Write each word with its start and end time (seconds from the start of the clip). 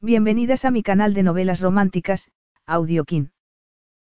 Bienvenidas 0.00 0.64
a 0.64 0.70
mi 0.70 0.84
canal 0.84 1.12
de 1.12 1.24
novelas 1.24 1.60
románticas, 1.60 2.30
Audiokin. 2.66 3.32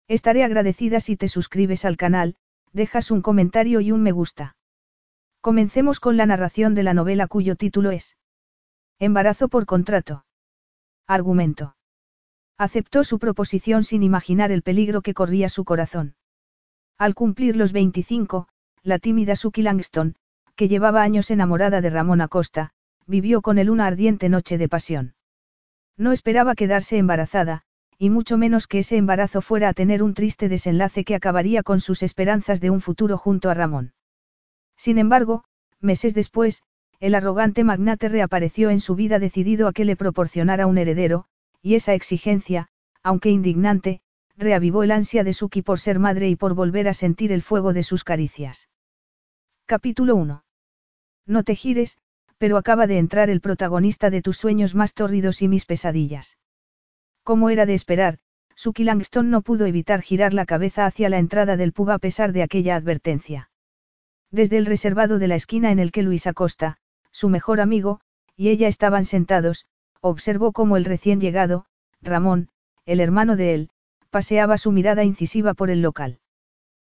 Estaré 0.06 0.44
agradecida 0.44 1.00
si 1.00 1.16
te 1.16 1.26
suscribes 1.26 1.84
al 1.84 1.96
canal, 1.96 2.36
dejas 2.72 3.10
un 3.10 3.22
comentario 3.22 3.80
y 3.80 3.90
un 3.90 4.00
me 4.00 4.12
gusta. 4.12 4.54
Comencemos 5.40 5.98
con 5.98 6.16
la 6.16 6.26
narración 6.26 6.76
de 6.76 6.84
la 6.84 6.94
novela 6.94 7.26
cuyo 7.26 7.56
título 7.56 7.90
es 7.90 8.16
Embarazo 9.00 9.48
por 9.48 9.66
contrato. 9.66 10.24
Argumento. 11.08 11.74
Aceptó 12.56 13.02
su 13.02 13.18
proposición 13.18 13.82
sin 13.82 14.04
imaginar 14.04 14.52
el 14.52 14.62
peligro 14.62 15.02
que 15.02 15.12
corría 15.12 15.48
su 15.48 15.64
corazón. 15.64 16.14
Al 16.98 17.16
cumplir 17.16 17.56
los 17.56 17.72
25, 17.72 18.46
la 18.84 19.00
tímida 19.00 19.34
Suki 19.34 19.62
Langston, 19.62 20.14
que 20.54 20.68
llevaba 20.68 21.02
años 21.02 21.32
enamorada 21.32 21.80
de 21.80 21.90
Ramón 21.90 22.20
Acosta, 22.20 22.74
vivió 23.08 23.42
con 23.42 23.58
él 23.58 23.70
una 23.70 23.88
ardiente 23.88 24.28
noche 24.28 24.56
de 24.56 24.68
pasión. 24.68 25.14
No 25.96 26.12
esperaba 26.12 26.54
quedarse 26.54 26.98
embarazada, 26.98 27.62
y 27.98 28.08
mucho 28.10 28.38
menos 28.38 28.66
que 28.66 28.78
ese 28.78 28.96
embarazo 28.96 29.42
fuera 29.42 29.68
a 29.68 29.74
tener 29.74 30.02
un 30.02 30.14
triste 30.14 30.48
desenlace 30.48 31.04
que 31.04 31.14
acabaría 31.14 31.62
con 31.62 31.80
sus 31.80 32.02
esperanzas 32.02 32.60
de 32.60 32.70
un 32.70 32.80
futuro 32.80 33.18
junto 33.18 33.50
a 33.50 33.54
Ramón. 33.54 33.92
Sin 34.76 34.96
embargo, 34.96 35.44
meses 35.80 36.14
después, 36.14 36.62
el 37.00 37.14
arrogante 37.14 37.64
magnate 37.64 38.08
reapareció 38.08 38.70
en 38.70 38.80
su 38.80 38.94
vida 38.94 39.18
decidido 39.18 39.68
a 39.68 39.72
que 39.72 39.84
le 39.84 39.96
proporcionara 39.96 40.66
un 40.66 40.78
heredero, 40.78 41.26
y 41.62 41.74
esa 41.74 41.94
exigencia, 41.94 42.68
aunque 43.02 43.30
indignante, 43.30 44.00
reavivó 44.36 44.82
el 44.82 44.90
ansia 44.90 45.24
de 45.24 45.34
Suki 45.34 45.60
por 45.60 45.78
ser 45.78 45.98
madre 45.98 46.28
y 46.28 46.36
por 46.36 46.54
volver 46.54 46.88
a 46.88 46.94
sentir 46.94 47.32
el 47.32 47.42
fuego 47.42 47.72
de 47.72 47.82
sus 47.82 48.04
caricias. 48.04 48.68
Capítulo 49.66 50.16
1. 50.16 50.44
No 51.26 51.44
te 51.44 51.54
gires, 51.54 52.00
pero 52.40 52.56
acaba 52.56 52.86
de 52.86 52.96
entrar 52.96 53.28
el 53.28 53.42
protagonista 53.42 54.08
de 54.08 54.22
tus 54.22 54.38
sueños 54.38 54.74
más 54.74 54.94
tórridos 54.94 55.42
y 55.42 55.48
mis 55.48 55.66
pesadillas. 55.66 56.38
Como 57.22 57.50
era 57.50 57.66
de 57.66 57.74
esperar, 57.74 58.16
Suki 58.54 58.82
Langston 58.82 59.28
no 59.28 59.42
pudo 59.42 59.66
evitar 59.66 60.00
girar 60.00 60.32
la 60.32 60.46
cabeza 60.46 60.86
hacia 60.86 61.10
la 61.10 61.18
entrada 61.18 61.58
del 61.58 61.74
pub 61.74 61.90
a 61.90 61.98
pesar 61.98 62.32
de 62.32 62.42
aquella 62.42 62.76
advertencia. 62.76 63.50
Desde 64.30 64.56
el 64.56 64.64
reservado 64.64 65.18
de 65.18 65.28
la 65.28 65.34
esquina 65.34 65.70
en 65.70 65.80
el 65.80 65.92
que 65.92 66.02
Luis 66.02 66.26
Acosta, 66.26 66.78
su 67.10 67.28
mejor 67.28 67.60
amigo, 67.60 68.00
y 68.36 68.48
ella 68.48 68.68
estaban 68.68 69.04
sentados, 69.04 69.66
observó 70.00 70.52
cómo 70.52 70.78
el 70.78 70.86
recién 70.86 71.20
llegado, 71.20 71.66
Ramón, 72.00 72.48
el 72.86 73.00
hermano 73.00 73.36
de 73.36 73.52
él, 73.52 73.70
paseaba 74.08 74.56
su 74.56 74.72
mirada 74.72 75.04
incisiva 75.04 75.52
por 75.52 75.68
el 75.68 75.82
local. 75.82 76.20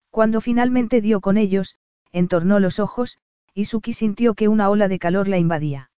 Cuando 0.08 0.40
finalmente 0.40 1.02
dio 1.02 1.20
con 1.20 1.36
ellos, 1.36 1.76
entornó 2.12 2.60
los 2.60 2.78
ojos, 2.78 3.18
y 3.54 3.66
Suki 3.66 3.92
sintió 3.92 4.34
que 4.34 4.48
una 4.48 4.68
ola 4.68 4.88
de 4.88 4.98
calor 4.98 5.28
la 5.28 5.38
invadía. 5.38 5.90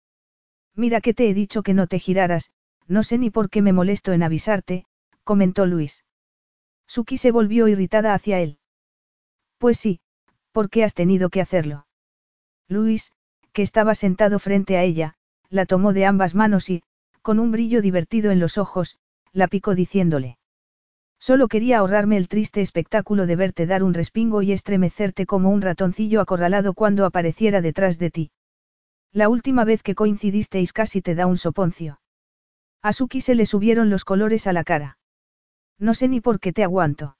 Mira 0.74 1.00
que 1.00 1.14
te 1.14 1.28
he 1.28 1.34
dicho 1.34 1.62
que 1.62 1.74
no 1.74 1.86
te 1.86 1.98
giraras, 1.98 2.50
no 2.86 3.02
sé 3.02 3.18
ni 3.18 3.30
por 3.30 3.48
qué 3.48 3.62
me 3.62 3.72
molesto 3.72 4.12
en 4.12 4.22
avisarte, 4.22 4.84
comentó 5.24 5.66
Luis. 5.66 6.04
Suki 6.86 7.16
se 7.16 7.32
volvió 7.32 7.66
irritada 7.66 8.14
hacia 8.14 8.40
él. 8.40 8.58
Pues 9.58 9.78
sí, 9.78 10.00
¿por 10.52 10.68
qué 10.70 10.84
has 10.84 10.94
tenido 10.94 11.30
que 11.30 11.40
hacerlo? 11.40 11.86
Luis, 12.68 13.12
que 13.52 13.62
estaba 13.62 13.94
sentado 13.94 14.38
frente 14.38 14.76
a 14.76 14.82
ella, 14.82 15.14
la 15.48 15.64
tomó 15.64 15.92
de 15.92 16.04
ambas 16.04 16.34
manos 16.34 16.68
y, 16.68 16.82
con 17.22 17.38
un 17.38 17.50
brillo 17.50 17.80
divertido 17.80 18.30
en 18.30 18.38
los 18.38 18.58
ojos, 18.58 18.98
la 19.32 19.48
picó 19.48 19.74
diciéndole. 19.74 20.35
Solo 21.26 21.48
quería 21.48 21.78
ahorrarme 21.78 22.18
el 22.18 22.28
triste 22.28 22.60
espectáculo 22.60 23.26
de 23.26 23.34
verte 23.34 23.66
dar 23.66 23.82
un 23.82 23.94
respingo 23.94 24.42
y 24.42 24.52
estremecerte 24.52 25.26
como 25.26 25.50
un 25.50 25.60
ratoncillo 25.60 26.20
acorralado 26.20 26.72
cuando 26.72 27.04
apareciera 27.04 27.60
detrás 27.60 27.98
de 27.98 28.12
ti. 28.12 28.30
La 29.12 29.28
última 29.28 29.64
vez 29.64 29.82
que 29.82 29.96
coincidisteis 29.96 30.72
casi 30.72 31.02
te 31.02 31.16
da 31.16 31.26
un 31.26 31.36
soponcio. 31.36 32.00
A 32.80 32.92
Suki 32.92 33.20
se 33.20 33.34
le 33.34 33.44
subieron 33.44 33.90
los 33.90 34.04
colores 34.04 34.46
a 34.46 34.52
la 34.52 34.62
cara. 34.62 34.98
No 35.80 35.94
sé 35.94 36.06
ni 36.06 36.20
por 36.20 36.38
qué 36.38 36.52
te 36.52 36.62
aguanto. 36.62 37.16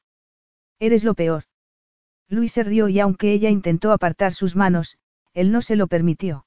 Eres 0.79 1.03
lo 1.03 1.15
peor. 1.15 1.43
Luis 2.29 2.53
se 2.53 2.63
rió 2.63 2.87
y 2.87 3.01
aunque 3.01 3.33
ella 3.33 3.51
intentó 3.51 3.91
apartar 3.91 4.33
sus 4.33 4.55
manos, 4.55 4.99
él 5.35 5.51
no 5.51 5.63
se 5.63 5.75
lo 5.75 5.89
permitió. 5.89 6.47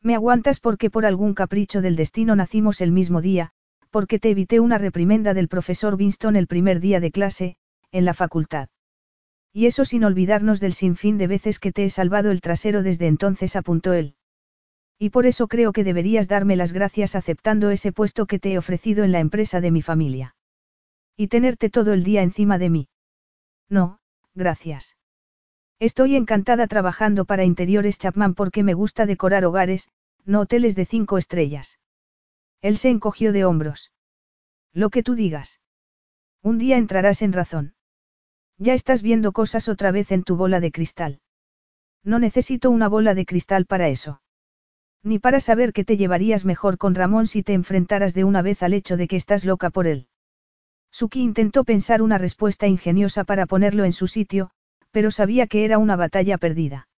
Me 0.00 0.14
aguantas 0.14 0.60
porque 0.60 0.88
por 0.88 1.04
algún 1.04 1.34
capricho 1.34 1.82
del 1.82 1.96
destino 1.96 2.36
nacimos 2.36 2.80
el 2.80 2.90
mismo 2.90 3.20
día, 3.20 3.52
porque 3.90 4.18
te 4.18 4.30
evité 4.30 4.60
una 4.60 4.78
reprimenda 4.78 5.34
del 5.34 5.48
profesor 5.48 5.94
Winston 5.94 6.36
el 6.36 6.46
primer 6.46 6.80
día 6.80 7.00
de 7.00 7.10
clase, 7.10 7.56
en 7.92 8.04
la 8.04 8.14
facultad. 8.14 8.68
Y 9.52 9.66
eso 9.66 9.84
sin 9.84 10.04
olvidarnos 10.04 10.60
del 10.60 10.72
sinfín 10.72 11.18
de 11.18 11.26
veces 11.26 11.58
que 11.58 11.72
te 11.72 11.84
he 11.84 11.90
salvado 11.90 12.30
el 12.30 12.40
trasero 12.40 12.82
desde 12.82 13.08
entonces, 13.08 13.56
apuntó 13.56 13.92
él. 13.92 14.14
Y 14.98 15.10
por 15.10 15.26
eso 15.26 15.48
creo 15.48 15.72
que 15.72 15.82
deberías 15.82 16.28
darme 16.28 16.56
las 16.56 16.72
gracias 16.72 17.16
aceptando 17.16 17.70
ese 17.70 17.90
puesto 17.90 18.26
que 18.26 18.38
te 18.38 18.52
he 18.52 18.58
ofrecido 18.58 19.02
en 19.02 19.12
la 19.12 19.18
empresa 19.18 19.60
de 19.60 19.70
mi 19.70 19.82
familia. 19.82 20.36
Y 21.16 21.28
tenerte 21.28 21.70
todo 21.70 21.92
el 21.92 22.04
día 22.04 22.22
encima 22.22 22.58
de 22.58 22.70
mí. 22.70 22.88
No, 23.68 23.98
gracias. 24.34 24.96
Estoy 25.80 26.16
encantada 26.16 26.66
trabajando 26.66 27.24
para 27.24 27.44
Interiores 27.44 27.98
Chapman 27.98 28.34
porque 28.34 28.62
me 28.62 28.74
gusta 28.74 29.06
decorar 29.06 29.44
hogares, 29.46 29.88
no 30.26 30.40
hoteles 30.40 30.76
de 30.76 30.84
cinco 30.84 31.16
estrellas. 31.16 31.78
Él 32.62 32.76
se 32.76 32.90
encogió 32.90 33.32
de 33.32 33.44
hombros. 33.44 33.92
Lo 34.72 34.90
que 34.90 35.02
tú 35.02 35.14
digas. 35.14 35.60
Un 36.42 36.58
día 36.58 36.76
entrarás 36.76 37.22
en 37.22 37.32
razón. 37.32 37.74
Ya 38.58 38.74
estás 38.74 39.02
viendo 39.02 39.32
cosas 39.32 39.68
otra 39.68 39.90
vez 39.90 40.12
en 40.12 40.22
tu 40.22 40.36
bola 40.36 40.60
de 40.60 40.70
cristal. 40.70 41.20
No 42.04 42.18
necesito 42.18 42.70
una 42.70 42.88
bola 42.88 43.14
de 43.14 43.24
cristal 43.24 43.64
para 43.64 43.88
eso. 43.88 44.20
Ni 45.02 45.18
para 45.18 45.40
saber 45.40 45.72
que 45.72 45.84
te 45.84 45.96
llevarías 45.96 46.44
mejor 46.44 46.76
con 46.76 46.94
Ramón 46.94 47.26
si 47.26 47.42
te 47.42 47.54
enfrentaras 47.54 48.12
de 48.12 48.24
una 48.24 48.42
vez 48.42 48.62
al 48.62 48.74
hecho 48.74 48.98
de 48.98 49.08
que 49.08 49.16
estás 49.16 49.46
loca 49.46 49.70
por 49.70 49.86
él. 49.86 50.08
Suki 50.90 51.22
intentó 51.22 51.64
pensar 51.64 52.02
una 52.02 52.18
respuesta 52.18 52.66
ingeniosa 52.66 53.24
para 53.24 53.46
ponerlo 53.46 53.84
en 53.84 53.92
su 53.92 54.06
sitio, 54.06 54.50
pero 54.90 55.10
sabía 55.10 55.46
que 55.46 55.64
era 55.64 55.78
una 55.78 55.96
batalla 55.96 56.36
perdida. 56.36 56.88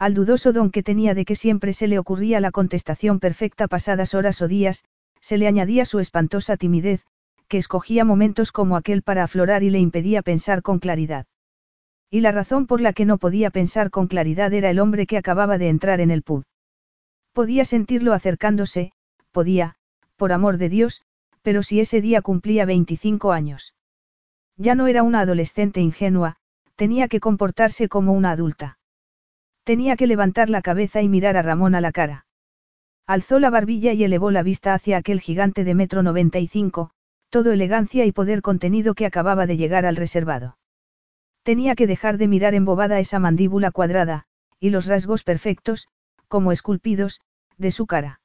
Al 0.00 0.14
dudoso 0.14 0.54
don 0.54 0.70
que 0.70 0.82
tenía 0.82 1.12
de 1.12 1.26
que 1.26 1.36
siempre 1.36 1.74
se 1.74 1.86
le 1.86 1.98
ocurría 1.98 2.40
la 2.40 2.52
contestación 2.52 3.20
perfecta 3.20 3.68
pasadas 3.68 4.14
horas 4.14 4.40
o 4.40 4.48
días, 4.48 4.82
se 5.20 5.36
le 5.36 5.46
añadía 5.46 5.84
su 5.84 5.98
espantosa 5.98 6.56
timidez, 6.56 7.04
que 7.48 7.58
escogía 7.58 8.02
momentos 8.02 8.50
como 8.50 8.78
aquel 8.78 9.02
para 9.02 9.24
aflorar 9.24 9.62
y 9.62 9.68
le 9.68 9.78
impedía 9.78 10.22
pensar 10.22 10.62
con 10.62 10.78
claridad. 10.78 11.26
Y 12.08 12.22
la 12.22 12.32
razón 12.32 12.66
por 12.66 12.80
la 12.80 12.94
que 12.94 13.04
no 13.04 13.18
podía 13.18 13.50
pensar 13.50 13.90
con 13.90 14.06
claridad 14.06 14.54
era 14.54 14.70
el 14.70 14.78
hombre 14.78 15.06
que 15.06 15.18
acababa 15.18 15.58
de 15.58 15.68
entrar 15.68 16.00
en 16.00 16.10
el 16.10 16.22
pub. 16.22 16.44
Podía 17.34 17.66
sentirlo 17.66 18.14
acercándose, 18.14 18.92
podía, 19.32 19.76
por 20.16 20.32
amor 20.32 20.56
de 20.56 20.70
Dios, 20.70 21.02
pero 21.42 21.62
si 21.62 21.78
ese 21.78 22.00
día 22.00 22.22
cumplía 22.22 22.64
25 22.64 23.32
años. 23.32 23.74
Ya 24.56 24.74
no 24.74 24.86
era 24.86 25.02
una 25.02 25.20
adolescente 25.20 25.82
ingenua, 25.82 26.36
tenía 26.74 27.06
que 27.06 27.20
comportarse 27.20 27.90
como 27.90 28.14
una 28.14 28.30
adulta. 28.30 28.78
Tenía 29.64 29.96
que 29.96 30.06
levantar 30.06 30.50
la 30.50 30.62
cabeza 30.62 31.02
y 31.02 31.08
mirar 31.08 31.36
a 31.36 31.42
Ramón 31.42 31.74
a 31.74 31.80
la 31.80 31.92
cara. 31.92 32.26
Alzó 33.06 33.38
la 33.38 33.50
barbilla 33.50 33.92
y 33.92 34.04
elevó 34.04 34.30
la 34.30 34.42
vista 34.42 34.74
hacia 34.74 34.96
aquel 34.96 35.20
gigante 35.20 35.64
de 35.64 35.74
metro 35.74 36.02
noventa 36.02 36.38
y 36.38 36.46
cinco, 36.46 36.90
todo 37.28 37.52
elegancia 37.52 38.04
y 38.06 38.12
poder 38.12 38.42
contenido 38.42 38.94
que 38.94 39.06
acababa 39.06 39.46
de 39.46 39.56
llegar 39.56 39.86
al 39.86 39.96
reservado. 39.96 40.58
Tenía 41.42 41.74
que 41.74 41.86
dejar 41.86 42.18
de 42.18 42.28
mirar 42.28 42.54
embobada 42.54 43.00
esa 43.00 43.18
mandíbula 43.18 43.70
cuadrada, 43.70 44.26
y 44.58 44.70
los 44.70 44.86
rasgos 44.86 45.24
perfectos, 45.24 45.88
como 46.28 46.52
esculpidos, 46.52 47.20
de 47.56 47.70
su 47.70 47.86
cara. 47.86 48.20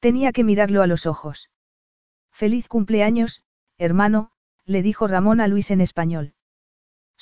Tenía 0.00 0.32
que 0.32 0.44
mirarlo 0.44 0.82
a 0.82 0.86
los 0.86 1.06
ojos. 1.06 1.50
Feliz 2.32 2.68
cumpleaños, 2.68 3.42
hermano, 3.76 4.30
le 4.64 4.82
dijo 4.82 5.06
Ramón 5.06 5.40
a 5.40 5.48
Luis 5.48 5.70
en 5.70 5.80
español. 5.80 6.34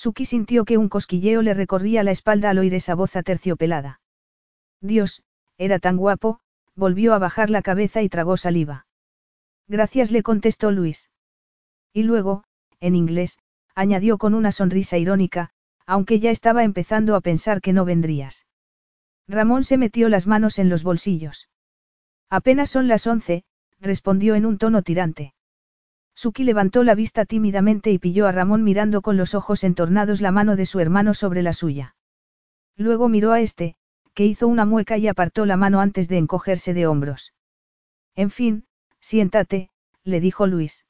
Suki 0.00 0.24
sintió 0.24 0.64
que 0.64 0.78
un 0.78 0.88
cosquilleo 0.88 1.42
le 1.42 1.52
recorría 1.52 2.02
la 2.02 2.10
espalda 2.10 2.48
al 2.48 2.56
oír 2.56 2.72
esa 2.72 2.94
voz 2.94 3.16
aterciopelada. 3.16 4.00
Dios, 4.80 5.22
era 5.58 5.78
tan 5.78 5.98
guapo, 5.98 6.40
volvió 6.74 7.12
a 7.12 7.18
bajar 7.18 7.50
la 7.50 7.60
cabeza 7.60 8.00
y 8.00 8.08
tragó 8.08 8.38
saliva. 8.38 8.86
Gracias 9.68 10.10
le 10.10 10.22
contestó 10.22 10.70
Luis. 10.70 11.10
Y 11.92 12.04
luego, 12.04 12.44
en 12.80 12.94
inglés, 12.94 13.40
añadió 13.74 14.16
con 14.16 14.32
una 14.32 14.52
sonrisa 14.52 14.96
irónica, 14.96 15.50
aunque 15.84 16.18
ya 16.18 16.30
estaba 16.30 16.64
empezando 16.64 17.14
a 17.14 17.20
pensar 17.20 17.60
que 17.60 17.74
no 17.74 17.84
vendrías. 17.84 18.46
Ramón 19.28 19.64
se 19.64 19.76
metió 19.76 20.08
las 20.08 20.26
manos 20.26 20.58
en 20.58 20.70
los 20.70 20.82
bolsillos. 20.82 21.50
Apenas 22.30 22.70
son 22.70 22.88
las 22.88 23.06
once, 23.06 23.44
respondió 23.80 24.34
en 24.34 24.46
un 24.46 24.56
tono 24.56 24.80
tirante. 24.80 25.34
Suki 26.20 26.44
levantó 26.44 26.84
la 26.84 26.94
vista 26.94 27.24
tímidamente 27.24 27.90
y 27.90 27.98
pilló 27.98 28.26
a 28.26 28.32
Ramón 28.32 28.62
mirando 28.62 29.00
con 29.00 29.16
los 29.16 29.34
ojos 29.34 29.64
entornados 29.64 30.20
la 30.20 30.30
mano 30.30 30.54
de 30.54 30.66
su 30.66 30.78
hermano 30.78 31.14
sobre 31.14 31.40
la 31.40 31.54
suya. 31.54 31.96
Luego 32.76 33.08
miró 33.08 33.32
a 33.32 33.40
este, 33.40 33.74
que 34.12 34.26
hizo 34.26 34.46
una 34.46 34.66
mueca 34.66 34.98
y 34.98 35.08
apartó 35.08 35.46
la 35.46 35.56
mano 35.56 35.80
antes 35.80 36.10
de 36.10 36.18
encogerse 36.18 36.74
de 36.74 36.86
hombros. 36.86 37.32
En 38.16 38.28
fin, 38.30 38.66
siéntate, 39.00 39.70
le 40.04 40.20
dijo 40.20 40.46
Luis. 40.46 40.84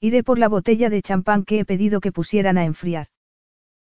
Iré 0.00 0.22
por 0.22 0.38
la 0.38 0.48
botella 0.48 0.90
de 0.90 1.00
champán 1.00 1.46
que 1.46 1.60
he 1.60 1.64
pedido 1.64 2.02
que 2.02 2.12
pusieran 2.12 2.58
a 2.58 2.66
enfriar. 2.66 3.06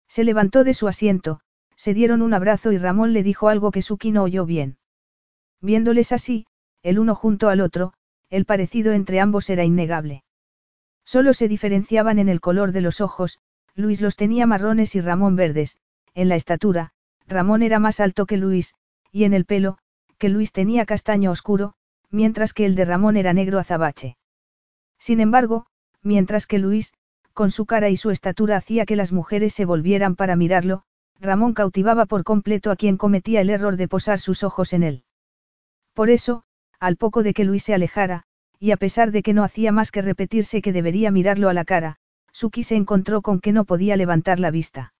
Se 0.06 0.22
levantó 0.22 0.64
de 0.64 0.74
su 0.74 0.86
asiento, 0.86 1.40
se 1.76 1.94
dieron 1.94 2.20
un 2.20 2.34
abrazo 2.34 2.72
y 2.72 2.76
Ramón 2.76 3.14
le 3.14 3.22
dijo 3.22 3.48
algo 3.48 3.70
que 3.70 3.80
Suki 3.80 4.12
no 4.12 4.22
oyó 4.22 4.44
bien. 4.44 4.76
Viéndoles 5.62 6.12
así, 6.12 6.44
el 6.82 6.98
uno 6.98 7.14
junto 7.14 7.48
al 7.48 7.62
otro, 7.62 7.94
el 8.28 8.44
parecido 8.44 8.92
entre 8.92 9.18
ambos 9.18 9.48
era 9.48 9.64
innegable. 9.64 10.24
Solo 11.08 11.32
se 11.32 11.48
diferenciaban 11.48 12.18
en 12.18 12.28
el 12.28 12.42
color 12.42 12.72
de 12.72 12.82
los 12.82 13.00
ojos, 13.00 13.38
Luis 13.74 14.02
los 14.02 14.14
tenía 14.14 14.46
marrones 14.46 14.94
y 14.94 15.00
Ramón 15.00 15.36
verdes, 15.36 15.78
en 16.12 16.28
la 16.28 16.36
estatura, 16.36 16.92
Ramón 17.26 17.62
era 17.62 17.78
más 17.78 17.98
alto 17.98 18.26
que 18.26 18.36
Luis, 18.36 18.74
y 19.10 19.24
en 19.24 19.32
el 19.32 19.46
pelo, 19.46 19.78
que 20.18 20.28
Luis 20.28 20.52
tenía 20.52 20.84
castaño 20.84 21.30
oscuro, 21.30 21.72
mientras 22.10 22.52
que 22.52 22.66
el 22.66 22.74
de 22.74 22.84
Ramón 22.84 23.16
era 23.16 23.32
negro 23.32 23.58
azabache. 23.58 24.18
Sin 24.98 25.20
embargo, 25.20 25.64
mientras 26.02 26.46
que 26.46 26.58
Luis, 26.58 26.92
con 27.32 27.50
su 27.50 27.64
cara 27.64 27.88
y 27.88 27.96
su 27.96 28.10
estatura 28.10 28.58
hacía 28.58 28.84
que 28.84 28.94
las 28.94 29.10
mujeres 29.10 29.54
se 29.54 29.64
volvieran 29.64 30.14
para 30.14 30.36
mirarlo, 30.36 30.82
Ramón 31.18 31.54
cautivaba 31.54 32.04
por 32.04 32.22
completo 32.22 32.70
a 32.70 32.76
quien 32.76 32.98
cometía 32.98 33.40
el 33.40 33.48
error 33.48 33.78
de 33.78 33.88
posar 33.88 34.20
sus 34.20 34.42
ojos 34.44 34.74
en 34.74 34.82
él. 34.82 35.04
Por 35.94 36.10
eso, 36.10 36.44
al 36.78 36.98
poco 36.98 37.22
de 37.22 37.32
que 37.32 37.44
Luis 37.44 37.62
se 37.62 37.72
alejara, 37.72 38.26
y 38.58 38.72
a 38.72 38.76
pesar 38.76 39.12
de 39.12 39.22
que 39.22 39.34
no 39.34 39.44
hacía 39.44 39.72
más 39.72 39.90
que 39.90 40.02
repetirse 40.02 40.62
que 40.62 40.72
debería 40.72 41.10
mirarlo 41.10 41.48
a 41.48 41.54
la 41.54 41.64
cara, 41.64 41.96
Suki 42.32 42.62
se 42.62 42.76
encontró 42.76 43.22
con 43.22 43.40
que 43.40 43.52
no 43.52 43.64
podía 43.64 43.96
levantar 43.96 44.40
la 44.40 44.50
vista. 44.50 44.94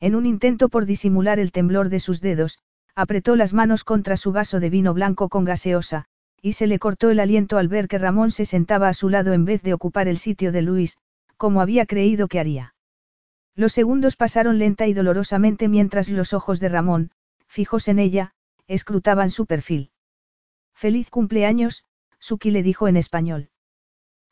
En 0.00 0.14
un 0.14 0.26
intento 0.26 0.68
por 0.68 0.84
disimular 0.86 1.38
el 1.38 1.52
temblor 1.52 1.88
de 1.88 2.00
sus 2.00 2.20
dedos, 2.20 2.58
apretó 2.94 3.36
las 3.36 3.52
manos 3.52 3.84
contra 3.84 4.16
su 4.16 4.32
vaso 4.32 4.60
de 4.60 4.70
vino 4.70 4.94
blanco 4.94 5.28
con 5.28 5.44
gaseosa, 5.44 6.06
y 6.40 6.52
se 6.52 6.66
le 6.66 6.78
cortó 6.78 7.10
el 7.10 7.20
aliento 7.20 7.56
al 7.56 7.68
ver 7.68 7.88
que 7.88 7.98
Ramón 7.98 8.30
se 8.30 8.44
sentaba 8.44 8.88
a 8.88 8.94
su 8.94 9.08
lado 9.08 9.32
en 9.32 9.44
vez 9.44 9.62
de 9.62 9.72
ocupar 9.72 10.08
el 10.08 10.18
sitio 10.18 10.52
de 10.52 10.62
Luis, 10.62 10.98
como 11.36 11.60
había 11.60 11.86
creído 11.86 12.28
que 12.28 12.38
haría. 12.38 12.74
Los 13.56 13.72
segundos 13.72 14.16
pasaron 14.16 14.58
lenta 14.58 14.86
y 14.86 14.94
dolorosamente 14.94 15.68
mientras 15.68 16.08
los 16.08 16.32
ojos 16.32 16.60
de 16.60 16.68
Ramón, 16.68 17.10
fijos 17.46 17.88
en 17.88 17.98
ella, 17.98 18.32
escrutaban 18.66 19.30
su 19.30 19.46
perfil. 19.46 19.90
Feliz 20.74 21.08
cumpleaños, 21.08 21.84
Suki 22.26 22.50
le 22.50 22.62
dijo 22.62 22.88
en 22.88 22.96
español. 22.96 23.50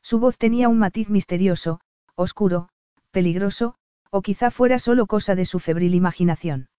Su 0.01 0.17
voz 0.17 0.39
tenía 0.39 0.67
un 0.67 0.79
matiz 0.79 1.11
misterioso, 1.11 1.79
oscuro, 2.15 2.69
peligroso, 3.11 3.75
o 4.09 4.23
quizá 4.23 4.49
fuera 4.49 4.79
solo 4.79 5.05
cosa 5.05 5.35
de 5.35 5.45
su 5.45 5.59
febril 5.59 5.93
imaginación. 5.93 6.69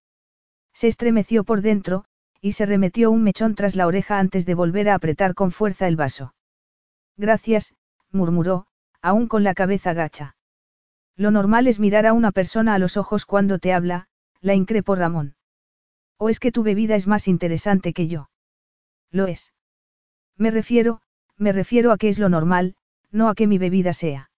Se 0.73 0.89
estremeció 0.89 1.45
por 1.45 1.63
dentro, 1.63 2.05
y 2.41 2.51
se 2.53 2.67
remetió 2.67 3.13
un 3.13 3.23
mechón 3.23 3.55
tras 3.55 3.77
la 3.77 3.87
oreja 3.87 4.19
antes 4.19 4.45
de 4.45 4.57
volver 4.57 4.89
a 4.89 4.97
apretar 4.97 5.35
con 5.35 5.53
fuerza 5.53 5.87
el 5.87 5.95
vaso. 5.95 6.35
Gracias, 7.17 7.77
murmuró, 8.11 8.67
aún 9.01 9.29
con 9.29 9.45
la 9.45 9.55
cabeza 9.55 9.93
gacha. 9.93 10.35
Lo 11.15 11.31
normal 11.31 11.69
es 11.69 11.79
mirar 11.79 12.07
a 12.07 12.13
una 12.13 12.33
persona 12.33 12.75
a 12.75 12.81
los 12.81 12.97
ojos 12.97 13.25
cuando 13.25 13.61
te 13.61 13.73
habla, 13.73 14.09
la 14.41 14.55
increpó 14.55 14.97
Ramón. 14.97 15.37
¿O 16.19 16.29
es 16.29 16.41
que 16.41 16.51
tu 16.51 16.65
bebida 16.65 16.97
es 16.97 17.07
más 17.07 17.29
interesante 17.29 17.93
que 17.93 18.09
yo? 18.09 18.31
Lo 19.13 19.29
es. 19.29 19.53
Me 20.37 20.51
refiero, 20.51 21.01
me 21.39 21.53
refiero 21.53 21.93
a 21.93 21.99
que 21.99 22.09
es 22.09 22.19
lo 22.19 22.29
normal, 22.29 22.75
no 23.11 23.29
a 23.29 23.35
que 23.35 23.47
mi 23.47 23.59
bebida 23.59 23.93
sea. 23.93 24.31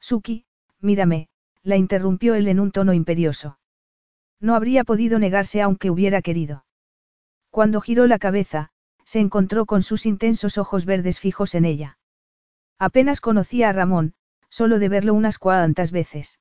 Suki, 0.00 0.44
mírame, 0.80 1.28
la 1.62 1.76
interrumpió 1.76 2.34
él 2.34 2.48
en 2.48 2.60
un 2.60 2.72
tono 2.72 2.92
imperioso. 2.92 3.58
No 4.40 4.54
habría 4.54 4.84
podido 4.84 5.18
negarse 5.18 5.62
aunque 5.62 5.90
hubiera 5.90 6.22
querido. 6.22 6.64
Cuando 7.50 7.80
giró 7.80 8.06
la 8.06 8.18
cabeza, 8.18 8.70
se 9.04 9.20
encontró 9.20 9.66
con 9.66 9.82
sus 9.82 10.06
intensos 10.06 10.58
ojos 10.58 10.84
verdes 10.84 11.20
fijos 11.20 11.54
en 11.54 11.64
ella. 11.64 11.98
Apenas 12.78 13.20
conocía 13.20 13.68
a 13.68 13.72
Ramón, 13.72 14.14
solo 14.48 14.78
de 14.78 14.88
verlo 14.88 15.14
unas 15.14 15.38
cuantas 15.38 15.92
veces. 15.92 16.40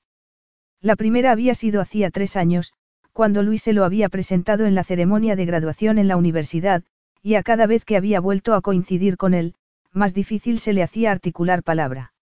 La 0.79 0.95
primera 0.95 1.31
había 1.31 1.53
sido 1.53 1.81
hacía 1.81 2.09
tres 2.09 2.35
años, 2.35 2.73
cuando 3.13 3.43
Luis 3.43 3.61
se 3.61 3.73
lo 3.73 3.85
había 3.85 4.09
presentado 4.09 4.65
en 4.65 4.73
la 4.73 4.83
ceremonia 4.83 5.35
de 5.35 5.45
graduación 5.45 5.99
en 5.99 6.07
la 6.07 6.17
universidad, 6.17 6.83
y 7.21 7.35
a 7.35 7.43
cada 7.43 7.67
vez 7.67 7.85
que 7.85 7.97
había 7.97 8.19
vuelto 8.19 8.55
a 8.55 8.61
coincidir 8.61 9.17
con 9.17 9.33
él, 9.33 9.53
más 9.93 10.13
difícil 10.13 10.59
se 10.59 10.73
le 10.73 10.83
hacía 10.83 11.11
articular 11.11 11.63
palabra. 11.63 12.13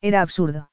Era 0.00 0.20
absurdo. 0.20 0.70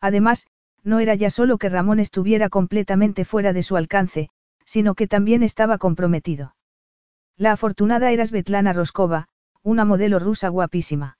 Además, 0.00 0.46
no 0.82 1.00
era 1.00 1.14
ya 1.14 1.30
solo 1.30 1.58
que 1.58 1.68
Ramón 1.68 1.98
estuviera 2.00 2.48
completamente 2.48 3.24
fuera 3.24 3.52
de 3.52 3.62
su 3.62 3.76
alcance, 3.76 4.30
sino 4.64 4.94
que 4.94 5.08
también 5.08 5.42
estaba 5.42 5.78
comprometido. 5.78 6.54
La 7.36 7.52
afortunada 7.52 8.12
era 8.12 8.24
Svetlana 8.24 8.72
Roskova, 8.72 9.28
una 9.62 9.84
modelo 9.84 10.18
rusa 10.18 10.48
guapísima. 10.48 11.18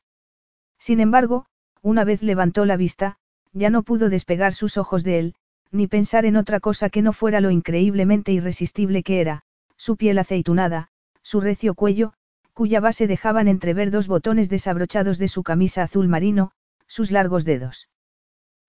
Sin 0.79 1.01
embargo, 1.01 1.47
una 1.83 2.05
vez 2.05 2.23
levantó 2.23 2.65
la 2.65 2.77
vista, 2.77 3.17
ya 3.53 3.71
no 3.71 3.83
pudo 3.83 4.09
despegar 4.09 4.53
sus 4.53 4.77
ojos 4.77 5.03
de 5.03 5.19
él, 5.19 5.35
ni 5.71 5.87
pensar 5.87 6.25
en 6.27 6.37
otra 6.37 6.61
cosa 6.61 6.91
que 6.91 7.03
no 7.03 7.13
fuera 7.13 7.41
lo 7.41 7.51
increíblemente 7.51 8.33
irresistible 8.33 9.03
que 9.03 9.21
era, 9.21 9.43
su 9.77 9.97
piel 9.97 10.19
aceitunada, 10.19 10.89
su 11.23 11.41
recio 11.41 11.75
cuello, 11.75 12.13
cuya 12.57 12.81
base 12.81 13.07
dejaban 13.07 13.49
entrever 13.49 13.91
dos 13.91 14.09
botones 14.09 14.49
desabrochados 14.49 15.19
de 15.19 15.29
su 15.29 15.43
camisa 15.43 15.83
azul 15.83 16.09
marino, 16.09 16.53
sus 16.87 17.11
largos 17.11 17.45
dedos. 17.45 17.91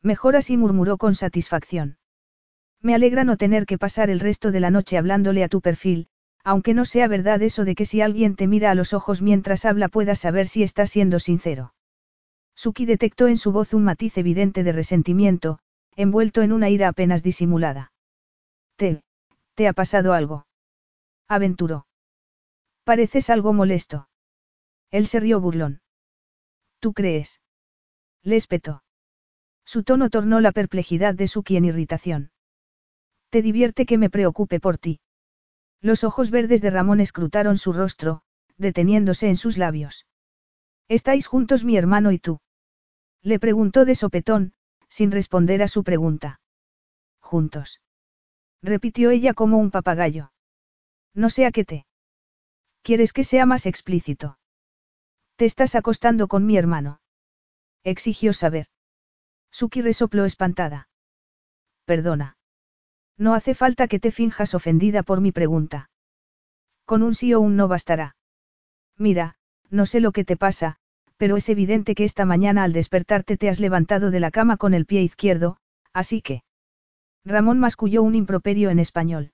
Mejor 0.04 0.36
así 0.36 0.58
murmuró 0.58 0.98
con 0.98 1.16
satisfacción. 1.16 1.98
Me 2.82 2.94
alegra 2.94 3.24
no 3.24 3.38
tener 3.38 3.66
que 3.66 3.78
pasar 3.78 4.10
el 4.10 4.20
resto 4.20 4.52
de 4.52 4.60
la 4.60 4.72
noche 4.72 4.98
hablándole 4.98 5.42
a 5.42 5.48
tu 5.48 5.62
perfil, 5.62 6.10
aunque 6.44 6.74
no 6.74 6.84
sea 6.84 7.08
verdad 7.08 7.42
eso 7.42 7.64
de 7.64 7.76
que 7.76 7.86
si 7.86 8.02
alguien 8.02 8.36
te 8.36 8.46
mira 8.46 8.72
a 8.72 8.76
los 8.76 8.92
ojos 8.92 9.22
mientras 9.22 9.64
habla 9.64 9.88
puedas 9.88 10.20
saber 10.20 10.48
si 10.50 10.64
está 10.64 10.86
siendo 10.86 11.20
sincero. 11.20 11.74
Suki 12.56 12.86
detectó 12.86 13.30
en 13.30 13.38
su 13.38 13.54
voz 13.54 13.74
un 13.74 13.86
matiz 13.86 14.18
evidente 14.18 14.66
de 14.66 14.74
resentimiento, 14.74 15.60
envuelto 15.96 16.42
en 16.42 16.52
una 16.52 16.70
ira 16.70 16.90
apenas 16.90 17.24
disimulada. 17.24 17.94
Te, 18.76 19.02
¿te 19.56 19.70
ha 19.70 19.72
pasado 19.72 20.12
algo? 20.12 20.46
Aventuró. 21.30 21.87
Pareces 22.88 23.30
algo 23.30 23.52
molesto. 23.52 24.08
Él 24.92 25.08
se 25.08 25.20
rió 25.20 25.42
burlón. 25.42 25.82
¿Tú 26.80 26.94
crees? 26.94 27.42
Le 28.24 28.38
espetó. 28.38 28.82
Su 29.66 29.84
tono 29.84 30.10
tornó 30.10 30.40
la 30.40 30.54
perplejidad 30.54 31.14
de 31.14 31.28
Suki 31.28 31.58
en 31.58 31.66
irritación. 31.66 32.32
¿Te 33.30 33.42
divierte 33.42 33.86
que 33.86 33.98
me 33.98 34.10
preocupe 34.10 34.62
por 34.62 34.78
ti? 34.78 35.02
Los 35.82 36.06
ojos 36.06 36.32
verdes 36.32 36.62
de 36.62 36.70
Ramón 36.70 37.02
escrutaron 37.02 37.58
su 37.58 37.74
rostro, 37.74 38.22
deteniéndose 38.56 39.28
en 39.28 39.36
sus 39.36 39.58
labios. 39.58 40.08
¿Estáis 40.88 41.28
juntos 41.28 41.66
mi 41.66 41.76
hermano 41.76 42.14
y 42.14 42.20
tú? 42.20 42.40
Le 43.22 43.38
preguntó 43.38 43.84
de 43.84 43.96
sopetón, 43.96 44.54
sin 44.88 45.12
responder 45.12 45.62
a 45.62 45.68
su 45.68 45.84
pregunta. 45.84 46.40
Juntos. 47.20 47.82
Repitió 48.62 49.10
ella 49.10 49.34
como 49.34 49.58
un 49.58 49.72
papagayo. 49.72 50.32
No 51.14 51.30
sé 51.30 51.46
a 51.46 51.52
qué 51.52 51.66
te. 51.66 51.86
¿Quieres 52.88 53.12
que 53.12 53.26
sea 53.26 53.46
más 53.46 53.66
explícito? 53.66 54.40
Te 55.36 55.44
estás 55.44 55.76
acostando 55.76 56.30
con 56.30 56.46
mi 56.46 56.56
hermano. 56.56 57.02
Exigió 57.84 58.32
saber. 58.32 58.68
Suki 59.52 59.82
resopló 59.82 60.24
espantada. 60.24 60.88
Perdona. 61.84 62.38
No 63.18 63.34
hace 63.34 63.56
falta 63.56 63.90
que 63.90 64.00
te 64.00 64.12
finjas 64.12 64.54
ofendida 64.54 65.04
por 65.04 65.20
mi 65.20 65.34
pregunta. 65.34 65.90
Con 66.86 67.04
un 67.04 67.14
sí 67.14 67.34
o 67.34 67.42
un 67.42 67.58
no 67.58 67.68
bastará. 67.68 68.16
Mira, 68.98 69.36
no 69.70 69.86
sé 69.86 70.00
lo 70.00 70.14
que 70.14 70.24
te 70.24 70.38
pasa, 70.38 70.78
pero 71.18 71.36
es 71.36 71.50
evidente 71.50 71.94
que 71.94 72.06
esta 72.06 72.24
mañana 72.24 72.64
al 72.64 72.72
despertarte 72.72 73.36
te 73.36 73.50
has 73.50 73.60
levantado 73.60 74.12
de 74.12 74.22
la 74.22 74.32
cama 74.32 74.56
con 74.56 74.74
el 74.74 74.86
pie 74.86 75.02
izquierdo, 75.02 75.58
así 75.92 76.22
que... 76.22 76.44
Ramón 77.26 77.60
masculló 77.60 78.02
un 78.02 78.16
improperio 78.16 78.70
en 78.70 78.80
español. 78.80 79.34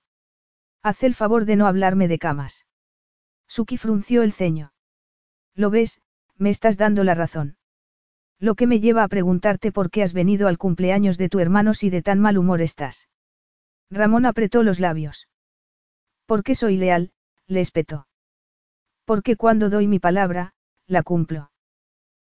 Haz 0.82 1.04
el 1.04 1.14
favor 1.14 1.44
de 1.44 1.54
no 1.54 1.68
hablarme 1.68 2.08
de 2.08 2.18
camas. 2.18 2.66
Suki 3.48 3.76
frunció 3.76 4.22
el 4.22 4.32
ceño. 4.32 4.72
Lo 5.54 5.70
ves, 5.70 6.00
me 6.36 6.50
estás 6.50 6.76
dando 6.76 7.04
la 7.04 7.14
razón. 7.14 7.56
Lo 8.40 8.54
que 8.54 8.66
me 8.66 8.80
lleva 8.80 9.04
a 9.04 9.08
preguntarte 9.08 9.72
por 9.72 9.90
qué 9.90 10.02
has 10.02 10.12
venido 10.12 10.48
al 10.48 10.58
cumpleaños 10.58 11.18
de 11.18 11.28
tu 11.28 11.38
hermano 11.38 11.74
si 11.74 11.90
de 11.90 12.02
tan 12.02 12.20
mal 12.20 12.36
humor 12.36 12.60
estás. 12.60 13.08
Ramón 13.90 14.26
apretó 14.26 14.62
los 14.62 14.80
labios. 14.80 15.28
Porque 16.26 16.54
soy 16.54 16.76
leal, 16.76 17.12
le 17.46 17.60
espetó. 17.60 18.08
Porque 19.04 19.36
cuando 19.36 19.70
doy 19.70 19.86
mi 19.86 19.98
palabra, 19.98 20.54
la 20.86 21.02
cumplo. 21.02 21.50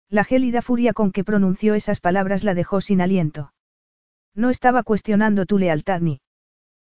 La 0.09 0.25
gélida 0.25 0.63
furia 0.63 0.93
con 0.93 1.13
que 1.13 1.25
pronunció 1.25 1.75
esas 1.75 2.01
palabras 2.01 2.43
la 2.43 2.55
dejó 2.55 2.81
sin 2.81 3.01
aliento. 3.01 3.53
No 4.35 4.51
estaba 4.51 4.83
cuestionando 4.83 5.47
tu 5.47 5.59
lealtad 5.59 6.01
ni. 6.01 6.21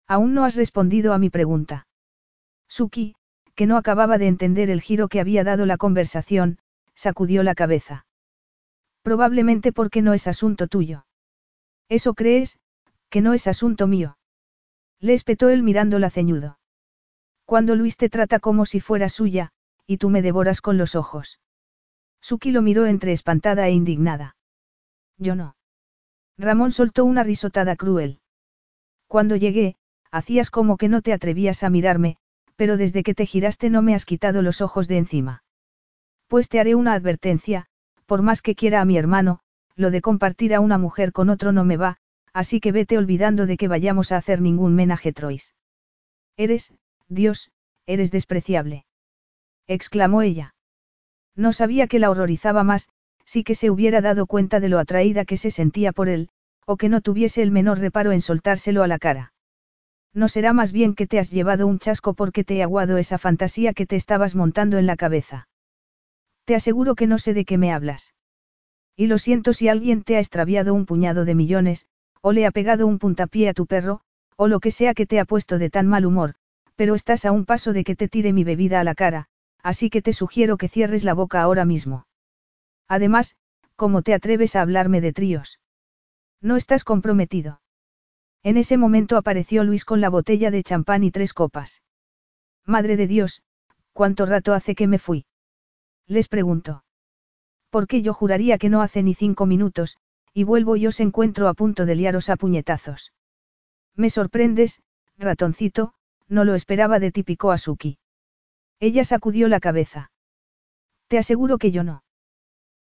Aún 0.08 0.34
no 0.34 0.44
has 0.44 0.56
respondido 0.56 1.14
a 1.14 1.18
mi 1.18 1.30
pregunta. 1.30 1.88
Suki, 2.68 3.16
que 3.56 3.66
no 3.66 3.78
acababa 3.78 4.18
de 4.18 4.28
entender 4.28 4.70
el 4.70 4.82
giro 4.82 5.08
que 5.08 5.20
había 5.20 5.44
dado 5.44 5.66
la 5.66 5.78
conversación, 5.78 6.60
sacudió 6.94 7.42
la 7.44 7.56
cabeza. 7.56 8.06
Probablemente 9.02 9.72
porque 9.72 10.02
no 10.02 10.14
es 10.14 10.28
asunto 10.28 10.68
tuyo. 10.68 11.06
¿Eso 11.90 12.14
crees, 12.14 12.60
que 13.10 13.22
no 13.22 13.34
es 13.34 13.48
asunto 13.48 13.88
mío? 13.88 14.18
Le 15.00 15.14
espetó 15.14 15.50
él 15.50 15.64
mirándola 15.64 16.10
ceñudo. 16.10 16.60
Cuando 17.46 17.76
Luis 17.76 17.96
te 17.98 18.10
trata 18.10 18.40
como 18.40 18.66
si 18.66 18.80
fuera 18.80 19.08
suya, 19.08 19.52
y 19.86 19.98
tú 19.98 20.10
me 20.10 20.22
devoras 20.22 20.62
con 20.62 20.78
los 20.78 20.96
ojos. 20.96 21.40
Suki 22.22 22.52
lo 22.52 22.62
miró 22.64 22.88
entre 22.88 23.12
espantada 23.12 23.68
e 23.68 23.72
indignada. 23.72 24.36
Yo 25.18 25.36
no. 25.36 25.56
Ramón 26.38 26.72
soltó 26.72 27.06
una 27.06 27.24
risotada 27.24 27.76
cruel. 27.76 28.20
Cuando 29.08 29.36
llegué, 29.36 29.76
hacías 30.12 30.50
como 30.50 30.78
que 30.78 30.90
no 30.90 31.02
te 31.02 31.14
atrevías 31.14 31.64
a 31.64 31.70
mirarme, 31.70 32.18
pero 32.56 32.78
desde 32.78 33.04
que 33.04 33.14
te 33.14 33.26
giraste 33.26 33.70
no 33.70 33.82
me 33.82 33.96
has 33.96 34.06
quitado 34.06 34.42
los 34.42 34.62
ojos 34.62 34.88
de 34.88 34.98
encima. 34.98 35.44
Pues 36.28 36.50
te 36.50 36.60
haré 36.60 36.76
una 36.76 36.94
advertencia, 36.94 37.68
por 38.06 38.22
más 38.22 38.42
que 38.42 38.56
quiera 38.56 38.82
a 38.82 38.86
mi 38.86 38.98
hermano, 38.98 39.40
lo 39.76 39.92
de 39.92 40.02
compartir 40.02 40.54
a 40.54 40.60
una 40.60 40.78
mujer 40.78 41.12
con 41.12 41.30
otro 41.30 41.52
no 41.52 41.66
me 41.66 41.78
va, 41.78 41.98
así 42.34 42.60
que 42.60 42.72
vete 42.72 42.98
olvidando 42.98 43.46
de 43.46 43.58
que 43.58 43.68
vayamos 43.68 44.12
a 44.12 44.18
hacer 44.18 44.42
ningún 44.42 44.76
menaje 44.76 45.14
Trois. 45.14 45.54
Eres, 46.38 46.74
Dios, 47.08 47.52
eres 47.86 48.12
despreciable. 48.12 48.86
exclamó 49.68 50.22
ella. 50.22 50.56
No 51.36 51.54
sabía 51.54 51.88
que 51.88 52.00
la 52.00 52.10
horrorizaba 52.10 52.64
más, 52.64 52.90
sí 53.26 53.44
que 53.44 53.56
se 53.56 53.70
hubiera 53.70 54.02
dado 54.02 54.26
cuenta 54.26 54.60
de 54.60 54.70
lo 54.70 54.80
atraída 54.80 55.26
que 55.26 55.38
se 55.38 55.52
sentía 55.52 55.92
por 55.92 56.10
él, 56.10 56.30
o 56.66 56.78
que 56.78 56.90
no 56.90 57.02
tuviese 57.02 57.42
el 57.42 57.52
menor 57.52 57.80
reparo 57.80 58.12
en 58.12 58.22
soltárselo 58.22 58.84
a 58.84 58.88
la 58.88 59.00
cara. 59.00 59.34
No 60.16 60.30
será 60.30 60.54
más 60.54 60.72
bien 60.72 60.96
que 60.96 61.08
te 61.08 61.20
has 61.20 61.30
llevado 61.30 61.68
un 61.68 61.78
chasco 61.78 62.14
porque 62.14 62.46
te 62.46 62.56
he 62.56 62.64
aguado 62.64 62.98
esa 62.98 63.18
fantasía 63.18 63.74
que 63.74 63.86
te 63.86 63.98
estabas 63.98 64.34
montando 64.34 64.78
en 64.78 64.86
la 64.86 64.96
cabeza. 64.96 65.50
Te 66.46 66.56
aseguro 66.56 66.96
que 66.96 67.06
no 67.06 67.18
sé 67.18 67.34
de 67.34 67.44
qué 67.44 67.58
me 67.58 67.74
hablas. 67.74 68.14
Y 68.96 69.08
lo 69.08 69.18
siento 69.18 69.52
si 69.52 69.68
alguien 69.68 70.04
te 70.04 70.16
ha 70.16 70.20
extraviado 70.20 70.74
un 70.74 70.86
puñado 70.86 71.26
de 71.26 71.36
millones, 71.36 71.88
o 72.22 72.32
le 72.32 72.46
ha 72.46 72.52
pegado 72.52 72.88
un 72.88 72.98
puntapié 72.98 73.50
a 73.50 73.54
tu 73.54 73.66
perro, 73.66 74.00
o 74.38 74.48
lo 74.48 74.62
que 74.62 74.72
sea 74.72 74.94
que 74.94 75.06
te 75.06 75.20
ha 75.20 75.26
puesto 75.26 75.60
de 75.60 75.70
tan 75.70 75.86
mal 75.86 76.06
humor, 76.06 76.36
pero 76.78 76.96
estás 76.96 77.26
a 77.26 77.34
un 77.34 77.46
paso 77.46 77.74
de 77.74 77.84
que 77.84 77.98
te 77.98 78.08
tire 78.08 78.32
mi 78.32 78.46
bebida 78.46 78.80
a 78.80 78.86
la 78.86 78.96
cara, 78.96 79.28
así 79.62 79.90
que 79.90 80.02
te 80.02 80.14
sugiero 80.14 80.56
que 80.56 80.70
cierres 80.70 81.04
la 81.04 81.14
boca 81.14 81.42
ahora 81.42 81.66
mismo. 81.66 82.08
Además, 82.88 83.36
¿cómo 83.76 84.02
te 84.02 84.14
atreves 84.14 84.56
a 84.56 84.62
hablarme 84.62 85.02
de 85.02 85.12
tríos? 85.12 85.60
No 86.42 86.56
estás 86.56 86.86
comprometido. 86.86 87.60
En 88.46 88.58
ese 88.58 88.78
momento 88.78 89.18
apareció 89.18 89.64
Luis 89.64 89.86
con 89.86 90.02
la 90.02 90.10
botella 90.10 90.52
de 90.52 90.62
champán 90.62 91.04
y 91.04 91.10
tres 91.10 91.34
copas. 91.34 91.82
Madre 92.64 92.96
de 92.96 93.08
Dios, 93.08 93.42
¿cuánto 93.92 94.28
rato 94.28 94.54
hace 94.54 94.76
que 94.76 94.86
me 94.86 95.00
fui? 95.00 95.26
Les 96.06 96.28
pregunto. 96.28 96.84
Porque 97.72 98.04
yo 98.04 98.14
juraría 98.14 98.60
que 98.60 98.70
no 98.70 98.84
hace 98.84 99.02
ni 99.02 99.16
cinco 99.16 99.48
minutos, 99.48 99.98
y 100.32 100.44
vuelvo 100.44 100.76
y 100.76 100.86
os 100.86 101.00
encuentro 101.00 101.48
a 101.48 101.56
punto 101.56 101.88
de 101.88 101.96
liaros 101.96 102.30
a 102.30 102.36
puñetazos. 102.36 103.14
Me 103.96 104.12
sorprendes, 104.12 104.84
ratoncito, 105.18 105.96
no 106.28 106.44
lo 106.44 106.54
esperaba 106.54 107.00
de 107.00 107.12
ti 107.12 107.24
picó 107.24 107.52
Asuki. 107.52 107.98
Ella 108.80 109.06
sacudió 109.06 109.48
la 109.48 109.60
cabeza. 109.60 110.12
Te 111.08 111.18
aseguro 111.18 111.58
que 111.58 111.72
yo 111.72 111.84
no. 111.84 112.04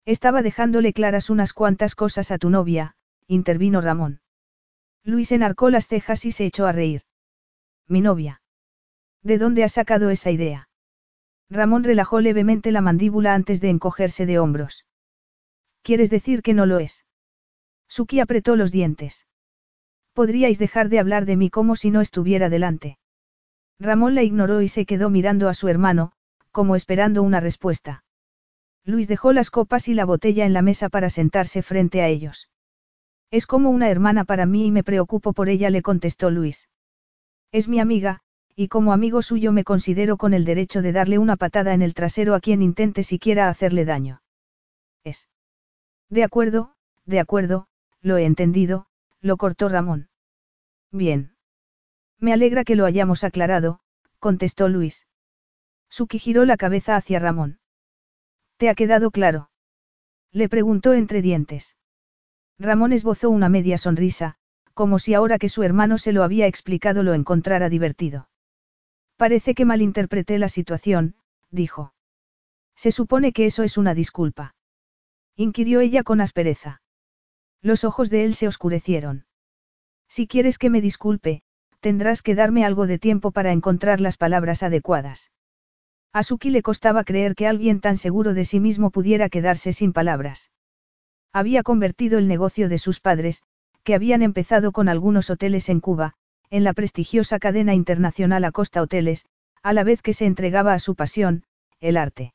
Estaba 0.05 0.43
dejándole 0.43 0.93
claras 0.93 1.31
unas 1.31 1.53
cuantas 1.53 1.95
cosas 1.95 2.29
a 2.29 2.38
tu 2.38 2.51
novia, 2.51 2.95
intervino 3.25 3.81
Ramón. 3.81 4.22
Luis 5.05 5.31
enarcó 5.31 5.69
las 5.69 5.88
cejas 5.88 6.25
y 6.25 6.31
se 6.31 6.45
echó 6.45 6.65
a 6.65 6.71
reír. 6.71 7.03
Mi 7.88 8.01
novia. 8.01 8.41
¿De 9.21 9.38
dónde 9.38 9.63
has 9.63 9.74
sacado 9.74 10.09
esa 10.09 10.31
idea? 10.31 10.67
Ramón 11.47 11.83
relajó 11.83 12.21
levemente 12.21 12.71
la 12.71 12.81
mandíbula 12.81 13.35
antes 13.35 13.62
de 13.62 13.69
encogerse 13.69 14.25
de 14.25 14.39
hombros. 14.39 14.85
¿Quieres 15.83 16.09
decir 16.09 16.41
que 16.41 16.55
no 16.55 16.65
lo 16.65 16.79
es? 16.79 17.05
Suki 17.88 18.19
apretó 18.19 18.55
los 18.55 18.71
dientes. 18.71 19.27
Podríais 20.13 20.57
dejar 20.57 20.89
de 20.89 20.97
hablar 20.97 21.25
de 21.25 21.35
mí 21.35 21.51
como 21.51 21.75
si 21.75 21.91
no 21.91 22.01
estuviera 22.01 22.50
delante. 22.50 22.97
Ramón 23.79 24.15
la 24.15 24.24
ignoró 24.24 24.63
y 24.63 24.69
se 24.69 24.88
quedó 24.88 25.12
mirando 25.12 25.50
a 25.50 25.53
su 25.53 25.67
hermano, 25.67 26.13
como 26.51 26.75
esperando 26.75 27.21
una 27.21 27.39
respuesta. 27.39 28.03
Luis 28.85 29.07
dejó 29.07 29.33
las 29.33 29.51
copas 29.51 29.88
y 29.88 29.93
la 29.93 30.05
botella 30.05 30.45
en 30.45 30.53
la 30.53 30.63
mesa 30.63 30.89
para 30.89 31.12
sentarse 31.12 31.62
frente 31.62 32.01
a 32.01 32.07
ellos. 32.07 32.50
Es 33.32 33.48
como 33.48 33.70
una 33.70 33.89
hermana 33.89 34.24
para 34.24 34.46
mí 34.46 34.67
y 34.67 34.72
me 34.72 34.84
preocupo 34.84 35.34
por 35.34 35.50
ella, 35.50 35.70
le 35.70 35.82
contestó 35.82 36.29
Luis. 36.29 36.70
Es 37.51 37.67
mi 37.67 37.79
amiga, 37.79 38.22
y 38.55 38.67
como 38.70 38.94
amigo 38.94 39.22
suyo 39.22 39.51
me 39.51 39.63
considero 39.63 40.17
con 40.17 40.34
el 40.34 40.46
derecho 40.46 40.82
de 40.82 40.91
darle 40.91 41.17
una 41.17 41.36
patada 41.36 41.74
en 41.74 41.82
el 41.82 41.94
trasero 41.94 42.36
a 42.36 42.39
quien 42.39 42.62
intente 42.62 43.03
siquiera 43.03 43.50
hacerle 43.50 43.86
daño. 43.86 44.22
Es. 45.03 45.27
De 46.10 46.24
acuerdo, 46.24 46.74
de 47.05 47.20
acuerdo, 47.20 47.67
lo 48.01 48.17
he 48.17 48.25
entendido, 48.25 48.88
lo 49.22 49.38
cortó 49.38 49.70
Ramón. 49.70 50.10
Bien. 50.91 51.36
Me 52.20 52.32
alegra 52.32 52.63
que 52.63 52.75
lo 52.75 52.86
hayamos 52.86 53.24
aclarado, 53.24 53.79
contestó 54.20 54.70
Luis. 54.70 55.08
Suki 55.89 56.20
giró 56.20 56.46
la 56.46 56.58
cabeza 56.58 56.96
hacia 56.96 57.20
Ramón. 57.20 57.60
¿Te 58.58 58.70
ha 58.70 58.75
quedado 58.75 59.12
claro? 59.12 59.50
Le 60.32 60.48
preguntó 60.48 60.94
entre 60.94 61.22
dientes. 61.22 61.75
Ramón 62.57 62.93
esbozó 62.93 63.29
una 63.29 63.50
media 63.50 63.77
sonrisa, 63.77 64.35
como 64.74 65.00
si 65.00 65.13
ahora 65.13 65.38
que 65.38 65.50
su 65.50 65.63
hermano 65.63 65.97
se 65.97 66.13
lo 66.13 66.24
había 66.24 66.47
explicado 66.47 67.03
lo 67.03 67.13
encontrara 67.13 67.69
divertido. 67.69 68.29
Parece 69.17 69.55
que 69.55 69.65
malinterpreté 69.65 70.38
la 70.39 70.50
situación, 70.50 71.15
dijo. 71.51 71.93
Se 72.75 72.91
supone 72.91 73.31
que 73.31 73.45
eso 73.45 73.63
es 73.63 73.77
una 73.77 73.93
disculpa. 73.93 74.55
Inquirió 75.35 75.79
ella 75.79 76.03
con 76.03 76.21
aspereza. 76.21 76.81
Los 77.62 77.83
ojos 77.83 78.09
de 78.09 78.25
él 78.25 78.35
se 78.35 78.47
oscurecieron. 78.47 79.25
Si 80.07 80.27
quieres 80.27 80.57
que 80.57 80.69
me 80.69 80.81
disculpe, 80.81 81.41
tendrás 81.79 82.21
que 82.21 82.35
darme 82.35 82.65
algo 82.65 82.88
de 82.88 83.00
tiempo 83.00 83.31
para 83.31 83.51
encontrar 83.51 84.01
las 84.01 84.17
palabras 84.17 84.63
adecuadas. 84.63 85.31
A 86.13 86.24
Suki 86.24 86.50
le 86.50 86.62
costaba 86.62 87.03
creer 87.03 87.35
que 87.35 87.47
alguien 87.47 87.81
tan 87.81 87.97
seguro 87.97 88.33
de 88.33 88.45
sí 88.45 88.59
mismo 88.59 88.91
pudiera 88.91 89.29
quedarse 89.29 89.74
sin 89.74 89.93
palabras. 89.93 90.51
Había 91.36 91.63
convertido 91.63 92.18
el 92.18 92.30
negocio 92.30 92.70
de 92.70 92.77
sus 92.77 93.01
padres, 93.01 93.44
que 93.84 93.94
habían 93.94 94.22
empezado 94.22 94.72
con 94.72 94.88
algunos 94.88 95.30
hoteles 95.30 95.68
en 95.68 95.82
Cuba, 95.82 96.13
en 96.50 96.63
la 96.63 96.72
prestigiosa 96.72 97.39
cadena 97.39 97.74
internacional 97.74 98.46
Acosta 98.46 98.82
Hoteles, 98.82 99.25
a 99.62 99.74
la 99.74 99.84
vez 99.84 100.01
que 100.01 100.13
se 100.13 100.27
entregaba 100.27 100.72
a 100.72 100.80
su 100.80 100.96
pasión, 100.96 101.44
el 101.82 101.98
arte. 101.98 102.34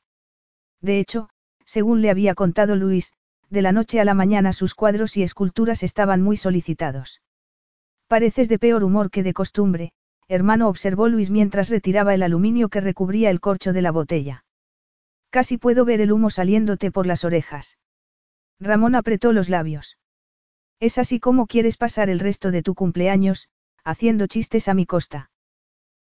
De 0.81 0.99
hecho, 0.99 1.29
según 1.65 2.03
le 2.03 2.11
había 2.11 2.35
contado 2.35 2.75
Luis, 2.75 3.11
de 3.49 3.63
la 3.63 3.71
noche 3.71 3.99
a 3.99 4.05
la 4.05 4.13
mañana 4.13 4.53
sus 4.53 4.75
cuadros 4.75 5.17
y 5.17 5.23
esculturas 5.23 5.81
estaban 5.81 6.21
muy 6.21 6.37
solicitados. 6.37 7.23
Pareces 8.07 8.49
de 8.49 8.59
peor 8.59 8.83
humor 8.83 9.09
que 9.09 9.23
de 9.23 9.33
costumbre, 9.33 9.93
hermano 10.27 10.69
observó 10.69 11.07
Luis 11.07 11.31
mientras 11.31 11.69
retiraba 11.69 12.13
el 12.13 12.21
aluminio 12.21 12.69
que 12.69 12.81
recubría 12.81 13.31
el 13.31 13.39
corcho 13.39 13.73
de 13.73 13.81
la 13.81 13.89
botella. 13.89 14.45
Casi 15.31 15.57
puedo 15.57 15.85
ver 15.85 16.01
el 16.01 16.11
humo 16.11 16.29
saliéndote 16.29 16.91
por 16.91 17.07
las 17.07 17.23
orejas. 17.23 17.79
Ramón 18.61 18.93
apretó 18.93 19.33
los 19.33 19.49
labios. 19.49 19.97
Es 20.79 20.99
así 20.99 21.19
como 21.19 21.47
quieres 21.47 21.77
pasar 21.77 22.09
el 22.09 22.19
resto 22.19 22.51
de 22.51 22.61
tu 22.61 22.75
cumpleaños, 22.75 23.49
haciendo 23.83 24.27
chistes 24.27 24.67
a 24.67 24.75
mi 24.75 24.85
costa. 24.85 25.31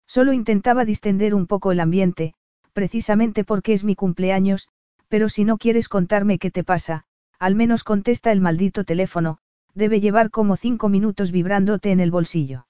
Solo 0.07 0.33
intentaba 0.33 0.83
distender 0.83 1.35
un 1.35 1.45
poco 1.45 1.71
el 1.71 1.79
ambiente, 1.79 2.33
precisamente 2.73 3.43
porque 3.43 3.73
es 3.73 3.83
mi 3.83 3.95
cumpleaños, 3.95 4.69
pero 5.07 5.29
si 5.29 5.45
no 5.45 5.57
quieres 5.57 5.87
contarme 5.87 6.39
qué 6.39 6.49
te 6.49 6.63
pasa, 6.63 7.03
al 7.37 7.53
menos 7.53 7.83
contesta 7.83 8.31
el 8.31 8.41
maldito 8.41 8.83
teléfono, 8.83 9.37
debe 9.75 9.99
llevar 9.99 10.31
como 10.31 10.55
cinco 10.55 10.89
minutos 10.89 11.31
vibrándote 11.31 11.91
en 11.91 11.99
el 11.99 12.09
bolsillo. 12.09 12.67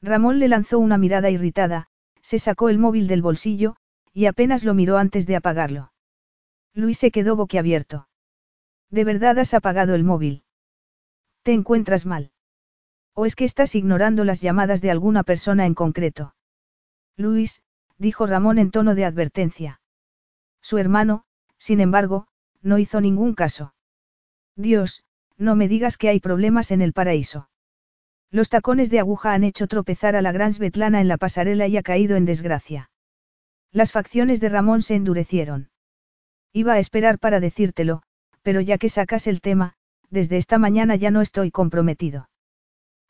Ramón 0.00 0.38
le 0.38 0.46
lanzó 0.46 0.78
una 0.78 0.98
mirada 0.98 1.30
irritada, 1.30 1.88
se 2.22 2.38
sacó 2.38 2.68
el 2.68 2.78
móvil 2.78 3.08
del 3.08 3.22
bolsillo, 3.22 3.74
y 4.12 4.26
apenas 4.26 4.62
lo 4.62 4.74
miró 4.74 4.98
antes 4.98 5.26
de 5.26 5.34
apagarlo. 5.34 5.92
Luis 6.74 6.98
se 6.98 7.10
quedó 7.10 7.34
boquiabierto. 7.34 8.06
¿De 8.90 9.04
verdad 9.04 9.38
has 9.38 9.54
apagado 9.54 9.94
el 9.94 10.04
móvil? 10.04 10.42
¿Te 11.42 11.52
encuentras 11.52 12.06
mal? 12.06 12.32
¿O 13.14 13.26
es 13.26 13.36
que 13.36 13.44
estás 13.44 13.74
ignorando 13.74 14.24
las 14.24 14.40
llamadas 14.40 14.80
de 14.80 14.90
alguna 14.90 15.22
persona 15.22 15.66
en 15.66 15.74
concreto? 15.74 16.34
Luis, 17.16 17.62
dijo 17.98 18.26
Ramón 18.26 18.58
en 18.58 18.70
tono 18.70 18.94
de 18.94 19.04
advertencia. 19.04 19.80
Su 20.60 20.78
hermano, 20.78 21.24
sin 21.58 21.80
embargo, 21.80 22.26
no 22.62 22.78
hizo 22.78 23.00
ningún 23.00 23.34
caso. 23.34 23.74
Dios, 24.56 25.04
no 25.36 25.56
me 25.56 25.68
digas 25.68 25.96
que 25.96 26.08
hay 26.08 26.20
problemas 26.20 26.70
en 26.70 26.82
el 26.82 26.92
paraíso. 26.92 27.48
Los 28.30 28.48
tacones 28.48 28.90
de 28.90 29.00
aguja 29.00 29.32
han 29.32 29.44
hecho 29.44 29.66
tropezar 29.66 30.14
a 30.16 30.22
la 30.22 30.32
gran 30.32 30.52
Svetlana 30.52 31.00
en 31.00 31.08
la 31.08 31.16
pasarela 31.16 31.66
y 31.66 31.76
ha 31.76 31.82
caído 31.82 32.16
en 32.16 32.24
desgracia. 32.24 32.90
Las 33.72 33.92
facciones 33.92 34.40
de 34.40 34.48
Ramón 34.48 34.82
se 34.82 34.94
endurecieron. 34.94 35.70
Iba 36.52 36.74
a 36.74 36.78
esperar 36.78 37.18
para 37.18 37.40
decírtelo, 37.40 38.02
pero 38.42 38.60
ya 38.60 38.78
que 38.78 38.88
sacas 38.88 39.26
el 39.26 39.40
tema, 39.40 39.74
desde 40.10 40.36
esta 40.36 40.58
mañana 40.58 40.96
ya 40.96 41.10
no 41.10 41.20
estoy 41.20 41.50
comprometido. 41.50 42.28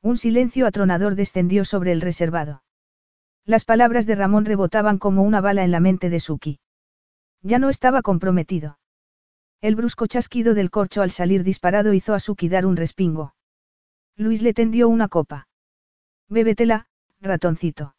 Un 0.02 0.16
silencio 0.16 0.66
atronador 0.66 1.14
descendió 1.14 1.64
sobre 1.64 1.92
el 1.92 2.00
reservado. 2.00 2.62
Las 3.44 3.64
palabras 3.64 4.06
de 4.06 4.14
Ramón 4.14 4.44
rebotaban 4.44 4.98
como 4.98 5.22
una 5.22 5.40
bala 5.40 5.64
en 5.64 5.70
la 5.70 5.80
mente 5.80 6.10
de 6.10 6.20
Suki. 6.20 6.60
Ya 7.42 7.58
no 7.58 7.68
estaba 7.68 8.02
comprometido. 8.02 8.78
El 9.60 9.76
brusco 9.76 10.06
chasquido 10.06 10.54
del 10.54 10.70
corcho 10.70 11.02
al 11.02 11.10
salir 11.10 11.44
disparado 11.44 11.92
hizo 11.92 12.14
a 12.14 12.20
Suki 12.20 12.48
dar 12.48 12.64
un 12.64 12.76
respingo. 12.76 13.34
Luis 14.16 14.42
le 14.42 14.54
tendió 14.54 14.88
una 14.88 15.08
copa. 15.08 15.48
Bébetela, 16.28 16.86
ratoncito. 17.20 17.94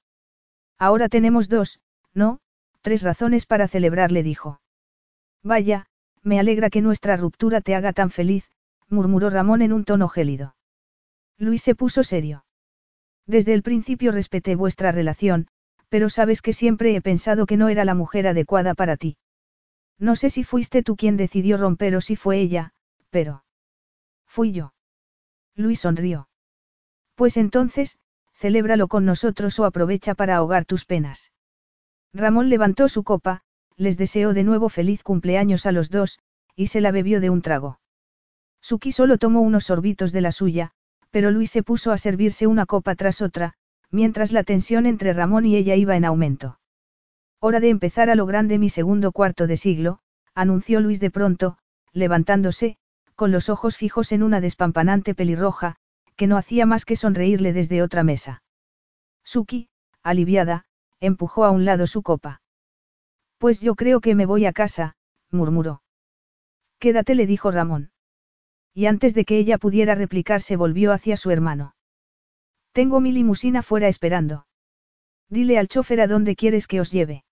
Ahora 0.77 1.09
tenemos 1.09 1.50
dos, 1.50 1.79
no, 2.13 2.39
tres 2.81 3.03
razones 3.03 3.45
para 3.45 3.67
celebrar, 3.67 4.11
le 4.11 4.23
dijo. 4.23 4.61
Vaya, 5.43 5.88
me 6.23 6.39
alegra 6.39 6.69
que 6.69 6.81
nuestra 6.81 7.17
ruptura 7.17 7.61
te 7.61 7.75
haga 7.75 7.93
tan 7.93 8.11
feliz, 8.11 8.49
murmuró 8.89 9.29
Ramón 9.29 9.61
en 9.61 9.73
un 9.73 9.85
tono 9.85 10.07
gélido. 10.07 10.55
Luis 11.37 11.61
se 11.61 11.75
puso 11.75 12.03
serio. 12.03 12.45
Desde 13.25 13.53
el 13.53 13.63
principio 13.63 14.11
respeté 14.11 14.55
vuestra 14.55 14.91
relación, 14.91 15.47
pero 15.89 16.09
sabes 16.09 16.41
que 16.41 16.53
siempre 16.53 16.95
he 16.95 17.01
pensado 17.01 17.45
que 17.45 17.57
no 17.57 17.69
era 17.69 17.85
la 17.85 17.95
mujer 17.95 18.27
adecuada 18.27 18.73
para 18.75 18.97
ti. 18.97 19.17
No 19.97 20.15
sé 20.15 20.29
si 20.29 20.43
fuiste 20.43 20.83
tú 20.83 20.95
quien 20.95 21.17
decidió 21.17 21.57
romper 21.57 21.95
o 21.95 22.01
si 22.01 22.15
fue 22.15 22.39
ella, 22.39 22.73
pero... 23.09 23.43
Fui 24.25 24.51
yo. 24.51 24.73
Luis 25.55 25.81
sonrió. 25.81 26.29
Pues 27.15 27.37
entonces, 27.37 27.97
celébralo 28.33 28.87
con 28.87 29.05
nosotros 29.05 29.59
o 29.59 29.65
aprovecha 29.65 30.15
para 30.15 30.37
ahogar 30.37 30.65
tus 30.65 30.85
penas. 30.85 31.31
Ramón 32.13 32.49
levantó 32.49 32.89
su 32.89 33.03
copa, 33.03 33.43
les 33.81 33.97
deseó 33.97 34.35
de 34.35 34.43
nuevo 34.43 34.69
feliz 34.69 35.01
cumpleaños 35.01 35.65
a 35.65 35.71
los 35.71 35.89
dos, 35.89 36.19
y 36.55 36.67
se 36.67 36.81
la 36.81 36.91
bebió 36.91 37.19
de 37.19 37.31
un 37.31 37.41
trago. 37.41 37.79
Suki 38.61 38.91
solo 38.91 39.17
tomó 39.17 39.41
unos 39.41 39.63
sorbitos 39.65 40.11
de 40.11 40.21
la 40.21 40.31
suya, 40.31 40.69
pero 41.09 41.31
Luis 41.31 41.50
se 41.50 41.63
puso 41.63 41.91
a 41.91 41.97
servirse 41.97 42.45
una 42.45 42.67
copa 42.67 42.93
tras 42.93 43.23
otra, 43.23 43.55
mientras 43.89 44.33
la 44.33 44.43
tensión 44.43 44.85
entre 44.85 45.13
Ramón 45.13 45.47
y 45.47 45.55
ella 45.55 45.75
iba 45.75 45.97
en 45.97 46.05
aumento. 46.05 46.59
Hora 47.39 47.59
de 47.59 47.69
empezar 47.69 48.11
a 48.11 48.15
lo 48.15 48.27
grande 48.27 48.59
mi 48.59 48.69
segundo 48.69 49.11
cuarto 49.11 49.47
de 49.47 49.57
siglo, 49.57 49.97
anunció 50.35 50.79
Luis 50.79 51.00
de 51.00 51.09
pronto, 51.09 51.57
levantándose, 51.91 52.77
con 53.15 53.31
los 53.31 53.50
ojos 53.50 53.77
fijos 53.77 54.11
en 54.11 54.21
una 54.21 54.41
despampanante 54.41 55.15
pelirroja, 55.15 55.75
que 56.15 56.27
no 56.27 56.38
hacía 56.38 56.67
más 56.67 56.85
que 56.85 56.95
sonreírle 56.95 57.51
desde 57.51 57.81
otra 57.81 58.03
mesa. 58.03 58.43
Suki, 59.23 59.69
aliviada, 60.03 60.65
empujó 61.00 61.45
a 61.45 61.50
un 61.50 61.65
lado 61.65 61.88
su 61.88 62.03
copa. 62.03 62.40
Pues 63.41 63.60
yo 63.60 63.74
creo 63.74 64.01
que 64.01 64.13
me 64.13 64.27
voy 64.27 64.45
a 64.45 64.53
casa, 64.53 64.93
murmuró. 65.31 65.81
Quédate, 66.77 67.15
le 67.15 67.25
dijo 67.25 67.50
Ramón. 67.50 67.89
Y 68.71 68.86
antes 68.86 69.15
de 69.15 69.25
que 69.25 69.39
ella 69.39 69.57
pudiera 69.57 69.95
replicar 69.95 70.41
se 70.41 70.55
volvió 70.55 70.91
hacia 70.91 71.17
su 71.17 71.31
hermano. 71.31 71.74
Tengo 72.71 73.00
mi 73.00 73.12
limusina 73.12 73.63
fuera 73.63 73.88
esperando. 73.88 74.45
Dile 75.27 75.57
al 75.57 75.69
chofer 75.69 76.01
a 76.01 76.07
dónde 76.07 76.36
quieres 76.36 76.67
que 76.67 76.81
os 76.81 76.91
lleve. 76.91 77.24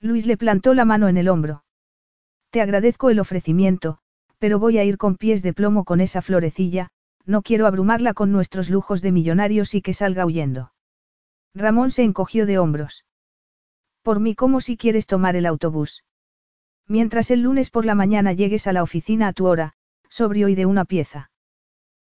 Luis 0.00 0.24
le 0.24 0.38
plantó 0.38 0.72
la 0.72 0.86
mano 0.86 1.06
en 1.06 1.18
el 1.18 1.28
hombro. 1.28 1.64
Te 2.48 2.62
agradezco 2.62 3.10
el 3.10 3.20
ofrecimiento, 3.20 3.98
pero 4.38 4.58
voy 4.58 4.78
a 4.78 4.84
ir 4.84 4.96
con 4.96 5.16
pies 5.16 5.42
de 5.42 5.52
plomo 5.52 5.84
con 5.84 6.00
esa 6.00 6.22
florecilla, 6.22 6.88
no 7.26 7.42
quiero 7.42 7.66
abrumarla 7.66 8.14
con 8.14 8.32
nuestros 8.32 8.70
lujos 8.70 9.02
de 9.02 9.12
millonarios 9.12 9.74
y 9.74 9.82
que 9.82 9.92
salga 9.92 10.24
huyendo. 10.24 10.72
Ramón 11.54 11.90
se 11.90 12.04
encogió 12.04 12.46
de 12.46 12.58
hombros. 12.58 13.05
Por 14.06 14.20
mí 14.20 14.36
como 14.36 14.60
si 14.60 14.76
quieres 14.76 15.08
tomar 15.08 15.34
el 15.34 15.46
autobús. 15.46 16.04
Mientras 16.86 17.32
el 17.32 17.40
lunes 17.40 17.70
por 17.70 17.84
la 17.84 17.96
mañana 17.96 18.32
llegues 18.32 18.68
a 18.68 18.72
la 18.72 18.84
oficina 18.84 19.26
a 19.26 19.32
tu 19.32 19.46
hora, 19.46 19.72
sobrio 20.08 20.46
y 20.48 20.54
de 20.54 20.64
una 20.64 20.84
pieza. 20.84 21.32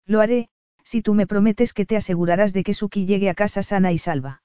Lo 0.08 0.20
haré, 0.20 0.50
si 0.84 1.04
tú 1.04 1.14
me 1.14 1.28
prometes 1.28 1.76
que 1.76 1.86
te 1.86 1.96
asegurarás 1.96 2.54
de 2.54 2.64
que 2.64 2.74
Suki 2.74 3.06
llegue 3.06 3.30
a 3.30 3.36
casa 3.36 3.62
sana 3.62 3.92
y 3.92 4.00
salva. 4.00 4.42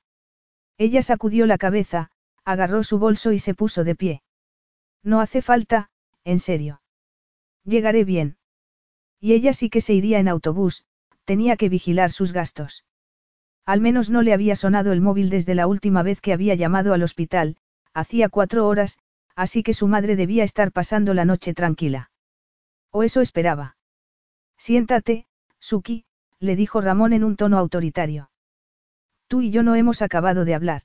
Ella 0.76 1.00
sacudió 1.00 1.46
la 1.46 1.56
cabeza, 1.56 2.10
agarró 2.44 2.84
su 2.84 2.98
bolso 2.98 3.32
y 3.32 3.38
se 3.38 3.54
puso 3.54 3.84
de 3.84 3.94
pie. 3.94 4.22
No 5.02 5.20
hace 5.20 5.40
falta, 5.40 5.88
en 6.24 6.40
serio. 6.40 6.82
Llegaré 7.64 8.04
bien. 8.04 8.36
Y 9.18 9.32
ella 9.32 9.54
sí 9.54 9.70
que 9.70 9.80
se 9.80 9.94
iría 9.94 10.18
en 10.18 10.28
autobús, 10.28 10.84
tenía 11.24 11.56
que 11.56 11.70
vigilar 11.70 12.10
sus 12.10 12.34
gastos. 12.34 12.84
Al 13.66 13.80
menos 13.80 14.10
no 14.10 14.22
le 14.22 14.32
había 14.32 14.54
sonado 14.54 14.92
el 14.92 15.00
móvil 15.00 15.28
desde 15.28 15.56
la 15.56 15.66
última 15.66 16.04
vez 16.04 16.20
que 16.20 16.32
había 16.32 16.54
llamado 16.54 16.94
al 16.94 17.02
hospital, 17.02 17.56
hacía 17.92 18.28
cuatro 18.28 18.68
horas, 18.68 18.98
así 19.34 19.64
que 19.64 19.74
su 19.74 19.88
madre 19.88 20.14
debía 20.14 20.44
estar 20.44 20.70
pasando 20.70 21.14
la 21.14 21.24
noche 21.24 21.52
tranquila. 21.52 22.10
O 22.92 23.02
eso 23.02 23.20
esperaba. 23.20 23.76
Siéntate, 24.56 25.26
Suki, 25.58 26.04
le 26.38 26.54
dijo 26.54 26.80
Ramón 26.80 27.12
en 27.12 27.24
un 27.24 27.36
tono 27.36 27.58
autoritario. 27.58 28.30
Tú 29.26 29.42
y 29.42 29.50
yo 29.50 29.64
no 29.64 29.74
hemos 29.74 30.00
acabado 30.00 30.44
de 30.44 30.54
hablar. 30.54 30.82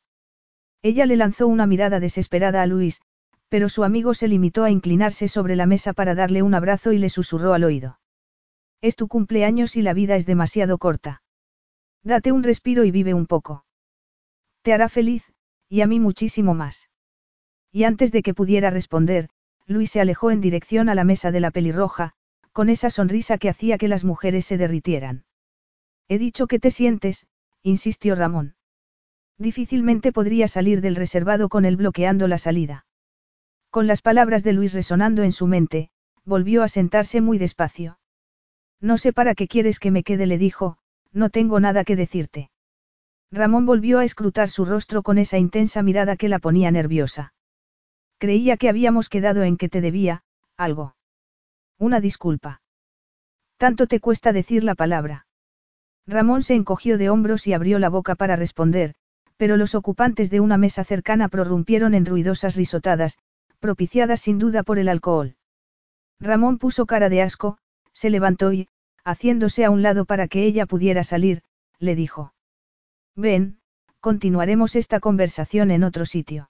Ella 0.82 1.06
le 1.06 1.16
lanzó 1.16 1.48
una 1.48 1.68
mirada 1.68 2.00
desesperada 2.00 2.64
a 2.64 2.66
Luis, 2.66 3.02
pero 3.48 3.70
su 3.70 3.84
amigo 3.84 4.16
se 4.16 4.28
limitó 4.28 4.64
a 4.64 4.72
inclinarse 4.72 5.28
sobre 5.28 5.56
la 5.56 5.68
mesa 5.68 5.94
para 5.94 6.16
darle 6.16 6.42
un 6.42 6.56
abrazo 6.56 6.94
y 6.94 6.98
le 6.98 7.10
susurró 7.10 7.54
al 7.54 7.64
oído. 7.64 8.00
Es 8.82 8.96
tu 8.96 9.08
cumpleaños 9.08 9.76
y 9.76 9.84
la 9.84 9.94
vida 9.94 10.16
es 10.16 10.26
demasiado 10.26 10.80
corta. 10.80 11.22
Date 12.04 12.32
un 12.32 12.44
respiro 12.44 12.84
y 12.84 12.92
vive 12.92 13.14
un 13.14 13.28
poco. 13.28 13.66
Te 14.64 14.74
hará 14.74 14.90
feliz, 14.90 15.32
y 15.70 15.82
a 15.82 15.88
mí 15.88 16.00
muchísimo 16.00 16.54
más. 16.54 16.90
Y 17.72 17.84
antes 17.84 18.12
de 18.12 18.24
que 18.24 18.34
pudiera 18.34 18.70
responder, 18.70 19.30
Luis 19.66 19.92
se 19.92 20.02
alejó 20.02 20.32
en 20.32 20.42
dirección 20.42 20.90
a 20.90 20.96
la 20.96 21.04
mesa 21.04 21.32
de 21.32 21.40
la 21.40 21.52
pelirroja, 21.52 22.14
con 22.52 22.70
esa 22.70 22.90
sonrisa 22.90 23.38
que 23.38 23.50
hacía 23.50 23.78
que 23.78 23.88
las 23.88 24.04
mujeres 24.04 24.46
se 24.46 24.58
derritieran. 24.58 25.24
He 26.10 26.18
dicho 26.18 26.48
que 26.48 26.60
te 26.60 26.72
sientes, 26.72 27.28
insistió 27.64 28.16
Ramón. 28.16 28.56
Difícilmente 29.38 30.12
podría 30.12 30.48
salir 30.48 30.82
del 30.82 30.96
reservado 30.96 31.48
con 31.50 31.66
él 31.66 31.78
bloqueando 31.78 32.28
la 32.28 32.38
salida. 32.38 32.86
Con 33.70 33.88
las 33.88 34.02
palabras 34.02 34.44
de 34.44 34.54
Luis 34.54 34.74
resonando 34.74 35.24
en 35.24 35.32
su 35.32 35.48
mente, 35.48 35.90
volvió 36.26 36.64
a 36.64 36.68
sentarse 36.68 37.22
muy 37.22 37.38
despacio. 37.38 38.00
No 38.82 38.98
sé 38.98 39.14
para 39.14 39.34
qué 39.34 39.48
quieres 39.48 39.80
que 39.80 39.92
me 39.92 40.04
quede, 40.04 40.26
le 40.26 40.38
dijo, 40.38 40.78
no 41.14 41.30
tengo 41.30 41.60
nada 41.60 41.84
que 41.84 41.96
decirte. 41.96 42.50
Ramón 43.32 43.66
volvió 43.66 44.00
a 44.00 44.04
escrutar 44.04 44.50
su 44.50 44.66
rostro 44.66 45.04
con 45.04 45.18
esa 45.18 45.38
intensa 45.38 45.84
mirada 45.84 46.16
que 46.18 46.30
la 46.30 46.40
ponía 46.40 46.72
nerviosa. 46.72 47.34
Creía 48.18 48.58
que 48.58 48.70
habíamos 48.70 49.10
quedado 49.10 49.44
en 49.44 49.58
que 49.58 49.70
te 49.70 49.82
debía, 49.82 50.24
algo. 50.58 50.96
Una 51.80 52.00
disculpa. 52.00 52.62
Tanto 53.58 53.88
te 53.88 54.00
cuesta 54.00 54.34
decir 54.34 54.64
la 54.64 54.76
palabra. 54.76 55.28
Ramón 56.08 56.44
se 56.44 56.56
encogió 56.56 56.98
de 56.98 57.10
hombros 57.10 57.48
y 57.48 57.54
abrió 57.54 57.80
la 57.80 57.90
boca 57.90 58.16
para 58.16 58.36
responder, 58.36 58.96
pero 59.38 59.58
los 59.58 59.76
ocupantes 59.76 60.30
de 60.30 60.40
una 60.40 60.58
mesa 60.58 60.84
cercana 60.84 61.30
prorrumpieron 61.30 61.94
en 61.94 62.06
ruidosas 62.06 62.56
risotadas, 62.56 63.18
propiciadas 63.60 64.22
sin 64.22 64.40
duda 64.40 64.64
por 64.64 64.78
el 64.78 64.90
alcohol. 64.90 65.36
Ramón 66.20 66.58
puso 66.58 66.86
cara 66.86 67.10
de 67.10 67.22
asco, 67.22 67.58
se 67.94 68.10
levantó 68.10 68.54
y, 68.54 68.68
haciéndose 69.04 69.66
a 69.66 69.70
un 69.70 69.82
lado 69.82 70.06
para 70.06 70.28
que 70.28 70.44
ella 70.44 70.66
pudiera 70.66 71.04
salir, 71.04 71.42
le 71.80 71.96
dijo. 71.96 72.34
Ven, 73.16 73.60
continuaremos 74.00 74.76
esta 74.76 75.00
conversación 75.00 75.72
en 75.72 75.84
otro 75.84 76.06
sitio. 76.06 76.50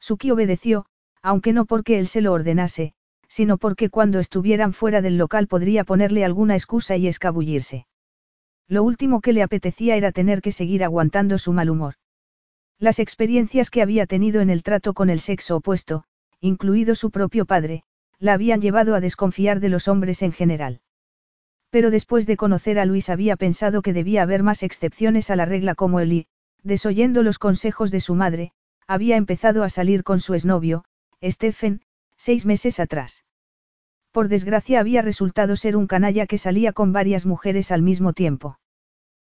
Suki 0.00 0.30
obedeció, 0.30 0.86
aunque 1.22 1.52
no 1.52 1.64
porque 1.64 1.98
él 1.98 2.06
se 2.06 2.20
lo 2.20 2.32
ordenase, 2.32 2.94
sino 3.28 3.58
porque 3.58 3.90
cuando 3.90 4.20
estuvieran 4.20 4.72
fuera 4.72 5.02
del 5.02 5.18
local 5.18 5.46
podría 5.46 5.84
ponerle 5.84 6.24
alguna 6.24 6.54
excusa 6.54 6.96
y 6.96 7.08
escabullirse. 7.08 7.86
Lo 8.68 8.82
último 8.82 9.20
que 9.20 9.32
le 9.32 9.42
apetecía 9.42 9.96
era 9.96 10.12
tener 10.12 10.42
que 10.42 10.52
seguir 10.52 10.84
aguantando 10.84 11.38
su 11.38 11.52
mal 11.52 11.70
humor. 11.70 11.94
Las 12.78 12.98
experiencias 12.98 13.70
que 13.70 13.82
había 13.82 14.06
tenido 14.06 14.40
en 14.40 14.50
el 14.50 14.62
trato 14.62 14.94
con 14.94 15.10
el 15.10 15.20
sexo 15.20 15.56
opuesto, 15.56 16.04
incluido 16.40 16.94
su 16.94 17.10
propio 17.10 17.44
padre, 17.44 17.82
la 18.18 18.34
habían 18.34 18.60
llevado 18.60 18.94
a 18.94 19.00
desconfiar 19.00 19.60
de 19.60 19.68
los 19.68 19.88
hombres 19.88 20.22
en 20.22 20.32
general. 20.32 20.80
Pero 21.70 21.90
después 21.90 22.26
de 22.26 22.36
conocer 22.36 22.78
a 22.78 22.86
Luis 22.86 23.10
había 23.10 23.36
pensado 23.36 23.82
que 23.82 23.92
debía 23.92 24.22
haber 24.22 24.42
más 24.42 24.62
excepciones 24.62 25.30
a 25.30 25.36
la 25.36 25.44
regla 25.44 25.74
como 25.74 26.00
él 26.00 26.12
y, 26.12 26.26
desoyendo 26.62 27.22
los 27.22 27.38
consejos 27.38 27.90
de 27.90 28.00
su 28.00 28.14
madre, 28.14 28.52
había 28.86 29.16
empezado 29.16 29.64
a 29.64 29.68
salir 29.68 30.02
con 30.02 30.20
su 30.20 30.34
exnovio, 30.34 30.84
Stephen, 31.22 31.82
seis 32.16 32.46
meses 32.46 32.80
atrás. 32.80 33.24
Por 34.12 34.28
desgracia 34.28 34.80
había 34.80 35.02
resultado 35.02 35.56
ser 35.56 35.76
un 35.76 35.86
canalla 35.86 36.26
que 36.26 36.38
salía 36.38 36.72
con 36.72 36.92
varias 36.92 37.26
mujeres 37.26 37.70
al 37.70 37.82
mismo 37.82 38.14
tiempo. 38.14 38.58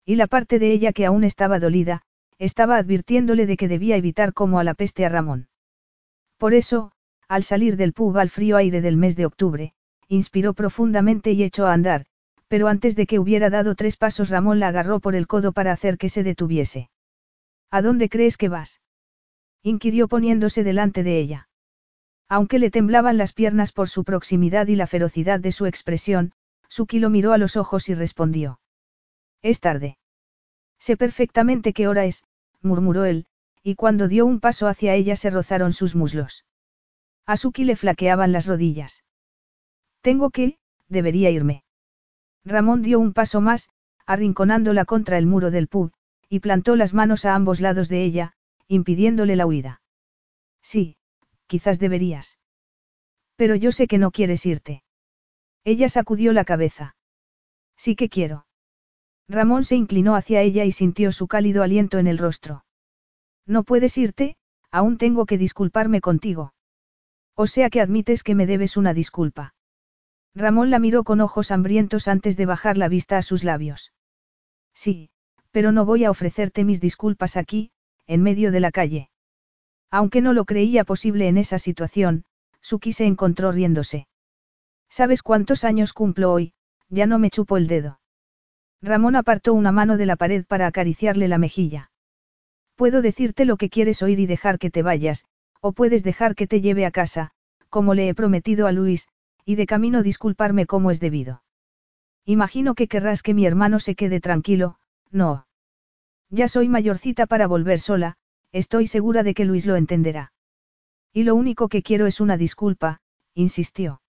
Y 0.05 0.17
la 0.17 0.27
parte 0.27 0.59
de 0.59 0.73
ella 0.73 0.93
que 0.93 1.07
aún 1.07 1.25
estaba 1.25 1.61
dolida, 1.61 2.03
estaba 2.39 2.77
advirtiéndole 2.77 3.47
de 3.47 3.57
que 3.57 3.69
debía 3.69 3.97
evitar 3.97 4.33
como 4.33 4.59
a 4.59 4.65
la 4.65 4.75
peste 4.75 5.05
a 5.05 5.11
Ramón. 5.11 5.49
Por 6.39 6.55
eso, 6.55 6.93
al 7.29 7.45
salir 7.45 7.77
del 7.77 7.93
pub 7.93 8.17
al 8.19 8.31
frío 8.31 8.57
aire 8.57 8.81
del 8.81 8.97
mes 8.97 9.15
de 9.17 9.27
octubre, 9.27 9.75
inspiró 10.09 10.55
profundamente 10.55 11.33
y 11.33 11.45
echó 11.45 11.67
a 11.67 11.73
andar, 11.73 12.07
pero 12.53 12.69
antes 12.69 12.97
de 12.97 13.07
que 13.07 13.19
hubiera 13.19 13.49
dado 13.49 13.75
tres 13.75 13.97
pasos 13.97 14.29
Ramón 14.29 14.61
la 14.61 14.69
agarró 14.69 15.01
por 15.01 15.15
el 15.15 15.27
codo 15.27 15.53
para 15.53 15.73
hacer 15.73 15.97
que 15.97 16.11
se 16.11 16.23
detuviese. 16.23 16.91
¿A 17.71 17.81
dónde 17.81 18.11
crees 18.11 18.37
que 18.37 18.51
vas? 18.51 18.83
inquirió 19.63 20.07
poniéndose 20.07 20.63
delante 20.63 21.03
de 21.03 21.19
ella. 21.19 21.49
Aunque 22.29 22.59
le 22.59 22.71
temblaban 22.71 23.17
las 23.17 23.33
piernas 23.33 23.73
por 23.73 23.89
su 23.89 24.05
proximidad 24.05 24.67
y 24.67 24.77
la 24.77 24.87
ferocidad 24.87 25.41
de 25.41 25.51
su 25.51 25.65
expresión, 25.65 26.33
Suki 26.69 26.99
lo 26.99 27.09
miró 27.09 27.33
a 27.33 27.39
los 27.39 27.57
ojos 27.57 27.89
y 27.89 27.95
respondió. 27.95 28.61
Es 29.41 29.59
tarde. 29.61 29.97
Sé 30.79 30.99
perfectamente 30.99 31.73
qué 31.73 31.89
hora 31.89 32.05
es, 32.05 32.23
murmuró 32.61 33.07
él, 33.07 33.25
y 33.63 33.77
cuando 33.77 34.09
dio 34.09 34.27
un 34.27 34.41
paso 34.41 34.69
hacia 34.69 34.95
ella 34.95 35.17
se 35.17 35.31
rozaron 35.31 35.73
sus 35.73 35.95
muslos. 35.95 36.45
A 37.25 37.39
Suki 37.39 37.65
le 37.65 37.77
flaqueaban 37.77 38.31
las 38.31 38.45
rodillas. 38.45 39.05
Tengo 40.03 40.29
que, 40.29 40.59
debería 40.91 41.31
irme. 41.31 41.65
Ramón 42.45 42.83
dio 42.83 42.99
un 42.99 43.13
paso 43.13 43.41
más, 43.41 43.69
arrinconándola 44.07 44.85
contra 44.85 45.19
el 45.19 45.27
muro 45.27 45.51
del 45.51 45.69
pub, 45.69 45.93
y 46.29 46.41
plantó 46.41 46.77
las 46.77 46.95
manos 46.95 47.25
a 47.25 47.35
ambos 47.35 47.61
lados 47.61 47.89
de 47.89 48.05
ella, 48.05 48.33
impidiéndole 48.67 49.37
la 49.37 49.47
huida. 49.47 49.81
Sí, 50.63 50.97
quizás 51.47 51.79
deberías. 51.79 52.39
Pero 53.37 53.55
yo 53.55 53.73
sé 53.73 53.87
que 53.87 53.99
no 53.99 54.11
quieres 54.11 54.47
irte. 54.47 54.83
Ella 55.65 55.89
sacudió 55.89 56.33
la 56.33 56.45
cabeza. 56.45 56.97
Sí 57.77 57.97
que 57.97 58.09
quiero. 58.09 58.47
Ramón 59.29 59.65
se 59.65 59.77
inclinó 59.77 60.15
hacia 60.17 60.41
ella 60.43 60.65
y 60.65 60.73
sintió 60.73 61.13
su 61.13 61.27
cálido 61.29 61.63
aliento 61.63 61.99
en 61.99 62.07
el 62.07 62.19
rostro. 62.19 62.65
No 63.47 63.63
puedes 63.63 63.97
irte, 63.99 64.37
aún 64.71 64.99
tengo 64.99 65.27
que 65.27 65.39
disculparme 65.39 66.01
contigo. 66.01 66.55
O 67.35 67.47
sea 67.47 67.71
que 67.71 67.81
admites 67.81 68.23
que 68.23 68.35
me 68.35 68.47
debes 68.47 68.77
una 68.77 68.95
disculpa. 68.95 69.55
Ramón 70.35 70.71
la 70.71 70.79
miró 70.79 71.05
con 71.05 71.21
ojos 71.21 71.51
hambrientos 71.51 72.09
antes 72.09 72.37
de 72.37 72.47
bajar 72.47 72.79
la 72.79 72.89
vista 72.89 73.19
a 73.19 73.23
sus 73.23 73.45
labios. 73.45 73.93
Sí, 74.75 75.11
pero 75.51 75.73
no 75.73 75.85
voy 75.85 76.05
a 76.05 76.11
ofrecerte 76.11 76.65
mis 76.65 76.81
disculpas 76.81 77.37
aquí, 77.37 77.71
en 78.07 78.23
medio 78.23 78.51
de 78.51 78.61
la 78.61 78.71
calle. 78.71 79.11
Aunque 79.91 80.23
no 80.23 80.33
lo 80.33 80.47
creía 80.47 80.85
posible 80.85 81.29
en 81.29 81.37
esa 81.37 81.59
situación, 81.59 82.25
Suki 82.63 82.93
se 82.93 83.05
encontró 83.05 83.53
riéndose. 83.53 84.07
¿Sabes 84.89 85.23
cuántos 85.23 85.65
años 85.65 85.93
cumplo 85.93 86.33
hoy? 86.33 86.55
Ya 86.89 87.07
no 87.07 87.19
me 87.19 87.31
chupo 87.31 87.57
el 87.57 87.67
dedo. 87.67 88.01
Ramón 88.81 89.17
apartó 89.17 89.53
una 89.55 89.71
mano 89.71 89.97
de 89.97 90.07
la 90.07 90.17
pared 90.17 90.45
para 90.47 90.67
acariciarle 90.67 91.29
la 91.29 91.39
mejilla. 91.39 91.91
Puedo 92.75 93.03
decirte 93.03 93.45
lo 93.45 93.57
que 93.57 93.71
quieres 93.71 94.03
oír 94.03 94.19
y 94.19 94.27
dejar 94.27 94.59
que 94.59 94.71
te 94.71 94.83
vayas, 94.83 95.25
o 95.61 95.73
puedes 95.73 96.03
dejar 96.03 96.35
que 96.35 96.47
te 96.47 96.61
lleve 96.61 96.87
a 96.87 96.91
casa, 96.91 97.31
como 97.69 97.95
le 97.95 98.09
he 98.09 98.15
prometido 98.15 98.67
a 98.67 98.73
Luis, 98.73 99.09
y 99.45 99.57
de 99.57 99.67
camino 99.67 100.03
disculparme 100.03 100.67
como 100.67 100.91
es 100.91 101.01
debido. 101.01 101.43
Imagino 102.25 102.75
que 102.75 102.89
querrás 102.89 103.23
que 103.23 103.35
mi 103.35 103.47
hermano 103.47 103.81
se 103.81 103.95
quede 103.95 104.21
tranquilo, 104.21 104.79
no. 105.11 105.47
Ya 106.31 106.49
soy 106.49 106.69
mayorcita 106.69 107.27
para 107.27 107.47
volver 107.47 107.81
sola, 107.81 108.17
estoy 108.53 108.87
segura 108.87 109.23
de 109.23 109.35
que 109.35 109.45
Luis 109.45 109.67
lo 109.67 109.77
entenderá. 109.77 110.33
Y 111.13 111.25
lo 111.25 111.35
único 111.35 111.69
que 111.69 111.83
quiero 111.83 112.07
es 112.07 112.21
una 112.21 112.37
disculpa, 112.37 113.01
insistió. 113.35 114.01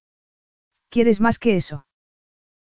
¿Quieres 0.89 1.19
más 1.19 1.39
que 1.39 1.55
eso? 1.55 1.85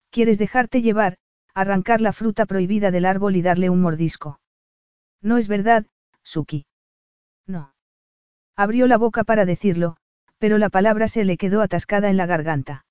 ¿Quieres 0.09 0.37
dejarte 0.37 0.81
llevar, 0.81 1.17
arrancar 1.53 2.01
la 2.01 2.13
fruta 2.13 2.45
prohibida 2.45 2.91
del 2.91 3.05
árbol 3.05 3.35
y 3.35 3.41
darle 3.41 3.69
un 3.69 3.81
mordisco? 3.81 4.39
No 5.21 5.37
es 5.37 5.47
verdad, 5.47 5.85
Suki. 6.23 6.65
No. 7.45 7.73
Abrió 8.55 8.87
la 8.87 8.97
boca 8.97 9.23
para 9.23 9.45
decirlo, 9.45 9.97
pero 10.41 10.57
la 10.57 10.71
palabra 10.71 11.07
se 11.07 11.23
le 11.23 11.37
quedó 11.37 11.61
atascada 11.61 12.09
en 12.09 12.17
la 12.17 12.25
garganta. 12.25 12.83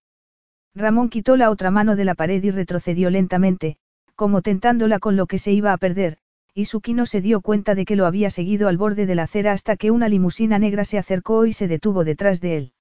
Ramón 0.73 1.09
quitó 1.09 1.37
la 1.37 1.51
otra 1.51 1.73
mano 1.73 1.97
de 1.97 2.05
la 2.05 2.15
pared 2.15 2.41
y 2.45 2.53
retrocedió 2.53 3.11
lentamente, 3.11 3.77
como 4.15 4.41
tentándola 4.41 5.01
con 5.01 5.17
lo 5.17 5.27
que 5.27 5.39
se 5.39 5.51
iba 5.51 5.73
a 5.73 5.77
perder, 5.77 6.19
y 6.55 6.67
Suki 6.67 6.95
no 6.95 7.07
se 7.07 7.21
dio 7.21 7.41
cuenta 7.41 7.75
de 7.75 7.85
que 7.85 7.97
lo 7.97 8.07
había 8.07 8.31
seguido 8.31 8.69
al 8.69 8.77
borde 8.77 9.05
de 9.05 9.17
la 9.17 9.25
acera 9.25 9.51
hasta 9.51 9.77
que 9.77 9.91
una 9.91 10.09
limusina 10.09 10.61
negra 10.61 10.85
se 10.85 10.97
acercó 10.97 11.45
y 11.45 11.53
se 11.53 11.67
detuvo 11.67 12.05
detrás 12.05 12.41
de 12.41 12.57
él. 12.57 12.73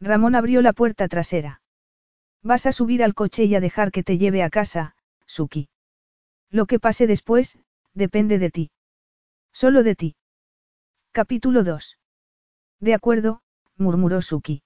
Ramón 0.00 0.34
abrió 0.34 0.60
la 0.60 0.72
puerta 0.72 1.06
trasera. 1.06 1.62
Vas 2.42 2.66
a 2.66 2.72
subir 2.72 3.04
al 3.04 3.14
coche 3.14 3.44
y 3.44 3.54
a 3.54 3.60
dejar 3.60 3.92
que 3.92 4.02
te 4.02 4.18
lleve 4.18 4.42
a 4.42 4.50
casa, 4.50 4.96
Suki. 5.24 5.68
Lo 6.50 6.66
que 6.66 6.80
pase 6.80 7.06
después, 7.06 7.60
depende 7.94 8.40
de 8.40 8.50
ti. 8.50 8.70
Solo 9.52 9.84
de 9.84 9.94
ti. 9.94 10.16
Capítulo 11.12 11.62
2. 11.62 11.96
De 12.80 12.92
acuerdo, 12.92 13.43
murmuró 13.76 14.22
Suki. 14.22 14.62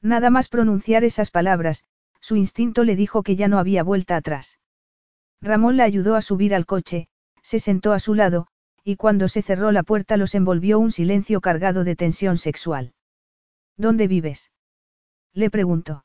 Nada 0.00 0.30
más 0.30 0.48
pronunciar 0.48 1.04
esas 1.04 1.30
palabras, 1.30 1.84
su 2.20 2.36
instinto 2.36 2.84
le 2.84 2.96
dijo 2.96 3.22
que 3.22 3.36
ya 3.36 3.48
no 3.48 3.58
había 3.58 3.82
vuelta 3.82 4.16
atrás. 4.16 4.58
Ramón 5.40 5.76
la 5.76 5.84
ayudó 5.84 6.14
a 6.14 6.22
subir 6.22 6.54
al 6.54 6.66
coche, 6.66 7.08
se 7.42 7.58
sentó 7.58 7.92
a 7.92 7.98
su 7.98 8.14
lado, 8.14 8.46
y 8.84 8.96
cuando 8.96 9.28
se 9.28 9.42
cerró 9.42 9.72
la 9.72 9.82
puerta 9.82 10.16
los 10.16 10.34
envolvió 10.34 10.78
un 10.78 10.90
silencio 10.92 11.40
cargado 11.40 11.84
de 11.84 11.96
tensión 11.96 12.38
sexual. 12.38 12.94
¿Dónde 13.76 14.06
vives? 14.06 14.50
Le 15.34 15.50
preguntó. 15.50 16.04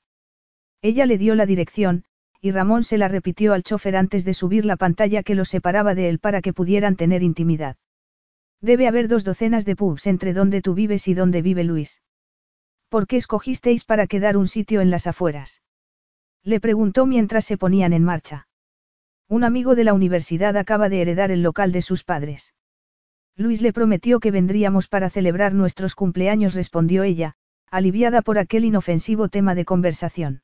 Ella 0.81 1.05
le 1.05 1.17
dio 1.17 1.35
la 1.35 1.45
dirección, 1.45 2.05
y 2.41 2.51
Ramón 2.51 2.83
se 2.83 2.97
la 2.97 3.07
repitió 3.07 3.53
al 3.53 3.63
chofer 3.63 3.95
antes 3.95 4.25
de 4.25 4.33
subir 4.33 4.65
la 4.65 4.77
pantalla 4.77 5.23
que 5.23 5.35
los 5.35 5.49
separaba 5.49 5.95
de 5.95 6.09
él 6.09 6.19
para 6.19 6.41
que 6.41 6.53
pudieran 6.53 6.95
tener 6.95 7.23
intimidad. 7.23 7.77
Debe 8.61 8.87
haber 8.87 9.07
dos 9.07 9.23
docenas 9.23 9.65
de 9.65 9.75
pubs 9.75 10.07
entre 10.07 10.33
donde 10.33 10.61
tú 10.61 10.73
vives 10.73 11.07
y 11.07 11.13
donde 11.13 11.41
vive 11.41 11.63
Luis. 11.63 12.01
¿Por 12.89 13.05
qué 13.07 13.17
escogisteis 13.17 13.83
para 13.83 14.07
quedar 14.07 14.37
un 14.37 14.47
sitio 14.47 14.81
en 14.81 14.91
las 14.91 15.07
afueras? 15.07 15.61
Le 16.43 16.59
preguntó 16.59 17.05
mientras 17.05 17.43
se 17.43 17.57
ponían 17.57 17.91
en 17.91 18.03
marcha. 18.03 18.47
Un 19.27 19.43
amigo 19.43 19.75
de 19.75 19.83
la 19.83 19.93
universidad 19.93 20.55
acaba 20.55 20.87
de 20.87 21.01
heredar 21.01 21.31
el 21.31 21.43
local 21.43 21.73
de 21.73 21.81
sus 21.81 22.05
padres. 22.05 22.53
Luis 23.35 23.61
le 23.61 23.73
prometió 23.73 24.19
que 24.21 24.31
vendríamos 24.31 24.87
para 24.87 25.09
celebrar 25.09 25.53
nuestros 25.53 25.95
cumpleaños, 25.95 26.53
respondió 26.53 27.03
ella, 27.03 27.35
aliviada 27.69 28.21
por 28.21 28.39
aquel 28.39 28.63
inofensivo 28.63 29.27
tema 29.27 29.53
de 29.53 29.65
conversación. 29.65 30.43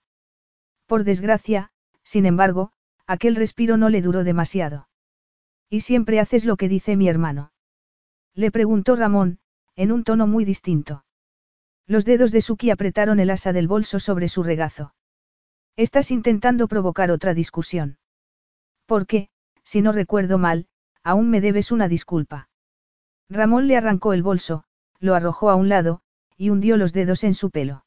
Por 0.86 1.06
desgracia, 1.06 1.72
sin 2.04 2.26
embargo, 2.26 2.74
aquel 3.08 3.38
respiro 3.38 3.78
no 3.78 3.90
le 3.90 4.02
duró 4.02 4.26
demasiado. 4.26 4.90
¿Y 5.70 5.80
siempre 5.80 6.20
haces 6.20 6.44
lo 6.44 6.58
que 6.58 6.68
dice 6.68 6.98
mi 6.98 7.08
hermano? 7.08 7.54
Le 8.36 8.52
preguntó 8.52 8.98
Ramón, 8.98 9.40
en 9.76 9.92
un 9.94 10.04
tono 10.04 10.28
muy 10.28 10.44
distinto. 10.44 11.06
Los 11.88 12.06
dedos 12.06 12.32
de 12.32 12.42
Suki 12.42 12.70
apretaron 12.70 13.20
el 13.20 13.30
asa 13.30 13.54
del 13.54 13.68
bolso 13.68 14.00
sobre 14.00 14.30
su 14.30 14.44
regazo. 14.44 14.94
Estás 15.76 16.12
intentando 16.12 16.68
provocar 16.68 17.12
otra 17.12 17.34
discusión. 17.34 17.98
Porque, 18.86 19.30
si 19.64 19.82
no 19.82 19.92
recuerdo 19.92 20.38
mal, 20.38 20.68
aún 21.04 21.30
me 21.30 21.42
debes 21.42 21.72
una 21.72 21.88
disculpa. 21.88 22.50
Ramón 23.30 23.68
le 23.68 23.78
arrancó 23.78 24.14
el 24.14 24.24
bolso, 24.24 24.64
lo 25.00 25.16
arrojó 25.16 25.50
a 25.50 25.56
un 25.56 25.70
lado, 25.70 26.02
y 26.38 26.50
hundió 26.50 26.78
los 26.78 26.94
dedos 26.94 27.24
en 27.24 27.34
su 27.34 27.50
pelo. 27.52 27.86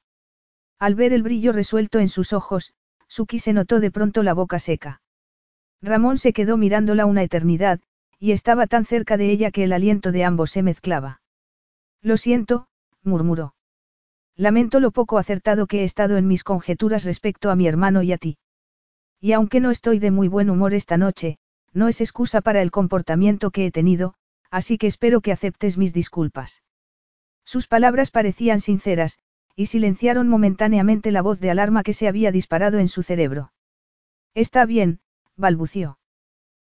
Al 0.79 0.95
ver 0.95 1.13
el 1.13 1.23
brillo 1.23 1.53
resuelto 1.53 1.99
en 1.99 2.09
sus 2.09 2.33
ojos, 2.33 2.75
Suki 3.09 3.39
se 3.39 3.53
notó 3.53 3.81
de 3.81 3.91
pronto 3.91 4.23
la 4.23 4.35
boca 4.35 4.59
seca. 4.59 5.01
Ramón 5.81 6.19
se 6.19 6.33
quedó 6.33 6.57
mirándola 6.57 7.07
una 7.07 7.23
eternidad, 7.23 7.81
y 8.19 8.33
estaba 8.33 8.67
tan 8.67 8.85
cerca 8.85 9.17
de 9.17 9.31
ella 9.31 9.51
que 9.51 9.65
el 9.65 9.73
aliento 9.73 10.13
de 10.13 10.25
ambos 10.25 10.51
se 10.51 10.63
mezclaba. 10.63 11.21
Lo 12.03 12.17
siento, 12.17 12.69
murmuró. 13.03 13.56
Lamento 14.37 14.81
lo 14.81 14.91
poco 14.91 15.19
acertado 15.19 15.67
que 15.67 15.81
he 15.81 15.85
estado 15.85 16.19
en 16.19 16.27
mis 16.27 16.45
conjeturas 16.45 17.05
respecto 17.05 17.51
a 17.51 17.57
mi 17.57 17.67
hermano 17.67 18.03
y 18.03 18.13
a 18.13 18.19
ti. 18.19 18.37
Y 19.21 19.33
aunque 19.33 19.61
no 19.61 19.71
estoy 19.71 19.99
de 19.99 20.11
muy 20.11 20.29
buen 20.29 20.51
humor 20.51 20.75
esta 20.75 20.99
noche, 20.99 21.39
no 21.73 21.89
es 21.89 22.01
excusa 22.01 22.43
para 22.43 22.61
el 22.61 22.71
comportamiento 22.71 23.51
que 23.51 23.67
he 23.67 23.71
tenido, 23.71 24.15
así 24.51 24.77
que 24.77 24.87
espero 24.87 25.21
que 25.23 25.33
aceptes 25.33 25.79
mis 25.79 25.95
disculpas. 25.95 26.63
Sus 27.45 27.67
palabras 27.67 28.11
parecían 28.11 28.61
sinceras, 28.61 29.19
y 29.55 29.67
silenciaron 29.67 30.29
momentáneamente 30.29 31.13
la 31.13 31.23
voz 31.23 31.41
de 31.41 31.51
alarma 31.51 31.83
que 31.83 31.95
se 31.95 32.09
había 32.09 32.31
disparado 32.31 32.79
en 32.79 32.89
su 32.89 33.03
cerebro. 33.03 33.53
Está 34.35 34.67
bien, 34.67 35.01
balbució. 35.37 35.99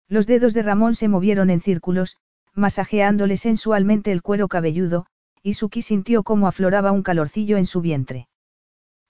Los 0.06 0.26
dedos 0.26 0.52
de 0.52 0.62
Ramón 0.62 0.94
se 0.94 1.08
movieron 1.08 1.48
en 1.48 1.62
círculos, 1.62 2.18
masajeándole 2.52 3.38
sensualmente 3.38 4.12
el 4.12 4.20
cuero 4.20 4.48
cabelludo, 4.48 5.06
y 5.44 5.54
Suki 5.54 5.82
sintió 5.82 6.22
cómo 6.22 6.48
afloraba 6.48 6.90
un 6.90 7.02
calorcillo 7.02 7.58
en 7.58 7.66
su 7.66 7.82
vientre. 7.82 8.28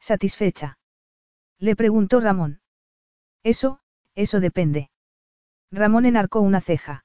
¿Satisfecha? 0.00 0.78
Le 1.60 1.76
preguntó 1.76 2.18
Ramón. 2.18 2.60
Eso, 3.44 3.78
eso 4.16 4.40
depende. 4.40 4.90
Ramón 5.70 6.06
enarcó 6.06 6.40
una 6.40 6.60
ceja. 6.60 7.04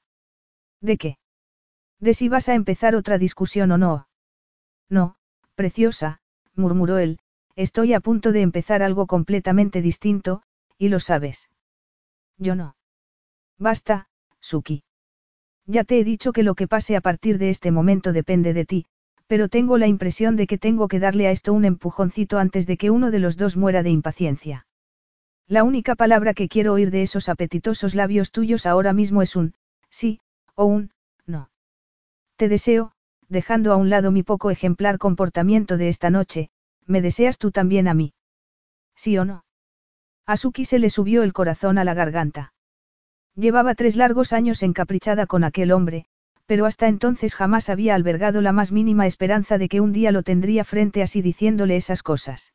¿De 0.80 0.98
qué? 0.98 1.18
De 2.00 2.12
si 2.12 2.28
vas 2.28 2.48
a 2.48 2.54
empezar 2.54 2.96
otra 2.96 3.18
discusión 3.18 3.70
o 3.70 3.78
no. 3.78 4.08
No, 4.88 5.14
preciosa, 5.54 6.20
murmuró 6.56 6.98
él, 6.98 7.20
estoy 7.54 7.94
a 7.94 8.00
punto 8.00 8.32
de 8.32 8.42
empezar 8.42 8.82
algo 8.82 9.06
completamente 9.06 9.80
distinto, 9.80 10.42
y 10.76 10.88
lo 10.88 10.98
sabes. 10.98 11.50
Yo 12.36 12.56
no. 12.56 12.74
Basta, 13.58 14.08
Suki. 14.40 14.82
Ya 15.66 15.84
te 15.84 16.00
he 16.00 16.04
dicho 16.04 16.32
que 16.32 16.42
lo 16.42 16.56
que 16.56 16.66
pase 16.66 16.96
a 16.96 17.00
partir 17.00 17.38
de 17.38 17.50
este 17.50 17.70
momento 17.70 18.12
depende 18.12 18.54
de 18.54 18.64
ti, 18.64 18.86
pero 19.30 19.48
tengo 19.48 19.78
la 19.78 19.86
impresión 19.86 20.34
de 20.34 20.48
que 20.48 20.58
tengo 20.58 20.88
que 20.88 20.98
darle 20.98 21.28
a 21.28 21.30
esto 21.30 21.52
un 21.52 21.64
empujoncito 21.64 22.40
antes 22.40 22.66
de 22.66 22.76
que 22.76 22.90
uno 22.90 23.12
de 23.12 23.20
los 23.20 23.36
dos 23.36 23.56
muera 23.56 23.84
de 23.84 23.90
impaciencia. 23.90 24.66
La 25.46 25.62
única 25.62 25.94
palabra 25.94 26.34
que 26.34 26.48
quiero 26.48 26.72
oír 26.72 26.90
de 26.90 27.02
esos 27.02 27.28
apetitosos 27.28 27.94
labios 27.94 28.32
tuyos 28.32 28.66
ahora 28.66 28.92
mismo 28.92 29.22
es 29.22 29.36
un, 29.36 29.54
sí, 29.88 30.18
o 30.56 30.64
un, 30.64 30.90
no. 31.26 31.48
Te 32.34 32.48
deseo, 32.48 32.90
dejando 33.28 33.72
a 33.72 33.76
un 33.76 33.88
lado 33.88 34.10
mi 34.10 34.24
poco 34.24 34.50
ejemplar 34.50 34.98
comportamiento 34.98 35.76
de 35.76 35.90
esta 35.90 36.10
noche, 36.10 36.50
me 36.84 37.00
deseas 37.00 37.38
tú 37.38 37.52
también 37.52 37.86
a 37.86 37.94
mí. 37.94 38.14
¿Sí 38.96 39.16
o 39.16 39.24
no? 39.24 39.44
A 40.26 40.36
Suki 40.36 40.64
se 40.64 40.80
le 40.80 40.90
subió 40.90 41.22
el 41.22 41.32
corazón 41.32 41.78
a 41.78 41.84
la 41.84 41.94
garganta. 41.94 42.52
Llevaba 43.36 43.76
tres 43.76 43.94
largos 43.94 44.32
años 44.32 44.64
encaprichada 44.64 45.26
con 45.26 45.44
aquel 45.44 45.70
hombre, 45.70 46.06
pero 46.50 46.66
hasta 46.66 46.88
entonces 46.88 47.36
jamás 47.36 47.68
había 47.68 47.94
albergado 47.94 48.40
la 48.40 48.50
más 48.50 48.72
mínima 48.72 49.06
esperanza 49.06 49.56
de 49.56 49.68
que 49.68 49.80
un 49.80 49.92
día 49.92 50.10
lo 50.10 50.24
tendría 50.24 50.64
frente 50.64 51.00
así 51.00 51.22
diciéndole 51.22 51.76
esas 51.76 52.02
cosas. 52.02 52.54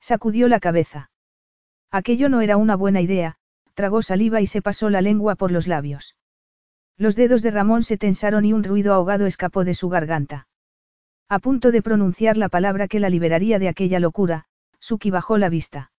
Sacudió 0.00 0.48
la 0.48 0.58
cabeza. 0.58 1.12
Aquello 1.92 2.28
no 2.28 2.40
era 2.40 2.56
una 2.56 2.74
buena 2.74 3.00
idea, 3.00 3.36
tragó 3.74 4.02
saliva 4.02 4.40
y 4.40 4.48
se 4.48 4.62
pasó 4.62 4.90
la 4.90 5.00
lengua 5.00 5.36
por 5.36 5.52
los 5.52 5.68
labios. 5.68 6.16
Los 6.96 7.14
dedos 7.14 7.40
de 7.42 7.52
Ramón 7.52 7.84
se 7.84 7.96
tensaron 7.96 8.44
y 8.46 8.52
un 8.52 8.64
ruido 8.64 8.92
ahogado 8.92 9.26
escapó 9.26 9.62
de 9.62 9.74
su 9.74 9.88
garganta. 9.88 10.48
A 11.28 11.38
punto 11.38 11.70
de 11.70 11.82
pronunciar 11.82 12.36
la 12.36 12.48
palabra 12.48 12.88
que 12.88 12.98
la 12.98 13.10
liberaría 13.10 13.60
de 13.60 13.68
aquella 13.68 14.00
locura, 14.00 14.46
Suki 14.80 15.12
bajó 15.12 15.38
la 15.38 15.50
vista. 15.50 15.92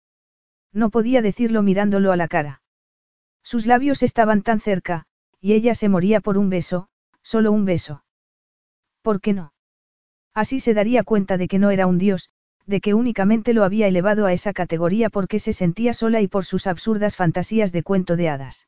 No 0.74 0.90
podía 0.90 1.22
decirlo 1.22 1.64
mirándolo 1.64 2.12
a 2.12 2.18
la 2.18 2.28
cara. 2.28 2.62
Sus 3.42 3.66
labios 3.66 4.04
estaban 4.04 4.42
tan 4.42 4.60
cerca, 4.60 5.06
y 5.40 5.54
ella 5.54 5.76
se 5.76 5.88
moría 5.88 6.20
por 6.20 6.38
un 6.38 6.50
beso, 6.50 6.90
solo 7.26 7.52
un 7.52 7.66
beso. 7.66 8.04
¿Por 9.02 9.20
qué 9.20 9.34
no? 9.34 9.52
Así 10.34 10.60
se 10.60 10.76
daría 10.76 11.04
cuenta 11.04 11.38
de 11.38 11.48
que 11.48 11.60
no 11.60 11.72
era 11.72 11.88
un 11.88 11.98
dios, 11.98 12.30
de 12.68 12.82
que 12.82 12.94
únicamente 12.94 13.54
lo 13.54 13.64
había 13.64 13.88
elevado 13.88 14.28
a 14.28 14.34
esa 14.34 14.54
categoría 14.54 15.10
porque 15.10 15.40
se 15.40 15.52
sentía 15.52 15.94
sola 15.94 16.22
y 16.22 16.28
por 16.28 16.46
sus 16.46 16.68
absurdas 16.68 17.16
fantasías 17.16 17.72
de 17.72 17.84
cuento 17.84 18.16
de 18.16 18.30
hadas. 18.30 18.68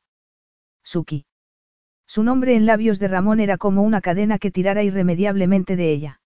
Suki. 0.82 1.24
Su 2.06 2.22
nombre 2.24 2.56
en 2.56 2.66
labios 2.66 2.98
de 2.98 3.08
Ramón 3.08 3.38
era 3.38 3.58
como 3.58 3.82
una 3.82 4.00
cadena 4.00 4.38
que 4.38 4.50
tirara 4.50 4.82
irremediablemente 4.82 5.76
de 5.76 5.92
ella. 5.92 6.20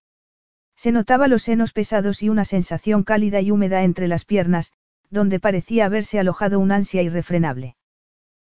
Se 0.75 0.91
notaba 0.91 1.29
los 1.29 1.43
senos 1.43 1.73
pesados 1.73 2.23
y 2.23 2.29
una 2.29 2.45
sensación 2.45 3.03
cálida 3.03 3.41
y 3.41 3.51
húmeda 3.51 3.83
entre 3.83 4.09
las 4.09 4.25
piernas, 4.25 4.73
donde 5.11 5.39
parecía 5.39 5.85
haberse 5.85 6.19
alojado 6.19 6.61
un 6.61 6.73
ansia 6.73 7.03
irrefrenable. 7.03 7.77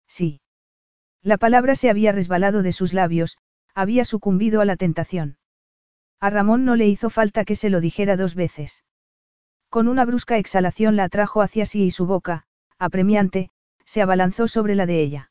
Sí. 0.07 0.41
La 1.23 1.37
palabra 1.37 1.75
se 1.75 1.91
había 1.91 2.13
resbalado 2.13 2.63
de 2.63 2.73
sus 2.73 2.93
labios, 2.93 3.39
había 3.75 4.05
sucumbido 4.05 4.61
a 4.61 4.65
la 4.65 4.77
tentación. 4.77 5.39
A 6.21 6.31
Ramón 6.31 6.65
no 6.65 6.77
le 6.77 6.87
hizo 6.87 7.11
falta 7.11 7.45
que 7.45 7.57
se 7.57 7.71
lo 7.71 7.81
dijera 7.81 8.17
dos 8.17 8.35
veces. 8.35 8.85
Con 9.69 9.89
una 9.89 10.05
brusca 10.05 10.37
exhalación 10.37 10.97
la 10.97 11.05
atrajo 11.05 11.43
hacia 11.43 11.67
sí 11.67 11.85
y 11.85 11.91
su 11.91 12.07
boca, 12.07 12.45
apremiante, 12.79 13.51
se 13.85 14.03
abalanzó 14.03 14.49
sobre 14.49 14.75
la 14.75 14.87
de 14.87 15.01
ella. 15.01 15.31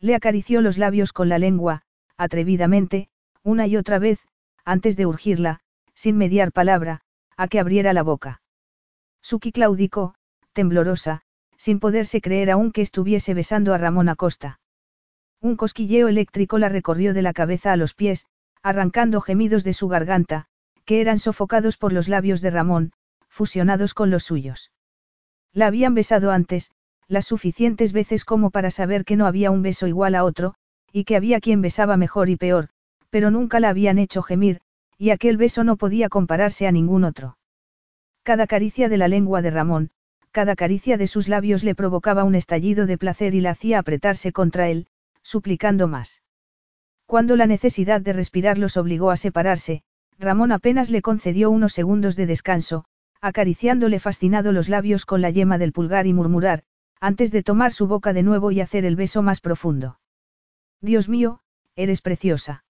Le 0.00 0.14
acarició 0.14 0.62
los 0.62 0.78
labios 0.78 1.12
con 1.12 1.28
la 1.28 1.38
lengua, 1.38 1.82
atrevidamente, 2.16 3.08
una 3.42 3.66
y 3.66 3.76
otra 3.76 3.98
vez, 3.98 4.20
antes 4.64 4.96
de 4.96 5.06
urgirla, 5.06 5.60
sin 5.94 6.16
mediar 6.16 6.52
palabra, 6.52 7.02
a 7.36 7.48
que 7.48 7.60
abriera 7.60 7.92
la 7.92 8.02
boca. 8.02 8.40
Suki 9.22 9.52
claudicó, 9.52 10.14
temblorosa, 10.52 11.22
sin 11.56 11.80
poderse 11.80 12.20
creer 12.20 12.50
aún 12.50 12.72
que 12.72 12.82
estuviese 12.82 13.34
besando 13.34 13.74
a 13.74 13.78
Ramón 13.78 14.08
Acosta. 14.08 14.59
Un 15.42 15.56
cosquilleo 15.56 16.08
eléctrico 16.08 16.58
la 16.58 16.68
recorrió 16.68 17.14
de 17.14 17.22
la 17.22 17.32
cabeza 17.32 17.72
a 17.72 17.76
los 17.76 17.94
pies, 17.94 18.26
arrancando 18.62 19.20
gemidos 19.22 19.64
de 19.64 19.72
su 19.72 19.88
garganta, 19.88 20.46
que 20.84 21.00
eran 21.00 21.18
sofocados 21.18 21.76
por 21.78 21.92
los 21.92 22.08
labios 22.08 22.42
de 22.42 22.50
Ramón, 22.50 22.92
fusionados 23.28 23.94
con 23.94 24.10
los 24.10 24.24
suyos. 24.24 24.70
La 25.52 25.66
habían 25.66 25.94
besado 25.94 26.30
antes, 26.30 26.70
las 27.08 27.26
suficientes 27.26 27.92
veces 27.92 28.24
como 28.24 28.50
para 28.50 28.70
saber 28.70 29.04
que 29.04 29.16
no 29.16 29.26
había 29.26 29.50
un 29.50 29.62
beso 29.62 29.86
igual 29.86 30.14
a 30.14 30.24
otro, 30.24 30.54
y 30.92 31.04
que 31.04 31.16
había 31.16 31.40
quien 31.40 31.62
besaba 31.62 31.96
mejor 31.96 32.28
y 32.28 32.36
peor, 32.36 32.68
pero 33.08 33.30
nunca 33.30 33.60
la 33.60 33.70
habían 33.70 33.98
hecho 33.98 34.22
gemir, 34.22 34.60
y 34.98 35.10
aquel 35.10 35.36
beso 35.36 35.64
no 35.64 35.76
podía 35.76 36.08
compararse 36.08 36.66
a 36.66 36.72
ningún 36.72 37.04
otro. 37.04 37.38
Cada 38.22 38.46
caricia 38.46 38.88
de 38.88 38.98
la 38.98 39.08
lengua 39.08 39.40
de 39.40 39.50
Ramón, 39.50 39.90
cada 40.30 40.54
caricia 40.54 40.98
de 40.98 41.06
sus 41.06 41.28
labios 41.28 41.64
le 41.64 41.74
provocaba 41.74 42.24
un 42.24 42.34
estallido 42.34 42.86
de 42.86 42.98
placer 42.98 43.34
y 43.34 43.40
la 43.40 43.50
hacía 43.50 43.78
apretarse 43.78 44.32
contra 44.32 44.68
él, 44.68 44.86
suplicando 45.30 45.86
más. 45.86 46.22
Cuando 47.06 47.36
la 47.36 47.46
necesidad 47.46 48.00
de 48.00 48.12
respirar 48.12 48.58
los 48.58 48.76
obligó 48.76 49.12
a 49.12 49.16
separarse, 49.16 49.82
Ramón 50.18 50.50
apenas 50.50 50.90
le 50.90 51.02
concedió 51.02 51.52
unos 51.52 51.72
segundos 51.72 52.16
de 52.16 52.26
descanso, 52.26 52.84
acariciándole 53.20 54.00
fascinado 54.00 54.50
los 54.50 54.68
labios 54.68 55.06
con 55.06 55.22
la 55.22 55.30
yema 55.30 55.56
del 55.56 55.72
pulgar 55.72 56.08
y 56.08 56.12
murmurar, 56.14 56.64
antes 57.00 57.30
de 57.30 57.44
tomar 57.44 57.72
su 57.72 57.86
boca 57.86 58.12
de 58.12 58.24
nuevo 58.24 58.50
y 58.50 58.60
hacer 58.60 58.84
el 58.84 58.96
beso 58.96 59.22
más 59.22 59.40
profundo. 59.40 60.00
Dios 60.80 61.08
mío, 61.08 61.40
eres 61.76 62.00
preciosa. 62.00 62.64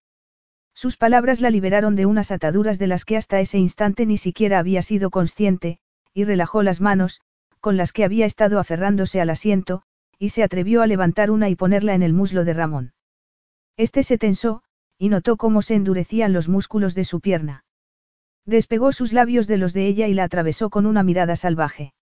Sus 0.74 0.98
palabras 0.98 1.40
la 1.40 1.48
liberaron 1.48 1.96
de 1.96 2.04
unas 2.04 2.30
ataduras 2.30 2.78
de 2.78 2.88
las 2.88 3.06
que 3.06 3.16
hasta 3.16 3.40
ese 3.40 3.58
instante 3.58 4.04
ni 4.04 4.18
siquiera 4.18 4.58
había 4.58 4.82
sido 4.82 5.08
consciente, 5.08 5.78
y 6.12 6.24
relajó 6.24 6.62
las 6.62 6.82
manos, 6.82 7.22
con 7.60 7.78
las 7.78 7.92
que 7.92 8.04
había 8.04 8.26
estado 8.26 8.58
aferrándose 8.58 9.18
al 9.22 9.30
asiento, 9.30 9.82
y 10.20 10.28
se 10.28 10.42
atrevió 10.42 10.82
a 10.82 10.86
levantar 10.86 11.30
una 11.30 11.48
y 11.48 11.56
ponerla 11.56 11.94
en 11.94 12.02
el 12.02 12.12
muslo 12.12 12.44
de 12.44 12.52
Ramón. 12.52 12.92
Este 13.78 14.02
se 14.02 14.18
tensó, 14.18 14.62
y 14.98 15.08
notó 15.08 15.38
cómo 15.38 15.62
se 15.62 15.74
endurecían 15.74 16.34
los 16.34 16.46
músculos 16.46 16.94
de 16.94 17.04
su 17.04 17.20
pierna. 17.20 17.64
Despegó 18.44 18.92
sus 18.92 19.14
labios 19.14 19.46
de 19.46 19.56
los 19.56 19.72
de 19.72 19.86
ella 19.86 20.08
y 20.08 20.14
la 20.14 20.24
atravesó 20.24 20.68
con 20.68 20.84
una 20.84 21.02
mirada 21.02 21.36
salvaje. 21.36 21.94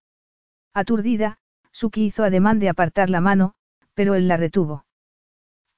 Aturdida, 0.73 1.37
Suki 1.71 2.07
hizo 2.07 2.25
ademán 2.25 2.59
de 2.59 2.67
apartar 2.67 3.09
la 3.09 3.21
mano, 3.21 3.53
pero 3.93 4.15
él 4.15 4.27
la 4.27 4.35
retuvo. 4.35 4.85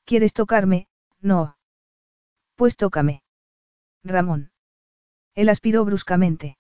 ¿Quieres 0.04 0.34
tocarme? 0.34 0.88
No. 1.22 1.58
Pues 2.56 2.76
tócame. 2.76 3.22
Ramón. 4.04 4.52
Él 5.36 5.48
aspiró 5.48 5.86
bruscamente. 5.86 6.58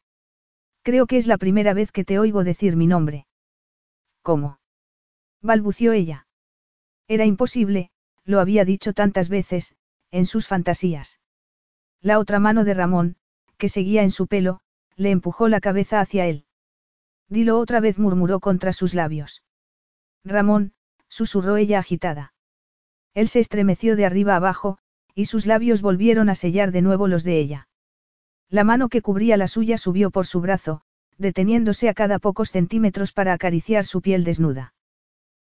Creo 0.84 1.08
que 1.08 1.18
es 1.18 1.26
la 1.26 1.38
primera 1.38 1.74
vez 1.74 1.92
que 1.92 2.06
te 2.06 2.20
oigo 2.20 2.44
decir 2.44 2.76
mi 2.76 2.86
nombre. 2.86 3.26
¿Cómo? 4.22 4.61
Balbució 5.42 5.92
ella. 5.92 6.28
Era 7.08 7.26
imposible, 7.26 7.90
lo 8.24 8.40
había 8.40 8.66
dicho 8.66 8.94
tantas 8.94 9.30
veces, 9.30 9.76
en 10.12 10.26
sus 10.26 10.48
fantasías. 10.48 11.20
La 12.02 12.20
otra 12.20 12.40
mano 12.40 12.64
de 12.64 12.74
Ramón, 12.74 13.16
que 13.58 13.70
seguía 13.70 14.04
en 14.04 14.12
su 14.12 14.28
pelo, 14.28 14.62
le 14.96 15.12
empujó 15.12 15.48
la 15.48 15.62
cabeza 15.62 16.00
hacia 16.00 16.28
él. 16.28 16.46
Dilo 17.28 17.60
otra 17.60 17.80
vez 17.80 17.98
murmuró 17.98 18.40
contra 18.40 18.74
sus 18.74 18.94
labios. 18.94 19.44
Ramón, 20.24 20.74
susurró 21.08 21.58
ella 21.58 21.80
agitada. 21.80 22.34
Él 23.14 23.28
se 23.28 23.40
estremeció 23.40 23.96
de 23.96 24.06
arriba 24.06 24.36
abajo, 24.36 24.78
y 25.14 25.26
sus 25.26 25.46
labios 25.46 25.82
volvieron 25.82 26.30
a 26.30 26.36
sellar 26.36 26.72
de 26.72 26.82
nuevo 26.82 27.08
los 27.08 27.24
de 27.24 27.40
ella. 27.40 27.68
La 28.50 28.64
mano 28.64 28.90
que 28.90 29.02
cubría 29.02 29.38
la 29.38 29.48
suya 29.48 29.78
subió 29.78 30.12
por 30.12 30.26
su 30.26 30.42
brazo, 30.42 30.82
deteniéndose 31.18 31.90
a 31.90 31.94
cada 31.94 32.20
pocos 32.20 32.52
centímetros 32.52 33.12
para 33.12 33.34
acariciar 33.34 33.86
su 33.86 34.02
piel 34.02 34.24
desnuda. 34.24 34.74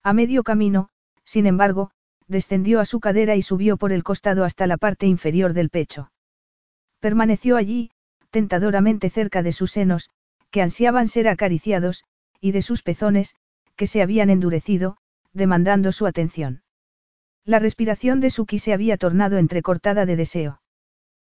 A 0.03 0.13
medio 0.15 0.43
camino, 0.43 0.89
sin 1.25 1.47
embargo, 1.47 1.91
descendió 2.27 2.81
a 2.81 2.87
su 2.87 3.01
cadera 3.01 3.37
y 3.37 3.43
subió 3.43 3.77
por 3.77 3.93
el 3.93 4.03
costado 4.03 4.45
hasta 4.45 4.67
la 4.67 4.79
parte 4.79 5.07
inferior 5.07 5.53
del 5.53 5.69
pecho. 5.69 6.11
Permaneció 7.01 7.57
allí, 7.57 7.91
tentadoramente 8.31 9.11
cerca 9.11 9.43
de 9.43 9.53
sus 9.53 9.73
senos, 9.73 10.09
que 10.51 10.63
ansiaban 10.63 11.07
ser 11.07 11.29
acariciados, 11.29 12.05
y 12.41 12.53
de 12.53 12.63
sus 12.63 12.83
pezones, 12.83 13.35
que 13.77 13.87
se 13.87 14.01
habían 14.01 14.31
endurecido, 14.31 14.97
demandando 15.33 15.93
su 15.93 16.07
atención. 16.07 16.63
La 17.45 17.59
respiración 17.59 18.21
de 18.21 18.31
Suki 18.31 18.59
se 18.59 18.73
había 18.73 18.97
tornado 18.97 19.37
entrecortada 19.37 20.07
de 20.07 20.17
deseo. 20.17 20.63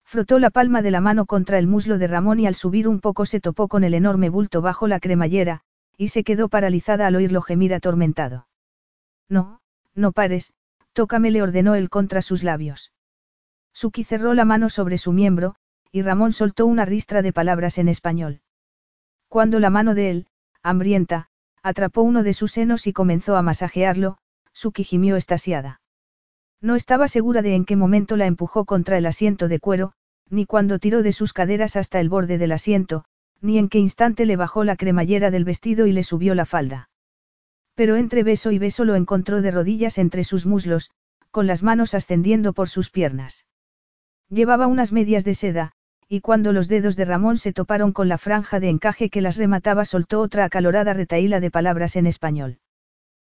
Frotó 0.04 0.38
la 0.38 0.50
palma 0.50 0.82
de 0.82 0.90
la 0.90 1.00
mano 1.00 1.26
contra 1.26 1.58
el 1.58 1.66
muslo 1.66 1.98
de 1.98 2.06
Ramón 2.06 2.38
y 2.38 2.46
al 2.46 2.54
subir 2.54 2.86
un 2.86 3.00
poco 3.00 3.26
se 3.26 3.40
topó 3.40 3.66
con 3.66 3.82
el 3.82 3.94
enorme 3.94 4.28
bulto 4.28 4.60
bajo 4.60 4.86
la 4.86 5.00
cremallera, 5.00 5.62
y 5.96 6.08
se 6.08 6.22
quedó 6.22 6.48
paralizada 6.48 7.06
al 7.06 7.16
oírlo 7.16 7.42
gemir 7.42 7.74
atormentado. 7.74 8.46
No, 9.28 9.60
no 9.94 10.12
pares, 10.12 10.52
tócame 10.92 11.30
le 11.30 11.42
ordenó 11.42 11.74
él 11.74 11.90
contra 11.90 12.22
sus 12.22 12.42
labios. 12.42 12.92
Suki 13.72 14.04
cerró 14.04 14.34
la 14.34 14.44
mano 14.44 14.70
sobre 14.70 14.98
su 14.98 15.12
miembro, 15.12 15.54
y 15.90 16.02
Ramón 16.02 16.32
soltó 16.32 16.66
una 16.66 16.84
ristra 16.84 17.22
de 17.22 17.32
palabras 17.32 17.78
en 17.78 17.88
español. 17.88 18.40
Cuando 19.28 19.60
la 19.60 19.70
mano 19.70 19.94
de 19.94 20.10
él, 20.10 20.26
hambrienta, 20.62 21.28
atrapó 21.62 22.02
uno 22.02 22.22
de 22.22 22.34
sus 22.34 22.52
senos 22.52 22.86
y 22.86 22.92
comenzó 22.92 23.36
a 23.36 23.42
masajearlo, 23.42 24.18
Suki 24.52 24.84
gimió 24.84 25.16
estasiada. 25.16 25.80
No 26.60 26.76
estaba 26.76 27.08
segura 27.08 27.42
de 27.42 27.54
en 27.54 27.64
qué 27.64 27.76
momento 27.76 28.16
la 28.16 28.26
empujó 28.26 28.64
contra 28.64 28.98
el 28.98 29.06
asiento 29.06 29.48
de 29.48 29.58
cuero, 29.58 29.92
ni 30.28 30.46
cuando 30.46 30.78
tiró 30.78 31.02
de 31.02 31.12
sus 31.12 31.32
caderas 31.32 31.76
hasta 31.76 32.00
el 32.00 32.08
borde 32.08 32.38
del 32.38 32.52
asiento, 32.52 33.04
ni 33.40 33.58
en 33.58 33.68
qué 33.68 33.78
instante 33.78 34.24
le 34.24 34.36
bajó 34.36 34.64
la 34.64 34.76
cremallera 34.76 35.30
del 35.30 35.44
vestido 35.44 35.86
y 35.86 35.92
le 35.92 36.04
subió 36.04 36.34
la 36.34 36.46
falda. 36.46 36.88
Pero 37.74 37.96
entre 37.96 38.22
beso 38.22 38.50
y 38.52 38.58
beso 38.58 38.84
lo 38.84 38.94
encontró 38.94 39.42
de 39.42 39.50
rodillas 39.50 39.98
entre 39.98 40.24
sus 40.24 40.46
muslos, 40.46 40.90
con 41.30 41.46
las 41.46 41.62
manos 41.62 41.94
ascendiendo 41.94 42.52
por 42.52 42.68
sus 42.68 42.90
piernas. 42.90 43.46
Llevaba 44.28 44.66
unas 44.66 44.92
medias 44.92 45.24
de 45.24 45.34
seda, 45.34 45.72
y 46.08 46.20
cuando 46.20 46.52
los 46.52 46.68
dedos 46.68 46.96
de 46.96 47.06
Ramón 47.06 47.38
se 47.38 47.54
toparon 47.54 47.92
con 47.92 48.08
la 48.08 48.18
franja 48.18 48.60
de 48.60 48.68
encaje 48.68 49.08
que 49.08 49.22
las 49.22 49.36
remataba 49.38 49.86
soltó 49.86 50.20
otra 50.20 50.44
acalorada 50.44 50.92
retaíla 50.92 51.40
de 51.40 51.50
palabras 51.50 51.96
en 51.96 52.06
español. 52.06 52.58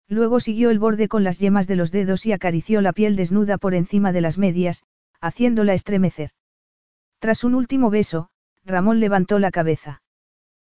Luego 0.08 0.40
siguió 0.40 0.70
el 0.70 0.80
borde 0.80 1.08
con 1.08 1.24
las 1.24 1.40
yemas 1.40 1.68
de 1.68 1.76
los 1.76 1.92
dedos 1.92 2.26
y 2.26 2.32
acarició 2.32 2.82
la 2.82 2.94
piel 2.94 3.16
desnuda 3.16 3.58
por 3.58 3.74
encima 3.74 4.12
de 4.12 4.22
las 4.22 4.38
medias, 4.38 4.84
haciéndola 5.20 5.74
estremecer. 5.74 6.32
Tras 7.20 7.44
un 7.44 7.56
último 7.56 7.90
beso, 7.90 8.30
Ramón 8.64 9.00
levantó 9.00 9.40
la 9.40 9.50
cabeza. 9.50 10.04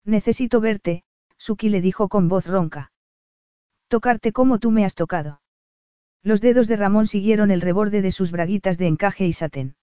Necesito 0.05 0.61
verte, 0.61 1.03
Suki 1.37 1.69
le 1.69 1.81
dijo 1.81 2.07
con 2.07 2.29
voz 2.29 2.47
ronca. 2.47 2.91
Tocarte 3.89 4.31
como 4.31 4.59
tú 4.59 4.69
me 4.69 4.85
has 4.85 4.93
tocado. 4.93 5.41
Los 6.21 6.41
dedos 6.41 6.67
de 6.67 6.75
Ramón 6.75 7.07
siguieron 7.07 7.49
el 7.49 7.59
reborde 7.59 8.03
de 8.03 8.11
sus 8.11 8.31
braguitas 8.31 8.77
de 8.77 8.85
encaje 8.85 9.25
y 9.25 9.33
satén. 9.33 9.75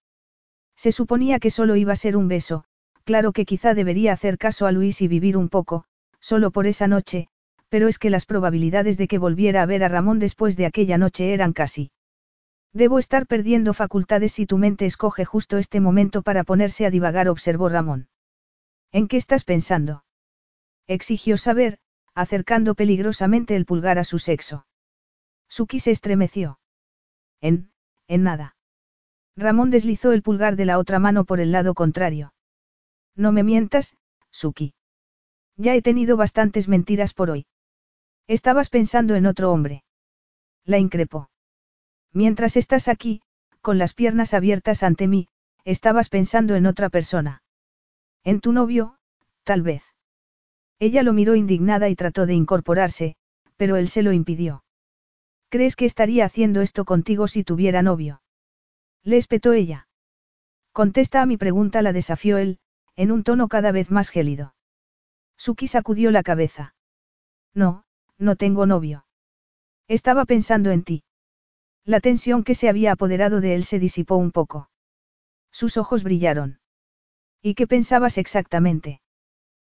Se 0.76 0.92
suponía 0.92 1.40
que 1.40 1.50
solo 1.50 1.74
iba 1.74 1.92
a 1.92 1.96
ser 1.96 2.16
un 2.16 2.28
beso, 2.28 2.64
claro 3.02 3.32
que 3.32 3.44
quizá 3.44 3.74
debería 3.74 4.12
hacer 4.12 4.38
caso 4.38 4.66
a 4.66 4.72
Luis 4.72 5.02
y 5.02 5.08
vivir 5.08 5.36
un 5.36 5.48
poco, 5.48 5.86
solo 6.20 6.52
por 6.52 6.68
esa 6.68 6.86
noche, 6.86 7.26
pero 7.68 7.88
es 7.88 7.98
que 7.98 8.10
las 8.10 8.26
probabilidades 8.26 8.96
de 8.96 9.08
que 9.08 9.18
volviera 9.18 9.62
a 9.62 9.66
ver 9.66 9.82
a 9.82 9.88
Ramón 9.88 10.20
después 10.20 10.56
de 10.56 10.66
aquella 10.66 10.98
noche 10.98 11.34
eran 11.34 11.52
casi. 11.52 11.90
Debo 12.72 13.00
estar 13.00 13.26
perdiendo 13.26 13.74
facultades 13.74 14.32
si 14.32 14.46
tu 14.46 14.56
mente 14.56 14.86
escoge 14.86 15.24
justo 15.24 15.58
este 15.58 15.80
momento 15.80 16.22
para 16.22 16.44
ponerse 16.44 16.86
a 16.86 16.90
divagar, 16.90 17.28
observó 17.28 17.68
Ramón. 17.68 18.08
¿En 18.92 19.08
qué 19.08 19.16
estás 19.16 19.42
pensando? 19.42 20.04
Exigió 20.86 21.36
saber, 21.38 21.78
acercando 22.16 22.74
peligrosamente 22.74 23.54
el 23.54 23.66
pulgar 23.66 23.98
a 23.98 24.04
su 24.04 24.18
sexo. 24.18 24.66
Suki 25.48 25.80
se 25.80 25.90
estremeció. 25.90 26.58
En, 27.42 27.70
en 28.08 28.22
nada. 28.22 28.56
Ramón 29.36 29.70
deslizó 29.70 30.12
el 30.12 30.22
pulgar 30.22 30.56
de 30.56 30.64
la 30.64 30.78
otra 30.78 30.98
mano 30.98 31.24
por 31.24 31.40
el 31.40 31.52
lado 31.52 31.74
contrario. 31.74 32.32
No 33.14 33.32
me 33.32 33.42
mientas, 33.42 33.98
Suki. 34.30 34.72
Ya 35.56 35.74
he 35.74 35.82
tenido 35.82 36.16
bastantes 36.16 36.68
mentiras 36.68 37.12
por 37.12 37.30
hoy. 37.30 37.46
Estabas 38.26 38.70
pensando 38.70 39.14
en 39.14 39.26
otro 39.26 39.52
hombre. 39.52 39.84
La 40.64 40.78
increpó. 40.78 41.30
Mientras 42.12 42.56
estás 42.56 42.88
aquí, 42.88 43.20
con 43.60 43.76
las 43.76 43.92
piernas 43.92 44.32
abiertas 44.32 44.82
ante 44.82 45.06
mí, 45.06 45.28
estabas 45.64 46.08
pensando 46.08 46.54
en 46.54 46.64
otra 46.64 46.88
persona. 46.88 47.42
En 48.24 48.40
tu 48.40 48.52
novio, 48.52 48.96
tal 49.44 49.60
vez. 49.60 49.95
Ella 50.78 51.02
lo 51.02 51.12
miró 51.12 51.34
indignada 51.34 51.88
y 51.88 51.96
trató 51.96 52.26
de 52.26 52.34
incorporarse, 52.34 53.16
pero 53.56 53.76
él 53.76 53.88
se 53.88 54.02
lo 54.02 54.12
impidió. 54.12 54.64
¿Crees 55.48 55.76
que 55.76 55.86
estaría 55.86 56.24
haciendo 56.24 56.60
esto 56.60 56.84
contigo 56.84 57.28
si 57.28 57.44
tuviera 57.44 57.82
novio? 57.82 58.20
Le 59.02 59.16
espetó 59.16 59.52
ella. 59.52 59.88
Contesta 60.72 61.22
a 61.22 61.26
mi 61.26 61.36
pregunta, 61.36 61.80
la 61.80 61.92
desafió 61.92 62.36
él, 62.36 62.58
en 62.96 63.10
un 63.10 63.22
tono 63.22 63.48
cada 63.48 63.72
vez 63.72 63.90
más 63.90 64.10
gélido. 64.10 64.54
Suki 65.36 65.68
sacudió 65.68 66.10
la 66.10 66.22
cabeza. 66.22 66.74
No, 67.54 67.84
no 68.18 68.36
tengo 68.36 68.66
novio. 68.66 69.06
Estaba 69.88 70.24
pensando 70.24 70.70
en 70.70 70.82
ti. 70.82 71.04
La 71.84 72.00
tensión 72.00 72.42
que 72.42 72.54
se 72.54 72.68
había 72.68 72.92
apoderado 72.92 73.40
de 73.40 73.54
él 73.54 73.64
se 73.64 73.78
disipó 73.78 74.16
un 74.16 74.32
poco. 74.32 74.68
Sus 75.52 75.76
ojos 75.76 76.02
brillaron. 76.02 76.58
¿Y 77.40 77.54
qué 77.54 77.66
pensabas 77.66 78.18
exactamente? 78.18 79.00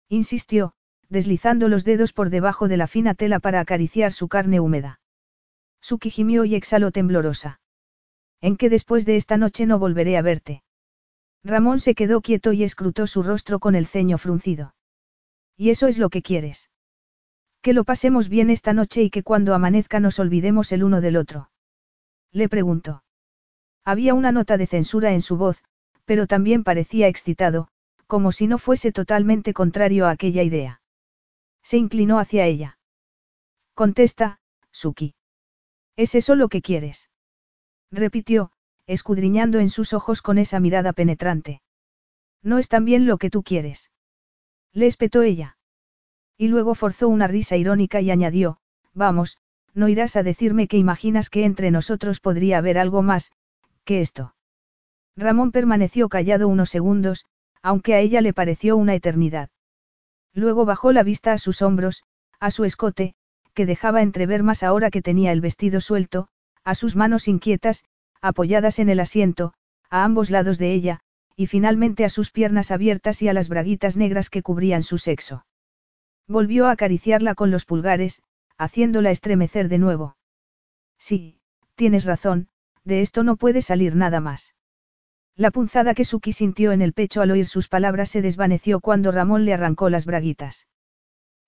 Insistió, 0.10 0.76
deslizando 1.10 1.68
los 1.68 1.84
dedos 1.84 2.13
por 2.13 2.30
debajo 2.30 2.68
de 2.68 2.78
la 2.78 2.88
fina 2.88 3.13
tela 3.13 3.39
para 3.39 3.60
acariciar 3.60 4.12
su 4.12 4.28
carne 4.28 4.60
húmeda. 4.60 5.00
Suki 5.82 6.10
gimió 6.10 6.46
y 6.46 6.56
exhaló 6.56 6.92
temblorosa. 6.92 7.60
En 8.42 8.58
que 8.58 8.70
después 8.70 9.06
de 9.06 9.16
esta 9.16 9.38
noche 9.38 9.66
no 9.66 9.80
volveré 9.80 10.18
a 10.18 10.22
verte. 10.22 10.63
Ramón 11.44 11.80
se 11.80 11.96
quedó 11.96 12.22
quieto 12.22 12.54
y 12.54 12.63
escrutó 12.63 13.08
su 13.08 13.22
rostro 13.24 13.60
con 13.60 13.76
el 13.76 13.86
ceño 13.86 14.18
fruncido. 14.18 14.76
¿Y 15.58 15.70
eso 15.70 15.88
es 15.88 15.98
lo 15.98 16.10
que 16.10 16.22
quieres? 16.22 16.70
Que 17.62 17.74
lo 17.74 17.84
pasemos 17.84 18.30
bien 18.30 18.50
esta 18.50 18.74
noche 18.74 19.04
y 19.04 19.10
que 19.10 19.24
cuando 19.24 19.54
amanezca 19.54 20.00
nos 20.00 20.20
olvidemos 20.20 20.72
el 20.72 20.84
uno 20.84 21.02
del 21.02 21.18
otro. 21.18 21.50
Le 22.32 22.50
preguntó. 22.50 23.04
Había 23.86 24.13
una 24.13 24.32
nota 24.32 24.58
de 24.58 24.68
censura 24.68 25.13
en 25.13 25.22
su 25.22 25.38
voz, 25.38 25.63
pero 26.06 26.28
también 26.28 26.63
parecía 26.63 27.08
excitado, 27.08 27.68
como 28.08 28.32
si 28.32 28.48
no 28.48 28.58
fuese 28.58 28.92
totalmente 28.92 29.54
contrario 29.54 30.08
a 30.08 30.12
aquella 30.12 30.44
idea. 30.44 30.82
Se 31.63 31.78
inclinó 31.78 32.19
hacia 32.19 32.45
ella. 32.45 32.78
Contesta, 33.73 34.39
Suki. 34.71 35.15
¿Es 35.95 36.15
eso 36.15 36.36
lo 36.36 36.49
que 36.49 36.62
quieres? 36.62 37.10
Repitió, 37.91 38.52
escudriñando 38.86 39.60
en 39.60 39.69
sus 39.69 39.93
ojos 39.93 40.21
con 40.21 40.38
esa 40.38 40.60
mirada 40.60 40.93
penetrante. 40.93 41.62
No 42.41 42.58
es 42.58 42.67
también 42.67 43.06
lo 43.06 43.17
que 43.17 43.30
tú 43.30 43.43
quieres. 43.43 43.91
Le 44.73 44.88
espetó 44.88 45.21
ella. 45.21 45.58
Y 46.38 46.47
luego 46.47 46.76
forzó 46.76 47.08
una 47.08 47.28
risa 47.28 47.56
irónica 47.56 48.02
y 48.02 48.12
añadió, 48.12 48.58
vamos, 48.93 49.38
no 49.73 49.88
irás 49.88 50.15
a 50.15 50.23
decirme 50.23 50.67
que 50.67 50.78
imaginas 50.78 51.30
que 51.30 51.45
entre 51.45 51.71
nosotros 51.71 52.19
podría 52.19 52.58
haber 52.58 52.78
algo 52.78 53.02
más, 53.02 53.32
que 53.86 54.02
esto. 54.02 54.36
Ramón 55.15 55.52
permaneció 55.52 56.10
callado 56.10 56.47
unos 56.47 56.69
segundos, 56.69 57.26
aunque 57.62 57.93
a 57.93 57.99
ella 57.99 58.21
le 58.21 58.34
pareció 58.34 58.76
una 58.78 58.95
eternidad. 58.95 59.49
Luego 60.34 60.65
bajó 60.65 60.91
la 60.91 61.04
vista 61.04 61.34
a 61.34 61.38
sus 61.38 61.62
hombros, 61.62 62.04
a 62.39 62.52
su 62.52 62.65
escote, 62.65 63.15
que 63.54 63.65
dejaba 63.65 64.02
entrever 64.02 64.43
más 64.43 64.63
ahora 64.63 64.89
que 64.89 65.02
tenía 65.02 65.32
el 65.32 65.41
vestido 65.41 65.80
suelto, 65.80 66.28
a 66.63 66.76
sus 66.76 66.96
manos 66.96 67.28
inquietas, 67.28 67.86
apoyadas 68.22 68.80
en 68.80 68.89
el 68.89 69.00
asiento, 69.00 69.54
a 69.89 70.04
ambos 70.04 70.30
lados 70.30 70.58
de 70.58 70.74
ella, 70.74 71.00
y 71.36 71.48
finalmente 71.48 72.06
a 72.06 72.10
sus 72.10 72.32
piernas 72.32 72.72
abiertas 72.72 73.22
y 73.22 73.28
a 73.28 73.34
las 73.34 73.50
braguitas 73.50 73.98
negras 73.98 74.30
que 74.30 74.41
cubrían 74.41 74.84
su 74.84 74.98
sexo. 74.98 75.46
Volvió 76.28 76.67
a 76.67 76.72
acariciarla 76.72 77.36
con 77.36 77.52
los 77.52 77.65
pulgares, 77.65 78.22
haciéndola 78.58 79.12
estremecer 79.12 79.67
de 79.67 79.78
nuevo. 79.78 80.17
Sí, 80.98 81.39
tienes 81.76 82.06
razón, 82.06 82.48
de 82.84 83.02
esto 83.02 83.24
no 83.24 83.36
puede 83.36 83.62
salir 83.62 83.96
nada 83.96 84.19
más. 84.19 84.56
La 85.36 85.50
punzada 85.50 85.96
que 85.96 86.06
Suki 86.06 86.32
sintió 86.32 86.72
en 86.72 86.82
el 86.82 86.93
pecho 86.93 87.22
al 87.22 87.32
oír 87.32 87.48
sus 87.48 87.67
palabras 87.67 88.10
se 88.10 88.22
desvaneció 88.22 88.80
cuando 88.80 89.12
Ramón 89.12 89.46
le 89.46 89.54
arrancó 89.54 89.89
las 89.89 90.06
braguitas. 90.06 90.67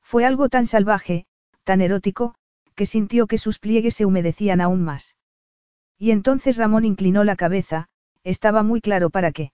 Fue 0.01 0.25
algo 0.25 0.49
tan 0.49 0.65
salvaje, 0.65 1.27
tan 1.63 1.81
erótico, 1.81 2.35
que 2.73 2.85
sintió 2.85 3.27
que 3.27 3.37
sus 3.37 3.59
pliegues 3.59 3.95
se 3.95 4.05
humedecían 4.05 4.59
aún 4.59 4.83
más. 4.83 5.15
Y 5.97 6.11
entonces 6.11 6.57
Ramón 6.57 6.83
inclinó 6.83 7.23
la 7.23 7.35
cabeza, 7.35 7.87
estaba 8.23 8.63
muy 8.63 8.81
claro 8.81 9.09
para 9.09 9.31
qué. 9.31 9.51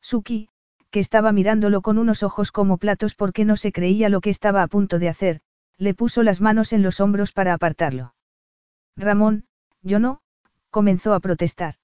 Suki, 0.00 0.48
que 0.90 1.00
estaba 1.00 1.30
mirándolo 1.32 1.82
con 1.82 1.98
unos 1.98 2.22
ojos 2.22 2.52
como 2.52 2.78
platos 2.78 3.14
porque 3.14 3.44
no 3.44 3.56
se 3.56 3.70
creía 3.70 4.08
lo 4.08 4.20
que 4.20 4.30
estaba 4.30 4.62
a 4.62 4.66
punto 4.66 4.98
de 4.98 5.08
hacer, 5.08 5.40
le 5.78 5.94
puso 5.94 6.22
las 6.22 6.40
manos 6.40 6.72
en 6.72 6.82
los 6.82 7.00
hombros 7.00 7.32
para 7.32 7.54
apartarlo. 7.54 8.14
Ramón, 8.96 9.44
yo 9.82 9.98
no, 9.98 10.20
comenzó 10.70 11.14
a 11.14 11.20
protestar. 11.20 11.76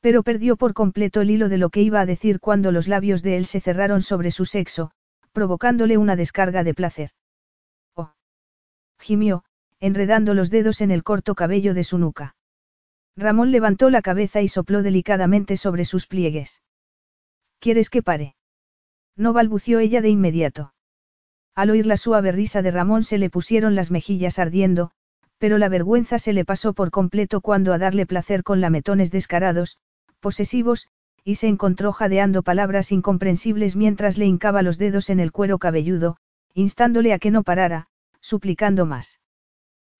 Pero 0.00 0.22
perdió 0.22 0.56
por 0.56 0.74
completo 0.74 1.20
el 1.20 1.30
hilo 1.30 1.48
de 1.48 1.58
lo 1.58 1.70
que 1.70 1.82
iba 1.82 2.00
a 2.00 2.06
decir 2.06 2.40
cuando 2.40 2.72
los 2.72 2.88
labios 2.88 3.22
de 3.22 3.36
él 3.36 3.46
se 3.46 3.60
cerraron 3.60 4.02
sobre 4.02 4.30
su 4.30 4.44
sexo, 4.44 4.92
provocándole 5.32 5.98
una 5.98 6.16
descarga 6.16 6.64
de 6.64 6.74
placer 6.74 7.10
gimió, 8.98 9.44
enredando 9.80 10.34
los 10.34 10.50
dedos 10.50 10.80
en 10.80 10.90
el 10.90 11.04
corto 11.04 11.34
cabello 11.34 11.74
de 11.74 11.84
su 11.84 11.98
nuca. 11.98 12.36
Ramón 13.16 13.50
levantó 13.50 13.90
la 13.90 14.02
cabeza 14.02 14.42
y 14.42 14.48
sopló 14.48 14.82
delicadamente 14.82 15.56
sobre 15.56 15.84
sus 15.84 16.06
pliegues. 16.06 16.62
¿Quieres 17.58 17.90
que 17.90 18.02
pare? 18.02 18.36
No 19.16 19.32
balbució 19.32 19.80
ella 19.80 20.00
de 20.00 20.10
inmediato. 20.10 20.74
Al 21.54 21.70
oír 21.70 21.86
la 21.86 21.96
suave 21.96 22.30
risa 22.30 22.62
de 22.62 22.70
Ramón 22.70 23.02
se 23.02 23.18
le 23.18 23.30
pusieron 23.30 23.74
las 23.74 23.90
mejillas 23.90 24.38
ardiendo, 24.38 24.92
pero 25.38 25.58
la 25.58 25.68
vergüenza 25.68 26.20
se 26.20 26.32
le 26.32 26.44
pasó 26.44 26.72
por 26.72 26.90
completo 26.92 27.40
cuando 27.40 27.72
a 27.72 27.78
darle 27.78 28.06
placer 28.06 28.44
con 28.44 28.60
lametones 28.60 29.10
descarados, 29.10 29.78
posesivos, 30.20 30.88
y 31.24 31.36
se 31.36 31.48
encontró 31.48 31.92
jadeando 31.92 32.42
palabras 32.42 32.92
incomprensibles 32.92 33.76
mientras 33.76 34.18
le 34.18 34.26
hincaba 34.26 34.62
los 34.62 34.78
dedos 34.78 35.10
en 35.10 35.20
el 35.20 35.32
cuero 35.32 35.58
cabelludo, 35.58 36.16
instándole 36.54 37.12
a 37.12 37.18
que 37.18 37.30
no 37.30 37.42
parara, 37.42 37.88
suplicando 38.20 38.86
más. 38.86 39.20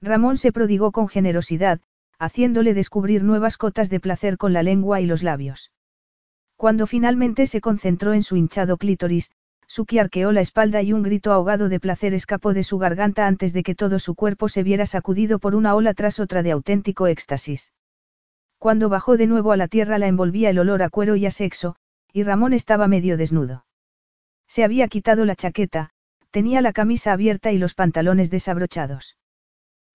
Ramón 0.00 0.36
se 0.36 0.52
prodigó 0.52 0.92
con 0.92 1.08
generosidad, 1.08 1.80
haciéndole 2.18 2.74
descubrir 2.74 3.22
nuevas 3.22 3.56
cotas 3.56 3.90
de 3.90 4.00
placer 4.00 4.38
con 4.38 4.52
la 4.52 4.62
lengua 4.62 5.00
y 5.00 5.06
los 5.06 5.22
labios. 5.22 5.70
Cuando 6.56 6.86
finalmente 6.86 7.46
se 7.46 7.60
concentró 7.60 8.12
en 8.12 8.22
su 8.22 8.36
hinchado 8.36 8.76
clítoris, 8.76 9.30
Suki 9.66 9.98
arqueó 9.98 10.32
la 10.32 10.40
espalda 10.40 10.82
y 10.82 10.92
un 10.92 11.02
grito 11.02 11.32
ahogado 11.32 11.68
de 11.68 11.78
placer 11.78 12.14
escapó 12.14 12.54
de 12.54 12.64
su 12.64 12.78
garganta 12.78 13.26
antes 13.26 13.52
de 13.52 13.62
que 13.62 13.74
todo 13.74 13.98
su 13.98 14.14
cuerpo 14.14 14.48
se 14.48 14.62
viera 14.62 14.86
sacudido 14.86 15.38
por 15.38 15.54
una 15.54 15.74
ola 15.74 15.92
tras 15.94 16.18
otra 16.18 16.42
de 16.42 16.52
auténtico 16.52 17.06
éxtasis. 17.06 17.70
Cuando 18.58 18.88
bajó 18.88 19.16
de 19.16 19.26
nuevo 19.26 19.52
a 19.52 19.56
la 19.56 19.68
tierra 19.68 19.98
la 19.98 20.08
envolvía 20.08 20.50
el 20.50 20.58
olor 20.58 20.82
a 20.82 20.90
cuero 20.90 21.16
y 21.16 21.26
a 21.26 21.30
sexo, 21.30 21.76
y 22.12 22.22
Ramón 22.24 22.52
estaba 22.52 22.88
medio 22.88 23.16
desnudo. 23.16 23.64
Se 24.48 24.64
había 24.64 24.88
quitado 24.88 25.24
la 25.24 25.36
chaqueta, 25.36 25.90
tenía 26.30 26.60
la 26.60 26.72
camisa 26.72 27.12
abierta 27.12 27.52
y 27.52 27.58
los 27.58 27.74
pantalones 27.74 28.30
desabrochados. 28.30 29.16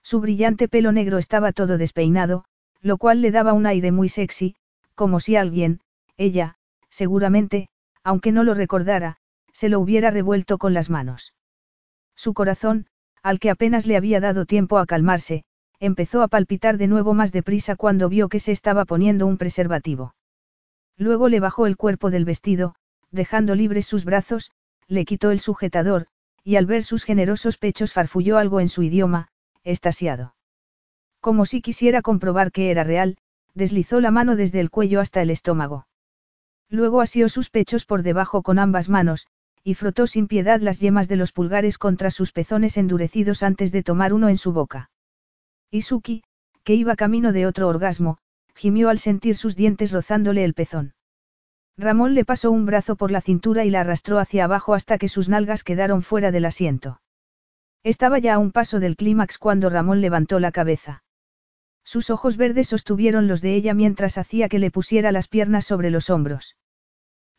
Su 0.02 0.19
brillante 0.19 0.67
pelo 0.67 0.91
negro 0.91 1.17
estaba 1.17 1.52
todo 1.52 1.78
despeinado, 1.78 2.45
lo 2.82 2.97
cual 2.97 3.21
le 3.21 3.32
daba 3.32 3.54
un 3.54 3.65
aire 3.65 3.91
muy 3.91 4.10
sexy, 4.10 4.56
como 4.95 5.19
si 5.19 5.36
alguien, 5.36 5.80
ella, 6.17 6.56
seguramente, 6.89 7.69
aunque 8.04 8.32
no 8.32 8.43
lo 8.43 8.54
recordara, 8.54 9.17
se 9.52 9.69
lo 9.69 9.80
hubiera 9.80 10.12
revuelto 10.12 10.58
con 10.58 10.73
las 10.73 10.89
manos. 10.89 11.34
Su 12.15 12.34
corazón, 12.34 12.88
al 13.21 13.39
que 13.39 13.49
apenas 13.49 13.88
le 13.88 13.95
había 13.95 14.19
dado 14.19 14.45
tiempo 14.45 14.78
a 14.78 14.86
calmarse, 14.86 15.45
empezó 15.79 16.21
a 16.21 16.27
palpitar 16.27 16.77
de 16.77 16.88
nuevo 16.88 17.13
más 17.13 17.31
deprisa 17.31 17.75
cuando 17.75 18.09
vio 18.09 18.29
que 18.29 18.39
se 18.39 18.51
estaba 18.51 18.86
poniendo 18.86 19.27
un 19.27 19.38
preservativo. 19.38 20.15
Luego 20.98 21.27
le 21.27 21.39
bajó 21.39 21.65
el 21.65 21.77
cuerpo 21.77 22.12
del 22.12 22.25
vestido, 22.25 22.75
dejando 23.12 23.56
libres 23.56 23.85
sus 23.85 24.06
brazos, 24.06 24.52
le 24.87 25.06
quitó 25.06 25.31
el 25.31 25.39
sujetador, 25.39 26.08
y 26.43 26.56
al 26.58 26.65
ver 26.65 26.83
sus 26.83 27.04
generosos 27.04 27.58
pechos 27.58 27.93
farfulló 27.93 28.37
algo 28.37 28.60
en 28.60 28.69
su 28.69 28.83
idioma, 28.83 29.29
estasiado. 29.63 30.35
Como 31.19 31.45
si 31.45 31.62
quisiera 31.62 32.02
comprobar 32.02 32.52
que 32.52 32.69
era 32.69 32.83
real, 32.83 33.17
deslizó 33.54 34.02
la 34.02 34.12
mano 34.12 34.35
desde 34.35 34.60
el 34.60 34.69
cuello 34.69 35.00
hasta 35.00 35.21
el 35.21 35.29
estómago. 35.29 35.87
Luego 36.69 37.02
asió 37.02 37.29
sus 37.29 37.50
pechos 37.50 37.85
por 37.85 38.04
debajo 38.04 38.41
con 38.41 38.60
ambas 38.60 38.89
manos, 38.89 39.27
y 39.63 39.75
frotó 39.75 40.08
sin 40.08 40.27
piedad 40.27 40.60
las 40.60 40.79
yemas 40.79 41.08
de 41.08 41.15
los 41.15 41.31
pulgares 41.31 41.77
contra 41.77 42.12
sus 42.12 42.31
pezones 42.31 42.77
endurecidos 42.77 43.43
antes 43.43 43.71
de 43.71 43.83
tomar 43.83 44.12
uno 44.13 44.27
en 44.27 44.37
su 44.37 44.52
boca. 44.52 44.89
Isuki, 45.74 46.24
que 46.63 46.76
iba 46.76 46.96
camino 46.96 47.34
de 47.34 47.48
otro 47.48 47.67
orgasmo, 47.67 48.19
gimió 48.54 48.90
al 48.90 49.00
sentir 49.00 49.36
sus 49.36 49.56
dientes 49.56 49.92
rozándole 49.92 50.44
el 50.44 50.54
pezón. 50.54 50.94
Ramón 51.78 52.13
le 52.13 52.26
pasó 52.26 52.52
un 52.52 52.67
brazo 52.67 52.96
por 52.96 53.10
la 53.10 53.21
cintura 53.21 53.65
y 53.65 53.71
la 53.71 53.82
arrastró 53.82 54.19
hacia 54.19 54.44
abajo 54.44 54.76
hasta 54.76 55.00
que 55.00 55.08
sus 55.08 55.30
nalgas 55.30 55.63
quedaron 55.63 56.04
fuera 56.04 56.30
del 56.30 56.46
asiento. 56.46 57.02
Estaba 57.82 58.19
ya 58.19 58.36
a 58.36 58.38
un 58.38 58.52
paso 58.52 58.80
del 58.80 58.96
clímax 58.96 59.40
cuando 59.40 59.71
Ramón 59.71 60.00
levantó 60.00 60.40
la 60.40 60.52
cabeza. 60.52 61.04
Sus 61.84 62.12
ojos 62.12 62.38
verdes 62.38 62.67
sostuvieron 62.67 63.28
los 63.28 63.42
de 63.42 63.56
ella 63.56 63.74
mientras 63.74 64.19
hacía 64.19 64.50
que 64.50 64.60
le 64.60 64.69
pusiera 64.69 65.12
las 65.12 65.28
piernas 65.28 65.65
sobre 65.65 65.90
los 65.90 66.12
hombros. 66.12 66.56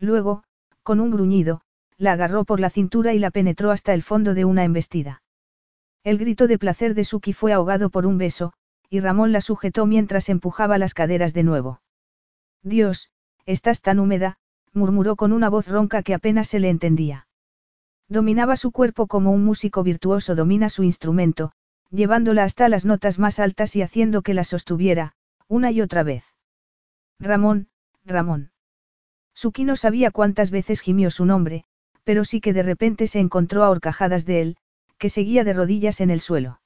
Luego, 0.01 0.43
Con 0.83 0.99
un 1.01 1.13
gruñido, 1.13 1.63
la 1.97 2.13
agarró 2.13 2.45
por 2.45 2.59
la 2.59 2.69
cintura 2.69 3.15
y 3.15 3.21
la 3.21 3.31
penetró 3.31 3.71
hasta 3.71 3.95
el 3.95 4.03
fondo 4.03 4.35
de 4.35 4.45
una 4.45 4.65
embestida. 4.65 5.23
El 6.05 6.19
grito 6.19 6.47
de 6.47 6.59
placer 6.59 6.95
de 6.95 7.05
Suki 7.05 7.33
fue 7.33 7.55
ahogado 7.55 7.89
por 7.89 8.05
un 8.05 8.19
beso, 8.19 8.53
y 8.91 9.01
Ramón 9.01 9.33
la 9.33 9.41
sujetó 9.41 9.87
mientras 9.87 10.29
empujaba 10.29 10.77
las 10.77 10.93
caderas 10.93 11.33
de 11.33 11.43
nuevo. 11.43 11.81
Dios, 12.63 13.11
estás 13.47 13.81
tan 13.81 13.99
húmeda, 13.99 14.37
murmuró 14.75 15.17
con 15.17 15.33
una 15.33 15.49
voz 15.49 15.67
ronca 15.67 16.03
que 16.03 16.13
apenas 16.13 16.49
se 16.49 16.61
le 16.61 16.69
entendía. 16.69 17.27
Dominaba 18.07 18.57
su 18.57 18.71
cuerpo 18.71 19.07
como 19.07 19.33
un 19.33 19.45
músico 19.45 19.83
virtuoso 19.83 20.35
domina 20.35 20.69
su 20.69 20.83
instrumento, 20.83 21.53
llevándola 21.91 22.45
hasta 22.45 22.69
las 22.69 22.85
notas 22.85 23.19
más 23.19 23.39
altas 23.39 23.75
y 23.75 23.81
haciendo 23.81 24.21
que 24.21 24.35
la 24.35 24.45
sostuviera, 24.45 25.15
una 25.49 25.71
y 25.71 25.81
otra 25.81 26.03
vez. 26.03 26.25
Ramón, 27.19 27.69
Ramón. 28.05 28.51
Suki 29.35 29.65
no 29.65 29.77
sabía 29.77 30.11
cuántas 30.11 30.51
veces 30.51 30.81
gimió 30.81 31.11
su 31.11 31.25
nombre, 31.25 31.65
pero 32.05 32.27
sí 32.27 32.43
que 32.43 32.53
de 32.53 32.63
repente 32.63 33.07
se 33.07 33.21
encontró 33.21 33.65
a 33.65 33.71
horcajadas 33.71 34.27
de 34.27 34.43
él, 34.43 34.57
que 34.99 35.09
seguía 35.09 35.45
de 35.45 35.53
rodillas 35.53 36.01
en 36.01 36.11
el 36.11 36.21
suelo. 36.21 36.61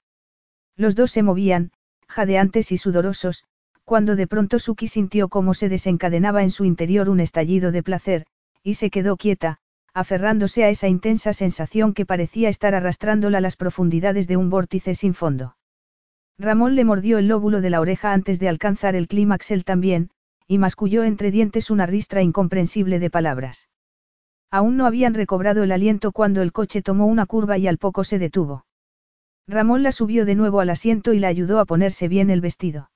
Los 0.77 0.95
dos 0.95 1.11
se 1.11 1.23
movían, 1.23 1.73
jadeantes 2.07 2.73
y 2.73 2.79
sudorosos, 2.79 3.45
cuando 3.85 4.17
de 4.17 4.27
pronto 4.27 4.59
Suki 4.59 4.87
sintió 4.87 5.29
cómo 5.29 5.55
se 5.55 5.69
desencadenaba 5.69 6.43
en 6.43 6.51
su 6.51 6.65
interior 6.65 7.09
un 7.09 7.21
estallido 7.21 7.73
de 7.73 7.83
placer, 7.83 8.27
y 8.63 8.75
se 8.75 8.91
quedó 8.91 9.17
quieta, 9.17 9.59
aferrándose 9.95 10.63
a 10.65 10.69
esa 10.69 10.89
intensa 10.89 11.33
sensación 11.33 11.95
que 11.95 12.07
parecía 12.07 12.49
estar 12.49 12.75
arrastrándola 12.75 13.39
a 13.39 13.41
las 13.41 13.57
profundidades 13.57 14.29
de 14.29 14.37
un 14.37 14.51
vórtice 14.51 14.95
sin 14.95 15.15
fondo. 15.15 15.57
Ramón 16.39 16.77
le 16.77 16.85
mordió 16.85 17.19
el 17.19 17.29
lóbulo 17.29 17.61
de 17.61 17.71
la 17.71 17.81
oreja 17.81 18.13
antes 18.13 18.39
de 18.39 18.49
alcanzar 18.49 18.95
el 18.95 19.09
clímax 19.09 19.51
él 19.51 19.65
también, 19.65 20.11
y 20.47 20.59
masculló 20.59 21.03
entre 21.03 21.31
dientes 21.31 21.71
una 21.71 21.87
ristra 21.87 22.23
incomprensible 22.23 22.99
de 22.99 23.11
palabras. 23.11 23.69
Aún 24.51 24.77
no 24.77 24.87
habían 24.87 25.15
recobrado 25.15 25.63
el 25.63 25.73
aliento 25.73 26.13
cuando 26.13 26.41
el 26.43 26.53
coche 26.53 26.83
tomó 26.83 27.07
una 27.07 27.27
curva 27.27 27.59
y 27.59 27.67
al 27.67 27.79
poco 27.79 28.05
se 28.05 28.19
detuvo. 28.19 28.65
Ramón 29.47 29.83
la 29.83 29.93
subió 29.93 30.25
de 30.25 30.35
nuevo 30.35 30.61
al 30.61 30.71
asiento 30.71 31.13
y 31.13 31.19
la 31.19 31.29
ayudó 31.29 31.59
a 31.59 31.65
ponerse 31.65 32.09
bien 32.09 32.31
el 32.31 32.41
vestido. 32.41 32.91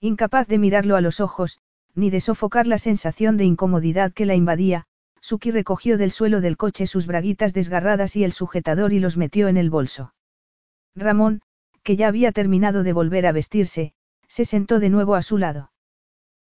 Incapaz 0.00 0.46
de 0.48 0.58
mirarlo 0.58 0.96
a 0.96 1.00
los 1.00 1.20
ojos, 1.20 1.58
ni 1.94 2.10
de 2.10 2.20
sofocar 2.20 2.66
la 2.66 2.78
sensación 2.78 3.36
de 3.36 3.44
incomodidad 3.44 4.12
que 4.12 4.26
la 4.26 4.34
invadía, 4.34 4.86
Suki 5.20 5.50
recogió 5.50 5.98
del 5.98 6.12
suelo 6.12 6.40
del 6.40 6.56
coche 6.56 6.86
sus 6.86 7.06
braguitas 7.06 7.52
desgarradas 7.54 8.16
y 8.16 8.24
el 8.24 8.32
sujetador 8.32 8.92
y 8.92 9.00
los 9.00 9.16
metió 9.16 9.48
en 9.48 9.56
el 9.56 9.70
bolso. 9.70 10.14
Ramón, 10.94 11.40
que 11.82 11.96
ya 11.96 12.08
había 12.08 12.32
terminado 12.32 12.82
de 12.82 12.92
volver 12.92 13.26
a 13.26 13.32
vestirse, 13.32 13.94
se 14.28 14.44
sentó 14.44 14.78
de 14.78 14.90
nuevo 14.90 15.14
a 15.14 15.22
su 15.22 15.38
lado. 15.38 15.72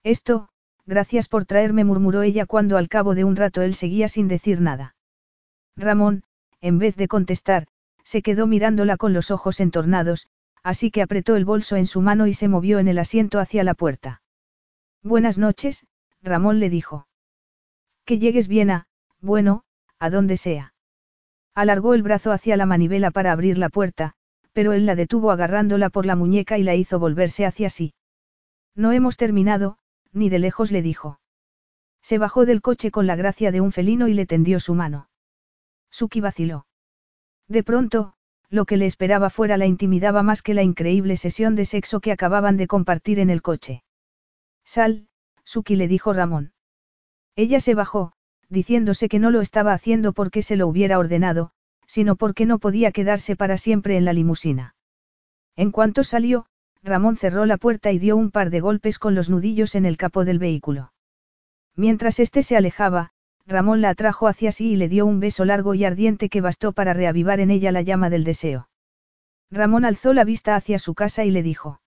Esto, 0.03 0.49
gracias 0.87 1.29
por 1.29 1.45
traerme, 1.45 1.85
murmuró 1.85 2.23
ella 2.23 2.47
cuando 2.47 2.77
al 2.77 2.89
cabo 2.89 3.15
de 3.15 3.25
un 3.25 3.37
rato 3.37 3.63
él 3.63 3.75
seguía 3.75 4.09
sin 4.09 4.29
decir 4.29 4.61
nada. 4.61 4.95
Ramón, 5.77 6.23
en 6.61 6.79
vez 6.79 6.97
de 6.97 7.09
contestar, 7.09 7.67
se 8.05 8.23
quedó 8.23 8.47
mirándola 8.47 8.97
con 8.97 9.13
los 9.13 9.31
ojos 9.31 9.61
entornados, 9.61 10.29
así 10.63 10.91
que 10.91 11.03
apretó 11.03 11.37
el 11.37 11.45
bolso 11.45 11.77
en 11.77 11.87
su 11.87 12.01
mano 12.01 12.27
y 12.27 12.35
se 12.35 12.49
movió 12.49 12.79
en 12.79 12.89
el 12.89 12.99
asiento 12.99 13.41
hacia 13.41 13.65
la 13.65 13.75
puerta. 13.75 14.23
Buenas 15.03 15.39
noches, 15.39 15.87
Ramón 16.23 16.61
le 16.61 16.71
dijo. 16.71 17.07
Que 18.05 18.19
llegues 18.19 18.49
bien 18.49 18.71
a, 18.71 18.87
bueno, 19.21 19.65
a 19.99 20.11
donde 20.11 20.37
sea. 20.37 20.75
Alargó 21.55 21.95
el 21.95 22.03
brazo 22.03 22.33
hacia 22.33 22.57
la 22.57 22.67
manivela 22.67 23.11
para 23.11 23.33
abrir 23.33 23.59
la 23.59 23.69
puerta, 23.69 24.15
pero 24.53 24.73
él 24.73 24.87
la 24.87 24.95
detuvo 24.95 25.31
agarrándola 25.31 25.91
por 25.91 26.07
la 26.07 26.17
muñeca 26.17 26.59
y 26.59 26.63
la 26.63 26.75
hizo 26.75 26.99
volverse 26.99 27.45
hacia 27.45 27.71
sí. 27.71 27.95
No 28.75 28.93
hemos 28.93 29.17
terminado, 29.17 29.79
ni 30.17 30.29
de 30.29 30.39
lejos 30.39 30.73
le 30.73 30.83
dijo. 30.83 31.21
Se 32.03 32.19
bajó 32.19 32.47
del 32.47 32.63
coche 32.63 32.91
con 32.91 33.07
la 33.07 33.17
gracia 33.17 33.53
de 33.53 33.61
un 33.61 33.71
felino 33.71 34.09
y 34.09 34.15
le 34.15 34.27
tendió 34.27 34.61
su 34.61 34.75
mano. 34.75 35.09
Suki 35.91 36.21
vaciló. 36.21 36.67
De 37.49 37.63
pronto, 37.63 38.15
lo 38.49 38.65
que 38.65 38.77
le 38.77 38.87
esperaba 38.87 39.31
fuera 39.31 39.57
la 39.57 39.67
intimidaba 39.67 40.23
más 40.23 40.43
que 40.43 40.55
la 40.55 40.63
increíble 40.63 41.17
sesión 41.17 41.55
de 41.55 41.65
sexo 41.65 42.01
que 42.01 42.13
acababan 42.13 42.57
de 42.57 42.67
compartir 42.67 43.19
en 43.19 43.31
el 43.31 43.43
coche. 43.43 43.83
Sal, 44.65 45.09
Suki 45.45 45.77
le 45.77 45.89
dijo 45.89 46.13
Ramón. 46.13 46.53
Ella 47.35 47.61
se 47.61 47.75
bajó, 47.75 48.13
diciéndose 48.49 49.09
que 49.09 49.19
no 49.19 49.31
lo 49.31 49.41
estaba 49.41 49.73
haciendo 49.73 50.13
porque 50.13 50.43
se 50.43 50.57
lo 50.57 50.67
hubiera 50.67 50.99
ordenado, 50.99 51.51
sino 51.87 52.17
porque 52.17 52.47
no 52.47 52.59
podía 52.59 52.91
quedarse 52.93 53.37
para 53.37 53.59
siempre 53.59 53.97
en 53.97 54.05
la 54.05 54.13
limusina. 54.13 54.75
En 55.57 55.71
cuanto 55.71 56.05
salió, 56.05 56.47
Ramón 56.87 57.17
cerró 57.17 57.47
la 57.47 57.57
puerta 57.57 57.91
y 57.91 57.99
dio 57.99 58.17
un 58.17 58.31
par 58.31 58.51
de 58.51 58.61
golpes 58.61 59.01
con 59.01 59.17
los 59.17 59.29
nudillos 59.29 59.75
en 59.75 59.87
el 59.87 59.97
capó 59.97 60.25
del 60.25 60.39
vehículo. 60.39 60.93
Mientras 61.75 62.21
éste 62.21 62.45
se 62.45 62.57
alejaba, 62.57 63.11
Ramón 63.45 63.81
la 63.81 63.91
atrajo 63.91 64.29
hacia 64.29 64.53
sí 64.53 64.71
y 64.71 64.77
le 64.77 64.89
dio 64.89 65.05
un 65.05 65.19
beso 65.19 65.45
largo 65.45 65.75
y 65.75 65.85
ardiente 65.85 66.29
que 66.29 66.41
bastó 66.41 66.73
para 66.73 66.95
reavivar 66.95 67.41
en 67.41 67.51
ella 67.51 67.73
la 67.73 67.83
llama 67.83 68.09
del 68.09 68.23
deseo. 68.23 68.69
Ramón 69.51 69.85
alzó 69.85 70.13
la 70.13 70.23
vista 70.23 70.55
hacia 70.55 70.79
su 70.79 70.95
casa 70.95 71.25
y 71.25 71.33
le 71.33 71.43
dijo. 71.43 71.81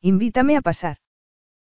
Invítame 0.00 0.56
a 0.56 0.62
pasar. 0.62 0.96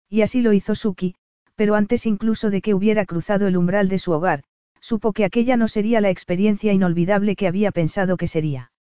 Y 0.09 0.21
así 0.21 0.41
lo 0.41 0.51
hizo 0.51 0.75
Suki, 0.75 1.15
pero 1.55 1.75
antes 1.75 2.05
incluso 2.05 2.49
de 2.49 2.61
que 2.61 2.73
hubiera 2.73 3.05
cruzado 3.05 3.47
el 3.47 3.55
umbral 3.55 3.87
de 3.87 3.97
su 3.97 4.11
hogar, 4.11 4.43
supo 4.81 5.13
que 5.13 5.23
aquella 5.23 5.55
no 5.55 5.69
sería 5.69 6.01
la 6.01 6.09
experiencia 6.09 6.73
inolvidable 6.73 7.37
que 7.37 7.47
había 7.47 7.71
pensado 7.71 8.17
que 8.17 8.27
sería. 8.27 8.73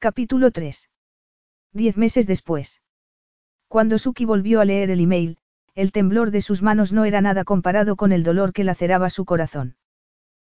Capítulo 0.00 0.50
3. 0.50 0.88
Diez 1.72 1.96
meses 1.96 2.26
después. 2.26 2.82
Cuando 3.68 3.98
Suki 3.98 4.26
volvió 4.26 4.60
a 4.60 4.66
leer 4.66 4.90
el 4.90 5.00
email, 5.00 5.38
el 5.74 5.90
temblor 5.90 6.30
de 6.30 6.42
sus 6.42 6.60
manos 6.60 6.92
no 6.92 7.06
era 7.06 7.22
nada 7.22 7.44
comparado 7.44 7.96
con 7.96 8.12
el 8.12 8.24
dolor 8.24 8.52
que 8.52 8.64
laceraba 8.64 9.08
su 9.08 9.24
corazón. 9.24 9.76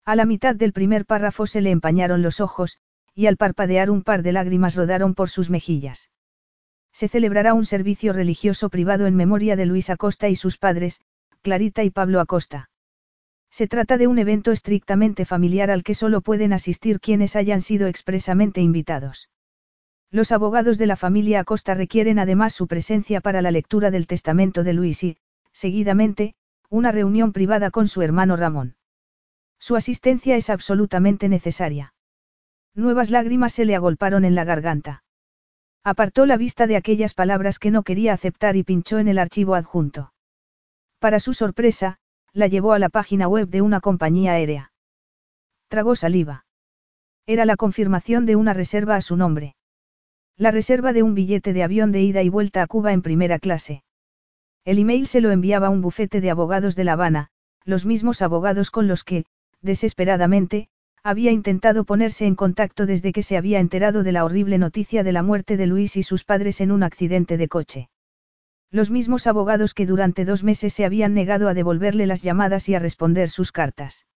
A 0.04 0.14
la 0.14 0.24
mitad 0.24 0.54
del 0.54 0.72
primer 0.72 1.06
párrafo 1.06 1.46
se 1.46 1.60
le 1.60 1.72
empañaron 1.72 2.22
los 2.22 2.40
ojos, 2.40 2.78
y 3.14 3.26
al 3.26 3.36
parpadear 3.36 3.90
un 3.90 4.02
par 4.02 4.22
de 4.22 4.30
lágrimas 4.30 4.76
rodaron 4.76 5.14
por 5.14 5.28
sus 5.28 5.50
mejillas. 5.50 6.10
Se 6.92 7.08
celebrará 7.08 7.52
un 7.52 7.64
servicio 7.64 8.12
religioso 8.12 8.70
privado 8.70 9.06
en 9.06 9.16
memoria 9.16 9.56
de 9.56 9.66
Luis 9.66 9.90
Acosta 9.90 10.28
y 10.28 10.36
sus 10.36 10.56
padres, 10.56 11.00
Clarita 11.42 11.82
y 11.82 11.90
Pablo 11.90 12.20
Acosta. 12.20 12.70
Se 13.50 13.66
trata 13.66 13.98
de 13.98 14.06
un 14.06 14.18
evento 14.18 14.52
estrictamente 14.52 15.24
familiar 15.24 15.70
al 15.70 15.82
que 15.82 15.94
solo 15.94 16.20
pueden 16.20 16.52
asistir 16.52 17.00
quienes 17.00 17.34
hayan 17.34 17.60
sido 17.60 17.88
expresamente 17.88 18.60
invitados. 18.60 19.28
Los 20.10 20.32
abogados 20.32 20.78
de 20.78 20.86
la 20.86 20.96
familia 20.96 21.40
Acosta 21.40 21.74
requieren 21.74 22.18
además 22.18 22.54
su 22.54 22.66
presencia 22.66 23.20
para 23.20 23.42
la 23.42 23.50
lectura 23.50 23.90
del 23.90 24.06
testamento 24.06 24.64
de 24.64 24.72
Luis 24.72 25.04
y, 25.04 25.18
seguidamente, 25.52 26.34
una 26.70 26.92
reunión 26.92 27.32
privada 27.32 27.70
con 27.70 27.88
su 27.88 28.00
hermano 28.00 28.36
Ramón. 28.36 28.76
Su 29.58 29.76
asistencia 29.76 30.36
es 30.36 30.48
absolutamente 30.48 31.28
necesaria. 31.28 31.92
Nuevas 32.74 33.10
lágrimas 33.10 33.52
se 33.52 33.66
le 33.66 33.74
agolparon 33.74 34.24
en 34.24 34.34
la 34.34 34.44
garganta. 34.44 35.02
Apartó 35.84 36.26
la 36.26 36.36
vista 36.36 36.66
de 36.66 36.76
aquellas 36.76 37.12
palabras 37.12 37.58
que 37.58 37.70
no 37.70 37.82
quería 37.82 38.12
aceptar 38.12 38.56
y 38.56 38.62
pinchó 38.62 38.98
en 38.98 39.08
el 39.08 39.18
archivo 39.18 39.54
adjunto. 39.54 40.12
Para 40.98 41.20
su 41.20 41.34
sorpresa, 41.34 41.98
la 42.32 42.46
llevó 42.46 42.72
a 42.72 42.78
la 42.78 42.88
página 42.88 43.28
web 43.28 43.48
de 43.48 43.62
una 43.62 43.80
compañía 43.80 44.32
aérea. 44.32 44.72
Tragó 45.68 45.96
saliva. 45.96 46.46
Era 47.26 47.44
la 47.44 47.56
confirmación 47.56 48.24
de 48.24 48.36
una 48.36 48.54
reserva 48.54 48.96
a 48.96 49.02
su 49.02 49.16
nombre. 49.16 49.56
La 50.40 50.52
reserva 50.52 50.92
de 50.92 51.02
un 51.02 51.14
billete 51.14 51.52
de 51.52 51.64
avión 51.64 51.90
de 51.90 52.00
ida 52.00 52.22
y 52.22 52.28
vuelta 52.28 52.62
a 52.62 52.68
Cuba 52.68 52.92
en 52.92 53.02
primera 53.02 53.40
clase. 53.40 53.82
El 54.64 54.78
email 54.78 55.08
se 55.08 55.20
lo 55.20 55.32
enviaba 55.32 55.68
un 55.68 55.82
bufete 55.82 56.20
de 56.20 56.30
abogados 56.30 56.76
de 56.76 56.84
La 56.84 56.92
Habana, 56.92 57.30
los 57.64 57.84
mismos 57.84 58.22
abogados 58.22 58.70
con 58.70 58.86
los 58.86 59.02
que, 59.02 59.24
desesperadamente, 59.62 60.68
había 61.02 61.32
intentado 61.32 61.82
ponerse 61.82 62.24
en 62.24 62.36
contacto 62.36 62.86
desde 62.86 63.12
que 63.12 63.24
se 63.24 63.36
había 63.36 63.58
enterado 63.58 64.04
de 64.04 64.12
la 64.12 64.24
horrible 64.24 64.58
noticia 64.58 65.02
de 65.02 65.10
la 65.10 65.24
muerte 65.24 65.56
de 65.56 65.66
Luis 65.66 65.96
y 65.96 66.04
sus 66.04 66.22
padres 66.22 66.60
en 66.60 66.70
un 66.70 66.84
accidente 66.84 67.36
de 67.36 67.48
coche. 67.48 67.90
Los 68.70 68.90
mismos 68.92 69.26
abogados 69.26 69.74
que 69.74 69.86
durante 69.86 70.24
dos 70.24 70.44
meses 70.44 70.72
se 70.72 70.84
habían 70.84 71.14
negado 71.14 71.48
a 71.48 71.54
devolverle 71.54 72.06
las 72.06 72.22
llamadas 72.22 72.68
y 72.68 72.76
a 72.76 72.78
responder 72.78 73.28
sus 73.28 73.50
cartas. 73.50 74.06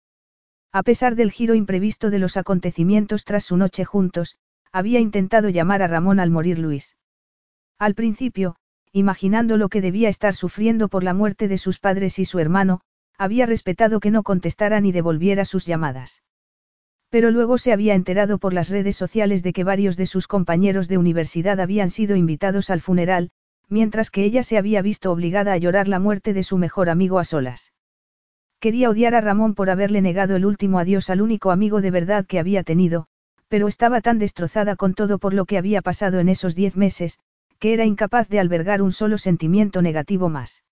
A 0.71 0.85
pesar 0.85 1.17
del 1.17 1.33
giro 1.33 1.55
imprevisto 1.57 2.11
de 2.11 2.21
los 2.21 2.37
acontecimientos 2.37 3.25
tras 3.25 3.45
su 3.45 3.57
noche 3.57 3.85
juntos, 3.85 4.37
había 4.73 5.01
intentado 5.01 5.51
llamar 5.51 5.83
a 5.83 5.87
Ramón 5.87 6.19
al 6.19 6.31
morir 6.31 6.59
Luis. 6.59 6.97
Al 7.79 7.95
principio, 7.95 8.57
imaginando 8.93 9.57
lo 9.57 9.69
que 9.69 9.81
debía 9.81 10.09
estar 10.09 10.35
sufriendo 10.35 10.89
por 10.89 11.05
la 11.05 11.15
muerte 11.15 11.49
de 11.49 11.59
sus 11.59 11.79
padres 11.79 12.19
y 12.19 12.25
su 12.25 12.39
hermano, 12.39 12.81
había 13.19 13.47
respetado 13.47 14.01
que 14.01 14.11
no 14.11 14.23
contestara 14.23 14.81
ni 14.81 14.93
devolviera 14.93 15.45
sus 15.45 15.67
llamadas. 15.67 16.23
Pero 17.11 17.31
luego 17.31 17.59
se 17.59 17.73
había 17.73 17.95
enterado 17.95 18.39
por 18.39 18.55
las 18.55 18.71
redes 18.71 18.97
sociales 18.97 19.43
de 19.43 19.53
que 19.53 19.65
varios 19.65 19.97
de 19.97 20.07
sus 20.07 20.27
compañeros 20.27 20.89
de 20.89 20.97
universidad 20.97 21.61
habían 21.61 21.91
sido 21.91 22.17
invitados 22.17 22.71
al 22.71 22.81
funeral, 22.81 23.31
mientras 23.69 24.11
que 24.11 24.25
ella 24.25 24.43
se 24.43 24.57
había 24.57 24.81
visto 24.81 25.13
obligada 25.13 25.53
a 25.53 25.59
llorar 25.59 25.89
la 25.89 25.99
muerte 25.99 26.33
de 26.33 26.43
su 26.43 26.57
mejor 26.57 26.89
amigo 26.89 27.19
a 27.19 27.25
solas. 27.25 27.73
Quería 28.61 28.89
odiar 28.89 29.15
a 29.15 29.21
Ramón 29.21 29.55
por 29.55 29.71
haberle 29.71 30.01
negado 30.01 30.37
el 30.37 30.47
último 30.47 30.79
adiós 30.79 31.11
al 31.11 31.21
único 31.21 31.51
amigo 31.51 31.81
de 31.81 31.91
verdad 31.91 32.27
que 32.27 32.39
había 32.39 32.63
tenido, 32.63 33.09
pero 33.53 33.69
estaba 33.69 34.01
tan 34.01 34.19
destrozada 34.19 34.77
con 34.77 34.95
todo 34.95 35.19
por 35.19 35.35
lo 35.35 35.45
que 35.45 35.59
había 35.59 35.83
pasado 35.83 36.21
en 36.21 36.31
esos 36.31 36.55
diez 36.55 36.75
meses, 36.75 37.19
que 37.59 37.75
era 37.75 37.85
incapaz 37.85 38.27
de 38.31 38.41
albergar 38.41 38.81
un 38.81 38.93
solo 38.93 39.19
sentimiento 39.19 39.83
negativo 39.83 40.31
más. 40.31 40.65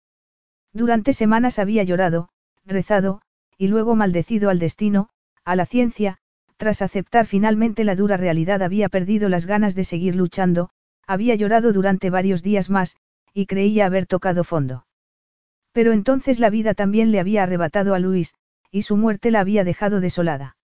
Durante 0.72 1.12
semanas 1.12 1.58
había 1.58 1.82
llorado, 1.82 2.30
rezado, 2.64 3.20
y 3.58 3.68
luego 3.68 3.96
maldecido 3.96 4.48
al 4.48 4.58
destino, 4.58 5.10
a 5.44 5.56
la 5.56 5.66
ciencia, 5.66 6.16
tras 6.56 6.80
aceptar 6.80 7.26
finalmente 7.26 7.84
la 7.84 7.96
dura 7.96 8.16
realidad 8.16 8.62
había 8.62 8.88
perdido 8.88 9.28
las 9.28 9.44
ganas 9.44 9.74
de 9.74 9.84
seguir 9.84 10.16
luchando, 10.16 10.70
había 11.06 11.34
llorado 11.34 11.74
durante 11.74 12.08
varios 12.08 12.42
días 12.42 12.70
más, 12.70 12.96
y 13.34 13.44
creía 13.44 13.84
haber 13.84 14.06
tocado 14.06 14.42
fondo. 14.42 14.86
Pero 15.72 15.92
entonces 15.92 16.40
la 16.40 16.48
vida 16.48 16.72
también 16.72 17.12
le 17.12 17.20
había 17.20 17.42
arrebatado 17.42 17.92
a 17.92 17.98
Luis, 17.98 18.36
y 18.70 18.82
su 18.88 18.96
muerte 18.96 19.30
la 19.30 19.40
había 19.40 19.64
dejado 19.64 20.00
desolada. 20.00 20.56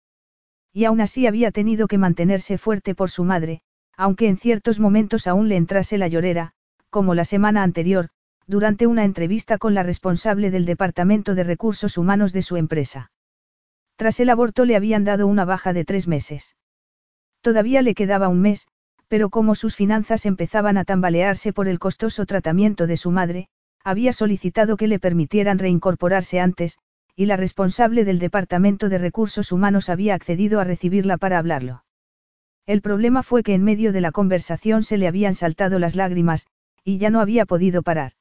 Y 0.76 0.84
aún 0.84 1.00
así 1.00 1.26
había 1.26 1.52
tenido 1.52 1.88
que 1.88 1.98
mantenerse 1.98 2.58
fuerte 2.58 2.96
por 2.96 3.10
su 3.10 3.24
madre, 3.24 3.62
aunque 3.96 4.28
en 4.28 4.36
ciertos 4.36 4.78
momentos 4.78 5.26
aún 5.26 5.48
le 5.48 5.56
entrase 5.56 5.98
la 5.98 6.10
llorera, 6.10 6.52
como 6.90 7.16
la 7.16 7.24
semana 7.24 7.64
anterior, 7.64 8.10
durante 8.46 8.86
una 8.86 9.06
entrevista 9.06 9.58
con 9.58 9.74
la 9.74 9.84
responsable 9.84 10.52
del 10.52 10.66
Departamento 10.66 11.34
de 11.34 11.46
Recursos 11.46 11.98
Humanos 11.98 12.34
de 12.34 12.42
su 12.42 12.58
empresa. 12.58 13.10
Tras 13.96 14.20
el 14.20 14.30
aborto 14.30 14.66
le 14.66 14.76
habían 14.76 15.06
dado 15.06 15.28
una 15.28 15.46
baja 15.46 15.72
de 15.72 15.86
tres 15.86 16.10
meses. 16.10 16.58
Todavía 17.40 17.82
le 17.82 17.96
quedaba 17.96 18.28
un 18.28 18.42
mes, 18.42 18.68
pero 19.08 19.30
como 19.30 19.56
sus 19.56 19.78
finanzas 19.78 20.26
empezaban 20.26 20.78
a 20.78 20.84
tambalearse 20.84 21.54
por 21.54 21.70
el 21.70 21.80
costoso 21.80 22.26
tratamiento 22.26 22.86
de 22.86 22.98
su 22.98 23.12
madre, 23.12 23.48
había 23.82 24.12
solicitado 24.12 24.76
que 24.76 24.88
le 24.88 25.00
permitieran 25.00 25.58
reincorporarse 25.58 26.42
antes, 26.42 26.80
y 27.16 27.26
la 27.28 27.38
responsable 27.38 28.04
del 28.04 28.20
Departamento 28.20 28.90
de 28.90 28.98
Recursos 28.98 29.52
Humanos 29.52 29.90
había 29.90 30.16
accedido 30.16 30.60
a 30.60 30.64
recibirla 30.66 31.18
para 31.18 31.38
hablarlo. 31.38 31.84
El 32.66 32.82
problema 32.82 33.24
fue 33.24 33.44
que 33.44 33.54
en 33.54 33.64
medio 33.64 33.94
de 33.94 34.02
la 34.02 34.12
conversación 34.12 34.84
se 34.84 34.98
le 34.98 35.08
habían 35.08 35.36
saltado 35.36 35.80
las 35.80 35.96
lágrimas, 35.96 36.48
y 36.84 36.98
ya 36.98 37.10
no 37.10 37.22
había 37.22 37.46
podido 37.46 37.84
parar. 37.84 38.14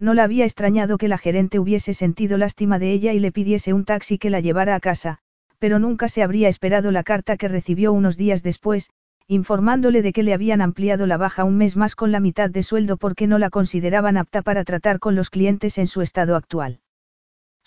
No 0.00 0.14
la 0.14 0.24
había 0.24 0.44
extrañado 0.44 0.98
que 0.98 1.08
la 1.08 1.18
gerente 1.18 1.58
hubiese 1.58 1.94
sentido 1.94 2.38
lástima 2.38 2.78
de 2.78 2.92
ella 2.92 3.12
y 3.12 3.18
le 3.20 3.32
pidiese 3.32 3.72
un 3.72 3.84
taxi 3.84 4.18
que 4.18 4.30
la 4.30 4.40
llevara 4.40 4.74
a 4.74 4.80
casa, 4.80 5.18
pero 5.58 5.78
nunca 5.78 6.08
se 6.08 6.22
habría 6.22 6.48
esperado 6.48 6.90
la 6.92 7.02
carta 7.02 7.36
que 7.36 7.48
recibió 7.48 7.92
unos 7.92 8.16
días 8.16 8.42
después, 8.42 8.90
informándole 9.26 10.02
de 10.02 10.12
que 10.12 10.22
le 10.22 10.34
habían 10.34 10.62
ampliado 10.62 11.06
la 11.06 11.16
baja 11.16 11.44
un 11.44 11.56
mes 11.56 11.76
más 11.76 11.94
con 11.94 12.12
la 12.12 12.20
mitad 12.20 12.48
de 12.48 12.62
sueldo 12.62 12.96
porque 12.96 13.26
no 13.26 13.38
la 13.38 13.50
consideraban 13.50 14.16
apta 14.16 14.42
para 14.42 14.64
tratar 14.64 14.98
con 14.98 15.14
los 15.14 15.30
clientes 15.30 15.78
en 15.78 15.86
su 15.86 16.00
estado 16.00 16.36
actual. 16.36 16.80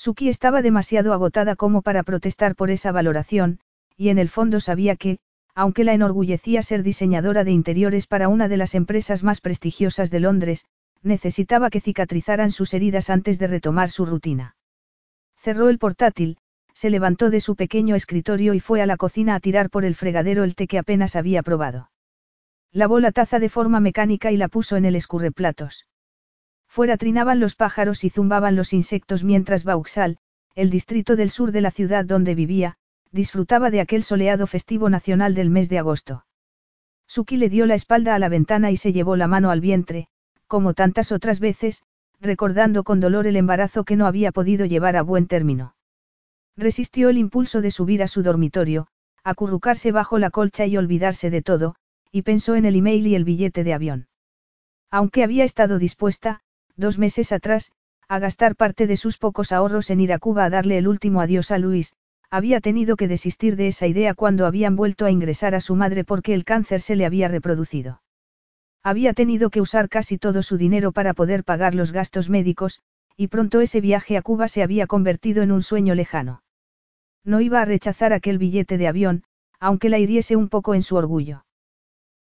Suki 0.04 0.30
estaba 0.30 0.64
demasiado 0.64 1.14
agotada 1.14 1.56
como 1.56 1.84
para 1.84 2.02
protestar 2.02 2.56
por 2.56 2.72
esa 2.72 2.91
valoración, 2.91 3.60
y 3.95 4.10
en 4.10 4.18
el 4.18 4.30
fondo 4.30 4.60
sabía 4.60 4.95
que, 4.95 5.20
aunque 5.54 5.84
la 5.84 5.93
enorgullecía 5.93 6.64
ser 6.64 6.82
diseñadora 6.82 7.43
de 7.43 7.52
interiores 7.52 8.08
para 8.08 8.28
una 8.28 8.47
de 8.47 8.58
las 8.58 8.74
empresas 8.74 9.22
más 9.22 9.41
prestigiosas 9.41 10.10
de 10.10 10.20
Londres, 10.20 10.66
necesitaba 11.04 11.70
que 11.70 11.82
cicatrizaran 11.82 12.49
sus 12.49 12.74
heridas 12.74 13.12
antes 13.12 13.38
de 13.38 13.45
retomar 13.45 13.91
su 13.91 14.08
rutina. 14.08 14.56
Cerró 15.38 15.70
el 15.70 15.78
portátil, 15.78 16.39
se 16.74 16.89
levantó 16.89 17.30
de 17.30 17.39
su 17.39 17.56
pequeño 17.56 17.93
escritorio 17.93 18.56
y 18.56 18.60
fue 18.60 18.82
a 18.82 18.88
la 18.88 18.97
cocina 18.97 19.36
a 19.36 19.39
tirar 19.39 19.70
por 19.70 19.86
el 19.86 19.93
fregadero 19.93 20.43
el 20.43 20.56
té 20.56 20.66
que 20.66 20.80
apenas 20.80 21.16
había 21.16 21.43
probado. 21.43 21.91
Lavó 22.72 22.99
la 22.99 23.12
taza 23.12 23.38
de 23.38 23.49
forma 23.49 23.80
mecánica 23.80 24.32
y 24.32 24.38
la 24.38 24.47
puso 24.47 24.78
en 24.78 24.86
el 24.86 24.95
escurreplatos. 24.95 25.86
Fuera 26.72 26.96
trinaban 26.96 27.42
los 27.42 27.56
pájaros 27.56 28.06
y 28.06 28.10
zumbaban 28.10 28.56
los 28.56 28.72
insectos 28.72 29.26
mientras 29.26 29.66
Vauxhall, 29.66 30.20
el 30.56 30.70
distrito 30.70 31.18
del 31.18 31.30
sur 31.30 31.52
de 31.52 31.60
la 31.60 31.70
ciudad 31.70 32.06
donde 32.06 32.34
vivía, 32.34 32.78
disfrutaba 33.12 33.72
de 33.72 33.82
aquel 33.82 34.04
soleado 34.04 34.48
festivo 34.48 34.90
nacional 34.90 35.36
del 35.36 35.50
mes 35.50 35.68
de 35.68 35.80
agosto. 35.80 36.26
Suki 37.08 37.36
le 37.36 37.50
dio 37.50 37.66
la 37.66 37.76
espalda 37.76 38.16
a 38.16 38.20
la 38.20 38.30
ventana 38.30 38.72
y 38.72 38.78
se 38.78 38.94
llevó 38.94 39.18
la 39.18 39.28
mano 39.28 39.52
al 39.52 39.60
vientre, 39.60 40.08
como 40.48 40.74
tantas 40.74 41.12
otras 41.12 41.42
veces, 41.42 41.84
recordando 42.22 42.86
con 42.86 43.02
dolor 43.02 43.28
el 43.28 43.36
embarazo 43.36 43.84
que 43.84 43.98
no 43.98 44.08
había 44.08 44.32
podido 44.32 44.66
llevar 44.66 44.96
a 44.96 45.02
buen 45.02 45.28
término. 45.28 45.76
Resistió 46.56 47.10
el 47.10 47.18
impulso 47.18 47.60
de 47.60 47.72
subir 47.72 48.02
a 48.02 48.08
su 48.08 48.24
dormitorio, 48.24 48.88
acurrucarse 49.26 49.92
bajo 49.92 50.20
la 50.20 50.30
colcha 50.30 50.66
y 50.68 50.78
olvidarse 50.78 51.32
de 51.32 51.42
todo, 51.42 51.76
y 52.14 52.22
pensó 52.22 52.56
en 52.56 52.64
el 52.64 52.78
email 52.78 53.08
y 53.08 53.16
el 53.16 53.26
billete 53.26 53.66
de 53.66 53.74
avión. 53.74 54.08
Aunque 54.90 55.26
había 55.26 55.44
estado 55.44 55.78
dispuesta, 55.78 56.44
dos 56.76 56.98
meses 56.98 57.32
atrás, 57.32 57.72
a 58.08 58.20
gastar 58.20 58.56
parte 58.56 58.88
de 58.88 58.98
sus 58.98 59.18
pocos 59.18 59.52
ahorros 59.52 59.90
en 59.90 60.02
ir 60.02 60.14
a 60.14 60.20
Cuba 60.20 60.46
a 60.46 60.50
darle 60.50 60.78
el 60.78 60.88
último 60.88 61.22
adiós 61.22 61.52
a 61.52 61.58
Luis, 61.58 61.94
había 62.30 62.62
tenido 62.62 62.96
que 62.96 63.08
desistir 63.08 63.56
de 63.56 63.68
esa 63.68 63.88
idea 63.88 64.14
cuando 64.14 64.46
habían 64.46 64.76
vuelto 64.76 65.06
a 65.06 65.12
ingresar 65.12 65.56
a 65.56 65.62
su 65.62 65.76
madre 65.76 66.04
porque 66.04 66.34
el 66.34 66.46
cáncer 66.46 66.82
se 66.82 66.96
le 66.96 67.06
había 67.06 67.28
reproducido. 67.28 68.02
Había 68.84 69.14
tenido 69.14 69.50
que 69.50 69.62
usar 69.62 69.90
casi 69.90 70.18
todo 70.18 70.42
su 70.42 70.58
dinero 70.58 70.92
para 70.92 71.14
poder 71.14 71.44
pagar 71.44 71.76
los 71.76 71.92
gastos 71.92 72.30
médicos, 72.30 72.82
y 73.16 73.28
pronto 73.28 73.62
ese 73.62 73.82
viaje 73.82 74.18
a 74.18 74.22
Cuba 74.22 74.48
se 74.48 74.64
había 74.64 74.88
convertido 74.88 75.44
en 75.44 75.52
un 75.52 75.62
sueño 75.62 75.94
lejano. 75.94 76.42
No 77.24 77.42
iba 77.42 77.62
a 77.62 77.66
rechazar 77.66 78.14
aquel 78.14 78.38
billete 78.38 78.78
de 78.78 78.88
avión, 78.88 79.24
aunque 79.60 79.90
la 79.90 80.00
hiriese 80.00 80.36
un 80.36 80.50
poco 80.50 80.74
en 80.74 80.82
su 80.82 80.96
orgullo. 80.96 81.46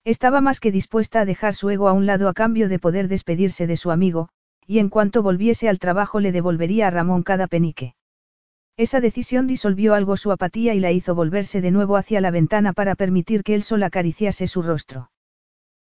Estaba 0.05 0.41
más 0.41 0.59
que 0.59 0.73
dispuesta 0.73 1.21
a 1.21 1.25
dejar 1.25 1.55
su 1.55 1.71
ego 1.71 1.89
a 1.89 1.93
un 1.93 2.07
lado 2.07 2.29
a 2.29 2.35
cambio 2.35 2.69
de 2.69 2.79
poder 2.79 3.09
despedirse 3.09 3.67
de 3.67 3.77
su 3.77 3.91
amigo, 3.91 4.31
y 4.69 4.79
en 4.81 4.91
cuanto 4.91 5.23
volviese 5.23 5.69
al 5.71 5.79
trabajo 5.79 6.21
le 6.21 6.31
devolvería 6.31 6.89
a 6.89 6.91
Ramón 6.91 7.23
cada 7.23 7.47
penique. 7.47 7.95
Esa 8.77 9.01
decisión 9.01 9.47
disolvió 9.47 9.95
algo 9.95 10.19
su 10.19 10.31
apatía 10.31 10.75
y 10.75 10.79
la 10.79 10.93
hizo 10.93 11.15
volverse 11.15 11.63
de 11.63 11.71
nuevo 11.71 11.97
hacia 11.97 12.21
la 12.21 12.31
ventana 12.31 12.75
para 12.75 12.95
permitir 12.95 13.43
que 13.43 13.55
el 13.55 13.63
sol 13.63 13.83
acariciase 13.83 14.47
su 14.47 14.61
rostro. 14.61 15.11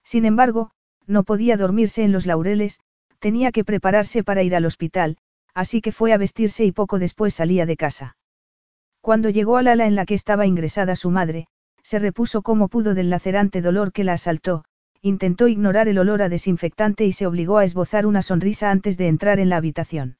Sin 0.03 0.23
embargo, 0.23 0.71
no 1.05 1.23
podía 1.23 1.57
dormirse 1.57 2.03
en 2.03 2.13
los 2.13 2.25
laureles, 2.25 2.79
tenía 3.19 3.51
que 3.51 3.65
prepararse 3.65 4.23
para 4.23 4.43
ir 4.43 4.55
al 4.55 4.65
hospital, 4.65 5.17
así 5.53 5.81
que 5.81 5.91
fue 5.91 6.13
a 6.13 6.17
vestirse 6.17 6.63
y 6.63 6.71
poco 6.71 6.99
después 6.99 7.33
salía 7.33 7.65
de 7.65 7.75
casa. 7.75 8.15
Cuando 9.01 9.29
llegó 9.29 9.57
al 9.57 9.67
ala 9.67 9.87
en 9.87 9.95
la 9.95 10.05
que 10.05 10.13
estaba 10.13 10.45
ingresada 10.45 10.95
su 10.95 11.11
madre, 11.11 11.47
se 11.83 11.99
repuso 11.99 12.43
como 12.43 12.69
pudo 12.69 12.93
del 12.93 13.09
lacerante 13.09 13.61
dolor 13.61 13.91
que 13.91 14.05
la 14.05 14.13
asaltó, 14.13 14.63
intentó 15.01 15.47
ignorar 15.47 15.87
el 15.87 15.97
olor 15.97 16.21
a 16.21 16.29
desinfectante 16.29 17.05
y 17.05 17.11
se 17.11 17.25
obligó 17.25 17.57
a 17.57 17.63
esbozar 17.63 18.05
una 18.05 18.21
sonrisa 18.21 18.71
antes 18.71 18.97
de 18.97 19.07
entrar 19.07 19.39
en 19.39 19.49
la 19.49 19.57
habitación. 19.57 20.17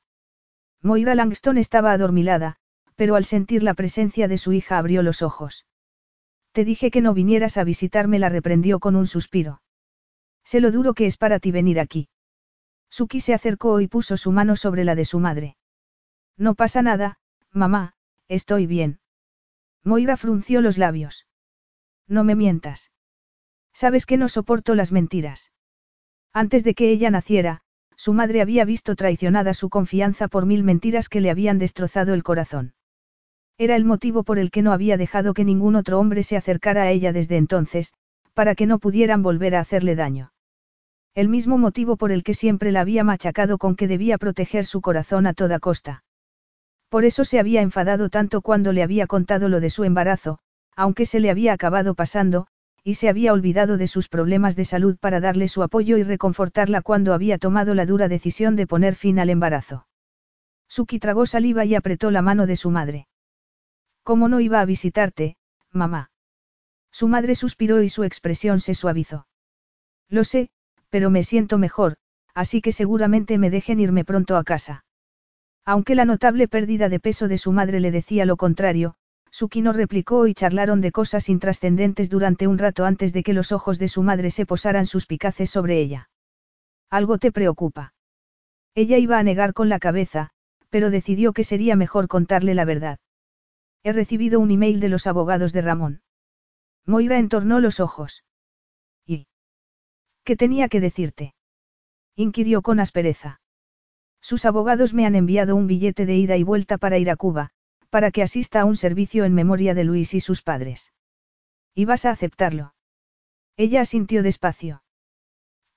Moira 0.82 1.16
Langston 1.16 1.58
estaba 1.58 1.92
adormilada, 1.92 2.56
pero 2.96 3.16
al 3.16 3.26
sentir 3.26 3.64
la 3.64 3.74
presencia 3.74 4.28
de 4.28 4.38
su 4.38 4.54
hija 4.54 4.78
abrió 4.78 5.04
los 5.04 5.22
ojos. 5.22 5.66
Te 6.52 6.66
dije 6.66 6.92
que 6.92 7.02
no 7.02 7.14
vinieras 7.14 7.58
a 7.58 7.64
visitarme, 7.64 8.20
la 8.20 8.30
reprendió 8.30 8.80
con 8.80 8.96
un 8.96 9.08
suspiro. 9.08 9.62
Sé 10.44 10.62
lo 10.62 10.72
duro 10.72 10.94
que 10.94 11.06
es 11.06 11.18
para 11.18 11.40
ti 11.40 11.52
venir 11.52 11.80
aquí. 11.80 12.10
Suki 12.90 13.20
se 13.20 13.34
acercó 13.34 13.82
y 13.82 13.88
puso 13.88 14.18
su 14.18 14.32
mano 14.32 14.56
sobre 14.56 14.84
la 14.84 14.96
de 14.96 15.06
su 15.06 15.20
madre. 15.20 15.58
No 16.38 16.56
pasa 16.56 16.82
nada, 16.82 17.20
mamá, 17.52 17.94
estoy 18.28 18.66
bien. 18.66 19.00
Moira 19.84 20.18
frunció 20.18 20.62
los 20.62 20.78
labios. 20.78 21.28
No 22.08 22.24
me 22.24 22.36
mientas. 22.36 22.92
Sabes 23.74 24.06
que 24.06 24.18
no 24.18 24.30
soporto 24.30 24.76
las 24.76 24.92
mentiras. 24.92 25.52
Antes 26.34 26.64
de 26.64 26.74
que 26.74 26.90
ella 26.92 27.10
naciera, 27.10 27.62
su 27.96 28.14
madre 28.14 28.42
había 28.42 28.66
visto 28.66 28.96
traicionada 28.96 29.54
su 29.54 29.70
confianza 29.70 30.28
por 30.28 30.46
mil 30.46 30.64
mentiras 30.64 31.10
que 31.10 31.22
le 31.22 31.30
habían 31.30 31.60
destrozado 31.60 32.14
el 32.14 32.24
corazón. 32.24 32.74
Era 33.58 33.76
el 33.76 33.84
motivo 33.84 34.24
por 34.24 34.40
el 34.40 34.52
que 34.52 34.62
no 34.62 34.72
había 34.72 34.96
dejado 34.96 35.34
que 35.34 35.44
ningún 35.44 35.76
otro 35.76 36.00
hombre 36.00 36.24
se 36.24 36.38
acercara 36.38 36.84
a 36.84 36.92
ella 36.92 37.12
desde 37.12 37.36
entonces, 37.36 37.94
para 38.34 38.56
que 38.56 38.66
no 38.66 38.80
pudieran 38.80 39.22
volver 39.22 39.56
a 39.56 39.60
hacerle 39.60 39.96
daño. 39.96 40.32
El 41.14 41.28
mismo 41.28 41.58
motivo 41.58 41.98
por 41.98 42.14
el 42.14 42.24
que 42.24 42.34
siempre 42.34 42.72
la 42.72 42.80
había 42.80 43.04
machacado 43.04 43.58
con 43.58 43.76
que 43.76 43.90
debía 43.90 44.18
proteger 44.18 44.66
su 44.66 44.80
corazón 44.80 45.28
a 45.28 45.34
toda 45.34 45.60
costa. 45.60 46.06
Por 46.88 47.04
eso 47.04 47.26
se 47.26 47.38
había 47.38 47.62
enfadado 47.62 48.10
tanto 48.10 48.42
cuando 48.42 48.72
le 48.72 48.82
había 48.82 49.08
contado 49.08 49.50
lo 49.50 49.60
de 49.60 49.70
su 49.70 49.84
embarazo, 49.84 50.40
aunque 50.76 51.06
se 51.06 51.20
le 51.20 51.30
había 51.30 51.52
acabado 51.52 51.96
pasando, 51.96 52.48
y 52.84 52.96
se 52.96 53.10
había 53.10 53.34
olvidado 53.34 53.78
de 53.78 53.88
sus 53.88 54.10
problemas 54.10 54.56
de 54.56 54.66
salud 54.66 54.98
para 55.00 55.20
darle 55.20 55.48
su 55.48 55.64
apoyo 55.64 55.98
y 55.98 56.04
reconfortarla 56.04 56.82
cuando 56.82 57.14
había 57.14 57.38
tomado 57.38 57.74
la 57.74 57.86
dura 57.86 58.08
decisión 58.08 58.56
de 58.56 58.68
poner 58.68 58.96
fin 58.96 59.20
al 59.20 59.30
embarazo. 59.30 59.88
Suki 60.68 61.00
tragó 61.00 61.26
saliva 61.26 61.66
y 61.66 61.76
apretó 61.76 62.12
la 62.12 62.22
mano 62.22 62.46
de 62.46 62.56
su 62.56 62.70
madre. 62.70 63.08
¿Cómo 64.04 64.30
no 64.30 64.40
iba 64.40 64.62
a 64.62 64.66
visitarte, 64.66 65.36
mamá? 65.72 66.12
Su 66.92 67.08
madre 67.08 67.36
suspiró 67.36 67.82
y 67.82 67.90
su 67.90 68.04
expresión 68.04 68.60
se 68.60 68.74
suavizó. 68.74 69.28
Lo 70.10 70.24
sé, 70.24 70.50
pero 70.90 71.10
me 71.10 71.24
siento 71.24 71.58
mejor, 71.58 71.98
así 72.34 72.62
que 72.62 72.72
seguramente 72.72 73.38
me 73.38 73.50
dejen 73.50 73.80
irme 73.80 74.06
pronto 74.06 74.38
a 74.38 74.44
casa. 74.44 74.84
Aunque 75.66 75.94
la 75.94 76.06
notable 76.06 76.48
pérdida 76.48 76.90
de 76.90 77.00
peso 77.00 77.28
de 77.28 77.38
su 77.38 77.52
madre 77.52 77.80
le 77.80 77.92
decía 77.92 78.26
lo 78.26 78.38
contrario, 78.38 78.96
Suki 79.32 79.62
no 79.62 79.74
replicó 79.74 80.28
y 80.28 80.34
charlaron 80.34 80.82
de 80.82 80.92
cosas 80.92 81.30
intrascendentes 81.30 82.10
durante 82.10 82.48
un 82.48 82.58
rato 82.58 82.86
antes 82.86 83.14
de 83.14 83.24
que 83.24 83.34
los 83.34 83.52
ojos 83.52 83.80
de 83.80 83.88
su 83.88 84.04
madre 84.04 84.32
se 84.32 84.46
posaran 84.46 84.86
suspicaces 84.86 85.50
sobre 85.50 85.80
ella. 85.80 86.10
Algo 86.90 87.18
te 87.18 87.32
preocupa. 87.32 87.94
Ella 88.76 88.98
iba 88.98 89.20
a 89.20 89.24
negar 89.24 89.54
con 89.54 89.70
la 89.70 89.80
cabeza, 89.80 90.32
pero 90.70 90.90
decidió 90.90 91.34
que 91.34 91.44
sería 91.44 91.76
mejor 91.76 92.08
contarle 92.08 92.56
la 92.56 92.66
verdad. 92.66 93.00
He 93.84 93.94
recibido 93.94 94.40
un 94.40 94.52
email 94.52 94.80
de 94.80 94.90
los 94.90 95.08
abogados 95.08 95.54
de 95.54 95.62
Ramón. 95.62 96.02
Moira 96.86 97.18
entornó 97.18 97.60
los 97.60 97.80
ojos. 97.80 98.24
¿Y? 99.06 99.28
¿Qué 100.24 100.36
tenía 100.36 100.70
que 100.70 100.80
decirte? 100.80 101.34
inquirió 102.16 102.62
con 102.62 102.80
aspereza. 102.80 103.40
Sus 104.22 104.46
abogados 104.46 104.94
me 104.94 105.06
han 105.06 105.16
enviado 105.16 105.56
un 105.56 105.68
billete 105.68 106.06
de 106.06 106.16
ida 106.16 106.36
y 106.36 106.44
vuelta 106.44 106.78
para 106.78 106.98
ir 106.98 107.10
a 107.10 107.16
Cuba, 107.16 107.52
para 107.90 108.12
que 108.12 108.24
asista 108.24 108.62
a 108.62 108.66
un 108.66 108.76
servicio 108.76 109.26
en 109.26 109.34
memoria 109.34 109.74
de 109.74 109.84
Luis 109.84 110.14
y 110.14 110.22
sus 110.22 110.42
padres. 110.42 110.94
¿Y 111.76 111.86
vas 111.86 112.06
a 112.06 112.12
aceptarlo? 112.12 112.74
Ella 113.58 113.82
asintió 113.82 114.24
despacio. 114.24 114.84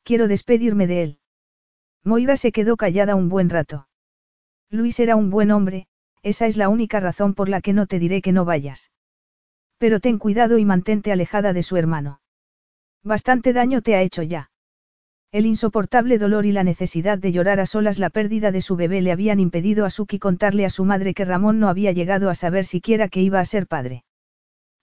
Quiero 0.05 0.29
despedirme 0.29 0.87
de 0.87 1.03
él. 1.03 1.19
Moira 2.05 2.37
se 2.37 2.53
quedó 2.53 2.77
callada 2.77 3.15
un 3.15 3.29
buen 3.29 3.51
rato. 3.51 3.89
Luis 4.71 5.01
era 5.01 5.17
un 5.17 5.31
buen 5.31 5.51
hombre, 5.51 5.87
esa 6.23 6.47
es 6.47 6.57
la 6.57 6.69
única 6.69 7.01
razón 7.01 7.35
por 7.35 7.49
la 7.49 7.61
que 7.61 7.73
no 7.73 7.87
te 7.87 7.99
diré 7.99 8.23
que 8.23 8.33
no 8.33 8.45
vayas. 8.45 8.91
Pero 9.79 9.99
ten 9.99 10.19
cuidado 10.19 10.59
y 10.59 10.65
mantente 10.65 11.11
alejada 11.11 11.53
de 11.53 11.65
su 11.65 11.77
hermano. 11.77 12.21
Bastante 13.03 13.53
daño 13.53 13.83
te 13.83 13.97
ha 13.97 14.03
hecho 14.03 14.23
ya. 14.23 14.52
El 15.33 15.47
insoportable 15.47 16.19
dolor 16.19 16.45
y 16.45 16.53
la 16.53 16.63
necesidad 16.63 17.17
de 17.17 17.33
llorar 17.33 17.59
a 17.59 17.65
solas 17.65 17.99
la 17.99 18.11
pérdida 18.11 18.53
de 18.53 18.61
su 18.61 18.77
bebé 18.77 19.01
le 19.01 19.13
habían 19.13 19.41
impedido 19.41 19.87
a 19.87 19.91
Suki 19.91 20.19
contarle 20.19 20.67
a 20.67 20.71
su 20.71 20.85
madre 20.85 21.15
que 21.15 21.25
Ramón 21.25 21.59
no 21.59 21.71
había 21.71 21.93
llegado 21.93 22.29
a 22.29 22.35
saber 22.35 22.67
siquiera 22.67 23.09
que 23.09 23.23
iba 23.23 23.41
a 23.41 23.45
ser 23.47 23.67
padre. 23.67 24.05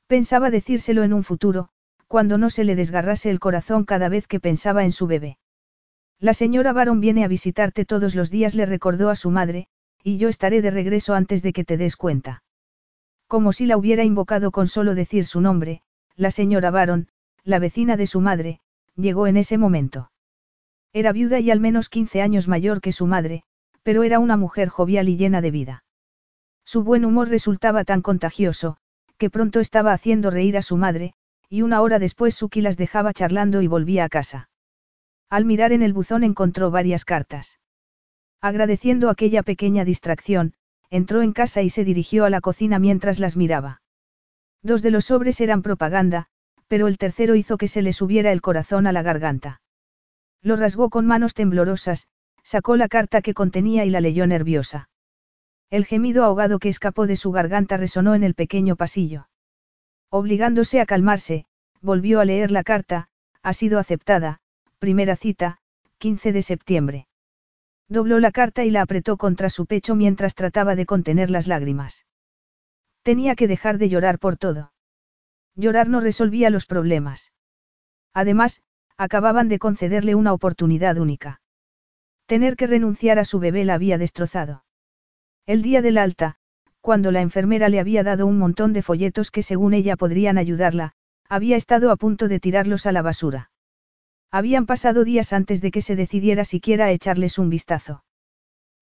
Pensaba 0.07 0.49
decírselo 0.49 1.03
en 1.03 1.13
un 1.13 1.23
futuro, 1.23 1.69
cuando 2.07 2.39
no 2.39 2.49
se 2.49 2.63
le 2.63 2.75
desgarrase 2.75 3.29
el 3.29 3.39
corazón 3.39 3.85
cada 3.85 4.09
vez 4.09 4.25
que 4.25 4.39
pensaba 4.39 4.83
en 4.83 4.91
su 4.91 5.05
bebé. 5.05 5.37
La 6.19 6.33
señora 6.33 6.73
Baron 6.73 6.99
viene 6.99 7.23
a 7.23 7.27
visitarte 7.27 7.85
todos 7.85 8.15
los 8.15 8.31
días, 8.31 8.55
le 8.55 8.65
recordó 8.65 9.11
a 9.11 9.15
su 9.15 9.29
madre, 9.29 9.67
y 10.03 10.17
yo 10.17 10.29
estaré 10.29 10.63
de 10.63 10.71
regreso 10.71 11.13
antes 11.13 11.43
de 11.43 11.53
que 11.53 11.63
te 11.63 11.77
des 11.77 11.95
cuenta. 11.95 12.41
Como 13.27 13.53
si 13.53 13.67
la 13.67 13.77
hubiera 13.77 14.03
invocado 14.03 14.49
con 14.49 14.67
solo 14.67 14.95
decir 14.95 15.27
su 15.27 15.41
nombre, 15.41 15.83
la 16.15 16.31
señora 16.31 16.71
Baron, 16.71 17.09
la 17.43 17.59
vecina 17.59 17.97
de 17.97 18.07
su 18.07 18.19
madre, 18.19 18.61
llegó 18.95 19.27
en 19.27 19.37
ese 19.37 19.59
momento. 19.59 20.09
Era 20.93 21.11
viuda 21.11 21.39
y 21.39 21.51
al 21.51 21.59
menos 21.59 21.89
15 21.89 22.21
años 22.21 22.47
mayor 22.47 22.81
que 22.81 22.91
su 22.91 23.05
madre, 23.05 23.43
pero 23.83 24.03
era 24.03 24.19
una 24.19 24.37
mujer 24.37 24.69
jovial 24.69 25.09
y 25.09 25.17
llena 25.17 25.41
de 25.41 25.51
vida. 25.51 25.83
Su 26.65 26.83
buen 26.83 27.05
humor 27.05 27.29
resultaba 27.29 27.83
tan 27.83 28.01
contagioso, 28.01 28.77
que 29.17 29.29
pronto 29.29 29.59
estaba 29.59 29.93
haciendo 29.93 30.31
reír 30.31 30.57
a 30.57 30.61
su 30.61 30.77
madre, 30.77 31.13
y 31.49 31.61
una 31.61 31.81
hora 31.81 31.99
después 31.99 32.35
Suki 32.35 32.61
las 32.61 32.77
dejaba 32.77 33.13
charlando 33.13 33.61
y 33.61 33.67
volvía 33.67 34.03
a 34.03 34.09
casa. 34.09 34.49
Al 35.29 35.45
mirar 35.45 35.73
en 35.73 35.83
el 35.83 35.93
buzón 35.93 36.23
encontró 36.23 36.71
varias 36.71 37.05
cartas. 37.05 37.59
Agradeciendo 38.41 39.09
aquella 39.09 39.43
pequeña 39.43 39.85
distracción, 39.85 40.53
entró 40.89 41.21
en 41.21 41.33
casa 41.33 41.61
y 41.61 41.69
se 41.69 41.83
dirigió 41.83 42.25
a 42.25 42.29
la 42.29 42.41
cocina 42.41 42.79
mientras 42.79 43.19
las 43.19 43.35
miraba. 43.35 43.81
Dos 44.63 44.81
de 44.81 44.91
los 44.91 45.05
sobres 45.05 45.39
eran 45.41 45.61
propaganda, 45.61 46.27
pero 46.67 46.87
el 46.87 46.97
tercero 46.97 47.35
hizo 47.35 47.57
que 47.57 47.67
se 47.67 47.81
le 47.81 47.93
subiera 47.93 48.31
el 48.31 48.41
corazón 48.41 48.87
a 48.87 48.91
la 48.91 49.01
garganta. 49.01 49.61
Lo 50.41 50.55
rasgó 50.55 50.89
con 50.89 51.05
manos 51.05 51.33
temblorosas, 51.33 52.07
sacó 52.43 52.77
la 52.77 52.87
carta 52.87 53.21
que 53.21 53.33
contenía 53.33 53.85
y 53.85 53.89
la 53.89 54.01
leyó 54.01 54.25
nerviosa. 54.27 54.89
El 55.69 55.85
gemido 55.85 56.23
ahogado 56.23 56.59
que 56.59 56.69
escapó 56.69 57.05
de 57.05 57.15
su 57.15 57.31
garganta 57.31 57.77
resonó 57.77 58.15
en 58.15 58.23
el 58.23 58.33
pequeño 58.33 58.75
pasillo. 58.75 59.27
Obligándose 60.09 60.81
a 60.81 60.85
calmarse, 60.85 61.45
volvió 61.81 62.19
a 62.19 62.25
leer 62.25 62.49
la 62.51 62.63
carta, 62.63 63.09
ha 63.43 63.53
sido 63.53 63.77
aceptada, 63.77 64.39
primera 64.79 65.15
cita, 65.15 65.59
15 65.99 66.31
de 66.31 66.41
septiembre. 66.41 67.07
Dobló 67.87 68.19
la 68.19 68.31
carta 68.31 68.63
y 68.65 68.71
la 68.71 68.81
apretó 68.81 69.17
contra 69.17 69.49
su 69.49 69.65
pecho 69.65 69.95
mientras 69.95 70.35
trataba 70.35 70.75
de 70.75 70.85
contener 70.85 71.29
las 71.29 71.47
lágrimas. 71.47 72.05
Tenía 73.03 73.35
que 73.35 73.47
dejar 73.47 73.77
de 73.77 73.89
llorar 73.89 74.19
por 74.19 74.37
todo. 74.37 74.71
Llorar 75.55 75.89
no 75.89 75.99
resolvía 75.99 76.49
los 76.49 76.65
problemas. 76.65 77.31
Además, 78.13 78.61
acababan 78.99 79.47
de 79.47 79.59
concederle 79.59 80.13
una 80.13 80.33
oportunidad 80.33 80.97
única. 80.97 81.39
Tener 82.25 82.57
que 82.57 82.67
renunciar 82.67 83.17
a 83.17 83.23
su 83.23 83.39
bebé 83.39 83.63
la 83.63 83.75
había 83.75 83.97
destrozado. 83.97 84.65
El 85.45 85.61
día 85.61 85.81
del 85.81 85.97
alta, 85.97 86.35
cuando 86.81 87.13
la 87.13 87.21
enfermera 87.21 87.69
le 87.69 87.79
había 87.79 88.03
dado 88.03 88.27
un 88.27 88.37
montón 88.37 88.73
de 88.73 88.81
folletos 88.81 89.31
que 89.31 89.41
según 89.41 89.73
ella 89.73 89.95
podrían 89.95 90.37
ayudarla, 90.37 90.91
había 91.29 91.55
estado 91.55 91.91
a 91.91 91.95
punto 91.95 92.27
de 92.27 92.41
tirarlos 92.41 92.85
a 92.85 92.91
la 92.91 93.01
basura. 93.01 93.51
Habían 94.31 94.65
pasado 94.65 95.05
días 95.05 95.31
antes 95.31 95.61
de 95.61 95.71
que 95.71 95.81
se 95.81 95.95
decidiera 95.95 96.43
siquiera 96.43 96.87
a 96.87 96.91
echarles 96.91 97.39
un 97.39 97.49
vistazo. 97.49 98.03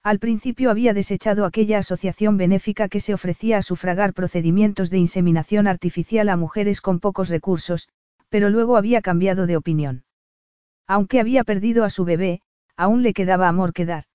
Al 0.01 0.18
principio 0.18 0.72
había 0.72 0.95
desechado 0.95 1.45
aquella 1.45 1.78
asociación 1.78 2.38
benéfica 2.38 2.89
que 2.89 3.01
se 3.01 3.13
ofrecía 3.13 3.59
a 3.59 3.61
sufragar 3.61 4.13
procedimientos 4.15 4.89
de 4.89 4.97
inseminación 4.97 5.68
artificial 5.68 6.30
a 6.30 6.38
mujeres 6.38 6.82
con 6.82 6.99
pocos 6.99 7.30
recursos, 7.30 7.88
pero 8.30 8.49
luego 8.49 8.78
había 8.78 9.03
cambiado 9.03 9.45
de 9.45 9.57
opinión. 9.57 10.05
Aunque 10.88 11.19
había 11.19 11.43
perdido 11.43 11.83
a 11.83 11.89
su 11.89 12.05
bebé, 12.05 12.41
aún 12.75 13.03
le 13.03 13.13
quedaba 13.13 13.47
amor 13.47 13.73
que 13.73 13.85
dar. 13.85 14.05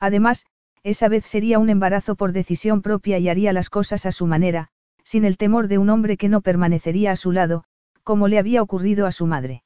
Además, 0.00 0.46
esa 0.84 1.08
vez 1.08 1.24
sería 1.24 1.58
un 1.58 1.70
embarazo 1.70 2.14
por 2.14 2.32
decisión 2.32 2.82
propia 2.82 3.18
y 3.18 3.28
haría 3.28 3.52
las 3.52 3.68
cosas 3.68 4.06
a 4.06 4.12
su 4.12 4.26
manera, 4.26 4.68
sin 5.02 5.24
el 5.24 5.36
temor 5.36 5.68
de 5.68 5.78
un 5.78 5.90
hombre 5.90 6.16
que 6.16 6.28
no 6.28 6.40
permanecería 6.40 7.12
a 7.12 7.16
su 7.16 7.32
lado, 7.32 7.64
como 8.04 8.28
le 8.28 8.38
había 8.38 8.62
ocurrido 8.62 9.06
a 9.06 9.12
su 9.12 9.26
madre. 9.26 9.64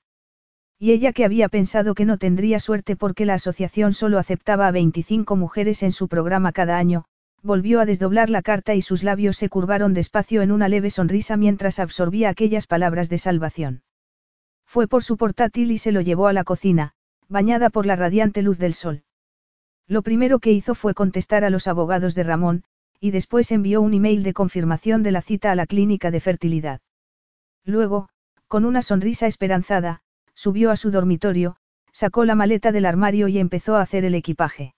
Y 0.78 0.92
ella 0.92 1.12
que 1.12 1.24
había 1.24 1.48
pensado 1.48 1.94
que 1.94 2.04
no 2.04 2.16
tendría 2.16 2.58
suerte 2.58 2.96
porque 2.96 3.26
la 3.26 3.34
asociación 3.34 3.92
solo 3.92 4.18
aceptaba 4.18 4.66
a 4.66 4.72
25 4.72 5.36
mujeres 5.36 5.82
en 5.82 5.92
su 5.92 6.08
programa 6.08 6.52
cada 6.52 6.78
año, 6.78 7.04
volvió 7.42 7.80
a 7.80 7.86
desdoblar 7.86 8.30
la 8.30 8.42
carta 8.42 8.74
y 8.74 8.82
sus 8.82 9.02
labios 9.02 9.36
se 9.36 9.48
curvaron 9.48 9.94
despacio 9.94 10.42
en 10.42 10.50
una 10.50 10.68
leve 10.68 10.90
sonrisa 10.90 11.36
mientras 11.36 11.78
absorbía 11.78 12.30
aquellas 12.30 12.66
palabras 12.66 13.08
de 13.08 13.18
salvación. 13.18 13.82
Fue 14.72 14.88
por 14.88 15.04
su 15.04 15.18
portátil 15.18 15.70
y 15.70 15.76
se 15.76 15.92
lo 15.92 16.00
llevó 16.00 16.28
a 16.28 16.32
la 16.32 16.44
cocina, 16.44 16.94
bañada 17.28 17.68
por 17.68 17.84
la 17.84 17.94
radiante 17.94 18.40
luz 18.40 18.58
del 18.58 18.72
sol. 18.72 19.02
Lo 19.86 20.00
primero 20.00 20.38
que 20.38 20.50
hizo 20.50 20.74
fue 20.74 20.94
contestar 20.94 21.44
a 21.44 21.50
los 21.50 21.68
abogados 21.68 22.14
de 22.14 22.22
Ramón, 22.22 22.64
y 22.98 23.10
después 23.10 23.52
envió 23.52 23.82
un 23.82 23.92
email 23.92 24.22
de 24.22 24.32
confirmación 24.32 25.02
de 25.02 25.10
la 25.10 25.20
cita 25.20 25.52
a 25.52 25.56
la 25.56 25.66
clínica 25.66 26.10
de 26.10 26.20
fertilidad. 26.20 26.80
Luego, 27.66 28.08
con 28.48 28.64
una 28.64 28.80
sonrisa 28.80 29.26
esperanzada, 29.26 30.00
subió 30.32 30.70
a 30.70 30.76
su 30.76 30.90
dormitorio, 30.90 31.56
sacó 31.92 32.24
la 32.24 32.34
maleta 32.34 32.72
del 32.72 32.86
armario 32.86 33.28
y 33.28 33.38
empezó 33.40 33.76
a 33.76 33.82
hacer 33.82 34.06
el 34.06 34.14
equipaje. 34.14 34.74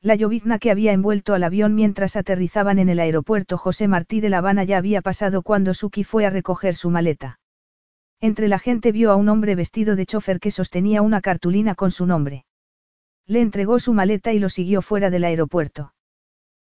La 0.00 0.14
llovizna 0.14 0.60
que 0.60 0.70
había 0.70 0.92
envuelto 0.92 1.34
al 1.34 1.42
avión 1.42 1.74
mientras 1.74 2.14
aterrizaban 2.14 2.78
en 2.78 2.88
el 2.88 3.00
aeropuerto 3.00 3.58
José 3.58 3.88
Martí 3.88 4.20
de 4.20 4.28
La 4.28 4.38
Habana 4.38 4.62
ya 4.62 4.78
había 4.78 5.02
pasado 5.02 5.42
cuando 5.42 5.74
Suki 5.74 6.04
fue 6.04 6.24
a 6.24 6.30
recoger 6.30 6.76
su 6.76 6.88
maleta. 6.88 7.40
Entre 8.20 8.48
la 8.48 8.58
gente 8.58 8.90
vio 8.90 9.12
a 9.12 9.16
un 9.16 9.28
hombre 9.28 9.54
vestido 9.54 9.94
de 9.94 10.04
chofer 10.04 10.40
que 10.40 10.50
sostenía 10.50 11.02
una 11.02 11.20
cartulina 11.20 11.74
con 11.76 11.92
su 11.92 12.04
nombre. 12.04 12.44
Le 13.26 13.40
entregó 13.40 13.78
su 13.78 13.92
maleta 13.92 14.32
y 14.32 14.40
lo 14.40 14.48
siguió 14.48 14.82
fuera 14.82 15.10
del 15.10 15.24
aeropuerto. 15.24 15.92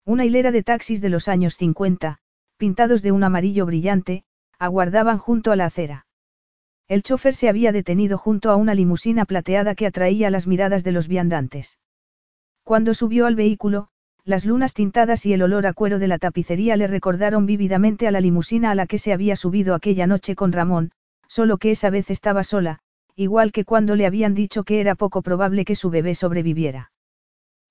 Una 0.05 0.25
hilera 0.25 0.51
de 0.51 0.63
taxis 0.63 0.99
de 1.01 1.09
los 1.09 1.27
años 1.27 1.55
50, 1.55 2.17
pintados 2.57 3.01
de 3.01 3.11
un 3.11 3.23
amarillo 3.23 3.65
brillante, 3.65 4.23
aguardaban 4.59 5.19
junto 5.19 5.51
a 5.51 5.55
la 5.55 5.65
acera. 5.65 6.05
El 6.87 7.03
chofer 7.03 7.35
se 7.35 7.47
había 7.47 7.71
detenido 7.71 8.17
junto 8.17 8.49
a 8.49 8.55
una 8.55 8.73
limusina 8.73 9.25
plateada 9.25 9.75
que 9.75 9.85
atraía 9.85 10.29
las 10.29 10.47
miradas 10.47 10.83
de 10.83 10.91
los 10.91 11.07
viandantes. 11.07 11.79
Cuando 12.63 12.93
subió 12.93 13.25
al 13.25 13.35
vehículo, 13.35 13.89
las 14.25 14.45
lunas 14.45 14.73
tintadas 14.73 15.25
y 15.25 15.33
el 15.33 15.41
olor 15.41 15.67
a 15.67 15.73
cuero 15.73 15.99
de 15.99 16.07
la 16.07 16.17
tapicería 16.17 16.75
le 16.75 16.87
recordaron 16.87 17.45
vívidamente 17.45 18.07
a 18.07 18.11
la 18.11 18.19
limusina 18.19 18.71
a 18.71 18.75
la 18.75 18.87
que 18.87 18.99
se 18.99 19.13
había 19.13 19.37
subido 19.37 19.73
aquella 19.73 20.07
noche 20.07 20.35
con 20.35 20.51
Ramón, 20.51 20.91
solo 21.27 21.57
que 21.57 21.71
esa 21.71 21.89
vez 21.89 22.09
estaba 22.09 22.43
sola, 22.43 22.79
igual 23.15 23.51
que 23.51 23.65
cuando 23.65 23.95
le 23.95 24.05
habían 24.05 24.35
dicho 24.35 24.63
que 24.63 24.79
era 24.79 24.95
poco 24.95 25.21
probable 25.21 25.65
que 25.65 25.75
su 25.75 25.89
bebé 25.89 26.15
sobreviviera. 26.15 26.91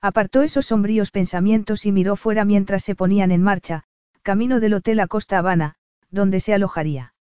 Apartó 0.00 0.42
esos 0.42 0.66
sombríos 0.66 1.10
pensamientos 1.10 1.86
y 1.86 1.92
miró 1.92 2.16
fuera 2.16 2.44
mientras 2.44 2.84
se 2.84 2.94
ponían 2.94 3.30
en 3.30 3.42
marcha, 3.42 3.84
camino 4.22 4.60
del 4.60 4.74
hotel 4.74 5.00
a 5.00 5.06
Costa 5.06 5.38
Habana, 5.38 5.76
donde 6.10 6.40
se 6.40 6.52
alojaría. 6.52 7.14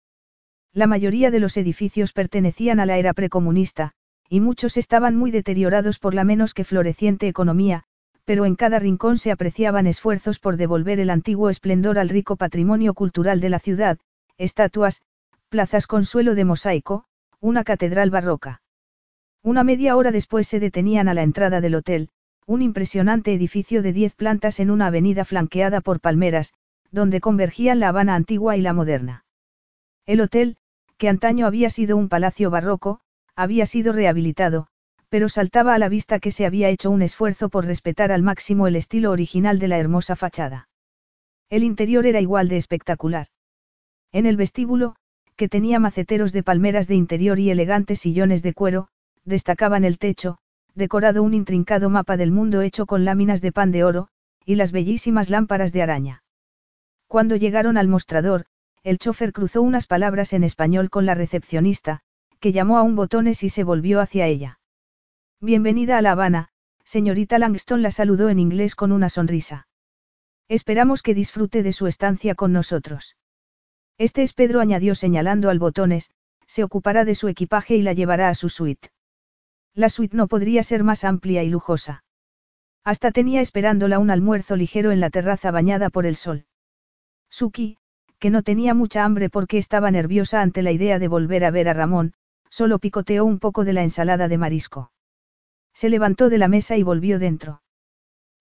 La 0.72 0.87
mayoría 0.87 1.30
de 1.30 1.39
los 1.39 1.57
edificios 1.57 2.12
pertenecían 2.12 2.80
a 2.80 2.87
la 2.87 2.99
era 2.99 3.14
precomunista, 3.14 3.93
y 4.28 4.41
muchos 4.41 4.76
estaban 4.76 5.16
muy 5.16 5.30
deteriorados 5.30 5.99
por 5.99 6.14
la 6.14 6.24
menos 6.24 6.55
que 6.55 6.64
floreciente 6.64 7.28
economía, 7.28 7.85
pero 8.24 8.47
en 8.47 8.57
cada 8.57 8.78
rincón 8.78 9.18
se 9.18 9.30
apreciaban 9.30 9.87
esfuerzos 9.87 10.39
por 10.39 10.57
devolver 10.57 10.99
el 10.99 11.11
antiguo 11.11 11.51
esplendor 11.51 11.99
al 11.99 12.09
rico 12.09 12.37
patrimonio 12.37 12.95
cultural 12.95 13.41
de 13.41 13.51
la 13.51 13.59
ciudad, 13.59 13.99
estatuas, 14.39 15.03
plazas 15.55 15.86
con 15.86 16.05
suelo 16.05 16.34
de 16.34 16.44
mosaico, 16.44 17.05
una 17.38 17.62
catedral 17.62 18.11
barroca. 18.11 18.61
Una 19.40 19.62
media 19.62 19.94
hora 19.94 20.11
después 20.11 20.48
se 20.48 20.59
detenían 20.59 21.07
a 21.07 21.14
la 21.14 21.22
entrada 21.22 21.61
del 21.61 21.76
hotel, 21.76 22.09
un 22.44 22.61
impresionante 22.61 23.32
edificio 23.32 23.80
de 23.80 23.92
diez 23.92 24.16
plantas 24.16 24.59
en 24.59 24.72
una 24.72 24.88
avenida 24.88 25.24
flanqueada 25.24 25.80
por 25.80 26.00
palmeras, 26.00 26.55
donde 26.90 27.20
convergían 27.20 27.78
la 27.78 27.90
Habana 27.90 28.16
antigua 28.16 28.57
y 28.57 28.62
la 28.62 28.72
moderna. 28.72 29.26
El 30.07 30.22
hotel, 30.22 30.57
que 30.98 31.09
antaño 31.09 31.46
había 31.46 31.70
sido 31.70 31.96
un 31.96 32.09
palacio 32.09 32.50
barroco, 32.50 32.98
había 33.36 33.64
sido 33.64 33.92
rehabilitado, 33.92 34.66
pero 35.09 35.28
saltaba 35.28 35.76
a 35.76 35.78
la 35.78 35.88
vista 35.88 36.18
que 36.18 36.32
se 36.32 36.46
había 36.46 36.68
hecho 36.68 36.90
un 36.90 37.00
esfuerzo 37.00 37.48
por 37.48 37.64
respetar 37.64 38.11
al 38.11 38.24
máximo 38.24 38.66
el 38.66 38.74
estilo 38.74 39.12
original 39.12 39.61
de 39.61 39.68
la 39.68 39.78
hermosa 39.78 40.16
fachada. 40.16 40.68
El 41.48 41.62
interior 41.62 42.07
era 42.07 42.20
igual 42.20 42.48
de 42.48 42.57
espectacular. 42.57 43.28
En 44.11 44.26
el 44.26 44.36
vestíbulo, 44.36 44.96
que 45.37 45.49
tenía 45.49 45.78
maceteros 45.78 46.32
de 46.32 46.43
palmeras 46.43 46.87
de 46.87 46.95
interior 46.95 47.39
y 47.39 47.51
elegantes 47.51 48.01
sillones 48.01 48.43
de 48.43 48.55
cuero, 48.55 48.89
destacaban 49.24 49.85
el 49.85 49.99
techo, 49.99 50.39
decorado 50.74 51.22
un 51.22 51.35
intrincado 51.35 51.91
mapa 51.91 52.16
del 52.16 52.30
mundo 52.30 52.62
hecho 52.62 52.87
con 52.87 53.05
láminas 53.05 53.41
de 53.41 53.53
pan 53.53 53.72
de 53.72 53.85
oro, 53.85 54.09
y 54.45 54.57
las 54.57 54.72
bellísimas 54.72 55.30
lámparas 55.30 55.72
de 55.72 55.82
araña. 55.82 56.22
Cuando 57.09 57.37
llegaron 57.37 57.76
al 57.76 57.89
mostrador, 57.89 58.47
el 58.82 58.99
chofer 58.99 59.32
cruzó 59.32 59.62
unas 59.62 59.87
palabras 59.87 60.32
en 60.32 60.45
español 60.45 60.91
con 60.91 61.07
la 61.07 61.14
recepcionista, 61.14 62.01
que 62.39 62.53
llamó 62.53 62.76
a 62.76 62.82
un 62.82 62.97
botones 62.97 63.43
y 63.43 63.49
se 63.49 63.64
volvió 63.64 64.01
hacia 64.01 64.26
ella. 64.26 64.61
Bienvenida 65.41 65.99
a 65.99 66.03
La 66.03 66.12
Habana, 66.12 66.49
señorita 66.85 67.39
Langston 67.39 67.82
la 67.82 67.91
saludó 67.91 68.28
en 68.28 68.39
inglés 68.39 68.74
con 68.74 68.93
una 68.93 69.09
sonrisa. 69.09 69.66
Esperamos 70.49 71.03
que 71.03 71.14
disfrute 71.14 71.62
de 71.62 71.72
su 71.72 71.87
estancia 71.87 72.35
con 72.35 72.53
nosotros. 72.53 73.16
Este 73.99 74.22
es 74.22 74.32
Pedro 74.32 74.61
añadió 74.61 74.95
señalando 74.95 75.51
al 75.51 75.59
botones, 75.59 76.11
se 76.47 76.64
ocupará 76.64 77.05
de 77.05 77.14
su 77.14 77.28
equipaje 77.28 77.76
y 77.76 77.82
la 77.82 77.92
llevará 77.92 78.28
a 78.28 78.34
su 78.34 78.49
suite. 78.49 78.90
La 79.74 79.88
suite 79.88 80.16
no 80.16 80.26
podría 80.26 80.62
ser 80.62 80.84
más 80.84 81.05
amplia 81.05 81.42
y 81.42 81.49
lujosa. 81.49 82.05
Hasta 82.84 83.12
tenía 83.12 83.40
esperándola 83.40 83.99
un 83.99 84.11
almuerzo 84.11 84.57
ligero 84.57 84.92
en 84.92 85.01
la 85.01 85.11
terraza 85.11 85.51
bañada 85.51 85.90
por 85.90 86.07
el 86.07 86.16
sol. 86.16 86.45
Suki, 87.30 87.78
que 88.18 88.30
no 88.30 88.42
tenía 88.42 88.74
mucha 88.74 89.05
hambre 89.05 89.30
porque 89.30 89.59
estaba 89.59 89.90
nerviosa 89.90 90.42
ante 90.42 90.62
la 90.62 90.72
idea 90.72 90.99
de 90.99 91.09
volver 91.09 91.45
a 91.45 91.51
ver 91.51 91.68
a 91.68 91.72
Ramón, 91.72 92.14
solo 92.51 92.78
picoteó 92.78 93.24
un 93.24 93.38
poco 93.38 93.64
de 93.64 93.72
la 93.72 93.82
ensalada 93.82 94.28
de 94.28 94.38
marisco. 94.38 94.92
Se 95.72 95.88
levantó 95.88 96.28
de 96.28 96.38
la 96.38 96.49
mesa 96.49 96.76
y 96.76 96.82
volvió 96.82 97.18
dentro. 97.18 97.62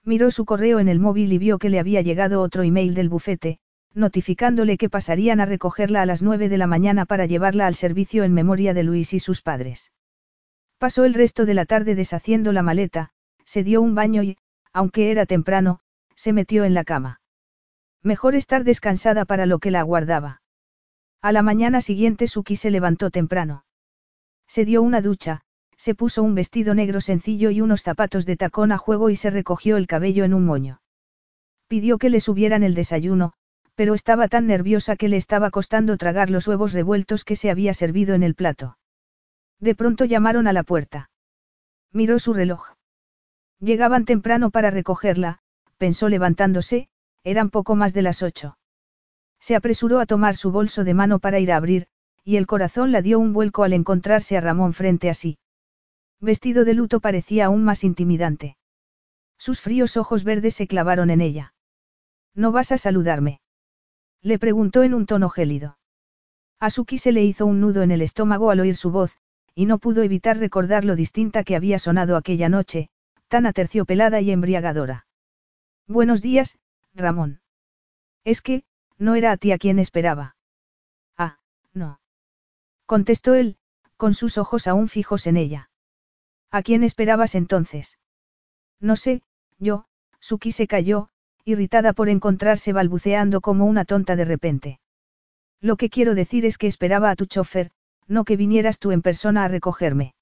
Miró 0.04 0.30
su 0.30 0.46
correo 0.46 0.80
en 0.80 0.88
el 0.88 1.00
móvil 1.00 1.32
y 1.32 1.38
vio 1.38 1.58
que 1.58 1.70
le 1.70 1.80
había 1.80 2.02
llegado 2.02 2.42
otro 2.42 2.64
email 2.64 2.94
del 2.94 3.10
bufete, 3.10 3.60
notificándole 3.94 4.78
que 4.78 4.90
pasarían 4.90 5.40
a 5.40 5.46
recogerla 5.46 6.02
a 6.02 6.06
las 6.06 6.22
nueve 6.22 6.50
de 6.50 6.58
la 6.58 6.68
mañana 6.68 7.06
para 7.06 7.26
llevarla 7.26 7.68
al 7.68 7.76
servicio 7.76 8.24
en 8.24 8.34
memoria 8.34 8.74
de 8.74 8.84
Luis 8.84 9.14
y 9.14 9.20
sus 9.20 9.42
padres. 9.42 9.92
Pasó 10.78 11.06
el 11.06 11.14
resto 11.14 11.46
de 11.46 11.54
la 11.54 11.66
tarde 11.66 11.96
deshaciendo 11.96 12.52
la 12.52 12.64
maleta, 12.64 13.12
se 13.46 13.64
dio 13.64 13.82
un 13.82 13.96
baño 13.96 14.24
y, 14.24 14.38
aunque 14.74 15.12
era 15.12 15.26
temprano, 15.26 15.80
se 16.16 16.34
metió 16.34 16.66
en 16.66 16.74
la 16.74 16.84
cama. 16.84 17.22
Mejor 18.02 18.36
estar 18.36 18.64
descansada 18.64 19.26
para 19.26 19.46
lo 19.46 19.60
que 19.60 19.72
la 19.72 19.80
aguardaba. 19.80 20.42
A 21.22 21.32
la 21.32 21.42
mañana 21.42 21.80
siguiente 21.80 22.28
Suki 22.28 22.58
se 22.58 22.70
levantó 22.70 23.12
temprano. 23.12 23.64
Se 24.48 24.66
dio 24.66 24.82
una 24.82 25.02
ducha, 25.02 25.42
se 25.78 25.96
puso 25.96 26.22
un 26.24 26.36
vestido 26.36 26.74
negro 26.74 27.00
sencillo 27.00 27.50
y 27.50 27.62
unos 27.62 27.82
zapatos 27.82 28.26
de 28.26 28.36
tacón 28.36 28.72
a 28.72 28.78
juego 28.78 29.10
y 29.10 29.16
se 29.16 29.30
recogió 29.30 29.78
el 29.78 29.88
cabello 29.88 30.26
en 30.26 30.34
un 30.34 30.46
moño. 30.46 30.82
Pidió 31.68 31.98
que 31.98 32.10
le 32.10 32.20
subieran 32.20 32.64
el 32.64 32.76
desayuno, 32.76 33.34
pero 33.76 33.94
estaba 33.94 34.28
tan 34.28 34.48
nerviosa 34.48 34.96
que 34.96 35.08
le 35.08 35.18
estaba 35.18 35.50
costando 35.52 35.98
tragar 35.98 36.30
los 36.30 36.48
huevos 36.48 36.74
revueltos 36.74 37.24
que 37.26 37.36
se 37.36 37.50
había 37.50 37.74
servido 37.74 38.16
en 38.16 38.24
el 38.24 38.36
plato. 38.36 38.78
De 39.60 39.76
pronto 39.76 40.06
llamaron 40.06 40.48
a 40.48 40.54
la 40.54 40.64
puerta. 40.64 41.10
Miró 41.92 42.20
su 42.20 42.34
reloj. 42.34 42.74
Llegaban 43.60 44.06
temprano 44.06 44.52
para 44.52 44.72
recogerla, 44.72 45.40
pensó 45.78 46.10
levantándose, 46.10 46.90
eran 47.24 47.50
poco 47.50 47.76
más 47.76 47.94
de 47.94 48.02
las 48.02 48.22
ocho. 48.22 48.58
Se 49.40 49.56
apresuró 49.56 50.00
a 50.00 50.06
tomar 50.06 50.36
su 50.36 50.52
bolso 50.52 50.84
de 50.84 50.94
mano 50.94 51.20
para 51.20 51.40
ir 51.40 51.52
a 51.52 51.58
abrir, 51.58 51.88
y 52.24 52.38
el 52.38 52.48
corazón 52.48 52.92
la 52.92 53.02
dio 53.02 53.20
un 53.20 53.34
vuelco 53.34 53.64
al 53.64 53.74
encontrarse 53.74 54.38
a 54.38 54.42
Ramón 54.42 54.74
frente 54.74 55.10
a 55.10 55.14
sí. 55.14 55.38
Vestido 56.20 56.64
de 56.64 56.74
luto 56.74 57.00
parecía 57.00 57.46
aún 57.46 57.64
más 57.64 57.84
intimidante. 57.84 58.58
Sus 59.38 59.60
fríos 59.60 59.98
ojos 59.98 60.24
verdes 60.24 60.56
se 60.56 60.68
clavaron 60.68 61.10
en 61.10 61.20
ella. 61.20 61.54
¿No 62.34 62.52
vas 62.52 62.72
a 62.72 62.78
saludarme? 62.78 63.42
Le 64.24 64.40
preguntó 64.40 64.84
en 64.84 64.94
un 64.94 65.06
tono 65.06 65.30
gélido. 65.30 65.78
A 66.60 66.70
Suki 66.70 66.98
se 66.98 67.12
le 67.12 67.24
hizo 67.24 67.46
un 67.46 67.60
nudo 67.60 67.82
en 67.82 67.92
el 67.92 68.02
estómago 68.02 68.50
al 68.50 68.62
oír 68.62 68.78
su 68.78 68.90
voz, 68.90 69.18
y 69.54 69.66
no 69.66 69.80
pudo 69.80 70.02
evitar 70.02 70.38
recordar 70.38 70.86
lo 70.86 70.96
distinta 70.96 71.44
que 71.44 71.58
había 71.58 71.78
sonado 71.78 72.16
aquella 72.16 72.48
noche, 72.48 72.90
tan 73.28 73.46
aterciopelada 73.46 74.22
y 74.22 74.32
embriagadora. 74.32 75.06
Buenos 75.88 76.22
días, 76.22 76.58
Ramón. 76.94 77.42
Es 78.24 78.42
que, 78.42 78.64
no 78.98 79.16
era 79.16 79.34
a 79.34 79.38
ti 79.38 79.52
a 79.52 79.58
quien 79.58 79.78
esperaba. 79.78 80.38
Ah, 81.18 81.38
no. 81.74 82.00
Contestó 82.86 83.34
él, 83.34 83.58
con 83.98 84.14
sus 84.14 84.38
ojos 84.38 84.68
aún 84.68 84.88
fijos 84.88 85.28
en 85.28 85.36
ella. 85.36 85.70
¿A 86.50 86.64
quién 86.64 86.84
esperabas 86.84 87.36
entonces? 87.36 88.00
No 88.80 88.96
sé, 88.96 89.22
yo, 89.60 89.86
Suki 90.20 90.54
se 90.54 90.68
cayó, 90.68 91.10
irritada 91.46 91.94
por 91.94 92.10
encontrarse 92.10 92.74
balbuceando 92.74 93.42
como 93.42 93.66
una 93.66 93.86
tonta 93.86 94.16
de 94.16 94.26
repente. 94.26 94.80
Lo 95.62 95.78
que 95.78 95.90
quiero 95.90 96.16
decir 96.16 96.46
es 96.46 96.58
que 96.58 96.68
esperaba 96.68 97.10
a 97.10 97.16
tu 97.16 97.26
chofer, 97.26 97.72
no 98.08 98.26
que 98.26 98.38
vinieras 98.38 98.80
tú 98.80 98.92
en 98.92 99.02
persona 99.02 99.44
a 99.44 99.48
recogerme. 99.48 100.14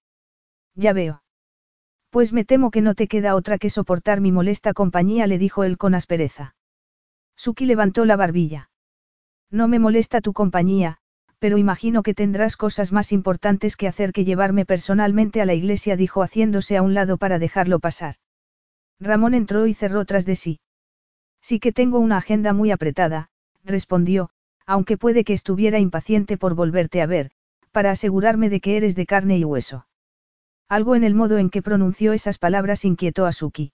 Ya 0.75 0.93
veo. 0.93 1.23
Pues 2.09 2.33
me 2.33 2.45
temo 2.45 2.71
que 2.71 2.81
no 2.81 2.93
te 2.93 3.07
queda 3.07 3.35
otra 3.35 3.57
que 3.57 3.69
soportar 3.69 4.21
mi 4.21 4.31
molesta 4.31 4.73
compañía, 4.73 5.27
le 5.27 5.37
dijo 5.37 5.63
él 5.63 5.77
con 5.77 5.95
aspereza. 5.95 6.55
Suki 7.35 7.65
levantó 7.65 8.05
la 8.05 8.17
barbilla. 8.17 8.69
No 9.49 9.67
me 9.67 9.79
molesta 9.79 10.21
tu 10.21 10.33
compañía, 10.33 10.97
pero 11.39 11.57
imagino 11.57 12.03
que 12.03 12.13
tendrás 12.13 12.55
cosas 12.55 12.91
más 12.91 13.11
importantes 13.11 13.75
que 13.75 13.87
hacer 13.87 14.11
que 14.13 14.25
llevarme 14.25 14.65
personalmente 14.65 15.41
a 15.41 15.45
la 15.45 15.53
iglesia, 15.53 15.95
dijo 15.95 16.21
haciéndose 16.21 16.77
a 16.77 16.81
un 16.81 16.93
lado 16.93 17.17
para 17.17 17.39
dejarlo 17.39 17.79
pasar. 17.79 18.15
Ramón 18.99 19.33
entró 19.33 19.65
y 19.65 19.73
cerró 19.73 20.05
tras 20.05 20.25
de 20.25 20.35
sí. 20.35 20.59
Sí 21.41 21.59
que 21.59 21.71
tengo 21.71 21.99
una 21.99 22.17
agenda 22.17 22.53
muy 22.53 22.71
apretada, 22.71 23.29
respondió, 23.63 24.29
aunque 24.65 24.97
puede 24.97 25.23
que 25.23 25.33
estuviera 25.33 25.79
impaciente 25.79 26.37
por 26.37 26.55
volverte 26.55 27.01
a 27.01 27.05
ver, 27.05 27.31
para 27.71 27.91
asegurarme 27.91 28.49
de 28.49 28.61
que 28.61 28.77
eres 28.77 28.95
de 28.95 29.05
carne 29.05 29.37
y 29.37 29.43
hueso. 29.43 29.87
Algo 30.69 30.95
en 30.95 31.03
el 31.03 31.15
modo 31.15 31.37
en 31.37 31.49
que 31.49 31.61
pronunció 31.61 32.13
esas 32.13 32.37
palabras 32.37 32.85
inquietó 32.85 33.25
a 33.25 33.31
Suki. 33.31 33.73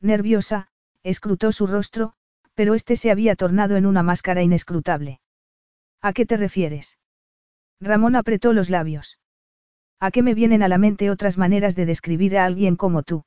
Nerviosa, 0.00 0.68
escrutó 1.02 1.52
su 1.52 1.66
rostro, 1.66 2.14
pero 2.54 2.74
este 2.74 2.96
se 2.96 3.10
había 3.10 3.36
tornado 3.36 3.76
en 3.76 3.86
una 3.86 4.02
máscara 4.02 4.42
inescrutable. 4.42 5.20
¿A 6.00 6.12
qué 6.12 6.26
te 6.26 6.36
refieres? 6.36 6.98
Ramón 7.80 8.16
apretó 8.16 8.52
los 8.52 8.70
labios. 8.70 9.18
¿A 10.00 10.10
qué 10.10 10.22
me 10.22 10.34
vienen 10.34 10.62
a 10.62 10.68
la 10.68 10.78
mente 10.78 11.10
otras 11.10 11.38
maneras 11.38 11.76
de 11.76 11.86
describir 11.86 12.36
a 12.36 12.44
alguien 12.44 12.76
como 12.76 13.02
tú? 13.02 13.24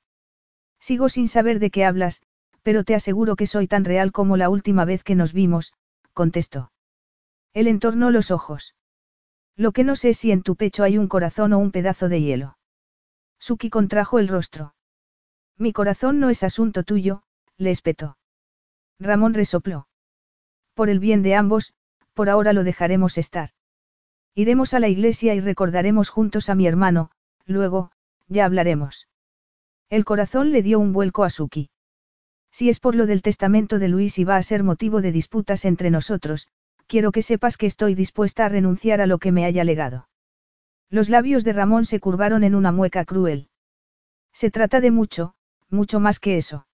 Sigo 0.80 1.09
sin 1.09 1.28
saber 1.28 1.59
de 1.59 1.70
qué 1.70 1.86
hablas, 1.86 2.22
pero 2.64 2.84
te 2.84 2.95
aseguro 2.95 3.36
que 3.36 3.47
soy 3.47 3.68
tan 3.68 3.86
real 3.86 4.12
como 4.12 4.38
la 4.38 4.49
última 4.49 4.86
vez 4.86 5.03
que 5.03 5.16
nos 5.16 5.34
vimos, 5.34 5.74
contestó. 6.14 6.72
Él 7.53 7.68
entornó 7.68 8.12
los 8.12 8.32
ojos. 8.32 8.76
Lo 9.55 9.72
que 9.72 9.84
no 9.84 9.95
sé 9.95 10.09
es 10.09 10.18
si 10.18 10.32
en 10.32 10.43
tu 10.43 10.55
pecho 10.55 10.84
hay 10.84 10.97
un 10.97 11.07
corazón 11.07 11.53
o 11.53 11.59
un 11.59 11.72
pedazo 11.72 12.09
de 12.09 12.22
hielo. 12.22 12.57
Suki 13.39 13.70
contrajo 13.70 14.20
el 14.20 14.28
rostro. 14.28 14.76
Mi 15.57 15.74
corazón 15.74 16.20
no 16.20 16.30
es 16.30 16.43
asunto 16.43 16.84
tuyo, 16.84 17.24
le 17.57 17.72
espetó. 17.72 18.18
Ramón 18.99 19.34
resopló. 19.34 19.88
Por 20.74 20.89
el 20.89 20.99
bien 20.99 21.24
de 21.24 21.36
ambos, 21.36 21.74
por 22.14 22.30
ahora 22.30 22.53
lo 22.53 22.64
dejaremos 22.64 23.18
estar. 23.18 23.49
Iremos 24.34 24.74
a 24.74 24.80
la 24.80 24.88
iglesia 24.88 25.34
y 25.36 25.39
recordaremos 25.39 26.09
juntos 26.09 26.49
a 26.49 26.55
mi 26.55 26.68
hermano, 26.68 27.12
luego, 27.45 27.91
ya 28.28 28.45
hablaremos. 28.45 29.07
El 29.89 30.05
corazón 30.05 30.51
le 30.51 30.62
dio 30.62 30.80
un 30.80 30.93
vuelco 30.93 31.24
a 31.24 31.30
Suki. 31.30 31.70
Si 32.52 32.70
es 32.70 32.80
por 32.80 32.95
lo 32.95 33.06
del 33.06 33.22
testamento 33.22 33.80
de 33.80 33.88
Luis 33.88 34.20
y 34.20 34.24
va 34.24 34.36
a 34.36 34.43
ser 34.43 34.64
motivo 34.64 35.02
de 35.02 35.12
disputas 35.12 35.66
entre 35.66 35.89
nosotros, 35.89 36.47
quiero 36.88 37.12
que 37.12 37.22
sepas 37.22 37.58
que 37.58 37.66
estoy 37.66 37.95
dispuesta 37.95 38.45
a 38.45 38.49
renunciar 38.49 39.02
a 39.02 39.08
lo 39.08 39.18
que 39.18 39.32
me 39.32 39.45
haya 39.45 39.64
legado. 39.64 40.10
Los 40.89 41.10
labios 41.10 41.45
de 41.45 41.54
Ramón 41.54 41.86
se 41.86 42.02
curvaron 42.02 42.43
en 42.43 42.54
una 42.54 42.74
mueca 42.74 43.06
cruel. 43.06 43.47
Se 44.34 44.52
trata 44.52 44.82
de 44.82 44.91
mucho, 44.91 45.34
mucho 45.70 46.02
más 46.02 46.20
que 46.20 46.38
eso. 46.38 46.68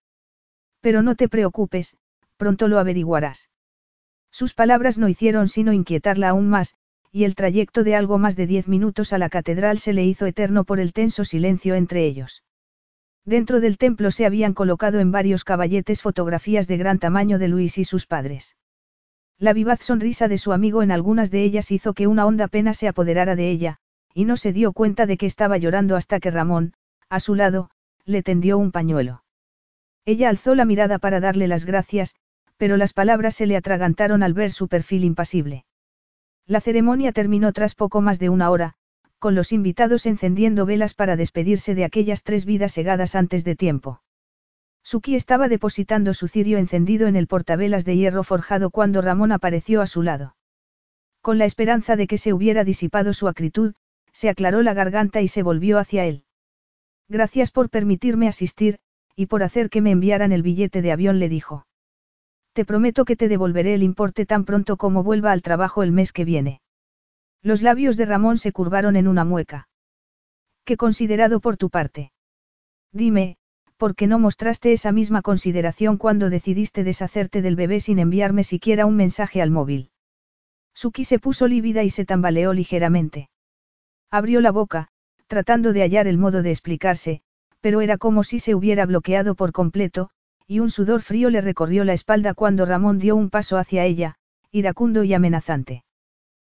Pero 0.81 1.03
no 1.03 1.15
te 1.15 1.29
preocupes, 1.29 1.97
pronto 2.37 2.67
lo 2.67 2.79
averiguarás. 2.79 3.49
Sus 4.31 4.53
palabras 4.53 4.97
no 4.97 5.07
hicieron 5.07 5.47
sino 5.49 5.73
inquietarla 5.73 6.29
aún 6.29 6.49
más, 6.49 6.75
y 7.11 7.23
el 7.23 7.35
trayecto 7.35 7.83
de 7.83 7.95
algo 7.95 8.17
más 8.17 8.35
de 8.35 8.47
diez 8.47 8.67
minutos 8.67 9.13
a 9.13 9.17
la 9.17 9.29
catedral 9.29 9.77
se 9.77 9.93
le 9.93 10.03
hizo 10.03 10.25
eterno 10.25 10.63
por 10.63 10.79
el 10.79 10.93
tenso 10.93 11.25
silencio 11.25 11.75
entre 11.75 12.05
ellos. 12.05 12.43
Dentro 13.27 13.59
del 13.59 13.77
templo 13.77 14.09
se 14.09 14.25
habían 14.25 14.53
colocado 14.53 15.01
en 15.01 15.11
varios 15.11 15.43
caballetes 15.43 16.01
fotografías 16.01 16.65
de 16.65 16.77
gran 16.77 16.97
tamaño 16.97 17.39
de 17.39 17.49
Luis 17.49 17.77
y 17.77 17.83
sus 17.83 18.05
padres. 18.05 18.55
La 19.37 19.51
vivaz 19.51 19.81
sonrisa 19.81 20.29
de 20.29 20.37
su 20.37 20.53
amigo 20.53 20.81
en 20.81 20.93
algunas 20.93 21.29
de 21.29 21.43
ellas 21.43 21.69
hizo 21.71 21.93
que 21.93 22.07
una 22.07 22.25
honda 22.25 22.47
pena 22.47 22.73
se 22.73 22.87
apoderara 22.87 23.35
de 23.35 23.49
ella, 23.49 23.79
y 24.13 24.23
no 24.23 24.37
se 24.37 24.53
dio 24.53 24.71
cuenta 24.71 25.05
de 25.05 25.17
que 25.17 25.25
estaba 25.25 25.57
llorando 25.57 25.97
hasta 25.97 26.21
que 26.21 26.31
Ramón, 26.31 26.71
a 27.09 27.19
su 27.19 27.35
lado, 27.35 27.69
le 28.05 28.23
tendió 28.23 28.57
un 28.57 28.71
pañuelo. 28.71 29.25
Ella 30.05 30.29
alzó 30.29 30.55
la 30.55 30.63
mirada 30.63 30.97
para 30.97 31.19
darle 31.19 31.49
las 31.49 31.65
gracias, 31.65 32.15
pero 32.55 32.77
las 32.77 32.93
palabras 32.93 33.35
se 33.35 33.45
le 33.45 33.57
atragantaron 33.57 34.23
al 34.23 34.33
ver 34.33 34.53
su 34.53 34.69
perfil 34.69 35.03
impasible. 35.03 35.65
La 36.45 36.61
ceremonia 36.61 37.11
terminó 37.11 37.51
tras 37.51 37.75
poco 37.75 37.99
más 37.99 38.19
de 38.19 38.29
una 38.29 38.49
hora, 38.51 38.75
con 39.19 39.35
los 39.35 39.51
invitados 39.51 40.05
encendiendo 40.05 40.65
velas 40.65 40.93
para 40.93 41.15
despedirse 41.15 41.75
de 41.75 41.83
aquellas 41.83 42.23
tres 42.23 42.45
vidas 42.45 42.71
segadas 42.71 43.15
antes 43.15 43.43
de 43.43 43.55
tiempo. 43.55 44.01
Suki 44.83 45.15
estaba 45.15 45.49
depositando 45.49 46.13
su 46.13 46.27
cirio 46.27 46.57
encendido 46.57 47.07
en 47.07 47.15
el 47.15 47.27
portavelas 47.27 47.83
de 47.83 47.97
hierro 47.97 48.23
forjado 48.23 48.69
cuando 48.69 49.01
Ramón 49.01 49.31
apareció 49.31 49.81
a 49.81 49.87
su 49.87 50.01
lado. 50.01 50.35
Con 51.21 51.37
la 51.37 51.45
esperanza 51.45 51.95
de 51.95 52.07
que 52.07 52.17
se 52.17 52.31
hubiera 52.31 52.63
disipado 52.63 53.11
su 53.11 53.27
acritud, 53.27 53.73
se 54.13 54.29
aclaró 54.29 54.61
la 54.61 54.73
garganta 54.73 55.21
y 55.21 55.27
se 55.27 55.43
volvió 55.43 55.77
hacia 55.77 56.05
él. 56.05 56.23
Gracias 57.09 57.51
por 57.51 57.69
permitirme 57.69 58.27
asistir, 58.27 58.79
y 59.15 59.25
por 59.25 59.43
hacer 59.43 59.69
que 59.69 59.81
me 59.81 59.91
enviaran 59.91 60.31
el 60.31 60.43
billete 60.43 60.81
de 60.81 60.91
avión, 60.91 61.19
le 61.19 61.27
dijo. 61.27 61.65
Te 62.53 62.65
prometo 62.65 63.03
que 63.03 63.15
te 63.15 63.27
devolveré 63.27 63.73
el 63.73 63.83
importe 63.83 64.25
tan 64.25 64.45
pronto 64.45 64.77
como 64.77 65.03
vuelva 65.03 65.31
al 65.31 65.41
trabajo 65.41 65.83
el 65.83 65.91
mes 65.91 66.13
que 66.13 66.23
viene. 66.23 66.61
Los 67.41 67.61
labios 67.61 67.97
de 67.97 68.05
Ramón 68.05 68.37
se 68.37 68.51
curvaron 68.51 68.95
en 68.95 69.07
una 69.07 69.23
mueca. 69.23 69.67
¿Qué 70.65 70.77
considerado 70.77 71.39
por 71.39 71.57
tu 71.57 71.69
parte? 71.69 72.11
Dime, 72.91 73.37
¿por 73.77 73.95
qué 73.95 74.07
no 74.07 74.19
mostraste 74.19 74.73
esa 74.73 74.91
misma 74.91 75.21
consideración 75.21 75.97
cuando 75.97 76.29
decidiste 76.29 76.83
deshacerte 76.83 77.41
del 77.41 77.55
bebé 77.55 77.79
sin 77.79 77.99
enviarme 77.99 78.43
siquiera 78.43 78.85
un 78.85 78.95
mensaje 78.95 79.41
al 79.41 79.51
móvil? 79.51 79.91
Suki 80.73 81.05
se 81.05 81.19
puso 81.19 81.47
lívida 81.47 81.83
y 81.83 81.89
se 81.89 82.05
tambaleó 82.05 82.53
ligeramente. 82.53 83.29
Abrió 84.11 84.41
la 84.41 84.51
boca, 84.51 84.89
tratando 85.27 85.73
de 85.73 85.81
hallar 85.81 86.07
el 86.07 86.17
modo 86.17 86.41
de 86.41 86.51
explicarse, 86.51 87.21
pero 87.61 87.81
era 87.81 87.97
como 87.97 88.23
si 88.23 88.39
se 88.39 88.55
hubiera 88.55 88.85
bloqueado 88.85 89.35
por 89.35 89.51
completo, 89.51 90.09
y 90.45 90.59
un 90.59 90.69
sudor 90.69 91.01
frío 91.01 91.29
le 91.29 91.41
recorrió 91.41 91.83
la 91.83 91.93
espalda 91.93 92.33
cuando 92.33 92.65
Ramón 92.65 92.99
dio 92.99 93.15
un 93.15 93.29
paso 93.29 93.57
hacia 93.57 93.85
ella, 93.85 94.15
iracundo 94.51 95.03
y 95.03 95.13
amenazante. 95.13 95.83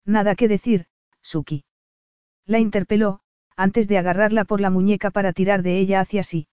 Nada 0.08 0.36
que 0.36 0.48
decir, 0.48 0.86
Suki. 1.22 1.66
La 2.46 2.60
interpeló, 2.60 3.20
antes 3.58 3.90
de 3.90 3.98
agarrarla 3.98 4.46
por 4.46 4.62
la 4.62 4.70
muñeca 4.70 5.12
para 5.12 5.34
tirar 5.34 5.64
de 5.64 5.78
ella 5.80 6.00
hacia 6.00 6.24
sí. 6.24 6.48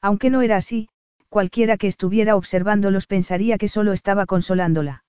Aunque 0.00 0.30
no 0.30 0.40
era 0.40 0.56
así, 0.56 0.88
cualquiera 1.28 1.76
que 1.76 1.88
estuviera 1.88 2.36
observándolos 2.36 3.06
pensaría 3.06 3.58
que 3.58 3.68
solo 3.68 3.92
estaba 3.92 4.24
consolándola. 4.24 5.04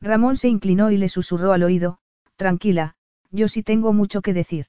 Ramón 0.00 0.38
se 0.38 0.48
inclinó 0.48 0.90
y 0.90 0.96
le 0.96 1.10
susurró 1.10 1.52
al 1.52 1.64
oído, 1.64 1.98
tranquila, 2.36 2.96
yo 3.30 3.46
sí 3.48 3.62
tengo 3.62 3.92
mucho 3.92 4.22
que 4.22 4.32
decir. 4.32 4.66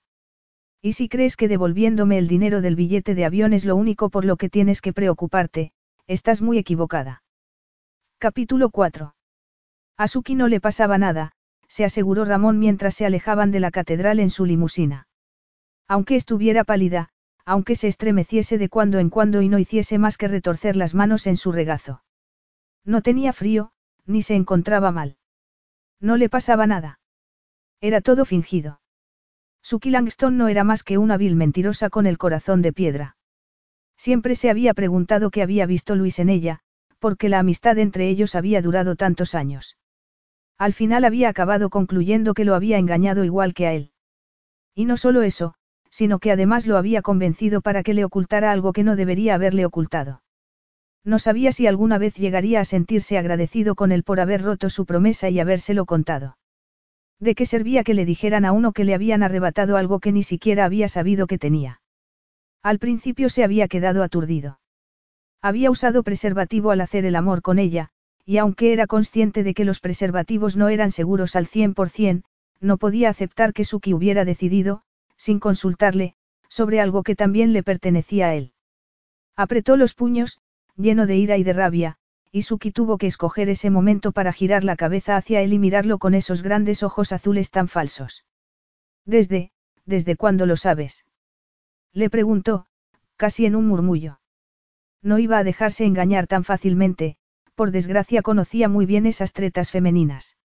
Y 0.81 0.93
si 0.93 1.07
crees 1.07 1.37
que 1.37 1.47
devolviéndome 1.47 2.17
el 2.17 2.27
dinero 2.27 2.61
del 2.61 2.75
billete 2.75 3.15
de 3.15 3.23
avión 3.23 3.53
es 3.53 3.63
lo 3.63 3.77
único 3.77 4.09
por 4.09 4.25
lo 4.25 4.35
que 4.35 4.49
tienes 4.49 4.81
que 4.81 4.91
preocuparte, 4.91 5.71
estás 6.07 6.41
muy 6.41 6.57
equivocada. 6.57 7.23
Capítulo 8.19 8.69
4. 8.69 9.15
A 9.95 10.07
Suki 10.07 10.35
no 10.35 10.47
le 10.49 10.59
pasaba 10.59 10.97
nada, 10.97 11.33
se 11.77 11.85
aseguró 11.85 12.25
Ramón 12.25 12.57
mientras 12.57 12.95
se 12.95 13.05
alejaban 13.05 13.51
de 13.51 13.59
la 13.59 13.69
catedral 13.69 14.19
en 14.19 14.31
su 14.31 14.45
limusina. 14.45 15.07
Aunque 15.87 16.15
estuviera 16.15 16.63
pálida, 16.63 17.09
aunque 17.45 17.75
se 17.75 17.87
estremeciese 17.87 18.57
de 18.57 18.67
cuando 18.67 18.97
en 18.97 19.11
cuando 19.11 19.43
y 19.43 19.47
no 19.47 19.59
hiciese 19.59 19.99
más 19.99 20.17
que 20.17 20.27
retorcer 20.27 20.75
las 20.75 20.95
manos 20.95 21.27
en 21.27 21.37
su 21.37 21.51
regazo. 21.51 22.01
No 22.83 23.03
tenía 23.03 23.31
frío, 23.31 23.73
ni 24.07 24.23
se 24.23 24.33
encontraba 24.33 24.89
mal. 24.89 25.17
No 26.01 26.17
le 26.17 26.29
pasaba 26.29 26.65
nada. 26.65 26.99
Era 27.79 28.01
todo 28.01 28.25
fingido. 28.25 28.81
Suki 29.61 29.91
Langston 29.91 30.35
no 30.35 30.47
era 30.47 30.63
más 30.63 30.81
que 30.81 30.97
una 30.97 31.15
vil 31.15 31.35
mentirosa 31.35 31.91
con 31.91 32.07
el 32.07 32.17
corazón 32.17 32.63
de 32.63 32.73
piedra. 32.73 33.17
Siempre 33.97 34.33
se 34.33 34.49
había 34.49 34.73
preguntado 34.73 35.29
qué 35.29 35.43
había 35.43 35.67
visto 35.67 35.95
Luis 35.95 36.17
en 36.17 36.29
ella, 36.29 36.61
porque 36.97 37.29
la 37.29 37.37
amistad 37.37 37.77
entre 37.77 38.09
ellos 38.09 38.33
había 38.33 38.63
durado 38.63 38.95
tantos 38.95 39.35
años. 39.35 39.77
Al 40.57 40.73
final 40.73 41.05
había 41.05 41.29
acabado 41.29 41.69
concluyendo 41.69 42.33
que 42.33 42.45
lo 42.45 42.55
había 42.55 42.77
engañado 42.77 43.23
igual 43.23 43.53
que 43.53 43.67
a 43.67 43.73
él. 43.73 43.91
Y 44.73 44.85
no 44.85 44.97
solo 44.97 45.21
eso, 45.21 45.53
sino 45.89 46.19
que 46.19 46.31
además 46.31 46.67
lo 46.67 46.77
había 46.77 47.01
convencido 47.01 47.61
para 47.61 47.83
que 47.83 47.93
le 47.93 48.05
ocultara 48.05 48.51
algo 48.51 48.73
que 48.73 48.83
no 48.83 48.95
debería 48.95 49.35
haberle 49.35 49.65
ocultado. 49.65 50.21
No 51.03 51.19
sabía 51.19 51.51
si 51.51 51.67
alguna 51.67 51.97
vez 51.97 52.15
llegaría 52.15 52.59
a 52.59 52.65
sentirse 52.65 53.17
agradecido 53.17 53.75
con 53.75 53.91
él 53.91 54.03
por 54.03 54.19
haber 54.19 54.41
roto 54.41 54.69
su 54.69 54.85
promesa 54.85 55.29
y 55.29 55.39
habérselo 55.39 55.85
contado. 55.85 56.37
¿De 57.19 57.33
qué 57.33 57.45
servía 57.45 57.83
que 57.83 57.93
le 57.93 58.05
dijeran 58.05 58.45
a 58.45 58.51
uno 58.51 58.73
que 58.73 58.83
le 58.83 58.93
habían 58.93 59.23
arrebatado 59.23 59.77
algo 59.77 59.99
que 59.99 60.11
ni 60.11 60.23
siquiera 60.23 60.65
había 60.65 60.87
sabido 60.87 61.25
que 61.25 61.39
tenía? 61.39 61.81
Al 62.61 62.79
principio 62.79 63.29
se 63.29 63.43
había 63.43 63.67
quedado 63.67 64.03
aturdido. 64.03 64.59
Había 65.41 65.71
usado 65.71 66.03
preservativo 66.03 66.71
al 66.71 66.81
hacer 66.81 67.05
el 67.05 67.15
amor 67.15 67.41
con 67.41 67.57
ella, 67.57 67.89
y 68.27 68.39
aunque 68.39 68.73
era 68.73 68.87
consciente 68.87 69.41
de 69.41 69.53
que 69.53 69.63
los 69.63 69.79
preservativos 69.79 70.57
no 70.57 70.67
eran 70.67 70.91
seguros 70.91 71.37
al 71.37 71.47
100%, 71.47 72.23
no 72.59 72.77
podía 72.77 73.09
aceptar 73.09 73.53
que 73.53 73.63
Suki 73.63 73.93
hubiera 73.93 74.25
decidido, 74.25 74.81
sin 75.15 75.39
consultarle, 75.39 76.13
sobre 76.49 76.81
algo 76.81 77.03
que 77.03 77.15
también 77.15 77.53
le 77.53 77.63
pertenecía 77.63 78.27
a 78.27 78.35
él. 78.35 78.51
Apretó 79.37 79.77
los 79.77 79.93
puños, 79.93 80.41
lleno 80.75 81.07
de 81.07 81.15
ira 81.15 81.37
y 81.37 81.43
de 81.43 81.53
rabia, 81.53 81.97
y 82.29 82.41
Suki 82.41 82.71
tuvo 82.71 82.97
que 82.97 83.07
escoger 83.07 83.47
ese 83.47 83.69
momento 83.69 84.11
para 84.11 84.33
girar 84.33 84.65
la 84.65 84.75
cabeza 84.75 85.15
hacia 85.15 85.41
él 85.41 85.53
y 85.53 85.59
mirarlo 85.59 85.97
con 85.97 86.13
esos 86.13 86.43
grandes 86.43 86.83
ojos 86.83 87.13
azules 87.13 87.49
tan 87.49 87.69
falsos. 87.69 88.25
Desde, 89.05 89.51
¿desde 89.85 90.17
cuándo 90.17 90.45
lo 90.45 90.57
sabes? 90.57 91.05
Le 91.93 92.09
preguntó, 92.09 92.65
casi 93.15 93.45
en 93.45 93.55
un 93.55 93.67
murmullo. 93.67 94.19
No 95.01 95.17
iba 95.17 95.37
a 95.37 95.45
dejarse 95.45 95.85
engañar 95.85 96.27
tan 96.27 96.43
fácilmente, 96.43 97.15
por 97.57 97.71
desgracia 97.71 98.21
conocía 98.21 98.69
muy 98.69 98.85
bien 98.85 99.07
esas 99.07 99.33
tretas 99.33 99.71
femeninas. 99.71 100.37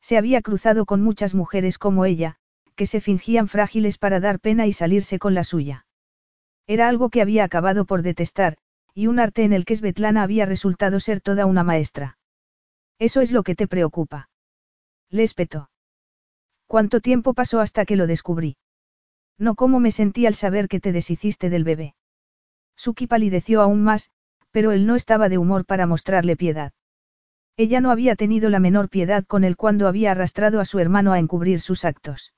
Se 0.00 0.16
había 0.16 0.40
cruzado 0.40 0.86
con 0.86 1.02
muchas 1.02 1.34
mujeres 1.34 1.76
como 1.76 2.06
ella, 2.06 2.36
que 2.76 2.86
se 2.86 3.02
fingían 3.02 3.46
frágiles 3.46 3.98
para 3.98 4.20
dar 4.20 4.40
pena 4.40 4.66
y 4.66 4.72
salirse 4.72 5.18
con 5.18 5.34
la 5.34 5.44
suya. 5.44 5.84
Era 6.66 6.88
algo 6.88 7.10
que 7.10 7.20
había 7.20 7.44
acabado 7.44 7.84
por 7.84 8.00
detestar, 8.00 8.56
y 8.94 9.06
un 9.06 9.18
arte 9.18 9.44
en 9.44 9.52
el 9.52 9.66
que 9.66 9.76
Svetlana 9.76 10.22
había 10.22 10.46
resultado 10.46 10.98
ser 10.98 11.20
toda 11.20 11.44
una 11.44 11.62
maestra. 11.62 12.16
Eso 12.98 13.20
es 13.20 13.32
lo 13.32 13.42
que 13.42 13.54
te 13.54 13.68
preocupa. 13.68 14.30
Le 15.10 15.24
espetó. 15.24 15.68
¿Cuánto 16.66 17.00
tiempo 17.00 17.34
pasó 17.34 17.60
hasta 17.60 17.84
que 17.84 17.96
lo 17.96 18.06
descubrí? 18.06 18.56
No 19.36 19.56
cómo 19.56 19.78
me 19.78 19.90
sentí 19.90 20.24
al 20.24 20.34
saber 20.34 20.68
que 20.68 20.80
te 20.80 20.92
deshiciste 20.92 21.50
del 21.50 21.64
bebé. 21.64 21.94
Suki 22.76 23.06
palideció 23.06 23.60
aún 23.60 23.82
más, 23.84 24.10
pero 24.50 24.72
él 24.72 24.86
no 24.86 24.96
estaba 24.96 25.28
de 25.28 25.38
humor 25.38 25.64
para 25.64 25.86
mostrarle 25.86 26.36
piedad. 26.36 26.72
Ella 27.56 27.80
no 27.80 27.90
había 27.90 28.16
tenido 28.16 28.48
la 28.50 28.60
menor 28.60 28.88
piedad 28.88 29.24
con 29.24 29.44
él 29.44 29.56
cuando 29.56 29.86
había 29.86 30.12
arrastrado 30.12 30.60
a 30.60 30.64
su 30.64 30.78
hermano 30.78 31.12
a 31.12 31.18
encubrir 31.18 31.60
sus 31.60 31.84
actos. 31.84 32.32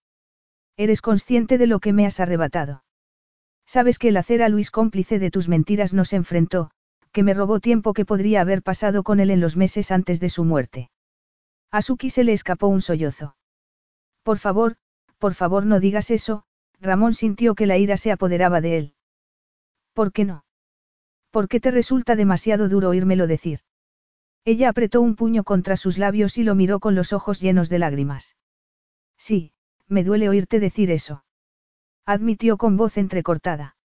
Eres 0.77 1.01
consciente 1.01 1.59
de 1.59 1.67
lo 1.67 1.81
que 1.81 1.93
me 1.93 2.07
has 2.07 2.19
arrebatado. 2.21 2.85
Sabes 3.67 3.99
que 3.99 4.09
el 4.09 4.17
hacer 4.17 4.43
a 4.43 4.49
Luis 4.49 4.71
cómplice 4.71 5.19
de 5.19 5.31
tus 5.31 5.49
mentiras 5.49 5.95
nos 5.95 6.13
enfrentó, 6.13 6.71
que 7.13 7.23
me 7.23 7.35
robó 7.35 7.61
tiempo 7.61 7.93
que 7.93 8.05
podría 8.05 8.41
haber 8.41 8.63
pasado 8.63 9.03
con 9.03 9.21
él 9.21 9.31
en 9.31 9.41
los 9.41 9.57
meses 9.57 9.91
antes 9.91 10.19
de 10.19 10.29
su 10.29 10.45
muerte. 10.45 10.91
A 11.71 11.83
Suki 11.83 12.11
se 12.11 12.25
le 12.25 12.33
escapó 12.33 12.67
un 12.69 12.81
sollozo. 12.81 13.37
Por 14.23 14.39
favor, 14.39 14.77
por 15.19 15.35
favor 15.35 15.67
no 15.67 15.79
digas 15.79 16.11
eso, 16.11 16.45
Ramón 16.81 17.15
sintió 17.15 17.55
que 17.55 17.67
la 17.67 17.79
ira 17.79 17.97
se 17.97 18.13
apoderaba 18.13 18.61
de 18.61 18.77
él. 18.77 18.95
¿Por 19.93 20.13
qué 20.13 20.25
no? 20.25 20.45
¿Por 21.33 21.49
qué 21.49 21.61
te 21.61 21.71
resulta 21.71 22.15
demasiado 22.15 22.69
duro 22.69 22.91
oírmelo 22.91 23.27
decir? 23.27 23.61
Ella 24.45 24.69
apretó 24.69 25.01
un 25.01 25.17
puño 25.17 25.45
contra 25.45 25.79
sus 25.79 25.97
labios 25.97 26.37
y 26.37 26.43
lo 26.43 26.55
miró 26.55 26.79
con 26.79 26.95
los 26.95 27.15
ojos 27.15 27.41
llenos 27.41 27.71
de 27.71 27.79
lágrimas. 27.79 28.37
Sí, 29.17 29.53
me 29.89 30.05
duele 30.05 30.29
oírte 30.29 30.61
decir 30.61 30.91
eso. 30.91 31.25
Admitió 32.05 32.59
con 32.59 32.77
voz 32.77 32.99
entrecortada. 32.99 33.77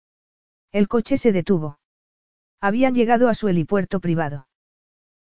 El 0.74 0.90
coche 0.90 1.18
se 1.18 1.32
detuvo. 1.32 1.80
Habían 2.60 2.96
llegado 2.96 3.30
a 3.30 3.34
su 3.34 3.48
helipuerto 3.48 4.02
privado. 4.02 4.50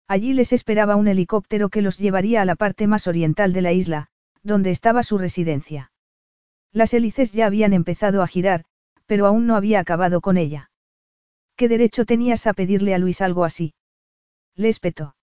Allí 0.07 0.33
les 0.33 0.51
esperaba 0.51 0.95
un 0.95 1.07
helicóptero 1.07 1.69
que 1.69 1.83
los 1.83 1.99
llevaría 1.99 2.41
a 2.41 2.45
la 2.45 2.55
parte 2.55 2.87
más 2.87 3.05
oriental 3.05 3.53
de 3.53 3.61
la 3.61 3.71
isla, 3.71 4.07
donde 4.41 4.71
estaba 4.71 5.03
su 5.03 5.19
residencia. 5.19 5.91
Las 6.71 6.91
hélices 6.95 7.33
ya 7.33 7.45
habían 7.45 7.73
empezado 7.73 8.23
a 8.23 8.27
girar, 8.27 8.65
pero 9.05 9.27
aún 9.27 9.45
no 9.45 9.55
había 9.55 9.79
acabado 9.79 10.21
con 10.21 10.37
ella. 10.37 10.71
¿Qué 11.55 11.69
derecho 11.69 12.05
tenías 12.05 12.47
a 12.47 12.53
pedirle 12.53 12.93
a 12.93 12.97
Luis 12.97 13.21
algo 13.21 13.45
así? 13.45 13.73
Le 14.55 14.67
espetó. 14.67 15.15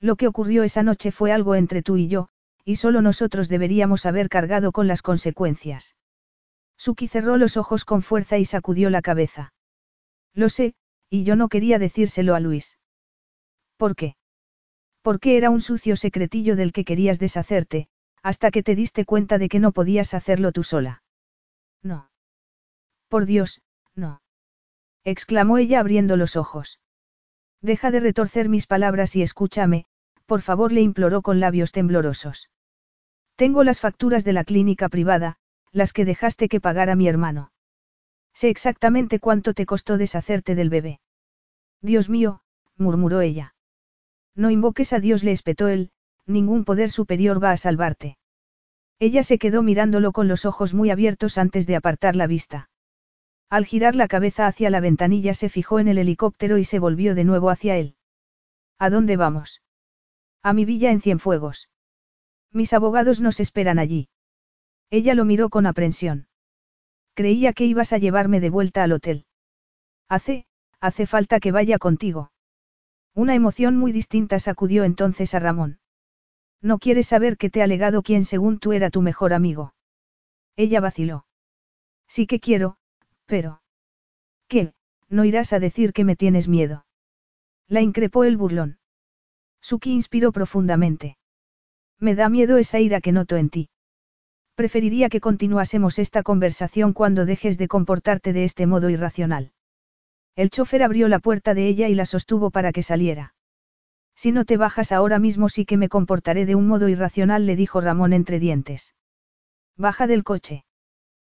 Lo 0.00 0.14
que 0.14 0.28
ocurrió 0.28 0.62
esa 0.62 0.84
noche 0.84 1.10
fue 1.10 1.32
algo 1.32 1.56
entre 1.56 1.82
tú 1.82 1.96
y 1.96 2.06
yo, 2.06 2.28
y 2.64 2.76
solo 2.76 3.02
nosotros 3.02 3.48
deberíamos 3.48 4.06
haber 4.06 4.28
cargado 4.28 4.70
con 4.70 4.86
las 4.86 5.02
consecuencias. 5.02 5.96
Suki 6.76 7.08
cerró 7.08 7.36
los 7.36 7.56
ojos 7.56 7.84
con 7.84 8.02
fuerza 8.02 8.38
y 8.38 8.44
sacudió 8.44 8.88
la 8.88 9.02
cabeza. 9.02 9.52
Lo 10.32 10.48
sé, 10.48 10.74
y 11.10 11.24
yo 11.24 11.34
no 11.34 11.48
quería 11.48 11.80
decírselo 11.80 12.36
a 12.36 12.40
Luis. 12.40 12.78
¿Por 13.76 13.96
qué? 13.96 14.14
Porque 15.02 15.36
era 15.36 15.50
un 15.50 15.60
sucio 15.60 15.96
secretillo 15.96 16.54
del 16.54 16.72
que 16.72 16.84
querías 16.84 17.18
deshacerte, 17.18 17.88
hasta 18.22 18.52
que 18.52 18.62
te 18.62 18.76
diste 18.76 19.04
cuenta 19.04 19.38
de 19.38 19.48
que 19.48 19.58
no 19.58 19.72
podías 19.72 20.14
hacerlo 20.14 20.52
tú 20.52 20.62
sola. 20.62 21.02
No. 21.82 22.10
Por 23.08 23.26
Dios, 23.26 23.60
no 23.96 24.20
exclamó 25.10 25.58
ella 25.58 25.80
abriendo 25.80 26.16
los 26.16 26.36
ojos. 26.36 26.80
Deja 27.60 27.90
de 27.90 28.00
retorcer 28.00 28.48
mis 28.48 28.66
palabras 28.66 29.16
y 29.16 29.22
escúchame, 29.22 29.86
por 30.26 30.42
favor 30.42 30.72
le 30.72 30.80
imploró 30.80 31.22
con 31.22 31.40
labios 31.40 31.72
temblorosos. 31.72 32.50
Tengo 33.36 33.64
las 33.64 33.80
facturas 33.80 34.24
de 34.24 34.32
la 34.32 34.44
clínica 34.44 34.88
privada, 34.88 35.36
las 35.72 35.92
que 35.92 36.04
dejaste 36.04 36.48
que 36.48 36.60
pagara 36.60 36.96
mi 36.96 37.08
hermano. 37.08 37.52
Sé 38.34 38.50
exactamente 38.50 39.20
cuánto 39.20 39.54
te 39.54 39.66
costó 39.66 39.96
deshacerte 39.96 40.54
del 40.54 40.70
bebé. 40.70 41.00
Dios 41.80 42.08
mío, 42.08 42.40
murmuró 42.76 43.20
ella. 43.20 43.54
No 44.34 44.50
invoques 44.50 44.92
a 44.92 45.00
Dios, 45.00 45.24
le 45.24 45.32
espetó 45.32 45.68
él, 45.68 45.90
ningún 46.26 46.64
poder 46.64 46.90
superior 46.90 47.42
va 47.42 47.52
a 47.52 47.56
salvarte. 47.56 48.18
Ella 49.00 49.22
se 49.22 49.38
quedó 49.38 49.62
mirándolo 49.62 50.12
con 50.12 50.28
los 50.28 50.44
ojos 50.44 50.74
muy 50.74 50.90
abiertos 50.90 51.38
antes 51.38 51.66
de 51.66 51.76
apartar 51.76 52.16
la 52.16 52.26
vista. 52.26 52.68
Al 53.50 53.64
girar 53.64 53.96
la 53.96 54.08
cabeza 54.08 54.46
hacia 54.46 54.68
la 54.68 54.80
ventanilla 54.80 55.32
se 55.32 55.48
fijó 55.48 55.78
en 55.78 55.88
el 55.88 55.98
helicóptero 55.98 56.58
y 56.58 56.64
se 56.64 56.78
volvió 56.78 57.14
de 57.14 57.24
nuevo 57.24 57.48
hacia 57.48 57.76
él. 57.76 57.96
¿A 58.78 58.90
dónde 58.90 59.16
vamos? 59.16 59.62
A 60.42 60.52
mi 60.52 60.64
villa 60.64 60.90
en 60.90 61.00
Cienfuegos. 61.00 61.68
Mis 62.52 62.72
abogados 62.72 63.20
nos 63.20 63.40
esperan 63.40 63.78
allí. 63.78 64.08
Ella 64.90 65.14
lo 65.14 65.24
miró 65.24 65.48
con 65.48 65.66
aprensión. 65.66 66.28
Creía 67.14 67.52
que 67.52 67.64
ibas 67.64 67.92
a 67.92 67.98
llevarme 67.98 68.40
de 68.40 68.50
vuelta 68.50 68.82
al 68.82 68.92
hotel. 68.92 69.26
Hace, 70.08 70.46
hace 70.80 71.06
falta 71.06 71.40
que 71.40 71.52
vaya 71.52 71.78
contigo. 71.78 72.30
Una 73.14 73.34
emoción 73.34 73.76
muy 73.76 73.92
distinta 73.92 74.38
sacudió 74.38 74.84
entonces 74.84 75.34
a 75.34 75.40
Ramón. 75.40 75.80
No 76.62 76.78
quieres 76.78 77.08
saber 77.08 77.36
que 77.36 77.50
te 77.50 77.62
ha 77.62 77.66
legado 77.66 78.02
quien 78.02 78.24
según 78.24 78.58
tú 78.58 78.72
era 78.72 78.90
tu 78.90 79.02
mejor 79.02 79.32
amigo. 79.32 79.74
Ella 80.56 80.80
vaciló. 80.80 81.26
Sí 82.06 82.26
que 82.26 82.40
quiero, 82.40 82.77
pero... 83.28 83.60
¿Qué? 84.48 84.72
No 85.08 85.24
irás 85.24 85.52
a 85.52 85.60
decir 85.60 85.92
que 85.92 86.04
me 86.04 86.16
tienes 86.16 86.48
miedo. 86.48 86.86
La 87.68 87.82
increpó 87.82 88.24
el 88.24 88.38
burlón. 88.38 88.78
Suki 89.60 89.92
inspiró 89.92 90.32
profundamente. 90.32 91.18
Me 92.00 92.14
da 92.14 92.28
miedo 92.28 92.56
esa 92.56 92.80
ira 92.80 93.00
que 93.00 93.12
noto 93.12 93.36
en 93.36 93.50
ti. 93.50 93.68
Preferiría 94.54 95.08
que 95.10 95.20
continuásemos 95.20 95.98
esta 95.98 96.22
conversación 96.22 96.92
cuando 96.94 97.26
dejes 97.26 97.58
de 97.58 97.68
comportarte 97.68 98.32
de 98.32 98.44
este 98.44 98.66
modo 98.66 98.88
irracional. 98.88 99.52
El 100.34 100.50
chofer 100.50 100.82
abrió 100.82 101.08
la 101.08 101.18
puerta 101.18 101.52
de 101.52 101.68
ella 101.68 101.88
y 101.88 101.94
la 101.94 102.06
sostuvo 102.06 102.50
para 102.50 102.72
que 102.72 102.82
saliera. 102.82 103.34
Si 104.16 104.32
no 104.32 104.44
te 104.44 104.56
bajas 104.56 104.90
ahora 104.90 105.18
mismo 105.18 105.48
sí 105.48 105.64
que 105.66 105.76
me 105.76 105.88
comportaré 105.88 106.46
de 106.46 106.54
un 106.54 106.66
modo 106.66 106.88
irracional, 106.88 107.46
le 107.46 107.56
dijo 107.56 107.80
Ramón 107.80 108.12
entre 108.12 108.38
dientes. 108.38 108.94
Baja 109.76 110.06
del 110.06 110.24
coche. 110.24 110.64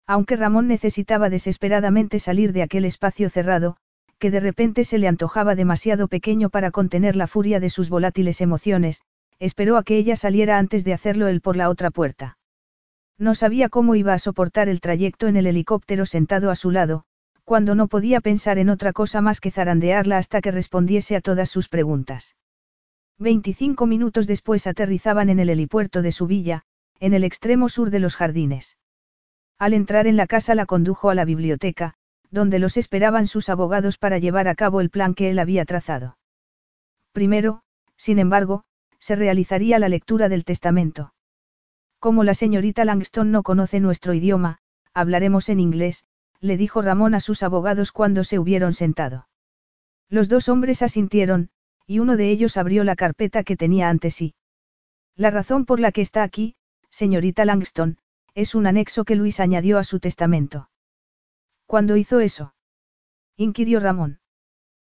Aunque 0.09 0.35
Ramón 0.35 0.67
necesitaba 0.67 1.29
desesperadamente 1.29 2.17
salir 2.17 2.51
de 2.51 2.63
aquel 2.63 2.83
espacio 2.83 3.29
cerrado, 3.29 3.77
que 4.17 4.31
de 4.31 4.39
repente 4.39 4.83
se 4.83 4.97
le 4.97 5.07
antojaba 5.07 5.53
demasiado 5.53 6.07
pequeño 6.07 6.49
para 6.49 6.71
contener 6.71 7.15
la 7.15 7.27
furia 7.27 7.59
de 7.59 7.69
sus 7.69 7.91
volátiles 7.91 8.41
emociones, 8.41 9.03
esperó 9.37 9.77
a 9.77 9.83
que 9.83 9.97
ella 9.97 10.15
saliera 10.15 10.57
antes 10.57 10.83
de 10.83 10.93
hacerlo 10.93 11.27
él 11.27 11.41
por 11.41 11.55
la 11.55 11.69
otra 11.69 11.91
puerta. 11.91 12.39
No 13.19 13.35
sabía 13.35 13.69
cómo 13.69 13.93
iba 13.93 14.15
a 14.15 14.17
soportar 14.17 14.67
el 14.67 14.81
trayecto 14.81 15.27
en 15.27 15.37
el 15.37 15.45
helicóptero 15.45 16.07
sentado 16.07 16.49
a 16.49 16.55
su 16.55 16.71
lado, 16.71 17.03
cuando 17.43 17.75
no 17.75 17.87
podía 17.87 18.19
pensar 18.19 18.57
en 18.57 18.71
otra 18.71 18.93
cosa 18.93 19.21
más 19.21 19.39
que 19.39 19.51
zarandearla 19.51 20.17
hasta 20.17 20.41
que 20.41 20.49
respondiese 20.49 21.17
a 21.17 21.21
todas 21.21 21.51
sus 21.51 21.69
preguntas. 21.69 22.35
Veinticinco 23.19 23.85
minutos 23.85 24.25
después 24.25 24.65
aterrizaban 24.65 25.29
en 25.29 25.39
el 25.39 25.51
helipuerto 25.51 26.01
de 26.01 26.11
su 26.11 26.25
villa, 26.25 26.63
en 26.99 27.13
el 27.13 27.23
extremo 27.23 27.69
sur 27.69 27.91
de 27.91 27.99
los 27.99 28.15
jardines. 28.15 28.78
Al 29.59 29.73
entrar 29.73 30.07
en 30.07 30.15
la 30.15 30.25
casa 30.25 30.55
la 30.55 30.65
condujo 30.65 31.09
a 31.09 31.15
la 31.15 31.25
biblioteca, 31.25 31.93
donde 32.31 32.59
los 32.59 32.77
esperaban 32.77 33.27
sus 33.27 33.49
abogados 33.49 33.97
para 33.97 34.17
llevar 34.17 34.47
a 34.47 34.55
cabo 34.55 34.79
el 34.79 34.89
plan 34.89 35.13
que 35.13 35.29
él 35.29 35.37
había 35.37 35.65
trazado. 35.65 36.17
Primero, 37.11 37.61
sin 37.97 38.19
embargo, 38.19 38.63
se 38.99 39.17
realizaría 39.17 39.77
la 39.77 39.89
lectura 39.89 40.29
del 40.29 40.45
testamento. 40.45 41.13
Como 41.99 42.23
la 42.23 42.33
señorita 42.33 42.85
Langston 42.85 43.31
no 43.31 43.43
conoce 43.43 43.81
nuestro 43.81 44.13
idioma, 44.13 44.59
hablaremos 44.93 45.49
en 45.49 45.59
inglés, 45.59 46.05
le 46.39 46.55
dijo 46.55 46.81
Ramón 46.81 47.13
a 47.13 47.19
sus 47.19 47.43
abogados 47.43 47.91
cuando 47.91 48.23
se 48.23 48.39
hubieron 48.39 48.73
sentado. 48.73 49.27
Los 50.07 50.29
dos 50.29 50.47
hombres 50.47 50.81
asintieron, 50.81 51.49
y 51.85 51.99
uno 51.99 52.15
de 52.15 52.29
ellos 52.29 52.55
abrió 52.55 52.85
la 52.85 52.95
carpeta 52.95 53.43
que 53.43 53.57
tenía 53.57 53.89
ante 53.89 54.09
sí. 54.09 54.35
La 55.15 55.31
razón 55.31 55.65
por 55.65 55.81
la 55.81 55.91
que 55.91 56.01
está 56.01 56.23
aquí, 56.23 56.55
señorita 56.89 57.43
Langston, 57.43 57.97
es 58.39 58.55
un 58.55 58.67
anexo 58.67 59.03
que 59.03 59.17
Luis 59.17 59.41
añadió 59.41 59.77
a 59.77 59.83
su 59.83 59.99
testamento. 59.99 60.69
¿Cuándo 61.65 61.97
hizo 61.97 62.21
eso? 62.21 62.55
inquirió 63.35 63.81
Ramón. 63.81 64.21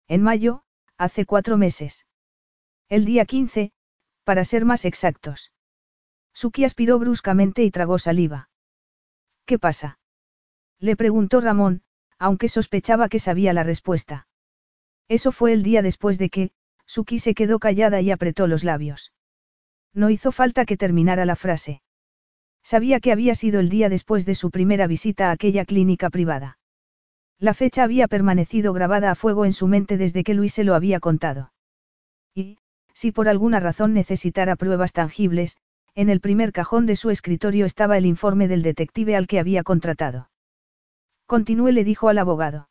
En 0.08 0.22
mayo, 0.22 0.64
hace 0.96 1.26
cuatro 1.26 1.58
meses. 1.58 2.06
El 2.88 3.04
día 3.04 3.26
15, 3.26 3.72
para 4.24 4.46
ser 4.46 4.64
más 4.64 4.86
exactos. 4.86 5.52
Suki 6.32 6.64
aspiró 6.64 6.98
bruscamente 6.98 7.64
y 7.64 7.70
tragó 7.70 7.98
saliva. 7.98 8.48
¿Qué 9.44 9.58
pasa? 9.58 9.98
Le 10.78 10.96
preguntó 10.96 11.42
Ramón, 11.42 11.82
aunque 12.18 12.48
sospechaba 12.48 13.10
que 13.10 13.18
sabía 13.18 13.52
la 13.52 13.62
respuesta. 13.62 14.26
Eso 15.06 15.32
fue 15.32 15.52
el 15.52 15.62
día 15.62 15.82
después 15.82 16.16
de 16.16 16.30
que, 16.30 16.52
Suki 16.86 17.18
se 17.18 17.34
quedó 17.34 17.58
callada 17.58 18.00
y 18.00 18.10
apretó 18.10 18.46
los 18.46 18.64
labios. 18.64 19.12
No 19.92 20.08
hizo 20.08 20.32
falta 20.32 20.64
que 20.64 20.78
terminara 20.78 21.26
la 21.26 21.36
frase. 21.36 21.82
Sabía 22.64 22.98
que 22.98 23.12
había 23.12 23.34
sido 23.34 23.60
el 23.60 23.68
día 23.68 23.90
después 23.90 24.24
de 24.24 24.34
su 24.34 24.50
primera 24.50 24.86
visita 24.86 25.28
a 25.28 25.32
aquella 25.32 25.66
clínica 25.66 26.08
privada. 26.08 26.58
La 27.38 27.52
fecha 27.52 27.82
había 27.82 28.08
permanecido 28.08 28.72
grabada 28.72 29.10
a 29.10 29.14
fuego 29.14 29.44
en 29.44 29.52
su 29.52 29.68
mente 29.68 29.98
desde 29.98 30.24
que 30.24 30.32
Luis 30.32 30.54
se 30.54 30.64
lo 30.64 30.74
había 30.74 30.98
contado. 30.98 31.52
Y, 32.34 32.58
si 32.94 33.12
por 33.12 33.28
alguna 33.28 33.60
razón 33.60 33.92
necesitara 33.92 34.56
pruebas 34.56 34.94
tangibles, 34.94 35.58
en 35.94 36.08
el 36.08 36.20
primer 36.20 36.52
cajón 36.52 36.86
de 36.86 36.96
su 36.96 37.10
escritorio 37.10 37.66
estaba 37.66 37.98
el 37.98 38.06
informe 38.06 38.48
del 38.48 38.62
detective 38.62 39.14
al 39.14 39.26
que 39.26 39.38
había 39.38 39.62
contratado. 39.62 40.30
Continúe 41.26 41.70
le 41.70 41.84
dijo 41.84 42.08
al 42.08 42.18
abogado. 42.18 42.68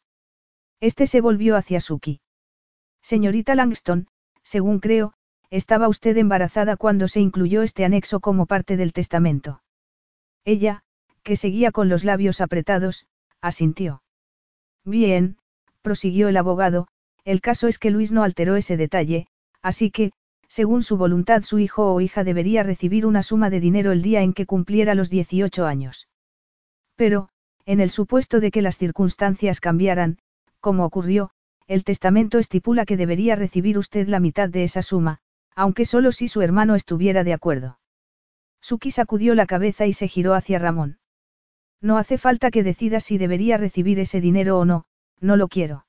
Este 0.80 1.08
se 1.08 1.22
volvió 1.22 1.56
hacia 1.56 1.80
Suki. 1.80 2.20
Señorita 3.02 3.56
Langston, 3.56 4.08
según 4.44 4.80
creo, 4.80 5.14
estaba 5.50 5.88
usted 5.88 6.18
embarazada 6.18 6.78
cuando 6.78 7.08
se 7.08 7.22
incluyó 7.22 7.62
este 7.62 7.86
anexo 7.86 8.20
como 8.20 8.48
parte 8.48 8.76
del 8.76 8.92
testamento. 8.92 9.63
Ella, 10.46 10.84
que 11.24 11.36
seguía 11.36 11.72
con 11.72 11.90
los 11.90 12.04
labios 12.04 12.42
apretados, 12.42 13.06
asintió. 13.42 14.04
Bien, 14.84 15.38
prosiguió 15.82 16.28
el 16.28 16.38
abogado, 16.38 16.88
el 17.24 17.42
caso 17.42 17.68
es 17.68 17.80
que 17.80 17.92
Luis 17.92 18.12
no 18.12 18.24
alteró 18.24 18.56
ese 18.56 18.76
detalle, 18.76 19.28
así 19.62 19.92
que, 19.92 20.12
según 20.50 20.84
su 20.84 20.98
voluntad 20.98 21.44
su 21.44 21.60
hijo 21.60 21.94
o 21.94 22.02
hija 22.02 22.24
debería 22.24 22.64
recibir 22.64 23.06
una 23.06 23.24
suma 23.24 23.50
de 23.50 23.60
dinero 23.60 23.92
el 23.92 24.02
día 24.02 24.22
en 24.22 24.34
que 24.34 24.46
cumpliera 24.46 24.94
los 24.94 25.10
18 25.10 25.66
años. 25.66 26.10
Pero, 26.96 27.30
en 27.66 27.80
el 27.80 27.90
supuesto 27.90 28.40
de 28.40 28.52
que 28.52 28.62
las 28.62 28.78
circunstancias 28.78 29.62
cambiaran, 29.62 30.20
como 30.60 30.86
ocurrió, 30.86 31.32
el 31.68 31.84
testamento 31.84 32.40
estipula 32.40 32.86
que 32.86 32.98
debería 32.98 33.36
recibir 33.36 33.78
usted 33.78 34.08
la 34.08 34.20
mitad 34.20 34.50
de 34.50 34.64
esa 34.64 34.82
suma, 34.82 35.20
aunque 35.56 35.86
solo 35.86 36.12
si 36.12 36.28
su 36.28 36.42
hermano 36.42 36.76
estuviera 36.76 37.24
de 37.24 37.34
acuerdo. 37.34 37.80
Suki 38.64 38.92
sacudió 38.92 39.36
la 39.36 39.46
cabeza 39.46 39.86
y 39.88 39.94
se 39.94 40.08
giró 40.08 40.36
hacia 40.36 40.58
Ramón. 40.58 40.98
No 41.82 41.98
hace 41.98 42.18
falta 42.18 42.50
que 42.50 42.64
decida 42.64 43.02
si 43.02 43.18
debería 43.18 43.58
recibir 43.58 44.00
ese 44.00 44.22
dinero 44.22 44.58
o 44.58 44.64
no, 44.64 44.86
no 45.20 45.36
lo 45.36 45.50
quiero. 45.50 45.86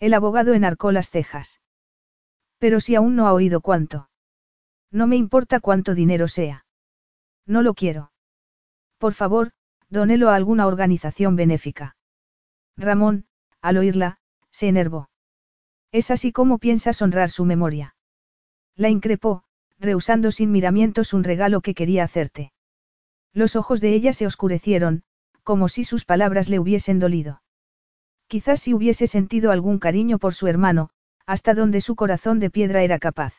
El 0.00 0.12
abogado 0.14 0.54
enarcó 0.54 0.90
las 0.90 1.08
cejas. 1.08 1.60
Pero 2.58 2.80
si 2.80 2.96
aún 2.96 3.14
no 3.14 3.28
ha 3.28 3.32
oído 3.32 3.60
cuánto. 3.60 4.10
No 4.90 5.06
me 5.06 5.14
importa 5.14 5.60
cuánto 5.60 5.94
dinero 5.94 6.26
sea. 6.26 6.66
No 7.46 7.62
lo 7.62 7.74
quiero. 7.74 8.10
Por 8.98 9.14
favor, 9.14 9.52
donelo 9.88 10.30
a 10.30 10.34
alguna 10.34 10.66
organización 10.66 11.36
benéfica. 11.36 11.96
Ramón, 12.76 13.26
al 13.60 13.76
oírla, 13.76 14.18
se 14.50 14.66
enervó. 14.66 15.10
Es 15.92 16.10
así 16.10 16.32
como 16.32 16.58
piensas 16.58 17.00
honrar 17.02 17.30
su 17.30 17.44
memoria. 17.44 17.94
La 18.74 18.88
increpó, 18.88 19.43
rehusando 19.78 20.32
sin 20.32 20.50
miramientos 20.50 21.12
un 21.12 21.24
regalo 21.24 21.60
que 21.60 21.74
quería 21.74 22.04
hacerte. 22.04 22.52
Los 23.32 23.56
ojos 23.56 23.80
de 23.80 23.94
ella 23.94 24.12
se 24.12 24.26
oscurecieron, 24.26 25.02
como 25.42 25.68
si 25.68 25.84
sus 25.84 26.04
palabras 26.04 26.48
le 26.48 26.58
hubiesen 26.58 26.98
dolido. 26.98 27.42
Quizás 28.26 28.60
si 28.60 28.74
hubiese 28.74 29.06
sentido 29.06 29.50
algún 29.50 29.78
cariño 29.78 30.18
por 30.18 30.34
su 30.34 30.46
hermano, 30.46 30.90
hasta 31.26 31.54
donde 31.54 31.80
su 31.80 31.96
corazón 31.96 32.38
de 32.38 32.50
piedra 32.50 32.82
era 32.82 32.98
capaz. 32.98 33.34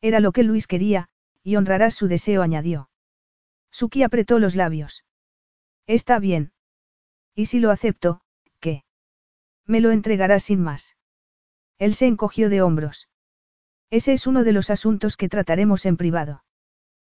Era 0.00 0.20
lo 0.20 0.32
que 0.32 0.42
Luis 0.42 0.66
quería, 0.66 1.08
y 1.42 1.56
honrarás 1.56 1.94
su 1.94 2.08
deseo, 2.08 2.42
añadió. 2.42 2.90
Suki 3.70 4.02
apretó 4.02 4.38
los 4.38 4.54
labios. 4.54 5.04
Está 5.86 6.18
bien. 6.18 6.52
¿Y 7.34 7.46
si 7.46 7.60
lo 7.60 7.70
acepto, 7.70 8.20
qué? 8.60 8.84
Me 9.66 9.80
lo 9.80 9.90
entregarás 9.90 10.44
sin 10.44 10.60
más. 10.60 10.96
Él 11.78 11.94
se 11.94 12.06
encogió 12.06 12.48
de 12.48 12.62
hombros. 12.62 13.08
Ese 13.90 14.12
es 14.12 14.26
uno 14.26 14.44
de 14.44 14.52
los 14.52 14.70
asuntos 14.70 15.16
que 15.16 15.28
trataremos 15.28 15.86
en 15.86 15.96
privado. 15.96 16.44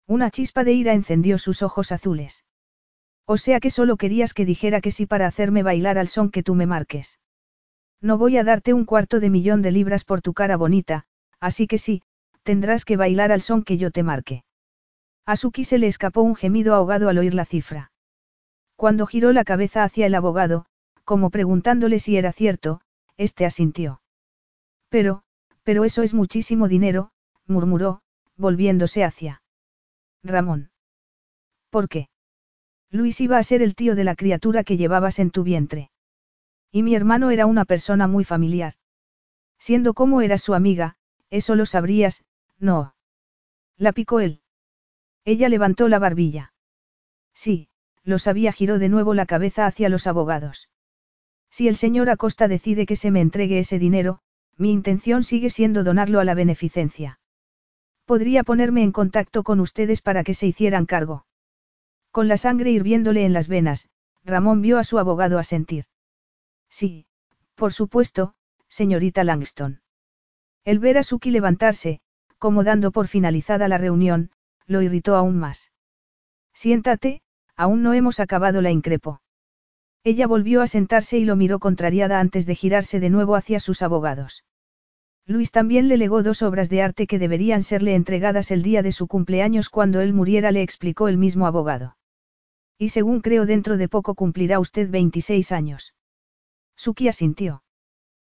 Una 0.05 0.31
chispa 0.31 0.63
de 0.63 0.73
ira 0.73 0.93
encendió 0.93 1.37
sus 1.37 1.61
ojos 1.61 1.91
azules. 1.91 2.43
O 3.25 3.37
sea 3.37 3.59
que 3.59 3.69
solo 3.69 3.97
querías 3.97 4.33
que 4.33 4.45
dijera 4.45 4.81
que 4.81 4.91
sí 4.91 5.05
para 5.05 5.27
hacerme 5.27 5.63
bailar 5.63 5.97
al 5.97 6.07
son 6.07 6.29
que 6.29 6.43
tú 6.43 6.55
me 6.55 6.65
marques. 6.65 7.19
No 8.01 8.17
voy 8.17 8.37
a 8.37 8.43
darte 8.43 8.73
un 8.73 8.85
cuarto 8.85 9.19
de 9.19 9.29
millón 9.29 9.61
de 9.61 9.71
libras 9.71 10.03
por 10.03 10.21
tu 10.21 10.33
cara 10.33 10.55
bonita, 10.55 11.05
así 11.39 11.67
que 11.67 11.77
sí, 11.77 12.03
tendrás 12.43 12.85
que 12.85 12.95
bailar 12.95 13.31
al 13.31 13.41
son 13.41 13.63
que 13.63 13.77
yo 13.77 13.91
te 13.91 14.03
marque. 14.03 14.43
A 15.25 15.35
Suki 15.35 15.65
se 15.65 15.77
le 15.77 15.87
escapó 15.87 16.21
un 16.21 16.35
gemido 16.35 16.73
ahogado 16.73 17.09
al 17.09 17.17
oír 17.17 17.33
la 17.33 17.43
cifra. 17.43 17.91
Cuando 18.77 19.07
giró 19.07 19.33
la 19.33 19.43
cabeza 19.43 19.83
hacia 19.83 20.05
el 20.05 20.15
abogado, 20.15 20.65
como 21.03 21.29
preguntándole 21.29 21.99
si 21.99 22.15
era 22.15 22.31
cierto, 22.31 22.79
este 23.17 23.45
asintió. 23.45 24.01
Pero, 24.89 25.23
pero 25.67 25.83
eso 25.83 26.01
es 26.01 26.13
muchísimo 26.13 26.69
dinero, 26.69 27.11
murmuró, 27.45 27.99
volviéndose 28.37 29.03
hacia. 29.03 29.41
Ramón. 30.23 30.71
¿Por 31.69 31.89
qué? 31.89 32.07
Luis 32.89 33.19
iba 33.19 33.37
a 33.37 33.43
ser 33.43 33.61
el 33.61 33.75
tío 33.75 33.93
de 33.93 34.05
la 34.05 34.15
criatura 34.15 34.63
que 34.63 34.77
llevabas 34.77 35.19
en 35.19 35.29
tu 35.29 35.43
vientre. 35.43 35.91
Y 36.71 36.83
mi 36.83 36.95
hermano 36.95 37.31
era 37.31 37.45
una 37.45 37.65
persona 37.65 38.07
muy 38.07 38.23
familiar. 38.23 38.75
Siendo 39.59 39.93
como 39.93 40.21
era 40.21 40.37
su 40.37 40.53
amiga, 40.53 40.95
eso 41.29 41.53
lo 41.53 41.65
sabrías, 41.65 42.23
no. 42.57 42.95
La 43.75 43.91
picó 43.91 44.21
él. 44.21 44.39
Ella 45.25 45.49
levantó 45.49 45.89
la 45.89 45.99
barbilla. 45.99 46.53
Sí, 47.33 47.67
lo 48.05 48.19
sabía, 48.19 48.53
giró 48.53 48.79
de 48.79 48.87
nuevo 48.87 49.13
la 49.13 49.25
cabeza 49.25 49.65
hacia 49.65 49.89
los 49.89 50.07
abogados. 50.07 50.69
Si 51.51 51.67
el 51.67 51.75
señor 51.75 52.09
Acosta 52.09 52.47
decide 52.47 52.85
que 52.85 52.95
se 52.95 53.11
me 53.11 53.19
entregue 53.19 53.59
ese 53.59 53.79
dinero, 53.79 54.21
mi 54.57 54.71
intención 54.71 55.23
sigue 55.23 55.49
siendo 55.49 55.83
donarlo 55.83 56.19
a 56.19 56.25
la 56.25 56.33
beneficencia. 56.33 57.19
Podría 58.05 58.43
ponerme 58.43 58.83
en 58.83 58.91
contacto 58.91 59.43
con 59.43 59.59
ustedes 59.59 60.01
para 60.01 60.23
que 60.23 60.33
se 60.33 60.47
hicieran 60.47 60.85
cargo. 60.85 61.25
Con 62.11 62.27
la 62.27 62.37
sangre 62.37 62.71
hirviéndole 62.71 63.25
en 63.25 63.33
las 63.33 63.47
venas, 63.47 63.89
Ramón 64.23 64.61
vio 64.61 64.79
a 64.79 64.83
su 64.83 64.97
abogado 64.97 65.39
asentir. 65.39 65.85
Sí, 66.69 67.05
por 67.55 67.73
supuesto, 67.73 68.33
señorita 68.67 69.23
Langston. 69.23 69.81
El 70.63 70.79
ver 70.79 70.97
a 70.97 71.03
Suki 71.03 71.31
levantarse, 71.31 72.01
como 72.37 72.63
dando 72.63 72.91
por 72.91 73.07
finalizada 73.07 73.67
la 73.67 73.77
reunión, 73.77 74.31
lo 74.65 74.81
irritó 74.81 75.15
aún 75.15 75.37
más. 75.37 75.71
Siéntate, 76.53 77.21
aún 77.55 77.83
no 77.83 77.93
hemos 77.93 78.19
acabado 78.19 78.61
la 78.61 78.71
increpo. 78.71 79.21
Ella 80.03 80.27
volvió 80.27 80.61
a 80.61 80.67
sentarse 80.67 81.17
y 81.17 81.25
lo 81.25 81.35
miró 81.35 81.59
contrariada 81.59 82.19
antes 82.19 82.45
de 82.45 82.55
girarse 82.55 82.99
de 82.99 83.09
nuevo 83.09 83.35
hacia 83.35 83.59
sus 83.59 83.81
abogados. 83.81 84.43
Luis 85.25 85.51
también 85.51 85.89
le 85.89 85.97
legó 85.97 86.23
dos 86.23 86.41
obras 86.41 86.69
de 86.69 86.81
arte 86.81 87.05
que 87.05 87.19
deberían 87.19 87.61
serle 87.61 87.95
entregadas 87.95 88.49
el 88.49 88.63
día 88.63 88.81
de 88.81 88.93
su 88.93 89.07
cumpleaños 89.07 89.69
cuando 89.69 89.99
él 89.99 90.13
muriera, 90.13 90.51
le 90.51 90.61
explicó 90.61 91.09
el 91.09 91.17
mismo 91.17 91.47
abogado. 91.47 91.97
Y 92.77 92.89
según 92.89 93.19
creo 93.19 93.45
dentro 93.45 93.75
de 93.75 93.89
poco 93.89 94.15
cumplirá 94.15 94.59
usted 94.59 94.89
26 94.89 95.51
años. 95.51 95.95
Suki 96.77 97.09
asintió. 97.09 97.63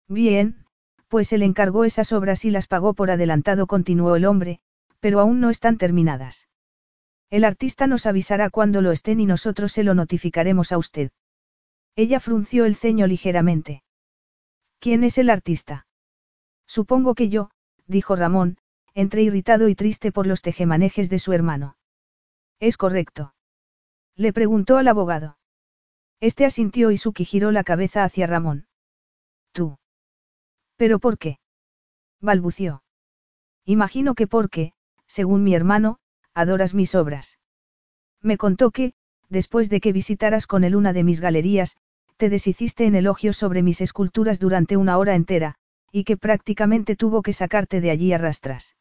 Bien, 0.09 0.65
pues 1.07 1.33
él 1.33 1.43
encargó 1.43 1.85
esas 1.85 2.13
obras 2.13 2.45
y 2.45 2.51
las 2.51 2.67
pagó 2.67 2.95
por 2.95 3.11
adelantado, 3.11 3.67
continuó 3.67 4.17
el 4.17 4.25
hombre, 4.25 4.61
pero 4.99 5.21
aún 5.21 5.41
no 5.41 5.51
están 5.51 5.79
terminadas. 5.79 6.49
El 7.31 7.45
artista 7.45 7.87
nos 7.87 8.07
avisará 8.07 8.51
cuando 8.51 8.81
lo 8.81 8.91
estén 8.91 9.21
y 9.21 9.27
nosotros 9.27 9.71
se 9.71 9.85
lo 9.85 9.95
notificaremos 9.95 10.73
a 10.73 10.79
usted. 10.79 11.11
Ella 11.97 12.21
frunció 12.21 12.65
el 12.65 12.77
ceño 12.77 13.07
ligeramente. 13.07 13.83
¿Quién 14.79 15.05
es 15.05 15.19
el 15.19 15.31
artista? 15.31 15.87
Supongo 16.67 17.15
que 17.15 17.29
yo, 17.29 17.51
dijo 17.87 18.17
Ramón, 18.17 18.59
entre 18.95 19.23
irritado 19.23 19.69
y 19.69 19.75
triste 19.75 20.13
por 20.13 20.27
los 20.27 20.43
tejemanejes 20.43 21.11
de 21.11 21.19
su 21.19 21.33
hermano. 21.33 21.77
¿Es 22.61 22.77
correcto? 22.77 23.35
Le 24.17 24.33
preguntó 24.33 24.77
al 24.77 24.89
abogado. 24.89 25.39
Este 26.21 26.45
asintió 26.45 26.91
y 26.91 26.99
Suki 26.99 27.25
giró 27.25 27.51
la 27.51 27.65
cabeza 27.65 28.05
hacia 28.05 28.27
Ramón. 28.27 28.67
Tú. 29.53 29.79
¿Pero 30.77 30.99
por 30.99 31.19
qué? 31.19 31.39
balbució. 32.21 32.83
Imagino 33.65 34.15
que 34.15 34.27
porque, 34.27 34.73
según 35.07 35.43
mi 35.43 35.55
hermano, 35.55 35.99
adoras 36.35 36.75
mis 36.75 36.95
obras. 36.95 37.39
Me 38.21 38.37
contó 38.37 38.71
que, 38.71 38.93
después 39.31 39.71
de 39.71 39.81
que 39.81 39.93
visitaras 39.93 40.47
con 40.47 40.65
él 40.65 40.77
una 40.77 40.93
de 40.93 41.05
mis 41.05 41.21
galerías, 41.21 41.77
te 42.19 42.29
deshiciste 42.29 42.85
en 42.85 42.95
elogios 42.95 43.37
sobre 43.37 43.63
mis 43.63 43.81
esculturas 43.81 44.39
durante 44.39 44.77
una 44.77 44.99
hora 44.99 45.15
entera, 45.15 45.55
y 45.91 46.05
que 46.05 46.19
prácticamente 46.19 46.97
tuvo 46.97 47.23
que 47.23 47.33
sacarte 47.33 47.81
de 47.81 47.91
allí 47.91 48.13
a 48.13 48.19
rastras. 48.19 48.77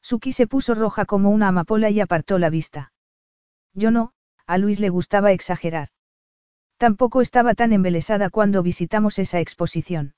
Suki 0.00 0.32
se 0.32 0.46
puso 0.46 0.74
roja 0.74 1.04
como 1.04 1.30
una 1.30 1.48
amapola 1.48 1.90
y 1.90 2.00
apartó 2.00 2.38
la 2.38 2.50
vista. 2.50 2.92
Yo 3.74 3.90
no, 3.90 4.12
a 4.46 4.58
Luis 4.58 4.80
le 4.80 4.88
gustaba 4.88 5.32
exagerar. 5.32 5.88
Tampoco 6.76 7.20
estaba 7.20 7.54
tan 7.54 7.72
embelesada 7.72 8.30
cuando 8.30 8.62
visitamos 8.62 9.18
esa 9.18 9.40
exposición. 9.40 10.14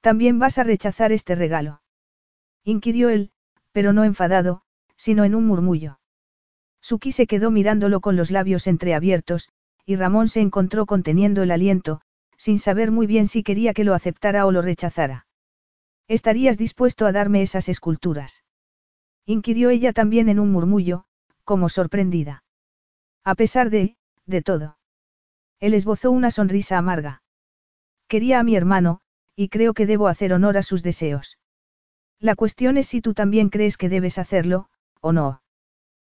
¿También 0.00 0.38
vas 0.38 0.58
a 0.58 0.64
rechazar 0.64 1.12
este 1.12 1.34
regalo? 1.34 1.82
inquirió 2.64 3.08
él, 3.08 3.30
pero 3.72 3.92
no 3.92 4.04
enfadado, 4.04 4.62
sino 4.96 5.24
en 5.24 5.34
un 5.34 5.46
murmullo. 5.46 5.98
Suki 6.82 7.12
se 7.12 7.26
quedó 7.26 7.50
mirándolo 7.50 8.00
con 8.00 8.16
los 8.16 8.30
labios 8.30 8.66
entreabiertos, 8.66 9.48
y 9.86 9.96
Ramón 9.96 10.28
se 10.28 10.40
encontró 10.40 10.84
conteniendo 10.84 11.42
el 11.42 11.52
aliento, 11.52 12.00
sin 12.36 12.58
saber 12.58 12.90
muy 12.90 13.06
bien 13.06 13.28
si 13.28 13.42
quería 13.42 13.72
que 13.72 13.84
lo 13.84 13.94
aceptara 13.94 14.46
o 14.46 14.52
lo 14.52 14.62
rechazara. 14.62 15.26
¿Estarías 16.08 16.58
dispuesto 16.58 17.06
a 17.06 17.12
darme 17.12 17.42
esas 17.42 17.68
esculturas? 17.68 18.44
inquirió 19.24 19.70
ella 19.70 19.92
también 19.92 20.28
en 20.28 20.40
un 20.40 20.50
murmullo, 20.50 21.04
como 21.44 21.68
sorprendida. 21.68 22.42
A 23.24 23.36
pesar 23.36 23.70
de, 23.70 23.96
de 24.26 24.42
todo. 24.42 24.78
Él 25.60 25.74
esbozó 25.74 26.10
una 26.10 26.32
sonrisa 26.32 26.78
amarga. 26.78 27.22
Quería 28.08 28.40
a 28.40 28.42
mi 28.42 28.56
hermano, 28.56 29.00
y 29.36 29.48
creo 29.48 29.74
que 29.74 29.86
debo 29.86 30.08
hacer 30.08 30.32
honor 30.32 30.56
a 30.56 30.64
sus 30.64 30.82
deseos. 30.82 31.38
La 32.18 32.34
cuestión 32.34 32.76
es 32.76 32.88
si 32.88 33.00
tú 33.00 33.14
también 33.14 33.48
crees 33.48 33.76
que 33.76 33.88
debes 33.88 34.18
hacerlo, 34.18 34.68
o 35.00 35.12
no. 35.12 35.41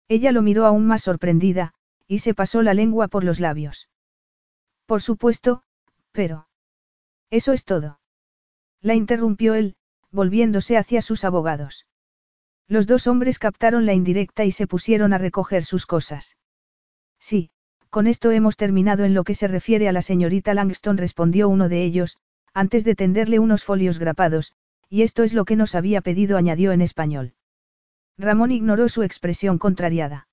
Ella 0.08 0.32
lo 0.32 0.42
miró 0.42 0.66
aún 0.66 0.86
más 0.86 1.02
sorprendida, 1.02 1.74
y 2.06 2.20
se 2.20 2.34
pasó 2.34 2.62
la 2.62 2.74
lengua 2.74 3.08
por 3.08 3.24
los 3.24 3.40
labios. 3.40 3.88
Por 4.86 5.02
supuesto, 5.02 5.62
pero... 6.12 6.48
Eso 7.30 7.52
es 7.52 7.64
todo. 7.64 7.98
La 8.80 8.94
interrumpió 8.94 9.54
él, 9.54 9.76
volviéndose 10.12 10.76
hacia 10.76 11.02
sus 11.02 11.24
abogados. 11.24 11.86
Los 12.68 12.86
dos 12.86 13.06
hombres 13.06 13.38
captaron 13.38 13.86
la 13.86 13.94
indirecta 13.94 14.44
y 14.44 14.52
se 14.52 14.66
pusieron 14.66 15.12
a 15.12 15.18
recoger 15.18 15.64
sus 15.64 15.86
cosas. 15.86 16.36
Sí, 17.18 17.50
con 17.90 18.06
esto 18.06 18.30
hemos 18.30 18.56
terminado 18.56 19.04
en 19.04 19.14
lo 19.14 19.24
que 19.24 19.34
se 19.34 19.48
refiere 19.48 19.88
a 19.88 19.92
la 19.92 20.02
señorita 20.02 20.52
Langston, 20.54 20.98
respondió 20.98 21.48
uno 21.48 21.68
de 21.68 21.84
ellos, 21.84 22.18
antes 22.52 22.84
de 22.84 22.94
tenderle 22.94 23.38
unos 23.38 23.64
folios 23.64 23.98
grapados, 23.98 24.52
y 24.88 25.02
esto 25.02 25.22
es 25.22 25.32
lo 25.32 25.44
que 25.44 25.56
nos 25.56 25.74
había 25.74 26.00
pedido, 26.00 26.36
añadió 26.36 26.72
en 26.72 26.80
español. 26.80 27.34
Ramón 28.18 28.50
ignoró 28.50 28.88
su 28.88 29.02
expresión 29.02 29.58
contrariada. 29.58 30.28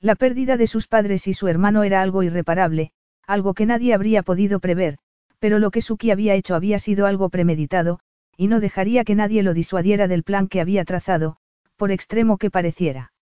La 0.00 0.14
pérdida 0.14 0.56
de 0.56 0.66
sus 0.66 0.86
padres 0.86 1.26
y 1.26 1.34
su 1.34 1.48
hermano 1.48 1.82
era 1.82 2.02
algo 2.02 2.22
irreparable, 2.22 2.92
algo 3.26 3.54
que 3.54 3.66
nadie 3.66 3.94
habría 3.94 4.22
podido 4.22 4.60
prever, 4.60 4.98
pero 5.38 5.58
lo 5.58 5.70
que 5.70 5.82
Suki 5.82 6.10
había 6.10 6.34
hecho 6.34 6.54
había 6.54 6.78
sido 6.78 7.06
algo 7.06 7.28
premeditado, 7.28 8.00
y 8.36 8.48
no 8.48 8.60
dejaría 8.60 9.04
que 9.04 9.14
nadie 9.14 9.42
lo 9.42 9.54
disuadiera 9.54 10.06
del 10.06 10.22
plan 10.22 10.48
que 10.48 10.60
había 10.60 10.84
trazado, 10.84 11.36
por 11.76 11.90
extremo 11.90 12.38
que 12.38 12.50
pareciera. 12.50 13.12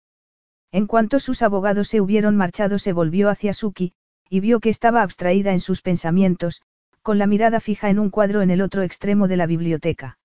En 0.73 0.87
cuanto 0.87 1.21
sus 1.21 1.43
abogados 1.43 1.89
se 1.89 2.01
hubieron 2.01 2.37
marchado 2.37 2.79
se 2.79 2.93
volvió 2.93 3.31
hacia 3.31 3.55
Suki, 3.55 3.93
y 4.29 4.41
vio 4.41 4.61
que 4.61 4.69
estaba 4.69 5.03
abstraída 5.03 5.53
en 5.53 5.61
sus 5.61 5.81
pensamientos, 5.81 6.63
con 7.03 7.19
la 7.19 7.27
mirada 7.27 7.61
fija 7.61 7.89
en 7.89 7.99
un 7.99 8.11
cuadro 8.11 8.43
en 8.43 8.51
el 8.51 8.61
otro 8.61 8.83
extremo 8.83 9.29
de 9.29 9.37
la 9.37 9.47
biblioteca. 9.47 10.19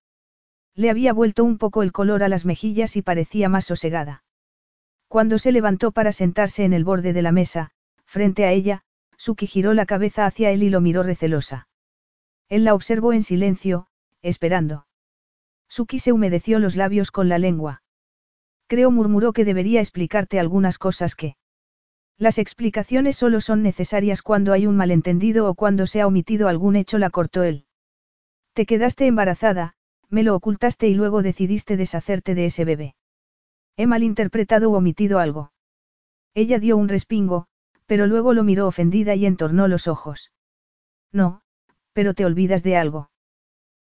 Le 0.74 0.90
había 0.90 1.12
vuelto 1.12 1.44
un 1.44 1.58
poco 1.58 1.82
el 1.82 1.92
color 1.92 2.22
a 2.22 2.28
las 2.28 2.44
mejillas 2.44 2.96
y 2.96 3.02
parecía 3.02 3.48
más 3.48 3.66
sosegada. 3.66 4.24
Cuando 5.08 5.38
se 5.38 5.52
levantó 5.52 5.92
para 5.92 6.12
sentarse 6.12 6.64
en 6.64 6.72
el 6.72 6.84
borde 6.84 7.12
de 7.12 7.22
la 7.22 7.32
mesa, 7.32 7.70
frente 8.06 8.44
a 8.44 8.52
ella, 8.52 8.82
Suki 9.16 9.46
giró 9.46 9.74
la 9.74 9.86
cabeza 9.86 10.24
hacia 10.24 10.50
él 10.50 10.62
y 10.62 10.70
lo 10.70 10.80
miró 10.80 11.02
recelosa. 11.02 11.68
Él 12.48 12.64
la 12.64 12.74
observó 12.74 13.12
en 13.12 13.22
silencio, 13.22 13.86
esperando. 14.22 14.86
Suki 15.68 15.98
se 15.98 16.12
humedeció 16.12 16.58
los 16.58 16.76
labios 16.76 17.10
con 17.10 17.28
la 17.28 17.38
lengua. 17.38 17.82
Creo 18.66 18.90
murmuró 18.90 19.32
que 19.32 19.44
debería 19.44 19.80
explicarte 19.80 20.40
algunas 20.40 20.78
cosas 20.78 21.14
que... 21.14 21.36
Las 22.18 22.38
explicaciones 22.38 23.16
solo 23.16 23.40
son 23.40 23.62
necesarias 23.62 24.22
cuando 24.22 24.52
hay 24.52 24.66
un 24.66 24.76
malentendido 24.76 25.48
o 25.48 25.54
cuando 25.54 25.86
se 25.86 26.00
ha 26.00 26.06
omitido 26.06 26.48
algún 26.48 26.76
hecho, 26.76 26.98
la 26.98 27.10
cortó 27.10 27.42
él. 27.42 27.66
Te 28.54 28.64
quedaste 28.64 29.06
embarazada, 29.06 29.74
me 30.12 30.22
lo 30.22 30.36
ocultaste 30.36 30.88
y 30.88 30.94
luego 30.94 31.22
decidiste 31.22 31.78
deshacerte 31.78 32.34
de 32.34 32.44
ese 32.44 32.66
bebé. 32.66 32.94
He 33.78 33.86
malinterpretado 33.86 34.70
o 34.70 34.76
omitido 34.76 35.18
algo. 35.18 35.52
Ella 36.34 36.58
dio 36.58 36.76
un 36.76 36.90
respingo, 36.90 37.46
pero 37.86 38.06
luego 38.06 38.34
lo 38.34 38.44
miró 38.44 38.66
ofendida 38.66 39.14
y 39.14 39.24
entornó 39.24 39.68
los 39.68 39.88
ojos. 39.88 40.30
No, 41.12 41.40
pero 41.94 42.12
te 42.12 42.26
olvidas 42.26 42.62
de 42.62 42.76
algo. 42.76 43.10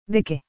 ¿De 0.06 0.24
qué? 0.24 0.44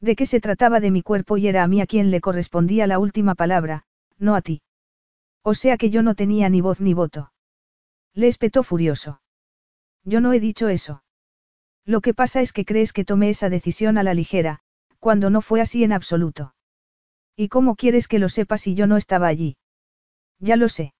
De 0.00 0.14
que 0.14 0.24
se 0.24 0.40
trataba 0.40 0.78
de 0.78 0.92
mi 0.92 1.02
cuerpo 1.02 1.36
y 1.36 1.48
era 1.48 1.64
a 1.64 1.68
mí 1.68 1.80
a 1.80 1.86
quien 1.86 2.12
le 2.12 2.20
correspondía 2.20 2.86
la 2.86 3.00
última 3.00 3.34
palabra, 3.34 3.84
no 4.18 4.36
a 4.36 4.40
ti. 4.40 4.62
O 5.42 5.54
sea 5.54 5.76
que 5.78 5.90
yo 5.90 6.04
no 6.04 6.14
tenía 6.14 6.48
ni 6.48 6.60
voz 6.60 6.80
ni 6.80 6.94
voto. 6.94 7.32
Le 8.14 8.28
espetó 8.28 8.62
furioso. 8.62 9.20
Yo 10.04 10.20
no 10.20 10.32
he 10.32 10.38
dicho 10.38 10.68
eso. 10.68 11.02
Lo 11.84 12.00
que 12.00 12.14
pasa 12.14 12.40
es 12.40 12.52
que 12.52 12.64
crees 12.64 12.92
que 12.92 13.04
tomé 13.04 13.30
esa 13.30 13.50
decisión 13.50 13.98
a 13.98 14.04
la 14.04 14.14
ligera, 14.14 14.61
cuando 15.02 15.30
no 15.30 15.40
fue 15.40 15.60
así 15.60 15.82
en 15.82 15.92
absoluto. 15.92 16.54
¿Y 17.34 17.48
cómo 17.48 17.74
quieres 17.74 18.06
que 18.06 18.20
lo 18.20 18.28
sepa 18.28 18.56
si 18.56 18.76
yo 18.76 18.86
no 18.86 18.96
estaba 18.96 19.26
allí? 19.26 19.56
Ya 20.38 20.54
lo 20.54 20.68
sé. 20.68 20.94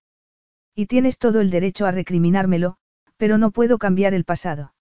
Y 0.74 0.86
tienes 0.86 1.18
todo 1.18 1.40
el 1.40 1.50
derecho 1.50 1.86
a 1.86 1.92
recriminármelo, 1.92 2.78
pero 3.16 3.38
no 3.38 3.52
puedo 3.52 3.78
cambiar 3.78 4.12
el 4.12 4.24
pasado. 4.24 4.74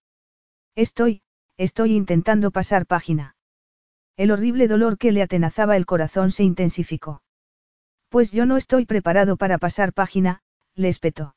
Estoy, 0.74 1.22
estoy 1.56 1.94
intentando 1.94 2.50
pasar 2.50 2.88
página. 2.88 3.36
El 4.18 4.32
horrible 4.32 4.68
dolor 4.68 4.98
que 4.98 5.12
le 5.12 5.22
atenazaba 5.22 5.78
el 5.78 5.86
corazón 5.86 6.32
se 6.32 6.44
intensificó. 6.44 7.22
Pues 8.10 8.32
yo 8.32 8.48
no 8.48 8.58
estoy 8.58 8.88
preparado 8.88 9.38
para 9.38 9.60
pasar 9.60 9.94
página, 9.94 10.42
le 10.74 10.88
espetó. 10.88 11.36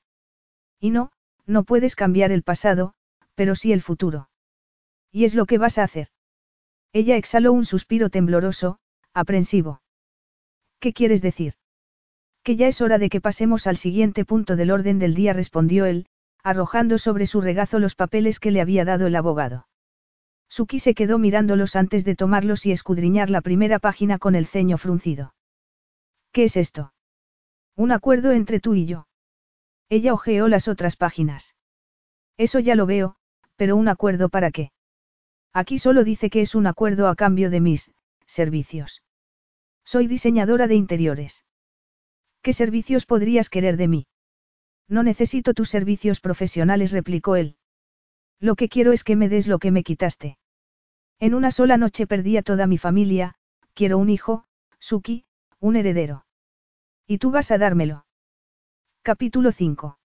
Y 0.81 0.89
no, 0.89 1.13
no 1.45 1.65
puedes 1.65 1.97
cambiar 1.97 2.33
el 2.33 2.45
pasado, 2.45 2.95
pero 3.35 3.55
sí 3.55 3.75
el 3.75 3.83
futuro. 3.83 4.31
Y 5.13 5.27
es 5.27 5.35
lo 5.35 5.45
que 5.45 5.59
vas 5.59 5.77
a 5.77 5.83
hacer. 5.83 6.09
Ella 6.95 7.17
exhaló 7.17 7.53
un 7.53 7.65
suspiro 7.65 8.09
tembloroso, 8.09 8.79
aprensivo. 9.13 9.83
¿Qué 10.79 10.93
quieres 10.93 11.23
decir? 11.23 11.55
Que 12.45 12.55
ya 12.55 12.69
es 12.69 12.81
hora 12.81 12.99
de 12.99 13.09
que 13.09 13.21
pasemos 13.21 13.67
al 13.67 13.77
siguiente 13.77 14.25
punto 14.25 14.55
del 14.55 14.71
orden 14.71 15.01
del 15.01 15.13
día, 15.15 15.33
respondió 15.33 15.87
él, 15.87 16.07
arrojando 16.45 16.99
sobre 16.99 17.27
su 17.27 17.41
regazo 17.41 17.81
los 17.81 17.97
papeles 17.97 18.39
que 18.39 18.53
le 18.53 18.61
había 18.61 18.85
dado 18.85 19.09
el 19.09 19.17
abogado. 19.17 19.67
Suki 20.49 20.79
se 20.79 20.95
quedó 20.95 21.19
mirándolos 21.19 21.75
antes 21.75 22.05
de 22.05 22.15
tomarlos 22.15 22.65
y 22.65 22.71
escudriñar 22.71 23.29
la 23.29 23.41
primera 23.41 23.81
página 23.81 24.19
con 24.19 24.37
el 24.37 24.47
ceño 24.47 24.79
fruncido. 24.79 25.35
¿Qué 26.31 26.45
es 26.45 26.57
esto? 26.57 26.93
Un 27.75 27.91
acuerdo 27.91 28.31
entre 28.31 28.61
tú 28.61 28.77
y 28.77 28.87
yo. 28.87 29.09
Ella 29.89 30.13
hojeó 30.15 30.47
las 30.47 30.69
otras 30.69 30.95
páginas. 30.95 31.57
Eso 32.37 32.61
ya 32.61 32.77
lo 32.77 32.87
veo, 32.87 33.17
pero 33.57 33.75
un 33.75 33.89
acuerdo 33.89 34.29
para 34.29 34.53
qué? 34.53 34.71
Aquí 35.55 35.79
solo 35.79 36.03
dice 36.03 36.31
que 36.31 36.41
es 36.41 36.57
un 36.57 36.67
acuerdo 36.67 37.07
a 37.09 37.15
cambio 37.15 37.49
de 37.49 37.61
mis 37.61 37.93
servicios. 38.27 39.05
Soy 39.85 40.09
diseñadora 40.09 40.67
de 40.67 40.75
interiores. 40.75 41.45
¿Qué 42.43 42.53
servicios 42.53 43.07
podrías 43.07 43.49
querer 43.49 43.77
de 43.77 43.87
mí? 43.87 44.07
No 44.89 45.05
necesito 45.05 45.55
tus 45.55 45.71
servicios 45.71 46.21
profesionales, 46.21 46.91
replicó 46.91 47.37
él. 47.37 47.57
Lo 48.41 48.57
que 48.57 48.69
quiero 48.69 48.93
es 48.93 49.05
que 49.05 49.15
me 49.15 49.29
des 49.29 49.47
lo 49.47 49.61
que 49.61 49.71
me 49.71 49.85
quitaste. 49.85 50.39
En 51.21 51.35
una 51.35 51.53
sola 51.53 51.77
noche 51.77 52.07
perdí 52.09 52.37
a 52.37 52.43
toda 52.43 52.67
mi 52.67 52.77
familia, 52.77 53.37
quiero 53.75 53.99
un 53.99 54.11
hijo, 54.11 54.47
Suki, 54.81 55.25
un 55.61 55.77
heredero. 55.77 56.27
Y 57.07 57.19
tú 57.19 57.31
vas 57.31 57.53
a 57.53 57.59
dármelo. 57.59 58.07
Capítulo 59.03 59.53
5. 59.53 59.99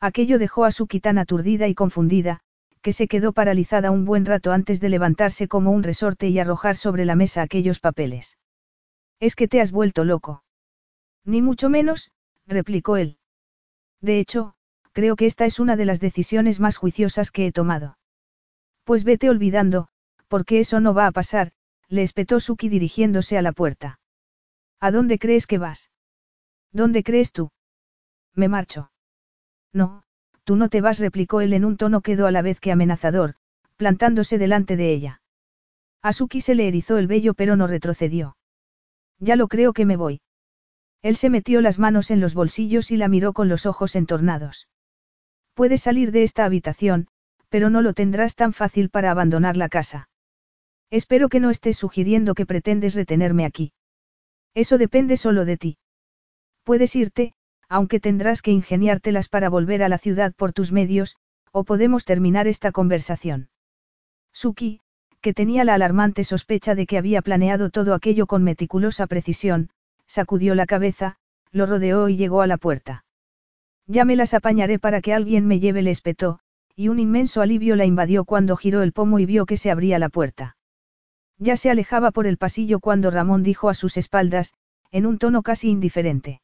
Aquello 0.00 0.38
dejó 0.38 0.64
a 0.64 0.72
Suki 0.72 1.00
tan 1.00 1.18
aturdida 1.18 1.68
y 1.68 1.74
confundida, 1.74 2.43
que 2.84 2.92
se 2.92 3.08
quedó 3.08 3.32
paralizada 3.32 3.90
un 3.90 4.04
buen 4.04 4.26
rato 4.26 4.52
antes 4.52 4.78
de 4.78 4.90
levantarse 4.90 5.48
como 5.48 5.70
un 5.70 5.82
resorte 5.82 6.28
y 6.28 6.38
arrojar 6.38 6.76
sobre 6.76 7.06
la 7.06 7.16
mesa 7.16 7.40
aquellos 7.40 7.80
papeles. 7.80 8.36
Es 9.20 9.36
que 9.36 9.48
te 9.48 9.62
has 9.62 9.72
vuelto 9.72 10.04
loco. 10.04 10.44
Ni 11.24 11.40
mucho 11.40 11.70
menos, 11.70 12.12
replicó 12.46 12.98
él. 12.98 13.16
De 14.02 14.18
hecho, 14.20 14.54
creo 14.92 15.16
que 15.16 15.24
esta 15.24 15.46
es 15.46 15.60
una 15.60 15.76
de 15.76 15.86
las 15.86 15.98
decisiones 15.98 16.60
más 16.60 16.76
juiciosas 16.76 17.30
que 17.30 17.46
he 17.46 17.52
tomado. 17.52 17.96
Pues 18.84 19.04
vete 19.04 19.30
olvidando, 19.30 19.88
porque 20.28 20.60
eso 20.60 20.78
no 20.78 20.92
va 20.92 21.06
a 21.06 21.12
pasar, 21.12 21.52
le 21.88 22.02
espetó 22.02 22.38
Suki 22.38 22.68
dirigiéndose 22.68 23.38
a 23.38 23.42
la 23.42 23.52
puerta. 23.52 23.98
¿A 24.78 24.90
dónde 24.90 25.18
crees 25.18 25.46
que 25.46 25.56
vas? 25.56 25.90
¿Dónde 26.70 27.02
crees 27.02 27.32
tú? 27.32 27.50
Me 28.34 28.48
marcho. 28.48 28.90
No, 29.72 30.04
tú 30.44 30.56
no 30.56 30.68
te 30.68 30.80
vas, 30.80 30.98
replicó 30.98 31.40
él 31.40 31.52
en 31.52 31.64
un 31.64 31.76
tono 31.76 32.00
quedo 32.00 32.26
a 32.26 32.30
la 32.30 32.42
vez 32.42 32.60
que 32.60 32.72
amenazador, 32.72 33.34
plantándose 33.76 34.38
delante 34.38 34.76
de 34.76 34.92
ella. 34.92 35.20
A 36.02 36.12
Suki 36.12 36.40
se 36.40 36.54
le 36.54 36.68
erizó 36.68 36.98
el 36.98 37.06
vello 37.06 37.34
pero 37.34 37.56
no 37.56 37.66
retrocedió. 37.66 38.36
Ya 39.18 39.36
lo 39.36 39.48
creo 39.48 39.72
que 39.72 39.86
me 39.86 39.96
voy. 39.96 40.20
Él 41.02 41.16
se 41.16 41.30
metió 41.30 41.60
las 41.60 41.78
manos 41.78 42.10
en 42.10 42.20
los 42.20 42.34
bolsillos 42.34 42.90
y 42.90 42.96
la 42.96 43.08
miró 43.08 43.32
con 43.32 43.48
los 43.48 43.66
ojos 43.66 43.96
entornados. 43.96 44.68
Puedes 45.54 45.82
salir 45.82 46.12
de 46.12 46.22
esta 46.22 46.44
habitación, 46.44 47.08
pero 47.48 47.70
no 47.70 47.82
lo 47.82 47.94
tendrás 47.94 48.34
tan 48.34 48.52
fácil 48.52 48.90
para 48.90 49.10
abandonar 49.10 49.56
la 49.56 49.68
casa. 49.68 50.08
Espero 50.90 51.28
que 51.28 51.40
no 51.40 51.50
estés 51.50 51.76
sugiriendo 51.76 52.34
que 52.34 52.46
pretendes 52.46 52.94
retenerme 52.94 53.44
aquí. 53.44 53.72
Eso 54.54 54.78
depende 54.78 55.16
solo 55.16 55.44
de 55.44 55.56
ti. 55.56 55.78
Puedes 56.64 56.96
irte, 56.96 57.33
aunque 57.68 58.00
tendrás 58.00 58.42
que 58.42 58.50
ingeniártelas 58.50 59.28
para 59.28 59.48
volver 59.48 59.82
a 59.82 59.88
la 59.88 59.98
ciudad 59.98 60.32
por 60.34 60.52
tus 60.52 60.72
medios, 60.72 61.16
o 61.52 61.64
podemos 61.64 62.04
terminar 62.04 62.46
esta 62.46 62.72
conversación. 62.72 63.48
Suki, 64.32 64.80
que 65.20 65.32
tenía 65.32 65.64
la 65.64 65.74
alarmante 65.74 66.24
sospecha 66.24 66.74
de 66.74 66.86
que 66.86 66.98
había 66.98 67.22
planeado 67.22 67.70
todo 67.70 67.94
aquello 67.94 68.26
con 68.26 68.42
meticulosa 68.42 69.06
precisión, 69.06 69.70
sacudió 70.06 70.54
la 70.54 70.66
cabeza, 70.66 71.16
lo 71.50 71.66
rodeó 71.66 72.08
y 72.08 72.16
llegó 72.16 72.42
a 72.42 72.46
la 72.46 72.58
puerta. 72.58 73.04
Ya 73.86 74.04
me 74.04 74.16
las 74.16 74.34
apañaré 74.34 74.78
para 74.78 75.00
que 75.00 75.14
alguien 75.14 75.46
me 75.46 75.60
lleve, 75.60 75.82
le 75.82 75.90
espetó, 75.90 76.40
y 76.76 76.88
un 76.88 76.98
inmenso 76.98 77.42
alivio 77.42 77.76
la 77.76 77.84
invadió 77.84 78.24
cuando 78.24 78.56
giró 78.56 78.82
el 78.82 78.92
pomo 78.92 79.18
y 79.18 79.26
vio 79.26 79.46
que 79.46 79.56
se 79.56 79.70
abría 79.70 79.98
la 79.98 80.08
puerta. 80.08 80.56
Ya 81.38 81.56
se 81.56 81.70
alejaba 81.70 82.10
por 82.10 82.26
el 82.26 82.36
pasillo 82.36 82.80
cuando 82.80 83.10
Ramón 83.10 83.42
dijo 83.42 83.68
a 83.68 83.74
sus 83.74 83.96
espaldas, 83.96 84.54
en 84.90 85.06
un 85.06 85.18
tono 85.18 85.42
casi 85.42 85.70
indiferente. 85.70 86.40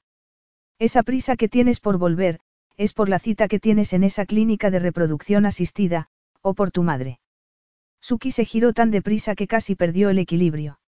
Esa 0.80 1.02
prisa 1.02 1.36
que 1.36 1.50
tienes 1.50 1.78
por 1.78 1.98
volver, 1.98 2.40
es 2.78 2.94
por 2.94 3.10
la 3.10 3.18
cita 3.18 3.48
que 3.48 3.60
tienes 3.60 3.92
en 3.92 4.02
esa 4.02 4.24
clínica 4.24 4.70
de 4.70 4.78
reproducción 4.78 5.44
asistida, 5.44 6.08
o 6.40 6.54
por 6.54 6.70
tu 6.70 6.82
madre. 6.82 7.20
Suki 8.00 8.30
se 8.30 8.46
giró 8.46 8.72
tan 8.72 8.90
deprisa 8.90 9.34
que 9.34 9.46
casi 9.46 9.74
perdió 9.74 10.08
el 10.08 10.18
equilibrio. 10.18 10.80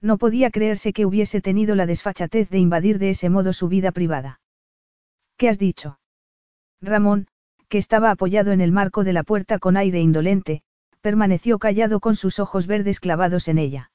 No 0.00 0.16
podía 0.16 0.50
creerse 0.50 0.94
que 0.94 1.04
hubiese 1.04 1.42
tenido 1.42 1.74
la 1.74 1.84
desfachatez 1.84 2.48
de 2.48 2.58
invadir 2.58 2.98
de 2.98 3.10
ese 3.10 3.28
modo 3.28 3.52
su 3.52 3.68
vida 3.68 3.92
privada. 3.92 4.40
¿Qué 5.36 5.50
has 5.50 5.58
dicho? 5.58 6.00
Ramón, 6.80 7.28
que 7.68 7.76
estaba 7.76 8.10
apoyado 8.10 8.52
en 8.52 8.62
el 8.62 8.72
marco 8.72 9.04
de 9.04 9.12
la 9.12 9.22
puerta 9.22 9.58
con 9.58 9.76
aire 9.76 10.00
indolente, 10.00 10.62
permaneció 11.02 11.58
callado 11.58 12.00
con 12.00 12.16
sus 12.16 12.38
ojos 12.38 12.66
verdes 12.66 13.00
clavados 13.00 13.48
en 13.48 13.58
ella. 13.58 13.92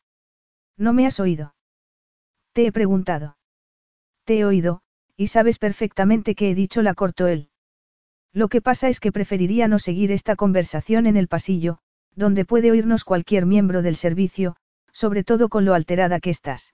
¿No 0.77 0.93
me 0.93 1.07
has 1.07 1.19
oído? 1.19 1.56
Te 2.53 2.68
he 2.68 2.72
preguntado. 2.72 3.38
Te 4.26 4.39
he 4.39 4.45
oído, 4.45 4.81
y 5.17 5.27
sabes 5.27 5.59
perfectamente 5.59 6.35
que 6.35 6.49
he 6.49 6.55
dicho 6.55 6.81
la 6.81 6.93
cortó 6.93 7.27
él. 7.27 7.49
Lo 8.33 8.49
que 8.49 8.61
pasa 8.61 8.89
es 8.89 8.99
que 8.99 9.11
preferiría 9.11 9.67
no 9.67 9.79
seguir 9.79 10.11
esta 10.11 10.35
conversación 10.35 11.07
en 11.07 11.15
el 11.15 11.27
pasillo, 11.27 11.79
donde 12.15 12.45
puede 12.45 12.71
oírnos 12.71 13.03
cualquier 13.03 13.45
miembro 13.45 13.81
del 13.81 13.95
servicio, 13.95 14.55
sobre 14.91 15.23
todo 15.23 15.49
con 15.49 15.65
lo 15.65 15.73
alterada 15.73 16.19
que 16.19 16.29
estás. 16.29 16.73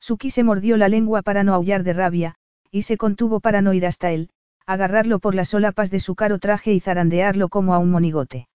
Suki 0.00 0.30
se 0.30 0.44
mordió 0.44 0.76
la 0.76 0.88
lengua 0.88 1.22
para 1.22 1.42
no 1.42 1.54
aullar 1.54 1.82
de 1.82 1.92
rabia, 1.92 2.34
y 2.70 2.82
se 2.82 2.96
contuvo 2.96 3.40
para 3.40 3.62
no 3.62 3.72
ir 3.74 3.86
hasta 3.86 4.12
él, 4.12 4.30
agarrarlo 4.66 5.18
por 5.18 5.34
las 5.34 5.48
solapas 5.48 5.90
de 5.90 5.98
su 5.98 6.14
caro 6.14 6.38
traje 6.38 6.72
y 6.72 6.80
zarandearlo 6.80 7.48
como 7.48 7.74
a 7.74 7.78
un 7.78 7.90
monigote. 7.90 8.48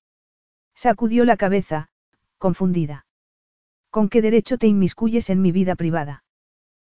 Sacudió 0.76 1.26
la 1.26 1.38
cabeza, 1.38 1.90
confundida. 2.38 3.06
¿Con 3.90 4.10
qué 4.10 4.22
derecho 4.22 4.58
te 4.58 4.68
inmiscuyes 4.68 5.30
en 5.30 5.42
mi 5.42 5.52
vida 5.52 5.76
privada? 5.76 6.24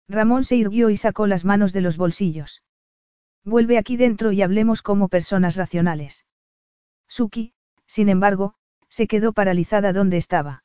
Ramón 0.09 0.43
se 0.43 0.55
irguió 0.55 0.89
y 0.89 0.97
sacó 0.97 1.27
las 1.27 1.43
manos 1.43 1.73
de 1.73 1.81
los 1.81 1.97
bolsillos. 1.97 2.63
Vuelve 3.43 3.77
aquí 3.77 3.97
dentro 3.97 4.31
y 4.31 4.41
hablemos 4.41 4.81
como 4.81 5.09
personas 5.09 5.55
racionales. 5.55 6.25
Suki, 7.07 7.53
sin 7.85 8.09
embargo, 8.09 8.55
se 8.89 9.07
quedó 9.07 9.33
paralizada 9.33 9.93
donde 9.93 10.17
estaba. 10.17 10.63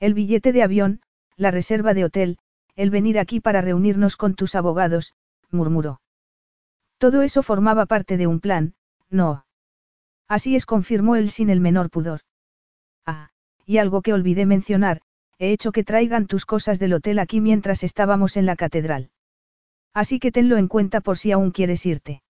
El 0.00 0.14
billete 0.14 0.52
de 0.52 0.62
avión, 0.62 1.00
la 1.36 1.50
reserva 1.50 1.94
de 1.94 2.04
hotel, 2.04 2.38
el 2.76 2.90
venir 2.90 3.18
aquí 3.18 3.40
para 3.40 3.60
reunirnos 3.60 4.16
con 4.16 4.34
tus 4.34 4.54
abogados, 4.54 5.14
murmuró. 5.50 6.00
Todo 6.98 7.22
eso 7.22 7.42
formaba 7.42 7.86
parte 7.86 8.16
de 8.16 8.26
un 8.26 8.40
plan, 8.40 8.74
no. 9.10 9.44
Así 10.28 10.56
es, 10.56 10.66
confirmó 10.66 11.16
él 11.16 11.30
sin 11.30 11.50
el 11.50 11.60
menor 11.60 11.90
pudor. 11.90 12.20
Ah, 13.04 13.30
y 13.66 13.78
algo 13.78 14.02
que 14.02 14.12
olvidé 14.12 14.46
mencionar, 14.46 15.02
he 15.38 15.52
hecho 15.52 15.72
que 15.72 15.84
traigan 15.84 16.26
tus 16.26 16.46
cosas 16.46 16.78
del 16.78 16.92
hotel 16.94 17.18
aquí 17.18 17.40
mientras 17.40 17.82
estábamos 17.82 18.36
en 18.36 18.46
la 18.46 18.56
catedral. 18.56 19.10
Así 19.94 20.18
que 20.18 20.32
tenlo 20.32 20.56
en 20.56 20.68
cuenta 20.68 21.00
por 21.00 21.18
si 21.18 21.32
aún 21.32 21.50
quieres 21.50 21.84
irte. 21.86 22.22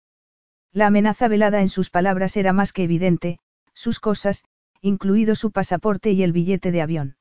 La 0.71 0.87
amenaza 0.87 1.27
velada 1.27 1.61
en 1.61 1.69
sus 1.69 1.89
palabras 1.89 2.37
era 2.37 2.53
más 2.53 2.73
que 2.73 2.83
evidente, 2.83 3.39
sus 3.73 3.99
cosas, 3.99 4.43
incluido 4.81 5.35
su 5.35 5.51
pasaporte 5.51 6.11
y 6.11 6.23
el 6.23 6.31
billete 6.31 6.71
de 6.71 6.81
avión. 6.81 7.17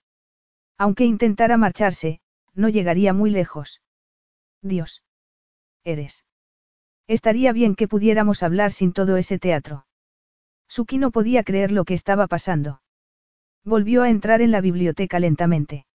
Aunque 0.78 1.04
intentara 1.04 1.56
marcharse, 1.56 2.20
no 2.54 2.68
llegaría 2.68 3.12
muy 3.12 3.30
lejos. 3.30 3.82
Dios. 4.62 5.02
Eres. 5.84 6.24
Estaría 7.06 7.52
bien 7.52 7.74
que 7.74 7.88
pudiéramos 7.88 8.42
hablar 8.42 8.72
sin 8.72 8.92
todo 8.92 9.16
ese 9.16 9.38
teatro. 9.38 9.86
Suki 10.68 10.98
no 10.98 11.10
podía 11.10 11.42
creer 11.42 11.72
lo 11.72 11.84
que 11.84 11.94
estaba 11.94 12.28
pasando. 12.28 12.80
Volvió 13.64 14.02
a 14.02 14.10
entrar 14.10 14.40
en 14.42 14.50
la 14.50 14.60
biblioteca 14.60 15.20
lentamente. 15.20 15.86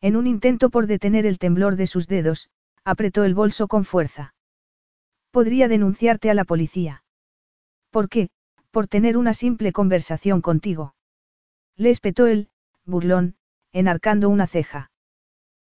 En 0.00 0.16
un 0.16 0.26
intento 0.26 0.70
por 0.70 0.86
detener 0.86 1.26
el 1.26 1.38
temblor 1.38 1.76
de 1.76 1.86
sus 1.86 2.06
dedos, 2.06 2.50
apretó 2.84 3.24
el 3.24 3.34
bolso 3.34 3.68
con 3.68 3.84
fuerza. 3.84 4.34
Podría 5.30 5.66
denunciarte 5.66 6.30
a 6.30 6.34
la 6.34 6.44
policía. 6.44 7.02
¿Por 7.90 8.08
qué? 8.08 8.28
Por 8.70 8.86
tener 8.86 9.16
una 9.16 9.34
simple 9.34 9.72
conversación 9.72 10.40
contigo. 10.40 10.94
Le 11.76 11.90
espetó 11.90 12.26
él, 12.26 12.48
burlón, 12.84 13.36
enarcando 13.72 14.28
una 14.28 14.46
ceja. 14.46 14.90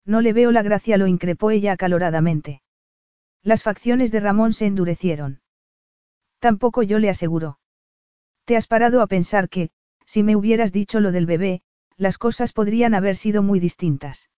No 0.04 0.20
le 0.22 0.32
veo 0.32 0.52
la 0.52 0.62
gracia, 0.62 0.96
lo 0.96 1.06
increpó 1.06 1.50
ella 1.50 1.72
acaloradamente. 1.72 2.62
Las 3.42 3.62
facciones 3.62 4.10
de 4.10 4.20
Ramón 4.20 4.52
se 4.52 4.66
endurecieron. 4.66 5.40
Tampoco 6.38 6.82
yo 6.82 6.98
le 6.98 7.10
aseguró. 7.10 7.58
¿Te 8.44 8.56
has 8.56 8.66
parado 8.66 9.02
a 9.02 9.06
pensar 9.06 9.48
que, 9.48 9.70
si 10.08 10.22
me 10.22 10.36
hubieras 10.36 10.72
dicho 10.72 11.00
lo 11.00 11.12
del 11.12 11.26
bebé, 11.26 11.60
las 11.98 12.16
cosas 12.16 12.54
podrían 12.54 12.94
haber 12.94 13.14
sido 13.14 13.42
muy 13.42 13.60
distintas. 13.60 14.30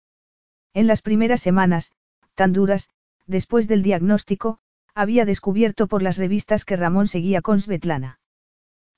En 0.75 0.89
las 0.89 1.01
primeras 1.01 1.41
semanas, 1.41 1.93
tan 2.35 2.53
duras, 2.53 2.91
después 3.29 3.69
del 3.69 3.85
diagnóstico, 3.85 4.59
había 4.97 5.25
descubierto 5.25 5.87
por 5.87 6.03
las 6.03 6.17
revistas 6.17 6.65
que 6.65 6.75
Ramón 6.75 7.07
seguía 7.07 7.41
con 7.41 7.61
Svetlana. 7.61 8.19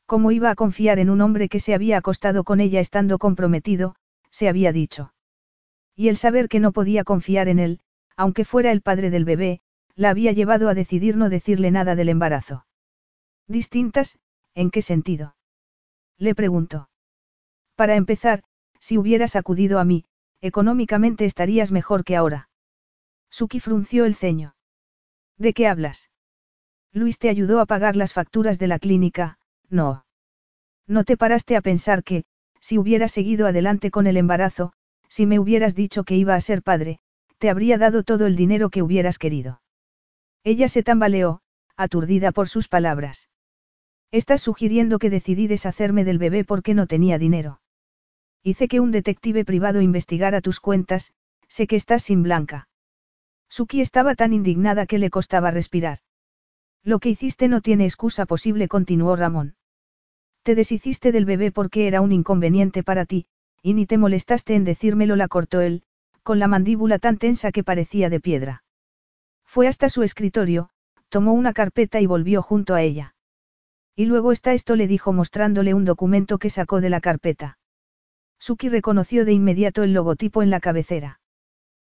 ¿Cómo 0.06 0.30
iba 0.32 0.48
a 0.48 0.54
confiar 0.54 0.98
en 0.98 1.10
un 1.10 1.20
hombre 1.20 1.50
que 1.50 1.60
se 1.60 1.74
había 1.74 1.98
acostado 1.98 2.42
con 2.42 2.58
ella 2.58 2.80
estando 2.80 3.18
comprometido? 3.18 3.94
se 4.30 4.48
había 4.48 4.72
dicho. 4.72 5.12
Y 5.94 6.08
el 6.08 6.16
saber 6.16 6.48
que 6.48 6.58
no 6.58 6.72
podía 6.72 7.04
confiar 7.04 7.48
en 7.48 7.58
él, 7.58 7.80
aunque 8.16 8.46
fuera 8.46 8.72
el 8.72 8.80
padre 8.80 9.10
del 9.10 9.26
bebé, 9.26 9.60
la 9.94 10.08
había 10.08 10.32
llevado 10.32 10.70
a 10.70 10.74
decidir 10.74 11.18
no 11.18 11.28
decirle 11.28 11.70
nada 11.70 11.96
del 11.96 12.08
embarazo. 12.08 12.64
Distintas, 13.46 14.18
¿en 14.54 14.70
qué 14.70 14.80
sentido? 14.80 15.34
Le 16.22 16.36
preguntó. 16.36 16.88
Para 17.74 17.96
empezar, 17.96 18.44
si 18.78 18.96
hubieras 18.96 19.34
acudido 19.34 19.80
a 19.80 19.84
mí, 19.84 20.04
económicamente 20.40 21.24
estarías 21.24 21.72
mejor 21.72 22.04
que 22.04 22.14
ahora. 22.14 22.48
Suki 23.28 23.58
frunció 23.58 24.04
el 24.04 24.14
ceño. 24.14 24.54
¿De 25.36 25.52
qué 25.52 25.66
hablas? 25.66 26.10
Luis 26.92 27.18
te 27.18 27.28
ayudó 27.28 27.58
a 27.58 27.66
pagar 27.66 27.96
las 27.96 28.12
facturas 28.12 28.60
de 28.60 28.68
la 28.68 28.78
clínica, 28.78 29.40
no. 29.68 30.06
No 30.86 31.02
te 31.02 31.16
paraste 31.16 31.56
a 31.56 31.60
pensar 31.60 32.04
que, 32.04 32.22
si 32.60 32.78
hubieras 32.78 33.10
seguido 33.10 33.48
adelante 33.48 33.90
con 33.90 34.06
el 34.06 34.16
embarazo, 34.16 34.74
si 35.08 35.26
me 35.26 35.40
hubieras 35.40 35.74
dicho 35.74 36.04
que 36.04 36.14
iba 36.14 36.36
a 36.36 36.40
ser 36.40 36.62
padre, 36.62 37.00
te 37.38 37.50
habría 37.50 37.78
dado 37.78 38.04
todo 38.04 38.26
el 38.26 38.36
dinero 38.36 38.70
que 38.70 38.82
hubieras 38.82 39.18
querido. 39.18 39.60
Ella 40.44 40.68
se 40.68 40.84
tambaleó, 40.84 41.40
aturdida 41.76 42.30
por 42.30 42.48
sus 42.48 42.68
palabras. 42.68 43.28
Estás 44.12 44.42
sugiriendo 44.42 44.98
que 44.98 45.08
decidí 45.08 45.46
deshacerme 45.46 46.04
del 46.04 46.18
bebé 46.18 46.44
porque 46.44 46.74
no 46.74 46.86
tenía 46.86 47.16
dinero. 47.18 47.62
Hice 48.42 48.68
que 48.68 48.78
un 48.78 48.90
detective 48.90 49.46
privado 49.46 49.80
investigara 49.80 50.42
tus 50.42 50.60
cuentas, 50.60 51.14
sé 51.48 51.66
que 51.66 51.76
estás 51.76 52.02
sin 52.02 52.22
blanca. 52.22 52.68
Suki 53.48 53.80
estaba 53.80 54.14
tan 54.14 54.34
indignada 54.34 54.84
que 54.84 54.98
le 54.98 55.08
costaba 55.08 55.50
respirar. 55.50 56.00
Lo 56.84 56.98
que 56.98 57.08
hiciste 57.08 57.48
no 57.48 57.62
tiene 57.62 57.84
excusa 57.86 58.26
posible, 58.26 58.68
continuó 58.68 59.16
Ramón. 59.16 59.56
Te 60.42 60.54
deshiciste 60.54 61.10
del 61.10 61.24
bebé 61.24 61.50
porque 61.50 61.86
era 61.86 62.02
un 62.02 62.12
inconveniente 62.12 62.82
para 62.82 63.06
ti, 63.06 63.26
y 63.62 63.72
ni 63.72 63.86
te 63.86 63.96
molestaste 63.96 64.54
en 64.56 64.64
decírmelo, 64.64 65.16
la 65.16 65.28
cortó 65.28 65.62
él, 65.62 65.84
con 66.22 66.38
la 66.38 66.48
mandíbula 66.48 66.98
tan 66.98 67.16
tensa 67.16 67.50
que 67.50 67.64
parecía 67.64 68.10
de 68.10 68.20
piedra. 68.20 68.64
Fue 69.46 69.68
hasta 69.68 69.88
su 69.88 70.02
escritorio, 70.02 70.68
tomó 71.08 71.32
una 71.32 71.54
carpeta 71.54 72.00
y 72.00 72.06
volvió 72.06 72.42
junto 72.42 72.74
a 72.74 72.82
ella. 72.82 73.14
Y 73.94 74.06
luego 74.06 74.32
está 74.32 74.52
esto, 74.52 74.76
le 74.76 74.86
dijo 74.86 75.12
mostrándole 75.12 75.74
un 75.74 75.84
documento 75.84 76.38
que 76.38 76.50
sacó 76.50 76.80
de 76.80 76.90
la 76.90 77.00
carpeta. 77.00 77.58
Suki 78.38 78.68
reconoció 78.68 79.24
de 79.24 79.32
inmediato 79.32 79.82
el 79.82 79.92
logotipo 79.92 80.42
en 80.42 80.50
la 80.50 80.60
cabecera. 80.60 81.20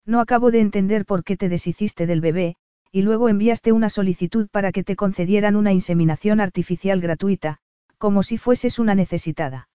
No 0.06 0.22
acabo 0.22 0.52
de 0.52 0.62
entender 0.62 1.06
por 1.06 1.24
qué 1.24 1.36
te 1.36 1.50
deshiciste 1.50 2.06
del 2.06 2.22
bebé, 2.22 2.56
y 2.92 3.02
luego 3.02 3.30
enviaste 3.30 3.72
una 3.72 3.90
solicitud 3.90 4.48
para 4.50 4.72
que 4.72 4.84
te 4.84 4.96
concedieran 4.96 5.56
una 5.56 5.74
inseminación 5.74 6.40
artificial 6.40 7.02
gratuita, 7.02 7.58
como 7.98 8.24
si 8.24 8.38
fueses 8.38 8.80
una 8.80 8.96
necesitada. 8.96 9.70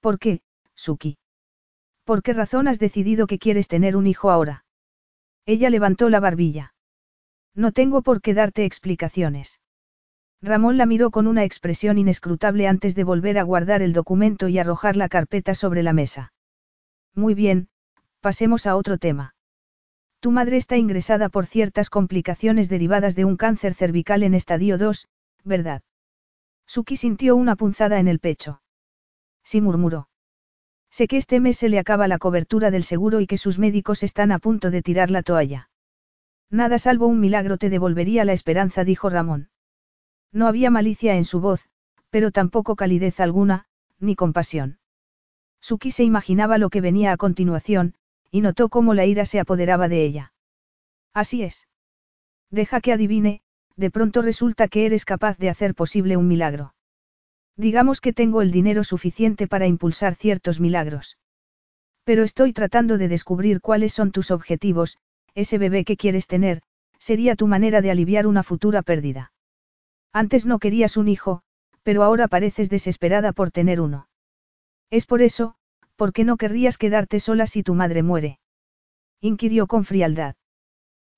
¿Por 0.00 0.18
qué, 0.18 0.42
Suki? 0.74 1.16
¿Por 2.04 2.22
qué 2.22 2.34
razón 2.34 2.68
has 2.68 2.78
decidido 2.78 3.26
que 3.26 3.38
quieres 3.38 3.68
tener 3.68 3.96
un 3.96 4.06
hijo 4.06 4.30
ahora? 4.30 4.64
Ella 5.46 5.70
levantó 5.70 6.08
la 6.10 6.20
barbilla. 6.20 6.74
No 7.54 7.72
tengo 7.72 8.02
por 8.02 8.20
qué 8.20 8.34
darte 8.34 8.64
explicaciones. 8.64 9.60
Ramón 10.42 10.76
la 10.76 10.86
miró 10.86 11.12
con 11.12 11.28
una 11.28 11.44
expresión 11.44 11.98
inescrutable 11.98 12.66
antes 12.66 12.96
de 12.96 13.04
volver 13.04 13.38
a 13.38 13.44
guardar 13.44 13.80
el 13.80 13.92
documento 13.92 14.48
y 14.48 14.58
arrojar 14.58 14.96
la 14.96 15.08
carpeta 15.08 15.54
sobre 15.54 15.84
la 15.84 15.92
mesa. 15.92 16.32
Muy 17.14 17.34
bien, 17.34 17.68
pasemos 18.20 18.66
a 18.66 18.74
otro 18.74 18.98
tema. 18.98 19.36
Tu 20.18 20.32
madre 20.32 20.56
está 20.56 20.76
ingresada 20.76 21.28
por 21.28 21.46
ciertas 21.46 21.90
complicaciones 21.90 22.68
derivadas 22.68 23.14
de 23.14 23.24
un 23.24 23.36
cáncer 23.36 23.74
cervical 23.74 24.24
en 24.24 24.34
estadio 24.34 24.78
2, 24.78 25.06
¿verdad? 25.44 25.82
Suki 26.66 26.96
sintió 26.96 27.36
una 27.36 27.54
punzada 27.54 28.00
en 28.00 28.08
el 28.08 28.18
pecho. 28.18 28.62
Sí 29.44 29.60
murmuró. 29.60 30.08
Sé 30.90 31.06
que 31.06 31.18
este 31.18 31.38
mes 31.38 31.56
se 31.56 31.68
le 31.68 31.78
acaba 31.78 32.08
la 32.08 32.18
cobertura 32.18 32.72
del 32.72 32.82
seguro 32.82 33.20
y 33.20 33.28
que 33.28 33.38
sus 33.38 33.60
médicos 33.60 34.02
están 34.02 34.32
a 34.32 34.40
punto 34.40 34.72
de 34.72 34.82
tirar 34.82 35.10
la 35.10 35.22
toalla. 35.22 35.70
Nada 36.50 36.78
salvo 36.78 37.06
un 37.06 37.20
milagro 37.20 37.58
te 37.58 37.70
devolvería 37.70 38.24
la 38.24 38.32
esperanza, 38.32 38.84
dijo 38.84 39.08
Ramón. 39.08 39.51
No 40.32 40.46
había 40.46 40.70
malicia 40.70 41.16
en 41.16 41.24
su 41.24 41.40
voz, 41.40 41.68
pero 42.10 42.30
tampoco 42.30 42.74
calidez 42.74 43.20
alguna, 43.20 43.66
ni 44.00 44.16
compasión. 44.16 44.78
Suki 45.60 45.90
se 45.90 46.04
imaginaba 46.04 46.58
lo 46.58 46.70
que 46.70 46.80
venía 46.80 47.12
a 47.12 47.16
continuación, 47.16 47.94
y 48.30 48.40
notó 48.40 48.68
cómo 48.68 48.94
la 48.94 49.06
ira 49.06 49.26
se 49.26 49.38
apoderaba 49.38 49.88
de 49.88 50.04
ella. 50.04 50.32
Así 51.12 51.42
es. 51.42 51.68
Deja 52.50 52.80
que 52.80 52.92
adivine, 52.92 53.42
de 53.76 53.90
pronto 53.90 54.22
resulta 54.22 54.68
que 54.68 54.86
eres 54.86 55.04
capaz 55.04 55.38
de 55.38 55.50
hacer 55.50 55.74
posible 55.74 56.16
un 56.16 56.28
milagro. 56.28 56.74
Digamos 57.56 58.00
que 58.00 58.12
tengo 58.12 58.42
el 58.42 58.50
dinero 58.50 58.84
suficiente 58.84 59.46
para 59.46 59.66
impulsar 59.66 60.14
ciertos 60.14 60.60
milagros. 60.60 61.18
Pero 62.04 62.24
estoy 62.24 62.52
tratando 62.52 62.98
de 62.98 63.08
descubrir 63.08 63.60
cuáles 63.60 63.92
son 63.92 64.10
tus 64.10 64.30
objetivos, 64.30 64.98
ese 65.34 65.58
bebé 65.58 65.84
que 65.84 65.96
quieres 65.96 66.26
tener, 66.26 66.62
sería 66.98 67.36
tu 67.36 67.46
manera 67.46 67.80
de 67.80 67.90
aliviar 67.90 68.26
una 68.26 68.42
futura 68.42 68.82
pérdida. 68.82 69.32
Antes 70.12 70.46
no 70.46 70.58
querías 70.58 70.96
un 70.96 71.08
hijo, 71.08 71.42
pero 71.82 72.02
ahora 72.02 72.28
pareces 72.28 72.68
desesperada 72.68 73.32
por 73.32 73.50
tener 73.50 73.80
uno. 73.80 74.08
Es 74.90 75.06
por 75.06 75.22
eso, 75.22 75.56
¿por 75.96 76.12
qué 76.12 76.24
no 76.24 76.36
querrías 76.36 76.76
quedarte 76.76 77.18
sola 77.18 77.46
si 77.46 77.62
tu 77.62 77.74
madre 77.74 78.02
muere? 78.02 78.38
inquirió 79.20 79.66
con 79.66 79.84
frialdad. 79.84 80.34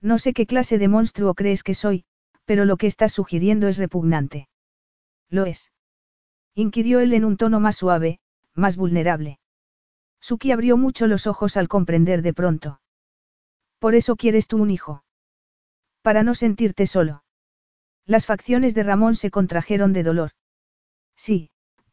No 0.00 0.18
sé 0.18 0.32
qué 0.32 0.46
clase 0.46 0.78
de 0.78 0.88
monstruo 0.88 1.34
crees 1.34 1.62
que 1.62 1.74
soy, 1.74 2.04
pero 2.44 2.66
lo 2.66 2.76
que 2.76 2.86
estás 2.86 3.12
sugiriendo 3.12 3.66
es 3.66 3.78
repugnante. 3.78 4.48
Lo 5.30 5.46
es. 5.46 5.72
inquirió 6.54 7.00
él 7.00 7.14
en 7.14 7.24
un 7.24 7.36
tono 7.36 7.58
más 7.58 7.76
suave, 7.76 8.20
más 8.54 8.76
vulnerable. 8.76 9.38
Suki 10.20 10.52
abrió 10.52 10.76
mucho 10.76 11.06
los 11.06 11.26
ojos 11.26 11.56
al 11.56 11.68
comprender 11.68 12.22
de 12.22 12.32
pronto. 12.32 12.80
Por 13.78 13.94
eso 13.94 14.16
quieres 14.16 14.46
tú 14.46 14.58
un 14.58 14.70
hijo. 14.70 15.04
Para 16.02 16.22
no 16.22 16.34
sentirte 16.34 16.86
solo. 16.86 17.23
Las 18.06 18.26
facciones 18.26 18.74
de 18.74 18.82
Ramón 18.82 19.14
se 19.14 19.30
contrajeron 19.30 19.92
de 19.92 20.02
dolor. 20.02 20.30
Sí, 21.16 21.50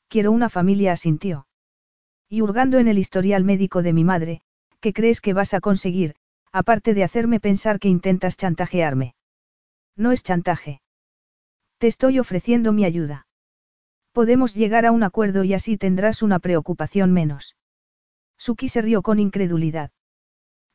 quiero 0.08 0.32
una 0.32 0.50
familia, 0.50 0.92
asintió. 0.92 1.48
Y 2.28 2.42
hurgando 2.42 2.80
en 2.80 2.88
el 2.88 2.98
historial 2.98 3.44
médico 3.44 3.82
de 3.82 3.94
mi 3.94 4.04
madre, 4.04 4.42
¿qué 4.80 4.94
crees 4.94 5.22
que 5.22 5.34
vas 5.34 5.54
a 5.54 5.62
conseguir, 5.62 6.16
aparte 6.52 6.94
de 6.94 7.04
hacerme 7.04 7.40
pensar 7.40 7.80
que 7.80 7.88
intentas 7.88 8.36
chantajearme? 8.36 9.16
No 9.96 10.12
es 10.12 10.24
chantaje. 10.24 10.82
Te 11.78 11.88
estoy 11.88 12.20
ofreciendo 12.20 12.74
mi 12.74 12.86
ayuda. 12.86 13.28
Podemos 14.12 14.54
llegar 14.54 14.86
a 14.86 14.92
un 14.92 15.04
acuerdo 15.04 15.44
y 15.44 15.54
así 15.54 15.78
tendrás 15.78 16.22
una 16.22 16.40
preocupación 16.40 17.14
menos. 17.14 17.56
Suki 18.38 18.68
se 18.68 18.82
rió 18.82 19.02
con 19.02 19.20
incredulidad. 19.20 19.92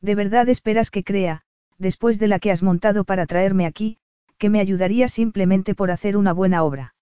¿De 0.01 0.15
verdad 0.15 0.49
esperas 0.49 0.89
que 0.89 1.03
crea, 1.03 1.43
después 1.77 2.17
de 2.17 2.27
la 2.27 2.39
que 2.39 2.51
has 2.51 2.63
montado 2.63 3.03
para 3.03 3.25
traerme 3.25 3.65
aquí, 3.65 3.99
que 4.37 4.49
me 4.49 4.59
ayudaría 4.59 5.07
simplemente 5.07 5.75
por 5.75 5.91
hacer 5.91 6.17
una 6.17 6.33
buena 6.33 6.63
obra. 6.63 6.95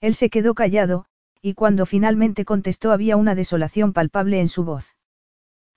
Él 0.00 0.14
se 0.14 0.30
quedó 0.30 0.54
callado, 0.54 1.06
y 1.40 1.54
cuando 1.54 1.86
finalmente 1.86 2.44
contestó 2.44 2.92
había 2.92 3.16
una 3.16 3.34
desolación 3.34 3.92
palpable 3.92 4.40
en 4.40 4.48
su 4.48 4.64
voz. 4.64 4.96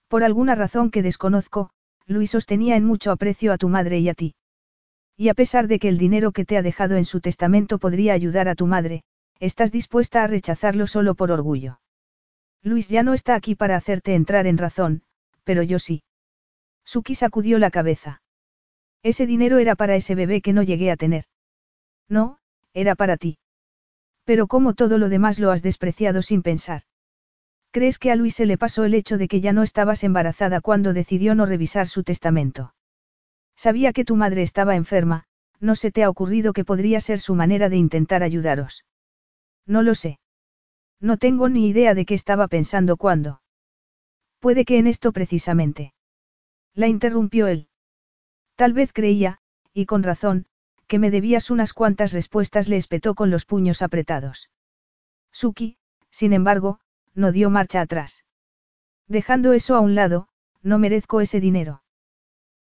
Por 0.07 0.23
alguna 0.23 0.55
razón 0.55 0.91
que 0.91 1.01
desconozco, 1.01 1.71
Luis 2.05 2.31
sostenía 2.31 2.75
en 2.75 2.85
mucho 2.85 3.11
aprecio 3.11 3.51
a 3.51 3.57
tu 3.57 3.69
madre 3.69 3.99
y 3.99 4.09
a 4.09 4.13
ti. 4.13 4.35
Y 5.17 5.29
a 5.29 5.33
pesar 5.33 5.67
de 5.67 5.79
que 5.79 5.89
el 5.89 5.97
dinero 5.97 6.31
que 6.31 6.45
te 6.45 6.57
ha 6.57 6.61
dejado 6.61 6.95
en 6.95 7.05
su 7.05 7.21
testamento 7.21 7.79
podría 7.79 8.13
ayudar 8.13 8.47
a 8.47 8.55
tu 8.55 8.67
madre, 8.67 9.03
estás 9.39 9.71
dispuesta 9.71 10.23
a 10.23 10.27
rechazarlo 10.27 10.87
solo 10.87 11.15
por 11.15 11.31
orgullo. 11.31 11.79
Luis 12.61 12.89
ya 12.89 13.03
no 13.03 13.13
está 13.13 13.35
aquí 13.35 13.55
para 13.55 13.75
hacerte 13.75 14.15
entrar 14.15 14.47
en 14.47 14.57
razón, 14.57 15.03
pero 15.43 15.63
yo 15.63 15.79
sí. 15.79 16.03
Suki 16.83 17.15
sacudió 17.15 17.59
la 17.59 17.71
cabeza. 17.71 18.21
Ese 19.05 19.27
dinero 19.27 19.59
era 19.59 19.75
para 19.75 19.95
ese 19.95 20.15
bebé 20.15 20.41
que 20.41 20.51
no 20.51 20.63
llegué 20.63 20.89
a 20.89 20.97
tener. 20.97 21.25
No, 22.09 22.39
era 22.73 22.95
para 22.95 23.17
ti. 23.17 23.37
Pero 24.23 24.47
como 24.47 24.73
todo 24.73 24.97
lo 24.97 25.09
demás 25.09 25.37
lo 25.37 25.51
has 25.51 25.61
despreciado 25.61 26.23
sin 26.23 26.41
pensar. 26.41 26.81
¿Crees 27.69 27.99
que 27.99 28.09
a 28.09 28.15
Luis 28.15 28.33
se 28.33 28.47
le 28.47 28.57
pasó 28.57 28.83
el 28.83 28.95
hecho 28.95 29.19
de 29.19 29.27
que 29.27 29.41
ya 29.41 29.53
no 29.53 29.61
estabas 29.61 30.03
embarazada 30.03 30.59
cuando 30.59 30.91
decidió 30.91 31.35
no 31.35 31.45
revisar 31.45 31.87
su 31.87 32.03
testamento? 32.03 32.73
Sabía 33.55 33.93
que 33.93 34.05
tu 34.05 34.15
madre 34.15 34.41
estaba 34.41 34.75
enferma, 34.75 35.25
no 35.59 35.75
se 35.75 35.91
te 35.91 36.03
ha 36.03 36.09
ocurrido 36.09 36.51
que 36.51 36.65
podría 36.65 36.99
ser 36.99 37.19
su 37.19 37.35
manera 37.35 37.69
de 37.69 37.77
intentar 37.77 38.23
ayudaros. 38.23 38.85
No 39.67 39.83
lo 39.83 39.93
sé. 39.93 40.17
No 40.99 41.17
tengo 41.17 41.47
ni 41.47 41.67
idea 41.67 41.93
de 41.93 42.05
qué 42.07 42.15
estaba 42.15 42.47
pensando 42.47 42.97
cuando. 42.97 43.43
Puede 44.39 44.65
que 44.65 44.79
en 44.79 44.87
esto 44.87 45.11
precisamente. 45.11 45.93
La 46.73 46.87
interrumpió 46.87 47.45
él. 47.45 47.69
Tal 48.55 48.73
vez 48.73 48.93
creía, 48.93 49.39
y 49.73 49.85
con 49.85 50.03
razón, 50.03 50.45
que 50.87 50.99
me 50.99 51.11
debías 51.11 51.49
unas 51.49 51.73
cuantas 51.73 52.13
respuestas, 52.13 52.69
le 52.69 52.77
espetó 52.77 53.15
con 53.15 53.29
los 53.29 53.45
puños 53.45 53.81
apretados. 53.81 54.49
Suki, 55.31 55.77
sin 56.09 56.31
embargo, 56.31 56.79
no 57.13 57.31
dio 57.31 57.49
marcha 57.49 57.81
atrás. 57.81 58.23
Dejando 59.07 59.53
eso 59.53 59.75
a 59.75 59.81
un 59.81 59.95
lado, 59.95 60.27
no 60.61 60.79
merezco 60.79 61.21
ese 61.21 61.39
dinero. 61.39 61.83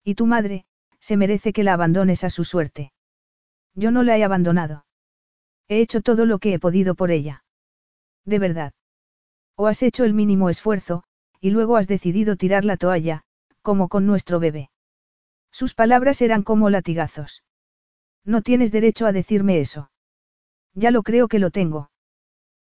Y 0.03 0.15
tu 0.16 0.27
madre, 0.27 0.66
se 1.01 1.16
merece 1.16 1.53
que 1.53 1.65
la 1.65 1.75
abandones 1.75 2.25
a 2.25 2.31
su 2.31 2.45
suerte. 2.45 2.93
Yo 3.75 3.91
no 3.91 4.03
la 4.03 4.19
he 4.19 4.25
abandonado. 4.25 4.87
He 5.69 5.81
hecho 5.81 6.01
todo 6.01 6.27
lo 6.27 6.39
que 6.39 6.55
he 6.55 6.59
podido 6.59 6.95
por 6.95 7.11
ella. 7.11 7.45
De 8.25 8.39
verdad. 8.39 8.73
O 9.57 9.66
has 9.66 9.83
hecho 9.83 10.05
el 10.05 10.15
mínimo 10.15 10.51
esfuerzo, 10.51 11.05
y 11.41 11.51
luego 11.51 11.77
has 11.77 11.87
decidido 11.87 12.37
tirar 12.37 12.65
la 12.65 12.77
toalla, 12.77 13.23
como 13.62 13.89
con 13.89 14.07
nuestro 14.07 14.41
bebé. 14.41 14.71
Sus 15.55 15.73
palabras 15.73 16.21
eran 16.21 16.43
como 16.43 16.69
latigazos. 16.69 17.45
No 18.25 18.43
tienes 18.43 18.73
derecho 18.73 19.07
a 19.07 19.13
decirme 19.13 19.61
eso. 19.61 19.89
Ya 20.75 20.91
lo 20.91 21.05
creo 21.05 21.29
que 21.29 21.39
lo 21.39 21.51
tengo. 21.51 21.93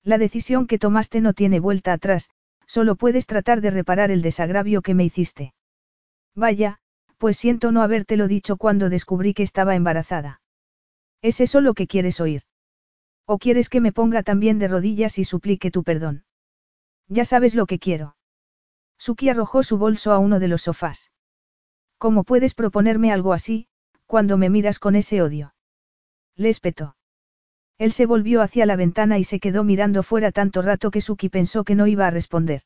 La 0.03 0.19
decisión 0.19 0.67
que 0.67 0.77
tomaste 0.77 1.19
no 1.19 1.33
tiene 1.33 1.59
vuelta 1.59 1.93
atrás, 1.93 2.29
solo 2.67 2.95
puedes 2.95 3.25
tratar 3.25 3.61
de 3.61 3.71
reparar 3.71 4.11
el 4.11 4.21
desagravio 4.21 4.83
que 4.83 4.93
me 4.93 5.03
hiciste. 5.03 5.55
Vaya, 6.35 6.77
pues 7.17 7.37
siento 7.37 7.71
no 7.71 7.81
habértelo 7.81 8.27
dicho 8.27 8.55
cuando 8.55 8.87
descubrí 8.89 9.33
que 9.33 9.41
estaba 9.41 9.73
embarazada. 9.73 10.41
¿Es 11.23 11.41
eso 11.41 11.61
lo 11.61 11.73
que 11.73 11.87
quieres 11.87 12.21
oír? 12.21 12.43
¿O 13.25 13.39
quieres 13.39 13.67
que 13.67 13.81
me 13.81 13.93
ponga 13.93 14.21
también 14.21 14.59
de 14.59 14.67
rodillas 14.67 15.17
y 15.17 15.23
suplique 15.23 15.71
tu 15.71 15.83
perdón? 15.83 16.25
Ya 17.07 17.25
sabes 17.25 17.55
lo 17.55 17.65
que 17.65 17.79
quiero. 17.79 18.15
Suki 18.99 19.29
arrojó 19.29 19.63
su 19.63 19.79
bolso 19.79 20.11
a 20.11 20.19
uno 20.19 20.39
de 20.39 20.49
los 20.49 20.61
sofás. 20.61 21.09
¿Cómo 22.05 22.23
puedes 22.23 22.53
proponerme 22.53 23.11
algo 23.11 23.33
así, 23.33 23.65
cuando 24.05 24.37
me 24.37 24.51
miras 24.51 24.77
con 24.77 24.95
ese 24.95 25.23
odio? 25.23 25.55
Le 26.35 26.49
espetó. 26.49 26.97
Él 27.79 27.93
se 27.93 28.05
volvió 28.05 28.43
hacia 28.43 28.67
la 28.67 28.75
ventana 28.75 29.17
y 29.17 29.23
se 29.23 29.39
quedó 29.39 29.63
mirando 29.63 30.03
fuera 30.03 30.31
tanto 30.31 30.61
rato 30.61 30.91
que 30.91 31.01
Suki 31.01 31.29
pensó 31.29 31.63
que 31.63 31.73
no 31.73 31.87
iba 31.87 32.05
a 32.05 32.11
responder. 32.11 32.61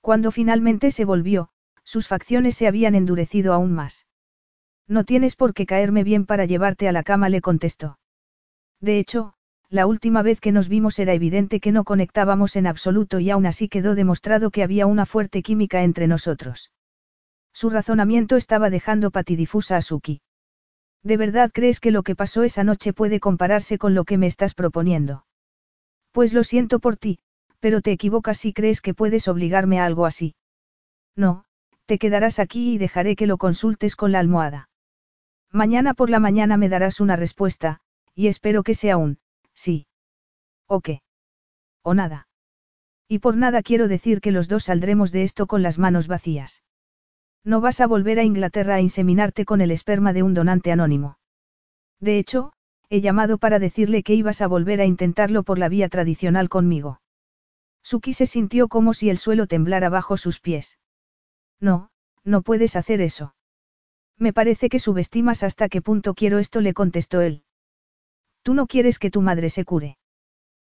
Cuando 0.00 0.30
finalmente 0.30 0.90
se 0.90 1.04
volvió, 1.04 1.50
sus 1.84 2.08
facciones 2.08 2.54
se 2.54 2.66
habían 2.66 2.94
endurecido 2.94 3.52
aún 3.52 3.74
más. 3.74 4.06
No 4.88 5.04
tienes 5.04 5.36
por 5.36 5.52
qué 5.52 5.66
caerme 5.66 6.02
bien 6.02 6.24
para 6.24 6.46
llevarte 6.46 6.88
a 6.88 6.92
la 6.92 7.02
cama, 7.02 7.28
le 7.28 7.42
contestó. 7.42 7.98
De 8.80 8.98
hecho, 8.98 9.34
la 9.68 9.84
última 9.84 10.22
vez 10.22 10.40
que 10.40 10.52
nos 10.52 10.70
vimos 10.70 10.98
era 10.98 11.12
evidente 11.12 11.60
que 11.60 11.72
no 11.72 11.84
conectábamos 11.84 12.56
en 12.56 12.66
absoluto 12.66 13.20
y 13.20 13.28
aún 13.28 13.44
así 13.44 13.68
quedó 13.68 13.94
demostrado 13.94 14.50
que 14.50 14.62
había 14.62 14.86
una 14.86 15.04
fuerte 15.04 15.42
química 15.42 15.82
entre 15.82 16.06
nosotros. 16.06 16.70
Su 17.56 17.70
razonamiento 17.70 18.36
estaba 18.36 18.68
dejando 18.68 19.10
patidifusa 19.10 19.78
a 19.78 19.80
Suki. 19.80 20.20
¿De 21.02 21.16
verdad 21.16 21.50
crees 21.54 21.80
que 21.80 21.90
lo 21.90 22.02
que 22.02 22.14
pasó 22.14 22.42
esa 22.42 22.64
noche 22.64 22.92
puede 22.92 23.18
compararse 23.18 23.78
con 23.78 23.94
lo 23.94 24.04
que 24.04 24.18
me 24.18 24.26
estás 24.26 24.52
proponiendo? 24.52 25.24
Pues 26.12 26.34
lo 26.34 26.44
siento 26.44 26.80
por 26.80 26.98
ti, 26.98 27.18
pero 27.58 27.80
te 27.80 27.92
equivocas 27.92 28.36
si 28.36 28.52
crees 28.52 28.82
que 28.82 28.92
puedes 28.92 29.26
obligarme 29.26 29.80
a 29.80 29.86
algo 29.86 30.04
así. 30.04 30.34
No, 31.16 31.46
te 31.86 31.96
quedarás 31.96 32.40
aquí 32.40 32.74
y 32.74 32.76
dejaré 32.76 33.16
que 33.16 33.26
lo 33.26 33.38
consultes 33.38 33.96
con 33.96 34.12
la 34.12 34.18
almohada. 34.18 34.68
Mañana 35.50 35.94
por 35.94 36.10
la 36.10 36.20
mañana 36.20 36.58
me 36.58 36.68
darás 36.68 37.00
una 37.00 37.16
respuesta, 37.16 37.80
y 38.14 38.26
espero 38.26 38.64
que 38.64 38.74
sea 38.74 38.98
un, 38.98 39.18
sí. 39.54 39.86
¿O 40.66 40.82
qué? 40.82 41.00
O 41.80 41.94
nada. 41.94 42.28
Y 43.08 43.20
por 43.20 43.34
nada 43.34 43.62
quiero 43.62 43.88
decir 43.88 44.20
que 44.20 44.30
los 44.30 44.46
dos 44.46 44.64
saldremos 44.64 45.10
de 45.10 45.22
esto 45.22 45.46
con 45.46 45.62
las 45.62 45.78
manos 45.78 46.06
vacías. 46.06 46.65
No 47.46 47.60
vas 47.60 47.80
a 47.80 47.86
volver 47.86 48.18
a 48.18 48.24
Inglaterra 48.24 48.74
a 48.74 48.80
inseminarte 48.80 49.44
con 49.44 49.60
el 49.60 49.70
esperma 49.70 50.12
de 50.12 50.24
un 50.24 50.34
donante 50.34 50.72
anónimo. 50.72 51.20
De 52.00 52.18
hecho, 52.18 52.52
he 52.88 53.00
llamado 53.00 53.38
para 53.38 53.60
decirle 53.60 54.02
que 54.02 54.14
ibas 54.14 54.42
a 54.42 54.48
volver 54.48 54.80
a 54.80 54.84
intentarlo 54.84 55.44
por 55.44 55.56
la 55.56 55.68
vía 55.68 55.88
tradicional 55.88 56.48
conmigo. 56.48 57.00
Suki 57.84 58.14
se 58.14 58.26
sintió 58.26 58.66
como 58.66 58.94
si 58.94 59.10
el 59.10 59.18
suelo 59.18 59.46
temblara 59.46 59.88
bajo 59.88 60.16
sus 60.16 60.40
pies. 60.40 60.80
No, 61.60 61.90
no 62.24 62.42
puedes 62.42 62.74
hacer 62.74 63.00
eso. 63.00 63.36
Me 64.18 64.32
parece 64.32 64.68
que 64.68 64.80
subestimas 64.80 65.44
hasta 65.44 65.68
qué 65.68 65.80
punto 65.80 66.14
quiero 66.14 66.40
esto, 66.40 66.60
le 66.60 66.74
contestó 66.74 67.20
él. 67.20 67.44
Tú 68.42 68.54
no 68.54 68.66
quieres 68.66 68.98
que 68.98 69.12
tu 69.12 69.22
madre 69.22 69.50
se 69.50 69.64
cure. 69.64 69.98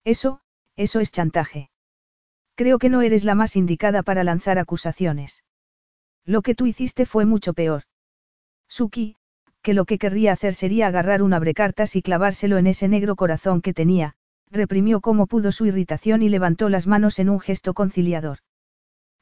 Eso, 0.06 0.40
eso 0.78 1.02
es 1.02 1.12
chantaje. 1.12 1.70
Creo 2.56 2.80
que 2.80 2.88
no 2.88 3.02
eres 3.02 3.26
la 3.26 3.36
más 3.36 3.58
indicada 3.58 4.04
para 4.04 4.24
lanzar 4.24 4.58
acusaciones. 4.58 5.44
Lo 6.26 6.42
que 6.42 6.56
tú 6.56 6.66
hiciste 6.66 7.06
fue 7.06 7.26
mucho 7.26 7.54
peor. 7.54 7.84
Suki, 8.68 9.16
que 9.62 9.74
lo 9.74 9.86
que 9.86 9.98
querría 9.98 10.34
hacer 10.34 10.54
sería 10.54 10.88
agarrar 10.88 11.22
un 11.22 11.34
abrecartas 11.34 11.96
y 11.96 12.02
clavárselo 12.02 12.58
en 12.58 12.68
ese 12.68 12.88
negro 12.88 13.16
corazón 13.16 13.62
que 13.62 13.74
tenía, 13.74 14.16
reprimió 14.50 15.02
como 15.02 15.28
pudo 15.28 15.52
su 15.52 15.66
irritación 15.66 16.22
y 16.22 16.30
levantó 16.30 16.70
las 16.70 16.88
manos 16.88 17.20
en 17.20 17.30
un 17.30 17.40
gesto 17.40 17.74
conciliador. 17.74 18.40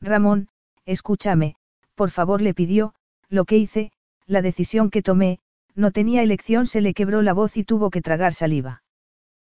Ramón, 0.02 0.50
escúchame, 0.86 1.56
por 1.96 2.12
favor 2.12 2.42
le 2.42 2.54
pidió, 2.54 2.94
lo 3.30 3.46
que 3.46 3.58
hice, 3.58 3.92
la 4.26 4.42
decisión 4.42 4.90
que 4.90 5.02
tomé, 5.02 5.40
no 5.76 5.92
tenía 5.92 6.24
elección, 6.24 6.66
se 6.66 6.82
le 6.82 6.94
quebró 6.94 7.22
la 7.22 7.34
voz 7.34 7.58
y 7.58 7.64
tuvo 7.64 7.90
que 7.90 8.02
tragar 8.02 8.34
saliva. 8.34 8.84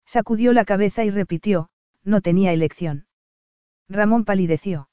Sacudió 0.05 0.51
la 0.53 0.65
cabeza 0.65 1.03
y 1.03 1.09
repitió, 1.09 1.69
no 2.03 2.21
tenía 2.21 2.53
elección. 2.53 3.05
Ramón 3.87 4.25
palideció. 4.25 4.89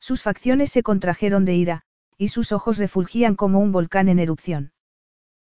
Sus 0.00 0.22
facciones 0.22 0.72
se 0.72 0.82
contrajeron 0.82 1.44
de 1.44 1.54
ira, 1.54 1.82
y 2.16 2.28
sus 2.28 2.52
ojos 2.52 2.78
refulgían 2.78 3.36
como 3.36 3.60
un 3.60 3.70
volcán 3.70 4.08
en 4.08 4.18
erupción. 4.18 4.72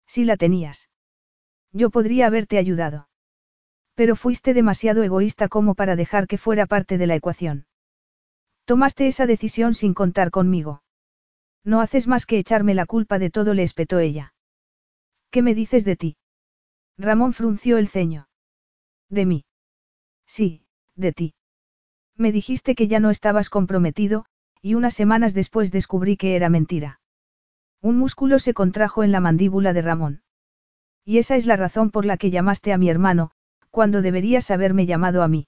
Si 0.05 0.25
la 0.25 0.37
tenías. 0.37 0.89
Yo 1.71 1.89
podría 1.89 2.27
haberte 2.27 2.57
ayudado. 2.57 3.09
Pero 3.95 4.15
fuiste 4.15 4.53
demasiado 4.53 5.03
egoísta 5.03 5.47
como 5.47 5.73
para 5.73 5.95
dejar 5.95 6.27
que 6.27 6.37
fuera 6.37 6.65
parte 6.65 6.97
de 6.97 7.07
la 7.07 7.15
ecuación. 7.15 7.65
Tomaste 8.65 9.07
esa 9.07 9.25
decisión 9.25 9.73
sin 9.73 9.93
contar 9.93 10.31
conmigo. 10.31 10.83
No 11.63 11.81
haces 11.81 12.07
más 12.07 12.25
que 12.25 12.37
echarme 12.37 12.73
la 12.73 12.85
culpa 12.85 13.19
de 13.19 13.29
todo, 13.29 13.53
le 13.53 13.63
espetó 13.63 13.99
ella. 13.99 14.33
¿Qué 15.29 15.41
me 15.41 15.55
dices 15.55 15.85
de 15.85 15.95
ti? 15.95 16.17
Ramón 16.97 17.33
frunció 17.33 17.77
el 17.77 17.87
ceño. 17.87 18.27
¿De 19.09 19.25
mí? 19.25 19.45
Sí, 20.25 20.65
de 20.95 21.13
ti. 21.13 21.33
Me 22.15 22.31
dijiste 22.31 22.75
que 22.75 22.87
ya 22.87 22.99
no 22.99 23.09
estabas 23.09 23.49
comprometido, 23.49 24.25
y 24.61 24.75
unas 24.75 24.93
semanas 24.93 25.33
después 25.33 25.71
descubrí 25.71 26.17
que 26.17 26.35
era 26.35 26.49
mentira. 26.49 26.99
Un 27.81 27.97
músculo 27.97 28.39
se 28.39 28.53
contrajo 28.53 29.03
en 29.03 29.11
la 29.11 29.19
mandíbula 29.19 29.73
de 29.73 29.81
Ramón. 29.81 30.23
Y 31.03 31.17
esa 31.17 31.35
es 31.35 31.45
la 31.47 31.55
razón 31.55 31.89
por 31.89 32.05
la 32.05 32.17
que 32.17 32.29
llamaste 32.29 32.71
a 32.73 32.77
mi 32.77 32.89
hermano, 32.89 33.31
cuando 33.71 34.01
deberías 34.01 34.51
haberme 34.51 34.85
llamado 34.85 35.23
a 35.23 35.27
mí. 35.27 35.47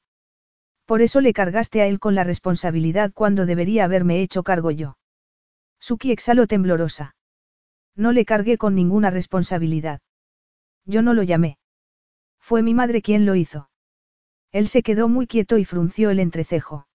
Por 0.86 1.02
eso 1.02 1.22
le 1.22 1.34
cargaste 1.34 1.82
a 1.82 1.88
él 1.88 2.00
con 2.00 2.16
la 2.16 2.24
responsabilidad 2.24 3.12
cuando 3.14 3.46
debería 3.46 3.86
haberme 3.86 4.22
hecho 4.22 4.44
cargo 4.44 4.72
yo. 4.72 4.98
Suki 5.80 6.12
exhaló 6.12 6.48
temblorosa. 6.48 7.16
No 7.96 8.12
le 8.12 8.26
cargué 8.26 8.58
con 8.58 8.74
ninguna 8.74 9.12
responsabilidad. 9.12 10.02
Yo 10.86 11.02
no 11.02 11.14
lo 11.14 11.24
llamé. 11.24 11.58
Fue 12.40 12.64
mi 12.64 12.74
madre 12.74 13.02
quien 13.02 13.26
lo 13.26 13.36
hizo. 13.36 13.70
Él 14.52 14.68
se 14.68 14.84
quedó 14.84 15.08
muy 15.08 15.28
quieto 15.28 15.58
y 15.58 15.66
frunció 15.66 16.10
el 16.10 16.20
entrecejo. 16.20 16.88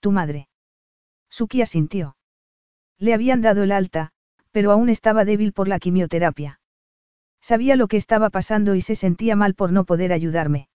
Tu 0.00 0.10
madre. 0.10 0.47
Suki 1.30 1.62
asintió. 1.62 2.16
Le 2.98 3.14
habían 3.14 3.40
dado 3.40 3.62
el 3.62 3.72
alta, 3.72 4.10
pero 4.50 4.72
aún 4.72 4.88
estaba 4.88 5.24
débil 5.24 5.52
por 5.52 5.68
la 5.68 5.78
quimioterapia. 5.78 6.60
Sabía 7.40 7.76
lo 7.76 7.86
que 7.88 7.96
estaba 7.96 8.30
pasando 8.30 8.74
y 8.74 8.80
se 8.80 8.96
sentía 8.96 9.36
mal 9.36 9.54
por 9.54 9.72
no 9.72 9.84
poder 9.84 10.12
ayudarme. 10.12 10.68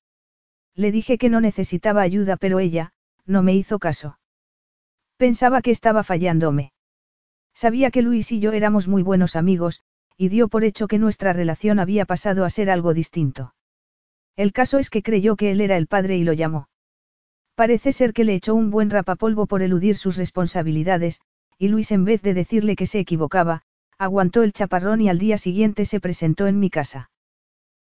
Le 0.75 0.91
dije 0.91 1.17
que 1.17 1.29
no 1.29 1.41
necesitaba 1.41 2.01
ayuda, 2.01 2.37
pero 2.37 2.59
ella, 2.59 2.93
no 3.25 3.43
me 3.43 3.53
hizo 3.53 3.79
caso. 3.79 4.17
Pensaba 5.17 5.61
que 5.61 5.71
estaba 5.71 6.03
fallándome. 6.03 6.73
Sabía 7.53 7.91
que 7.91 8.01
Luis 8.01 8.31
y 8.31 8.39
yo 8.39 8.51
éramos 8.51 8.87
muy 8.87 9.03
buenos 9.03 9.35
amigos, 9.35 9.83
y 10.17 10.29
dio 10.29 10.47
por 10.47 10.63
hecho 10.63 10.87
que 10.87 10.99
nuestra 10.99 11.33
relación 11.33 11.79
había 11.79 12.05
pasado 12.05 12.45
a 12.45 12.49
ser 12.49 12.69
algo 12.69 12.93
distinto. 12.93 13.53
El 14.35 14.51
caso 14.51 14.79
es 14.79 14.89
que 14.89 15.03
creyó 15.03 15.35
que 15.35 15.51
él 15.51 15.61
era 15.61 15.77
el 15.77 15.87
padre 15.87 16.17
y 16.17 16.23
lo 16.23 16.33
llamó. 16.33 16.67
Parece 17.55 17.91
ser 17.91 18.13
que 18.13 18.23
le 18.23 18.33
echó 18.33 18.55
un 18.55 18.71
buen 18.71 18.89
rapapolvo 18.89 19.45
por 19.45 19.61
eludir 19.61 19.95
sus 19.95 20.17
responsabilidades, 20.17 21.21
y 21.57 21.67
Luis 21.67 21.91
en 21.91 22.03
vez 22.03 22.21
de 22.21 22.33
decirle 22.33 22.75
que 22.75 22.87
se 22.87 22.99
equivocaba, 22.99 23.63
aguantó 23.97 24.41
el 24.41 24.53
chaparrón 24.53 25.01
y 25.01 25.09
al 25.09 25.19
día 25.19 25.37
siguiente 25.37 25.85
se 25.85 25.99
presentó 25.99 26.47
en 26.47 26.59
mi 26.59 26.69
casa. 26.69 27.11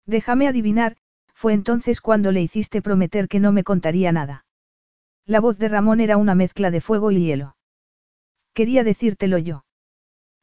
Déjame 0.07 0.49
adivinar, 0.49 0.97
fue 1.35 1.53
entonces 1.53 2.01
cuando 2.01 2.33
le 2.33 2.41
hiciste 2.41 2.83
prometer 2.83 3.29
que 3.29 3.41
no 3.41 3.53
me 3.53 3.63
contaría 3.63 4.11
nada. 4.11 4.47
La 5.27 5.41
voz 5.41 5.59
de 5.59 5.69
Ramón 5.69 6.01
era 6.01 6.17
una 6.17 6.35
mezcla 6.35 6.71
de 6.71 6.81
fuego 6.81 7.11
y 7.11 7.23
hielo. 7.23 7.57
Quería 8.55 8.83
decírtelo 8.83 9.37
yo. 9.37 9.65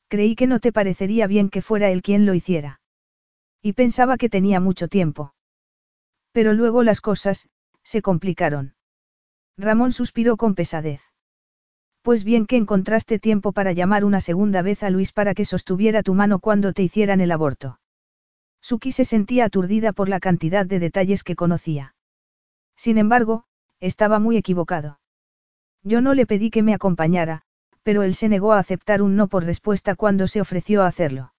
Creí 0.07 0.35
que 0.35 0.45
no 0.45 0.59
te 0.59 0.71
parecería 0.71 1.25
bien 1.25 1.49
que 1.49 1.63
fuera 1.63 1.89
él 1.89 2.03
quien 2.03 2.27
lo 2.27 2.35
hiciera. 2.35 2.79
Y 3.61 3.73
pensaba 3.73 4.17
que 4.17 4.29
tenía 4.29 4.59
mucho 4.59 4.87
tiempo. 4.87 5.33
Pero 6.31 6.53
luego 6.53 6.83
las 6.83 7.01
cosas, 7.01 7.49
se 7.83 8.03
complicaron. 8.03 8.75
Ramón 9.57 9.91
suspiró 9.91 10.37
con 10.37 10.55
pesadez. 10.55 11.01
Pues 12.01 12.23
bien 12.23 12.45
que 12.45 12.57
encontraste 12.57 13.19
tiempo 13.19 13.51
para 13.51 13.71
llamar 13.71 14.05
una 14.05 14.21
segunda 14.21 14.61
vez 14.61 14.83
a 14.83 14.89
Luis 14.89 15.11
para 15.11 15.33
que 15.33 15.45
sostuviera 15.45 16.03
tu 16.03 16.13
mano 16.13 16.39
cuando 16.39 16.73
te 16.73 16.83
hicieran 16.83 17.21
el 17.21 17.31
aborto. 17.31 17.79
Suki 18.61 18.91
se 18.91 19.05
sentía 19.05 19.45
aturdida 19.45 19.93
por 19.93 20.09
la 20.09 20.19
cantidad 20.19 20.65
de 20.65 20.79
detalles 20.79 21.23
que 21.23 21.35
conocía. 21.35 21.95
Sin 22.75 22.97
embargo, 22.97 23.45
estaba 23.79 24.19
muy 24.19 24.37
equivocado. 24.37 24.99
Yo 25.83 26.01
no 26.01 26.13
le 26.13 26.25
pedí 26.25 26.49
que 26.49 26.63
me 26.63 26.73
acompañara, 26.73 27.43
pero 27.83 28.03
él 28.03 28.15
se 28.15 28.29
negó 28.29 28.53
a 28.53 28.59
aceptar 28.59 29.01
un 29.01 29.15
no 29.15 29.27
por 29.27 29.45
respuesta 29.45 29.95
cuando 29.95 30.27
se 30.27 30.41
ofreció 30.41 30.83
a 30.83 30.87
hacerlo. 30.87 31.33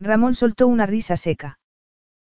Ramón 0.00 0.34
soltó 0.34 0.66
una 0.66 0.86
risa 0.86 1.16
seca. 1.16 1.58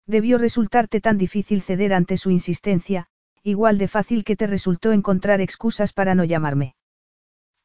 Debió 0.07 0.37
resultarte 0.37 1.01
tan 1.01 1.17
difícil 1.17 1.61
ceder 1.61 1.93
ante 1.93 2.17
su 2.17 2.31
insistencia, 2.31 3.07
igual 3.43 3.77
de 3.77 3.87
fácil 3.87 4.23
que 4.23 4.35
te 4.35 4.47
resultó 4.47 4.91
encontrar 4.91 5.41
excusas 5.41 5.93
para 5.93 6.15
no 6.15 6.23
llamarme. 6.23 6.75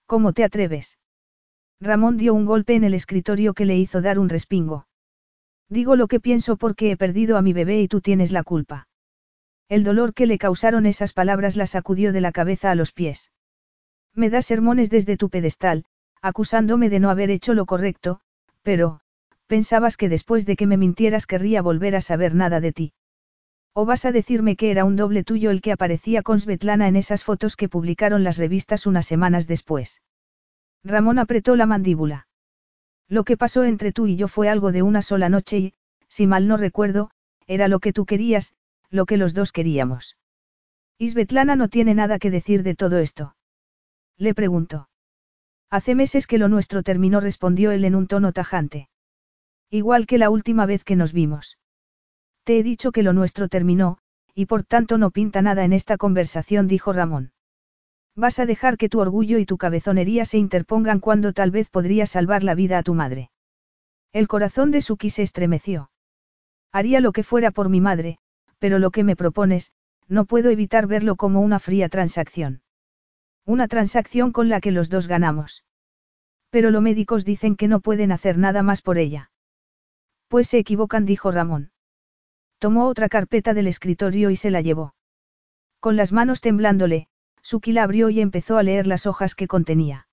¿Cómo 0.06 0.32
te 0.32 0.44
atreves? 0.44 0.98
Ramón 1.80 2.16
dio 2.16 2.34
un 2.34 2.44
golpe 2.44 2.74
en 2.74 2.84
el 2.84 2.94
escritorio 2.94 3.54
que 3.54 3.64
le 3.64 3.76
hizo 3.76 4.02
dar 4.02 4.18
un 4.18 4.28
respingo. 4.28 4.86
Digo 5.68 5.96
lo 5.96 6.06
que 6.06 6.20
pienso 6.20 6.56
porque 6.56 6.90
he 6.90 6.96
perdido 6.96 7.36
a 7.36 7.42
mi 7.42 7.52
bebé 7.52 7.80
y 7.80 7.88
tú 7.88 8.00
tienes 8.00 8.30
la 8.30 8.42
culpa. 8.42 8.88
El 9.68 9.84
dolor 9.84 10.12
que 10.12 10.26
le 10.26 10.38
causaron 10.38 10.86
esas 10.86 11.12
palabras 11.12 11.56
la 11.56 11.66
sacudió 11.66 12.12
de 12.12 12.20
la 12.20 12.30
cabeza 12.30 12.70
a 12.70 12.74
los 12.74 12.92
pies. 12.92 13.32
Me 14.14 14.28
das 14.28 14.46
sermones 14.46 14.90
desde 14.90 15.16
tu 15.16 15.30
pedestal, 15.30 15.84
acusándome 16.20 16.90
de 16.90 17.00
no 17.00 17.10
haber 17.10 17.30
hecho 17.30 17.54
lo 17.54 17.64
correcto, 17.64 18.20
pero, 18.62 19.00
pensabas 19.46 19.96
que 19.96 20.08
después 20.08 20.46
de 20.46 20.56
que 20.56 20.66
me 20.66 20.76
mintieras 20.76 21.26
querría 21.26 21.62
volver 21.62 21.96
a 21.96 22.00
saber 22.00 22.34
nada 22.34 22.60
de 22.60 22.72
ti. 22.72 22.92
¿O 23.74 23.86
vas 23.86 24.04
a 24.04 24.12
decirme 24.12 24.56
que 24.56 24.70
era 24.70 24.84
un 24.84 24.96
doble 24.96 25.24
tuyo 25.24 25.50
el 25.50 25.62
que 25.62 25.72
aparecía 25.72 26.22
con 26.22 26.38
Svetlana 26.38 26.88
en 26.88 26.96
esas 26.96 27.24
fotos 27.24 27.56
que 27.56 27.70
publicaron 27.70 28.22
las 28.22 28.36
revistas 28.36 28.86
unas 28.86 29.06
semanas 29.06 29.46
después? 29.46 30.02
Ramón 30.84 31.18
apretó 31.18 31.56
la 31.56 31.64
mandíbula. 31.64 32.26
Lo 33.08 33.24
que 33.24 33.36
pasó 33.36 33.64
entre 33.64 33.92
tú 33.92 34.06
y 34.06 34.16
yo 34.16 34.28
fue 34.28 34.48
algo 34.48 34.72
de 34.72 34.82
una 34.82 35.00
sola 35.00 35.28
noche 35.28 35.58
y, 35.58 35.74
si 36.08 36.26
mal 36.26 36.48
no 36.48 36.56
recuerdo, 36.56 37.10
era 37.46 37.68
lo 37.68 37.80
que 37.80 37.92
tú 37.92 38.04
querías, 38.04 38.54
lo 38.90 39.06
que 39.06 39.16
los 39.16 39.32
dos 39.32 39.52
queríamos. 39.52 40.18
¿Y 40.98 41.08
Svetlana 41.08 41.56
no 41.56 41.68
tiene 41.68 41.94
nada 41.94 42.18
que 42.18 42.30
decir 42.30 42.62
de 42.62 42.74
todo 42.74 42.98
esto? 42.98 43.36
Le 44.18 44.34
preguntó. 44.34 44.88
Hace 45.70 45.94
meses 45.94 46.26
que 46.26 46.36
lo 46.36 46.48
nuestro 46.48 46.82
terminó, 46.82 47.20
respondió 47.20 47.70
él 47.70 47.86
en 47.86 47.94
un 47.94 48.06
tono 48.06 48.32
tajante. 48.32 48.90
Igual 49.70 50.06
que 50.06 50.18
la 50.18 50.28
última 50.28 50.66
vez 50.66 50.84
que 50.84 50.96
nos 50.96 51.14
vimos. 51.14 51.56
Te 52.44 52.58
he 52.58 52.62
dicho 52.62 52.92
que 52.92 53.02
lo 53.02 53.12
nuestro 53.12 53.48
terminó, 53.48 53.98
y 54.34 54.46
por 54.46 54.64
tanto 54.64 54.98
no 54.98 55.10
pinta 55.10 55.42
nada 55.42 55.64
en 55.64 55.72
esta 55.72 55.96
conversación, 55.96 56.66
dijo 56.66 56.92
Ramón. 56.92 57.32
Vas 58.16 58.38
a 58.38 58.46
dejar 58.46 58.76
que 58.76 58.88
tu 58.88 59.00
orgullo 59.00 59.38
y 59.38 59.46
tu 59.46 59.56
cabezonería 59.56 60.24
se 60.24 60.38
interpongan 60.38 61.00
cuando 61.00 61.32
tal 61.32 61.50
vez 61.50 61.70
podría 61.70 62.06
salvar 62.06 62.44
la 62.44 62.54
vida 62.54 62.78
a 62.78 62.82
tu 62.82 62.94
madre. 62.94 63.30
El 64.12 64.28
corazón 64.28 64.70
de 64.70 64.82
Suki 64.82 65.08
se 65.08 65.22
estremeció. 65.22 65.90
Haría 66.72 67.00
lo 67.00 67.12
que 67.12 67.22
fuera 67.22 67.50
por 67.50 67.68
mi 67.68 67.80
madre, 67.80 68.18
pero 68.58 68.78
lo 68.78 68.90
que 68.90 69.04
me 69.04 69.16
propones, 69.16 69.72
no 70.08 70.26
puedo 70.26 70.50
evitar 70.50 70.86
verlo 70.86 71.16
como 71.16 71.40
una 71.40 71.58
fría 71.58 71.88
transacción. 71.88 72.62
Una 73.46 73.66
transacción 73.68 74.32
con 74.32 74.48
la 74.48 74.60
que 74.60 74.72
los 74.72 74.90
dos 74.90 75.06
ganamos. 75.06 75.64
Pero 76.50 76.70
los 76.70 76.82
médicos 76.82 77.24
dicen 77.24 77.56
que 77.56 77.68
no 77.68 77.80
pueden 77.80 78.12
hacer 78.12 78.36
nada 78.36 78.62
más 78.62 78.82
por 78.82 78.98
ella. 78.98 79.30
Pues 80.28 80.48
se 80.48 80.58
equivocan, 80.58 81.06
dijo 81.06 81.30
Ramón. 81.30 81.71
Tomó 82.62 82.86
otra 82.86 83.08
carpeta 83.08 83.54
del 83.54 83.66
escritorio 83.66 84.30
y 84.30 84.36
se 84.36 84.52
la 84.52 84.60
llevó. 84.60 84.94
Con 85.80 85.96
las 85.96 86.12
manos 86.12 86.40
temblándole, 86.40 87.08
Suki 87.42 87.72
la 87.72 87.82
abrió 87.82 88.08
y 88.08 88.20
empezó 88.20 88.56
a 88.56 88.62
leer 88.62 88.86
las 88.86 89.04
hojas 89.04 89.34
que 89.34 89.48
contenía. 89.48 90.06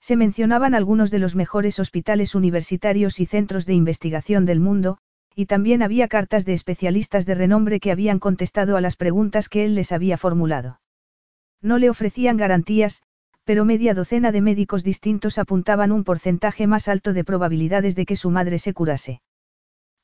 Se 0.00 0.14
mencionaban 0.14 0.76
algunos 0.76 1.10
de 1.10 1.18
los 1.18 1.34
mejores 1.34 1.80
hospitales 1.80 2.36
universitarios 2.36 3.18
y 3.18 3.26
centros 3.26 3.66
de 3.66 3.74
investigación 3.74 4.46
del 4.46 4.60
mundo, 4.60 4.98
y 5.34 5.46
también 5.46 5.82
había 5.82 6.06
cartas 6.06 6.44
de 6.44 6.54
especialistas 6.54 7.26
de 7.26 7.34
renombre 7.34 7.80
que 7.80 7.90
habían 7.90 8.20
contestado 8.20 8.76
a 8.76 8.80
las 8.80 8.94
preguntas 8.94 9.48
que 9.48 9.64
él 9.64 9.74
les 9.74 9.90
había 9.90 10.16
formulado. 10.16 10.80
No 11.60 11.78
le 11.78 11.90
ofrecían 11.90 12.36
garantías, 12.36 13.02
pero 13.42 13.64
media 13.64 13.94
docena 13.94 14.30
de 14.30 14.42
médicos 14.42 14.84
distintos 14.84 15.38
apuntaban 15.38 15.90
un 15.90 16.04
porcentaje 16.04 16.68
más 16.68 16.86
alto 16.86 17.12
de 17.12 17.24
probabilidades 17.24 17.96
de 17.96 18.06
que 18.06 18.14
su 18.14 18.30
madre 18.30 18.60
se 18.60 18.74
curase. 18.74 19.22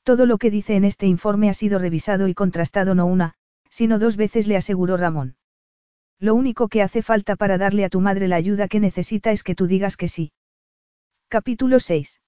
Todo 0.02 0.26
lo 0.26 0.38
que 0.38 0.50
dice 0.50 0.76
en 0.76 0.84
este 0.84 1.06
informe 1.06 1.50
ha 1.50 1.54
sido 1.54 1.78
revisado 1.78 2.28
y 2.28 2.34
contrastado 2.34 2.94
no 2.94 3.06
una, 3.06 3.34
sino 3.68 3.98
dos 3.98 4.16
veces, 4.16 4.46
le 4.46 4.56
aseguró 4.56 4.96
Ramón. 4.96 5.36
Lo 6.18 6.34
único 6.34 6.68
que 6.68 6.82
hace 6.82 7.02
falta 7.02 7.36
para 7.36 7.58
darle 7.58 7.84
a 7.84 7.88
tu 7.88 8.00
madre 8.00 8.28
la 8.28 8.36
ayuda 8.36 8.68
que 8.68 8.80
necesita 8.80 9.32
es 9.32 9.42
que 9.42 9.54
tú 9.54 9.66
digas 9.66 9.96
que 9.96 10.08
sí. 10.08 10.32
Capítulo 11.28 11.80
6. 11.80 12.20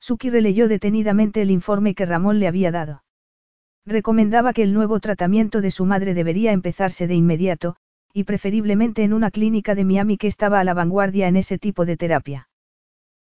Suki 0.00 0.30
releyó 0.30 0.68
detenidamente 0.68 1.42
el 1.42 1.50
informe 1.50 1.94
que 1.94 2.06
Ramón 2.06 2.40
le 2.40 2.48
había 2.48 2.70
dado. 2.70 3.04
Recomendaba 3.86 4.52
que 4.52 4.62
el 4.62 4.72
nuevo 4.72 4.98
tratamiento 5.00 5.60
de 5.60 5.70
su 5.70 5.84
madre 5.84 6.12
debería 6.12 6.52
empezarse 6.52 7.06
de 7.06 7.14
inmediato, 7.14 7.76
y 8.12 8.24
preferiblemente 8.24 9.04
en 9.04 9.12
una 9.12 9.30
clínica 9.30 9.74
de 9.74 9.84
Miami 9.84 10.16
que 10.16 10.26
estaba 10.26 10.58
a 10.58 10.64
la 10.64 10.74
vanguardia 10.74 11.28
en 11.28 11.36
ese 11.36 11.58
tipo 11.58 11.84
de 11.84 11.96
terapia. 11.96 12.48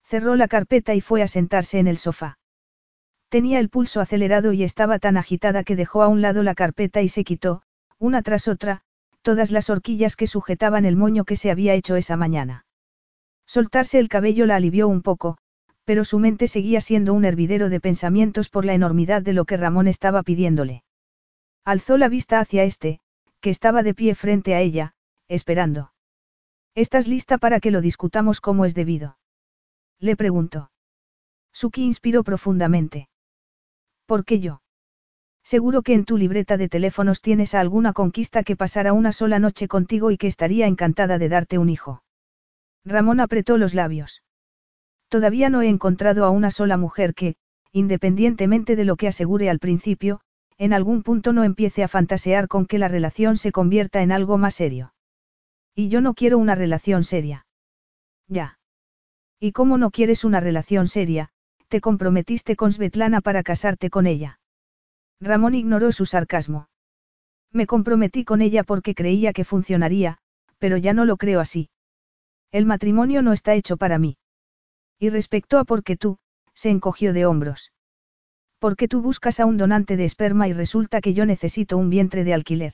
Cerró 0.04 0.36
la 0.36 0.48
carpeta 0.48 0.94
y 0.94 1.00
fue 1.00 1.22
a 1.22 1.28
sentarse 1.28 1.78
en 1.78 1.86
el 1.86 1.96
sofá. 1.96 2.39
Tenía 3.30 3.60
el 3.60 3.68
pulso 3.68 4.00
acelerado 4.00 4.52
y 4.52 4.64
estaba 4.64 4.98
tan 4.98 5.16
agitada 5.16 5.62
que 5.62 5.76
dejó 5.76 6.02
a 6.02 6.08
un 6.08 6.20
lado 6.20 6.42
la 6.42 6.56
carpeta 6.56 7.00
y 7.00 7.08
se 7.08 7.22
quitó, 7.22 7.62
una 8.00 8.22
tras 8.22 8.48
otra, 8.48 8.82
todas 9.22 9.52
las 9.52 9.70
horquillas 9.70 10.16
que 10.16 10.26
sujetaban 10.26 10.84
el 10.84 10.96
moño 10.96 11.24
que 11.24 11.36
se 11.36 11.52
había 11.52 11.74
hecho 11.74 11.94
esa 11.94 12.16
mañana. 12.16 12.66
Soltarse 13.46 14.00
el 14.00 14.08
cabello 14.08 14.46
la 14.46 14.56
alivió 14.56 14.88
un 14.88 15.02
poco, 15.02 15.38
pero 15.84 16.04
su 16.04 16.18
mente 16.18 16.48
seguía 16.48 16.80
siendo 16.80 17.14
un 17.14 17.24
hervidero 17.24 17.68
de 17.68 17.80
pensamientos 17.80 18.48
por 18.48 18.64
la 18.64 18.74
enormidad 18.74 19.22
de 19.22 19.32
lo 19.32 19.44
que 19.44 19.56
Ramón 19.56 19.86
estaba 19.86 20.24
pidiéndole. 20.24 20.82
Alzó 21.64 21.98
la 21.98 22.08
vista 22.08 22.40
hacia 22.40 22.64
este, 22.64 22.98
que 23.40 23.50
estaba 23.50 23.84
de 23.84 23.94
pie 23.94 24.16
frente 24.16 24.56
a 24.56 24.60
ella, 24.60 24.94
esperando. 25.28 25.92
¿Estás 26.74 27.06
lista 27.06 27.38
para 27.38 27.60
que 27.60 27.70
lo 27.70 27.80
discutamos 27.80 28.40
como 28.40 28.64
es 28.64 28.74
debido? 28.74 29.18
Le 30.00 30.16
preguntó. 30.16 30.72
Suki 31.52 31.84
inspiró 31.84 32.24
profundamente. 32.24 33.09
¿Por 34.10 34.24
qué 34.24 34.40
yo? 34.40 34.60
Seguro 35.44 35.82
que 35.82 35.94
en 35.94 36.04
tu 36.04 36.18
libreta 36.18 36.56
de 36.56 36.68
teléfonos 36.68 37.22
tienes 37.22 37.54
a 37.54 37.60
alguna 37.60 37.92
conquista 37.92 38.42
que 38.42 38.56
pasara 38.56 38.92
una 38.92 39.12
sola 39.12 39.38
noche 39.38 39.68
contigo 39.68 40.10
y 40.10 40.18
que 40.18 40.26
estaría 40.26 40.66
encantada 40.66 41.16
de 41.16 41.28
darte 41.28 41.58
un 41.58 41.68
hijo. 41.68 42.02
Ramón 42.84 43.20
apretó 43.20 43.56
los 43.56 43.72
labios. 43.72 44.24
Todavía 45.08 45.48
no 45.48 45.62
he 45.62 45.68
encontrado 45.68 46.24
a 46.24 46.30
una 46.30 46.50
sola 46.50 46.76
mujer 46.76 47.14
que, 47.14 47.36
independientemente 47.70 48.74
de 48.74 48.84
lo 48.84 48.96
que 48.96 49.06
asegure 49.06 49.48
al 49.48 49.60
principio, 49.60 50.22
en 50.58 50.72
algún 50.72 51.04
punto 51.04 51.32
no 51.32 51.44
empiece 51.44 51.84
a 51.84 51.86
fantasear 51.86 52.48
con 52.48 52.66
que 52.66 52.80
la 52.80 52.88
relación 52.88 53.36
se 53.36 53.52
convierta 53.52 54.02
en 54.02 54.10
algo 54.10 54.38
más 54.38 54.56
serio. 54.56 54.92
Y 55.72 55.88
yo 55.88 56.00
no 56.00 56.14
quiero 56.14 56.36
una 56.38 56.56
relación 56.56 57.04
seria. 57.04 57.46
Ya. 58.26 58.58
¿Y 59.38 59.52
cómo 59.52 59.78
no 59.78 59.92
quieres 59.92 60.24
una 60.24 60.40
relación 60.40 60.88
seria? 60.88 61.30
Te 61.70 61.80
comprometiste 61.80 62.56
con 62.56 62.72
Svetlana 62.72 63.20
para 63.20 63.44
casarte 63.44 63.90
con 63.90 64.08
ella. 64.08 64.40
Ramón 65.20 65.54
ignoró 65.54 65.92
su 65.92 66.04
sarcasmo. 66.04 66.68
Me 67.52 67.68
comprometí 67.68 68.24
con 68.24 68.42
ella 68.42 68.64
porque 68.64 68.96
creía 68.96 69.32
que 69.32 69.44
funcionaría, 69.44 70.18
pero 70.58 70.76
ya 70.78 70.94
no 70.94 71.04
lo 71.04 71.16
creo 71.16 71.38
así. 71.38 71.70
El 72.50 72.66
matrimonio 72.66 73.22
no 73.22 73.32
está 73.32 73.54
hecho 73.54 73.76
para 73.76 73.98
mí. 73.98 74.18
Y 74.98 75.10
respecto 75.10 75.60
a 75.60 75.64
por 75.64 75.84
qué 75.84 75.96
tú, 75.96 76.18
se 76.54 76.70
encogió 76.70 77.12
de 77.12 77.24
hombros. 77.24 77.72
Porque 78.58 78.88
tú 78.88 79.00
buscas 79.00 79.38
a 79.38 79.46
un 79.46 79.56
donante 79.56 79.96
de 79.96 80.06
esperma 80.06 80.48
y 80.48 80.52
resulta 80.52 81.00
que 81.00 81.14
yo 81.14 81.24
necesito 81.24 81.78
un 81.78 81.88
vientre 81.88 82.24
de 82.24 82.34
alquiler. 82.34 82.72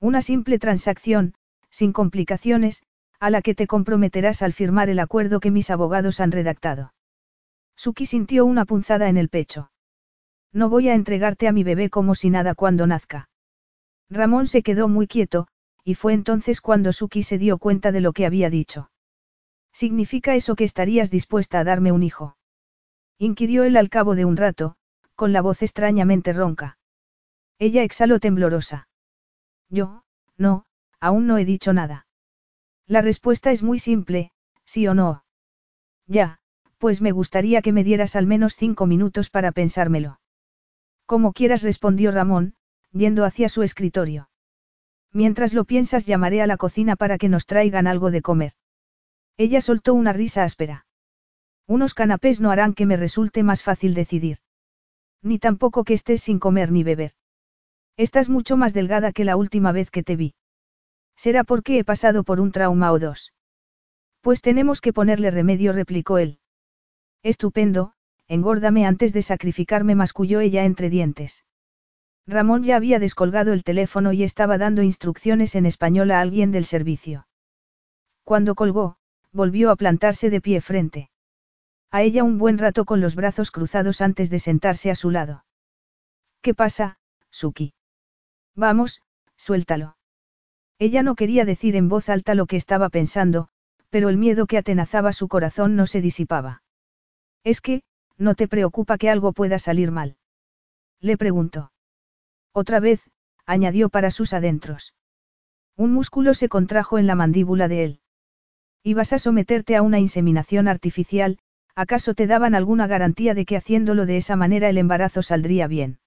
Una 0.00 0.20
simple 0.20 0.58
transacción, 0.58 1.32
sin 1.70 1.94
complicaciones, 1.94 2.82
a 3.20 3.30
la 3.30 3.40
que 3.40 3.54
te 3.54 3.66
comprometerás 3.66 4.42
al 4.42 4.52
firmar 4.52 4.90
el 4.90 4.98
acuerdo 4.98 5.40
que 5.40 5.50
mis 5.50 5.70
abogados 5.70 6.20
han 6.20 6.30
redactado. 6.30 6.92
Suki 7.82 8.06
sintió 8.06 8.46
una 8.46 8.64
punzada 8.64 9.08
en 9.08 9.16
el 9.16 9.28
pecho. 9.28 9.72
No 10.52 10.68
voy 10.68 10.88
a 10.88 10.94
entregarte 10.94 11.48
a 11.48 11.52
mi 11.52 11.64
bebé 11.64 11.90
como 11.90 12.14
si 12.14 12.30
nada 12.30 12.54
cuando 12.54 12.86
nazca. 12.86 13.28
Ramón 14.08 14.46
se 14.46 14.62
quedó 14.62 14.86
muy 14.86 15.08
quieto, 15.08 15.48
y 15.82 15.96
fue 15.96 16.12
entonces 16.12 16.60
cuando 16.60 16.92
Suki 16.92 17.24
se 17.24 17.38
dio 17.38 17.58
cuenta 17.58 17.90
de 17.90 18.00
lo 18.00 18.12
que 18.12 18.24
había 18.24 18.50
dicho. 18.50 18.92
¿Significa 19.72 20.36
eso 20.36 20.54
que 20.54 20.62
estarías 20.62 21.10
dispuesta 21.10 21.58
a 21.58 21.64
darme 21.64 21.90
un 21.90 22.04
hijo? 22.04 22.36
Inquirió 23.18 23.64
él 23.64 23.76
al 23.76 23.88
cabo 23.88 24.14
de 24.14 24.26
un 24.26 24.36
rato, 24.36 24.76
con 25.16 25.32
la 25.32 25.42
voz 25.42 25.60
extrañamente 25.60 26.32
ronca. 26.32 26.78
Ella 27.58 27.82
exhaló 27.82 28.20
temblorosa. 28.20 28.86
Yo, 29.70 30.04
no, 30.36 30.66
aún 31.00 31.26
no 31.26 31.36
he 31.36 31.44
dicho 31.44 31.72
nada. 31.72 32.06
La 32.86 33.02
respuesta 33.02 33.50
es 33.50 33.64
muy 33.64 33.80
simple, 33.80 34.30
sí 34.64 34.86
o 34.86 34.94
no. 34.94 35.24
Ya, 36.06 36.38
pues 36.82 37.00
me 37.00 37.12
gustaría 37.12 37.62
que 37.62 37.70
me 37.70 37.84
dieras 37.84 38.16
al 38.16 38.26
menos 38.26 38.56
cinco 38.56 38.86
minutos 38.86 39.30
para 39.30 39.52
pensármelo. 39.52 40.18
Como 41.06 41.32
quieras, 41.32 41.62
respondió 41.62 42.10
Ramón, 42.10 42.56
yendo 42.90 43.24
hacia 43.24 43.48
su 43.48 43.62
escritorio. 43.62 44.28
Mientras 45.12 45.54
lo 45.54 45.64
piensas, 45.64 46.06
llamaré 46.06 46.42
a 46.42 46.48
la 46.48 46.56
cocina 46.56 46.96
para 46.96 47.18
que 47.18 47.28
nos 47.28 47.46
traigan 47.46 47.86
algo 47.86 48.10
de 48.10 48.20
comer. 48.20 48.54
Ella 49.36 49.60
soltó 49.60 49.94
una 49.94 50.12
risa 50.12 50.42
áspera. 50.42 50.84
Unos 51.68 51.94
canapés 51.94 52.40
no 52.40 52.50
harán 52.50 52.74
que 52.74 52.84
me 52.84 52.96
resulte 52.96 53.44
más 53.44 53.62
fácil 53.62 53.94
decidir. 53.94 54.38
Ni 55.22 55.38
tampoco 55.38 55.84
que 55.84 55.94
estés 55.94 56.20
sin 56.24 56.40
comer 56.40 56.72
ni 56.72 56.82
beber. 56.82 57.12
Estás 57.96 58.28
mucho 58.28 58.56
más 58.56 58.74
delgada 58.74 59.12
que 59.12 59.24
la 59.24 59.36
última 59.36 59.70
vez 59.70 59.92
que 59.92 60.02
te 60.02 60.16
vi. 60.16 60.34
Será 61.14 61.44
porque 61.44 61.78
he 61.78 61.84
pasado 61.84 62.24
por 62.24 62.40
un 62.40 62.50
trauma 62.50 62.90
o 62.90 62.98
dos. 62.98 63.32
Pues 64.20 64.40
tenemos 64.40 64.80
que 64.80 64.92
ponerle 64.92 65.30
remedio, 65.30 65.72
replicó 65.72 66.18
él. 66.18 66.40
Estupendo, 67.22 67.92
engórdame 68.26 68.84
antes 68.86 69.12
de 69.12 69.22
sacrificarme, 69.22 69.94
masculló 69.94 70.40
ella 70.40 70.64
entre 70.64 70.90
dientes. 70.90 71.44
Ramón 72.26 72.62
ya 72.62 72.76
había 72.76 72.98
descolgado 72.98 73.52
el 73.52 73.64
teléfono 73.64 74.12
y 74.12 74.22
estaba 74.22 74.58
dando 74.58 74.82
instrucciones 74.82 75.54
en 75.54 75.66
español 75.66 76.10
a 76.10 76.20
alguien 76.20 76.52
del 76.52 76.64
servicio. 76.64 77.26
Cuando 78.24 78.54
colgó, 78.54 78.96
volvió 79.32 79.70
a 79.70 79.76
plantarse 79.76 80.30
de 80.30 80.40
pie 80.40 80.60
frente. 80.60 81.10
A 81.90 82.02
ella 82.02 82.24
un 82.24 82.38
buen 82.38 82.58
rato 82.58 82.84
con 82.84 83.00
los 83.00 83.14
brazos 83.14 83.50
cruzados 83.50 84.00
antes 84.00 84.30
de 84.30 84.38
sentarse 84.38 84.90
a 84.90 84.94
su 84.94 85.10
lado. 85.10 85.44
¿Qué 86.40 86.54
pasa, 86.54 86.98
Suki? 87.30 87.74
Vamos, 88.54 89.02
suéltalo. 89.36 89.96
Ella 90.78 91.02
no 91.02 91.14
quería 91.14 91.44
decir 91.44 91.76
en 91.76 91.88
voz 91.88 92.08
alta 92.08 92.34
lo 92.34 92.46
que 92.46 92.56
estaba 92.56 92.88
pensando, 92.88 93.48
pero 93.90 94.08
el 94.08 94.16
miedo 94.16 94.46
que 94.46 94.58
atenazaba 94.58 95.12
su 95.12 95.28
corazón 95.28 95.76
no 95.76 95.86
se 95.86 96.00
disipaba. 96.00 96.61
Es 97.44 97.60
que, 97.60 97.82
¿no 98.18 98.34
te 98.34 98.48
preocupa 98.48 98.98
que 98.98 99.10
algo 99.10 99.32
pueda 99.32 99.58
salir 99.58 99.90
mal? 99.90 100.16
Le 101.00 101.16
preguntó. 101.16 101.72
Otra 102.52 102.80
vez, 102.80 103.02
añadió 103.46 103.88
para 103.88 104.10
sus 104.10 104.32
adentros. 104.32 104.94
Un 105.76 105.92
músculo 105.92 106.34
se 106.34 106.48
contrajo 106.48 106.98
en 106.98 107.06
la 107.06 107.14
mandíbula 107.14 107.68
de 107.68 107.84
él. 107.84 108.00
Ibas 108.82 109.12
a 109.12 109.18
someterte 109.18 109.76
a 109.76 109.82
una 109.82 109.98
inseminación 109.98 110.68
artificial, 110.68 111.38
¿acaso 111.74 112.14
te 112.14 112.26
daban 112.26 112.54
alguna 112.54 112.86
garantía 112.86 113.34
de 113.34 113.44
que 113.44 113.56
haciéndolo 113.56 114.06
de 114.06 114.18
esa 114.18 114.36
manera 114.36 114.68
el 114.68 114.78
embarazo 114.78 115.22
saldría 115.22 115.66
bien? 115.66 115.98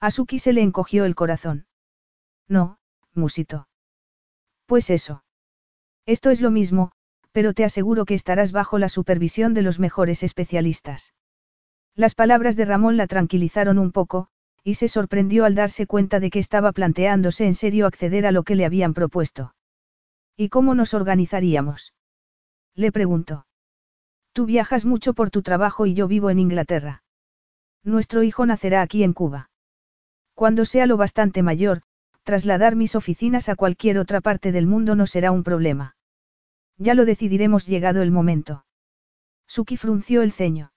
A 0.00 0.10
se 0.10 0.52
le 0.52 0.62
encogió 0.62 1.04
el 1.04 1.14
corazón. 1.14 1.66
No, 2.48 2.78
musito. 3.14 3.68
Pues 4.66 4.90
eso. 4.90 5.24
Esto 6.06 6.30
es 6.30 6.40
lo 6.40 6.50
mismo, 6.50 6.92
pero 7.32 7.54
te 7.54 7.64
aseguro 7.64 8.04
que 8.04 8.14
estarás 8.14 8.52
bajo 8.52 8.78
la 8.78 8.88
supervisión 8.88 9.54
de 9.54 9.62
los 9.62 9.78
mejores 9.78 10.22
especialistas. 10.22 11.14
Las 11.94 12.14
palabras 12.14 12.56
de 12.56 12.64
Ramón 12.64 12.96
la 12.96 13.06
tranquilizaron 13.06 13.78
un 13.78 13.92
poco, 13.92 14.28
y 14.64 14.74
se 14.74 14.88
sorprendió 14.88 15.44
al 15.44 15.54
darse 15.54 15.86
cuenta 15.86 16.20
de 16.20 16.30
que 16.30 16.38
estaba 16.38 16.72
planteándose 16.72 17.46
en 17.46 17.54
serio 17.54 17.86
acceder 17.86 18.26
a 18.26 18.32
lo 18.32 18.42
que 18.42 18.54
le 18.54 18.64
habían 18.64 18.94
propuesto. 18.94 19.54
¿Y 20.36 20.48
cómo 20.48 20.74
nos 20.74 20.94
organizaríamos? 20.94 21.94
Le 22.74 22.92
preguntó. 22.92 23.46
Tú 24.32 24.46
viajas 24.46 24.84
mucho 24.84 25.14
por 25.14 25.30
tu 25.30 25.42
trabajo 25.42 25.86
y 25.86 25.94
yo 25.94 26.08
vivo 26.08 26.30
en 26.30 26.38
Inglaterra. 26.38 27.02
Nuestro 27.82 28.22
hijo 28.22 28.46
nacerá 28.46 28.82
aquí 28.82 29.02
en 29.02 29.12
Cuba. 29.12 29.50
Cuando 30.34 30.64
sea 30.64 30.86
lo 30.86 30.96
bastante 30.96 31.42
mayor, 31.42 31.82
trasladar 32.22 32.76
mis 32.76 32.94
oficinas 32.94 33.48
a 33.48 33.56
cualquier 33.56 33.98
otra 33.98 34.20
parte 34.20 34.52
del 34.52 34.66
mundo 34.66 34.94
no 34.94 35.06
será 35.06 35.32
un 35.32 35.42
problema. 35.42 35.96
Ya 36.80 36.94
lo 36.94 37.04
decidiremos 37.04 37.66
llegado 37.66 38.00
el 38.00 38.10
momento. 38.10 38.64
Suki 39.46 39.76
frunció 39.76 40.22
el 40.22 40.32
ceño. 40.32 40.72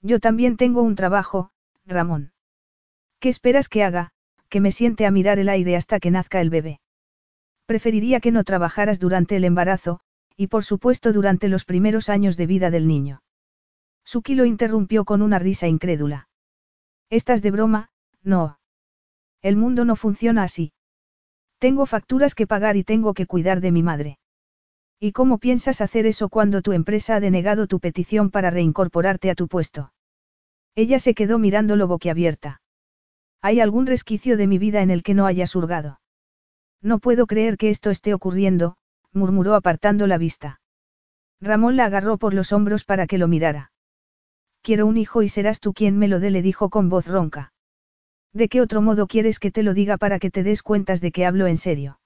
Yo 0.00 0.20
también 0.20 0.56
tengo 0.56 0.82
un 0.82 0.94
trabajo, 0.94 1.50
Ramón. 1.84 2.32
¿Qué 3.18 3.28
esperas 3.28 3.68
que 3.68 3.82
haga, 3.82 4.12
que 4.48 4.60
me 4.60 4.70
siente 4.70 5.04
a 5.04 5.10
mirar 5.10 5.40
el 5.40 5.48
aire 5.48 5.74
hasta 5.74 5.98
que 5.98 6.12
nazca 6.12 6.40
el 6.40 6.50
bebé? 6.50 6.80
Preferiría 7.66 8.20
que 8.20 8.30
no 8.30 8.44
trabajaras 8.44 9.00
durante 9.00 9.34
el 9.34 9.42
embarazo, 9.42 9.98
y 10.36 10.46
por 10.46 10.62
supuesto 10.62 11.12
durante 11.12 11.48
los 11.48 11.64
primeros 11.64 12.08
años 12.08 12.36
de 12.36 12.46
vida 12.46 12.70
del 12.70 12.86
niño. 12.86 13.24
Suki 14.04 14.36
lo 14.36 14.44
interrumpió 14.44 15.04
con 15.04 15.22
una 15.22 15.40
risa 15.40 15.66
incrédula. 15.66 16.28
Estás 17.10 17.42
de 17.42 17.50
broma, 17.50 17.90
no. 18.22 18.60
El 19.42 19.56
mundo 19.56 19.84
no 19.84 19.96
funciona 19.96 20.44
así. 20.44 20.72
Tengo 21.58 21.84
facturas 21.84 22.36
que 22.36 22.46
pagar 22.46 22.76
y 22.76 22.84
tengo 22.84 23.12
que 23.12 23.26
cuidar 23.26 23.60
de 23.60 23.72
mi 23.72 23.82
madre. 23.82 24.18
¿Y 24.98 25.12
cómo 25.12 25.38
piensas 25.38 25.80
hacer 25.80 26.06
eso 26.06 26.28
cuando 26.28 26.62
tu 26.62 26.72
empresa 26.72 27.16
ha 27.16 27.20
denegado 27.20 27.66
tu 27.66 27.80
petición 27.80 28.30
para 28.30 28.50
reincorporarte 28.50 29.30
a 29.30 29.34
tu 29.34 29.46
puesto? 29.46 29.92
Ella 30.74 30.98
se 30.98 31.14
quedó 31.14 31.38
mirándolo 31.38 31.86
boquiabierta. 31.86 32.60
¿Hay 33.42 33.60
algún 33.60 33.86
resquicio 33.86 34.36
de 34.36 34.46
mi 34.46 34.58
vida 34.58 34.82
en 34.82 34.90
el 34.90 35.02
que 35.02 35.14
no 35.14 35.26
haya 35.26 35.46
surgado? 35.46 36.00
No 36.82 36.98
puedo 36.98 37.26
creer 37.26 37.56
que 37.56 37.70
esto 37.70 37.90
esté 37.90 38.14
ocurriendo, 38.14 38.76
murmuró 39.12 39.54
apartando 39.54 40.06
la 40.06 40.18
vista. 40.18 40.60
Ramón 41.40 41.76
la 41.76 41.84
agarró 41.84 42.16
por 42.16 42.32
los 42.32 42.52
hombros 42.52 42.84
para 42.84 43.06
que 43.06 43.18
lo 43.18 43.28
mirara. 43.28 43.72
Quiero 44.62 44.86
un 44.86 44.96
hijo 44.96 45.22
y 45.22 45.28
serás 45.28 45.60
tú 45.60 45.74
quien 45.74 45.98
me 45.98 46.08
lo 46.08 46.20
dé, 46.20 46.30
le 46.30 46.42
dijo 46.42 46.70
con 46.70 46.88
voz 46.88 47.06
ronca. 47.06 47.52
¿De 48.32 48.48
qué 48.48 48.60
otro 48.60 48.82
modo 48.82 49.06
quieres 49.06 49.38
que 49.38 49.50
te 49.50 49.62
lo 49.62 49.74
diga 49.74 49.96
para 49.96 50.18
que 50.18 50.30
te 50.30 50.42
des 50.42 50.62
cuentas 50.62 51.00
de 51.00 51.12
que 51.12 51.26
hablo 51.26 51.46
en 51.46 51.56
serio? 51.56 52.00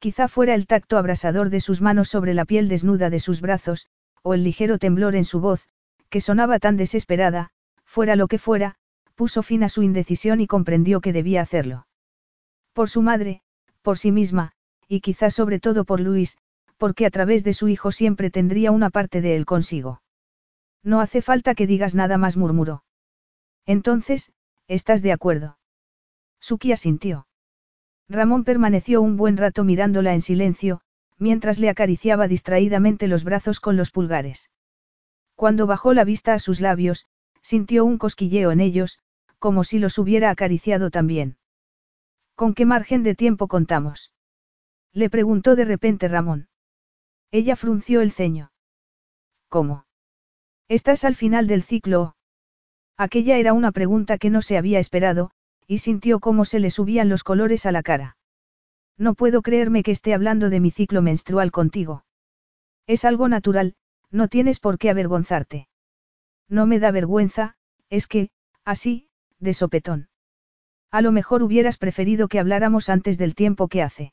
Quizá 0.00 0.28
fuera 0.28 0.54
el 0.54 0.66
tacto 0.66 0.96
abrasador 0.96 1.50
de 1.50 1.60
sus 1.60 1.82
manos 1.82 2.08
sobre 2.08 2.32
la 2.32 2.46
piel 2.46 2.68
desnuda 2.68 3.10
de 3.10 3.20
sus 3.20 3.42
brazos, 3.42 3.86
o 4.22 4.32
el 4.32 4.42
ligero 4.42 4.78
temblor 4.78 5.14
en 5.14 5.26
su 5.26 5.40
voz, 5.40 5.68
que 6.08 6.22
sonaba 6.22 6.58
tan 6.58 6.78
desesperada, 6.78 7.50
fuera 7.84 8.16
lo 8.16 8.26
que 8.26 8.38
fuera, 8.38 8.76
puso 9.14 9.42
fin 9.42 9.62
a 9.62 9.68
su 9.68 9.82
indecisión 9.82 10.40
y 10.40 10.46
comprendió 10.46 11.02
que 11.02 11.12
debía 11.12 11.42
hacerlo. 11.42 11.86
Por 12.72 12.88
su 12.88 13.02
madre, 13.02 13.42
por 13.82 13.98
sí 13.98 14.10
misma, 14.10 14.52
y 14.88 15.00
quizá 15.02 15.30
sobre 15.30 15.60
todo 15.60 15.84
por 15.84 16.00
Luis, 16.00 16.38
porque 16.78 17.04
a 17.04 17.10
través 17.10 17.44
de 17.44 17.52
su 17.52 17.68
hijo 17.68 17.92
siempre 17.92 18.30
tendría 18.30 18.70
una 18.70 18.88
parte 18.88 19.20
de 19.20 19.36
él 19.36 19.44
consigo. 19.44 20.00
No 20.82 21.00
hace 21.00 21.20
falta 21.20 21.54
que 21.54 21.66
digas 21.66 21.94
nada 21.94 22.16
más, 22.16 22.38
murmuró. 22.38 22.84
Entonces, 23.66 24.32
¿estás 24.66 25.02
de 25.02 25.12
acuerdo? 25.12 25.58
Suki 26.40 26.72
asintió. 26.72 27.26
Ramón 28.10 28.42
permaneció 28.42 29.02
un 29.02 29.16
buen 29.16 29.36
rato 29.36 29.62
mirándola 29.62 30.14
en 30.14 30.20
silencio, 30.20 30.80
mientras 31.16 31.60
le 31.60 31.70
acariciaba 31.70 32.26
distraídamente 32.26 33.06
los 33.06 33.22
brazos 33.22 33.60
con 33.60 33.76
los 33.76 33.92
pulgares. 33.92 34.50
Cuando 35.36 35.68
bajó 35.68 35.94
la 35.94 36.02
vista 36.02 36.34
a 36.34 36.40
sus 36.40 36.60
labios, 36.60 37.06
sintió 37.40 37.84
un 37.84 37.98
cosquilleo 37.98 38.50
en 38.50 38.58
ellos, 38.58 38.98
como 39.38 39.62
si 39.62 39.78
los 39.78 39.96
hubiera 39.96 40.30
acariciado 40.30 40.90
también. 40.90 41.36
¿Con 42.34 42.54
qué 42.54 42.66
margen 42.66 43.04
de 43.04 43.14
tiempo 43.14 43.46
contamos? 43.46 44.12
Le 44.92 45.08
preguntó 45.08 45.54
de 45.54 45.64
repente 45.64 46.08
Ramón. 46.08 46.48
Ella 47.30 47.54
frunció 47.54 48.00
el 48.00 48.10
ceño. 48.10 48.50
¿Cómo? 49.48 49.86
Estás 50.66 51.04
al 51.04 51.14
final 51.14 51.46
del 51.46 51.62
ciclo. 51.62 52.16
Aquella 52.96 53.36
era 53.36 53.52
una 53.52 53.70
pregunta 53.70 54.18
que 54.18 54.30
no 54.30 54.42
se 54.42 54.58
había 54.58 54.80
esperado, 54.80 55.30
y 55.70 55.78
sintió 55.78 56.18
cómo 56.18 56.44
se 56.44 56.58
le 56.58 56.68
subían 56.68 57.08
los 57.08 57.22
colores 57.22 57.64
a 57.64 57.70
la 57.70 57.84
cara. 57.84 58.16
No 58.98 59.14
puedo 59.14 59.40
creerme 59.40 59.84
que 59.84 59.92
esté 59.92 60.14
hablando 60.14 60.50
de 60.50 60.58
mi 60.58 60.72
ciclo 60.72 61.00
menstrual 61.00 61.52
contigo. 61.52 62.04
Es 62.88 63.04
algo 63.04 63.28
natural, 63.28 63.76
no 64.10 64.26
tienes 64.26 64.58
por 64.58 64.78
qué 64.78 64.90
avergonzarte. 64.90 65.68
No 66.48 66.66
me 66.66 66.80
da 66.80 66.90
vergüenza, 66.90 67.54
es 67.88 68.08
que, 68.08 68.30
así, 68.64 69.10
de 69.38 69.54
sopetón. 69.54 70.08
A 70.90 71.02
lo 71.02 71.12
mejor 71.12 71.44
hubieras 71.44 71.78
preferido 71.78 72.26
que 72.26 72.40
habláramos 72.40 72.88
antes 72.88 73.16
del 73.16 73.36
tiempo 73.36 73.68
que 73.68 73.82
hace. 73.82 74.12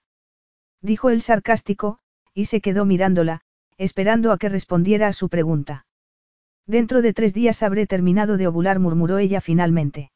Dijo 0.83 1.09
el 1.09 1.23
sarcástico, 1.23 1.97
y 2.35 2.45
se 2.45 2.61
quedó 2.61 2.85
mirándola, 2.85 3.41
esperando 3.79 4.31
a 4.31 4.37
que 4.37 4.49
respondiera 4.49 5.07
a 5.07 5.13
su 5.13 5.27
pregunta. 5.27 5.87
Dentro 6.67 7.01
de 7.01 7.13
tres 7.13 7.33
días 7.33 7.63
habré 7.63 7.87
terminado 7.87 8.37
de 8.37 8.45
ovular, 8.45 8.77
murmuró 8.77 9.17
ella 9.17 9.41
finalmente. 9.41 10.11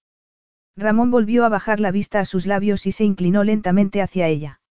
Ramón 0.76 1.12
volvió 1.12 1.46
a 1.46 1.50
bajar 1.50 1.80
la 1.80 1.92
vista 1.92 2.20
a 2.20 2.26
sus 2.26 2.46
labios 2.46 2.86
y 2.86 2.92
se 2.92 3.04
inclinó 3.04 3.44
lentamente 3.44 4.02
hacia 4.02 4.28
ella. 4.28 4.62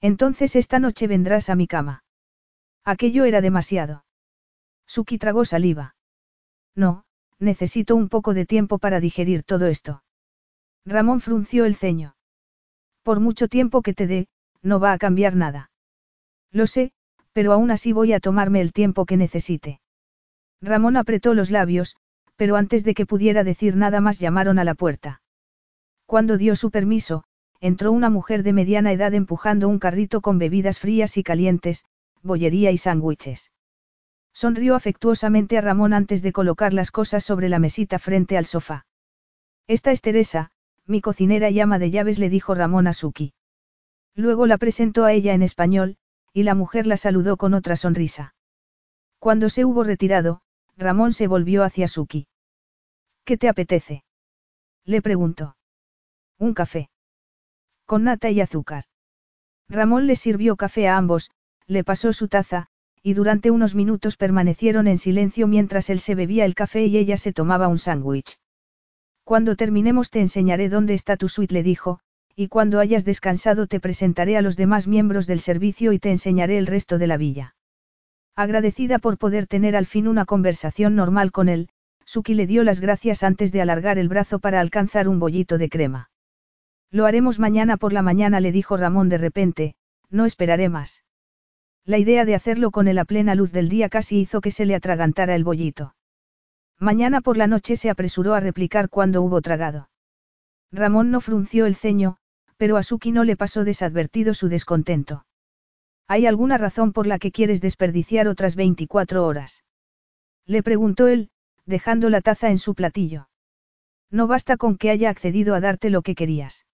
Entonces 0.00 0.56
esta 0.56 0.78
noche 0.78 1.06
vendrás 1.06 1.50
a 1.50 1.54
mi 1.54 1.66
cama. 1.66 2.04
Aquello 2.84 3.24
era 3.24 3.40
demasiado. 3.40 4.04
Suki 4.86 5.18
tragó 5.18 5.44
saliva. 5.44 5.94
No, 6.74 7.04
necesito 7.38 7.94
un 7.94 8.08
poco 8.08 8.34
de 8.34 8.46
tiempo 8.46 8.78
para 8.78 9.00
digerir 9.00 9.42
todo 9.42 9.66
esto. 9.66 10.02
Ramón 10.84 11.20
frunció 11.20 11.64
el 11.64 11.76
ceño. 11.76 12.16
Por 13.02 13.20
mucho 13.20 13.48
tiempo 13.48 13.82
que 13.82 13.94
te 13.94 14.06
dé, 14.06 14.28
no 14.62 14.80
va 14.80 14.92
a 14.92 14.98
cambiar 14.98 15.36
nada. 15.36 15.70
Lo 16.50 16.66
sé, 16.66 16.92
pero 17.32 17.52
aún 17.52 17.70
así 17.70 17.92
voy 17.92 18.12
a 18.12 18.20
tomarme 18.20 18.60
el 18.60 18.72
tiempo 18.72 19.06
que 19.06 19.16
necesite. 19.16 19.80
Ramón 20.60 20.96
apretó 20.96 21.34
los 21.34 21.50
labios, 21.50 21.96
pero 22.36 22.56
antes 22.56 22.84
de 22.84 22.94
que 22.94 23.06
pudiera 23.06 23.44
decir 23.44 23.76
nada 23.76 24.00
más 24.00 24.18
llamaron 24.18 24.58
a 24.58 24.64
la 24.64 24.74
puerta. 24.74 25.19
Cuando 26.10 26.38
dio 26.38 26.56
su 26.56 26.72
permiso, 26.72 27.22
entró 27.60 27.92
una 27.92 28.10
mujer 28.10 28.42
de 28.42 28.52
mediana 28.52 28.90
edad 28.90 29.14
empujando 29.14 29.68
un 29.68 29.78
carrito 29.78 30.20
con 30.22 30.38
bebidas 30.38 30.80
frías 30.80 31.16
y 31.16 31.22
calientes, 31.22 31.84
bollería 32.20 32.72
y 32.72 32.78
sándwiches. 32.78 33.52
Sonrió 34.32 34.74
afectuosamente 34.74 35.56
a 35.56 35.60
Ramón 35.60 35.94
antes 35.94 36.20
de 36.22 36.32
colocar 36.32 36.74
las 36.74 36.90
cosas 36.90 37.22
sobre 37.22 37.48
la 37.48 37.60
mesita 37.60 38.00
frente 38.00 38.36
al 38.36 38.44
sofá. 38.46 38.86
Esta 39.68 39.92
es 39.92 40.00
Teresa, 40.00 40.50
mi 40.84 41.00
cocinera 41.00 41.48
y 41.48 41.60
ama 41.60 41.78
de 41.78 41.92
llaves, 41.92 42.18
le 42.18 42.28
dijo 42.28 42.56
Ramón 42.56 42.88
a 42.88 42.92
Suki. 42.92 43.32
Luego 44.16 44.46
la 44.46 44.58
presentó 44.58 45.04
a 45.04 45.12
ella 45.12 45.32
en 45.32 45.44
español, 45.44 45.96
y 46.32 46.42
la 46.42 46.56
mujer 46.56 46.88
la 46.88 46.96
saludó 46.96 47.36
con 47.36 47.54
otra 47.54 47.76
sonrisa. 47.76 48.34
Cuando 49.20 49.48
se 49.48 49.64
hubo 49.64 49.84
retirado, 49.84 50.40
Ramón 50.76 51.12
se 51.12 51.28
volvió 51.28 51.62
hacia 51.62 51.86
Suki. 51.86 52.26
¿Qué 53.22 53.36
te 53.36 53.48
apetece? 53.48 54.02
Le 54.84 55.02
preguntó. 55.02 55.54
Un 56.40 56.54
café. 56.54 56.88
Con 57.84 58.04
nata 58.04 58.30
y 58.30 58.40
azúcar. 58.40 58.84
Ramón 59.68 60.06
le 60.06 60.16
sirvió 60.16 60.56
café 60.56 60.88
a 60.88 60.96
ambos, 60.96 61.30
le 61.66 61.84
pasó 61.84 62.14
su 62.14 62.28
taza, 62.28 62.68
y 63.02 63.12
durante 63.12 63.50
unos 63.50 63.74
minutos 63.74 64.16
permanecieron 64.16 64.88
en 64.88 64.96
silencio 64.96 65.46
mientras 65.46 65.90
él 65.90 66.00
se 66.00 66.14
bebía 66.14 66.46
el 66.46 66.54
café 66.54 66.86
y 66.86 66.96
ella 66.96 67.18
se 67.18 67.34
tomaba 67.34 67.68
un 67.68 67.76
sándwich. 67.76 68.38
Cuando 69.22 69.54
terminemos 69.54 70.08
te 70.08 70.20
enseñaré 70.20 70.70
dónde 70.70 70.94
está 70.94 71.18
tu 71.18 71.28
suite, 71.28 71.52
le 71.52 71.62
dijo, 71.62 72.00
y 72.34 72.48
cuando 72.48 72.80
hayas 72.80 73.04
descansado 73.04 73.66
te 73.66 73.78
presentaré 73.78 74.38
a 74.38 74.42
los 74.42 74.56
demás 74.56 74.86
miembros 74.86 75.26
del 75.26 75.40
servicio 75.40 75.92
y 75.92 75.98
te 75.98 76.10
enseñaré 76.10 76.56
el 76.56 76.66
resto 76.66 76.96
de 76.96 77.06
la 77.06 77.18
villa. 77.18 77.54
Agradecida 78.34 78.98
por 78.98 79.18
poder 79.18 79.46
tener 79.46 79.76
al 79.76 79.84
fin 79.84 80.08
una 80.08 80.24
conversación 80.24 80.96
normal 80.96 81.32
con 81.32 81.50
él, 81.50 81.68
Suki 82.06 82.32
le 82.32 82.46
dio 82.46 82.64
las 82.64 82.80
gracias 82.80 83.22
antes 83.24 83.52
de 83.52 83.60
alargar 83.60 83.98
el 83.98 84.08
brazo 84.08 84.38
para 84.38 84.60
alcanzar 84.60 85.06
un 85.06 85.18
bollito 85.18 85.58
de 85.58 85.68
crema. 85.68 86.09
Lo 86.90 87.06
haremos 87.06 87.38
mañana 87.38 87.76
por 87.76 87.92
la 87.92 88.02
mañana, 88.02 88.40
le 88.40 88.50
dijo 88.50 88.76
Ramón 88.76 89.08
de 89.08 89.18
repente, 89.18 89.74
no 90.08 90.26
esperaré 90.26 90.68
más. 90.68 91.04
La 91.84 91.98
idea 91.98 92.24
de 92.24 92.34
hacerlo 92.34 92.70
con 92.70 92.88
él 92.88 92.98
a 92.98 93.04
plena 93.04 93.34
luz 93.34 93.52
del 93.52 93.68
día 93.68 93.88
casi 93.88 94.18
hizo 94.20 94.40
que 94.40 94.50
se 94.50 94.66
le 94.66 94.74
atragantara 94.74 95.34
el 95.34 95.44
bollito. 95.44 95.94
Mañana 96.78 97.20
por 97.20 97.36
la 97.36 97.46
noche 97.46 97.76
se 97.76 97.90
apresuró 97.90 98.34
a 98.34 98.40
replicar 98.40 98.88
cuando 98.88 99.22
hubo 99.22 99.40
tragado. 99.40 99.88
Ramón 100.72 101.10
no 101.10 101.20
frunció 101.20 101.66
el 101.66 101.76
ceño, 101.76 102.16
pero 102.56 102.76
a 102.76 102.82
Suki 102.82 103.12
no 103.12 103.24
le 103.24 103.36
pasó 103.36 103.64
desadvertido 103.64 104.34
su 104.34 104.48
descontento. 104.48 105.24
¿Hay 106.08 106.26
alguna 106.26 106.58
razón 106.58 106.92
por 106.92 107.06
la 107.06 107.18
que 107.18 107.32
quieres 107.32 107.60
desperdiciar 107.60 108.26
otras 108.28 108.56
24 108.56 109.24
horas? 109.24 109.62
Le 110.44 110.62
preguntó 110.62 111.06
él, 111.06 111.30
dejando 111.66 112.10
la 112.10 112.20
taza 112.20 112.50
en 112.50 112.58
su 112.58 112.74
platillo. 112.74 113.28
No 114.10 114.26
basta 114.26 114.56
con 114.56 114.76
que 114.76 114.90
haya 114.90 115.08
accedido 115.08 115.54
a 115.54 115.60
darte 115.60 115.88
lo 115.88 116.02
que 116.02 116.16
querías. 116.16 116.66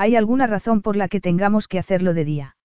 ¿Hay 0.00 0.16
alguna 0.16 0.46
razón 0.46 0.80
por 0.80 0.96
la 0.96 1.08
que 1.08 1.20
tengamos 1.20 1.68
que 1.68 1.78
hacerlo 1.78 2.14
de 2.14 2.24
día? 2.24 2.56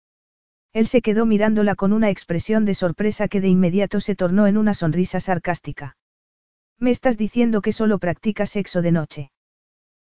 Él 0.72 0.88
se 0.88 1.02
quedó 1.02 1.26
mirándola 1.26 1.76
con 1.76 1.92
una 1.92 2.10
expresión 2.10 2.64
de 2.64 2.74
sorpresa 2.74 3.28
que 3.28 3.42
de 3.42 3.50
inmediato 3.50 4.00
se 4.00 4.16
tornó 4.16 4.48
en 4.48 4.56
una 4.56 4.74
sonrisa 4.74 5.20
sarcástica. 5.20 5.98
Me 6.80 6.92
estás 6.92 7.18
diciendo 7.18 7.62
que 7.62 7.74
solo 7.74 8.00
practicas 8.00 8.52
sexo 8.52 8.82
de 8.82 8.94
noche. 8.94 9.32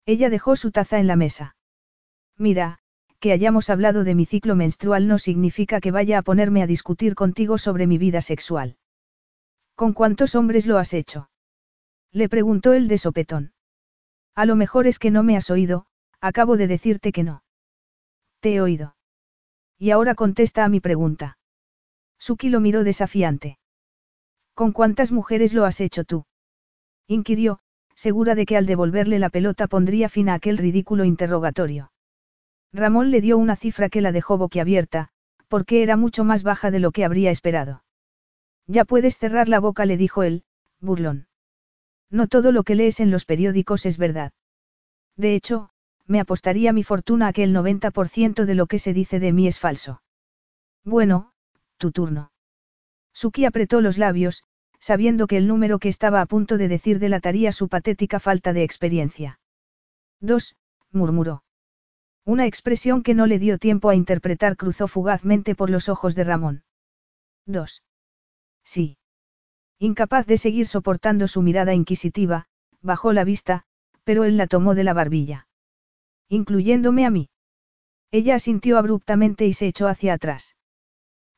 Ella 0.07 0.31
dejó 0.31 0.57
su 0.57 0.71
taza 0.71 1.01
en 1.01 1.07
la 1.07 1.17
mesa. 1.17 1.55
Mira, 2.39 2.79
que 3.21 3.33
hayamos 3.33 3.69
hablado 3.69 4.05
de 4.05 4.15
mi 4.15 4.25
ciclo 4.25 4.57
menstrual 4.57 5.07
no 5.07 5.19
significa 5.19 5.83
que 5.83 5.91
vaya 5.91 6.17
a 6.17 6.23
ponerme 6.23 6.63
a 6.63 6.67
discutir 6.67 7.15
contigo 7.15 7.59
sobre 7.59 7.87
mi 7.87 7.99
vida 7.99 8.23
sexual. 8.23 8.79
¿Con 9.75 9.93
cuántos 9.93 10.35
hombres 10.35 10.65
lo 10.65 10.79
has 10.79 10.95
hecho? 10.95 11.29
Le 12.11 12.31
preguntó 12.31 12.73
él 12.73 12.89
de 12.89 12.97
sopetón. 12.97 13.53
A 14.35 14.47
lo 14.47 14.57
mejor 14.57 14.87
es 14.87 14.99
que 14.99 15.11
no 15.11 15.23
me 15.23 15.37
has 15.37 15.51
oído, 15.51 15.88
acabo 16.21 16.57
de 16.57 16.67
decirte 16.67 17.13
que 17.13 17.25
no. 17.25 17.43
Te 18.41 18.55
he 18.55 18.61
oído. 18.61 18.97
Y 19.79 19.91
ahora 19.91 20.15
contesta 20.15 20.65
a 20.65 20.69
mi 20.69 20.81
pregunta. 20.81 21.39
Suki 22.19 22.49
lo 22.49 22.61
miró 22.61 22.85
desafiante. 22.85 23.59
¿Con 24.55 24.73
cuántas 24.73 25.13
mujeres 25.13 25.55
lo 25.55 25.65
has 25.65 25.81
hecho 25.81 26.05
tú? 26.05 26.27
inquirió, 27.07 27.61
segura 27.95 28.35
de 28.35 28.45
que 28.45 28.57
al 28.57 28.67
devolverle 28.67 29.19
la 29.19 29.31
pelota 29.31 29.67
pondría 29.67 30.09
fin 30.09 30.29
a 30.29 30.35
aquel 30.35 30.59
ridículo 30.59 31.05
interrogatorio. 31.05 31.93
Ramón 32.73 33.11
le 33.11 33.21
dio 33.21 33.39
una 33.39 33.57
cifra 33.57 33.89
que 33.89 34.01
la 34.01 34.13
dejó 34.13 34.37
boquiabierta, 34.37 35.09
porque 35.49 35.83
era 35.83 35.97
mucho 35.97 36.25
más 36.25 36.43
baja 36.43 36.71
de 36.71 36.81
lo 36.81 36.91
que 36.91 37.05
habría 37.05 37.31
esperado. 37.31 37.83
Ya 38.67 38.85
puedes 38.85 39.17
cerrar 39.17 39.49
la 39.49 39.61
boca, 39.61 39.87
le 39.87 39.97
dijo 39.97 40.23
él, 40.23 40.45
burlón. 40.81 41.29
No 42.11 42.27
todo 42.27 42.53
lo 42.53 42.63
que 42.63 42.75
lees 42.75 43.01
en 43.01 43.11
los 43.11 43.25
periódicos 43.25 43.87
es 43.87 43.97
verdad. 43.97 44.33
De 45.17 45.35
hecho, 45.35 45.71
me 46.09 46.21
apostaría 46.21 46.73
mi 46.73 46.83
fortuna 46.83 47.29
a 47.29 47.33
que 47.33 47.45
el 47.45 47.55
90% 47.55 48.45
de 48.47 48.55
lo 48.55 48.67
que 48.67 48.79
se 48.79 48.93
dice 48.93 49.21
de 49.21 49.33
mí 49.33 49.47
es 49.47 49.61
falso. 49.61 50.03
Bueno, 50.85 51.33
tu 51.77 51.93
turno. 51.93 52.33
Suki 53.13 53.45
apretó 53.45 53.81
los 53.81 53.99
labios, 53.99 54.43
sabiendo 54.81 55.27
que 55.27 55.37
el 55.37 55.47
número 55.47 55.79
que 55.79 55.89
estaba 55.89 56.21
a 56.21 56.27
punto 56.27 56.57
de 56.57 56.69
decir 56.69 56.99
delataría 56.99 57.53
su 57.53 57.69
patética 57.69 58.21
falta 58.21 58.53
de 58.53 58.63
experiencia. 58.63 59.39
Dos, 60.21 60.57
murmuró. 60.93 61.43
Una 62.25 62.47
expresión 62.47 63.03
que 63.03 63.15
no 63.15 63.27
le 63.27 63.39
dio 63.39 63.59
tiempo 63.59 63.89
a 63.89 63.95
interpretar 63.95 64.57
cruzó 64.57 64.89
fugazmente 64.89 65.55
por 65.55 65.71
los 65.71 65.89
ojos 65.89 66.15
de 66.15 66.25
Ramón. 66.25 66.65
Dos. 67.45 67.83
Sí. 68.65 68.99
Incapaz 69.79 70.27
de 70.27 70.37
seguir 70.37 70.67
soportando 70.67 71.29
su 71.29 71.43
mirada 71.43 71.75
inquisitiva, 71.75 72.47
bajó 72.81 73.13
la 73.13 73.25
vista, 73.25 73.65
pero 74.05 74.25
él 74.25 74.37
la 74.37 74.47
tomó 74.47 74.75
de 74.75 74.85
la 74.85 74.93
barbilla. 74.93 75.48
Incluyéndome 76.29 77.07
a 77.07 77.11
mí. 77.11 77.31
Ella 78.11 78.35
asintió 78.35 78.79
abruptamente 78.79 79.47
y 79.47 79.53
se 79.53 79.67
echó 79.67 79.89
hacia 79.89 80.15
atrás. 80.15 80.57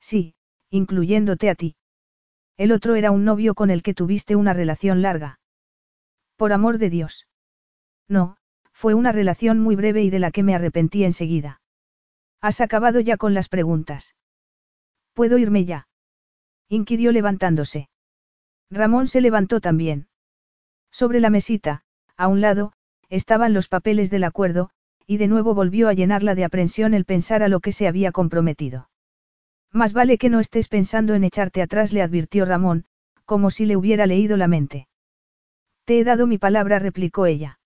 Sí, 0.01 0.35
incluyéndote 0.71 1.51
a 1.51 1.55
ti. 1.55 1.77
El 2.57 2.73
otro 2.73 2.95
era 2.95 3.11
un 3.11 3.25
novio 3.25 3.55
con 3.55 3.71
el 3.71 3.83
que 3.83 3.95
tuviste 3.95 4.37
una 4.37 4.53
relación 4.53 5.03
larga. 5.03 5.41
Por 6.37 6.53
amor 6.53 6.79
de 6.79 6.91
Dios. 6.91 7.27
No, 8.09 8.37
fue 8.73 8.95
una 8.95 9.13
relación 9.13 9.61
muy 9.61 9.77
breve 9.77 10.03
y 10.03 10.11
de 10.11 10.19
la 10.19 10.31
que 10.31 10.43
me 10.43 10.55
arrepentí 10.55 11.05
enseguida. 11.05 11.61
¿Has 12.41 12.61
acabado 12.61 13.01
ya 13.01 13.17
con 13.17 13.35
las 13.35 13.49
preguntas? 13.49 14.15
¿Puedo 15.13 15.39
irme 15.39 15.65
ya? 15.65 15.89
inquirió 16.69 17.13
levantándose. 17.13 17.91
Ramón 18.71 19.09
se 19.09 19.21
levantó 19.21 19.61
también. 19.61 20.09
Sobre 20.91 21.21
la 21.21 21.31
mesita, 21.31 21.83
a 22.17 22.29
un 22.29 22.41
lado, 22.41 22.73
estaban 23.09 23.53
los 23.53 23.69
papeles 23.69 24.11
del 24.11 24.25
acuerdo, 24.25 24.71
y 25.11 25.17
de 25.17 25.27
nuevo 25.27 25.55
volvió 25.55 25.89
a 25.89 25.93
llenarla 25.93 26.37
de 26.37 26.45
aprensión 26.45 26.95
el 26.95 27.05
pensar 27.05 27.43
a 27.43 27.49
lo 27.49 27.59
que 27.59 27.73
se 27.73 27.89
había 27.89 28.13
comprometido. 28.13 28.91
Más 29.73 29.93
vale 29.93 30.19
que 30.19 30.29
no 30.29 30.39
estés 30.39 30.69
pensando 30.69 31.15
en 31.15 31.25
echarte 31.25 31.63
atrás, 31.63 31.93
le 31.93 32.01
advirtió 32.01 32.45
Ramón, 32.45 32.85
como 33.25 33.51
si 33.51 33.67
le 33.67 33.75
hubiera 33.75 34.07
leído 34.07 34.37
la 34.37 34.47
mente. 34.47 34.87
Te 35.85 35.99
he 35.99 36.05
dado 36.05 36.29
mi 36.29 36.39
palabra, 36.39 36.79
replicó 36.79 37.27
ella. 37.27 37.59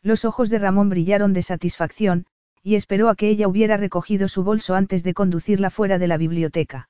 Los 0.00 0.24
ojos 0.24 0.48
de 0.48 0.60
Ramón 0.60 0.88
brillaron 0.88 1.34
de 1.34 1.42
satisfacción, 1.42 2.24
y 2.62 2.76
esperó 2.76 3.10
a 3.10 3.16
que 3.16 3.28
ella 3.28 3.48
hubiera 3.48 3.76
recogido 3.76 4.26
su 4.26 4.42
bolso 4.42 4.74
antes 4.74 5.02
de 5.02 5.12
conducirla 5.12 5.68
fuera 5.68 5.98
de 5.98 6.06
la 6.06 6.16
biblioteca. 6.16 6.88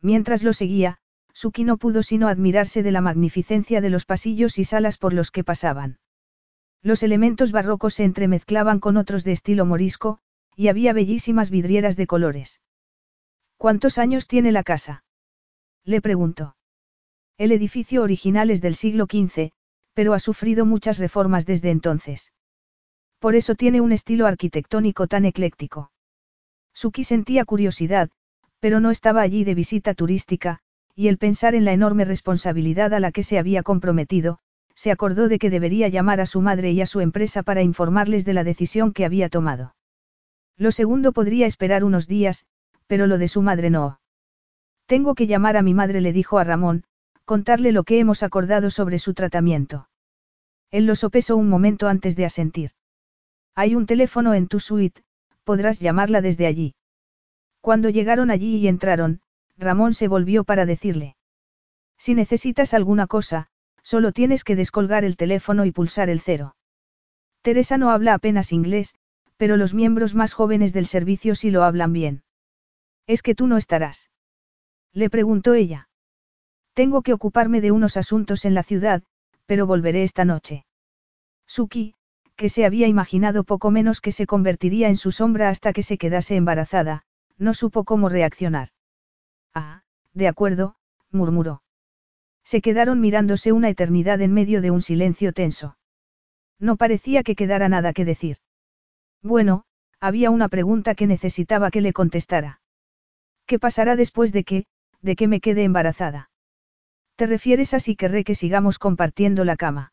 Mientras 0.00 0.44
lo 0.44 0.52
seguía, 0.52 0.98
Suki 1.32 1.64
no 1.64 1.76
pudo 1.76 2.04
sino 2.04 2.28
admirarse 2.28 2.84
de 2.84 2.92
la 2.92 3.00
magnificencia 3.00 3.80
de 3.80 3.90
los 3.90 4.04
pasillos 4.04 4.60
y 4.60 4.64
salas 4.64 4.96
por 4.96 5.12
los 5.12 5.32
que 5.32 5.42
pasaban. 5.42 5.98
Los 6.82 7.02
elementos 7.02 7.52
barrocos 7.52 7.94
se 7.94 8.04
entremezclaban 8.04 8.80
con 8.80 8.96
otros 8.96 9.22
de 9.22 9.32
estilo 9.32 9.64
morisco, 9.64 10.18
y 10.56 10.68
había 10.68 10.92
bellísimas 10.92 11.50
vidrieras 11.50 11.96
de 11.96 12.06
colores. 12.06 12.60
¿Cuántos 13.56 13.98
años 13.98 14.26
tiene 14.26 14.50
la 14.50 14.64
casa? 14.64 15.04
Le 15.84 16.00
preguntó. 16.00 16.56
El 17.38 17.52
edificio 17.52 18.02
original 18.02 18.50
es 18.50 18.60
del 18.60 18.74
siglo 18.74 19.06
XV, 19.06 19.52
pero 19.94 20.14
ha 20.14 20.18
sufrido 20.18 20.66
muchas 20.66 20.98
reformas 20.98 21.46
desde 21.46 21.70
entonces. 21.70 22.32
Por 23.20 23.36
eso 23.36 23.54
tiene 23.54 23.80
un 23.80 23.92
estilo 23.92 24.26
arquitectónico 24.26 25.06
tan 25.06 25.24
ecléctico. 25.24 25.92
Suki 26.74 27.04
sentía 27.04 27.44
curiosidad, 27.44 28.10
pero 28.58 28.80
no 28.80 28.90
estaba 28.90 29.22
allí 29.22 29.44
de 29.44 29.54
visita 29.54 29.94
turística, 29.94 30.58
y 30.96 31.08
el 31.08 31.18
pensar 31.18 31.54
en 31.54 31.64
la 31.64 31.72
enorme 31.72 32.04
responsabilidad 32.04 32.92
a 32.94 33.00
la 33.00 33.12
que 33.12 33.22
se 33.22 33.38
había 33.38 33.62
comprometido, 33.62 34.40
se 34.74 34.90
acordó 34.90 35.28
de 35.28 35.38
que 35.38 35.50
debería 35.50 35.88
llamar 35.88 36.20
a 36.20 36.26
su 36.26 36.40
madre 36.40 36.72
y 36.72 36.80
a 36.80 36.86
su 36.86 37.00
empresa 37.00 37.42
para 37.42 37.62
informarles 37.62 38.24
de 38.24 38.32
la 38.32 38.44
decisión 38.44 38.92
que 38.92 39.04
había 39.04 39.28
tomado. 39.28 39.74
Lo 40.56 40.70
segundo 40.72 41.12
podría 41.12 41.46
esperar 41.46 41.84
unos 41.84 42.06
días, 42.06 42.46
pero 42.86 43.06
lo 43.06 43.18
de 43.18 43.28
su 43.28 43.42
madre 43.42 43.70
no. 43.70 44.00
Tengo 44.86 45.14
que 45.14 45.26
llamar 45.26 45.56
a 45.56 45.62
mi 45.62 45.74
madre, 45.74 46.00
le 46.00 46.12
dijo 46.12 46.38
a 46.38 46.44
Ramón, 46.44 46.84
contarle 47.24 47.72
lo 47.72 47.84
que 47.84 47.98
hemos 47.98 48.22
acordado 48.22 48.70
sobre 48.70 48.98
su 48.98 49.14
tratamiento. 49.14 49.88
Él 50.70 50.86
lo 50.86 50.94
sopesó 50.94 51.36
un 51.36 51.48
momento 51.48 51.88
antes 51.88 52.16
de 52.16 52.24
asentir. 52.24 52.72
Hay 53.54 53.74
un 53.74 53.86
teléfono 53.86 54.34
en 54.34 54.48
tu 54.48 54.60
suite, 54.60 55.02
podrás 55.44 55.80
llamarla 55.80 56.20
desde 56.20 56.46
allí. 56.46 56.74
Cuando 57.60 57.90
llegaron 57.90 58.30
allí 58.30 58.56
y 58.56 58.68
entraron, 58.68 59.20
Ramón 59.56 59.94
se 59.94 60.08
volvió 60.08 60.44
para 60.44 60.66
decirle. 60.66 61.16
Si 61.98 62.14
necesitas 62.14 62.74
alguna 62.74 63.06
cosa, 63.06 63.48
Solo 63.92 64.12
tienes 64.12 64.42
que 64.42 64.56
descolgar 64.56 65.04
el 65.04 65.18
teléfono 65.18 65.66
y 65.66 65.70
pulsar 65.70 66.08
el 66.08 66.18
cero. 66.18 66.56
Teresa 67.42 67.76
no 67.76 67.90
habla 67.90 68.14
apenas 68.14 68.50
inglés, 68.50 68.94
pero 69.36 69.58
los 69.58 69.74
miembros 69.74 70.14
más 70.14 70.32
jóvenes 70.32 70.72
del 70.72 70.86
servicio 70.86 71.34
sí 71.34 71.50
lo 71.50 71.62
hablan 71.62 71.92
bien. 71.92 72.22
¿Es 73.06 73.20
que 73.20 73.34
tú 73.34 73.46
no 73.46 73.58
estarás? 73.58 74.08
Le 74.94 75.10
preguntó 75.10 75.52
ella. 75.52 75.90
Tengo 76.72 77.02
que 77.02 77.12
ocuparme 77.12 77.60
de 77.60 77.70
unos 77.70 77.98
asuntos 77.98 78.46
en 78.46 78.54
la 78.54 78.62
ciudad, 78.62 79.02
pero 79.44 79.66
volveré 79.66 80.04
esta 80.04 80.24
noche. 80.24 80.64
Suki, 81.46 81.94
que 82.34 82.48
se 82.48 82.64
había 82.64 82.88
imaginado 82.88 83.44
poco 83.44 83.70
menos 83.70 84.00
que 84.00 84.12
se 84.12 84.24
convertiría 84.24 84.88
en 84.88 84.96
su 84.96 85.12
sombra 85.12 85.50
hasta 85.50 85.74
que 85.74 85.82
se 85.82 85.98
quedase 85.98 86.36
embarazada, 86.36 87.02
no 87.36 87.52
supo 87.52 87.84
cómo 87.84 88.08
reaccionar. 88.08 88.68
Ah, 89.52 89.82
de 90.14 90.28
acuerdo, 90.28 90.76
murmuró. 91.10 91.61
Se 92.44 92.60
quedaron 92.60 93.00
mirándose 93.00 93.52
una 93.52 93.68
eternidad 93.68 94.20
en 94.20 94.32
medio 94.32 94.60
de 94.60 94.70
un 94.70 94.82
silencio 94.82 95.32
tenso. 95.32 95.76
No 96.58 96.76
parecía 96.76 97.22
que 97.22 97.34
quedara 97.34 97.68
nada 97.68 97.92
que 97.92 98.04
decir. 98.04 98.38
Bueno, 99.22 99.64
había 100.00 100.30
una 100.30 100.48
pregunta 100.48 100.94
que 100.94 101.06
necesitaba 101.06 101.70
que 101.70 101.80
le 101.80 101.92
contestara. 101.92 102.60
¿Qué 103.46 103.58
pasará 103.58 103.96
después 103.96 104.32
de 104.32 104.44
que, 104.44 104.66
de 105.00 105.16
que 105.16 105.28
me 105.28 105.40
quede 105.40 105.64
embarazada? 105.64 106.30
¿Te 107.16 107.26
refieres 107.26 107.74
a 107.74 107.80
si 107.80 107.94
querré 107.96 108.24
que 108.24 108.34
sigamos 108.34 108.78
compartiendo 108.78 109.44
la 109.44 109.56
cama? 109.56 109.92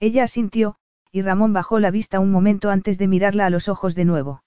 Ella 0.00 0.24
asintió, 0.24 0.76
y 1.10 1.22
Ramón 1.22 1.52
bajó 1.52 1.78
la 1.78 1.90
vista 1.90 2.20
un 2.20 2.30
momento 2.30 2.70
antes 2.70 2.98
de 2.98 3.08
mirarla 3.08 3.46
a 3.46 3.50
los 3.50 3.68
ojos 3.68 3.94
de 3.94 4.04
nuevo. 4.04 4.44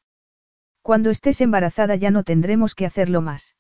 Cuando 0.82 1.10
estés 1.10 1.42
embarazada 1.42 1.96
ya 1.96 2.10
no 2.10 2.24
tendremos 2.24 2.74
que 2.74 2.86
hacerlo 2.86 3.22
más. 3.22 3.56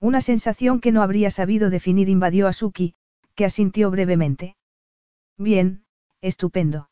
Una 0.00 0.20
sensación 0.20 0.80
que 0.80 0.92
no 0.92 1.02
habría 1.02 1.30
sabido 1.30 1.70
definir 1.70 2.08
invadió 2.08 2.46
a 2.46 2.52
Suki, 2.52 2.94
que 3.34 3.44
asintió 3.44 3.90
brevemente. 3.90 4.56
Bien, 5.38 5.84
estupendo. 6.20 6.90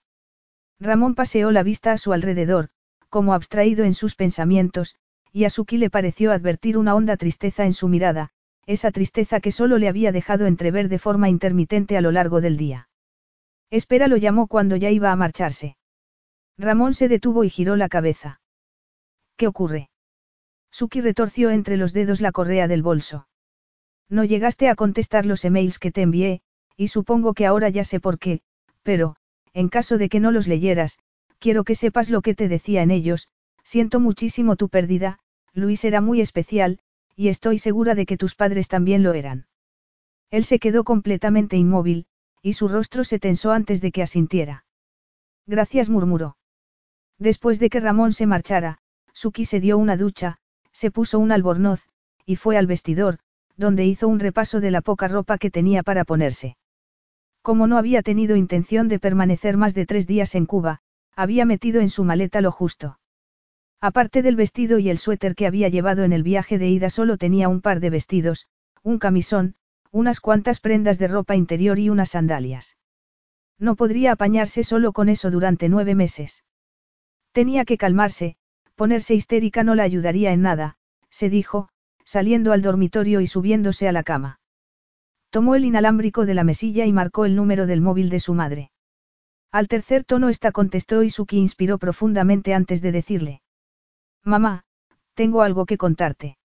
Ramón 0.81 1.15
paseó 1.15 1.51
la 1.53 1.63
vista 1.63 1.93
a 1.93 1.99
su 1.99 2.13
alrededor, 2.13 2.71
como 3.09 3.35
abstraído 3.35 3.85
en 3.85 3.95
sus 3.95 4.15
pensamientos, 4.15 4.97
y 5.33 5.45
a 5.45 5.51
Suki 5.51 5.79
le 5.79 5.91
pareció 5.91 6.33
advertir 6.33 6.77
una 6.77 6.95
honda 6.95 7.17
tristeza 7.17 7.65
en 7.65 7.73
su 7.73 7.89
mirada, 7.89 8.31
esa 8.67 8.91
tristeza 8.91 9.41
que 9.41 9.53
solo 9.53 9.79
le 9.79 9.89
había 9.89 10.13
dejado 10.13 10.47
entrever 10.47 10.89
de 10.89 10.99
forma 10.99 11.29
intermitente 11.29 11.97
a 11.97 12.01
lo 12.01 12.13
largo 12.13 12.41
del 12.41 12.57
día. 12.57 12.89
Espera 13.71 14.09
lo 14.09 14.17
llamó 14.17 14.47
cuando 14.47 14.77
ya 14.77 14.91
iba 14.91 15.13
a 15.13 15.17
marcharse. 15.17 15.77
Ramón 16.59 16.95
se 16.95 17.09
detuvo 17.09 17.45
y 17.45 17.51
giró 17.51 17.77
la 17.77 17.89
cabeza. 17.89 18.41
¿Qué 19.37 19.47
ocurre? 19.47 19.91
Suki 20.73 21.03
retorció 21.03 21.51
entre 21.51 21.77
los 21.77 21.93
dedos 21.93 22.21
la 22.21 22.33
correa 22.33 22.67
del 22.67 22.83
bolso. 22.83 23.29
No 24.09 24.25
llegaste 24.25 24.69
a 24.69 24.75
contestar 24.75 25.27
los 25.27 25.45
emails 25.45 25.79
que 25.79 25.93
te 25.93 26.03
envié, 26.03 26.41
y 26.77 26.89
supongo 26.89 27.35
que 27.35 27.47
ahora 27.47 27.69
ya 27.69 27.85
sé 27.85 28.01
por 28.01 28.19
qué, 28.19 28.41
pero, 28.83 29.17
en 29.53 29.69
caso 29.69 29.99
de 29.99 30.09
que 30.09 30.19
no 30.19 30.33
los 30.33 30.49
leyeras, 30.49 30.99
quiero 31.39 31.65
que 31.65 31.75
sepas 31.75 32.09
lo 32.09 32.23
que 32.23 32.35
te 32.35 32.49
decía 32.49 32.83
en 32.83 32.91
ellos, 32.91 33.29
siento 33.63 34.01
muchísimo 34.01 34.57
tu 34.57 34.71
pérdida, 34.71 35.19
Luis 35.53 35.85
era 35.85 36.01
muy 36.01 36.21
especial, 36.21 36.81
y 37.15 37.29
estoy 37.29 37.59
segura 37.59 37.95
de 37.95 38.07
que 38.07 38.17
tus 38.17 38.35
padres 38.35 38.69
también 38.69 39.03
lo 39.03 39.13
eran. 39.13 39.47
Él 40.31 40.45
se 40.45 40.59
quedó 40.59 40.85
completamente 40.85 41.59
inmóvil, 41.59 42.07
y 42.41 42.55
su 42.55 42.69
rostro 42.69 43.05
se 43.05 43.19
tensó 43.19 43.53
antes 43.53 43.83
de 43.83 43.93
que 43.93 44.03
asintiera. 44.03 44.65
Gracias 45.47 45.91
murmuró. 45.91 46.39
Después 47.19 47.59
de 47.59 47.69
que 47.69 47.81
Ramón 47.81 48.15
se 48.15 48.27
marchara, 48.27 48.79
Suki 49.13 49.45
se 49.45 49.61
dio 49.61 49.77
una 49.77 49.97
ducha, 49.99 50.39
se 50.73 50.91
puso 50.91 51.19
un 51.19 51.33
albornoz, 51.33 51.87
y 52.27 52.37
fue 52.37 52.57
al 52.57 52.67
vestidor, 52.67 53.19
donde 53.57 53.85
hizo 53.85 54.09
un 54.09 54.21
repaso 54.21 54.61
de 54.61 54.71
la 54.71 54.81
poca 54.81 55.09
ropa 55.09 55.39
que 55.39 55.51
tenía 55.51 55.83
para 55.83 56.05
ponerse. 56.05 56.57
Como 57.43 57.67
no 57.67 57.77
había 57.77 58.03
tenido 58.03 58.37
intención 58.37 58.89
de 58.89 58.99
permanecer 58.99 59.57
más 59.57 59.75
de 59.75 59.87
tres 59.87 60.07
días 60.07 60.35
en 60.35 60.47
Cuba, 60.47 60.81
había 61.15 61.45
metido 61.45 61.81
en 61.81 61.91
su 61.91 62.05
maleta 62.05 62.41
lo 62.41 62.53
justo. 62.53 62.99
Aparte 63.81 64.23
del 64.23 64.37
vestido 64.37 64.79
y 64.79 64.89
el 64.91 64.99
suéter 64.99 65.35
que 65.35 65.47
había 65.47 65.69
llevado 65.69 66.05
en 66.05 66.13
el 66.13 66.23
viaje 66.23 66.57
de 66.57 66.69
ida 66.69 66.89
solo 66.89 67.17
tenía 67.17 67.49
un 67.49 67.61
par 67.61 67.81
de 67.81 67.91
vestidos, 67.91 68.47
un 68.83 68.99
camisón, 68.99 69.57
unas 69.91 70.21
cuantas 70.21 70.61
prendas 70.61 70.99
de 70.99 71.09
ropa 71.09 71.35
interior 71.37 71.79
y 71.79 71.91
unas 71.91 72.11
sandalias. 72.11 72.77
No 73.59 73.77
podría 73.77 74.13
apañarse 74.13 74.65
solo 74.65 74.93
con 74.93 75.09
eso 75.09 75.31
durante 75.31 75.69
nueve 75.69 75.95
meses. 75.95 76.45
Tenía 77.33 77.65
que 77.65 77.77
calmarse, 77.77 78.37
ponerse 78.75 79.15
histérica 79.15 79.65
no 79.65 79.75
la 79.75 79.83
ayudaría 79.83 80.33
en 80.33 80.43
nada, 80.43 80.77
se 81.11 81.31
dijo, 81.31 81.69
saliendo 82.05 82.53
al 82.53 82.63
dormitorio 82.63 83.21
y 83.21 83.27
subiéndose 83.27 83.89
a 83.89 83.93
la 83.93 84.03
cama. 84.03 84.41
Tomó 85.31 85.55
el 85.55 85.65
inalámbrico 85.65 86.27
de 86.27 86.35
la 86.35 86.45
mesilla 86.45 86.85
y 86.85 86.93
marcó 86.93 87.25
el 87.25 87.37
número 87.37 87.67
del 87.67 87.81
móvil 87.81 88.11
de 88.11 88.21
su 88.21 88.35
madre. 88.35 88.71
Al 89.51 89.69
tercer 89.69 90.05
tono 90.05 90.29
esta 90.29 90.53
contestó 90.53 91.03
y 91.03 91.11
Suki 91.11 91.39
inspiró 91.39 91.79
profundamente 91.79 92.55
antes 92.55 92.81
de 92.83 92.93
decirle. 92.93 93.43
Mamá, 94.25 94.65
tengo 95.15 95.43
algo 95.43 95.67
que 95.67 95.79
contarte. 95.79 96.39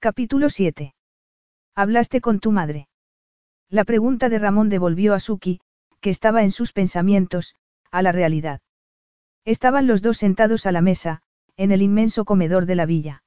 Capítulo 0.00 0.50
7. 0.50 0.94
¿Hablaste 1.74 2.20
con 2.20 2.40
tu 2.40 2.50
madre? 2.50 2.88
La 3.68 3.84
pregunta 3.84 4.28
de 4.28 4.38
Ramón 4.38 4.68
devolvió 4.68 5.14
a 5.14 5.20
Suki, 5.20 5.60
que 6.00 6.10
estaba 6.10 6.42
en 6.42 6.50
sus 6.50 6.72
pensamientos, 6.72 7.54
a 7.90 8.02
la 8.02 8.12
realidad. 8.12 8.60
Estaban 9.44 9.86
los 9.86 10.02
dos 10.02 10.18
sentados 10.18 10.66
a 10.66 10.72
la 10.72 10.80
mesa, 10.80 11.22
en 11.58 11.72
el 11.72 11.82
inmenso 11.82 12.24
comedor 12.24 12.64
de 12.64 12.76
la 12.76 12.86
villa. 12.86 13.22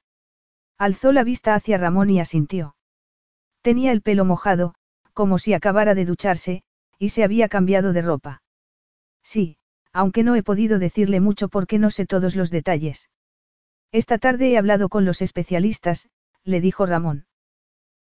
Alzó 0.78 1.12
la 1.12 1.22
vista 1.22 1.54
hacia 1.54 1.78
Ramón 1.78 2.10
y 2.10 2.18
asintió. 2.18 2.74
Tenía 3.60 3.92
el 3.92 4.02
pelo 4.02 4.24
mojado, 4.24 4.74
como 5.12 5.38
si 5.38 5.54
acabara 5.54 5.94
de 5.94 6.06
ducharse, 6.06 6.64
y 6.98 7.10
se 7.10 7.22
había 7.22 7.48
cambiado 7.48 7.92
de 7.92 8.02
ropa. 8.02 8.42
Sí, 9.22 9.58
aunque 9.92 10.24
no 10.24 10.34
he 10.34 10.42
podido 10.42 10.78
decirle 10.78 11.20
mucho 11.20 11.48
porque 11.48 11.78
no 11.78 11.90
sé 11.90 12.06
todos 12.06 12.34
los 12.34 12.50
detalles. 12.50 13.10
Esta 13.92 14.16
tarde 14.16 14.50
he 14.50 14.58
hablado 14.58 14.88
con 14.88 15.04
los 15.04 15.20
especialistas, 15.20 16.08
le 16.42 16.62
dijo 16.62 16.86
Ramón. 16.86 17.26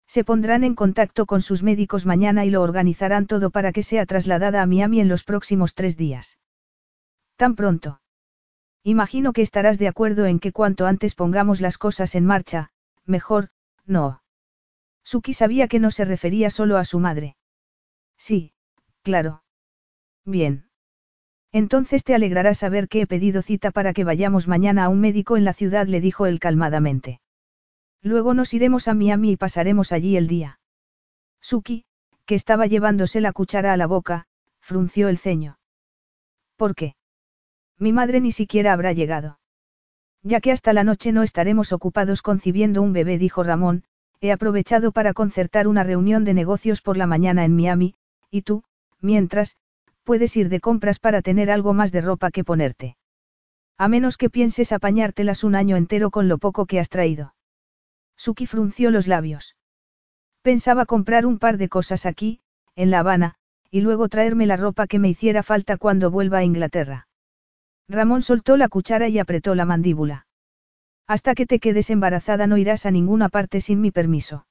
Se 0.06 0.24
pondrán 0.24 0.62
en 0.62 0.76
contacto 0.76 1.26
con 1.26 1.42
sus 1.42 1.62
médicos 1.62 2.06
mañana 2.06 2.44
y 2.44 2.50
lo 2.50 2.62
organizarán 2.62 3.26
todo 3.26 3.50
para 3.50 3.72
que 3.72 3.82
sea 3.82 4.06
trasladada 4.06 4.62
a 4.62 4.66
Miami 4.66 5.00
en 5.00 5.08
los 5.08 5.24
próximos 5.24 5.74
tres 5.74 5.96
días. 5.96 6.38
¿Tan 7.36 7.56
pronto? 7.56 8.00
Imagino 8.82 9.32
que 9.32 9.42
estarás 9.42 9.78
de 9.78 9.88
acuerdo 9.88 10.26
en 10.26 10.38
que 10.40 10.52
cuanto 10.52 10.86
antes 10.86 11.14
pongamos 11.14 11.60
las 11.60 11.76
cosas 11.76 12.14
en 12.14 12.24
marcha, 12.24 12.70
mejor, 13.04 13.50
no. 13.86 14.22
Suki 15.04 15.34
sabía 15.34 15.68
que 15.68 15.80
no 15.80 15.90
se 15.90 16.04
refería 16.04 16.50
solo 16.50 16.76
a 16.78 16.84
su 16.84 16.98
madre. 16.98 17.36
Sí, 18.16 18.52
claro. 19.02 19.42
Bien. 20.24 20.66
Entonces 21.52 22.04
te 22.04 22.14
alegrará 22.14 22.54
saber 22.54 22.88
que 22.88 23.02
he 23.02 23.06
pedido 23.06 23.42
cita 23.42 23.70
para 23.70 23.92
que 23.92 24.04
vayamos 24.04 24.46
mañana 24.46 24.84
a 24.84 24.88
un 24.88 25.00
médico 25.00 25.36
en 25.36 25.44
la 25.44 25.52
ciudad, 25.52 25.86
le 25.86 26.00
dijo 26.00 26.26
él 26.26 26.38
calmadamente. 26.38 27.20
Luego 28.02 28.34
nos 28.34 28.54
iremos 28.54 28.88
a 28.88 28.94
Miami 28.94 29.32
y 29.32 29.36
pasaremos 29.36 29.92
allí 29.92 30.16
el 30.16 30.26
día. 30.26 30.60
Suki, 31.40 31.84
que 32.24 32.34
estaba 32.34 32.66
llevándose 32.66 33.20
la 33.20 33.32
cuchara 33.32 33.72
a 33.72 33.76
la 33.76 33.86
boca, 33.86 34.26
frunció 34.60 35.08
el 35.08 35.18
ceño. 35.18 35.58
¿Por 36.56 36.74
qué? 36.74 36.94
Mi 37.80 37.92
madre 37.92 38.20
ni 38.20 38.30
siquiera 38.30 38.74
habrá 38.74 38.92
llegado. 38.92 39.40
Ya 40.22 40.40
que 40.40 40.52
hasta 40.52 40.74
la 40.74 40.84
noche 40.84 41.12
no 41.12 41.22
estaremos 41.22 41.72
ocupados 41.72 42.20
concibiendo 42.20 42.82
un 42.82 42.92
bebé, 42.92 43.16
dijo 43.16 43.42
Ramón, 43.42 43.84
he 44.20 44.32
aprovechado 44.32 44.92
para 44.92 45.14
concertar 45.14 45.66
una 45.66 45.82
reunión 45.82 46.24
de 46.26 46.34
negocios 46.34 46.82
por 46.82 46.98
la 46.98 47.06
mañana 47.06 47.44
en 47.46 47.56
Miami, 47.56 47.94
y 48.30 48.42
tú, 48.42 48.64
mientras, 49.00 49.56
puedes 50.04 50.36
ir 50.36 50.50
de 50.50 50.60
compras 50.60 50.98
para 50.98 51.22
tener 51.22 51.50
algo 51.50 51.72
más 51.72 51.90
de 51.90 52.02
ropa 52.02 52.30
que 52.30 52.44
ponerte. 52.44 52.98
A 53.78 53.88
menos 53.88 54.18
que 54.18 54.28
pienses 54.28 54.72
apañártelas 54.72 55.42
un 55.42 55.54
año 55.54 55.76
entero 55.76 56.10
con 56.10 56.28
lo 56.28 56.36
poco 56.36 56.66
que 56.66 56.80
has 56.80 56.90
traído. 56.90 57.34
Suki 58.14 58.44
frunció 58.44 58.90
los 58.90 59.06
labios. 59.06 59.56
Pensaba 60.42 60.84
comprar 60.84 61.24
un 61.24 61.38
par 61.38 61.56
de 61.56 61.70
cosas 61.70 62.04
aquí, 62.04 62.42
en 62.76 62.90
La 62.90 62.98
Habana, 62.98 63.36
y 63.70 63.80
luego 63.80 64.10
traerme 64.10 64.44
la 64.44 64.56
ropa 64.56 64.86
que 64.86 64.98
me 64.98 65.08
hiciera 65.08 65.42
falta 65.42 65.78
cuando 65.78 66.10
vuelva 66.10 66.38
a 66.38 66.44
Inglaterra. 66.44 67.06
Ramón 67.90 68.22
soltó 68.22 68.56
la 68.56 68.68
cuchara 68.68 69.08
y 69.08 69.18
apretó 69.18 69.56
la 69.56 69.64
mandíbula. 69.64 70.26
Hasta 71.08 71.34
que 71.34 71.44
te 71.44 71.58
quedes 71.58 71.90
embarazada 71.90 72.46
no 72.46 72.56
irás 72.56 72.86
a 72.86 72.92
ninguna 72.92 73.28
parte 73.28 73.60
sin 73.60 73.80
mi 73.80 73.90
permiso. 73.90 74.46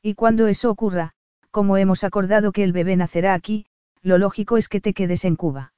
Y 0.00 0.14
cuando 0.14 0.46
eso 0.46 0.70
ocurra, 0.70 1.12
como 1.50 1.76
hemos 1.76 2.04
acordado 2.04 2.52
que 2.52 2.64
el 2.64 2.72
bebé 2.72 2.96
nacerá 2.96 3.34
aquí, 3.34 3.66
lo 4.00 4.16
lógico 4.16 4.56
es 4.56 4.68
que 4.68 4.80
te 4.80 4.94
quedes 4.94 5.26
en 5.26 5.36
Cuba. 5.36 5.74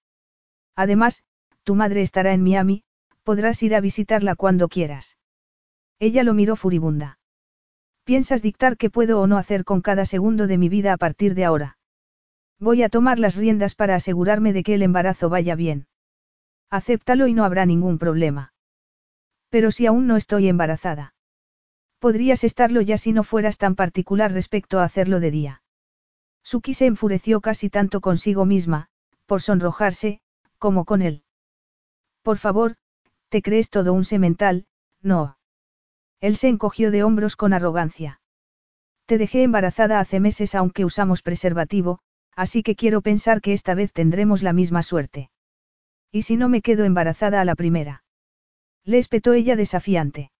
Además, 0.76 1.24
tu 1.64 1.74
madre 1.74 2.02
estará 2.02 2.32
en 2.32 2.44
Miami, 2.44 2.84
podrás 3.24 3.60
ir 3.64 3.74
a 3.74 3.80
visitarla 3.80 4.36
cuando 4.36 4.68
quieras. 4.68 5.18
Ella 5.98 6.22
lo 6.22 6.34
miró 6.34 6.54
furibunda. 6.54 7.18
¿Piensas 8.04 8.42
dictar 8.42 8.76
qué 8.76 8.90
puedo 8.90 9.20
o 9.20 9.26
no 9.26 9.38
hacer 9.38 9.64
con 9.64 9.80
cada 9.80 10.04
segundo 10.04 10.46
de 10.46 10.56
mi 10.56 10.68
vida 10.68 10.92
a 10.92 10.96
partir 10.96 11.34
de 11.34 11.46
ahora? 11.46 11.78
Voy 12.60 12.84
a 12.84 12.88
tomar 12.88 13.18
las 13.18 13.34
riendas 13.34 13.74
para 13.74 13.96
asegurarme 13.96 14.52
de 14.52 14.62
que 14.62 14.74
el 14.74 14.82
embarazo 14.82 15.28
vaya 15.28 15.56
bien. 15.56 15.88
Acéptalo 16.70 17.26
y 17.26 17.34
no 17.34 17.44
habrá 17.44 17.66
ningún 17.66 17.98
problema. 17.98 18.52
Pero 19.50 19.70
si 19.70 19.86
aún 19.86 20.06
no 20.06 20.16
estoy 20.16 20.48
embarazada. 20.48 21.14
Podrías 21.98 22.44
estarlo 22.44 22.80
ya 22.80 22.98
si 22.98 23.12
no 23.12 23.22
fueras 23.22 23.58
tan 23.58 23.74
particular 23.74 24.32
respecto 24.32 24.80
a 24.80 24.84
hacerlo 24.84 25.20
de 25.20 25.30
día. 25.30 25.62
Suki 26.42 26.74
se 26.74 26.86
enfureció 26.86 27.40
casi 27.40 27.70
tanto 27.70 28.00
consigo 28.00 28.44
misma, 28.44 28.88
por 29.26 29.42
sonrojarse, 29.42 30.20
como 30.58 30.84
con 30.84 31.02
él. 31.02 31.24
Por 32.22 32.38
favor, 32.38 32.76
te 33.28 33.42
crees 33.42 33.70
todo 33.70 33.92
un 33.92 34.04
semental, 34.04 34.66
no. 35.02 35.38
Él 36.20 36.36
se 36.36 36.48
encogió 36.48 36.90
de 36.90 37.02
hombros 37.02 37.36
con 37.36 37.52
arrogancia. 37.52 38.20
Te 39.06 39.18
dejé 39.18 39.42
embarazada 39.42 40.00
hace 40.00 40.20
meses 40.20 40.54
aunque 40.54 40.84
usamos 40.84 41.22
preservativo, 41.22 42.00
así 42.34 42.62
que 42.62 42.74
quiero 42.74 43.00
pensar 43.00 43.40
que 43.40 43.52
esta 43.52 43.74
vez 43.74 43.92
tendremos 43.92 44.42
la 44.42 44.52
misma 44.52 44.82
suerte. 44.82 45.30
¿Y 46.12 46.22
si 46.22 46.36
no 46.36 46.48
me 46.48 46.62
quedo 46.62 46.84
embarazada 46.84 47.40
a 47.40 47.44
la 47.44 47.54
primera? 47.54 48.04
Le 48.84 48.98
espetó 48.98 49.32
ella 49.32 49.56
desafiante. 49.56 50.30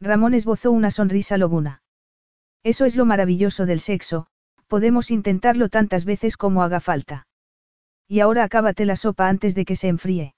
Ramón 0.00 0.34
esbozó 0.34 0.70
una 0.70 0.90
sonrisa 0.90 1.38
lobuna. 1.38 1.82
Eso 2.62 2.84
es 2.84 2.96
lo 2.96 3.04
maravilloso 3.04 3.66
del 3.66 3.80
sexo, 3.80 4.26
podemos 4.68 5.10
intentarlo 5.10 5.68
tantas 5.68 6.04
veces 6.04 6.36
como 6.36 6.62
haga 6.62 6.80
falta. 6.80 7.26
Y 8.08 8.20
ahora 8.20 8.44
acábate 8.44 8.84
la 8.84 8.96
sopa 8.96 9.28
antes 9.28 9.54
de 9.54 9.64
que 9.64 9.76
se 9.76 9.88
enfríe. 9.88 10.34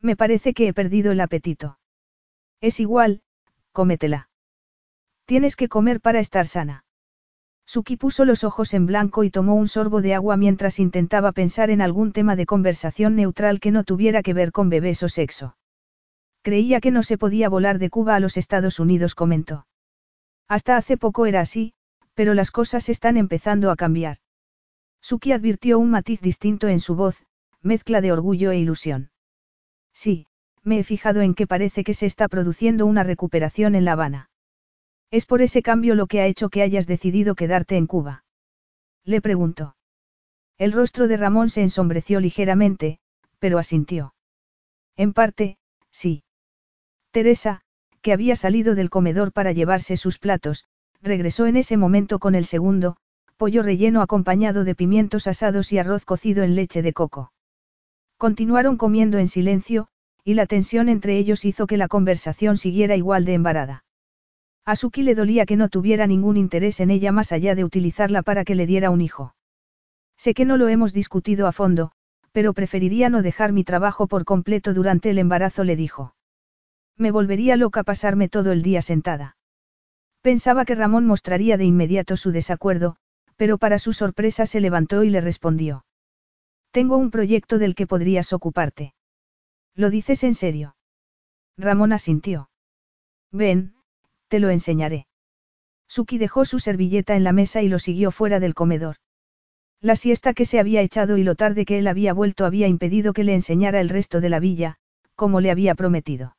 Me 0.00 0.16
parece 0.16 0.54
que 0.54 0.68
he 0.68 0.74
perdido 0.74 1.12
el 1.12 1.20
apetito. 1.20 1.78
Es 2.60 2.80
igual, 2.80 3.22
cómetela. 3.72 4.28
Tienes 5.24 5.56
que 5.56 5.68
comer 5.68 6.00
para 6.00 6.20
estar 6.20 6.46
sana. 6.46 6.84
Suki 7.68 7.98
puso 7.98 8.24
los 8.24 8.44
ojos 8.44 8.72
en 8.72 8.86
blanco 8.86 9.24
y 9.24 9.30
tomó 9.30 9.54
un 9.54 9.68
sorbo 9.68 10.00
de 10.00 10.14
agua 10.14 10.38
mientras 10.38 10.78
intentaba 10.78 11.32
pensar 11.32 11.68
en 11.68 11.82
algún 11.82 12.12
tema 12.12 12.34
de 12.34 12.46
conversación 12.46 13.14
neutral 13.14 13.60
que 13.60 13.70
no 13.70 13.84
tuviera 13.84 14.22
que 14.22 14.32
ver 14.32 14.52
con 14.52 14.70
bebés 14.70 15.02
o 15.02 15.08
sexo. 15.10 15.54
Creía 16.40 16.80
que 16.80 16.90
no 16.90 17.02
se 17.02 17.18
podía 17.18 17.50
volar 17.50 17.78
de 17.78 17.90
Cuba 17.90 18.16
a 18.16 18.20
los 18.20 18.38
Estados 18.38 18.80
Unidos, 18.80 19.14
comentó. 19.14 19.66
Hasta 20.48 20.78
hace 20.78 20.96
poco 20.96 21.26
era 21.26 21.42
así, 21.42 21.74
pero 22.14 22.32
las 22.32 22.50
cosas 22.50 22.88
están 22.88 23.18
empezando 23.18 23.70
a 23.70 23.76
cambiar. 23.76 24.16
Suki 25.02 25.32
advirtió 25.32 25.78
un 25.78 25.90
matiz 25.90 26.22
distinto 26.22 26.68
en 26.68 26.80
su 26.80 26.96
voz, 26.96 27.22
mezcla 27.60 28.00
de 28.00 28.12
orgullo 28.12 28.50
e 28.50 28.56
ilusión. 28.56 29.10
Sí, 29.92 30.26
me 30.62 30.78
he 30.78 30.84
fijado 30.84 31.20
en 31.20 31.34
que 31.34 31.46
parece 31.46 31.84
que 31.84 31.92
se 31.92 32.06
está 32.06 32.28
produciendo 32.28 32.86
una 32.86 33.02
recuperación 33.02 33.74
en 33.74 33.84
La 33.84 33.92
Habana. 33.92 34.30
¿Es 35.10 35.24
por 35.24 35.40
ese 35.40 35.62
cambio 35.62 35.94
lo 35.94 36.06
que 36.06 36.20
ha 36.20 36.26
hecho 36.26 36.50
que 36.50 36.62
hayas 36.62 36.86
decidido 36.86 37.34
quedarte 37.34 37.76
en 37.76 37.86
Cuba? 37.86 38.24
Le 39.04 39.22
preguntó. 39.22 39.74
El 40.58 40.72
rostro 40.72 41.08
de 41.08 41.16
Ramón 41.16 41.48
se 41.48 41.62
ensombreció 41.62 42.20
ligeramente, 42.20 42.98
pero 43.38 43.58
asintió. 43.58 44.14
En 44.96 45.12
parte, 45.12 45.56
sí. 45.90 46.24
Teresa, 47.10 47.62
que 48.02 48.12
había 48.12 48.36
salido 48.36 48.74
del 48.74 48.90
comedor 48.90 49.32
para 49.32 49.52
llevarse 49.52 49.96
sus 49.96 50.18
platos, 50.18 50.64
regresó 51.00 51.46
en 51.46 51.56
ese 51.56 51.76
momento 51.76 52.18
con 52.18 52.34
el 52.34 52.44
segundo, 52.44 52.96
pollo 53.36 53.62
relleno 53.62 54.02
acompañado 54.02 54.64
de 54.64 54.74
pimientos 54.74 55.26
asados 55.26 55.72
y 55.72 55.78
arroz 55.78 56.04
cocido 56.04 56.42
en 56.42 56.54
leche 56.54 56.82
de 56.82 56.92
coco. 56.92 57.32
Continuaron 58.18 58.76
comiendo 58.76 59.18
en 59.18 59.28
silencio, 59.28 59.88
y 60.24 60.34
la 60.34 60.46
tensión 60.46 60.88
entre 60.88 61.16
ellos 61.16 61.44
hizo 61.44 61.66
que 61.66 61.76
la 61.76 61.88
conversación 61.88 62.56
siguiera 62.56 62.96
igual 62.96 63.24
de 63.24 63.34
embarada. 63.34 63.84
A 64.68 64.76
Suki 64.76 65.02
le 65.02 65.14
dolía 65.14 65.46
que 65.46 65.56
no 65.56 65.70
tuviera 65.70 66.06
ningún 66.06 66.36
interés 66.36 66.80
en 66.80 66.90
ella 66.90 67.10
más 67.10 67.32
allá 67.32 67.54
de 67.54 67.64
utilizarla 67.64 68.20
para 68.20 68.44
que 68.44 68.54
le 68.54 68.66
diera 68.66 68.90
un 68.90 69.00
hijo. 69.00 69.34
Sé 70.18 70.34
que 70.34 70.44
no 70.44 70.58
lo 70.58 70.68
hemos 70.68 70.92
discutido 70.92 71.46
a 71.46 71.52
fondo, 71.52 71.90
pero 72.32 72.52
preferiría 72.52 73.08
no 73.08 73.22
dejar 73.22 73.52
mi 73.52 73.64
trabajo 73.64 74.08
por 74.08 74.26
completo 74.26 74.74
durante 74.74 75.08
el 75.08 75.16
embarazo, 75.16 75.64
le 75.64 75.74
dijo. 75.74 76.14
Me 76.98 77.10
volvería 77.10 77.56
loca 77.56 77.82
pasarme 77.82 78.28
todo 78.28 78.52
el 78.52 78.60
día 78.60 78.82
sentada. 78.82 79.38
Pensaba 80.20 80.66
que 80.66 80.74
Ramón 80.74 81.06
mostraría 81.06 81.56
de 81.56 81.64
inmediato 81.64 82.18
su 82.18 82.30
desacuerdo, 82.30 82.96
pero 83.36 83.56
para 83.56 83.78
su 83.78 83.94
sorpresa 83.94 84.44
se 84.44 84.60
levantó 84.60 85.02
y 85.02 85.08
le 85.08 85.22
respondió. 85.22 85.86
Tengo 86.72 86.98
un 86.98 87.10
proyecto 87.10 87.56
del 87.58 87.74
que 87.74 87.86
podrías 87.86 88.34
ocuparte. 88.34 88.92
¿Lo 89.74 89.88
dices 89.88 90.24
en 90.24 90.34
serio? 90.34 90.76
Ramón 91.56 91.94
asintió. 91.94 92.50
Ven, 93.32 93.77
te 94.28 94.38
lo 94.38 94.50
enseñaré. 94.50 95.06
Suki 95.88 96.18
dejó 96.18 96.44
su 96.44 96.58
servilleta 96.58 97.16
en 97.16 97.24
la 97.24 97.32
mesa 97.32 97.62
y 97.62 97.68
lo 97.68 97.78
siguió 97.78 98.10
fuera 98.10 98.40
del 98.40 98.54
comedor. 98.54 98.96
La 99.80 99.96
siesta 99.96 100.34
que 100.34 100.44
se 100.44 100.58
había 100.58 100.82
echado 100.82 101.16
y 101.16 101.22
lo 101.22 101.34
tarde 101.34 101.64
que 101.64 101.78
él 101.78 101.86
había 101.86 102.12
vuelto 102.12 102.44
había 102.44 102.66
impedido 102.66 103.12
que 103.12 103.24
le 103.24 103.34
enseñara 103.34 103.80
el 103.80 103.88
resto 103.88 104.20
de 104.20 104.28
la 104.28 104.40
villa, 104.40 104.76
como 105.14 105.40
le 105.40 105.50
había 105.50 105.74
prometido. 105.74 106.36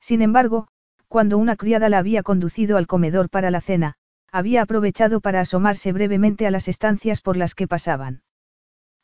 Sin 0.00 0.22
embargo, 0.22 0.68
cuando 1.08 1.38
una 1.38 1.56
criada 1.56 1.88
la 1.88 1.98
había 1.98 2.22
conducido 2.22 2.76
al 2.76 2.86
comedor 2.86 3.30
para 3.30 3.50
la 3.50 3.60
cena, 3.60 3.94
había 4.30 4.62
aprovechado 4.62 5.20
para 5.20 5.40
asomarse 5.40 5.92
brevemente 5.92 6.46
a 6.46 6.50
las 6.50 6.68
estancias 6.68 7.20
por 7.20 7.36
las 7.36 7.54
que 7.54 7.66
pasaban. 7.66 8.22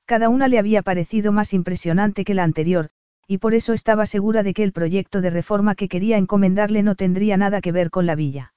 Cada 0.05 0.29
una 0.29 0.47
le 0.47 0.59
había 0.59 0.83
parecido 0.83 1.33
más 1.33 1.53
impresionante 1.53 2.25
que 2.25 2.35
la 2.35 2.45
anterior, 2.45 2.91
y 3.27 3.39
por 3.39 3.55
eso 3.55 3.73
estaba 3.73 4.07
segura 4.07 4.43
de 4.43 4.55
que 4.55 4.63
el 4.63 4.73
proyecto 4.73 5.21
de 5.21 5.31
reforma 5.31 5.75
que 5.75 5.89
quería 5.89 6.17
encomendarle 6.17 6.83
no 6.83 6.95
tendría 6.95 7.37
nada 7.37 7.61
que 7.61 7.73
ver 7.73 7.91
con 7.91 8.07
la 8.07 8.15
villa. 8.15 8.55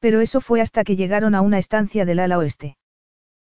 Pero 0.00 0.20
eso 0.20 0.40
fue 0.40 0.60
hasta 0.60 0.84
que 0.84 0.96
llegaron 0.96 1.34
a 1.34 1.40
una 1.40 1.58
estancia 1.58 2.04
del 2.04 2.18
ala 2.18 2.38
oeste. 2.38 2.76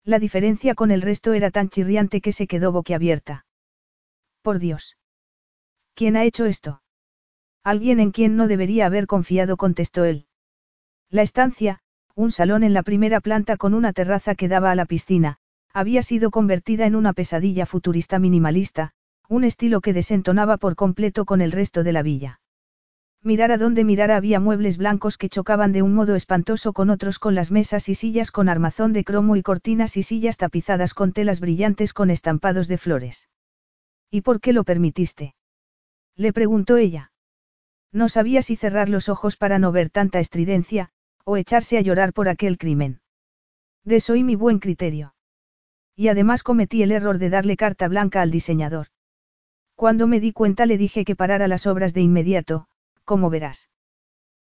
La 0.04 0.18
diferencia 0.18 0.74
con 0.74 0.90
el 0.90 1.02
resto 1.02 1.32
era 1.32 1.50
tan 1.50 1.68
chirriante 1.68 2.20
que 2.20 2.32
se 2.32 2.46
quedó 2.46 2.72
boquiabierta. 2.72 3.46
Por 4.42 4.58
Dios. 4.58 4.96
¿Quién 5.94 6.16
ha 6.16 6.24
hecho 6.24 6.46
esto? 6.46 6.82
Alguien 7.62 8.00
en 8.00 8.10
quien 8.10 8.36
no 8.36 8.48
debería 8.48 8.86
haber 8.86 9.06
confiado, 9.06 9.56
contestó 9.56 10.04
él. 10.04 10.26
La 11.10 11.22
estancia, 11.22 11.80
un 12.14 12.32
salón 12.32 12.64
en 12.64 12.72
la 12.72 12.82
primera 12.82 13.20
planta 13.20 13.56
con 13.56 13.74
una 13.74 13.92
terraza 13.92 14.34
que 14.34 14.48
daba 14.48 14.70
a 14.70 14.74
la 14.74 14.86
piscina, 14.86 15.38
había 15.72 16.02
sido 16.02 16.30
convertida 16.30 16.86
en 16.86 16.96
una 16.96 17.12
pesadilla 17.12 17.66
futurista 17.66 18.18
minimalista, 18.18 18.92
un 19.28 19.44
estilo 19.44 19.80
que 19.80 19.92
desentonaba 19.92 20.56
por 20.56 20.76
completo 20.76 21.24
con 21.24 21.40
el 21.40 21.52
resto 21.52 21.82
de 21.82 21.92
la 21.92 22.02
villa. 22.02 22.40
Mirar 23.24 23.52
a 23.52 23.56
donde 23.56 23.84
mirara 23.84 24.16
había 24.16 24.40
muebles 24.40 24.76
blancos 24.78 25.16
que 25.16 25.28
chocaban 25.28 25.72
de 25.72 25.82
un 25.82 25.94
modo 25.94 26.16
espantoso 26.16 26.72
con 26.72 26.90
otros 26.90 27.20
con 27.20 27.36
las 27.36 27.52
mesas 27.52 27.88
y 27.88 27.94
sillas 27.94 28.32
con 28.32 28.48
armazón 28.48 28.92
de 28.92 29.04
cromo 29.04 29.36
y 29.36 29.42
cortinas 29.42 29.96
y 29.96 30.02
sillas 30.02 30.36
tapizadas 30.36 30.92
con 30.92 31.12
telas 31.12 31.38
brillantes 31.38 31.94
con 31.94 32.10
estampados 32.10 32.66
de 32.66 32.78
flores. 32.78 33.28
¿Y 34.10 34.22
por 34.22 34.40
qué 34.40 34.52
lo 34.52 34.64
permitiste? 34.64 35.36
Le 36.16 36.32
preguntó 36.32 36.76
ella. 36.76 37.12
No 37.92 38.08
sabía 38.08 38.42
si 38.42 38.56
cerrar 38.56 38.88
los 38.88 39.08
ojos 39.08 39.36
para 39.36 39.60
no 39.60 39.70
ver 39.70 39.88
tanta 39.88 40.18
estridencia, 40.18 40.90
o 41.24 41.36
echarse 41.36 41.78
a 41.78 41.80
llorar 41.80 42.12
por 42.12 42.28
aquel 42.28 42.58
crimen. 42.58 43.00
Desoí 43.84 44.24
mi 44.24 44.34
buen 44.34 44.58
criterio. 44.58 45.14
Y 45.94 46.08
además 46.08 46.42
cometí 46.42 46.82
el 46.82 46.90
error 46.90 47.18
de 47.18 47.30
darle 47.30 47.56
carta 47.56 47.86
blanca 47.86 48.20
al 48.22 48.30
diseñador. 48.30 48.88
Cuando 49.74 50.06
me 50.06 50.20
di 50.20 50.32
cuenta 50.32 50.66
le 50.66 50.78
dije 50.78 51.04
que 51.04 51.16
parara 51.16 51.48
las 51.48 51.66
obras 51.66 51.94
de 51.94 52.00
inmediato, 52.00 52.68
como 53.04 53.30
verás. 53.30 53.68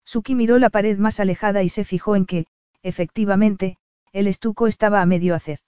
Suki 0.05 0.35
miró 0.35 0.59
la 0.59 0.71
pared 0.71 0.99
más 0.99 1.21
alejada 1.21 1.63
y 1.63 1.69
se 1.69 1.85
fijó 1.85 2.17
en 2.17 2.27
que, 2.27 2.47
efectivamente, 2.83 3.79
el 4.13 4.29
estuco 4.29 4.67
estaba 4.67 5.03
a 5.03 5.07
medio 5.07 5.35
hacer. 5.35 5.61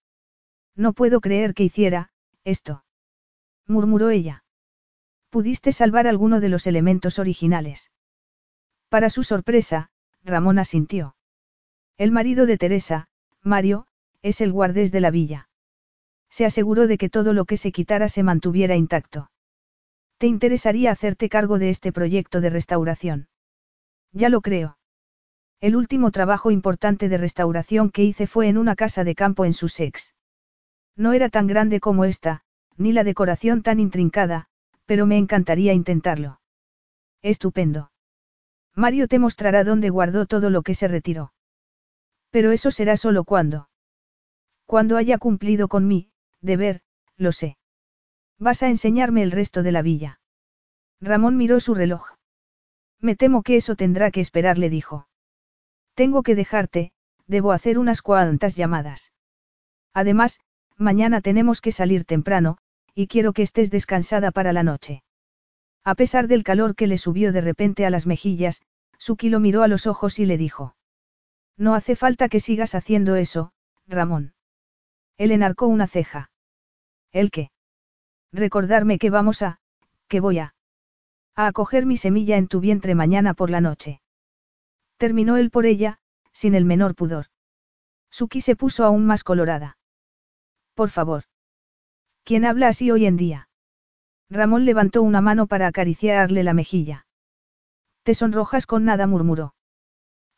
No 0.74 0.92
puedo 0.92 1.20
creer 1.20 1.54
que 1.54 1.64
hiciera, 1.64 2.10
esto. 2.44 2.84
murmuró 3.66 4.10
ella. 4.10 4.44
Pudiste 5.28 5.72
salvar 5.72 6.06
alguno 6.06 6.40
de 6.40 6.48
los 6.48 6.66
elementos 6.66 7.18
originales. 7.18 7.90
Para 8.88 9.10
su 9.10 9.24
sorpresa, 9.24 9.90
Ramón 10.24 10.58
asintió. 10.58 11.16
El 11.98 12.12
marido 12.12 12.46
de 12.46 12.56
Teresa, 12.56 13.08
Mario, 13.42 13.86
es 14.22 14.40
el 14.40 14.52
guardés 14.52 14.92
de 14.92 15.00
la 15.00 15.10
villa. 15.10 15.48
Se 16.30 16.46
aseguró 16.46 16.86
de 16.86 16.96
que 16.96 17.10
todo 17.10 17.32
lo 17.32 17.44
que 17.44 17.56
se 17.56 17.72
quitara 17.72 18.08
se 18.08 18.22
mantuviera 18.22 18.76
intacto. 18.76 19.30
¿Te 20.18 20.26
interesaría 20.26 20.90
hacerte 20.90 21.28
cargo 21.28 21.60
de 21.60 21.70
este 21.70 21.92
proyecto 21.92 22.40
de 22.40 22.50
restauración? 22.50 23.28
Ya 24.12 24.28
lo 24.28 24.40
creo. 24.40 24.76
El 25.60 25.76
último 25.76 26.10
trabajo 26.10 26.50
importante 26.50 27.08
de 27.08 27.18
restauración 27.18 27.90
que 27.90 28.02
hice 28.02 28.26
fue 28.26 28.48
en 28.48 28.58
una 28.58 28.74
casa 28.74 29.04
de 29.04 29.14
campo 29.14 29.44
en 29.44 29.52
Sussex. 29.52 30.14
No 30.96 31.12
era 31.12 31.28
tan 31.28 31.46
grande 31.46 31.78
como 31.78 32.04
esta, 32.04 32.42
ni 32.76 32.92
la 32.92 33.04
decoración 33.04 33.62
tan 33.62 33.78
intrincada, 33.78 34.46
pero 34.86 35.06
me 35.06 35.18
encantaría 35.18 35.72
intentarlo. 35.72 36.40
Estupendo. 37.22 37.92
Mario 38.74 39.06
te 39.06 39.20
mostrará 39.20 39.62
dónde 39.62 39.90
guardó 39.90 40.26
todo 40.26 40.50
lo 40.50 40.62
que 40.62 40.74
se 40.74 40.88
retiró. 40.88 41.32
Pero 42.30 42.50
eso 42.50 42.72
será 42.72 42.96
solo 42.96 43.22
cuando. 43.22 43.68
Cuando 44.66 44.96
haya 44.96 45.18
cumplido 45.18 45.68
con 45.68 45.86
mi, 45.86 46.10
deber, 46.40 46.82
lo 47.16 47.30
sé. 47.32 47.56
Vas 48.38 48.62
a 48.62 48.68
enseñarme 48.68 49.22
el 49.22 49.32
resto 49.32 49.62
de 49.62 49.72
la 49.72 49.82
villa. 49.82 50.20
Ramón 51.00 51.36
miró 51.36 51.60
su 51.60 51.74
reloj. 51.74 52.14
Me 53.00 53.16
temo 53.16 53.42
que 53.42 53.56
eso 53.56 53.76
tendrá 53.76 54.10
que 54.10 54.20
esperar, 54.20 54.58
le 54.58 54.70
dijo. 54.70 55.08
Tengo 55.94 56.22
que 56.22 56.34
dejarte, 56.34 56.92
debo 57.26 57.52
hacer 57.52 57.78
unas 57.78 58.02
cuantas 58.02 58.56
llamadas. 58.56 59.12
Además, 59.92 60.40
mañana 60.76 61.20
tenemos 61.20 61.60
que 61.60 61.72
salir 61.72 62.04
temprano, 62.04 62.58
y 62.94 63.06
quiero 63.06 63.32
que 63.32 63.42
estés 63.42 63.70
descansada 63.70 64.30
para 64.30 64.52
la 64.52 64.62
noche. 64.62 65.02
A 65.84 65.94
pesar 65.94 66.28
del 66.28 66.44
calor 66.44 66.74
que 66.74 66.86
le 66.86 66.98
subió 66.98 67.32
de 67.32 67.40
repente 67.40 67.86
a 67.86 67.90
las 67.90 68.06
mejillas, 68.06 68.62
Suki 68.98 69.28
lo 69.28 69.40
miró 69.40 69.62
a 69.62 69.68
los 69.68 69.86
ojos 69.86 70.18
y 70.18 70.26
le 70.26 70.36
dijo. 70.36 70.76
No 71.56 71.74
hace 71.74 71.96
falta 71.96 72.28
que 72.28 72.40
sigas 72.40 72.74
haciendo 72.74 73.16
eso, 73.16 73.52
Ramón. 73.86 74.34
Él 75.16 75.32
enarcó 75.32 75.66
una 75.66 75.86
ceja. 75.86 76.30
¿El 77.10 77.30
qué? 77.30 77.50
Recordarme 78.32 78.98
que 78.98 79.10
vamos 79.10 79.42
a, 79.42 79.58
que 80.08 80.20
voy 80.20 80.38
a. 80.38 80.54
A 81.34 81.46
acoger 81.46 81.86
mi 81.86 81.96
semilla 81.96 82.36
en 82.36 82.48
tu 82.48 82.60
vientre 82.60 82.94
mañana 82.94 83.34
por 83.34 83.50
la 83.50 83.60
noche. 83.60 84.00
Terminó 84.96 85.36
él 85.36 85.50
por 85.50 85.66
ella, 85.66 85.98
sin 86.32 86.54
el 86.54 86.64
menor 86.64 86.94
pudor. 86.94 87.26
Suki 88.10 88.40
se 88.40 88.56
puso 88.56 88.84
aún 88.84 89.06
más 89.06 89.24
colorada. 89.24 89.78
Por 90.74 90.90
favor. 90.90 91.24
¿Quién 92.24 92.44
habla 92.44 92.68
así 92.68 92.90
hoy 92.90 93.06
en 93.06 93.16
día? 93.16 93.48
Ramón 94.30 94.64
levantó 94.64 95.02
una 95.02 95.20
mano 95.20 95.46
para 95.46 95.66
acariciarle 95.66 96.42
la 96.42 96.52
mejilla. 96.52 97.06
Te 98.02 98.14
sonrojas 98.14 98.66
con 98.66 98.84
nada, 98.84 99.06
murmuró. 99.06 99.54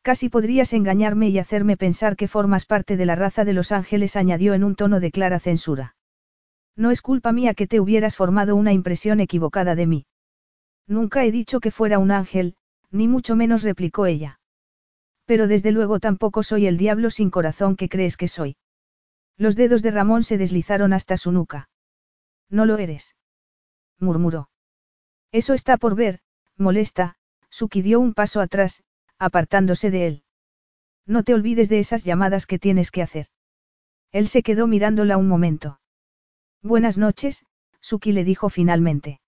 Casi 0.03 0.29
podrías 0.29 0.73
engañarme 0.73 1.29
y 1.29 1.39
hacerme 1.39 1.77
pensar 1.77 2.17
que 2.17 2.29
formas 2.29 2.65
parte 2.65 2.97
de 2.97 3.07
la 3.07 3.17
raza 3.17 3.45
de 3.45 3.53
los 3.53 3.73
ángeles, 3.73 4.17
añadió 4.17 4.55
en 4.55 4.65
un 4.65 4.77
tono 4.77 5.01
de 5.01 5.11
clara 5.11 5.41
censura. 5.41 5.95
No 6.77 6.91
es 6.91 7.03
culpa 7.03 7.33
mía 7.33 7.55
que 7.55 7.67
te 7.67 7.81
hubieras 7.81 8.17
formado 8.17 8.57
una 8.57 8.73
impresión 8.73 9.21
equivocada 9.21 9.75
de 9.75 9.87
mí. 9.87 10.07
Nunca 10.87 11.25
he 11.25 11.31
dicho 11.31 11.61
que 11.61 11.71
fuera 11.71 11.99
un 11.99 12.11
ángel, 12.11 12.57
ni 12.91 13.09
mucho 13.09 13.37
menos 13.37 13.63
replicó 13.63 14.07
ella. 14.07 14.41
Pero 15.25 15.47
desde 15.47 15.73
luego 15.73 16.01
tampoco 16.01 16.43
soy 16.43 16.67
el 16.67 16.77
diablo 16.77 17.11
sin 17.11 17.31
corazón 17.31 17.77
que 17.77 17.89
crees 17.89 18.17
que 18.17 18.29
soy. 18.29 18.57
Los 19.37 19.57
dedos 19.57 19.83
de 19.83 19.91
Ramón 19.91 20.23
se 20.23 20.39
deslizaron 20.39 20.93
hasta 20.93 21.17
su 21.17 21.33
nuca. 21.33 21.69
No 22.49 22.67
lo 22.67 22.79
eres. 22.79 23.17
murmuró. 23.99 24.51
Eso 25.33 25.55
está 25.55 25.77
por 25.77 25.95
ver, 25.95 26.21
molesta, 26.57 27.17
Suki 27.49 27.83
dio 27.83 28.01
un 28.01 28.15
paso 28.15 28.41
atrás, 28.41 28.83
apartándose 29.19 29.91
de 29.91 30.07
él. 30.07 30.25
No 31.07 31.23
te 31.23 31.35
olvides 31.35 31.69
de 31.69 31.79
esas 31.79 32.05
llamadas 32.05 32.47
que 32.47 32.59
tienes 32.59 32.91
que 32.91 33.03
hacer. 33.03 33.27
Él 34.13 34.29
se 34.29 34.43
quedó 34.43 34.67
mirándola 34.67 35.17
un 35.17 35.29
momento. 35.29 35.80
Buenas 36.63 36.99
noches, 36.99 37.47
Suki 37.81 38.13
le 38.13 38.23
dijo 38.23 38.51
finalmente. 38.51 39.21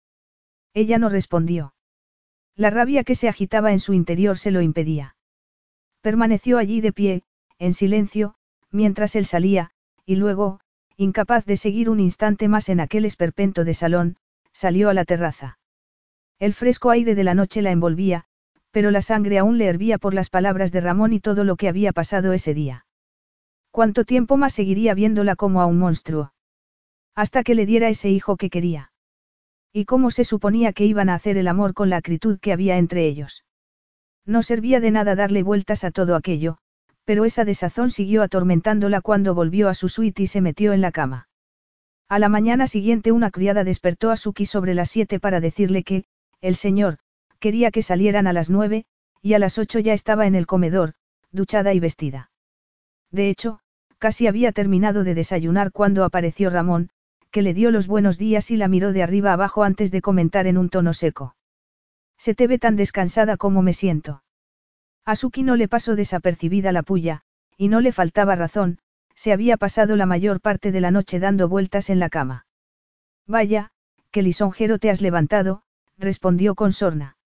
Ella 0.75 0.99
no 0.99 1.09
respondió. 1.09 1.73
La 2.57 2.69
rabia 2.69 3.05
que 3.05 3.15
se 3.15 3.27
agitaba 3.27 3.73
en 3.73 3.81
su 3.81 3.95
interior 3.95 4.37
se 4.37 4.51
lo 4.51 4.61
impedía. 4.61 5.17
Permaneció 6.03 6.59
allí 6.59 6.83
de 6.83 6.93
pie, 6.93 7.23
en 7.59 7.73
silencio, 7.73 8.35
mientras 8.71 9.17
él 9.17 9.25
salía, 9.25 9.71
y 10.05 10.17
luego, 10.17 10.61
incapaz 10.99 11.47
de 11.47 11.57
seguir 11.57 11.89
un 11.89 12.01
instante 12.01 12.49
más 12.49 12.69
en 12.69 12.81
aquel 12.81 13.07
esperpento 13.07 13.65
de 13.65 13.73
salón, 13.73 14.17
salió 14.53 14.91
a 14.91 14.95
la 14.95 15.07
terraza. 15.07 15.59
El 16.39 16.53
fresco 16.53 16.91
aire 16.91 17.15
de 17.15 17.25
la 17.25 17.33
noche 17.33 17.63
la 17.63 17.71
envolvía, 17.71 18.27
pero 18.73 18.91
la 18.91 19.01
sangre 19.01 19.39
aún 19.39 19.57
le 19.57 19.67
hervía 19.67 19.97
por 19.97 20.13
las 20.13 20.29
palabras 20.29 20.71
de 20.71 20.83
Ramón 20.83 21.15
y 21.15 21.21
todo 21.21 21.45
lo 21.45 21.57
que 21.57 21.69
había 21.69 21.93
pasado 21.93 22.35
ese 22.35 22.53
día. 22.53 22.85
¿Cuánto 23.71 24.05
tiempo 24.05 24.37
más 24.37 24.53
seguiría 24.53 24.93
viéndola 24.93 25.35
como 25.35 25.63
a 25.63 25.67
un 25.67 25.79
monstruo? 25.79 26.33
Hasta 27.15 27.43
que 27.43 27.55
le 27.55 27.67
diera 27.67 27.89
ese 27.89 28.09
hijo 28.09 28.37
que 28.37 28.51
quería. 28.51 28.93
¿Y 29.73 29.85
cómo 29.85 30.11
se 30.11 30.25
suponía 30.25 30.73
que 30.73 30.87
iban 30.87 31.09
a 31.09 31.15
hacer 31.15 31.37
el 31.37 31.49
amor 31.49 31.75
con 31.75 31.91
la 31.91 31.97
acritud 31.99 32.39
que 32.39 32.53
había 32.53 32.79
entre 32.79 33.07
ellos? 33.07 33.45
No 34.25 34.43
servía 34.43 34.81
de 34.81 34.91
nada 34.91 35.15
darle 35.15 35.43
vueltas 35.43 35.85
a 35.85 35.91
todo 35.91 36.15
aquello, 36.15 36.59
pero 37.05 37.25
esa 37.25 37.45
desazón 37.45 37.91
siguió 37.91 38.23
atormentándola 38.23 39.01
cuando 39.01 39.35
volvió 39.35 39.69
a 39.69 39.75
su 39.75 39.89
suite 39.89 40.23
y 40.23 40.27
se 40.27 40.41
metió 40.41 40.73
en 40.73 40.81
la 40.81 40.93
cama. 40.93 41.29
A 42.09 42.19
la 42.19 42.29
mañana 42.29 42.67
siguiente 42.67 43.11
una 43.11 43.31
criada 43.31 43.65
despertó 43.65 44.11
a 44.11 44.17
Suki 44.17 44.47
sobre 44.47 44.75
las 44.75 44.91
siete 44.91 45.19
para 45.19 45.41
decirle 45.41 45.83
que, 45.83 46.05
el 46.41 46.57
señor, 46.57 46.99
quería 47.39 47.71
que 47.71 47.83
salieran 47.83 48.27
a 48.27 48.33
las 48.33 48.51
nueve, 48.51 48.85
y 49.23 49.35
a 49.35 49.39
las 49.39 49.59
ocho 49.59 49.79
ya 49.79 49.95
estaba 49.95 50.27
en 50.27 50.35
el 50.35 50.47
comedor, 50.47 50.95
duchada 51.31 51.73
y 51.73 51.81
vestida. 51.81 52.31
De 53.11 53.31
hecho, 53.31 53.61
casi 53.99 54.27
había 54.27 54.53
terminado 54.53 55.05
de 55.05 55.15
desayunar 55.15 55.73
cuando 55.73 56.05
apareció 56.05 56.51
Ramón, 56.51 56.91
que 57.33 57.43
le 57.43 57.55
dio 57.55 57.71
los 57.71 57.87
buenos 57.87 58.19
días 58.19 58.51
y 58.51 58.57
la 58.57 58.69
miró 58.69 58.93
de 58.93 59.03
arriba 59.03 59.33
abajo 59.33 59.65
antes 59.65 59.91
de 59.91 60.03
comentar 60.03 60.47
en 60.47 60.59
un 60.59 60.69
tono 60.69 60.93
seco. 60.93 61.35
Se 62.19 62.35
te 62.35 62.47
ve 62.47 62.59
tan 62.59 62.77
descansada 62.77 63.39
como 63.39 63.63
me 63.63 63.73
siento. 63.73 64.23
A 65.07 65.17
Suki 65.17 65.43
no 65.43 65.57
le 65.57 65.67
pasó 65.67 65.97
desapercibida 65.97 66.73
la 66.73 66.83
puya, 66.83 67.23
y 67.57 67.69
no 67.69 67.81
le 67.81 67.91
faltaba 67.91 68.37
razón, 68.37 68.79
se 69.15 69.33
había 69.33 69.57
pasado 69.57 69.97
la 69.97 70.05
mayor 70.05 70.41
parte 70.41 70.73
de 70.73 70.81
la 70.83 70.91
noche 70.91 71.19
dando 71.21 71.49
vueltas 71.49 71.89
en 71.89 71.99
la 71.99 72.11
cama. 72.11 72.47
Vaya, 73.27 73.71
qué 74.11 74.23
lisonjero 74.23 74.79
te 74.79 74.91
has 74.91 75.01
levantado, 75.01 75.63
respondió 75.99 76.55
con 76.55 76.73
sorna. 76.73 77.17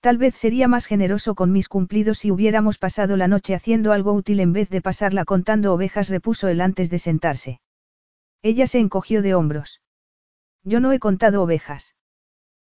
Tal 0.00 0.18
vez 0.18 0.34
sería 0.34 0.66
más 0.66 0.86
generoso 0.86 1.36
con 1.36 1.52
mis 1.52 1.68
cumplidos 1.68 2.18
si 2.18 2.32
hubiéramos 2.32 2.78
pasado 2.78 3.16
la 3.16 3.28
noche 3.28 3.54
haciendo 3.54 3.92
algo 3.92 4.12
útil 4.12 4.40
en 4.40 4.52
vez 4.52 4.70
de 4.70 4.82
pasarla 4.82 5.24
contando 5.24 5.72
ovejas, 5.72 6.08
repuso 6.08 6.48
él 6.48 6.60
antes 6.60 6.90
de 6.90 6.98
sentarse. 6.98 7.60
Ella 8.42 8.66
se 8.66 8.78
encogió 8.78 9.22
de 9.22 9.34
hombros. 9.34 9.80
Yo 10.64 10.80
no 10.80 10.92
he 10.92 10.98
contado 10.98 11.42
ovejas. 11.42 11.94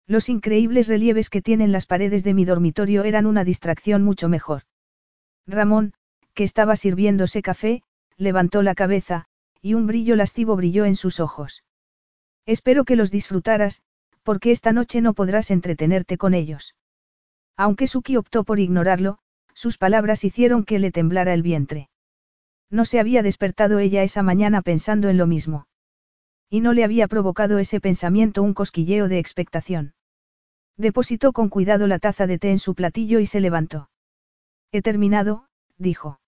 Los 0.07 0.29
increíbles 0.29 0.89
relieves 0.89 1.31
que 1.31 1.43
tienen 1.43 1.71
las 1.71 1.87
paredes 1.87 2.25
de 2.25 2.35
mi 2.35 2.45
dormitorio 2.45 3.05
eran 3.05 3.27
una 3.27 3.45
distracción 3.45 4.03
mucho 4.03 4.29
mejor. 4.29 4.63
Ramón, 5.47 5.95
que 6.35 6.45
estaba 6.45 6.77
sirviéndose 6.77 7.43
café, 7.43 7.83
levantó 8.17 8.63
la 8.63 8.75
cabeza, 8.75 9.27
y 9.63 9.75
un 9.75 9.87
brillo 9.87 10.17
lascivo 10.17 10.57
brilló 10.57 10.85
en 10.85 10.97
sus 10.97 11.21
ojos. 11.21 11.65
Espero 12.47 12.85
que 12.85 12.97
los 12.97 13.11
disfrutaras, 13.11 13.83
porque 14.23 14.51
esta 14.51 14.73
noche 14.73 15.01
no 15.01 15.15
podrás 15.15 15.51
entretenerte 15.51 16.19
con 16.19 16.35
ellos. 16.35 16.75
Aunque 17.57 17.87
Suki 17.87 18.17
optó 18.17 18.45
por 18.45 18.59
ignorarlo, 18.59 19.19
sus 19.55 19.79
palabras 19.79 20.25
hicieron 20.25 20.65
que 20.65 20.79
le 20.79 20.91
temblara 20.91 21.35
el 21.35 21.43
vientre. 21.43 21.91
No 22.71 22.85
se 22.85 23.01
había 23.01 23.23
despertado 23.23 23.79
ella 23.81 24.03
esa 24.03 24.23
mañana 24.23 24.63
pensando 24.63 25.09
en 25.09 25.17
lo 25.17 25.27
mismo. 25.27 25.67
Y 26.49 26.61
no 26.61 26.73
le 26.73 26.85
había 26.85 27.09
provocado 27.09 27.59
ese 27.59 27.81
pensamiento 27.81 28.43
un 28.43 28.55
cosquilleo 28.55 29.09
de 29.09 29.19
expectación. 29.19 29.95
Depositó 30.77 31.33
con 31.33 31.49
cuidado 31.49 31.87
la 31.87 31.99
taza 31.99 32.27
de 32.27 32.39
té 32.39 32.51
en 32.51 32.59
su 32.59 32.75
platillo 32.75 33.19
y 33.19 33.27
se 33.27 33.41
levantó. 33.41 33.91
He 34.73 34.83
terminado, 34.83 35.47
dijo. 35.79 36.21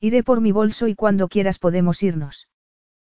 Iré 0.00 0.22
por 0.22 0.40
mi 0.40 0.52
bolso 0.52 0.88
y 0.88 0.94
cuando 0.94 1.28
quieras 1.28 1.58
podemos 1.58 2.02
irnos. 2.02 2.48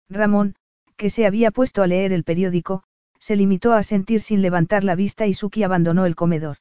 Ramón, 0.09 0.57
que 0.97 1.11
se 1.11 1.27
había 1.27 1.51
puesto 1.51 1.83
a 1.83 1.87
leer 1.87 2.13
el 2.13 2.25
periódico, 2.25 2.83
se 3.19 3.37
limitó 3.37 3.75
a 3.75 3.83
sentir 3.83 4.21
sin 4.21 4.43
levantar 4.43 4.85
la 4.85 4.95
vista 4.95 5.27
y 5.27 5.35
Suki 5.35 5.65
abandonó 5.65 6.07
el 6.07 6.17
comedor. 6.17 6.59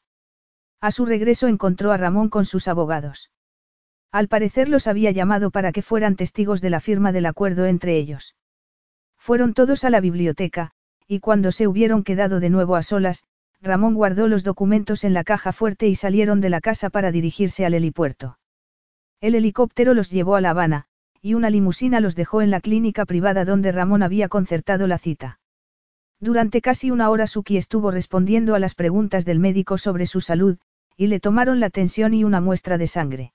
A 0.82 0.92
su 0.92 1.06
regreso 1.06 1.48
encontró 1.48 1.92
a 1.92 1.98
Ramón 1.98 2.30
con 2.30 2.46
sus 2.46 2.68
abogados. 2.68 3.32
Al 4.18 4.30
parecer 4.30 4.68
los 4.68 4.88
había 4.88 5.12
llamado 5.12 5.52
para 5.52 5.72
que 5.72 5.84
fueran 5.84 6.16
testigos 6.16 6.60
de 6.60 6.72
la 6.72 6.80
firma 6.80 7.12
del 7.12 7.28
acuerdo 7.28 7.68
entre 7.68 7.98
ellos. 7.98 8.36
Fueron 9.16 9.54
todos 9.54 9.84
a 9.84 9.92
la 9.92 10.00
biblioteca, 10.00 10.72
y 11.08 11.20
cuando 11.20 11.52
se 11.52 11.68
hubieron 11.68 12.04
quedado 12.04 12.40
de 12.40 12.50
nuevo 12.50 12.76
a 12.76 12.82
solas, 12.82 13.26
Ramón 13.62 13.94
guardó 13.94 14.28
los 14.28 14.44
documentos 14.44 15.04
en 15.04 15.14
la 15.14 15.24
caja 15.24 15.52
fuerte 15.54 15.88
y 15.88 15.94
salieron 15.94 16.42
de 16.42 16.50
la 16.50 16.62
casa 16.62 16.90
para 16.90 17.12
dirigirse 17.12 17.64
al 17.64 17.76
helipuerto. 17.76 18.40
El 19.22 19.36
helicóptero 19.36 19.94
los 19.94 20.10
llevó 20.10 20.36
a 20.36 20.42
La 20.42 20.50
Habana, 20.50 20.86
y 21.22 21.36
una 21.36 21.52
limusina 21.52 22.00
los 22.00 22.16
dejó 22.16 22.42
en 22.42 22.50
la 22.50 22.60
clínica 22.60 23.06
privada 23.06 23.46
donde 23.46 23.72
Ramón 23.72 24.02
había 24.02 24.30
concertado 24.30 24.88
la 24.88 24.98
cita. 24.98 25.40
Durante 26.20 26.62
casi 26.62 26.90
una 26.90 27.12
hora 27.12 27.28
Suki 27.28 27.56
estuvo 27.56 27.92
respondiendo 27.92 28.56
a 28.56 28.60
las 28.60 28.74
preguntas 28.74 29.26
del 29.26 29.38
médico 29.38 29.78
sobre 29.78 30.08
su 30.08 30.22
salud, 30.22 30.58
y 30.96 31.06
le 31.06 31.20
tomaron 31.20 31.60
la 31.60 31.70
tensión 31.70 32.16
y 32.16 32.24
una 32.24 32.42
muestra 32.42 32.80
de 32.80 32.88
sangre. 32.88 33.34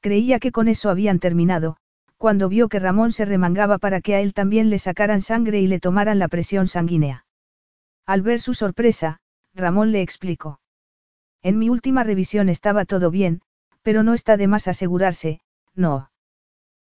Creía 0.00 0.38
que 0.38 0.52
con 0.52 0.68
eso 0.68 0.90
habían 0.90 1.18
terminado, 1.18 1.76
cuando 2.16 2.48
vio 2.48 2.68
que 2.68 2.78
Ramón 2.78 3.12
se 3.12 3.24
remangaba 3.24 3.78
para 3.78 4.00
que 4.00 4.14
a 4.14 4.20
él 4.20 4.34
también 4.34 4.70
le 4.70 4.78
sacaran 4.78 5.20
sangre 5.20 5.60
y 5.60 5.66
le 5.66 5.80
tomaran 5.80 6.18
la 6.18 6.28
presión 6.28 6.66
sanguínea. 6.66 7.24
Al 8.06 8.22
ver 8.22 8.40
su 8.40 8.54
sorpresa, 8.54 9.20
Ramón 9.54 9.92
le 9.92 10.02
explicó. 10.02 10.60
En 11.42 11.58
mi 11.58 11.68
última 11.68 12.04
revisión 12.04 12.48
estaba 12.48 12.84
todo 12.84 13.10
bien, 13.10 13.42
pero 13.82 14.02
no 14.02 14.14
está 14.14 14.36
de 14.36 14.46
más 14.46 14.68
asegurarse, 14.68 15.40
no. 15.74 16.10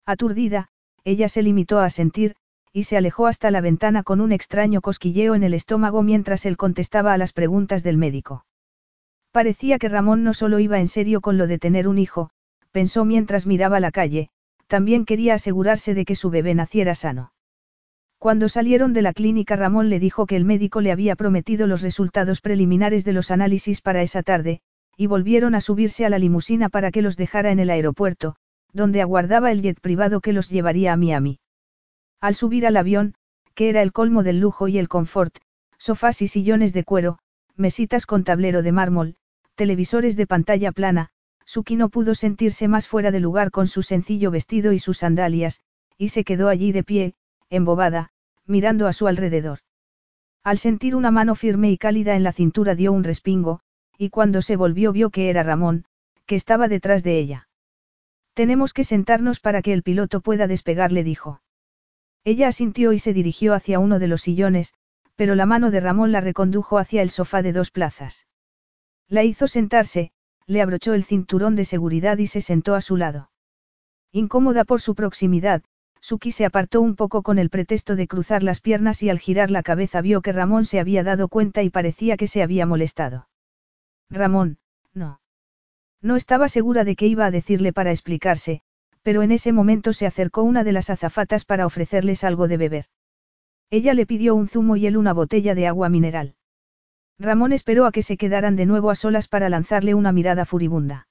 Aturdida, 0.05 0.69
ella 1.03 1.29
se 1.29 1.41
limitó 1.41 1.79
a 1.79 1.89
sentir, 1.89 2.35
y 2.71 2.83
se 2.83 2.97
alejó 2.97 3.27
hasta 3.27 3.51
la 3.51 3.61
ventana 3.61 4.03
con 4.03 4.21
un 4.21 4.31
extraño 4.31 4.81
cosquilleo 4.81 5.35
en 5.35 5.43
el 5.43 5.53
estómago 5.53 6.01
mientras 6.03 6.45
él 6.45 6.57
contestaba 6.57 7.13
a 7.13 7.17
las 7.17 7.33
preguntas 7.33 7.83
del 7.83 7.97
médico. 7.97 8.45
Parecía 9.31 9.79
que 9.79 9.89
Ramón 9.89 10.23
no 10.23 10.33
solo 10.33 10.59
iba 10.59 10.79
en 10.79 10.87
serio 10.87 11.21
con 11.21 11.37
lo 11.37 11.47
de 11.47 11.57
tener 11.57 11.87
un 11.87 11.97
hijo, 11.97 12.29
pensó 12.73 13.05
mientras 13.05 13.45
miraba 13.45 13.79
la 13.79 13.91
calle, 13.91 14.29
también 14.67 15.05
quería 15.05 15.35
asegurarse 15.35 15.93
de 15.93 16.03
que 16.03 16.15
su 16.15 16.31
bebé 16.31 16.55
naciera 16.55 16.95
sano. 16.95 17.31
Cuando 18.17 18.49
salieron 18.49 18.93
de 18.93 19.03
la 19.03 19.13
clínica 19.13 19.55
Ramón 19.55 19.89
le 19.89 19.99
dijo 19.99 20.25
que 20.25 20.35
el 20.35 20.43
médico 20.43 20.81
le 20.81 20.91
había 20.91 21.15
prometido 21.15 21.67
los 21.67 21.81
resultados 21.81 22.41
preliminares 22.41 23.05
de 23.05 23.13
los 23.13 23.31
análisis 23.31 23.79
para 23.79 24.01
esa 24.01 24.23
tarde, 24.23 24.61
y 24.97 25.07
volvieron 25.07 25.55
a 25.55 25.61
subirse 25.61 26.05
a 26.05 26.09
la 26.09 26.19
limusina 26.19 26.69
para 26.69 26.91
que 26.91 27.01
los 27.01 27.15
dejara 27.15 27.51
en 27.51 27.59
el 27.59 27.69
aeropuerto, 27.69 28.35
donde 28.73 29.01
aguardaba 29.01 29.51
el 29.51 29.61
jet 29.61 29.79
privado 29.79 30.19
que 30.19 30.33
los 30.33 30.49
llevaría 30.49 30.93
a 30.93 30.97
Miami. 30.97 31.39
Al 32.19 32.33
subir 32.33 32.65
al 32.65 32.77
avión, 32.77 33.13
que 33.53 33.69
era 33.69 33.83
el 33.83 33.91
colmo 33.91 34.23
del 34.23 34.39
lujo 34.39 34.67
y 34.67 34.79
el 34.79 34.87
confort, 34.87 35.37
sofás 35.77 36.21
y 36.23 36.27
sillones 36.27 36.73
de 36.73 36.83
cuero, 36.83 37.19
mesitas 37.55 38.07
con 38.07 38.23
tablero 38.23 38.63
de 38.63 38.71
mármol, 38.71 39.15
televisores 39.55 40.15
de 40.15 40.25
pantalla 40.25 40.71
plana, 40.71 41.11
Suki 41.53 41.75
no 41.75 41.89
pudo 41.89 42.15
sentirse 42.15 42.67
más 42.67 42.87
fuera 42.87 43.11
de 43.11 43.19
lugar 43.19 43.51
con 43.51 43.67
su 43.67 43.83
sencillo 43.83 44.31
vestido 44.31 44.73
y 44.73 44.79
sus 44.79 44.97
sandalias, 44.97 45.61
y 45.99 46.09
se 46.09 46.23
quedó 46.23 46.49
allí 46.49 46.71
de 46.71 46.83
pie, 46.83 47.13
embobada, 47.51 48.09
mirando 48.47 48.87
a 48.87 48.93
su 48.93 49.05
alrededor. 49.05 49.59
Al 50.43 50.57
sentir 50.57 50.95
una 50.95 51.11
mano 51.11 51.35
firme 51.35 51.69
y 51.69 51.77
cálida 51.77 52.15
en 52.15 52.23
la 52.23 52.31
cintura 52.31 52.73
dio 52.73 52.91
un 52.91 53.03
respingo, 53.03 53.59
y 53.99 54.09
cuando 54.09 54.41
se 54.41 54.55
volvió 54.55 54.93
vio 54.93 55.11
que 55.11 55.29
era 55.29 55.43
Ramón, 55.43 55.85
que 56.25 56.33
estaba 56.33 56.67
detrás 56.67 57.03
de 57.03 57.19
ella. 57.19 57.47
Tenemos 58.33 58.73
que 58.73 58.83
sentarnos 58.83 59.39
para 59.39 59.61
que 59.61 59.73
el 59.73 59.83
piloto 59.83 60.21
pueda 60.21 60.47
despegar, 60.47 60.91
le 60.91 61.03
dijo. 61.03 61.43
Ella 62.23 62.47
asintió 62.47 62.93
y 62.93 62.97
se 62.97 63.13
dirigió 63.13 63.53
hacia 63.53 63.77
uno 63.77 63.99
de 63.99 64.07
los 64.07 64.23
sillones, 64.23 64.73
pero 65.15 65.35
la 65.35 65.45
mano 65.45 65.69
de 65.69 65.81
Ramón 65.81 66.11
la 66.11 66.19
recondujo 66.19 66.79
hacia 66.79 67.03
el 67.03 67.11
sofá 67.11 67.43
de 67.43 67.53
dos 67.53 67.69
plazas. 67.69 68.25
La 69.07 69.23
hizo 69.23 69.47
sentarse, 69.47 70.13
le 70.47 70.61
abrochó 70.61 70.93
el 70.93 71.03
cinturón 71.03 71.55
de 71.55 71.65
seguridad 71.65 72.17
y 72.17 72.27
se 72.27 72.41
sentó 72.41 72.75
a 72.75 72.81
su 72.81 72.97
lado. 72.97 73.31
Incómoda 74.11 74.63
por 74.63 74.81
su 74.81 74.95
proximidad, 74.95 75.63
Suki 76.01 76.31
se 76.31 76.45
apartó 76.45 76.81
un 76.81 76.95
poco 76.95 77.23
con 77.23 77.39
el 77.39 77.49
pretexto 77.49 77.95
de 77.95 78.07
cruzar 78.07 78.43
las 78.43 78.59
piernas 78.59 79.01
y 79.03 79.09
al 79.09 79.19
girar 79.19 79.49
la 79.49 79.63
cabeza 79.63 80.01
vio 80.01 80.21
que 80.21 80.33
Ramón 80.33 80.65
se 80.65 80.79
había 80.79 81.03
dado 81.03 81.29
cuenta 81.29 81.63
y 81.63 81.69
parecía 81.69 82.17
que 82.17 82.27
se 82.27 82.43
había 82.43 82.65
molestado. 82.65 83.29
Ramón, 84.09 84.57
no. 84.93 85.21
No 86.01 86.17
estaba 86.17 86.49
segura 86.49 86.83
de 86.83 86.97
qué 86.97 87.07
iba 87.07 87.25
a 87.25 87.31
decirle 87.31 87.71
para 87.71 87.91
explicarse, 87.91 88.61
pero 89.01 89.21
en 89.21 89.31
ese 89.31 89.53
momento 89.53 89.93
se 89.93 90.05
acercó 90.05 90.43
una 90.43 90.65
de 90.65 90.73
las 90.73 90.89
azafatas 90.89 91.45
para 91.45 91.65
ofrecerles 91.65 92.25
algo 92.25 92.49
de 92.49 92.57
beber. 92.57 92.85
Ella 93.69 93.93
le 93.93 94.05
pidió 94.05 94.35
un 94.35 94.47
zumo 94.47 94.75
y 94.75 94.85
él 94.85 94.97
una 94.97 95.13
botella 95.13 95.55
de 95.55 95.67
agua 95.67 95.89
mineral. 95.89 96.35
Ramón 97.23 97.53
esperó 97.53 97.85
a 97.85 97.93
que 97.93 98.01
se 98.01 98.17
quedaran 98.17 98.57
de 98.57 98.65
nuevo 98.65 98.91
a 98.91 98.95
solas 98.95 99.29
para 99.29 99.47
lanzarle 99.47 99.93
una 99.93 100.11
mirada 100.11 100.43
furibunda. 100.43 101.07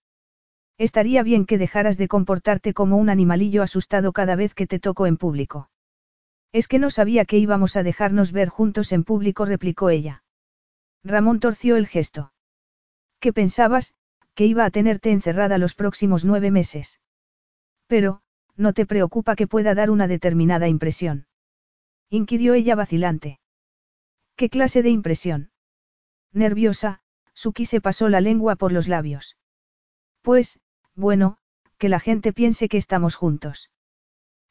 Estaría 0.76 1.22
bien 1.22 1.46
que 1.46 1.56
dejaras 1.56 1.96
de 1.96 2.06
comportarte 2.06 2.74
como 2.74 2.98
un 2.98 3.08
animalillo 3.08 3.62
asustado 3.62 4.12
cada 4.12 4.36
vez 4.36 4.54
que 4.54 4.66
te 4.66 4.78
toco 4.78 5.06
en 5.06 5.16
público. 5.16 5.70
Es 6.52 6.68
que 6.68 6.78
no 6.78 6.90
sabía 6.90 7.24
que 7.24 7.38
íbamos 7.38 7.76
a 7.76 7.82
dejarnos 7.82 8.30
ver 8.30 8.50
juntos 8.50 8.92
en 8.92 9.04
público, 9.04 9.46
replicó 9.46 9.88
ella. 9.88 10.22
Ramón 11.02 11.40
torció 11.40 11.76
el 11.76 11.86
gesto. 11.86 12.34
¿Qué 13.18 13.32
pensabas, 13.32 13.94
que 14.34 14.44
iba 14.44 14.66
a 14.66 14.70
tenerte 14.70 15.12
encerrada 15.12 15.56
los 15.56 15.74
próximos 15.74 16.26
nueve 16.26 16.50
meses? 16.50 17.00
Pero, 17.86 18.20
no 18.54 18.74
te 18.74 18.84
preocupa 18.84 19.34
que 19.34 19.46
pueda 19.46 19.74
dar 19.74 19.90
una 19.90 20.08
determinada 20.08 20.68
impresión. 20.68 21.26
Inquirió 22.10 22.52
ella 22.52 22.74
vacilante. 22.74 23.40
¿Qué 24.36 24.50
clase 24.50 24.82
de 24.82 24.90
impresión? 24.90 25.51
Nerviosa, 26.32 27.00
Suki 27.34 27.66
se 27.66 27.80
pasó 27.80 28.08
la 28.08 28.20
lengua 28.20 28.56
por 28.56 28.72
los 28.72 28.88
labios. 28.88 29.36
Pues, 30.22 30.60
bueno, 30.94 31.38
que 31.78 31.88
la 31.88 32.00
gente 32.00 32.32
piense 32.32 32.68
que 32.68 32.78
estamos 32.78 33.14
juntos. 33.14 33.70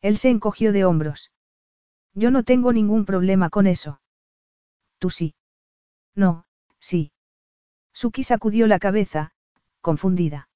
Él 0.02 0.18
se 0.18 0.30
encogió 0.30 0.74
de 0.74 0.86
hombros. 0.86 1.32
Yo 2.14 2.32
no 2.32 2.44
tengo 2.44 2.74
ningún 2.74 3.06
problema 3.06 3.50
con 3.50 3.68
eso. 3.68 4.02
Tú 5.00 5.10
sí. 5.10 5.36
No, 6.16 6.46
sí. 6.80 7.12
Suki 7.94 8.24
sacudió 8.24 8.68
la 8.68 8.80
cabeza, 8.80 9.32
confundida. 9.80 10.50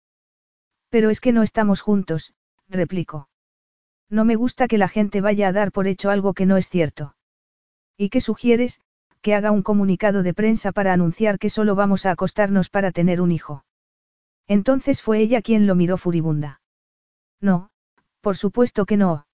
Pero 0.89 1.09
es 1.09 1.21
que 1.21 1.31
no 1.31 1.43
estamos 1.43 1.81
juntos, 1.81 2.33
replicó. 2.67 3.29
No 4.09 4.25
me 4.25 4.35
gusta 4.35 4.67
que 4.67 4.77
la 4.77 4.87
gente 4.87 5.21
vaya 5.21 5.47
a 5.47 5.51
dar 5.51 5.71
por 5.71 5.87
hecho 5.87 6.09
algo 6.09 6.33
que 6.33 6.45
no 6.45 6.57
es 6.57 6.69
cierto. 6.69 7.15
¿Y 7.97 8.09
qué 8.09 8.21
sugieres? 8.21 8.81
Que 9.25 9.33
haga 9.33 9.49
un 9.49 9.63
comunicado 9.63 10.21
de 10.21 10.35
prensa 10.35 10.71
para 10.71 10.93
anunciar 10.93 11.39
que 11.39 11.49
solo 11.49 11.73
vamos 11.73 12.05
a 12.05 12.11
acostarnos 12.11 12.69
para 12.69 12.91
tener 12.91 13.21
un 13.21 13.31
hijo. 13.31 13.65
Entonces 14.47 15.01
fue 15.01 15.17
ella 15.19 15.41
quien 15.41 15.65
lo 15.65 15.73
miró 15.73 15.97
furibunda. 15.97 16.61
No, 17.41 17.71
por 18.21 18.37
supuesto 18.37 18.85
que 18.85 18.97
no. 18.97 19.25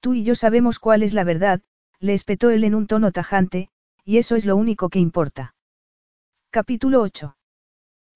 Tú 0.00 0.14
y 0.14 0.24
yo 0.24 0.34
sabemos 0.34 0.78
cuál 0.78 1.02
es 1.02 1.12
la 1.12 1.24
verdad, 1.24 1.60
le 2.00 2.14
espetó 2.14 2.48
él 2.48 2.64
en 2.64 2.74
un 2.74 2.86
tono 2.86 3.12
tajante, 3.12 3.68
y 4.02 4.16
eso 4.16 4.34
es 4.34 4.46
lo 4.46 4.56
único 4.56 4.88
que 4.88 4.98
importa. 4.98 5.54
Capítulo 6.48 7.02
8. 7.02 7.36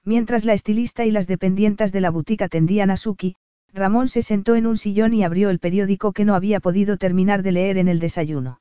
Mientras 0.03 0.47
la 0.47 0.55
estilista 0.55 1.05
y 1.05 1.11
las 1.11 1.27
dependientas 1.27 1.93
de 1.93 2.01
la 2.01 2.09
boutique 2.09 2.45
atendían 2.45 2.89
a 2.91 2.97
Suki, 2.97 3.37
Ramón 3.71 4.09
se 4.09 4.23
sentó 4.23 4.55
en 4.55 4.67
un 4.67 4.79
sillón 4.79 5.13
y 5.13 5.25
abrió 5.25 5.51
el 5.51 5.59
periódico 5.59 6.15
que 6.15 6.25
no 6.25 6.35
había 6.35 6.59
podido 6.59 6.97
terminar 6.97 7.43
de 7.43 7.53
leer 7.53 7.77
en 7.77 7.89
el 7.89 8.01
desayuno. 8.01 8.61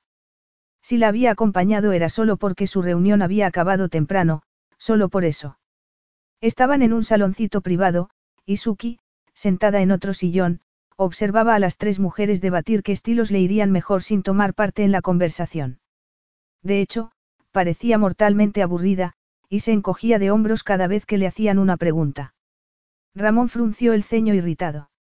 Si 0.86 1.00
la 1.00 1.08
había 1.08 1.32
acompañado 1.32 1.94
era 1.94 2.10
solo 2.10 2.38
porque 2.38 2.68
su 2.68 2.84
reunión 2.84 3.24
había 3.24 3.48
acabado 3.48 3.90
temprano, 3.90 4.44
solo 4.78 5.10
por 5.10 5.26
eso. 5.26 5.58
Estaban 6.42 6.84
en 6.84 6.94
un 6.94 7.04
saloncito 7.04 7.62
privado, 7.62 8.12
y 8.46 8.58
Suki, 8.58 9.00
sentada 9.34 9.82
en 9.82 9.90
otro 9.90 10.14
sillón, 10.14 10.62
observaba 10.96 11.56
a 11.56 11.60
las 11.60 11.80
tres 11.80 12.00
mujeres 12.00 12.40
debatir 12.40 12.84
qué 12.84 12.92
estilos 12.92 13.32
le 13.32 13.40
irían 13.40 13.72
mejor 13.72 14.04
sin 14.04 14.22
tomar 14.22 14.54
parte 14.54 14.84
en 14.84 14.92
la 14.92 15.02
conversación. 15.02 15.80
De 16.62 16.82
hecho, 16.82 17.12
parecía 17.52 17.98
mortalmente 17.98 18.62
aburrida, 18.62 19.14
y 19.50 19.62
se 19.62 19.72
encogía 19.72 20.20
de 20.20 20.30
hombros 20.30 20.62
cada 20.62 20.86
vez 20.86 21.08
que 21.08 21.18
le 21.18 21.26
hacían 21.26 21.58
una 21.58 21.78
pregunta. 21.78 22.36
Ramón 23.16 23.50
frunció 23.50 23.94
el 23.94 24.04
ceño 24.04 24.36
irritado. 24.36 24.92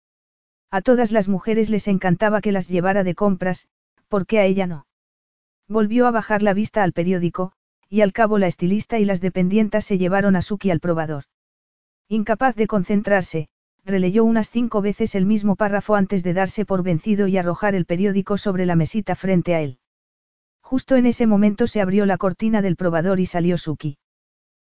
A 0.71 0.81
todas 0.81 1.13
las 1.13 1.29
mujeres 1.29 1.69
les 1.69 1.89
encantaba 1.89 2.41
que 2.41 2.53
las 2.53 2.69
llevara 2.69 3.05
de 3.05 3.15
compras, 3.15 3.69
porque 4.09 4.39
a 4.39 4.47
ella 4.47 4.67
no. 4.67 4.87
Volvió 5.69 6.07
a 6.07 6.11
bajar 6.11 6.43
la 6.43 6.55
vista 6.55 6.83
al 6.83 6.93
periódico, 6.93 7.53
y 7.89 8.03
al 8.03 8.13
cabo 8.13 8.39
la 8.39 8.47
estilista 8.47 8.99
y 8.99 9.05
las 9.05 9.21
dependientas 9.21 9.85
se 9.85 9.99
llevaron 9.99 10.37
a 10.37 10.43
Suki 10.43 10.71
al 10.71 10.81
probador. 10.81 11.25
Incapaz 12.09 12.55
de 12.55 12.67
concentrarse, 12.67 13.49
releyó 13.85 14.25
unas 14.25 14.51
cinco 14.51 14.83
veces 14.83 15.15
el 15.15 15.27
mismo 15.27 15.57
párrafo 15.57 15.95
antes 15.95 16.23
de 16.23 16.35
darse 16.35 16.65
por 16.65 16.83
vencido 16.83 17.29
y 17.29 17.39
arrojar 17.39 17.75
el 17.75 17.87
periódico 17.87 18.37
sobre 18.37 18.67
la 18.67 18.77
mesita 18.77 19.15
frente 19.15 19.55
a 19.55 19.61
él. 19.63 19.79
Justo 20.61 20.97
en 20.97 21.07
ese 21.07 21.27
momento 21.27 21.67
se 21.67 21.81
abrió 21.81 22.05
la 22.05 22.19
cortina 22.19 22.61
del 22.61 22.77
probador 22.77 23.21
y 23.21 23.27
salió 23.27 23.57
Suki. 23.57 23.97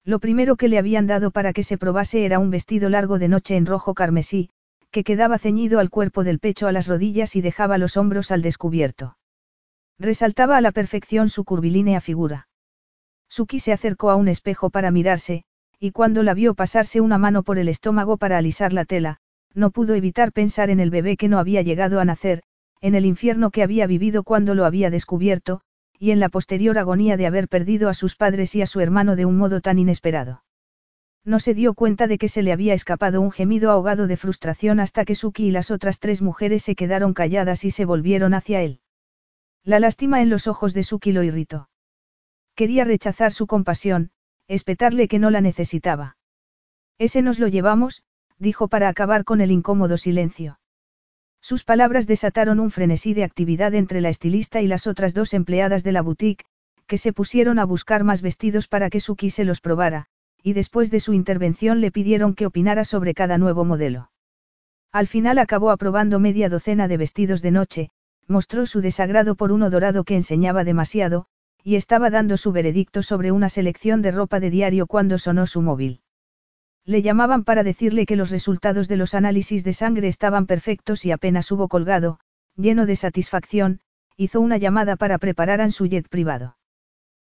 Lo 0.06 0.20
primero 0.20 0.56
que 0.56 0.70
le 0.70 0.80
habían 0.80 1.06
dado 1.06 1.30
para 1.30 1.54
que 1.54 1.64
se 1.64 1.78
probase 1.78 2.26
era 2.26 2.40
un 2.40 2.50
vestido 2.50 2.90
largo 2.90 3.20
de 3.20 3.28
noche 3.28 3.58
en 3.58 3.66
rojo 3.68 3.94
carmesí, 3.94 4.50
que 4.90 5.04
quedaba 5.04 5.38
ceñido 5.38 5.80
al 5.80 5.92
cuerpo 5.92 6.24
del 6.24 6.40
pecho 6.40 6.68
a 6.68 6.72
las 6.72 6.88
rodillas 6.88 7.36
y 7.36 7.42
dejaba 7.42 7.78
los 7.78 7.96
hombros 7.96 8.32
al 8.32 8.42
descubierto. 8.42 9.18
Resaltaba 10.00 10.56
a 10.56 10.62
la 10.62 10.72
perfección 10.72 11.28
su 11.28 11.44
curvilínea 11.44 12.00
figura. 12.00 12.48
Suki 13.28 13.60
se 13.60 13.74
acercó 13.74 14.10
a 14.10 14.16
un 14.16 14.30
espejo 14.30 14.70
para 14.70 14.92
mirarse, 14.92 15.44
y 15.78 15.92
cuando 15.92 16.24
la 16.24 16.34
vio 16.34 16.54
pasarse 16.56 17.02
una 17.02 17.18
mano 17.18 17.44
por 17.44 17.60
el 17.60 17.68
estómago 17.68 18.16
para 18.16 18.38
alisar 18.38 18.72
la 18.72 18.86
tela, 18.86 19.18
no 19.54 19.72
pudo 19.72 19.96
evitar 19.96 20.32
pensar 20.32 20.70
en 20.70 20.80
el 20.80 20.90
bebé 20.90 21.18
que 21.18 21.28
no 21.28 21.38
había 21.38 21.62
llegado 21.62 22.00
a 22.00 22.06
nacer, 22.06 22.44
en 22.80 22.96
el 22.96 23.06
infierno 23.06 23.52
que 23.52 23.62
había 23.62 23.88
vivido 23.88 24.24
cuando 24.24 24.56
lo 24.56 24.66
había 24.66 24.90
descubierto, 24.90 25.62
y 25.98 26.12
en 26.12 26.22
la 26.22 26.30
posterior 26.30 26.78
agonía 26.78 27.18
de 27.18 27.28
haber 27.28 27.50
perdido 27.50 27.90
a 27.90 27.94
sus 27.94 28.16
padres 28.16 28.56
y 28.56 28.62
a 28.62 28.68
su 28.68 28.80
hermano 28.80 29.18
de 29.18 29.26
un 29.26 29.38
modo 29.38 29.60
tan 29.60 29.80
inesperado. 29.80 30.44
No 31.26 31.40
se 31.40 31.54
dio 31.54 31.74
cuenta 31.74 32.08
de 32.08 32.18
que 32.18 32.30
se 32.30 32.42
le 32.42 32.54
había 32.54 32.74
escapado 32.74 33.20
un 33.20 33.32
gemido 33.32 33.70
ahogado 33.70 34.08
de 34.08 34.16
frustración 34.16 34.80
hasta 34.80 35.04
que 35.04 35.16
Suki 35.16 35.48
y 35.48 35.52
las 35.52 35.72
otras 35.72 36.00
tres 36.00 36.22
mujeres 36.22 36.64
se 36.64 36.76
quedaron 36.76 37.14
calladas 37.14 37.66
y 37.66 37.72
se 37.72 37.84
volvieron 37.84 38.34
hacia 38.34 38.62
él. 38.62 38.80
La 39.64 39.80
lástima 39.80 40.22
en 40.22 40.30
los 40.30 40.48
ojos 40.48 40.74
de 40.74 40.84
Suki 40.84 41.12
lo 41.12 41.24
irritó. 41.24 41.70
Quería 42.56 42.84
rechazar 42.84 43.32
su 43.34 43.48
compasión, 43.48 44.12
espetarle 44.48 45.08
que 45.08 45.20
no 45.20 45.30
la 45.30 45.42
necesitaba. 45.42 46.18
Ese 46.98 47.22
nos 47.22 47.40
lo 47.40 47.48
llevamos, 47.48 48.04
dijo 48.38 48.68
para 48.68 48.90
acabar 48.90 49.24
con 49.24 49.42
el 49.42 49.52
incómodo 49.52 49.98
silencio. 49.98 50.60
Sus 51.42 51.64
palabras 51.64 52.08
desataron 52.08 52.60
un 52.60 52.72
frenesí 52.72 53.14
de 53.14 53.24
actividad 53.24 53.74
entre 53.74 54.02
la 54.02 54.10
estilista 54.10 54.62
y 54.62 54.68
las 54.68 54.88
otras 54.88 55.14
dos 55.14 55.34
empleadas 55.34 55.84
de 55.84 55.92
la 55.94 56.02
boutique, 56.02 56.46
que 56.86 56.98
se 56.98 57.14
pusieron 57.14 57.60
a 57.60 57.66
buscar 57.66 58.04
más 58.04 58.22
vestidos 58.22 58.68
para 58.68 58.90
que 58.90 59.00
Suki 59.00 59.30
se 59.30 59.46
los 59.46 59.62
probara, 59.62 60.08
y 60.44 60.54
después 60.54 60.92
de 60.92 61.00
su 61.00 61.14
intervención 61.14 61.82
le 61.82 61.92
pidieron 61.92 62.34
que 62.34 62.46
opinara 62.46 62.84
sobre 62.84 63.14
cada 63.14 63.38
nuevo 63.38 63.64
modelo. 63.64 64.12
Al 64.92 65.08
final 65.08 65.38
acabó 65.38 65.70
aprobando 65.70 66.20
media 66.20 66.50
docena 66.50 66.88
de 66.88 66.98
vestidos 66.98 67.42
de 67.42 67.52
noche, 67.52 67.90
mostró 68.30 68.66
su 68.66 68.80
desagrado 68.80 69.36
por 69.36 69.52
uno 69.52 69.70
dorado 69.70 70.06
que 70.06 70.16
enseñaba 70.16 70.64
demasiado, 70.64 71.26
y 71.64 71.76
estaba 71.76 72.10
dando 72.10 72.38
su 72.38 72.52
veredicto 72.52 73.04
sobre 73.04 73.32
una 73.32 73.50
selección 73.50 74.02
de 74.02 74.12
ropa 74.12 74.40
de 74.40 74.52
diario 74.52 74.88
cuando 74.88 75.18
sonó 75.18 75.48
su 75.48 75.62
móvil. 75.62 76.02
Le 76.86 77.02
llamaban 77.02 77.44
para 77.44 77.64
decirle 77.64 78.06
que 78.06 78.16
los 78.16 78.30
resultados 78.30 78.88
de 78.88 78.98
los 78.98 79.14
análisis 79.14 79.64
de 79.64 79.74
sangre 79.74 80.08
estaban 80.08 80.46
perfectos 80.46 81.06
y 81.06 81.12
apenas 81.12 81.52
hubo 81.52 81.68
colgado, 81.68 82.20
lleno 82.56 82.86
de 82.86 82.96
satisfacción, 82.96 83.82
hizo 84.16 84.40
una 84.40 84.58
llamada 84.58 84.96
para 84.96 85.18
preparar 85.18 85.72
su 85.72 85.88
jet 85.88 86.08
privado. 86.08 86.56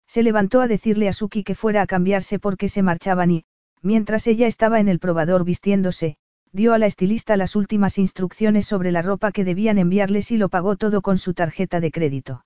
Se 0.07 0.23
levantó 0.23 0.61
a 0.61 0.67
decirle 0.67 1.09
a 1.09 1.13
Suki 1.13 1.43
que 1.43 1.55
fuera 1.55 1.81
a 1.83 1.87
cambiarse 1.87 2.39
porque 2.39 2.69
se 2.69 2.81
marchaban 2.81 3.31
y, 3.31 3.45
mientras 3.81 4.25
ella 4.25 4.47
estaba 4.47 4.79
en 4.79 4.87
el 4.87 4.99
probador 4.99 5.43
vistiéndose, 5.43 6.17
dio 6.57 6.73
a 6.73 6.79
la 6.79 6.87
estilista 6.87 7.37
las 7.37 7.55
últimas 7.55 7.99
instrucciones 7.99 8.65
sobre 8.65 8.91
la 8.91 9.03
ropa 9.03 9.31
que 9.31 9.45
debían 9.45 9.77
enviarles 9.77 10.31
y 10.31 10.37
lo 10.37 10.49
pagó 10.49 10.75
todo 10.75 11.03
con 11.03 11.19
su 11.19 11.35
tarjeta 11.35 11.79
de 11.79 11.91
crédito. 11.91 12.45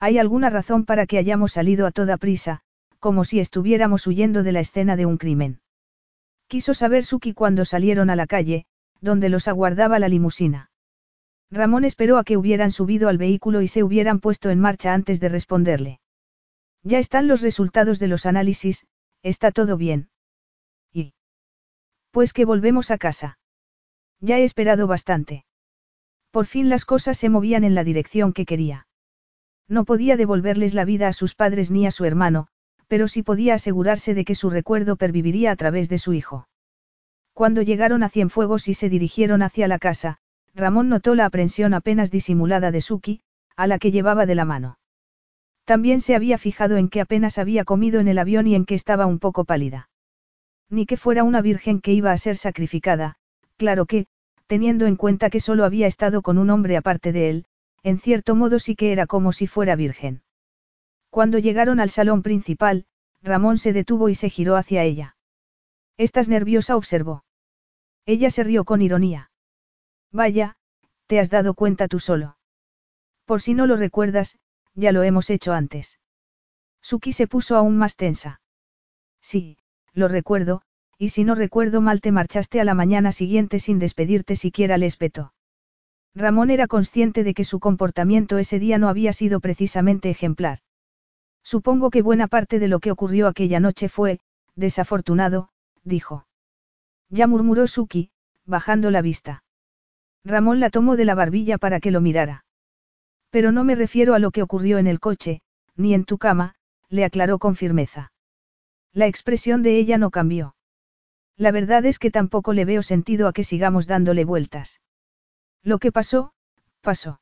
¿Hay 0.00 0.18
alguna 0.18 0.50
razón 0.50 0.84
para 0.84 1.06
que 1.06 1.16
hayamos 1.16 1.52
salido 1.52 1.86
a 1.86 1.92
toda 1.92 2.16
prisa, 2.16 2.60
como 2.98 3.24
si 3.24 3.38
estuviéramos 3.38 4.06
huyendo 4.08 4.42
de 4.42 4.50
la 4.50 4.58
escena 4.58 4.96
de 4.96 5.06
un 5.06 5.16
crimen? 5.16 5.60
Quiso 6.48 6.74
saber 6.74 7.04
Suki 7.04 7.32
cuando 7.32 7.64
salieron 7.64 8.10
a 8.10 8.16
la 8.16 8.26
calle, 8.26 8.64
donde 9.00 9.28
los 9.28 9.46
aguardaba 9.46 10.00
la 10.00 10.08
limusina. 10.08 10.72
Ramón 11.52 11.84
esperó 11.84 12.18
a 12.18 12.24
que 12.24 12.36
hubieran 12.36 12.72
subido 12.72 13.08
al 13.08 13.16
vehículo 13.16 13.62
y 13.62 13.68
se 13.68 13.84
hubieran 13.84 14.18
puesto 14.18 14.50
en 14.50 14.58
marcha 14.58 14.92
antes 14.92 15.20
de 15.20 15.28
responderle. 15.28 16.00
Ya 16.82 16.98
están 16.98 17.28
los 17.28 17.42
resultados 17.42 18.00
de 18.00 18.08
los 18.08 18.26
análisis, 18.26 18.86
está 19.22 19.52
todo 19.52 19.76
bien. 19.76 20.08
Pues 22.10 22.32
que 22.32 22.44
volvemos 22.44 22.90
a 22.90 22.98
casa. 22.98 23.38
Ya 24.20 24.38
he 24.38 24.44
esperado 24.44 24.86
bastante. 24.86 25.44
Por 26.30 26.46
fin 26.46 26.68
las 26.68 26.84
cosas 26.84 27.18
se 27.18 27.28
movían 27.28 27.64
en 27.64 27.74
la 27.74 27.84
dirección 27.84 28.32
que 28.32 28.46
quería. 28.46 28.86
No 29.68 29.84
podía 29.84 30.16
devolverles 30.16 30.74
la 30.74 30.84
vida 30.84 31.08
a 31.08 31.12
sus 31.12 31.34
padres 31.34 31.70
ni 31.70 31.86
a 31.86 31.90
su 31.90 32.04
hermano, 32.04 32.48
pero 32.88 33.06
sí 33.06 33.22
podía 33.22 33.54
asegurarse 33.54 34.14
de 34.14 34.24
que 34.24 34.34
su 34.34 34.50
recuerdo 34.50 34.96
perviviría 34.96 35.52
a 35.52 35.56
través 35.56 35.88
de 35.88 35.98
su 35.98 36.12
hijo. 36.12 36.48
Cuando 37.34 37.62
llegaron 37.62 38.02
a 38.02 38.08
Cienfuegos 38.08 38.66
y 38.66 38.74
se 38.74 38.88
dirigieron 38.88 39.42
hacia 39.42 39.68
la 39.68 39.78
casa, 39.78 40.18
Ramón 40.54 40.88
notó 40.88 41.14
la 41.14 41.26
aprensión 41.26 41.74
apenas 41.74 42.10
disimulada 42.10 42.72
de 42.72 42.80
Suki, 42.80 43.20
a 43.54 43.68
la 43.68 43.78
que 43.78 43.92
llevaba 43.92 44.26
de 44.26 44.34
la 44.34 44.44
mano. 44.44 44.78
También 45.64 46.00
se 46.00 46.16
había 46.16 46.38
fijado 46.38 46.76
en 46.76 46.88
que 46.88 47.00
apenas 47.00 47.38
había 47.38 47.64
comido 47.64 48.00
en 48.00 48.08
el 48.08 48.18
avión 48.18 48.48
y 48.48 48.56
en 48.56 48.64
que 48.64 48.74
estaba 48.74 49.06
un 49.06 49.20
poco 49.20 49.44
pálida. 49.44 49.89
Ni 50.70 50.86
que 50.86 50.96
fuera 50.96 51.24
una 51.24 51.42
virgen 51.42 51.80
que 51.80 51.92
iba 51.92 52.12
a 52.12 52.18
ser 52.18 52.36
sacrificada, 52.36 53.16
claro 53.56 53.86
que, 53.86 54.06
teniendo 54.46 54.86
en 54.86 54.96
cuenta 54.96 55.28
que 55.28 55.40
solo 55.40 55.64
había 55.64 55.86
estado 55.86 56.22
con 56.22 56.38
un 56.38 56.48
hombre 56.48 56.76
aparte 56.76 57.12
de 57.12 57.28
él, 57.28 57.44
en 57.82 57.98
cierto 57.98 58.34
modo 58.36 58.58
sí 58.58 58.76
que 58.76 58.92
era 58.92 59.06
como 59.06 59.32
si 59.32 59.46
fuera 59.46 59.74
virgen. 59.74 60.22
Cuando 61.10 61.38
llegaron 61.38 61.80
al 61.80 61.90
salón 61.90 62.22
principal, 62.22 62.86
Ramón 63.22 63.58
se 63.58 63.72
detuvo 63.72 64.08
y 64.08 64.14
se 64.14 64.30
giró 64.30 64.56
hacia 64.56 64.84
ella. 64.84 65.16
¿Estás 65.96 66.28
nerviosa? 66.28 66.76
observó. 66.76 67.24
Ella 68.06 68.30
se 68.30 68.44
rió 68.44 68.64
con 68.64 68.80
ironía. 68.80 69.30
Vaya, 70.12 70.56
te 71.06 71.20
has 71.20 71.30
dado 71.30 71.54
cuenta 71.54 71.88
tú 71.88 71.98
solo. 71.98 72.38
Por 73.24 73.42
si 73.42 73.54
no 73.54 73.66
lo 73.66 73.76
recuerdas, 73.76 74.38
ya 74.74 74.92
lo 74.92 75.02
hemos 75.02 75.30
hecho 75.30 75.52
antes. 75.52 75.98
Suki 76.80 77.12
se 77.12 77.26
puso 77.26 77.56
aún 77.56 77.76
más 77.76 77.96
tensa. 77.96 78.40
Sí, 79.20 79.58
lo 79.94 80.08
recuerdo, 80.08 80.62
y 80.98 81.10
si 81.10 81.24
no 81.24 81.34
recuerdo 81.34 81.80
mal 81.80 82.00
te 82.00 82.12
marchaste 82.12 82.60
a 82.60 82.64
la 82.64 82.74
mañana 82.74 83.12
siguiente 83.12 83.58
sin 83.58 83.78
despedirte 83.78 84.36
siquiera 84.36 84.78
le 84.78 84.86
espetó. 84.86 85.32
Ramón 86.14 86.50
era 86.50 86.66
consciente 86.66 87.24
de 87.24 87.34
que 87.34 87.44
su 87.44 87.60
comportamiento 87.60 88.38
ese 88.38 88.58
día 88.58 88.78
no 88.78 88.88
había 88.88 89.12
sido 89.12 89.40
precisamente 89.40 90.10
ejemplar. 90.10 90.58
Supongo 91.42 91.90
que 91.90 92.02
buena 92.02 92.26
parte 92.26 92.58
de 92.58 92.68
lo 92.68 92.80
que 92.80 92.90
ocurrió 92.90 93.28
aquella 93.28 93.60
noche 93.60 93.88
fue, 93.88 94.20
desafortunado, 94.56 95.48
dijo. 95.84 96.26
Ya 97.08 97.26
murmuró 97.26 97.66
Suki, 97.66 98.10
bajando 98.44 98.90
la 98.90 99.02
vista. 99.02 99.42
Ramón 100.24 100.60
la 100.60 100.70
tomó 100.70 100.96
de 100.96 101.04
la 101.04 101.14
barbilla 101.14 101.56
para 101.58 101.80
que 101.80 101.90
lo 101.90 102.00
mirara. 102.00 102.44
Pero 103.30 103.52
no 103.52 103.64
me 103.64 103.74
refiero 103.74 104.14
a 104.14 104.18
lo 104.18 104.32
que 104.32 104.42
ocurrió 104.42 104.78
en 104.78 104.86
el 104.86 105.00
coche, 105.00 105.40
ni 105.76 105.94
en 105.94 106.04
tu 106.04 106.18
cama, 106.18 106.56
le 106.88 107.04
aclaró 107.04 107.38
con 107.38 107.56
firmeza. 107.56 108.12
La 108.92 109.06
expresión 109.06 109.62
de 109.62 109.78
ella 109.78 109.98
no 109.98 110.10
cambió. 110.10 110.56
La 111.36 111.52
verdad 111.52 111.86
es 111.86 111.98
que 111.98 112.10
tampoco 112.10 112.52
le 112.52 112.64
veo 112.64 112.82
sentido 112.82 113.28
a 113.28 113.32
que 113.32 113.44
sigamos 113.44 113.86
dándole 113.86 114.24
vueltas. 114.24 114.80
Lo 115.62 115.78
que 115.78 115.92
pasó, 115.92 116.32
pasó. 116.80 117.20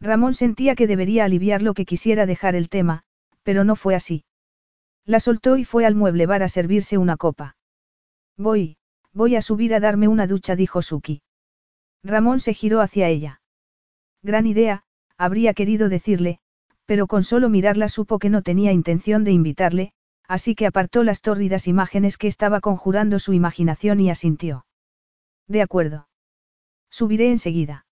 Ramón 0.00 0.34
sentía 0.34 0.74
que 0.74 0.86
debería 0.86 1.24
aliviar 1.24 1.62
lo 1.62 1.74
que 1.74 1.84
quisiera 1.84 2.26
dejar 2.26 2.54
el 2.54 2.68
tema, 2.68 3.02
pero 3.42 3.64
no 3.64 3.76
fue 3.76 3.94
así. 3.94 4.24
La 5.04 5.20
soltó 5.20 5.56
y 5.56 5.64
fue 5.64 5.86
al 5.86 5.94
mueble 5.94 6.26
bar 6.26 6.42
a 6.42 6.48
servirse 6.48 6.98
una 6.98 7.16
copa. 7.16 7.56
Voy, 8.36 8.76
voy 9.12 9.36
a 9.36 9.42
subir 9.42 9.74
a 9.74 9.80
darme 9.80 10.08
una 10.08 10.26
ducha, 10.26 10.54
dijo 10.54 10.82
Suki. 10.82 11.22
Ramón 12.04 12.40
se 12.40 12.54
giró 12.54 12.80
hacia 12.80 13.08
ella. 13.08 13.40
Gran 14.22 14.46
idea, 14.46 14.84
habría 15.16 15.54
querido 15.54 15.88
decirle, 15.88 16.38
pero 16.86 17.06
con 17.06 17.24
solo 17.24 17.48
mirarla 17.48 17.88
supo 17.88 18.18
que 18.18 18.30
no 18.30 18.42
tenía 18.42 18.72
intención 18.72 19.24
de 19.24 19.32
invitarle, 19.32 19.92
así 20.28 20.54
que 20.54 20.66
apartó 20.66 21.02
las 21.02 21.22
tórridas 21.22 21.66
imágenes 21.66 22.18
que 22.18 22.28
estaba 22.28 22.60
conjurando 22.60 23.18
su 23.18 23.32
imaginación 23.32 23.98
y 23.98 24.10
asintió. 24.10 24.66
De 25.48 25.62
acuerdo. 25.62 26.08
Subiré 26.90 27.30
enseguida. 27.30 27.86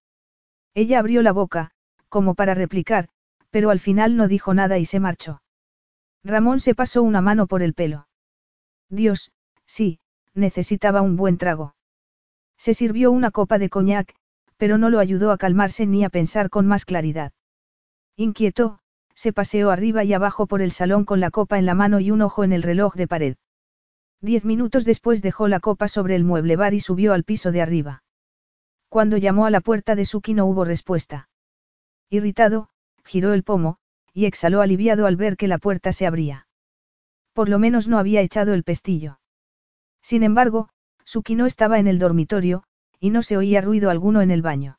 Ella 0.75 0.99
abrió 0.99 1.23
la 1.23 1.33
boca, 1.33 1.71
como 2.11 2.35
para 2.35 2.55
replicar, 2.55 3.09
pero 3.51 3.71
al 3.71 3.81
final 3.81 4.17
no 4.17 4.29
dijo 4.29 4.53
nada 4.53 4.79
y 4.79 4.85
se 4.85 5.01
marchó. 5.01 5.43
Ramón 6.23 6.61
se 6.61 6.75
pasó 6.75 7.03
una 7.03 7.23
mano 7.23 7.47
por 7.47 7.63
el 7.63 7.73
pelo. 7.73 8.09
Dios, 8.91 9.33
sí, 9.65 10.01
necesitaba 10.35 11.01
un 11.01 11.17
buen 11.17 11.39
trago. 11.39 11.75
Se 12.59 12.75
sirvió 12.75 13.11
una 13.11 13.31
copa 13.31 13.59
de 13.59 13.71
coñac, 13.71 14.15
pero 14.59 14.77
no 14.77 14.91
lo 14.91 14.99
ayudó 14.99 15.31
a 15.31 15.39
calmarse 15.39 15.87
ni 15.87 16.05
a 16.05 16.11
pensar 16.11 16.51
con 16.51 16.67
más 16.67 16.85
claridad. 16.85 17.33
Inquieto, 18.17 18.81
se 19.17 19.33
paseó 19.33 19.71
arriba 19.71 20.05
y 20.05 20.13
abajo 20.13 20.47
por 20.47 20.61
el 20.61 20.71
salón 20.71 21.05
con 21.05 21.21
la 21.21 21.31
copa 21.31 21.59
en 21.59 21.67
la 21.67 21.75
mano 21.75 21.99
y 22.01 22.11
un 22.11 22.21
ojo 22.21 22.45
en 22.45 22.53
el 22.53 22.63
reloj 22.63 22.95
de 22.95 23.09
pared. 23.09 23.37
Diez 24.21 24.45
minutos 24.45 24.85
después 24.85 25.23
dejó 25.23 25.49
la 25.49 25.59
copa 25.59 25.89
sobre 25.89 26.15
el 26.17 26.25
mueble 26.25 26.57
bar 26.57 26.75
y 26.75 26.81
subió 26.81 27.15
al 27.15 27.25
piso 27.25 27.51
de 27.51 27.63
arriba. 27.63 28.05
Cuando 28.91 29.17
llamó 29.17 29.47
a 29.47 29.51
la 29.51 29.61
puerta 29.61 29.95
de 29.95 30.05
Suki 30.05 30.35
no 30.35 30.45
hubo 30.45 30.65
respuesta. 30.65 31.29
Irritado, 32.11 32.69
giró 33.05 33.33
el 33.33 33.43
pomo, 33.43 33.79
y 34.13 34.27
exhaló 34.27 34.61
aliviado 34.61 35.07
al 35.07 35.17
ver 35.17 35.37
que 35.37 35.49
la 35.49 35.59
puerta 35.59 35.93
se 35.93 36.07
abría. 36.07 36.47
Por 37.33 37.49
lo 37.49 37.59
menos 37.59 37.89
no 37.89 37.99
había 37.99 38.21
echado 38.21 38.55
el 38.55 38.65
pestillo. 38.65 39.19
Sin 40.03 40.23
embargo, 40.23 40.69
Suki 41.05 41.35
no 41.35 41.47
estaba 41.47 41.79
en 41.79 41.87
el 41.87 41.99
dormitorio, 41.99 42.65
y 43.01 43.11
no 43.11 43.23
se 43.23 43.37
oía 43.37 43.61
ruido 43.61 43.91
alguno 43.91 44.21
en 44.21 44.31
el 44.31 44.43
baño. 44.43 44.79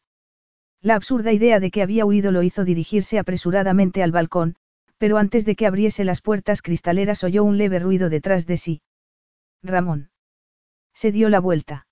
La 0.88 0.96
absurda 0.96 1.34
idea 1.34 1.60
de 1.60 1.70
que 1.70 1.82
había 1.82 2.06
huido 2.06 2.32
lo 2.32 2.44
hizo 2.44 2.64
dirigirse 2.64 3.20
apresuradamente 3.20 4.04
al 4.04 4.14
balcón, 4.14 4.56
pero 4.98 5.18
antes 5.18 5.44
de 5.44 5.58
que 5.58 5.68
abriese 5.68 6.06
las 6.06 6.22
puertas 6.22 6.62
cristaleras 6.62 7.26
oyó 7.26 7.44
un 7.44 7.58
leve 7.58 7.80
ruido 7.80 8.10
detrás 8.10 8.48
de 8.48 8.56
sí. 8.56 8.82
Ramón. 9.62 10.12
Se 10.94 11.12
dio 11.12 11.28
la 11.28 11.42
vuelta. 11.42 11.88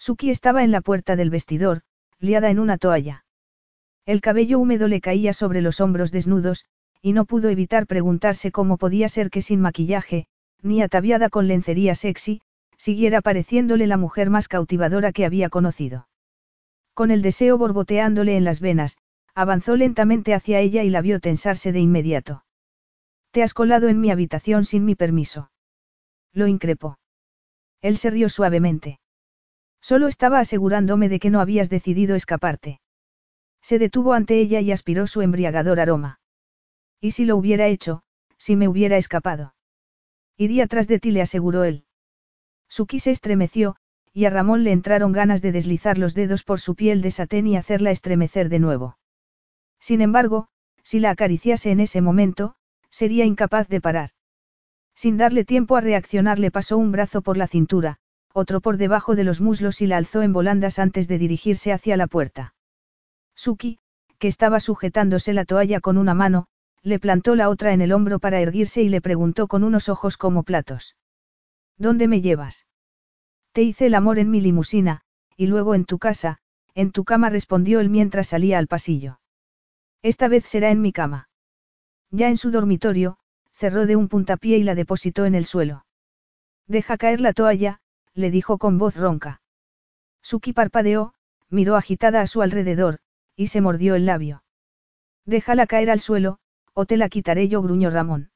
Suki 0.00 0.30
estaba 0.30 0.64
en 0.64 0.72
la 0.72 0.80
puerta 0.80 1.14
del 1.14 1.30
vestidor, 1.30 1.82
liada 2.18 2.50
en 2.50 2.58
una 2.58 2.76
toalla. 2.76 3.24
El 4.04 4.20
cabello 4.20 4.58
húmedo 4.58 4.88
le 4.88 5.00
caía 5.00 5.32
sobre 5.32 5.60
los 5.60 5.80
hombros 5.80 6.10
desnudos, 6.10 6.64
y 7.00 7.12
no 7.12 7.24
pudo 7.24 7.50
evitar 7.50 7.86
preguntarse 7.86 8.50
cómo 8.50 8.78
podía 8.78 9.08
ser 9.08 9.30
que 9.30 9.42
sin 9.42 9.60
maquillaje, 9.60 10.26
ni 10.60 10.82
ataviada 10.82 11.28
con 11.28 11.46
lencería 11.46 11.94
sexy, 11.94 12.40
siguiera 12.76 13.22
pareciéndole 13.22 13.86
la 13.86 13.96
mujer 13.96 14.28
más 14.28 14.48
cautivadora 14.48 15.12
que 15.12 15.24
había 15.24 15.50
conocido. 15.50 16.08
Con 16.98 17.12
el 17.12 17.22
deseo 17.22 17.56
borboteándole 17.58 18.36
en 18.36 18.42
las 18.42 18.58
venas, 18.58 18.98
avanzó 19.32 19.76
lentamente 19.76 20.34
hacia 20.34 20.58
ella 20.58 20.82
y 20.82 20.90
la 20.90 21.00
vio 21.00 21.20
tensarse 21.20 21.70
de 21.70 21.78
inmediato. 21.78 22.44
Te 23.30 23.44
has 23.44 23.54
colado 23.54 23.86
en 23.86 24.00
mi 24.00 24.10
habitación 24.10 24.64
sin 24.64 24.84
mi 24.84 24.96
permiso. 24.96 25.52
Lo 26.32 26.48
increpó. 26.48 26.98
Él 27.82 27.98
se 27.98 28.10
rió 28.10 28.28
suavemente. 28.28 28.98
Solo 29.80 30.08
estaba 30.08 30.40
asegurándome 30.40 31.08
de 31.08 31.20
que 31.20 31.30
no 31.30 31.38
habías 31.38 31.70
decidido 31.70 32.16
escaparte. 32.16 32.80
Se 33.62 33.78
detuvo 33.78 34.12
ante 34.12 34.40
ella 34.40 34.60
y 34.60 34.72
aspiró 34.72 35.06
su 35.06 35.22
embriagador 35.22 35.78
aroma. 35.78 36.18
¿Y 37.00 37.12
si 37.12 37.24
lo 37.24 37.36
hubiera 37.36 37.68
hecho, 37.68 38.02
si 38.38 38.56
me 38.56 38.66
hubiera 38.66 38.96
escapado? 38.96 39.54
Iría 40.36 40.66
tras 40.66 40.88
de 40.88 40.98
ti, 40.98 41.12
le 41.12 41.22
aseguró 41.22 41.62
él. 41.62 41.84
Suki 42.68 42.98
se 42.98 43.12
estremeció, 43.12 43.76
y 44.18 44.24
a 44.24 44.30
Ramón 44.30 44.64
le 44.64 44.72
entraron 44.72 45.12
ganas 45.12 45.42
de 45.42 45.52
deslizar 45.52 45.96
los 45.96 46.12
dedos 46.12 46.42
por 46.42 46.58
su 46.58 46.74
piel 46.74 47.02
de 47.02 47.12
satén 47.12 47.46
y 47.46 47.56
hacerla 47.56 47.92
estremecer 47.92 48.48
de 48.48 48.58
nuevo. 48.58 48.98
Sin 49.78 50.00
embargo, 50.00 50.48
si 50.82 50.98
la 50.98 51.10
acariciase 51.10 51.70
en 51.70 51.78
ese 51.78 52.00
momento, 52.00 52.56
sería 52.90 53.26
incapaz 53.26 53.68
de 53.68 53.80
parar. 53.80 54.10
Sin 54.96 55.18
darle 55.18 55.44
tiempo 55.44 55.76
a 55.76 55.80
reaccionar 55.80 56.40
le 56.40 56.50
pasó 56.50 56.78
un 56.78 56.90
brazo 56.90 57.22
por 57.22 57.36
la 57.36 57.46
cintura, 57.46 57.98
otro 58.32 58.60
por 58.60 58.76
debajo 58.76 59.14
de 59.14 59.22
los 59.22 59.40
muslos 59.40 59.80
y 59.82 59.86
la 59.86 59.98
alzó 59.98 60.22
en 60.22 60.32
volandas 60.32 60.80
antes 60.80 61.06
de 61.06 61.18
dirigirse 61.18 61.72
hacia 61.72 61.96
la 61.96 62.08
puerta. 62.08 62.54
Suki, 63.36 63.78
que 64.18 64.26
estaba 64.26 64.58
sujetándose 64.58 65.32
la 65.32 65.44
toalla 65.44 65.78
con 65.78 65.96
una 65.96 66.14
mano, 66.14 66.48
le 66.82 66.98
plantó 66.98 67.36
la 67.36 67.48
otra 67.48 67.72
en 67.72 67.82
el 67.82 67.92
hombro 67.92 68.18
para 68.18 68.40
erguirse 68.40 68.82
y 68.82 68.88
le 68.88 69.00
preguntó 69.00 69.46
con 69.46 69.62
unos 69.62 69.88
ojos 69.88 70.16
como 70.16 70.42
platos. 70.42 70.96
¿Dónde 71.76 72.08
me 72.08 72.20
llevas? 72.20 72.66
Te 73.58 73.64
hice 73.64 73.86
el 73.86 73.96
amor 73.96 74.20
en 74.20 74.30
mi 74.30 74.40
limusina, 74.40 75.00
y 75.36 75.48
luego 75.48 75.74
en 75.74 75.84
tu 75.84 75.98
casa, 75.98 76.38
en 76.76 76.92
tu 76.92 77.02
cama 77.02 77.28
respondió 77.28 77.80
él 77.80 77.88
mientras 77.88 78.28
salía 78.28 78.56
al 78.56 78.68
pasillo. 78.68 79.18
Esta 80.00 80.28
vez 80.28 80.44
será 80.44 80.70
en 80.70 80.80
mi 80.80 80.92
cama. 80.92 81.28
Ya 82.12 82.28
en 82.28 82.36
su 82.36 82.52
dormitorio, 82.52 83.18
cerró 83.50 83.86
de 83.86 83.96
un 83.96 84.06
puntapié 84.06 84.58
y 84.58 84.62
la 84.62 84.76
depositó 84.76 85.26
en 85.26 85.34
el 85.34 85.44
suelo. 85.44 85.86
Deja 86.68 86.96
caer 86.96 87.20
la 87.20 87.32
toalla, 87.32 87.80
le 88.14 88.30
dijo 88.30 88.58
con 88.58 88.78
voz 88.78 88.94
ronca. 88.94 89.42
Suki 90.22 90.52
parpadeó, 90.52 91.14
miró 91.48 91.74
agitada 91.74 92.20
a 92.20 92.28
su 92.28 92.42
alrededor, 92.42 93.00
y 93.34 93.48
se 93.48 93.60
mordió 93.60 93.96
el 93.96 94.06
labio. 94.06 94.44
Déjala 95.24 95.66
caer 95.66 95.90
al 95.90 95.98
suelo, 95.98 96.38
o 96.74 96.86
te 96.86 96.96
la 96.96 97.08
quitaré 97.08 97.48
yo, 97.48 97.60
gruñó 97.60 97.90
Ramón. 97.90 98.30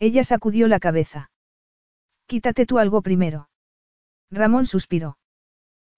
Ella 0.00 0.22
sacudió 0.22 0.68
la 0.68 0.80
cabeza. 0.80 1.30
Quítate 2.26 2.66
tú 2.66 2.78
algo 2.78 3.00
primero. 3.00 3.48
Ramón 4.34 4.66
suspiró. 4.66 5.16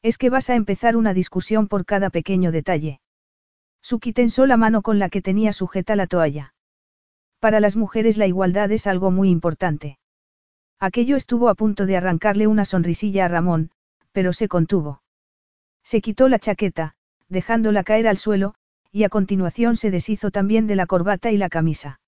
Es 0.03 0.19
que 0.19 0.31
vas 0.31 0.51
a 0.51 0.55
empezar 0.55 0.97
una 0.97 1.15
discusión 1.15 1.69
por 1.69 1.85
cada 1.85 2.11
pequeño 2.11 2.53
detalle. 2.53 3.01
Suki 3.83 4.13
tensó 4.13 4.47
la 4.47 4.57
mano 4.57 4.83
con 4.83 4.99
la 4.99 5.09
que 5.09 5.23
tenía 5.23 5.53
sujeta 5.53 5.97
la 5.97 6.07
toalla. 6.07 6.55
Para 7.41 7.61
las 7.61 7.77
mujeres 7.77 8.17
la 8.17 8.27
igualdad 8.27 8.71
es 8.73 8.87
algo 8.87 9.11
muy 9.11 9.31
importante. 9.31 9.99
Aquello 10.79 11.17
estuvo 11.17 11.49
a 11.49 11.55
punto 11.55 11.87
de 11.87 11.97
arrancarle 11.97 12.47
una 12.47 12.65
sonrisilla 12.65 13.25
a 13.25 13.29
Ramón, 13.29 13.71
pero 14.13 14.33
se 14.33 14.49
contuvo. 14.49 15.03
Se 15.83 16.01
quitó 16.01 16.29
la 16.29 16.39
chaqueta, 16.39 16.95
dejándola 17.29 17.85
caer 17.85 18.09
al 18.09 18.19
suelo, 18.19 18.55
y 18.93 19.05
a 19.05 19.09
continuación 19.09 19.77
se 19.77 19.91
deshizo 19.91 20.31
también 20.31 20.67
de 20.67 20.77
la 20.77 20.87
corbata 20.87 21.31
y 21.31 21.37
la 21.37 21.49
camisa. 21.49 22.01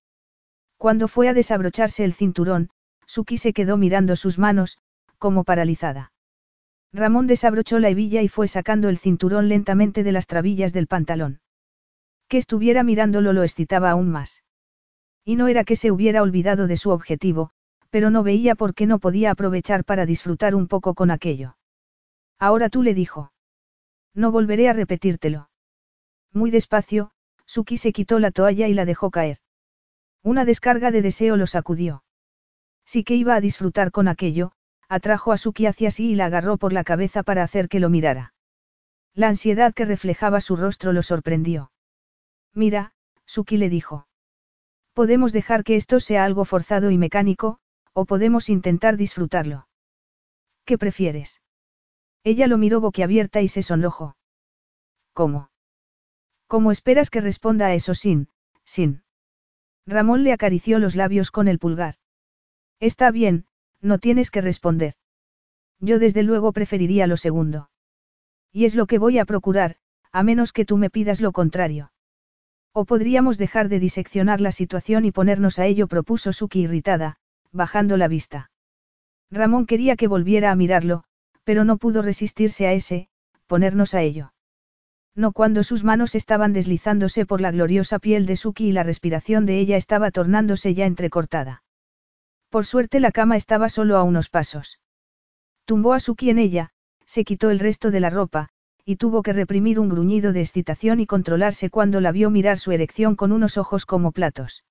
Cuando 0.77 1.07
fue 1.07 1.27
a 1.29 1.33
desabrocharse 1.33 2.03
el 2.03 2.13
cinturón, 2.13 2.69
Suki 3.05 3.37
se 3.37 3.53
quedó 3.53 3.77
mirando 3.77 4.15
sus 4.15 4.37
manos, 4.37 4.77
como 5.17 5.43
paralizada. 5.43 6.11
Ramón 6.91 7.27
desabrochó 7.27 7.79
la 7.79 7.89
hebilla 7.89 8.21
y 8.21 8.27
fue 8.27 8.47
sacando 8.47 8.89
el 8.89 8.97
cinturón 8.97 9.47
lentamente 9.47 10.03
de 10.03 10.11
las 10.11 10.27
trabillas 10.27 10.73
del 10.73 10.87
pantalón. 10.87 11.41
Que 12.27 12.37
estuviera 12.37 12.83
mirándolo 12.83 13.33
lo 13.33 13.43
excitaba 13.43 13.91
aún 13.91 14.09
más. 14.09 14.43
Y 15.23 15.35
no 15.35 15.47
era 15.47 15.63
que 15.63 15.75
se 15.75 15.91
hubiera 15.91 16.23
olvidado 16.23 16.67
de 16.67 16.77
su 16.77 16.89
objetivo, 16.89 17.51
pero 17.89 18.09
no 18.09 18.23
veía 18.23 18.55
por 18.55 18.73
qué 18.73 18.87
no 18.87 18.99
podía 18.99 19.31
aprovechar 19.31 19.83
para 19.83 20.05
disfrutar 20.05 20.55
un 20.55 20.67
poco 20.67 20.93
con 20.95 21.11
aquello. 21.11 21.57
Ahora 22.39 22.69
tú 22.69 22.83
le 22.83 22.93
dijo. 22.93 23.31
No 24.13 24.31
volveré 24.31 24.69
a 24.69 24.73
repetírtelo. 24.73 25.49
Muy 26.33 26.51
despacio, 26.51 27.11
Suki 27.45 27.77
se 27.77 27.91
quitó 27.91 28.19
la 28.19 28.31
toalla 28.31 28.67
y 28.67 28.73
la 28.73 28.85
dejó 28.85 29.11
caer. 29.11 29.39
Una 30.23 30.45
descarga 30.45 30.91
de 30.91 31.01
deseo 31.01 31.37
lo 31.37 31.47
sacudió. 31.47 32.03
Sí 32.85 33.03
que 33.03 33.15
iba 33.15 33.35
a 33.35 33.41
disfrutar 33.41 33.91
con 33.91 34.07
aquello, 34.07 34.51
atrajo 34.89 35.31
a 35.31 35.37
Suki 35.37 35.67
hacia 35.67 35.91
sí 35.91 36.11
y 36.11 36.15
la 36.15 36.25
agarró 36.25 36.57
por 36.57 36.73
la 36.73 36.83
cabeza 36.83 37.23
para 37.23 37.43
hacer 37.43 37.69
que 37.69 37.79
lo 37.79 37.89
mirara. 37.89 38.33
La 39.13 39.27
ansiedad 39.29 39.73
que 39.73 39.85
reflejaba 39.85 40.41
su 40.41 40.55
rostro 40.55 40.91
lo 40.91 41.03
sorprendió. 41.03 41.71
Mira, 42.53 42.93
Suki 43.25 43.57
le 43.57 43.69
dijo. 43.69 44.07
Podemos 44.93 45.31
dejar 45.31 45.63
que 45.63 45.75
esto 45.75 45.99
sea 45.99 46.25
algo 46.25 46.43
forzado 46.43 46.89
y 46.91 46.97
mecánico, 46.97 47.59
o 47.93 48.05
podemos 48.05 48.49
intentar 48.49 48.97
disfrutarlo. 48.97 49.67
¿Qué 50.65 50.77
prefieres? 50.77 51.41
Ella 52.23 52.47
lo 52.47 52.57
miró 52.57 52.81
boquiabierta 52.81 53.41
y 53.41 53.47
se 53.47 53.63
sonrojó. 53.63 54.17
¿Cómo? 55.13 55.51
¿Cómo 56.47 56.71
esperas 56.71 57.09
que 57.09 57.21
responda 57.21 57.67
a 57.67 57.73
eso 57.73 57.93
sin, 57.93 58.29
sin? 58.63 59.03
Ramón 59.85 60.23
le 60.23 60.33
acarició 60.33 60.79
los 60.79 60.95
labios 60.95 61.31
con 61.31 61.47
el 61.47 61.59
pulgar. 61.59 61.95
Está 62.79 63.11
bien, 63.11 63.45
no 63.81 63.99
tienes 63.99 64.31
que 64.31 64.41
responder. 64.41 64.93
Yo 65.79 65.99
desde 65.99 66.23
luego 66.23 66.51
preferiría 66.51 67.07
lo 67.07 67.17
segundo. 67.17 67.69
Y 68.51 68.65
es 68.65 68.75
lo 68.75 68.87
que 68.87 68.97
voy 68.97 69.19
a 69.19 69.25
procurar, 69.25 69.77
a 70.11 70.23
menos 70.23 70.51
que 70.51 70.65
tú 70.65 70.77
me 70.77 70.89
pidas 70.89 71.21
lo 71.21 71.31
contrario. 71.31 71.91
O 72.73 72.85
podríamos 72.85 73.37
dejar 73.37 73.69
de 73.69 73.79
diseccionar 73.79 74.41
la 74.41 74.51
situación 74.51 75.05
y 75.05 75.11
ponernos 75.11 75.59
a 75.59 75.65
ello, 75.65 75.87
propuso 75.87 76.33
Suki 76.33 76.61
irritada, 76.61 77.17
bajando 77.51 77.97
la 77.97 78.07
vista. 78.07 78.51
Ramón 79.31 79.65
quería 79.65 79.95
que 79.95 80.07
volviera 80.07 80.51
a 80.51 80.55
mirarlo, 80.55 81.03
pero 81.43 81.63
no 81.63 81.77
pudo 81.77 82.01
resistirse 82.01 82.67
a 82.67 82.73
ese, 82.73 83.09
ponernos 83.47 83.93
a 83.93 84.01
ello. 84.01 84.33
No 85.15 85.31
cuando 85.31 85.63
sus 85.63 85.83
manos 85.83 86.15
estaban 86.15 86.53
deslizándose 86.53 87.25
por 87.25 87.41
la 87.41 87.51
gloriosa 87.51 87.99
piel 87.99 88.25
de 88.25 88.35
Suki 88.35 88.67
y 88.67 88.71
la 88.71 88.83
respiración 88.83 89.45
de 89.45 89.59
ella 89.59 89.77
estaba 89.77 90.11
tornándose 90.11 90.73
ya 90.73 90.85
entrecortada. 90.85 91.63
Por 92.49 92.65
suerte 92.65 92.99
la 92.99 93.11
cama 93.11 93.37
estaba 93.37 93.69
solo 93.69 93.97
a 93.97 94.03
unos 94.03 94.29
pasos. 94.29 94.79
Tumbó 95.65 95.93
a 95.93 95.99
Suki 95.99 96.29
en 96.29 96.39
ella, 96.39 96.71
se 97.05 97.23
quitó 97.23 97.51
el 97.51 97.59
resto 97.59 97.91
de 97.91 97.99
la 97.99 98.09
ropa, 98.09 98.49
y 98.83 98.95
tuvo 98.95 99.21
que 99.21 99.33
reprimir 99.33 99.79
un 99.79 99.89
gruñido 99.89 100.33
de 100.33 100.41
excitación 100.41 100.99
y 100.99 101.05
controlarse 101.05 101.69
cuando 101.69 102.01
la 102.01 102.11
vio 102.11 102.31
mirar 102.31 102.57
su 102.57 102.71
erección 102.71 103.15
con 103.15 103.31
unos 103.31 103.57
ojos 103.57 103.85
como 103.85 104.11
platos. 104.11 104.63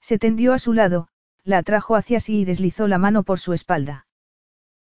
Se 0.00 0.18
tendió 0.18 0.54
a 0.54 0.58
su 0.58 0.72
lado, 0.72 1.08
la 1.44 1.58
atrajo 1.58 1.94
hacia 1.94 2.20
sí 2.20 2.40
y 2.40 2.44
deslizó 2.46 2.88
la 2.88 2.96
mano 2.96 3.22
por 3.22 3.38
su 3.38 3.52
espalda. 3.52 4.06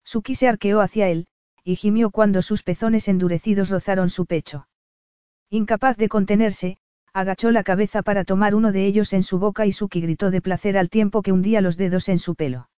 Suki 0.03 0.35
se 0.35 0.47
arqueó 0.47 0.81
hacia 0.81 1.09
él, 1.09 1.27
y 1.63 1.75
gimió 1.75 2.11
cuando 2.11 2.41
sus 2.41 2.61
pezones 2.61 3.07
endurecidos 3.07 3.69
rozaron 3.69 4.09
su 4.09 4.27
pecho. 4.27 4.67
Incapaz 5.49 5.97
de 5.97 6.07
contenerse, 6.07 6.77
agachó 7.13 7.51
la 7.51 7.63
cabeza 7.63 8.01
para 8.01 8.23
tomar 8.23 8.55
uno 8.55 8.71
de 8.71 8.85
ellos 8.85 9.13
en 9.13 9.23
su 9.23 9.37
boca 9.39 9.65
y 9.65 9.71
Suki 9.71 10.01
gritó 10.01 10.31
de 10.31 10.41
placer 10.41 10.77
al 10.77 10.89
tiempo 10.89 11.21
que 11.21 11.31
hundía 11.31 11.61
los 11.61 11.77
dedos 11.77 12.09
en 12.09 12.19
su 12.19 12.35
pelo. 12.35 12.69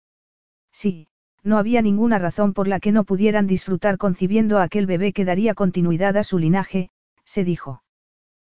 Sí, 0.73 1.09
no 1.43 1.59
había 1.59 1.83
ninguna 1.83 2.19
razón 2.19 2.55
por 2.55 2.69
la 2.69 2.81
que 2.81 2.93
no 2.93 3.05
pudieran 3.05 3.47
disfrutar 3.47 3.99
concibiendo 3.99 4.59
a 4.59 4.63
aquel 4.63 4.87
bebé 4.87 5.13
que 5.13 5.25
daría 5.25 5.55
continuidad 5.55 6.17
a 6.17 6.25
su 6.25 6.39
linaje, 6.39 6.91
se 7.25 7.45
dijo. 7.45 7.83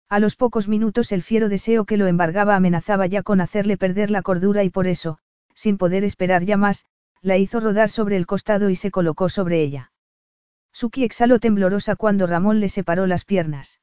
A 0.10 0.20
los 0.20 0.36
pocos 0.36 0.68
minutos 0.68 1.12
el 1.12 1.22
fiero 1.22 1.50
deseo 1.50 1.86
que 1.86 1.98
lo 1.98 2.08
embargaba 2.08 2.56
amenazaba 2.56 3.08
ya 3.08 3.24
con 3.24 3.42
hacerle 3.42 3.78
perder 3.78 4.10
la 4.10 4.22
cordura 4.22 4.64
y 4.64 4.70
por 4.70 4.88
eso, 4.88 5.20
sin 5.54 5.78
poder 5.78 6.04
esperar 6.04 6.46
ya 6.46 6.56
más, 6.56 6.86
la 7.22 7.38
hizo 7.38 7.60
rodar 7.60 7.90
sobre 7.90 8.16
el 8.16 8.26
costado 8.26 8.70
y 8.70 8.76
se 8.76 8.90
colocó 8.90 9.28
sobre 9.28 9.62
ella. 9.62 9.92
Suki 10.72 11.04
exhaló 11.04 11.40
temblorosa 11.40 11.96
cuando 11.96 12.26
Ramón 12.26 12.62
le 12.62 12.70
separó 12.70 13.06
las 13.06 13.26
piernas. 13.26 13.82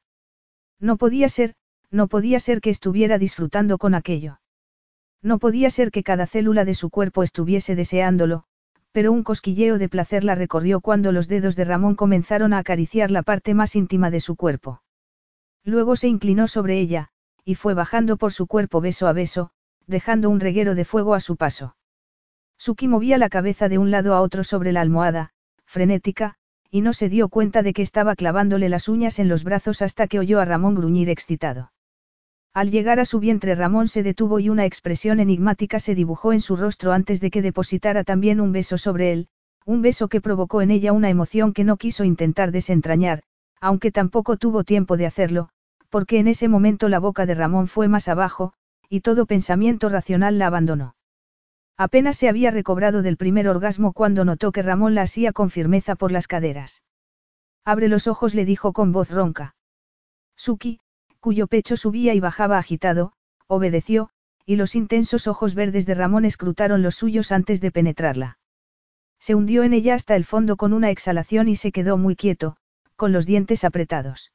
No 0.79 0.97
podía 0.97 1.29
ser, 1.29 1.53
no 1.95 2.07
podía 2.07 2.41
ser 2.41 2.59
que 2.59 2.69
estuviera 2.69 3.17
disfrutando 3.17 3.77
con 3.77 3.95
aquello. 3.95 4.41
No 5.21 5.39
podía 5.39 5.69
ser 5.69 5.91
que 5.91 6.03
cada 6.03 6.27
célula 6.27 6.65
de 6.65 6.73
su 6.73 6.89
cuerpo 6.89 7.23
estuviese 7.23 7.73
deseándolo, 7.75 8.43
pero 8.91 9.13
un 9.13 9.23
cosquilleo 9.23 9.77
de 9.77 9.87
placer 9.87 10.25
la 10.25 10.35
recorrió 10.35 10.81
cuando 10.81 11.13
los 11.13 11.29
dedos 11.29 11.55
de 11.55 11.63
Ramón 11.63 11.95
comenzaron 11.95 12.51
a 12.51 12.57
acariciar 12.57 13.11
la 13.11 13.23
parte 13.23 13.53
más 13.53 13.77
íntima 13.77 14.11
de 14.11 14.19
su 14.19 14.35
cuerpo. 14.35 14.81
Luego 15.63 15.95
se 15.95 16.09
inclinó 16.09 16.49
sobre 16.49 16.79
ella, 16.79 17.09
y 17.45 17.55
fue 17.55 17.73
bajando 17.73 18.17
por 18.17 18.33
su 18.33 18.45
cuerpo 18.45 18.81
beso 18.81 19.07
a 19.07 19.13
beso, 19.13 19.51
dejando 19.87 20.29
un 20.29 20.41
reguero 20.41 20.75
de 20.75 20.83
fuego 20.83 21.13
a 21.13 21.21
su 21.21 21.37
paso. 21.37 21.77
Suki 22.57 22.89
movía 22.89 23.17
la 23.17 23.29
cabeza 23.29 23.69
de 23.69 23.77
un 23.77 23.89
lado 23.89 24.15
a 24.15 24.21
otro 24.21 24.43
sobre 24.43 24.73
la 24.73 24.81
almohada, 24.81 25.31
frenética, 25.65 26.35
y 26.69 26.81
no 26.81 26.91
se 26.91 27.07
dio 27.07 27.29
cuenta 27.29 27.63
de 27.63 27.71
que 27.71 27.83
estaba 27.83 28.15
clavándole 28.15 28.67
las 28.67 28.89
uñas 28.89 29.17
en 29.19 29.29
los 29.29 29.45
brazos 29.45 29.81
hasta 29.81 30.07
que 30.07 30.19
oyó 30.19 30.41
a 30.41 30.45
Ramón 30.45 30.75
gruñir 30.75 31.09
excitado. 31.09 31.71
Al 32.55 32.71
llegar 32.71 33.01
a 33.01 33.05
su 33.05 33.19
vientre 33.19 33.53
Ramón 33.53 33.89
se 33.89 34.01
detuvo 34.01 34.39
y 34.39 34.47
una 34.47 34.63
expresión 34.63 35.19
enigmática 35.19 35.81
se 35.81 35.93
dibujó 35.93 36.31
en 36.31 36.39
su 36.39 36.55
rostro 36.55 36.93
antes 36.93 37.19
de 37.19 37.29
que 37.29 37.41
depositara 37.41 38.05
también 38.05 38.39
un 38.39 38.53
beso 38.53 38.77
sobre 38.77 39.11
él, 39.11 39.27
un 39.65 39.81
beso 39.81 40.07
que 40.07 40.21
provocó 40.21 40.61
en 40.61 40.71
ella 40.71 40.93
una 40.93 41.09
emoción 41.09 41.51
que 41.51 41.65
no 41.65 41.75
quiso 41.75 42.05
intentar 42.05 42.53
desentrañar, 42.53 43.23
aunque 43.59 43.91
tampoco 43.91 44.37
tuvo 44.37 44.63
tiempo 44.63 44.95
de 44.95 45.05
hacerlo, 45.05 45.49
porque 45.89 46.17
en 46.17 46.29
ese 46.29 46.47
momento 46.47 46.87
la 46.87 46.99
boca 46.99 47.25
de 47.25 47.35
Ramón 47.35 47.67
fue 47.67 47.89
más 47.89 48.07
abajo, 48.07 48.53
y 48.87 49.01
todo 49.01 49.25
pensamiento 49.25 49.89
racional 49.89 50.39
la 50.39 50.47
abandonó. 50.47 50.95
Apenas 51.75 52.15
se 52.15 52.29
había 52.29 52.51
recobrado 52.51 53.01
del 53.01 53.17
primer 53.17 53.49
orgasmo 53.49 53.91
cuando 53.91 54.23
notó 54.23 54.53
que 54.53 54.61
Ramón 54.61 54.95
la 54.95 55.01
hacía 55.01 55.33
con 55.33 55.49
firmeza 55.49 55.95
por 55.95 56.13
las 56.13 56.29
caderas. 56.29 56.83
Abre 57.65 57.89
los 57.89 58.07
ojos, 58.07 58.33
le 58.33 58.45
dijo 58.45 58.71
con 58.71 58.93
voz 58.93 59.11
ronca. 59.11 59.57
Suki, 60.37 60.79
cuyo 61.25 61.47
pecho 61.47 61.75
subía 61.75 62.13
y 62.13 62.19
bajaba 62.19 62.59
agitado, 62.59 63.11
obedeció, 63.47 64.11
y 64.45 64.57
los 64.57 64.75
intensos 64.75 65.25
ojos 65.25 65.55
verdes 65.55 65.87
de 65.87 65.95
Ramón 65.95 66.23
escrutaron 66.23 66.83
los 66.83 66.93
suyos 66.93 67.31
antes 67.31 67.61
de 67.61 67.71
penetrarla. 67.71 68.37
Se 69.19 69.33
hundió 69.33 69.63
en 69.63 69.73
ella 69.73 69.95
hasta 69.95 70.15
el 70.15 70.23
fondo 70.23 70.55
con 70.55 70.71
una 70.71 70.91
exhalación 70.91 71.47
y 71.47 71.55
se 71.55 71.71
quedó 71.71 71.97
muy 71.97 72.15
quieto, 72.15 72.57
con 72.95 73.11
los 73.11 73.25
dientes 73.25 73.63
apretados. 73.63 74.33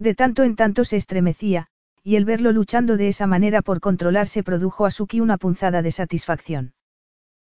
De 0.00 0.16
tanto 0.16 0.42
en 0.42 0.56
tanto 0.56 0.84
se 0.84 0.96
estremecía, 0.96 1.68
y 2.02 2.16
el 2.16 2.24
verlo 2.24 2.50
luchando 2.50 2.96
de 2.96 3.06
esa 3.06 3.28
manera 3.28 3.62
por 3.62 3.78
controlarse 3.78 4.42
produjo 4.42 4.86
a 4.86 4.90
Suki 4.90 5.20
una 5.20 5.38
punzada 5.38 5.80
de 5.80 5.92
satisfacción. 5.92 6.72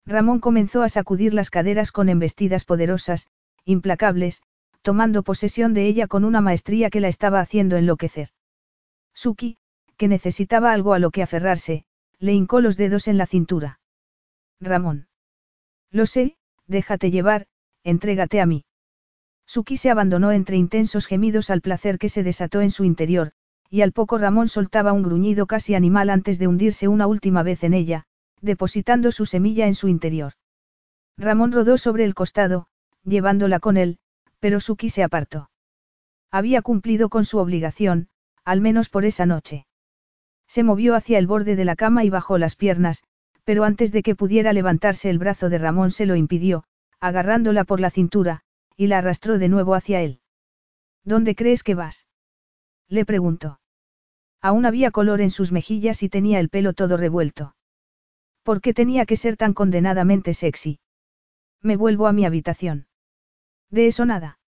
Ramón 0.05 0.41
comenzó 0.41 0.83
a 0.83 0.89
sacudir 0.89 1.33
las 1.33 1.49
caderas 1.49 1.93
con 1.93 2.09
embestidas 2.09 2.65
poderosas, 2.65 3.29
implacables, 3.63 4.41
tomando 4.81 5.23
posesión 5.23 5.73
de 5.73 5.85
ella 5.85 6.07
con 6.07 6.25
una 6.25 6.41
maestría 6.41 6.89
que 6.89 6.99
la 6.99 7.07
estaba 7.07 7.39
haciendo 7.39 7.77
enloquecer. 7.77 8.31
Suki, 9.13 9.57
que 9.97 10.07
necesitaba 10.07 10.71
algo 10.71 10.93
a 10.93 10.99
lo 10.99 11.11
que 11.11 11.23
aferrarse, 11.23 11.85
le 12.19 12.33
hincó 12.33 12.61
los 12.61 12.77
dedos 12.77 13.07
en 13.07 13.17
la 13.17 13.25
cintura. 13.25 13.79
Ramón. 14.59 15.07
Lo 15.91 16.05
sé, 16.05 16.37
déjate 16.67 17.11
llevar, 17.11 17.47
entrégate 17.83 18.41
a 18.41 18.45
mí. 18.45 18.65
Suki 19.45 19.77
se 19.77 19.89
abandonó 19.89 20.31
entre 20.31 20.57
intensos 20.57 21.07
gemidos 21.07 21.49
al 21.49 21.61
placer 21.61 21.97
que 21.97 22.09
se 22.09 22.23
desató 22.23 22.61
en 22.61 22.71
su 22.71 22.83
interior, 22.83 23.31
y 23.69 23.81
al 23.81 23.93
poco 23.93 24.17
Ramón 24.17 24.47
soltaba 24.47 24.93
un 24.93 25.03
gruñido 25.03 25.47
casi 25.47 25.75
animal 25.75 26.09
antes 26.09 26.39
de 26.39 26.47
hundirse 26.47 26.87
una 26.87 27.07
última 27.07 27.41
vez 27.43 27.63
en 27.63 27.73
ella, 27.73 28.05
depositando 28.41 29.11
su 29.11 29.25
semilla 29.25 29.67
en 29.67 29.75
su 29.75 29.87
interior. 29.87 30.33
Ramón 31.17 31.51
rodó 31.51 31.77
sobre 31.77 32.03
el 32.05 32.13
costado, 32.13 32.67
llevándola 33.03 33.59
con 33.59 33.77
él, 33.77 33.99
pero 34.39 34.59
Suki 34.59 34.89
se 34.89 35.03
apartó. 35.03 35.49
Había 36.31 36.61
cumplido 36.61 37.09
con 37.09 37.25
su 37.25 37.39
obligación, 37.39 38.07
al 38.49 38.61
menos 38.61 38.89
por 38.89 39.05
esa 39.05 39.27
noche. 39.27 39.67
Se 40.47 40.63
movió 40.63 40.95
hacia 40.95 41.19
el 41.19 41.27
borde 41.27 41.55
de 41.55 41.65
la 41.65 41.75
cama 41.75 42.03
y 42.03 42.09
bajó 42.09 42.39
las 42.39 42.55
piernas, 42.55 43.03
pero 43.43 43.63
antes 43.63 43.91
de 43.91 44.01
que 44.01 44.15
pudiera 44.15 44.53
levantarse 44.53 45.11
el 45.11 45.19
brazo 45.19 45.49
de 45.49 45.59
Ramón 45.59 45.91
se 45.91 46.07
lo 46.07 46.15
impidió, 46.15 46.63
agarrándola 46.99 47.63
por 47.63 47.79
la 47.79 47.91
cintura, 47.91 48.41
y 48.75 48.87
la 48.87 48.97
arrastró 48.97 49.37
de 49.37 49.49
nuevo 49.49 49.75
hacia 49.75 50.01
él. 50.01 50.21
¿Dónde 51.03 51.35
crees 51.35 51.61
que 51.61 51.75
vas? 51.75 52.07
Le 52.87 53.05
preguntó. 53.05 53.59
Aún 54.41 54.65
había 54.65 54.89
color 54.89 55.21
en 55.21 55.29
sus 55.29 55.51
mejillas 55.51 56.01
y 56.01 56.09
tenía 56.09 56.39
el 56.39 56.49
pelo 56.49 56.73
todo 56.73 56.97
revuelto. 56.97 57.55
¿Por 58.41 58.61
qué 58.61 58.73
tenía 58.73 59.05
que 59.05 59.15
ser 59.15 59.37
tan 59.37 59.53
condenadamente 59.53 60.33
sexy? 60.33 60.79
Me 61.61 61.75
vuelvo 61.75 62.07
a 62.07 62.13
mi 62.13 62.25
habitación. 62.25 62.87
De 63.69 63.85
eso 63.85 64.05
nada. 64.05 64.39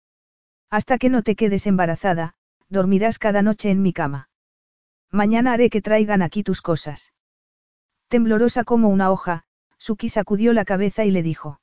Hasta 0.71 0.97
que 0.97 1.11
no 1.11 1.23
te 1.23 1.37
quedes 1.37 1.67
embarazada, 1.67 2.35
dormirás 2.71 3.19
cada 3.19 3.43
noche 3.43 3.71
en 3.71 3.83
mi 3.83 3.93
cama. 3.93 4.31
Mañana 5.11 5.53
haré 5.53 5.69
que 5.71 5.83
traigan 5.83 6.23
aquí 6.23 6.43
tus 6.43 6.63
cosas. 6.63 7.13
Temblorosa 8.09 8.65
como 8.65 8.89
una 8.89 9.11
hoja, 9.11 9.45
Suki 9.77 10.09
sacudió 10.09 10.53
la 10.53 10.65
cabeza 10.65 11.05
y 11.05 11.11
le 11.11 11.23
dijo. 11.23 11.61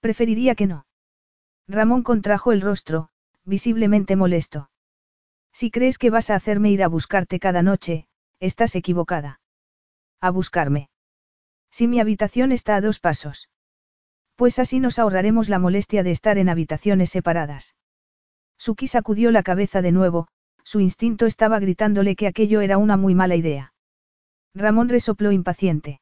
Preferiría 0.00 0.54
que 0.54 0.66
no. 0.66 0.86
Ramón 1.66 2.02
contrajo 2.02 2.52
el 2.52 2.60
rostro, 2.60 3.08
visiblemente 3.44 4.16
molesto. 4.16 4.70
Si 5.52 5.70
crees 5.70 5.98
que 5.98 6.10
vas 6.10 6.30
a 6.30 6.34
hacerme 6.34 6.70
ir 6.70 6.82
a 6.82 6.88
buscarte 6.88 7.38
cada 7.38 7.62
noche, 7.62 8.06
estás 8.40 8.74
equivocada. 8.74 9.40
A 10.20 10.30
buscarme. 10.30 10.90
Si 11.70 11.88
mi 11.88 12.00
habitación 12.00 12.52
está 12.52 12.76
a 12.76 12.80
dos 12.80 12.98
pasos. 12.98 13.48
Pues 14.36 14.58
así 14.58 14.80
nos 14.80 14.98
ahorraremos 14.98 15.48
la 15.48 15.58
molestia 15.58 16.02
de 16.02 16.10
estar 16.10 16.38
en 16.38 16.48
habitaciones 16.48 17.10
separadas. 17.10 17.76
Suki 18.62 18.86
sacudió 18.86 19.32
la 19.32 19.42
cabeza 19.42 19.82
de 19.82 19.90
nuevo, 19.90 20.28
su 20.62 20.78
instinto 20.78 21.26
estaba 21.26 21.58
gritándole 21.58 22.14
que 22.14 22.28
aquello 22.28 22.60
era 22.60 22.78
una 22.78 22.96
muy 22.96 23.12
mala 23.12 23.34
idea. 23.34 23.74
Ramón 24.54 24.88
resopló 24.88 25.32
impaciente. 25.32 26.00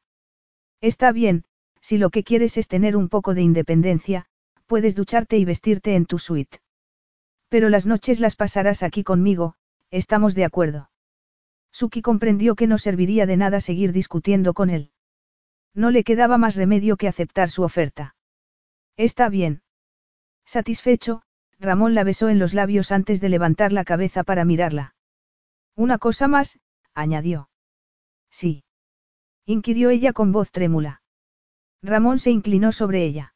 Está 0.79 1.11
bien, 1.11 1.43
si 1.81 1.97
lo 1.97 2.11
que 2.11 2.23
quieres 2.23 2.57
es 2.57 2.67
tener 2.67 2.95
un 2.95 3.09
poco 3.09 3.33
de 3.33 3.41
independencia, 3.41 4.27
puedes 4.67 4.93
ducharte 4.93 5.39
y 5.39 5.43
vestirte 5.43 5.95
en 5.95 6.05
tu 6.05 6.19
suite. 6.19 6.59
Pero 7.49 7.67
las 7.69 7.87
noches 7.87 8.19
las 8.19 8.35
pasarás 8.35 8.83
aquí 8.83 9.03
conmigo, 9.03 9.55
estamos 9.89 10.35
de 10.35 10.45
acuerdo. 10.45 10.91
Suki 11.71 12.03
comprendió 12.03 12.53
que 12.53 12.67
no 12.67 12.77
serviría 12.77 13.25
de 13.25 13.37
nada 13.37 13.59
seguir 13.59 13.91
discutiendo 13.91 14.53
con 14.53 14.69
él. 14.69 14.91
No 15.73 15.89
le 15.89 16.03
quedaba 16.03 16.37
más 16.37 16.55
remedio 16.57 16.95
que 16.95 17.07
aceptar 17.07 17.49
su 17.49 17.63
oferta. 17.63 18.15
Está 18.97 19.29
bien. 19.29 19.63
Satisfecho, 20.45 21.23
Ramón 21.61 21.93
la 21.93 22.03
besó 22.03 22.29
en 22.29 22.39
los 22.39 22.55
labios 22.55 22.91
antes 22.91 23.21
de 23.21 23.29
levantar 23.29 23.71
la 23.71 23.83
cabeza 23.83 24.23
para 24.23 24.45
mirarla. 24.45 24.95
Una 25.75 25.99
cosa 25.99 26.27
más, 26.27 26.59
añadió. 26.95 27.49
Sí. 28.31 28.63
inquirió 29.45 29.91
ella 29.91 30.11
con 30.11 30.31
voz 30.31 30.49
trémula. 30.49 31.03
Ramón 31.83 32.17
se 32.17 32.31
inclinó 32.31 32.71
sobre 32.71 33.03
ella. 33.03 33.35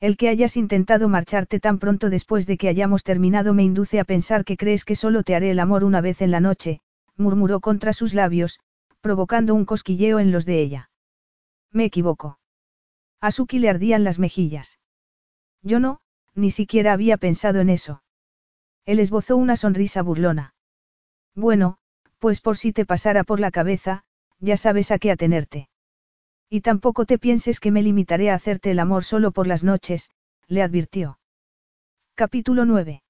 El 0.00 0.16
que 0.16 0.28
hayas 0.28 0.56
intentado 0.56 1.08
marcharte 1.08 1.60
tan 1.60 1.78
pronto 1.78 2.10
después 2.10 2.46
de 2.46 2.58
que 2.58 2.68
hayamos 2.68 3.04
terminado 3.04 3.54
me 3.54 3.62
induce 3.62 4.00
a 4.00 4.04
pensar 4.04 4.44
que 4.44 4.56
crees 4.56 4.84
que 4.84 4.96
solo 4.96 5.22
te 5.22 5.36
haré 5.36 5.52
el 5.52 5.60
amor 5.60 5.84
una 5.84 6.00
vez 6.00 6.22
en 6.22 6.32
la 6.32 6.40
noche, 6.40 6.80
murmuró 7.16 7.60
contra 7.60 7.92
sus 7.92 8.12
labios, 8.12 8.58
provocando 9.00 9.54
un 9.54 9.64
cosquilleo 9.64 10.18
en 10.18 10.32
los 10.32 10.46
de 10.46 10.60
ella. 10.60 10.90
Me 11.70 11.84
equivoco. 11.84 12.40
A 13.20 13.30
Suki 13.30 13.60
le 13.60 13.70
ardían 13.70 14.02
las 14.02 14.18
mejillas. 14.18 14.80
Yo 15.62 15.80
no, 15.80 16.00
ni 16.36 16.50
siquiera 16.50 16.92
había 16.92 17.16
pensado 17.16 17.60
en 17.60 17.70
eso. 17.70 18.02
Él 18.84 19.00
esbozó 19.00 19.36
una 19.36 19.56
sonrisa 19.56 20.02
burlona. 20.02 20.54
Bueno, 21.34 21.78
pues 22.18 22.40
por 22.40 22.56
si 22.56 22.72
te 22.72 22.86
pasara 22.86 23.24
por 23.24 23.40
la 23.40 23.50
cabeza, 23.50 24.04
ya 24.38 24.56
sabes 24.56 24.90
a 24.90 24.98
qué 24.98 25.10
atenerte. 25.10 25.68
Y 26.48 26.60
tampoco 26.60 27.06
te 27.06 27.18
pienses 27.18 27.58
que 27.58 27.72
me 27.72 27.82
limitaré 27.82 28.30
a 28.30 28.34
hacerte 28.34 28.70
el 28.70 28.78
amor 28.78 29.02
solo 29.02 29.32
por 29.32 29.46
las 29.46 29.64
noches, 29.64 30.10
le 30.46 30.62
advirtió. 30.62 31.18
Capítulo 32.14 32.64
9. 32.64 33.02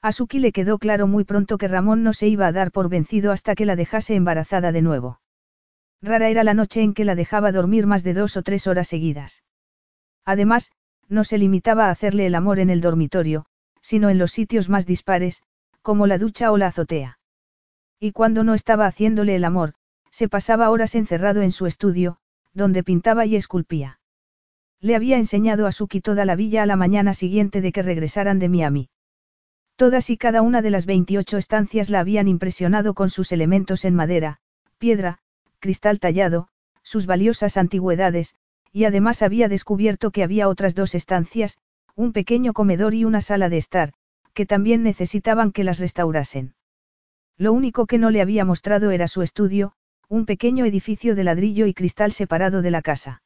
A 0.00 0.12
Suki 0.12 0.38
le 0.38 0.52
quedó 0.52 0.78
claro 0.78 1.06
muy 1.06 1.24
pronto 1.24 1.58
que 1.58 1.68
Ramón 1.68 2.02
no 2.02 2.12
se 2.12 2.28
iba 2.28 2.46
a 2.46 2.52
dar 2.52 2.72
por 2.72 2.88
vencido 2.88 3.32
hasta 3.32 3.54
que 3.54 3.66
la 3.66 3.76
dejase 3.76 4.14
embarazada 4.14 4.72
de 4.72 4.82
nuevo. 4.82 5.20
Rara 6.02 6.28
era 6.28 6.44
la 6.44 6.54
noche 6.54 6.82
en 6.82 6.94
que 6.94 7.04
la 7.04 7.14
dejaba 7.14 7.52
dormir 7.52 7.86
más 7.86 8.02
de 8.04 8.14
dos 8.14 8.36
o 8.36 8.42
tres 8.42 8.66
horas 8.66 8.88
seguidas. 8.88 9.42
Además, 10.24 10.72
no 11.08 11.24
se 11.24 11.38
limitaba 11.38 11.86
a 11.86 11.90
hacerle 11.90 12.26
el 12.26 12.34
amor 12.34 12.58
en 12.58 12.70
el 12.70 12.80
dormitorio, 12.80 13.46
sino 13.80 14.10
en 14.10 14.18
los 14.18 14.32
sitios 14.32 14.68
más 14.68 14.86
dispares, 14.86 15.42
como 15.82 16.06
la 16.06 16.18
ducha 16.18 16.50
o 16.50 16.56
la 16.56 16.68
azotea. 16.68 17.18
Y 18.00 18.12
cuando 18.12 18.44
no 18.44 18.54
estaba 18.54 18.86
haciéndole 18.86 19.36
el 19.36 19.44
amor, 19.44 19.74
se 20.10 20.28
pasaba 20.28 20.70
horas 20.70 20.94
encerrado 20.94 21.42
en 21.42 21.52
su 21.52 21.66
estudio, 21.66 22.18
donde 22.52 22.82
pintaba 22.84 23.26
y 23.26 23.36
esculpía. 23.36 23.98
Le 24.80 24.94
había 24.94 25.16
enseñado 25.16 25.66
a 25.66 25.72
Suki 25.72 26.00
toda 26.00 26.24
la 26.24 26.36
villa 26.36 26.62
a 26.62 26.66
la 26.66 26.76
mañana 26.76 27.14
siguiente 27.14 27.60
de 27.60 27.72
que 27.72 27.82
regresaran 27.82 28.38
de 28.38 28.48
Miami. 28.48 28.90
Todas 29.76 30.08
y 30.10 30.16
cada 30.16 30.40
una 30.42 30.62
de 30.62 30.70
las 30.70 30.86
28 30.86 31.36
estancias 31.36 31.90
la 31.90 32.00
habían 32.00 32.28
impresionado 32.28 32.94
con 32.94 33.10
sus 33.10 33.32
elementos 33.32 33.84
en 33.84 33.94
madera, 33.94 34.38
piedra, 34.78 35.18
cristal 35.58 35.98
tallado, 35.98 36.48
sus 36.82 37.06
valiosas 37.06 37.56
antigüedades, 37.56 38.36
y 38.74 38.86
además 38.86 39.22
había 39.22 39.48
descubierto 39.48 40.10
que 40.10 40.24
había 40.24 40.48
otras 40.48 40.74
dos 40.74 40.96
estancias, 40.96 41.58
un 41.94 42.12
pequeño 42.12 42.52
comedor 42.52 42.92
y 42.92 43.04
una 43.04 43.20
sala 43.20 43.48
de 43.48 43.56
estar, 43.56 43.92
que 44.32 44.46
también 44.46 44.82
necesitaban 44.82 45.52
que 45.52 45.62
las 45.62 45.78
restaurasen. 45.78 46.54
Lo 47.38 47.52
único 47.52 47.86
que 47.86 47.98
no 47.98 48.10
le 48.10 48.20
había 48.20 48.44
mostrado 48.44 48.90
era 48.90 49.06
su 49.06 49.22
estudio, 49.22 49.74
un 50.08 50.26
pequeño 50.26 50.64
edificio 50.64 51.14
de 51.14 51.22
ladrillo 51.22 51.66
y 51.66 51.72
cristal 51.72 52.10
separado 52.10 52.62
de 52.62 52.72
la 52.72 52.82
casa. 52.82 53.22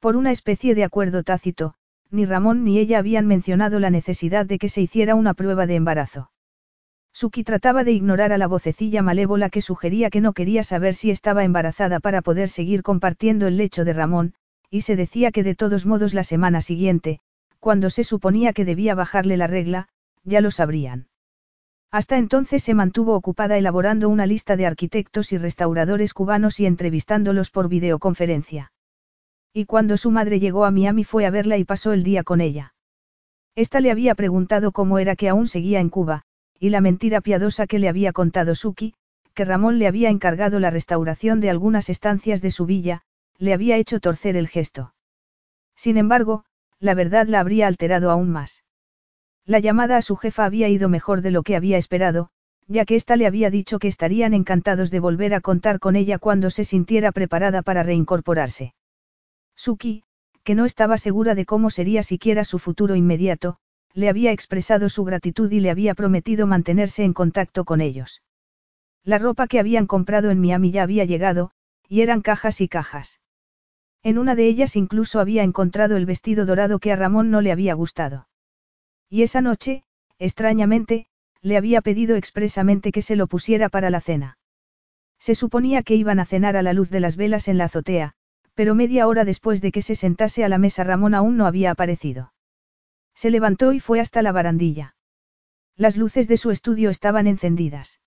Por 0.00 0.16
una 0.16 0.32
especie 0.32 0.74
de 0.74 0.82
acuerdo 0.82 1.22
tácito, 1.22 1.74
ni 2.10 2.24
Ramón 2.24 2.64
ni 2.64 2.80
ella 2.80 2.98
habían 2.98 3.28
mencionado 3.28 3.78
la 3.78 3.90
necesidad 3.90 4.46
de 4.46 4.58
que 4.58 4.68
se 4.68 4.80
hiciera 4.80 5.14
una 5.14 5.34
prueba 5.34 5.68
de 5.68 5.76
embarazo. 5.76 6.32
Suki 7.12 7.44
trataba 7.44 7.84
de 7.84 7.92
ignorar 7.92 8.32
a 8.32 8.38
la 8.38 8.48
vocecilla 8.48 9.00
malévola 9.00 9.48
que 9.48 9.62
sugería 9.62 10.10
que 10.10 10.20
no 10.20 10.32
quería 10.32 10.64
saber 10.64 10.96
si 10.96 11.12
estaba 11.12 11.44
embarazada 11.44 12.00
para 12.00 12.20
poder 12.20 12.48
seguir 12.48 12.82
compartiendo 12.82 13.46
el 13.46 13.56
lecho 13.56 13.84
de 13.84 13.92
Ramón, 13.92 14.34
y 14.70 14.82
se 14.82 14.96
decía 14.96 15.32
que 15.32 15.42
de 15.42 15.54
todos 15.54 15.86
modos 15.86 16.14
la 16.14 16.24
semana 16.24 16.60
siguiente, 16.60 17.20
cuando 17.60 17.90
se 17.90 18.04
suponía 18.04 18.52
que 18.52 18.64
debía 18.64 18.94
bajarle 18.94 19.36
la 19.36 19.46
regla, 19.46 19.88
ya 20.24 20.40
lo 20.40 20.50
sabrían. 20.50 21.08
Hasta 21.90 22.18
entonces 22.18 22.62
se 22.62 22.74
mantuvo 22.74 23.14
ocupada 23.14 23.56
elaborando 23.56 24.08
una 24.08 24.26
lista 24.26 24.56
de 24.56 24.66
arquitectos 24.66 25.32
y 25.32 25.38
restauradores 25.38 26.12
cubanos 26.14 26.60
y 26.60 26.66
entrevistándolos 26.66 27.50
por 27.50 27.68
videoconferencia. 27.68 28.72
Y 29.52 29.64
cuando 29.64 29.96
su 29.96 30.10
madre 30.10 30.38
llegó 30.38 30.64
a 30.64 30.70
Miami 30.70 31.04
fue 31.04 31.24
a 31.24 31.30
verla 31.30 31.56
y 31.56 31.64
pasó 31.64 31.92
el 31.92 32.02
día 32.02 32.22
con 32.22 32.40
ella. 32.40 32.74
Esta 33.54 33.80
le 33.80 33.90
había 33.90 34.14
preguntado 34.14 34.72
cómo 34.72 34.98
era 34.98 35.16
que 35.16 35.30
aún 35.30 35.46
seguía 35.46 35.80
en 35.80 35.88
Cuba, 35.88 36.24
y 36.60 36.68
la 36.68 36.82
mentira 36.82 37.22
piadosa 37.22 37.66
que 37.66 37.78
le 37.78 37.88
había 37.88 38.12
contado 38.12 38.54
Suki, 38.54 38.94
que 39.32 39.46
Ramón 39.46 39.78
le 39.78 39.86
había 39.86 40.10
encargado 40.10 40.60
la 40.60 40.70
restauración 40.70 41.40
de 41.40 41.48
algunas 41.48 41.88
estancias 41.88 42.42
de 42.42 42.50
su 42.50 42.66
villa, 42.66 43.02
le 43.38 43.52
había 43.52 43.76
hecho 43.76 44.00
torcer 44.00 44.36
el 44.36 44.48
gesto. 44.48 44.94
Sin 45.74 45.98
embargo, 45.98 46.44
la 46.78 46.94
verdad 46.94 47.26
la 47.26 47.40
habría 47.40 47.66
alterado 47.66 48.10
aún 48.10 48.30
más. 48.30 48.64
La 49.44 49.58
llamada 49.60 49.96
a 49.96 50.02
su 50.02 50.16
jefa 50.16 50.44
había 50.44 50.68
ido 50.68 50.88
mejor 50.88 51.22
de 51.22 51.30
lo 51.30 51.42
que 51.42 51.56
había 51.56 51.78
esperado, 51.78 52.30
ya 52.66 52.84
que 52.84 52.96
ésta 52.96 53.16
le 53.16 53.26
había 53.26 53.50
dicho 53.50 53.78
que 53.78 53.88
estarían 53.88 54.34
encantados 54.34 54.90
de 54.90 55.00
volver 55.00 55.34
a 55.34 55.40
contar 55.40 55.78
con 55.78 55.96
ella 55.96 56.18
cuando 56.18 56.50
se 56.50 56.64
sintiera 56.64 57.12
preparada 57.12 57.62
para 57.62 57.82
reincorporarse. 57.82 58.74
Suki, 59.54 60.02
que 60.42 60.54
no 60.54 60.64
estaba 60.64 60.98
segura 60.98 61.34
de 61.34 61.44
cómo 61.44 61.70
sería 61.70 62.02
siquiera 62.02 62.44
su 62.44 62.58
futuro 62.58 62.96
inmediato, 62.96 63.58
le 63.94 64.08
había 64.08 64.32
expresado 64.32 64.88
su 64.88 65.04
gratitud 65.04 65.50
y 65.50 65.60
le 65.60 65.70
había 65.70 65.94
prometido 65.94 66.46
mantenerse 66.46 67.04
en 67.04 67.12
contacto 67.12 67.64
con 67.64 67.80
ellos. 67.80 68.22
La 69.04 69.18
ropa 69.18 69.46
que 69.46 69.60
habían 69.60 69.86
comprado 69.86 70.30
en 70.30 70.40
Miami 70.40 70.72
ya 70.72 70.82
había 70.82 71.04
llegado, 71.04 71.52
y 71.88 72.00
eran 72.00 72.20
cajas 72.20 72.60
y 72.60 72.68
cajas. 72.68 73.20
En 74.06 74.18
una 74.18 74.36
de 74.36 74.46
ellas 74.46 74.76
incluso 74.76 75.18
había 75.18 75.42
encontrado 75.42 75.96
el 75.96 76.06
vestido 76.06 76.46
dorado 76.46 76.78
que 76.78 76.92
a 76.92 76.96
Ramón 76.96 77.32
no 77.32 77.40
le 77.40 77.50
había 77.50 77.74
gustado. 77.74 78.28
Y 79.10 79.22
esa 79.22 79.40
noche, 79.40 79.82
extrañamente, 80.20 81.08
le 81.42 81.56
había 81.56 81.80
pedido 81.80 82.14
expresamente 82.14 82.92
que 82.92 83.02
se 83.02 83.16
lo 83.16 83.26
pusiera 83.26 83.68
para 83.68 83.90
la 83.90 84.00
cena. 84.00 84.38
Se 85.18 85.34
suponía 85.34 85.82
que 85.82 85.96
iban 85.96 86.20
a 86.20 86.24
cenar 86.24 86.56
a 86.56 86.62
la 86.62 86.72
luz 86.72 86.88
de 86.88 87.00
las 87.00 87.16
velas 87.16 87.48
en 87.48 87.58
la 87.58 87.64
azotea, 87.64 88.12
pero 88.54 88.76
media 88.76 89.08
hora 89.08 89.24
después 89.24 89.60
de 89.60 89.72
que 89.72 89.82
se 89.82 89.96
sentase 89.96 90.44
a 90.44 90.48
la 90.48 90.58
mesa 90.58 90.84
Ramón 90.84 91.12
aún 91.12 91.36
no 91.36 91.44
había 91.44 91.72
aparecido. 91.72 92.32
Se 93.12 93.30
levantó 93.30 93.72
y 93.72 93.80
fue 93.80 93.98
hasta 93.98 94.22
la 94.22 94.30
barandilla. 94.30 94.94
Las 95.74 95.96
luces 95.96 96.28
de 96.28 96.36
su 96.36 96.52
estudio 96.52 96.90
estaban 96.90 97.26
encendidas. 97.26 98.00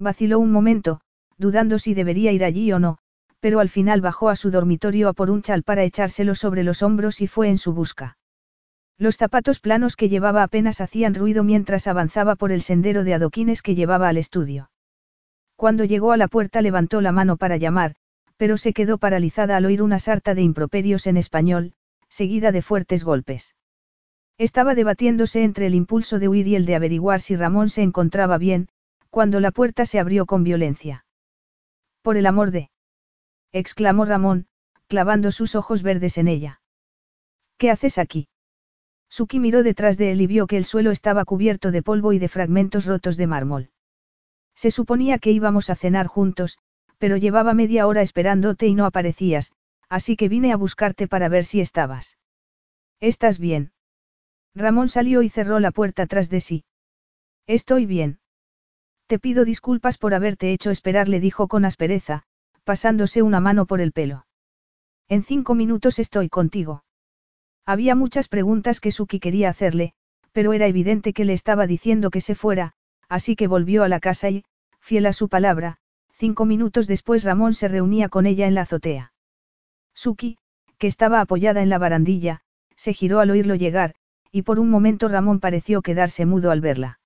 Vaciló 0.00 0.40
un 0.40 0.50
momento, 0.50 1.00
dudando 1.38 1.78
si 1.78 1.94
debería 1.94 2.32
ir 2.32 2.42
allí 2.42 2.72
o 2.72 2.80
no, 2.80 2.98
pero 3.42 3.58
al 3.58 3.68
final 3.68 4.00
bajó 4.00 4.28
a 4.28 4.36
su 4.36 4.52
dormitorio 4.52 5.08
a 5.08 5.14
por 5.14 5.28
un 5.28 5.42
chal 5.42 5.64
para 5.64 5.82
echárselo 5.82 6.36
sobre 6.36 6.62
los 6.62 6.80
hombros 6.80 7.20
y 7.20 7.26
fue 7.26 7.48
en 7.48 7.58
su 7.58 7.74
busca. 7.74 8.16
Los 8.98 9.16
zapatos 9.16 9.58
planos 9.58 9.96
que 9.96 10.08
llevaba 10.08 10.44
apenas 10.44 10.80
hacían 10.80 11.12
ruido 11.12 11.42
mientras 11.42 11.88
avanzaba 11.88 12.36
por 12.36 12.52
el 12.52 12.62
sendero 12.62 13.02
de 13.02 13.14
adoquines 13.14 13.60
que 13.60 13.74
llevaba 13.74 14.08
al 14.08 14.16
estudio. 14.16 14.70
Cuando 15.56 15.84
llegó 15.84 16.12
a 16.12 16.16
la 16.16 16.28
puerta 16.28 16.62
levantó 16.62 17.00
la 17.00 17.10
mano 17.10 17.36
para 17.36 17.56
llamar, 17.56 17.96
pero 18.36 18.56
se 18.56 18.72
quedó 18.72 18.98
paralizada 18.98 19.56
al 19.56 19.64
oír 19.64 19.82
una 19.82 19.98
sarta 19.98 20.36
de 20.36 20.42
improperios 20.42 21.08
en 21.08 21.16
español, 21.16 21.72
seguida 22.08 22.52
de 22.52 22.62
fuertes 22.62 23.02
golpes. 23.02 23.56
Estaba 24.38 24.76
debatiéndose 24.76 25.42
entre 25.42 25.66
el 25.66 25.74
impulso 25.74 26.20
de 26.20 26.28
huir 26.28 26.46
y 26.46 26.54
el 26.54 26.64
de 26.64 26.76
averiguar 26.76 27.20
si 27.20 27.34
Ramón 27.34 27.70
se 27.70 27.82
encontraba 27.82 28.38
bien, 28.38 28.68
cuando 29.10 29.40
la 29.40 29.50
puerta 29.50 29.84
se 29.84 29.98
abrió 29.98 30.26
con 30.26 30.44
violencia. 30.44 31.04
Por 32.02 32.16
el 32.16 32.26
amor 32.26 32.52
de... 32.52 32.70
exclamó 33.52 34.04
Ramón, 34.04 34.46
clavando 34.86 35.30
sus 35.30 35.54
ojos 35.54 35.82
verdes 35.82 36.18
en 36.18 36.28
ella. 36.28 36.60
¿Qué 37.58 37.70
haces 37.70 37.98
aquí? 37.98 38.28
Suki 39.08 39.40
miró 39.40 39.62
detrás 39.62 39.98
de 39.98 40.12
él 40.12 40.20
y 40.22 40.26
vio 40.26 40.46
que 40.46 40.56
el 40.56 40.64
suelo 40.64 40.90
estaba 40.90 41.24
cubierto 41.24 41.70
de 41.70 41.82
polvo 41.82 42.12
y 42.12 42.18
de 42.18 42.28
fragmentos 42.28 42.86
rotos 42.86 43.16
de 43.16 43.26
mármol. 43.26 43.70
Se 44.54 44.70
suponía 44.70 45.18
que 45.18 45.30
íbamos 45.30 45.70
a 45.70 45.74
cenar 45.74 46.06
juntos, 46.06 46.58
pero 46.98 47.16
llevaba 47.16 47.52
media 47.52 47.86
hora 47.86 48.02
esperándote 48.02 48.66
y 48.66 48.74
no 48.74 48.86
aparecías, 48.86 49.52
así 49.88 50.16
que 50.16 50.28
vine 50.28 50.52
a 50.52 50.56
buscarte 50.56 51.08
para 51.08 51.28
ver 51.28 51.44
si 51.44 51.60
estabas. 51.60 52.16
¿Estás 53.00 53.38
bien? 53.38 53.72
Ramón 54.54 54.88
salió 54.88 55.22
y 55.22 55.28
cerró 55.28 55.60
la 55.60 55.72
puerta 55.72 56.06
tras 56.06 56.30
de 56.30 56.40
sí. 56.40 56.64
Estoy 57.46 57.86
bien. 57.86 58.20
Te 59.06 59.18
pido 59.18 59.44
disculpas 59.44 59.98
por 59.98 60.14
haberte 60.14 60.52
hecho 60.52 60.70
esperar, 60.70 61.08
le 61.08 61.20
dijo 61.20 61.48
con 61.48 61.64
aspereza, 61.64 62.24
pasándose 62.64 63.22
una 63.22 63.40
mano 63.40 63.66
por 63.66 63.80
el 63.80 63.92
pelo. 63.92 64.26
En 65.08 65.22
cinco 65.22 65.54
minutos 65.54 65.98
estoy 65.98 66.28
contigo. 66.28 66.84
Había 67.66 67.94
muchas 67.94 68.28
preguntas 68.28 68.80
que 68.80 68.90
Suki 68.90 69.20
quería 69.20 69.50
hacerle, 69.50 69.94
pero 70.32 70.52
era 70.52 70.66
evidente 70.66 71.12
que 71.12 71.24
le 71.24 71.32
estaba 71.32 71.66
diciendo 71.66 72.10
que 72.10 72.20
se 72.20 72.34
fuera, 72.34 72.72
así 73.08 73.36
que 73.36 73.46
volvió 73.46 73.84
a 73.84 73.88
la 73.88 74.00
casa 74.00 74.30
y, 74.30 74.44
fiel 74.80 75.06
a 75.06 75.12
su 75.12 75.28
palabra, 75.28 75.78
cinco 76.12 76.44
minutos 76.44 76.86
después 76.86 77.24
Ramón 77.24 77.54
se 77.54 77.68
reunía 77.68 78.08
con 78.08 78.26
ella 78.26 78.46
en 78.46 78.54
la 78.54 78.62
azotea. 78.62 79.12
Suki, 79.94 80.38
que 80.78 80.86
estaba 80.86 81.20
apoyada 81.20 81.62
en 81.62 81.68
la 81.68 81.78
barandilla, 81.78 82.40
se 82.76 82.94
giró 82.94 83.20
al 83.20 83.30
oírlo 83.30 83.54
llegar, 83.54 83.94
y 84.32 84.42
por 84.42 84.58
un 84.58 84.70
momento 84.70 85.08
Ramón 85.08 85.40
pareció 85.40 85.82
quedarse 85.82 86.26
mudo 86.26 86.50
al 86.50 86.60
verla. 86.60 86.98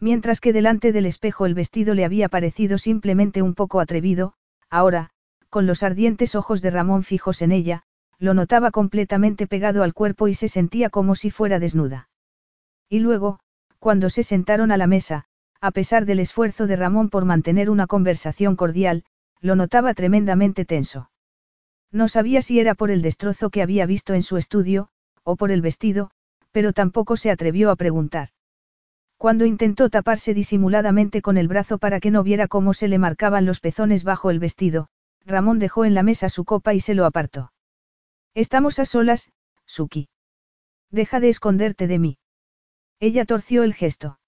Mientras 0.00 0.40
que 0.40 0.52
delante 0.52 0.92
del 0.92 1.06
espejo 1.06 1.46
el 1.46 1.54
vestido 1.54 1.94
le 1.94 2.04
había 2.04 2.28
parecido 2.28 2.76
simplemente 2.76 3.42
un 3.42 3.54
poco 3.54 3.80
atrevido, 3.80 4.34
ahora, 4.70 5.10
con 5.48 5.66
los 5.66 5.82
ardientes 5.82 6.34
ojos 6.34 6.62
de 6.62 6.70
Ramón 6.70 7.02
fijos 7.02 7.42
en 7.42 7.52
ella, 7.52 7.82
lo 8.18 8.34
notaba 8.34 8.70
completamente 8.70 9.46
pegado 9.46 9.82
al 9.82 9.94
cuerpo 9.94 10.28
y 10.28 10.34
se 10.34 10.48
sentía 10.48 10.90
como 10.90 11.16
si 11.16 11.30
fuera 11.30 11.58
desnuda. 11.58 12.08
Y 12.88 13.00
luego, 13.00 13.40
cuando 13.78 14.10
se 14.10 14.22
sentaron 14.22 14.70
a 14.72 14.76
la 14.76 14.86
mesa, 14.86 15.24
a 15.60 15.70
pesar 15.70 16.06
del 16.06 16.20
esfuerzo 16.20 16.66
de 16.66 16.76
Ramón 16.76 17.10
por 17.10 17.24
mantener 17.24 17.70
una 17.70 17.86
conversación 17.86 18.56
cordial, 18.56 19.04
lo 19.40 19.56
notaba 19.56 19.94
tremendamente 19.94 20.64
tenso. 20.64 21.10
No 21.90 22.08
sabía 22.08 22.42
si 22.42 22.60
era 22.60 22.74
por 22.74 22.90
el 22.90 23.02
destrozo 23.02 23.50
que 23.50 23.62
había 23.62 23.86
visto 23.86 24.14
en 24.14 24.22
su 24.22 24.36
estudio, 24.36 24.88
o 25.22 25.36
por 25.36 25.50
el 25.50 25.62
vestido, 25.62 26.10
pero 26.52 26.72
tampoco 26.72 27.16
se 27.16 27.30
atrevió 27.30 27.70
a 27.70 27.76
preguntar. 27.76 28.28
Cuando 29.20 29.44
intentó 29.44 29.90
taparse 29.90 30.32
disimuladamente 30.32 31.20
con 31.20 31.36
el 31.36 31.46
brazo 31.46 31.76
para 31.76 32.00
que 32.00 32.10
no 32.10 32.22
viera 32.22 32.48
cómo 32.48 32.72
se 32.72 32.88
le 32.88 32.98
marcaban 32.98 33.44
los 33.44 33.60
pezones 33.60 34.02
bajo 34.02 34.30
el 34.30 34.38
vestido, 34.38 34.88
Ramón 35.26 35.58
dejó 35.58 35.84
en 35.84 35.92
la 35.92 36.02
mesa 36.02 36.30
su 36.30 36.46
copa 36.46 36.72
y 36.72 36.80
se 36.80 36.94
lo 36.94 37.04
apartó. 37.04 37.52
Estamos 38.32 38.78
a 38.78 38.86
solas, 38.86 39.30
Suki. 39.66 40.08
Deja 40.90 41.20
de 41.20 41.28
esconderte 41.28 41.86
de 41.86 41.98
mí. 41.98 42.18
Ella 42.98 43.26
torció 43.26 43.62
el 43.62 43.74
gesto. 43.74 44.18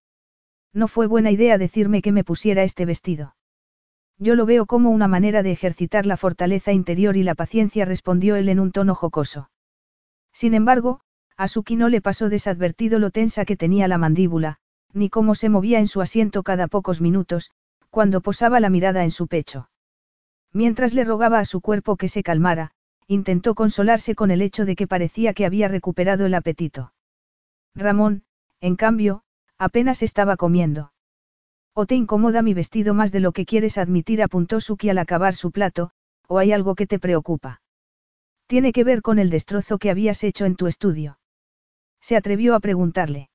No 0.74 0.88
fue 0.88 1.06
buena 1.06 1.30
idea 1.30 1.56
decirme 1.56 2.02
que 2.02 2.12
me 2.12 2.22
pusiera 2.22 2.62
este 2.62 2.84
vestido. 2.84 3.34
Yo 4.18 4.34
lo 4.34 4.44
veo 4.44 4.66
como 4.66 4.90
una 4.90 5.08
manera 5.08 5.42
de 5.42 5.52
ejercitar 5.52 6.04
la 6.04 6.18
fortaleza 6.18 6.70
interior 6.70 7.16
y 7.16 7.22
la 7.22 7.34
paciencia, 7.34 7.86
respondió 7.86 8.36
él 8.36 8.50
en 8.50 8.60
un 8.60 8.72
tono 8.72 8.94
jocoso. 8.94 9.48
Sin 10.34 10.52
embargo, 10.52 11.00
a 11.38 11.48
Suki 11.48 11.76
no 11.76 11.88
le 11.88 12.02
pasó 12.02 12.28
desadvertido 12.28 12.98
lo 12.98 13.10
tensa 13.10 13.46
que 13.46 13.56
tenía 13.56 13.88
la 13.88 13.96
mandíbula, 13.96 14.58
ni 14.92 15.10
cómo 15.10 15.34
se 15.34 15.48
movía 15.48 15.78
en 15.78 15.86
su 15.86 16.00
asiento 16.00 16.42
cada 16.42 16.68
pocos 16.68 17.00
minutos, 17.00 17.50
cuando 17.90 18.20
posaba 18.20 18.60
la 18.60 18.70
mirada 18.70 19.04
en 19.04 19.10
su 19.10 19.26
pecho. 19.26 19.68
Mientras 20.52 20.94
le 20.94 21.04
rogaba 21.04 21.38
a 21.38 21.44
su 21.44 21.60
cuerpo 21.60 21.96
que 21.96 22.08
se 22.08 22.22
calmara, 22.22 22.72
intentó 23.06 23.54
consolarse 23.54 24.14
con 24.14 24.30
el 24.30 24.42
hecho 24.42 24.64
de 24.64 24.76
que 24.76 24.86
parecía 24.86 25.34
que 25.34 25.46
había 25.46 25.68
recuperado 25.68 26.26
el 26.26 26.34
apetito. 26.34 26.92
Ramón, 27.74 28.24
en 28.60 28.76
cambio, 28.76 29.22
apenas 29.58 30.02
estaba 30.02 30.36
comiendo. 30.36 30.92
¿O 31.74 31.86
te 31.86 31.94
incomoda 31.94 32.42
mi 32.42 32.52
vestido 32.52 32.92
más 32.92 33.12
de 33.12 33.20
lo 33.20 33.32
que 33.32 33.46
quieres 33.46 33.78
admitir? 33.78 34.22
apuntó 34.22 34.60
Suki 34.60 34.90
al 34.90 34.98
acabar 34.98 35.34
su 35.34 35.52
plato, 35.52 35.90
¿o 36.28 36.38
hay 36.38 36.52
algo 36.52 36.74
que 36.74 36.86
te 36.86 36.98
preocupa? 36.98 37.62
Tiene 38.46 38.72
que 38.72 38.84
ver 38.84 39.00
con 39.00 39.18
el 39.18 39.30
destrozo 39.30 39.78
que 39.78 39.90
habías 39.90 40.22
hecho 40.24 40.44
en 40.44 40.56
tu 40.56 40.66
estudio. 40.66 41.18
Se 42.00 42.16
atrevió 42.16 42.54
a 42.54 42.60
preguntarle. 42.60 43.30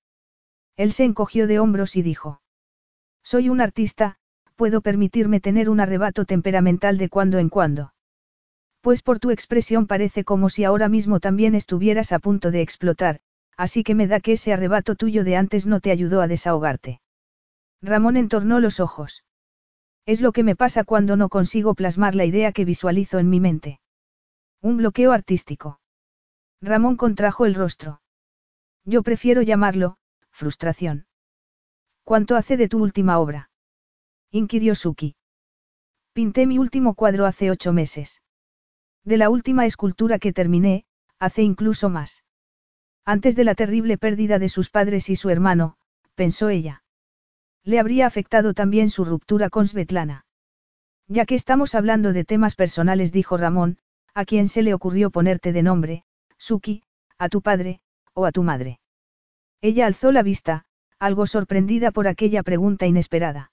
Él 0.77 0.93
se 0.93 1.03
encogió 1.03 1.47
de 1.47 1.59
hombros 1.59 1.95
y 1.95 2.03
dijo. 2.03 2.41
Soy 3.23 3.49
un 3.49 3.59
artista, 3.59 4.17
puedo 4.55 4.81
permitirme 4.81 5.39
tener 5.39 5.69
un 5.69 5.79
arrebato 5.79 6.25
temperamental 6.25 6.97
de 6.97 7.09
cuando 7.09 7.39
en 7.39 7.49
cuando. 7.49 7.93
Pues 8.81 9.01
por 9.01 9.19
tu 9.19 9.31
expresión 9.31 9.87
parece 9.87 10.23
como 10.23 10.49
si 10.49 10.63
ahora 10.63 10.87
mismo 10.87 11.19
también 11.19 11.55
estuvieras 11.55 12.11
a 12.11 12.19
punto 12.19 12.51
de 12.51 12.61
explotar, 12.61 13.19
así 13.57 13.83
que 13.83 13.95
me 13.95 14.07
da 14.07 14.19
que 14.19 14.33
ese 14.33 14.53
arrebato 14.53 14.95
tuyo 14.95 15.23
de 15.23 15.35
antes 15.35 15.65
no 15.65 15.79
te 15.79 15.91
ayudó 15.91 16.21
a 16.21 16.27
desahogarte. 16.27 17.01
Ramón 17.81 18.15
entornó 18.15 18.59
los 18.59 18.79
ojos. 18.79 19.23
Es 20.05 20.21
lo 20.21 20.31
que 20.31 20.43
me 20.43 20.55
pasa 20.55 20.83
cuando 20.83 21.17
no 21.17 21.27
consigo 21.27 21.73
plasmar 21.73 22.15
la 22.15 22.25
idea 22.25 22.51
que 22.51 22.65
visualizo 22.65 23.19
en 23.19 23.29
mi 23.29 23.39
mente. 23.39 23.79
Un 24.61 24.77
bloqueo 24.77 25.11
artístico. 25.11 25.79
Ramón 26.61 26.95
contrajo 26.95 27.45
el 27.45 27.55
rostro. 27.55 28.01
Yo 28.85 29.03
prefiero 29.03 29.41
llamarlo, 29.41 29.97
frustración. 30.37 31.07
¿Cuánto 32.03 32.35
hace 32.35 32.57
de 32.57 32.69
tu 32.69 32.77
última 32.81 33.17
obra? 33.17 33.49
inquirió 34.31 34.75
Suki. 34.75 35.15
Pinté 36.13 36.45
mi 36.45 36.59
último 36.59 36.93
cuadro 36.93 37.25
hace 37.25 37.49
ocho 37.49 37.73
meses. 37.73 38.21
De 39.03 39.17
la 39.17 39.29
última 39.29 39.65
escultura 39.65 40.19
que 40.19 40.33
terminé, 40.33 40.85
hace 41.19 41.41
incluso 41.41 41.89
más. 41.89 42.23
Antes 43.03 43.35
de 43.35 43.45
la 43.45 43.55
terrible 43.55 43.97
pérdida 43.97 44.37
de 44.37 44.49
sus 44.49 44.69
padres 44.69 45.09
y 45.09 45.15
su 45.15 45.29
hermano, 45.29 45.77
pensó 46.13 46.49
ella. 46.49 46.83
Le 47.63 47.79
habría 47.79 48.05
afectado 48.05 48.53
también 48.53 48.89
su 48.89 49.05
ruptura 49.05 49.49
con 49.49 49.67
Svetlana. 49.67 50.25
Ya 51.07 51.25
que 51.25 51.35
estamos 51.35 51.73
hablando 51.73 52.13
de 52.13 52.25
temas 52.25 52.55
personales, 52.55 53.11
dijo 53.11 53.37
Ramón, 53.37 53.79
a 54.13 54.25
quien 54.25 54.47
se 54.49 54.61
le 54.61 54.73
ocurrió 54.73 55.09
ponerte 55.09 55.51
de 55.51 55.63
nombre, 55.63 56.03
Suki, 56.37 56.83
a 57.17 57.29
tu 57.29 57.41
padre, 57.41 57.81
o 58.13 58.25
a 58.25 58.31
tu 58.31 58.43
madre. 58.43 58.79
Ella 59.61 59.85
alzó 59.85 60.11
la 60.11 60.23
vista, 60.23 60.65
algo 60.99 61.27
sorprendida 61.27 61.91
por 61.91 62.07
aquella 62.07 62.43
pregunta 62.43 62.85
inesperada. 62.85 63.51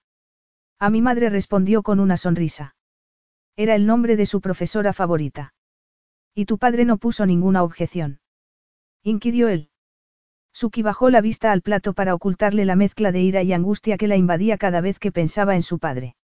A 0.79 0.91
mi 0.91 1.03
madre 1.03 1.31
respondió 1.31 1.83
con 1.83 2.01
una 2.01 2.17
sonrisa. 2.17 2.75
Era 3.57 3.75
el 3.75 3.87
nombre 3.87 4.17
de 4.17 4.27
su 4.27 4.41
profesora 4.41 4.93
favorita. 4.93 5.55
Y 6.35 6.47
tu 6.47 6.59
padre 6.59 6.85
no 6.85 6.97
puso 6.97 7.27
ninguna 7.27 7.63
objeción 7.63 8.21
inquirió 9.05 9.49
él. 9.49 9.69
Suki 10.55 10.83
bajó 10.83 11.11
la 11.11 11.21
vista 11.21 11.53
al 11.53 11.61
plato 11.61 11.93
para 11.93 12.15
ocultarle 12.15 12.65
la 12.65 12.75
mezcla 12.75 13.13
de 13.13 13.21
ira 13.21 13.43
y 13.43 13.53
angustia 13.53 13.99
que 13.99 14.09
la 14.09 14.17
invadía 14.17 14.57
cada 14.57 14.81
vez 14.81 14.99
que 14.99 15.13
pensaba 15.13 15.57
en 15.57 15.63
su 15.63 15.79
padre. 15.79 16.17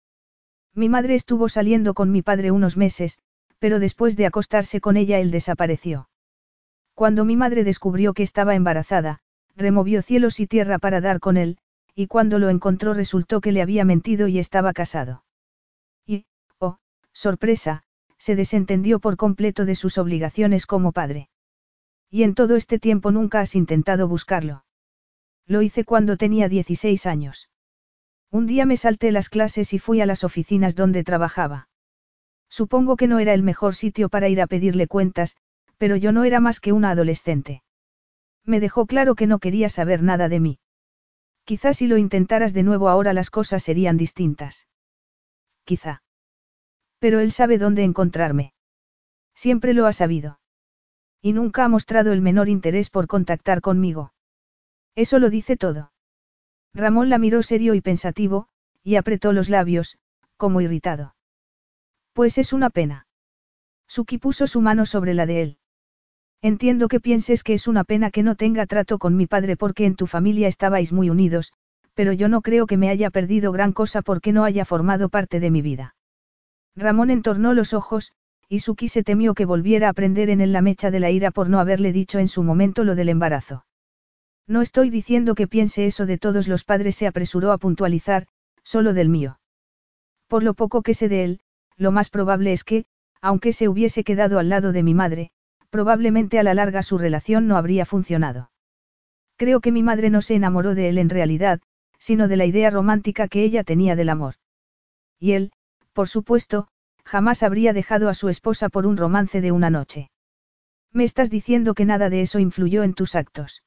Mi 0.75 0.89
madre 0.89 1.15
estuvo 1.15 1.49
saliendo 1.49 1.94
con 1.94 2.10
mi 2.10 2.23
padre 2.23 2.50
unos 2.50 2.76
meses, 2.76 3.18
pero 3.59 3.81
después 3.81 4.17
de 4.17 4.26
acostarse 4.26 4.81
con 4.81 4.97
ella 4.97 5.18
él 5.18 5.31
desapareció. 5.31 6.09
Cuando 6.94 7.25
mi 7.25 7.36
madre 7.36 7.65
descubrió 7.65 8.15
que 8.15 8.23
estaba 8.23 8.55
embarazada, 8.55 9.20
removió 9.60 10.02
cielos 10.02 10.40
y 10.40 10.47
tierra 10.47 10.78
para 10.78 11.00
dar 11.00 11.20
con 11.20 11.36
él, 11.36 11.58
y 11.94 12.08
cuando 12.08 12.39
lo 12.39 12.48
encontró 12.48 12.94
resultó 12.94 13.40
que 13.40 13.52
le 13.52 13.62
había 13.62 13.84
mentido 13.84 14.26
y 14.26 14.39
estaba 14.39 14.72
casado. 14.72 15.24
Y, 16.06 16.24
oh, 16.58 16.78
sorpresa, 17.12 17.84
se 18.18 18.34
desentendió 18.34 18.98
por 18.98 19.16
completo 19.16 19.64
de 19.64 19.74
sus 19.74 19.98
obligaciones 19.98 20.66
como 20.66 20.92
padre. 20.92 21.28
Y 22.10 22.24
en 22.24 22.34
todo 22.34 22.56
este 22.56 22.78
tiempo 22.78 23.12
nunca 23.12 23.40
has 23.40 23.55
intentado 23.55 24.08
buscarlo. 24.08 24.64
Lo 25.47 25.62
hice 25.62 25.84
cuando 25.84 26.16
tenía 26.16 26.48
16 26.48 27.06
años. 27.06 27.48
Un 28.30 28.47
día 28.47 28.66
me 28.66 28.76
salté 28.76 29.12
las 29.12 29.28
clases 29.28 29.72
y 29.72 29.78
fui 29.78 30.00
a 30.00 30.06
las 30.06 30.22
oficinas 30.24 30.76
donde 30.76 31.05
trabajaba. 31.05 31.68
Supongo 32.48 32.97
que 32.97 33.06
no 33.06 33.18
era 33.18 33.32
el 33.32 33.42
mejor 33.42 33.74
sitio 33.74 34.08
para 34.08 34.28
ir 34.28 34.40
a 34.40 34.47
pedirle 34.47 34.86
cuentas, 34.86 35.36
pero 35.78 35.97
yo 35.97 36.12
no 36.12 36.24
era 36.24 36.40
más 36.40 36.60
que 36.60 36.72
una 36.72 36.90
adolescente. 36.90 37.62
Me 38.51 38.59
dejó 38.59 38.87
claro 38.87 39.15
que 39.15 39.29
no 39.29 39.39
quería 39.39 39.69
saber 39.69 40.03
nada 40.03 40.29
de 40.29 40.41
mí. 40.41 40.59
Quizás 41.45 41.77
si 41.77 41.87
lo 41.87 41.99
intentaras 41.99 42.53
de 42.53 42.65
nuevo 42.65 42.89
ahora 42.89 43.12
las 43.12 43.31
cosas 43.31 43.62
serían 43.62 43.97
distintas. 43.97 44.67
Quizá. 45.62 46.03
Pero 46.99 47.20
él 47.20 47.31
sabe 47.31 47.59
dónde 47.59 47.85
encontrarme. 47.85 48.53
Siempre 49.37 49.73
lo 49.73 49.87
ha 49.87 49.93
sabido. 49.93 50.41
Y 51.23 51.33
nunca 51.33 51.65
ha 51.65 51.69
mostrado 51.69 52.12
el 52.12 52.23
menor 52.23 52.49
interés 52.49 52.91
por 52.91 53.07
contactar 53.07 53.61
conmigo. 53.61 54.15
Eso 54.97 55.20
lo 55.20 55.31
dice 55.31 55.57
todo. 55.57 55.93
Ramón 56.75 57.09
la 57.09 57.19
miró 57.19 57.45
serio 57.45 57.75
y 57.75 57.81
pensativo, 57.81 58.49
y 58.83 58.97
apretó 58.97 59.33
los 59.33 59.49
labios, 59.49 60.01
como 60.37 60.61
irritado. 60.61 61.15
Pues 62.15 62.37
es 62.37 62.53
una 62.53 62.70
pena. 62.70 63.07
Suki 63.87 64.19
puso 64.19 64.49
su 64.49 64.61
mano 64.61 64.87
sobre 64.87 65.15
la 65.15 65.27
de 65.27 65.43
él. 65.43 65.59
Entiendo 66.43 66.89
que 66.89 67.01
pienses 67.01 67.43
que 67.43 67.52
es 67.52 67.69
una 67.69 67.85
pena 67.85 68.10
que 68.10 68.23
no 68.23 68.35
tenga 68.35 68.65
trato 68.67 68.99
con 68.99 69.15
mi 69.17 69.27
padre 69.27 69.57
porque 69.57 69.85
en 69.85 69.94
tu 69.94 70.07
familia 70.07 70.49
estabais 70.49 70.93
muy 70.93 71.10
unidos, 71.10 71.52
pero 71.94 72.15
yo 72.15 72.28
no 72.28 72.41
creo 72.41 72.67
que 72.67 72.78
me 72.78 72.89
haya 72.89 73.10
perdido 73.10 73.52
gran 73.52 73.73
cosa 73.73 74.01
porque 74.01 74.33
no 74.33 74.44
haya 74.44 74.65
formado 74.65 75.10
parte 75.10 75.39
de 75.39 75.51
mi 75.51 75.60
vida. 75.60 75.94
Ramón 76.75 77.10
entornó 77.10 77.52
los 77.52 77.75
ojos, 77.75 78.12
y 78.49 78.60
Suki 78.60 78.89
se 78.89 79.02
temió 79.02 79.35
que 79.35 79.44
volviera 79.44 79.91
a 79.91 79.93
prender 79.93 80.31
en 80.31 80.41
él 80.41 80.52
la 80.52 80.62
mecha 80.62 80.91
de 80.91 81.01
la 81.01 81.10
ira 81.10 81.31
por 81.31 81.51
no 81.51 81.60
haberle 81.60 81.93
dicho 81.93 82.19
en 82.19 82.28
su 82.28 82.43
momento 82.43 82.85
lo 82.85 82.94
del 82.94 83.10
embarazo. 83.10 83.67
No 84.47 84.62
estoy 84.62 84.89
diciendo 84.89 85.35
que 85.35 85.47
piense 85.47 85.86
eso 85.86 86.07
de 86.07 86.17
todos 86.17 86.49
los 86.49 86.65
padres, 86.65 86.97
se 86.97 87.07
apresuró 87.07 87.52
a 87.52 87.59
puntualizar, 87.59 88.27
solo 88.62 88.94
del 88.94 89.10
mío. 89.10 89.39
Por 90.27 90.43
lo 90.43 90.55
poco 90.55 90.83
que 90.83 90.94
sé 90.94 91.09
de 91.09 91.25
él, 91.25 91.41
lo 91.77 91.93
más 91.93 92.09
probable 92.09 92.52
es 92.52 92.65
que, 92.65 92.86
aunque 93.20 93.52
se 93.52 93.69
hubiese 93.69 94.05
quedado 94.05 94.39
al 94.39 94.49
lado 94.49 94.73
de 94.73 94.83
mi 94.83 94.94
madre, 94.94 95.31
probablemente 95.70 96.39
a 96.39 96.42
la 96.42 96.55
larga 96.55 96.82
su 96.82 96.99
relación 96.99 97.47
no 97.47 97.57
habría 97.57 97.86
funcionado. 97.86 98.50
Creo 99.36 99.60
que 99.60 99.73
mi 99.73 99.82
madre 99.82 100.10
no 100.10 100.20
se 100.20 100.34
enamoró 100.34 100.74
de 100.74 100.89
él 100.89 100.99
en 100.99 101.08
realidad, 101.08 101.60
sino 101.99 102.28
de 102.28 102.36
la 102.36 102.44
idea 102.44 102.70
romántica 102.70 103.28
que 103.28 103.42
ella 103.42 103.65
tenía 103.65 103.97
del 103.97 104.10
amor. 104.10 104.34
Y 105.18 105.32
él, 105.32 105.52
por 105.92 106.08
supuesto, 106.08 106.68
Jamás 107.05 107.42
habría 107.42 107.73
dejado 107.73 108.08
a 108.08 108.15
su 108.15 108.28
esposa 108.28 108.68
por 108.68 108.86
un 108.86 108.97
romance 108.97 109.40
de 109.40 109.52
una 109.52 109.68
noche. 109.68 110.10
Me 110.92 111.02
estás 111.02 111.28
diciendo 111.28 111.74
que 111.74 111.84
nada 111.84 112.10
de 112.10 112.23
eso 112.23 112.39
influyó 112.39 112.82
en 112.82 112.94
tus 112.94 113.15
actos. 113.15 113.65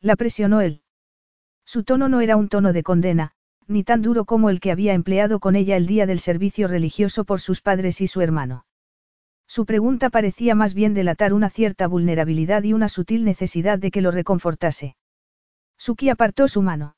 La 0.00 0.16
presionó 0.16 0.60
él. 0.60 0.82
Su 1.64 1.84
tono 1.84 2.08
no 2.08 2.20
era 2.20 2.36
un 2.36 2.48
tono 2.48 2.72
de 2.72 2.82
condena, 2.82 3.32
ni 3.66 3.82
tan 3.82 4.02
duro 4.02 4.24
como 4.24 4.50
el 4.50 4.60
que 4.60 4.70
había 4.70 4.94
empleado 4.94 5.40
con 5.40 5.56
ella 5.56 5.76
el 5.76 5.86
día 5.86 6.06
del 6.06 6.20
servicio 6.20 6.68
religioso 6.68 7.24
por 7.24 7.40
sus 7.40 7.60
padres 7.60 8.00
y 8.00 8.06
su 8.06 8.20
hermano. 8.20 8.64
Su 9.48 9.64
pregunta 9.64 10.10
parecía 10.10 10.54
más 10.54 10.74
bien 10.74 10.94
delatar 10.94 11.32
una 11.32 11.50
cierta 11.50 11.86
vulnerabilidad 11.86 12.62
y 12.64 12.72
una 12.72 12.88
sutil 12.88 13.24
necesidad 13.24 13.78
de 13.78 13.90
que 13.90 14.00
lo 14.00 14.10
reconfortase. 14.10 14.96
Suki 15.78 16.08
apartó 16.08 16.48
su 16.48 16.62
mano. 16.62 16.96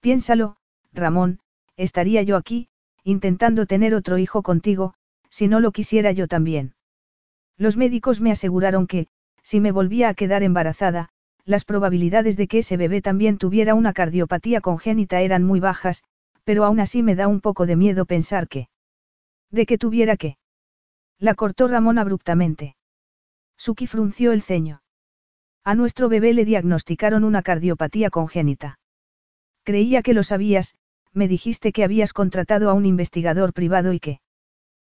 Piénsalo, 0.00 0.56
Ramón, 0.92 1.40
estaría 1.76 2.22
yo 2.22 2.36
aquí, 2.36 2.68
intentando 3.02 3.66
tener 3.66 3.94
otro 3.94 4.18
hijo 4.18 4.42
contigo, 4.42 4.94
si 5.30 5.48
no 5.48 5.60
lo 5.60 5.72
quisiera 5.72 6.12
yo 6.12 6.28
también. 6.28 6.74
Los 7.56 7.76
médicos 7.76 8.20
me 8.20 8.30
aseguraron 8.30 8.86
que, 8.86 9.08
si 9.42 9.60
me 9.60 9.72
volvía 9.72 10.08
a 10.08 10.14
quedar 10.14 10.42
embarazada, 10.42 11.08
las 11.44 11.64
probabilidades 11.64 12.36
de 12.36 12.46
que 12.46 12.58
ese 12.58 12.76
bebé 12.76 13.02
también 13.02 13.38
tuviera 13.38 13.74
una 13.74 13.92
cardiopatía 13.92 14.60
congénita 14.60 15.20
eran 15.20 15.44
muy 15.44 15.60
bajas, 15.60 16.04
pero 16.44 16.64
aún 16.64 16.80
así 16.80 17.02
me 17.02 17.14
da 17.14 17.28
un 17.28 17.40
poco 17.40 17.66
de 17.66 17.76
miedo 17.76 18.06
pensar 18.06 18.48
que... 18.48 18.68
¿De 19.50 19.66
que 19.66 19.78
tuviera 19.78 20.16
qué? 20.16 20.36
La 21.18 21.34
cortó 21.34 21.68
Ramón 21.68 21.98
abruptamente. 21.98 22.76
Suki 23.56 23.86
frunció 23.86 24.32
el 24.32 24.42
ceño. 24.42 24.82
A 25.64 25.74
nuestro 25.74 26.08
bebé 26.08 26.34
le 26.34 26.44
diagnosticaron 26.44 27.24
una 27.24 27.42
cardiopatía 27.42 28.10
congénita. 28.10 28.78
Creía 29.62 30.02
que 30.02 30.12
lo 30.12 30.22
sabías, 30.22 30.74
me 31.14 31.26
dijiste 31.28 31.72
que 31.72 31.84
habías 31.84 32.12
contratado 32.12 32.68
a 32.68 32.74
un 32.74 32.84
investigador 32.84 33.54
privado 33.54 33.92
y 33.92 34.00
que... 34.00 34.20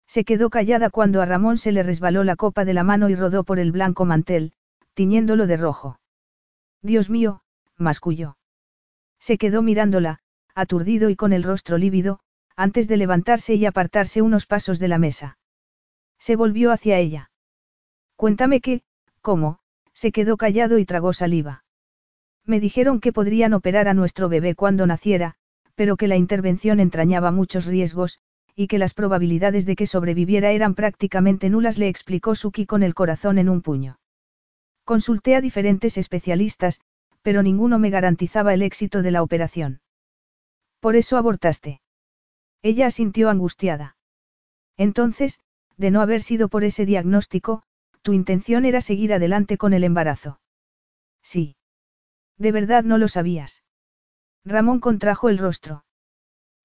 Se 0.06 0.26
quedó 0.26 0.50
callada 0.50 0.90
cuando 0.90 1.22
a 1.22 1.26
Ramón 1.26 1.58
se 1.58 1.72
le 1.72 1.82
resbaló 1.82 2.24
la 2.24 2.36
copa 2.36 2.66
de 2.66 2.74
la 2.74 2.84
mano 2.84 3.10
y 3.10 3.16
rodó 3.16 3.44
por 3.44 3.58
el 3.58 3.72
blanco 3.72 4.06
mantel, 4.06 4.54
tiñéndolo 4.94 5.48
de 5.48 5.58
rojo. 5.58 6.00
Dios 6.84 7.10
mío, 7.10 7.42
masculló. 7.78 8.38
Se 9.20 9.38
quedó 9.38 9.62
mirándola, 9.62 10.20
aturdido 10.54 11.10
y 11.10 11.16
con 11.16 11.34
el 11.34 11.44
rostro 11.44 11.78
lívido, 11.78 12.20
antes 12.56 12.88
de 12.88 12.98
levantarse 12.98 13.56
y 13.56 13.66
apartarse 13.66 14.22
unos 14.22 14.46
pasos 14.46 14.78
de 14.78 14.88
la 14.88 15.00
mesa. 15.00 15.39
Se 16.20 16.36
volvió 16.36 16.72
hacia 16.72 17.00
ella. 17.00 17.32
Cuéntame 18.16 18.62
qué, 18.62 18.84
cómo, 19.22 19.60
se 19.94 20.12
quedó 20.12 20.38
callado 20.38 20.78
y 20.78 20.86
tragó 20.86 21.14
saliva. 21.14 21.64
Me 22.46 22.60
dijeron 22.60 23.00
que 23.00 23.14
podrían 23.14 23.54
operar 23.54 23.88
a 23.88 23.94
nuestro 23.94 24.30
bebé 24.30 24.56
cuando 24.56 24.86
naciera, 24.86 25.36
pero 25.76 25.96
que 25.98 26.08
la 26.08 26.18
intervención 26.18 26.80
entrañaba 26.80 27.32
muchos 27.32 27.66
riesgos, 27.66 28.20
y 28.56 28.68
que 28.68 28.78
las 28.78 28.94
probabilidades 28.94 29.66
de 29.66 29.76
que 29.78 29.88
sobreviviera 29.88 30.52
eran 30.52 30.76
prácticamente 30.76 31.50
nulas, 31.50 31.78
le 31.78 31.88
explicó 31.88 32.36
Suki 32.36 32.66
con 32.66 32.84
el 32.84 32.94
corazón 32.94 33.38
en 33.38 33.48
un 33.48 33.62
puño. 33.62 34.00
Consulté 34.84 35.36
a 35.36 35.42
diferentes 35.42 35.98
especialistas, 35.98 36.82
pero 37.22 37.44
ninguno 37.44 37.80
me 37.80 37.90
garantizaba 37.90 38.54
el 38.54 38.62
éxito 38.62 39.02
de 39.02 39.12
la 39.12 39.24
operación. 39.24 39.82
Por 40.80 40.96
eso 40.96 41.18
abortaste. 41.18 41.82
Ella 42.62 42.88
asintió 42.88 43.30
angustiada. 43.30 43.96
Entonces, 44.76 45.40
de 45.80 45.92
no 45.92 46.02
haber 46.02 46.22
sido 46.22 46.50
por 46.50 46.66
ese 46.66 46.86
diagnóstico, 46.86 47.64
tu 48.02 48.12
intención 48.12 48.66
era 48.66 48.82
seguir 48.82 49.14
adelante 49.14 49.58
con 49.58 49.74
el 49.74 49.86
embarazo. 49.86 50.42
Sí. 51.24 51.56
De 52.38 52.52
verdad 52.52 52.84
no 52.84 52.98
lo 52.98 53.08
sabías. 53.08 53.64
Ramón 54.44 54.82
contrajo 54.82 55.30
el 55.30 55.38
rostro. 55.38 55.86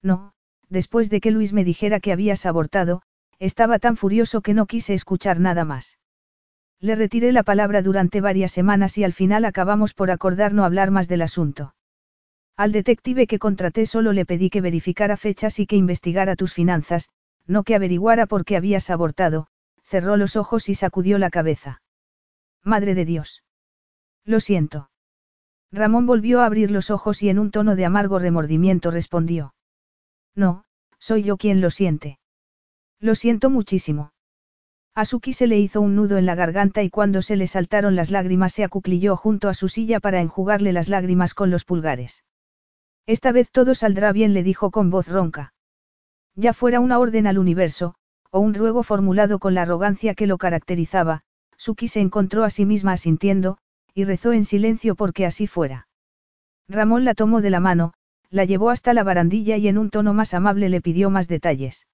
No, 0.03 0.33
después 0.69 1.09
de 1.09 1.21
que 1.21 1.31
Luis 1.31 1.53
me 1.53 1.63
dijera 1.63 2.01
que 2.01 2.11
habías 2.11 2.45
abortado, 2.45 3.03
estaba 3.39 3.79
tan 3.79 3.95
furioso 3.95 4.41
que 4.41 4.53
no 4.53 4.65
quise 4.65 4.93
escuchar 4.93 5.39
nada 5.39 5.63
más. 5.63 5.97
Le 6.81 6.95
retiré 6.95 7.31
la 7.31 7.43
palabra 7.43 7.81
durante 7.81 8.19
varias 8.19 8.51
semanas 8.51 8.97
y 8.97 9.05
al 9.05 9.13
final 9.13 9.45
acabamos 9.45 9.93
por 9.93 10.11
acordar 10.11 10.53
no 10.53 10.65
hablar 10.65 10.91
más 10.91 11.07
del 11.07 11.21
asunto. 11.21 11.73
Al 12.57 12.73
detective 12.73 13.27
que 13.27 13.39
contraté 13.39 13.85
solo 13.85 14.11
le 14.11 14.25
pedí 14.25 14.49
que 14.49 14.61
verificara 14.61 15.15
fechas 15.15 15.59
y 15.59 15.67
que 15.67 15.77
investigara 15.77 16.35
tus 16.35 16.53
finanzas, 16.53 17.09
no 17.47 17.63
que 17.63 17.75
averiguara 17.75 18.25
por 18.25 18.45
qué 18.45 18.57
habías 18.57 18.89
abortado, 18.89 19.47
cerró 19.83 20.17
los 20.17 20.35
ojos 20.35 20.69
y 20.69 20.75
sacudió 20.75 21.17
la 21.17 21.29
cabeza. 21.29 21.81
Madre 22.63 22.95
de 22.95 23.05
Dios. 23.05 23.43
Lo 24.23 24.39
siento. 24.39 24.89
Ramón 25.71 26.05
volvió 26.05 26.41
a 26.41 26.45
abrir 26.45 26.71
los 26.71 26.89
ojos 26.89 27.21
y 27.21 27.29
en 27.29 27.39
un 27.39 27.51
tono 27.51 27.75
de 27.75 27.85
amargo 27.85 28.17
remordimiento 28.17 28.91
respondió. 28.91 29.53
No, 30.33 30.65
soy 30.99 31.23
yo 31.23 31.37
quien 31.37 31.61
lo 31.61 31.69
siente. 31.69 32.19
Lo 32.99 33.15
siento 33.15 33.49
muchísimo. 33.49 34.13
A 34.95 35.03
Suki 35.03 35.33
se 35.33 35.45
le 35.45 35.59
hizo 35.59 35.81
un 35.81 35.95
nudo 35.95 36.17
en 36.17 36.25
la 36.25 36.35
garganta 36.35 36.81
y 36.81 36.89
cuando 36.89 37.21
se 37.21 37.35
le 37.35 37.47
saltaron 37.47 37.95
las 37.95 38.11
lágrimas 38.11 38.53
se 38.53 38.63
acuclilló 38.63 39.17
junto 39.17 39.49
a 39.49 39.53
su 39.53 39.67
silla 39.67 39.99
para 39.99 40.21
enjugarle 40.21 40.71
las 40.71 40.87
lágrimas 40.87 41.33
con 41.33 41.51
los 41.51 41.65
pulgares. 41.65 42.23
Esta 43.05 43.33
vez 43.33 43.51
todo 43.51 43.75
saldrá 43.75 44.13
bien, 44.13 44.33
le 44.33 44.41
dijo 44.41 44.71
con 44.71 44.89
voz 44.89 45.07
ronca. 45.09 45.53
Ya 46.35 46.53
fuera 46.53 46.79
una 46.79 46.99
orden 46.99 47.27
al 47.27 47.37
universo, 47.37 47.95
o 48.29 48.39
un 48.39 48.53
ruego 48.53 48.83
formulado 48.83 49.39
con 49.39 49.53
la 49.53 49.61
arrogancia 49.61 50.15
que 50.15 50.27
lo 50.27 50.37
caracterizaba, 50.37 51.21
Suki 51.57 51.87
se 51.87 52.01
encontró 52.01 52.43
a 52.43 52.49
sí 52.49 52.65
misma 52.65 52.93
asintiendo, 52.93 53.57
y 53.93 54.03
rezó 54.03 54.33
en 54.33 54.43
silencio 54.43 54.95
porque 54.95 55.25
así 55.25 55.47
fuera. 55.47 55.87
Ramón 56.67 57.05
la 57.05 57.13
tomó 57.13 57.41
de 57.41 57.49
la 57.49 57.61
mano, 57.61 57.93
la 58.29 58.43
llevó 58.43 58.69
hasta 58.69 58.93
la 58.93 59.03
barandilla 59.03 59.55
y 59.55 59.69
en 59.69 59.77
un 59.77 59.89
tono 59.89 60.13
más 60.13 60.33
amable 60.33 60.67
le 60.67 60.81
pidió 60.81 61.09
más 61.09 61.27
detalles. 61.29 61.87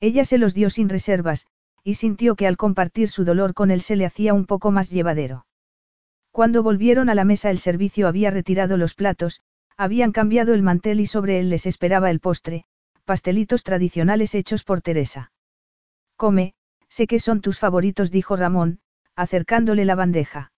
Ella 0.00 0.24
se 0.24 0.38
los 0.38 0.54
dio 0.54 0.70
sin 0.70 0.88
reservas, 0.88 1.46
y 1.82 1.94
sintió 1.94 2.36
que 2.36 2.46
al 2.46 2.56
compartir 2.56 3.08
su 3.08 3.24
dolor 3.24 3.54
con 3.54 3.70
él 3.70 3.80
se 3.80 3.96
le 3.96 4.06
hacía 4.06 4.34
un 4.34 4.46
poco 4.46 4.70
más 4.70 4.90
llevadero. 4.90 5.46
Cuando 6.30 6.62
volvieron 6.62 7.08
a 7.08 7.14
la 7.14 7.24
mesa 7.24 7.50
el 7.50 7.58
servicio 7.58 8.06
había 8.06 8.30
retirado 8.30 8.76
los 8.76 8.94
platos, 8.94 9.40
habían 9.76 10.12
cambiado 10.12 10.54
el 10.54 10.62
mantel 10.62 11.00
y 11.00 11.06
sobre 11.06 11.40
él 11.40 11.50
les 11.50 11.66
esperaba 11.66 12.10
el 12.10 12.20
postre, 12.20 12.66
pastelitos 13.06 13.62
tradicionales 13.62 14.34
hechos 14.34 14.64
por 14.64 14.82
Teresa. 14.82 15.32
Come, 16.16 16.54
sé 16.88 17.06
que 17.06 17.20
son 17.20 17.40
tus 17.40 17.58
favoritos, 17.58 18.10
dijo 18.10 18.36
Ramón, 18.36 18.80
acercándole 19.14 19.84
la 19.84 19.94
bandeja. 19.94 20.52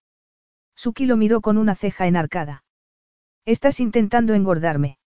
Suki 0.75 1.05
lo 1.05 1.15
miró 1.15 1.41
con 1.41 1.57
una 1.57 1.75
ceja 1.75 2.07
enarcada. 2.07 2.63
¿Estás 3.45 3.79
intentando 3.79 4.33
engordarme? 4.33 4.97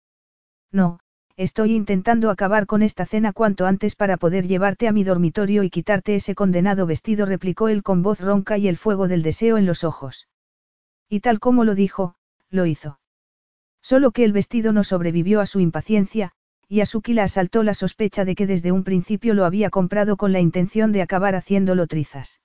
No, 0.70 1.00
estoy 1.36 1.74
intentando 1.74 2.30
acabar 2.30 2.66
con 2.66 2.82
esta 2.82 3.06
cena 3.06 3.32
cuanto 3.32 3.66
antes 3.66 3.96
para 3.96 4.16
poder 4.16 4.46
llevarte 4.46 4.86
a 4.86 4.92
mi 4.92 5.02
dormitorio 5.02 5.64
y 5.64 5.70
quitarte 5.70 6.14
ese 6.14 6.34
condenado 6.34 6.86
vestido, 6.86 7.26
replicó 7.26 7.68
él 7.68 7.82
con 7.82 8.02
voz 8.02 8.20
ronca 8.20 8.56
y 8.56 8.68
el 8.68 8.76
fuego 8.76 9.08
del 9.08 9.22
deseo 9.22 9.58
en 9.58 9.66
los 9.66 9.82
ojos. 9.82 10.28
Y 11.08 11.20
tal 11.20 11.40
como 11.40 11.64
lo 11.64 11.74
dijo, 11.74 12.14
lo 12.50 12.66
hizo. 12.66 13.00
Solo 13.82 14.12
que 14.12 14.24
el 14.24 14.32
vestido 14.32 14.72
no 14.72 14.84
sobrevivió 14.84 15.40
a 15.40 15.46
su 15.46 15.58
impaciencia, 15.58 16.32
y 16.72 16.80
a 16.80 16.86
Suki 16.86 17.12
la 17.12 17.24
asaltó 17.24 17.64
la 17.64 17.74
sospecha 17.74 18.24
de 18.24 18.34
que 18.34 18.46
desde 18.46 18.72
un 18.72 18.82
principio 18.82 19.34
lo 19.34 19.44
había 19.44 19.68
comprado 19.68 20.16
con 20.16 20.32
la 20.32 20.40
intención 20.40 20.90
de 20.90 21.02
acabar 21.02 21.34
haciéndolo 21.34 21.86
trizas. 21.86 22.40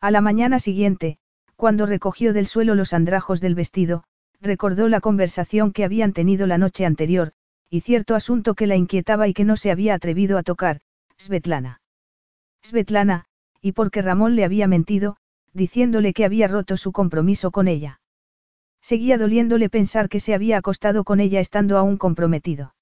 A 0.00 0.12
la 0.12 0.20
mañana 0.20 0.60
siguiente, 0.60 1.18
cuando 1.56 1.84
recogió 1.84 2.32
del 2.32 2.46
suelo 2.46 2.76
los 2.76 2.92
andrajos 2.92 3.40
del 3.40 3.56
vestido, 3.56 4.04
recordó 4.40 4.86
la 4.86 5.00
conversación 5.00 5.72
que 5.72 5.82
habían 5.82 6.12
tenido 6.12 6.46
la 6.46 6.58
noche 6.58 6.86
anterior, 6.86 7.32
y 7.68 7.80
cierto 7.80 8.14
asunto 8.14 8.54
que 8.54 8.68
la 8.68 8.76
inquietaba 8.76 9.26
y 9.26 9.34
que 9.34 9.44
no 9.44 9.56
se 9.56 9.72
había 9.72 9.94
atrevido 9.94 10.38
a 10.38 10.44
tocar, 10.44 10.80
Svetlana. 11.18 11.80
Svetlana, 12.62 13.24
y 13.60 13.72
porque 13.72 14.00
Ramón 14.00 14.36
le 14.36 14.44
había 14.44 14.68
mentido, 14.68 15.16
diciéndole 15.54 16.12
que 16.12 16.24
había 16.24 16.46
roto 16.46 16.76
su 16.76 16.92
compromiso 16.92 17.50
con 17.50 17.66
ella. 17.66 18.00
Seguía 18.80 19.18
doliéndole 19.18 19.68
pensar 19.68 20.08
que 20.08 20.20
se 20.20 20.34
había 20.34 20.58
acostado 20.58 21.02
con 21.02 21.18
ella 21.18 21.40
estando 21.40 21.78
aún 21.78 21.96
comprometido. 21.96 22.74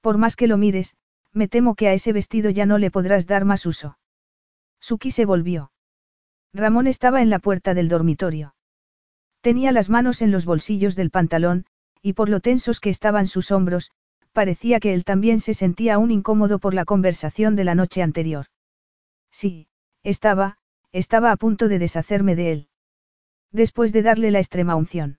Por 0.00 0.18
más 0.18 0.36
que 0.36 0.46
lo 0.46 0.56
mires, 0.56 0.96
me 1.32 1.48
temo 1.48 1.74
que 1.74 1.88
a 1.88 1.92
ese 1.92 2.12
vestido 2.12 2.50
ya 2.50 2.66
no 2.66 2.78
le 2.78 2.90
podrás 2.90 3.26
dar 3.26 3.44
más 3.44 3.66
uso. 3.66 3.98
Suki 4.80 5.10
se 5.10 5.24
volvió. 5.24 5.72
Ramón 6.52 6.86
estaba 6.86 7.22
en 7.22 7.30
la 7.30 7.38
puerta 7.38 7.74
del 7.74 7.88
dormitorio. 7.88 8.54
Tenía 9.40 9.72
las 9.72 9.88
manos 9.88 10.22
en 10.22 10.30
los 10.30 10.44
bolsillos 10.44 10.96
del 10.96 11.10
pantalón, 11.10 11.66
y 12.02 12.14
por 12.14 12.28
lo 12.28 12.40
tensos 12.40 12.80
que 12.80 12.90
estaban 12.90 13.26
sus 13.26 13.50
hombros, 13.50 13.90
parecía 14.32 14.80
que 14.80 14.94
él 14.94 15.04
también 15.04 15.40
se 15.40 15.54
sentía 15.54 15.94
aún 15.94 16.10
incómodo 16.10 16.58
por 16.58 16.74
la 16.74 16.84
conversación 16.84 17.56
de 17.56 17.64
la 17.64 17.74
noche 17.74 18.02
anterior. 18.02 18.46
Sí, 19.30 19.68
estaba, 20.02 20.58
estaba 20.92 21.30
a 21.30 21.36
punto 21.36 21.68
de 21.68 21.78
deshacerme 21.78 22.34
de 22.34 22.52
él. 22.52 22.68
Después 23.52 23.92
de 23.92 24.02
darle 24.02 24.30
la 24.30 24.38
extrema 24.38 24.76
unción. 24.76 25.18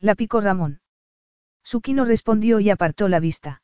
La 0.00 0.14
picó 0.14 0.40
Ramón. 0.40 0.80
Suki 1.64 1.92
no 1.92 2.04
respondió 2.04 2.60
y 2.60 2.70
apartó 2.70 3.08
la 3.08 3.20
vista. 3.20 3.62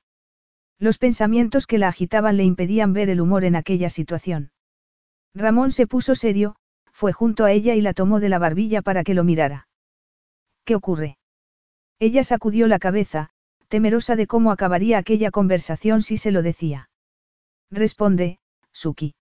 Los 0.79 0.99
pensamientos 0.99 1.67
que 1.67 1.79
la 1.79 1.89
agitaban 1.89 2.37
le 2.37 2.45
impedían 2.45 2.93
ver 2.93 3.09
el 3.09 3.21
humor 3.21 3.45
en 3.45 3.57
aquella 3.57 3.91
situación. 3.91 4.51
Ramón 5.35 5.73
se 5.73 5.87
puso 5.87 6.15
serio, 6.15 6.57
fue 6.93 7.13
junto 7.13 7.45
a 7.45 7.53
ella 7.53 7.75
y 7.75 7.81
la 7.81 7.93
tomó 7.93 8.21
de 8.21 8.29
la 8.29 8.39
barbilla 8.39 8.83
para 8.83 9.05
que 9.05 9.15
lo 9.15 9.25
mirara. 9.25 9.69
¿Qué 10.65 10.75
ocurre? 10.75 11.19
Ella 11.99 12.25
sacudió 12.25 12.67
la 12.67 12.79
cabeza, 12.79 13.31
temerosa 13.69 14.17
de 14.17 14.27
cómo 14.27 14.53
acabaría 14.53 14.99
aquella 14.99 15.31
conversación 15.31 16.03
si 16.03 16.17
se 16.17 16.31
lo 16.31 16.43
decía. 16.43 16.91
Responde, 17.71 18.39
Suki. 18.73 19.15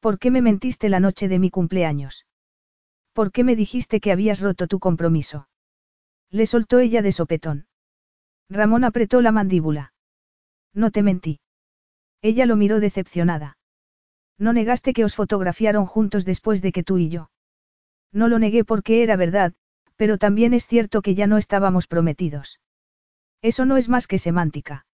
¿Por 0.00 0.18
qué 0.18 0.30
me 0.30 0.42
mentiste 0.42 0.88
la 0.88 1.00
noche 1.00 1.28
de 1.28 1.38
mi 1.38 1.50
cumpleaños? 1.50 2.26
¿Por 3.12 3.30
qué 3.30 3.44
me 3.44 3.56
dijiste 3.56 4.00
que 4.00 4.12
habías 4.12 4.40
roto 4.40 4.66
tu 4.66 4.78
compromiso? 4.78 5.48
Le 6.30 6.46
soltó 6.46 6.80
ella 6.80 7.02
de 7.02 7.12
sopetón. 7.12 7.66
Ramón 8.48 8.84
apretó 8.84 9.20
la 9.20 9.32
mandíbula. 9.32 9.91
No 10.74 10.90
te 10.90 11.02
mentí. 11.02 11.40
Ella 12.22 12.46
lo 12.46 12.56
miró 12.56 12.80
decepcionada. 12.80 13.58
No 14.38 14.52
negaste 14.52 14.92
que 14.92 15.04
os 15.04 15.14
fotografiaron 15.14 15.86
juntos 15.86 16.24
después 16.24 16.62
de 16.62 16.72
que 16.72 16.82
tú 16.82 16.98
y 16.98 17.08
yo. 17.08 17.30
No 18.12 18.28
lo 18.28 18.38
negué 18.38 18.64
porque 18.64 19.02
era 19.02 19.16
verdad, 19.16 19.52
pero 19.96 20.18
también 20.18 20.54
es 20.54 20.66
cierto 20.66 21.02
que 21.02 21.14
ya 21.14 21.26
no 21.26 21.38
estábamos 21.38 21.86
prometidos. 21.86 22.60
Eso 23.40 23.64
no 23.66 23.76
es 23.76 23.88
más 23.88 24.06
que 24.06 24.18
semántica. 24.18 24.86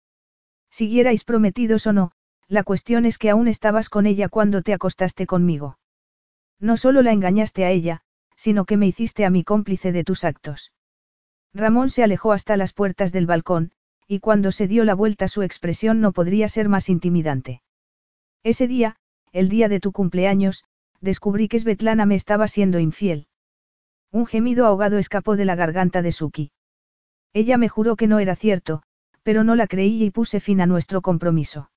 Siguierais 0.70 1.24
prometidos 1.24 1.86
o 1.86 1.92
no, 1.92 2.12
la 2.48 2.62
cuestión 2.62 3.06
es 3.06 3.18
que 3.18 3.30
aún 3.30 3.48
estabas 3.48 3.88
con 3.88 4.06
ella 4.06 4.28
cuando 4.28 4.62
te 4.62 4.72
acostaste 4.72 5.26
conmigo. 5.26 5.78
No 6.60 6.76
solo 6.76 7.02
la 7.02 7.12
engañaste 7.12 7.64
a 7.64 7.70
ella, 7.70 8.02
sino 8.36 8.64
que 8.64 8.76
me 8.76 8.86
hiciste 8.86 9.24
a 9.24 9.30
mi 9.30 9.44
cómplice 9.44 9.92
de 9.92 10.04
tus 10.04 10.24
actos. 10.24 10.72
Ramón 11.52 11.88
se 11.88 12.02
alejó 12.02 12.32
hasta 12.32 12.56
las 12.56 12.72
puertas 12.72 13.12
del 13.12 13.26
balcón, 13.26 13.72
y 14.08 14.20
cuando 14.20 14.52
se 14.52 14.68
dio 14.68 14.84
la 14.84 14.94
vuelta 14.94 15.28
su 15.28 15.42
expresión 15.42 16.00
no 16.00 16.12
podría 16.12 16.48
ser 16.48 16.68
más 16.68 16.88
intimidante. 16.88 17.62
Ese 18.42 18.68
día, 18.68 18.96
el 19.32 19.48
día 19.48 19.68
de 19.68 19.80
tu 19.80 19.92
cumpleaños, 19.92 20.64
descubrí 21.00 21.48
que 21.48 21.58
Svetlana 21.58 22.06
me 22.06 22.14
estaba 22.14 22.48
siendo 22.48 22.78
infiel. 22.78 23.26
Un 24.12 24.26
gemido 24.26 24.66
ahogado 24.66 24.98
escapó 24.98 25.36
de 25.36 25.44
la 25.44 25.56
garganta 25.56 26.02
de 26.02 26.12
Suki. 26.12 26.52
Ella 27.32 27.58
me 27.58 27.68
juró 27.68 27.96
que 27.96 28.06
no 28.06 28.18
era 28.18 28.36
cierto, 28.36 28.82
pero 29.22 29.44
no 29.44 29.56
la 29.56 29.66
creí 29.66 30.02
y 30.04 30.10
puse 30.10 30.40
fin 30.40 30.60
a 30.60 30.66
nuestro 30.66 31.02
compromiso. 31.02 31.70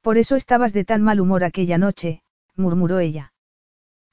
Por 0.00 0.16
eso 0.16 0.36
estabas 0.36 0.72
de 0.72 0.84
tan 0.84 1.02
mal 1.02 1.20
humor 1.20 1.44
aquella 1.44 1.76
noche, 1.76 2.22
murmuró 2.56 3.00
ella. 3.00 3.32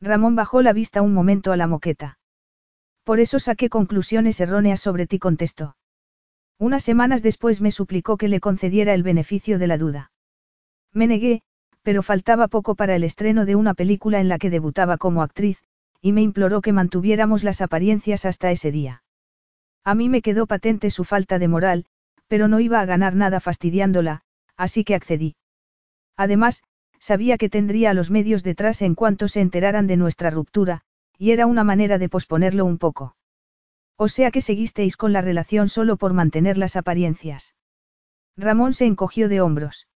Ramón 0.01 0.35
bajó 0.35 0.61
la 0.61 0.73
vista 0.73 1.01
un 1.01 1.13
momento 1.13 1.51
a 1.51 1.57
la 1.57 1.67
moqueta. 1.67 2.19
Por 3.03 3.19
eso 3.19 3.39
saqué 3.39 3.69
conclusiones 3.69 4.39
erróneas 4.41 4.81
sobre 4.81 5.07
ti, 5.07 5.19
contestó. 5.19 5.75
Unas 6.59 6.83
semanas 6.83 7.21
después 7.21 7.61
me 7.61 7.71
suplicó 7.71 8.17
que 8.17 8.27
le 8.27 8.39
concediera 8.39 8.93
el 8.93 9.03
beneficio 9.03 9.59
de 9.59 9.67
la 9.67 9.77
duda. 9.77 10.11
Me 10.93 11.07
negué, 11.07 11.41
pero 11.83 12.03
faltaba 12.03 12.47
poco 12.47 12.75
para 12.75 12.95
el 12.95 13.03
estreno 13.03 13.45
de 13.45 13.55
una 13.55 13.73
película 13.73 14.19
en 14.19 14.27
la 14.27 14.39
que 14.39 14.49
debutaba 14.49 14.97
como 14.97 15.21
actriz, 15.21 15.63
y 16.01 16.11
me 16.11 16.21
imploró 16.21 16.61
que 16.61 16.73
mantuviéramos 16.73 17.43
las 17.43 17.61
apariencias 17.61 18.25
hasta 18.25 18.51
ese 18.51 18.71
día. 18.71 19.03
A 19.83 19.95
mí 19.95 20.09
me 20.09 20.21
quedó 20.21 20.47
patente 20.47 20.89
su 20.89 21.03
falta 21.03 21.39
de 21.39 21.47
moral, 21.47 21.85
pero 22.27 22.47
no 22.47 22.59
iba 22.59 22.79
a 22.81 22.85
ganar 22.85 23.15
nada 23.15 23.39
fastidiándola, 23.39 24.21
así 24.55 24.83
que 24.83 24.95
accedí. 24.95 25.35
Además, 26.17 26.63
sabía 26.99 27.37
que 27.37 27.49
tendría 27.49 27.91
a 27.91 27.93
los 27.93 28.09
medios 28.09 28.43
detrás 28.43 28.81
en 28.81 28.95
cuanto 28.95 29.27
se 29.27 29.41
enteraran 29.41 29.87
de 29.87 29.97
nuestra 29.97 30.29
ruptura, 30.29 30.81
y 31.17 31.31
era 31.31 31.45
una 31.45 31.63
manera 31.63 31.97
de 31.99 32.09
posponerlo 32.09 32.65
un 32.65 32.77
poco. 32.77 33.15
O 33.97 34.07
sea 34.07 34.29
que 34.31 34.41
seguisteis 34.41 34.95
con 34.95 35.11
la 35.11 35.21
relación 35.21 35.69
solo 35.69 35.97
por 35.97 36.13
mantener 36.13 36.57
las 36.57 36.75
apariencias. 36.75 37.55
Ramón 38.37 38.73
se 38.73 38.85
encogió 38.85 39.27
de 39.27 39.41
hombros. 39.41 39.87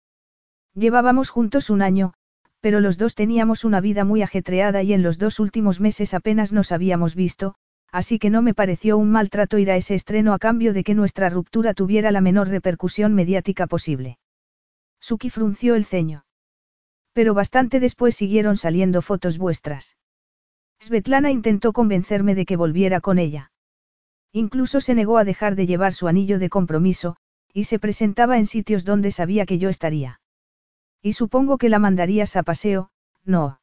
Llevábamos 0.73 1.29
juntos 1.29 1.69
un 1.69 1.83
año, 1.83 2.13
pero 2.61 2.79
los 2.79 2.97
dos 2.97 3.13
teníamos 3.13 3.63
una 3.63 3.79
vida 3.79 4.03
muy 4.03 4.23
ajetreada 4.23 4.81
y 4.81 4.93
en 4.93 5.03
los 5.03 5.19
dos 5.19 5.39
últimos 5.39 5.79
meses 5.79 6.15
apenas 6.15 6.51
nos 6.51 6.71
habíamos 6.71 7.13
visto, 7.13 7.55
así 7.91 8.17
que 8.17 8.31
no 8.31 8.41
me 8.41 8.55
pareció 8.55 8.97
un 8.97 9.11
mal 9.11 9.29
trato 9.29 9.59
ir 9.59 9.69
a 9.69 9.75
ese 9.75 9.93
estreno 9.93 10.33
a 10.33 10.39
cambio 10.39 10.73
de 10.73 10.83
que 10.83 10.95
nuestra 10.95 11.29
ruptura 11.29 11.75
tuviera 11.75 12.11
la 12.11 12.21
menor 12.21 12.47
repercusión 12.47 13.13
mediática 13.13 13.67
posible. 13.67 14.17
Suki 14.99 15.29
frunció 15.29 15.75
el 15.75 15.85
ceño. 15.85 16.25
Pero 17.13 17.33
bastante 17.33 17.79
después 17.79 18.15
siguieron 18.15 18.57
saliendo 18.57 19.01
fotos 19.01 19.37
vuestras. 19.37 19.97
Svetlana 20.79 21.29
intentó 21.29 21.73
convencerme 21.73 22.33
de 22.33 22.45
que 22.45 22.55
volviera 22.55 23.01
con 23.01 23.19
ella. 23.19 23.50
Incluso 24.33 24.79
se 24.79 24.95
negó 24.95 25.17
a 25.17 25.23
dejar 25.23 25.55
de 25.55 25.65
llevar 25.65 25.93
su 25.93 26.07
anillo 26.07 26.39
de 26.39 26.49
compromiso, 26.49 27.17
y 27.53 27.65
se 27.65 27.79
presentaba 27.79 28.37
en 28.37 28.45
sitios 28.45 28.85
donde 28.85 29.11
sabía 29.11 29.45
que 29.45 29.57
yo 29.57 29.69
estaría. 29.69 30.21
Y 31.01 31.13
supongo 31.13 31.57
que 31.57 31.69
la 31.69 31.79
mandarías 31.79 32.35
a 32.35 32.43
paseo, 32.43 32.91
no. 33.25 33.59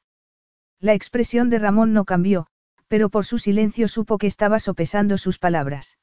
La 0.80 0.94
expresión 0.94 1.50
de 1.50 1.58
Ramón 1.58 1.92
no 1.92 2.04
cambió, 2.04 2.46
pero 2.86 3.08
por 3.08 3.24
su 3.24 3.38
silencio 3.38 3.88
supo 3.88 4.18
que 4.18 4.26
estaba 4.26 4.58
sopesando 4.58 5.18
sus 5.18 5.38
palabras. 5.38 5.98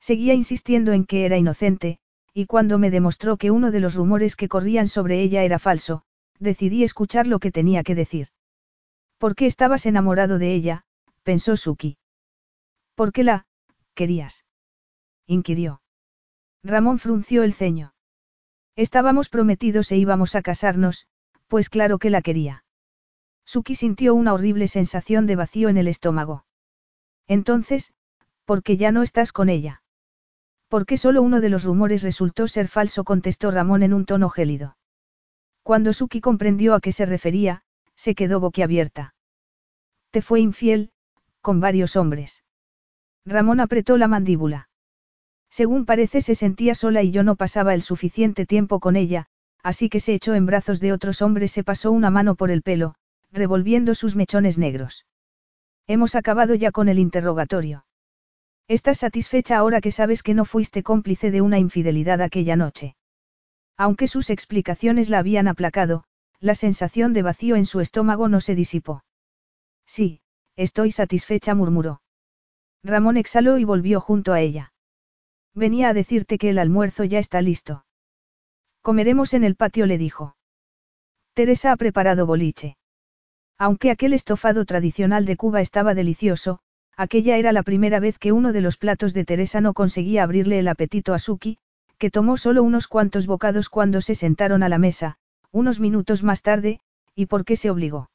Seguía 0.00 0.34
insistiendo 0.34 0.92
en 0.92 1.04
que 1.04 1.24
era 1.24 1.38
inocente, 1.38 1.98
y 2.32 2.46
cuando 2.46 2.78
me 2.78 2.90
demostró 2.90 3.36
que 3.36 3.50
uno 3.50 3.70
de 3.70 3.80
los 3.80 3.94
rumores 3.94 4.36
que 4.36 4.48
corrían 4.48 4.88
sobre 4.88 5.20
ella 5.22 5.42
era 5.42 5.58
falso, 5.58 6.02
decidí 6.38 6.84
escuchar 6.84 7.26
lo 7.26 7.40
que 7.40 7.50
tenía 7.50 7.82
que 7.82 7.94
decir. 7.94 8.28
¿Por 9.18 9.34
qué 9.34 9.46
estabas 9.46 9.86
enamorado 9.86 10.38
de 10.38 10.54
ella? 10.54 10.84
pensó 11.24 11.56
Suki. 11.56 11.98
¿Por 12.94 13.12
qué 13.12 13.24
la, 13.24 13.46
querías? 13.98 14.44
inquirió. 15.26 15.82
Ramón 16.62 17.00
frunció 17.00 17.42
el 17.42 17.52
ceño. 17.52 17.94
Estábamos 18.76 19.28
prometidos 19.28 19.90
e 19.90 19.96
íbamos 19.96 20.36
a 20.36 20.42
casarnos, 20.42 21.08
pues 21.48 21.68
claro 21.68 21.98
que 21.98 22.10
la 22.10 22.22
quería. 22.22 22.64
Suki 23.44 23.74
sintió 23.74 24.14
una 24.14 24.34
horrible 24.34 24.68
sensación 24.68 25.26
de 25.26 25.34
vacío 25.34 25.68
en 25.68 25.78
el 25.78 25.88
estómago. 25.88 26.44
Entonces, 27.26 27.92
¿por 28.44 28.62
qué 28.62 28.76
ya 28.76 28.92
no 28.92 29.02
estás 29.02 29.32
con 29.32 29.48
ella? 29.48 29.82
Porque 30.68 30.96
solo 30.96 31.20
uno 31.22 31.40
de 31.40 31.48
los 31.48 31.64
rumores 31.64 32.04
resultó 32.04 32.46
ser 32.46 32.68
falso, 32.68 33.02
contestó 33.02 33.50
Ramón 33.50 33.82
en 33.82 33.94
un 33.94 34.04
tono 34.04 34.28
gélido. 34.28 34.76
Cuando 35.64 35.92
Suki 35.92 36.20
comprendió 36.20 36.74
a 36.74 36.80
qué 36.80 36.92
se 36.92 37.04
refería, 37.04 37.62
se 37.96 38.14
quedó 38.14 38.38
boquiabierta. 38.38 39.14
Te 40.10 40.22
fue 40.22 40.40
infiel, 40.40 40.92
con 41.40 41.58
varios 41.58 41.96
hombres. 41.96 42.44
Ramón 43.24 43.60
apretó 43.60 43.96
la 43.96 44.08
mandíbula. 44.08 44.68
Según 45.50 45.86
parece 45.86 46.20
se 46.20 46.34
sentía 46.34 46.74
sola 46.74 47.02
y 47.02 47.10
yo 47.10 47.22
no 47.22 47.36
pasaba 47.36 47.74
el 47.74 47.82
suficiente 47.82 48.46
tiempo 48.46 48.80
con 48.80 48.96
ella, 48.96 49.26
así 49.62 49.88
que 49.88 50.00
se 50.00 50.14
echó 50.14 50.34
en 50.34 50.46
brazos 50.46 50.80
de 50.80 50.92
otros 50.92 51.22
hombres, 51.22 51.52
se 51.52 51.64
pasó 51.64 51.90
una 51.90 52.10
mano 52.10 52.34
por 52.34 52.50
el 52.50 52.62
pelo, 52.62 52.94
revolviendo 53.32 53.94
sus 53.94 54.16
mechones 54.16 54.58
negros. 54.58 55.06
Hemos 55.86 56.14
acabado 56.14 56.54
ya 56.54 56.70
con 56.70 56.88
el 56.88 56.98
interrogatorio. 56.98 57.84
¿Estás 58.68 58.98
satisfecha 58.98 59.56
ahora 59.56 59.80
que 59.80 59.90
sabes 59.90 60.22
que 60.22 60.34
no 60.34 60.44
fuiste 60.44 60.82
cómplice 60.82 61.30
de 61.30 61.40
una 61.40 61.58
infidelidad 61.58 62.20
aquella 62.20 62.56
noche? 62.56 62.96
Aunque 63.78 64.08
sus 64.08 64.28
explicaciones 64.28 65.08
la 65.08 65.20
habían 65.20 65.48
aplacado, 65.48 66.04
la 66.40 66.54
sensación 66.54 67.14
de 67.14 67.22
vacío 67.22 67.56
en 67.56 67.64
su 67.64 67.80
estómago 67.80 68.28
no 68.28 68.40
se 68.40 68.54
disipó. 68.54 69.04
Sí, 69.86 70.20
estoy 70.56 70.92
satisfecha, 70.92 71.54
murmuró. 71.54 72.02
Ramón 72.82 73.16
exhaló 73.16 73.58
y 73.58 73.64
volvió 73.64 74.00
junto 74.00 74.32
a 74.32 74.40
ella. 74.40 74.72
Venía 75.54 75.88
a 75.88 75.94
decirte 75.94 76.38
que 76.38 76.50
el 76.50 76.58
almuerzo 76.58 77.04
ya 77.04 77.18
está 77.18 77.42
listo. 77.42 77.84
Comeremos 78.82 79.34
en 79.34 79.44
el 79.44 79.56
patio, 79.56 79.86
le 79.86 79.98
dijo. 79.98 80.36
Teresa 81.34 81.72
ha 81.72 81.76
preparado 81.76 82.26
boliche. 82.26 82.76
Aunque 83.58 83.90
aquel 83.90 84.12
estofado 84.12 84.64
tradicional 84.64 85.26
de 85.26 85.36
Cuba 85.36 85.60
estaba 85.60 85.94
delicioso, 85.94 86.60
aquella 86.96 87.36
era 87.36 87.52
la 87.52 87.64
primera 87.64 88.00
vez 88.00 88.18
que 88.18 88.32
uno 88.32 88.52
de 88.52 88.60
los 88.60 88.76
platos 88.76 89.14
de 89.14 89.24
Teresa 89.24 89.60
no 89.60 89.74
conseguía 89.74 90.22
abrirle 90.22 90.60
el 90.60 90.68
apetito 90.68 91.14
a 91.14 91.18
Suki, 91.18 91.58
que 91.98 92.10
tomó 92.10 92.36
solo 92.36 92.62
unos 92.62 92.86
cuantos 92.86 93.26
bocados 93.26 93.68
cuando 93.68 94.00
se 94.00 94.14
sentaron 94.14 94.62
a 94.62 94.68
la 94.68 94.78
mesa, 94.78 95.18
unos 95.50 95.80
minutos 95.80 96.22
más 96.22 96.42
tarde, 96.42 96.80
y 97.16 97.26
por 97.26 97.44
qué 97.44 97.56
se 97.56 97.70
obligó. 97.70 98.10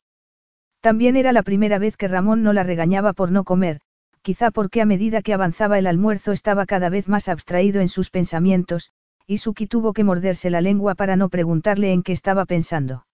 También 0.80 1.17
era 1.17 1.33
la 1.33 1.43
primera 1.43 1.77
vez 1.80 1.98
que 1.98 2.08
Ramón 2.08 2.43
no 2.43 2.53
la 2.53 2.64
regañaba 2.64 3.11
por 3.11 3.32
no 3.32 3.43
comer, 3.43 3.82
quizá 4.23 4.51
porque 4.51 4.81
a 4.81 4.85
medida 4.85 5.21
que 5.21 5.33
avanzaba 5.33 5.77
el 5.77 5.85
almuerzo 5.85 6.31
estaba 6.31 6.65
cada 6.65 6.89
vez 6.89 7.07
más 7.07 7.27
abstraído 7.27 7.81
en 7.81 7.89
sus 7.89 8.09
pensamientos, 8.09 8.91
y 9.27 9.37
Suki 9.37 9.67
tuvo 9.67 9.93
que 9.93 10.03
morderse 10.03 10.49
la 10.49 10.61
lengua 10.61 10.95
para 10.95 11.15
no 11.15 11.29
preguntarle 11.29 11.91
en 11.91 12.03
qué 12.03 12.13
estaba 12.13 12.45
pensando. 12.45 13.05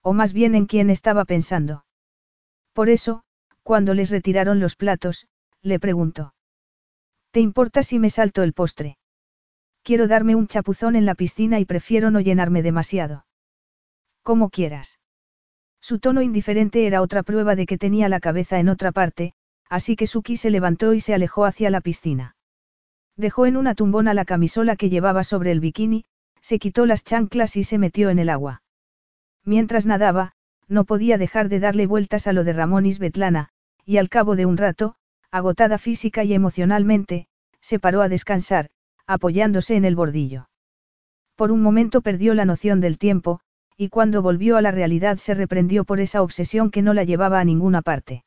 O 0.00 0.12
más 0.12 0.32
bien 0.32 0.54
en 0.54 0.66
quién 0.66 0.90
estaba 0.90 1.24
pensando. 1.24 1.84
Por 2.72 2.88
eso, 2.88 3.22
cuando 3.62 3.94
les 3.94 4.10
retiraron 4.10 4.60
los 4.60 4.76
platos, 4.76 5.26
le 5.60 5.80
preguntó. 5.80 6.34
¿Te 7.32 7.40
importa 7.40 7.82
si 7.82 7.98
me 7.98 8.08
salto 8.08 8.42
el 8.42 8.52
postre? 8.52 8.96
Quiero 9.82 10.06
darme 10.06 10.36
un 10.36 10.46
chapuzón 10.46 10.96
en 10.96 11.04
la 11.04 11.14
piscina 11.14 11.58
y 11.58 11.64
prefiero 11.64 12.10
no 12.10 12.20
llenarme 12.20 12.62
demasiado. 12.62 13.26
Como 14.22 14.50
quieras. 14.50 14.98
Su 15.80 15.98
tono 15.98 16.22
indiferente 16.22 16.86
era 16.86 17.02
otra 17.02 17.22
prueba 17.22 17.56
de 17.56 17.66
que 17.66 17.78
tenía 17.78 18.08
la 18.08 18.20
cabeza 18.20 18.58
en 18.58 18.68
otra 18.68 18.92
parte, 18.92 19.34
así 19.68 19.96
que 19.96 20.06
Suki 20.06 20.36
se 20.36 20.50
levantó 20.50 20.94
y 20.94 21.00
se 21.00 21.14
alejó 21.14 21.44
hacia 21.44 21.70
la 21.70 21.80
piscina. 21.80 22.36
Dejó 23.16 23.46
en 23.46 23.56
una 23.56 23.74
tumbona 23.74 24.14
la 24.14 24.24
camisola 24.24 24.76
que 24.76 24.90
llevaba 24.90 25.24
sobre 25.24 25.52
el 25.52 25.60
bikini, 25.60 26.04
se 26.40 26.58
quitó 26.58 26.86
las 26.86 27.04
chanclas 27.04 27.56
y 27.56 27.64
se 27.64 27.78
metió 27.78 28.10
en 28.10 28.18
el 28.18 28.28
agua. 28.28 28.62
Mientras 29.44 29.86
nadaba, 29.86 30.32
no 30.68 30.84
podía 30.84 31.18
dejar 31.18 31.48
de 31.48 31.60
darle 31.60 31.86
vueltas 31.86 32.26
a 32.26 32.32
lo 32.32 32.44
de 32.44 32.52
Ramón 32.52 32.86
y 32.86 32.92
y 33.84 33.96
al 33.96 34.08
cabo 34.08 34.36
de 34.36 34.46
un 34.46 34.56
rato, 34.56 34.94
agotada 35.30 35.78
física 35.78 36.24
y 36.24 36.34
emocionalmente, 36.34 37.26
se 37.60 37.78
paró 37.78 38.02
a 38.02 38.08
descansar, 38.08 38.68
apoyándose 39.06 39.76
en 39.76 39.84
el 39.84 39.96
bordillo. 39.96 40.48
Por 41.36 41.52
un 41.52 41.62
momento 41.62 42.02
perdió 42.02 42.34
la 42.34 42.44
noción 42.44 42.80
del 42.80 42.98
tiempo, 42.98 43.40
y 43.76 43.88
cuando 43.88 44.22
volvió 44.22 44.56
a 44.56 44.62
la 44.62 44.70
realidad 44.70 45.18
se 45.18 45.34
reprendió 45.34 45.84
por 45.84 46.00
esa 46.00 46.22
obsesión 46.22 46.70
que 46.70 46.82
no 46.82 46.94
la 46.94 47.04
llevaba 47.04 47.40
a 47.40 47.44
ninguna 47.44 47.80
parte. 47.80 48.24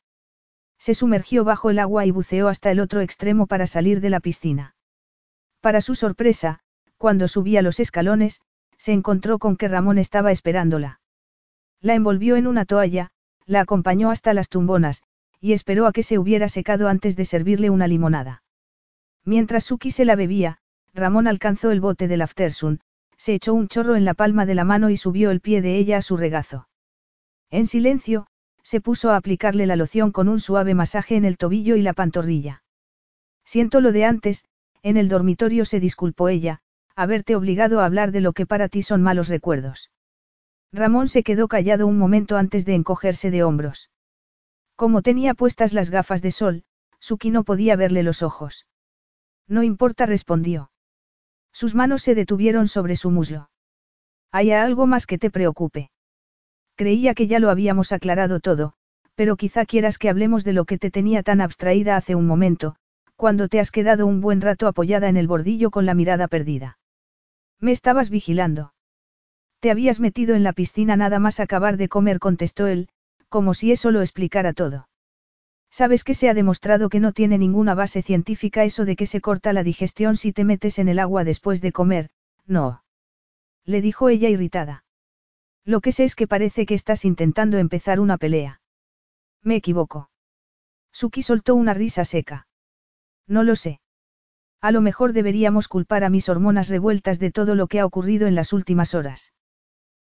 Se 0.82 0.96
sumergió 0.96 1.44
bajo 1.44 1.70
el 1.70 1.78
agua 1.78 2.08
y 2.08 2.12
buceó 2.12 2.48
hasta 2.48 2.72
el 2.72 2.80
otro 2.80 3.02
extremo 3.02 3.46
para 3.46 3.68
salir 3.68 4.02
de 4.02 4.10
la 4.10 4.20
piscina. 4.20 4.76
Para 5.60 5.80
su 5.80 5.94
sorpresa, 5.94 6.62
cuando 6.98 7.28
subía 7.28 7.62
los 7.62 7.80
escalones, 7.80 8.42
se 8.78 8.92
encontró 8.92 9.38
con 9.38 9.58
que 9.58 9.68
Ramón 9.68 10.00
estaba 10.00 10.32
esperándola. 10.32 11.00
La 11.82 11.94
envolvió 11.94 12.36
en 12.36 12.48
una 12.48 12.66
toalla, 12.66 13.12
la 13.46 13.62
acompañó 13.62 14.10
hasta 14.10 14.34
las 14.34 14.50
tumbonas, 14.50 15.04
y 15.40 15.54
esperó 15.54 15.86
a 15.86 15.92
que 15.92 16.02
se 16.02 16.18
hubiera 16.18 16.50
secado 16.50 16.88
antes 16.88 17.16
de 17.16 17.26
servirle 17.26 17.70
una 17.70 17.88
limonada. 17.88 18.42
Mientras 19.24 19.66
Suki 19.66 19.92
se 19.92 20.04
la 20.04 20.16
bebía, 20.16 20.58
Ramón 20.96 21.28
alcanzó 21.28 21.70
el 21.70 21.80
bote 21.80 22.08
del 22.08 22.24
aftersun, 22.24 22.80
se 23.18 23.36
echó 23.36 23.54
un 23.54 23.68
chorro 23.68 23.96
en 23.96 24.04
la 24.04 24.16
palma 24.16 24.48
de 24.48 24.56
la 24.56 24.64
mano 24.64 24.90
y 24.90 24.98
subió 24.98 25.30
el 25.30 25.42
pie 25.42 25.62
de 25.62 25.78
ella 25.78 25.98
a 25.98 26.02
su 26.02 26.18
regazo. 26.18 26.68
En 27.52 27.68
silencio, 27.68 28.26
se 28.64 28.82
puso 28.82 29.12
a 29.12 29.16
aplicarle 29.16 29.66
la 29.66 29.76
loción 29.76 30.12
con 30.12 30.28
un 30.28 30.40
suave 30.40 30.74
masaje 30.74 31.16
en 31.16 31.26
el 31.26 31.38
tobillo 31.38 31.76
y 31.76 31.82
la 31.82 31.94
pantorrilla. 31.94 32.64
Siento 33.44 33.82
lo 33.82 33.92
de 33.92 34.06
antes, 34.06 34.46
en 34.84 34.98
el 34.98 35.10
dormitorio 35.10 35.66
se 35.66 35.80
disculpó 35.80 36.30
ella, 36.30 36.62
haberte 36.96 37.36
obligado 37.36 37.80
a 37.80 37.86
hablar 37.86 38.12
de 38.12 38.22
lo 38.22 38.34
que 38.34 38.46
para 38.46 38.70
ti 38.70 38.82
son 38.82 39.02
malos 39.02 39.28
recuerdos. 39.28 39.92
Ramón 40.72 41.08
se 41.08 41.24
quedó 41.24 41.48
callado 41.48 41.88
un 41.88 41.98
momento 41.98 42.38
antes 42.38 42.66
de 42.66 42.76
encogerse 42.76 43.32
de 43.32 43.44
hombros. 43.44 43.90
Como 44.76 45.02
tenía 45.02 45.34
puestas 45.34 45.74
las 45.74 45.90
gafas 45.90 46.22
de 46.22 46.32
sol, 46.32 46.64
Suki 47.00 47.30
no 47.30 47.44
podía 47.44 47.76
verle 47.76 48.04
los 48.04 48.24
ojos. 48.24 48.66
No 49.48 49.64
importa, 49.64 50.06
respondió. 50.06 50.72
Sus 51.52 51.76
manos 51.76 52.04
se 52.04 52.16
detuvieron 52.16 52.68
sobre 52.68 52.96
su 52.96 53.12
muslo. 53.12 53.50
¿Hay 54.32 54.52
algo 54.52 54.88
más 54.88 55.06
que 55.06 55.18
te 55.18 55.30
preocupe? 55.30 55.92
Creía 56.82 57.14
que 57.14 57.28
ya 57.28 57.38
lo 57.38 57.52
habíamos 57.52 57.92
aclarado 57.92 58.40
todo, 58.40 58.74
pero 59.14 59.36
quizá 59.36 59.68
quieras 59.68 60.00
que 60.00 60.10
hablemos 60.10 60.44
de 60.44 60.54
lo 60.54 60.66
que 60.66 60.80
te 60.80 60.90
tenía 60.90 61.22
tan 61.22 61.40
abstraída 61.40 61.96
hace 61.96 62.16
un 62.16 62.26
momento, 62.26 62.76
cuando 63.16 63.50
te 63.50 63.60
has 63.60 63.70
quedado 63.70 64.08
un 64.08 64.20
buen 64.20 64.42
rato 64.42 64.66
apoyada 64.66 65.08
en 65.08 65.16
el 65.16 65.28
bordillo 65.28 65.70
con 65.70 65.86
la 65.86 65.94
mirada 65.94 66.28
perdida. 66.28 66.80
Me 67.60 67.72
estabas 67.72 68.10
vigilando. 68.10 68.74
Te 69.60 69.70
habías 69.70 70.00
metido 70.00 70.34
en 70.34 70.42
la 70.42 70.54
piscina 70.54 70.96
nada 70.98 71.20
más 71.20 71.40
acabar 71.40 71.78
de 71.78 71.88
comer, 71.88 72.18
contestó 72.18 72.66
él, 72.66 72.90
como 73.30 73.54
si 73.54 73.72
eso 73.72 73.92
lo 73.92 74.02
explicara 74.02 74.52
todo. 74.52 74.90
Sabes 75.70 76.04
que 76.04 76.16
se 76.16 76.30
ha 76.30 76.34
demostrado 76.34 76.90
que 76.90 77.00
no 77.00 77.12
tiene 77.12 77.38
ninguna 77.38 77.76
base 77.76 78.02
científica 78.02 78.64
eso 78.64 78.86
de 78.86 78.96
que 78.96 79.06
se 79.06 79.22
corta 79.22 79.54
la 79.54 79.62
digestión 79.62 80.18
si 80.18 80.34
te 80.34 80.46
metes 80.46 80.80
en 80.80 80.90
el 80.90 80.98
agua 80.98 81.26
después 81.26 81.62
de 81.62 81.74
comer, 81.74 82.10
no. 82.48 82.82
Le 83.66 83.82
dijo 83.82 84.10
ella 84.10 84.30
irritada. 84.30 84.84
Lo 85.66 85.82
que 85.82 85.92
sé 85.92 86.04
es 86.04 86.16
que 86.16 86.28
parece 86.28 86.66
que 86.66 86.74
estás 86.74 87.06
intentando 87.06 87.58
empezar 87.58 88.00
una 88.00 88.18
pelea. 88.18 88.62
Me 89.44 89.56
equivoco. 89.56 90.10
Suki 90.92 91.24
soltó 91.24 91.56
una 91.56 91.74
risa 91.74 92.06
seca. 92.06 92.48
No 93.28 93.44
lo 93.44 93.56
sé. 93.56 93.80
A 94.60 94.72
lo 94.72 94.82
mejor 94.82 95.14
deberíamos 95.14 95.68
culpar 95.68 96.04
a 96.04 96.10
mis 96.10 96.30
hormonas 96.30 96.70
revueltas 96.70 97.20
de 97.20 97.32
todo 97.32 97.56
lo 97.56 97.68
que 97.68 97.80
ha 97.80 97.86
ocurrido 97.86 98.28
en 98.28 98.36
las 98.36 98.54
últimas 98.54 98.94
horas. 98.94 99.34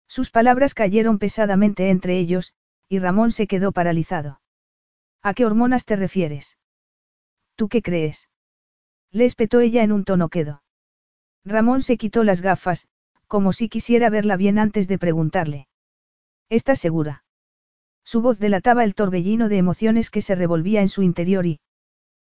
Sus 0.06 0.30
palabras 0.30 0.74
cayeron 0.74 1.18
pesadamente 1.18 1.90
entre 1.90 2.18
ellos, 2.18 2.54
y 2.88 2.98
Ramón 2.98 3.32
se 3.32 3.46
quedó 3.46 3.72
paralizado. 3.72 4.40
¿A 5.22 5.34
qué 5.34 5.46
hormonas 5.46 5.86
te 5.86 5.96
refieres? 5.96 6.58
¿Tú 7.56 7.68
qué 7.68 7.82
crees? 7.82 8.28
Le 9.10 9.24
espetó 9.24 9.60
ella 9.60 9.82
en 9.82 9.92
un 9.92 10.04
tono 10.04 10.28
quedo. 10.28 10.62
Ramón 11.44 11.82
se 11.82 11.96
quitó 11.96 12.24
las 12.24 12.40
gafas, 12.40 12.86
como 13.26 13.52
si 13.52 13.68
quisiera 13.68 14.10
verla 14.10 14.36
bien 14.36 14.58
antes 14.58 14.88
de 14.88 14.98
preguntarle. 14.98 15.68
¿Estás 16.48 16.78
segura? 16.78 17.24
Su 18.04 18.20
voz 18.20 18.38
delataba 18.38 18.84
el 18.84 18.94
torbellino 18.94 19.48
de 19.48 19.56
emociones 19.56 20.10
que 20.10 20.22
se 20.22 20.34
revolvía 20.34 20.82
en 20.82 20.88
su 20.88 21.02
interior 21.02 21.46
y... 21.46 21.60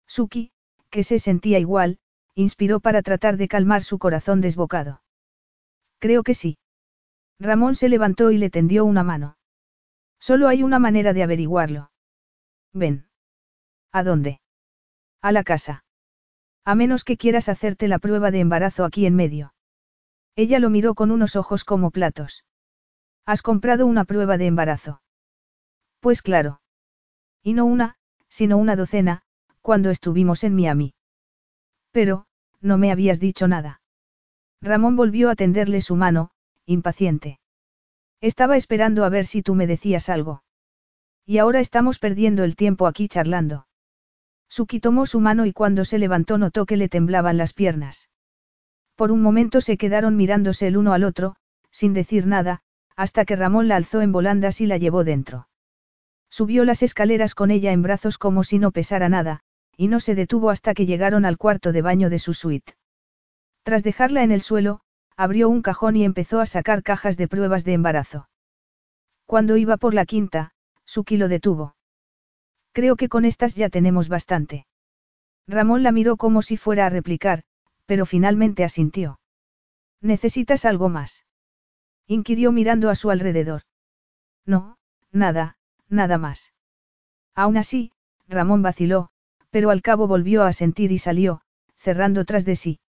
Suki, 0.08 0.52
que 0.90 1.04
se 1.04 1.20
sentía 1.20 1.60
igual, 1.60 2.00
inspiró 2.34 2.80
para 2.80 3.02
tratar 3.02 3.38
de 3.38 3.48
calmar 3.48 3.84
su 3.84 4.00
corazón 4.00 4.42
desbocado. 4.42 5.02
Creo 6.00 6.24
que 6.24 6.34
sí. 6.34 6.58
Ramón 7.40 7.76
se 7.76 7.90
levantó 7.90 8.32
y 8.32 8.38
le 8.38 8.50
tendió 8.50 8.86
una 8.86 9.04
mano. 9.04 9.38
Solo 10.20 10.48
hay 10.48 10.64
una 10.64 10.80
manera 10.80 11.14
de 11.14 11.24
averiguarlo. 11.24 11.92
Ven. 12.74 13.08
¿A 13.92 14.04
dónde? 14.04 14.42
A 15.22 15.32
la 15.32 15.44
casa. 15.44 15.84
A 16.66 16.76
menos 16.76 17.04
que 17.04 17.18
quieras 17.18 17.50
hacerte 17.50 17.88
la 17.88 18.00
prueba 18.00 18.32
de 18.32 18.40
embarazo 18.40 18.86
aquí 18.86 19.06
en 19.06 19.16
medio. 19.16 19.54
Ella 20.42 20.60
lo 20.60 20.70
miró 20.70 20.96
con 20.96 21.12
unos 21.12 21.36
ojos 21.36 21.66
como 21.66 21.92
platos. 21.92 22.46
¿Has 23.26 23.42
comprado 23.42 23.86
una 23.86 24.06
prueba 24.06 24.38
de 24.38 24.46
embarazo? 24.46 25.02
Pues 26.00 26.22
claro. 26.22 26.62
Y 27.44 27.52
no 27.56 27.66
una, 27.66 27.98
sino 28.30 28.58
una 28.58 28.78
docena, 28.78 29.24
cuando 29.60 29.90
estuvimos 29.90 30.46
en 30.46 30.56
Miami. 30.56 30.94
Pero, 31.92 32.26
no 32.62 32.78
me 32.78 32.90
habías 32.90 33.20
dicho 33.20 33.50
nada. 33.50 33.82
Ramón 34.62 34.96
volvió 34.96 35.30
a 35.30 35.36
tenderle 35.36 35.82
su 35.82 35.98
mano, 35.98 36.32
impaciente. 36.66 37.42
Estaba 38.22 38.56
esperando 38.56 39.04
a 39.04 39.10
ver 39.10 39.26
si 39.26 39.44
tú 39.44 39.56
me 39.56 39.68
decías 39.68 40.08
algo. 40.08 40.44
Y 41.26 41.40
ahora 41.40 41.60
estamos 41.60 42.00
perdiendo 42.00 42.46
el 42.46 42.56
tiempo 42.56 42.88
aquí 42.88 43.10
charlando. 43.10 43.68
Suki 44.48 44.80
tomó 44.80 45.06
su 45.06 45.20
mano 45.20 45.46
y 45.46 45.52
cuando 45.52 45.84
se 45.84 46.00
levantó 46.00 46.38
notó 46.38 46.66
que 46.66 46.78
le 46.78 46.88
temblaban 46.88 47.36
las 47.36 47.52
piernas. 47.52 48.10
Por 49.00 49.14
un 49.14 49.22
momento 49.22 49.62
se 49.62 49.78
quedaron 49.78 50.18
mirándose 50.18 50.68
el 50.68 50.76
uno 50.76 50.92
al 50.92 51.06
otro, 51.06 51.38
sin 51.72 51.94
decir 51.94 52.28
nada, 52.28 52.64
hasta 52.98 53.24
que 53.24 53.38
Ramón 53.38 53.70
la 53.70 53.78
alzó 53.78 54.02
en 54.02 54.12
volandas 54.12 54.60
y 54.60 54.66
la 54.66 54.76
llevó 54.76 55.06
dentro. 55.06 55.48
Subió 56.30 56.66
las 56.66 56.84
escaleras 56.84 57.34
con 57.34 57.50
ella 57.50 57.72
en 57.72 57.82
brazos 57.82 58.18
como 58.18 58.44
si 58.44 58.60
no 58.60 58.72
pesara 58.72 59.08
nada, 59.08 59.40
y 59.78 59.88
no 59.88 60.02
se 60.02 60.16
detuvo 60.16 60.50
hasta 60.50 60.74
que 60.74 60.86
llegaron 60.86 61.24
al 61.24 61.38
cuarto 61.38 61.72
de 61.72 61.82
baño 61.82 62.10
de 62.10 62.20
su 62.20 62.34
suite. 62.34 62.74
Tras 63.64 63.84
dejarla 63.84 64.22
en 64.24 64.34
el 64.34 64.42
suelo, 64.42 64.82
abrió 65.16 65.48
un 65.48 65.62
cajón 65.62 65.96
y 65.96 66.04
empezó 66.04 66.42
a 66.42 66.46
sacar 66.46 66.84
cajas 66.84 67.16
de 67.16 67.30
pruebas 67.30 67.64
de 67.64 67.72
embarazo. 67.72 68.28
Cuando 69.26 69.56
iba 69.56 69.78
por 69.78 69.94
la 69.94 70.04
quinta, 70.04 70.52
Suki 70.84 71.16
lo 71.16 71.30
detuvo. 71.30 71.78
Creo 72.74 72.98
que 72.98 73.08
con 73.08 73.24
estas 73.24 73.56
ya 73.56 73.70
tenemos 73.70 74.10
bastante. 74.10 74.68
Ramón 75.48 75.84
la 75.84 75.94
miró 75.94 76.18
como 76.18 76.42
si 76.42 76.58
fuera 76.58 76.86
a 76.86 76.90
replicar, 76.90 77.46
pero 77.90 78.06
finalmente 78.06 78.64
asintió. 78.64 79.20
¿Necesitas 80.00 80.64
algo 80.64 80.90
más? 80.90 81.26
inquirió 82.06 82.52
mirando 82.52 82.92
a 82.92 82.94
su 82.94 83.10
alrededor. 83.10 83.64
No, 84.46 84.78
nada, 85.12 85.58
nada 85.88 86.20
más. 86.20 86.54
Aún 87.34 87.58
así, 87.58 87.92
Ramón 88.28 88.62
vaciló, 88.62 89.10
pero 89.50 89.72
al 89.72 89.82
cabo 89.82 90.08
volvió 90.08 90.44
a 90.44 90.54
sentir 90.54 90.92
y 90.92 91.00
salió, 91.00 91.42
cerrando 91.78 92.26
tras 92.26 92.46
de 92.46 92.56
sí. 92.56 92.80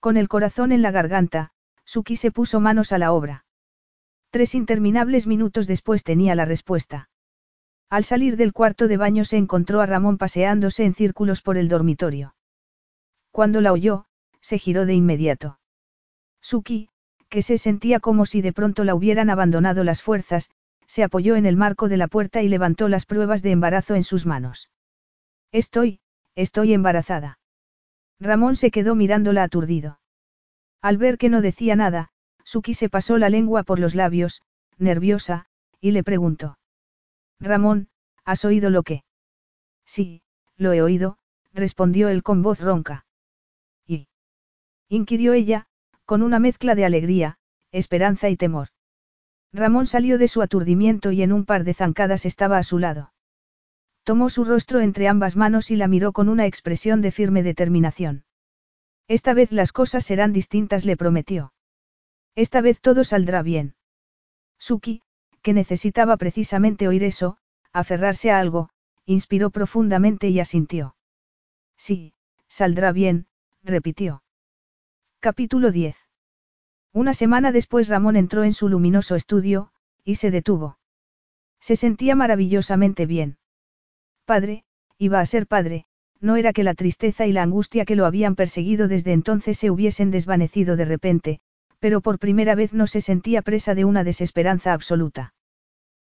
Con 0.00 0.16
el 0.16 0.28
corazón 0.28 0.72
en 0.72 0.80
la 0.80 0.90
garganta, 0.90 1.52
Suki 1.84 2.16
se 2.16 2.30
puso 2.30 2.60
manos 2.60 2.92
a 2.92 2.98
la 2.98 3.12
obra. 3.12 3.44
Tres 4.30 4.54
interminables 4.54 5.26
minutos 5.26 5.66
después 5.66 6.02
tenía 6.02 6.34
la 6.34 6.46
respuesta. 6.46 7.10
Al 7.90 8.04
salir 8.04 8.38
del 8.38 8.54
cuarto 8.54 8.88
de 8.88 8.96
baño 8.96 9.26
se 9.26 9.36
encontró 9.36 9.82
a 9.82 9.86
Ramón 9.86 10.16
paseándose 10.16 10.86
en 10.86 10.94
círculos 10.94 11.42
por 11.42 11.58
el 11.58 11.68
dormitorio. 11.68 12.34
Cuando 13.30 13.60
la 13.60 13.72
oyó, 13.72 14.06
se 14.44 14.58
giró 14.58 14.84
de 14.84 14.92
inmediato. 14.92 15.58
Suki, 16.42 16.90
que 17.30 17.40
se 17.40 17.56
sentía 17.56 17.98
como 17.98 18.26
si 18.26 18.42
de 18.42 18.52
pronto 18.52 18.84
la 18.84 18.94
hubieran 18.94 19.30
abandonado 19.30 19.84
las 19.84 20.02
fuerzas, 20.02 20.50
se 20.86 21.02
apoyó 21.02 21.36
en 21.36 21.46
el 21.46 21.56
marco 21.56 21.88
de 21.88 21.96
la 21.96 22.08
puerta 22.08 22.42
y 22.42 22.48
levantó 22.48 22.90
las 22.90 23.06
pruebas 23.06 23.40
de 23.40 23.52
embarazo 23.52 23.94
en 23.94 24.04
sus 24.04 24.26
manos. 24.26 24.68
Estoy, 25.50 26.00
estoy 26.34 26.74
embarazada. 26.74 27.38
Ramón 28.20 28.54
se 28.54 28.70
quedó 28.70 28.94
mirándola 28.94 29.44
aturdido. 29.44 29.98
Al 30.82 30.98
ver 30.98 31.16
que 31.16 31.30
no 31.30 31.40
decía 31.40 31.74
nada, 31.74 32.10
Suki 32.44 32.74
se 32.74 32.90
pasó 32.90 33.16
la 33.16 33.30
lengua 33.30 33.62
por 33.62 33.78
los 33.78 33.94
labios, 33.94 34.42
nerviosa, 34.76 35.46
y 35.80 35.92
le 35.92 36.04
preguntó. 36.04 36.58
Ramón, 37.40 37.88
¿has 38.26 38.44
oído 38.44 38.68
lo 38.68 38.82
que? 38.82 39.04
Sí, 39.86 40.20
lo 40.58 40.74
he 40.74 40.82
oído, 40.82 41.16
respondió 41.54 42.10
él 42.10 42.22
con 42.22 42.42
voz 42.42 42.60
ronca. 42.60 43.06
Inquirió 44.88 45.32
ella, 45.32 45.66
con 46.04 46.22
una 46.22 46.38
mezcla 46.38 46.74
de 46.74 46.84
alegría, 46.84 47.38
esperanza 47.72 48.28
y 48.28 48.36
temor. 48.36 48.68
Ramón 49.52 49.86
salió 49.86 50.18
de 50.18 50.28
su 50.28 50.42
aturdimiento 50.42 51.12
y 51.12 51.22
en 51.22 51.32
un 51.32 51.44
par 51.44 51.64
de 51.64 51.74
zancadas 51.74 52.26
estaba 52.26 52.58
a 52.58 52.62
su 52.64 52.78
lado. 52.78 53.12
Tomó 54.02 54.28
su 54.28 54.44
rostro 54.44 54.80
entre 54.80 55.08
ambas 55.08 55.36
manos 55.36 55.70
y 55.70 55.76
la 55.76 55.88
miró 55.88 56.12
con 56.12 56.28
una 56.28 56.46
expresión 56.46 57.00
de 57.00 57.12
firme 57.12 57.42
determinación. 57.42 58.24
Esta 59.06 59.32
vez 59.32 59.52
las 59.52 59.72
cosas 59.72 60.04
serán 60.04 60.32
distintas, 60.32 60.84
le 60.84 60.96
prometió. 60.96 61.52
Esta 62.34 62.60
vez 62.60 62.80
todo 62.80 63.04
saldrá 63.04 63.42
bien. 63.42 63.76
Suki, 64.58 65.02
que 65.40 65.52
necesitaba 65.52 66.16
precisamente 66.16 66.88
oír 66.88 67.04
eso, 67.04 67.38
aferrarse 67.72 68.30
a 68.32 68.40
algo, 68.40 68.70
inspiró 69.06 69.50
profundamente 69.50 70.28
y 70.28 70.40
asintió. 70.40 70.96
Sí, 71.76 72.14
saldrá 72.48 72.90
bien, 72.92 73.26
repitió. 73.62 74.23
Capítulo 75.24 75.70
10. 75.70 75.96
Una 76.92 77.14
semana 77.14 77.50
después 77.50 77.88
Ramón 77.88 78.16
entró 78.16 78.44
en 78.44 78.52
su 78.52 78.68
luminoso 78.68 79.14
estudio, 79.14 79.70
y 80.04 80.16
se 80.16 80.30
detuvo. 80.30 80.76
Se 81.60 81.76
sentía 81.76 82.14
maravillosamente 82.14 83.06
bien. 83.06 83.38
Padre, 84.26 84.64
iba 84.98 85.20
a 85.20 85.24
ser 85.24 85.46
padre, 85.46 85.86
no 86.20 86.36
era 86.36 86.52
que 86.52 86.62
la 86.62 86.74
tristeza 86.74 87.24
y 87.24 87.32
la 87.32 87.42
angustia 87.42 87.86
que 87.86 87.96
lo 87.96 88.04
habían 88.04 88.34
perseguido 88.34 88.86
desde 88.86 89.14
entonces 89.14 89.56
se 89.56 89.70
hubiesen 89.70 90.10
desvanecido 90.10 90.76
de 90.76 90.84
repente, 90.84 91.40
pero 91.78 92.02
por 92.02 92.18
primera 92.18 92.54
vez 92.54 92.74
no 92.74 92.86
se 92.86 93.00
sentía 93.00 93.40
presa 93.40 93.74
de 93.74 93.86
una 93.86 94.04
desesperanza 94.04 94.74
absoluta. 94.74 95.32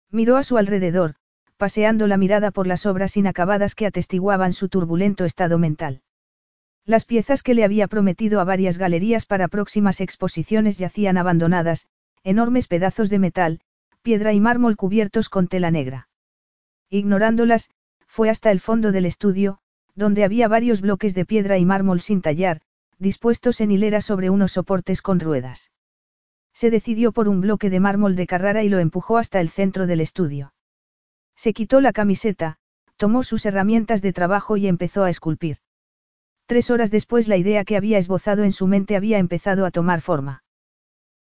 Miró 0.10 0.38
a 0.38 0.44
su 0.44 0.58
alrededor, 0.58 1.16
paseando 1.58 2.08
la 2.08 2.16
mirada 2.16 2.52
por 2.52 2.68
las 2.68 2.86
obras 2.86 3.18
inacabadas 3.18 3.76
que 3.76 3.86
atestiguaban 3.86 4.54
su 4.54 4.70
turbulento 4.70 5.26
estado 5.26 5.58
mental. 5.58 6.04
Las 6.86 7.06
piezas 7.06 7.44
que 7.44 7.54
le 7.54 7.64
había 7.64 7.88
prometido 7.88 8.40
a 8.40 8.44
varias 8.44 8.78
galerías 8.78 9.26
para 9.26 9.48
próximas 9.48 10.02
exposiciones 10.02 10.78
yacían 10.78 11.18
abandonadas, 11.18 11.88
enormes 12.24 12.68
pedazos 12.68 13.10
de 13.10 13.20
metal, 13.20 13.60
piedra 14.02 14.34
y 14.34 14.40
mármol 14.40 14.76
cubiertos 14.76 15.30
con 15.30 15.48
tela 15.48 15.72
negra. 15.72 16.10
Ignorándolas, 16.90 17.70
fue 18.08 18.30
hasta 18.30 18.52
el 18.52 18.60
fondo 18.60 18.92
del 18.92 19.06
estudio, 19.06 19.60
donde 19.96 20.24
había 20.24 20.48
varios 20.48 20.82
bloques 20.82 21.14
de 21.14 21.26
piedra 21.26 21.58
y 21.58 21.66
mármol 21.66 22.02
sin 22.02 22.22
tallar, 22.22 22.62
dispuestos 22.98 23.62
en 23.62 23.72
hilera 23.72 24.02
sobre 24.02 24.30
unos 24.30 24.54
soportes 24.54 25.02
con 25.02 25.20
ruedas. 25.20 25.72
Se 26.54 26.72
decidió 26.72 27.12
por 27.12 27.30
un 27.30 27.42
bloque 27.42 27.70
de 27.70 27.80
mármol 27.80 28.16
de 28.16 28.28
Carrara 28.28 28.64
y 28.64 28.70
lo 28.70 28.80
empujó 28.80 29.18
hasta 29.18 29.40
el 29.40 29.50
centro 29.50 29.88
del 29.88 30.02
estudio. 30.02 30.54
Se 31.36 31.54
quitó 31.54 31.80
la 31.80 31.94
camiseta, 31.94 32.58
tomó 32.98 33.24
sus 33.24 33.46
herramientas 33.46 34.02
de 34.02 34.12
trabajo 34.12 34.58
y 34.58 34.68
empezó 34.68 35.04
a 35.04 35.10
esculpir. 35.10 35.58
Tres 36.50 36.72
horas 36.72 36.90
después 36.90 37.28
la 37.28 37.38
idea 37.38 37.64
que 37.64 37.78
había 37.78 38.00
esbozado 38.00 38.44
en 38.44 38.52
su 38.52 38.66
mente 38.66 38.96
había 38.96 39.20
empezado 39.20 39.68
a 39.68 39.70
tomar 39.70 40.02
forma. 40.02 40.44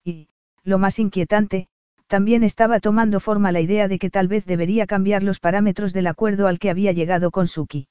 Y, 0.04 0.28
lo 0.64 0.80
más 0.80 0.98
inquietante, 0.98 1.68
también 2.08 2.42
estaba 2.42 2.80
tomando 2.80 3.20
forma 3.20 3.52
la 3.52 3.62
idea 3.62 3.88
de 3.88 4.00
que 4.00 4.10
tal 4.10 4.28
vez 4.28 4.48
debería 4.48 4.88
cambiar 4.88 5.22
los 5.22 5.40
parámetros 5.40 5.94
del 5.94 6.08
acuerdo 6.08 6.48
al 6.48 6.58
que 6.58 6.72
había 6.72 6.94
llegado 6.94 7.30
con 7.30 7.46
Suki. 7.46 7.88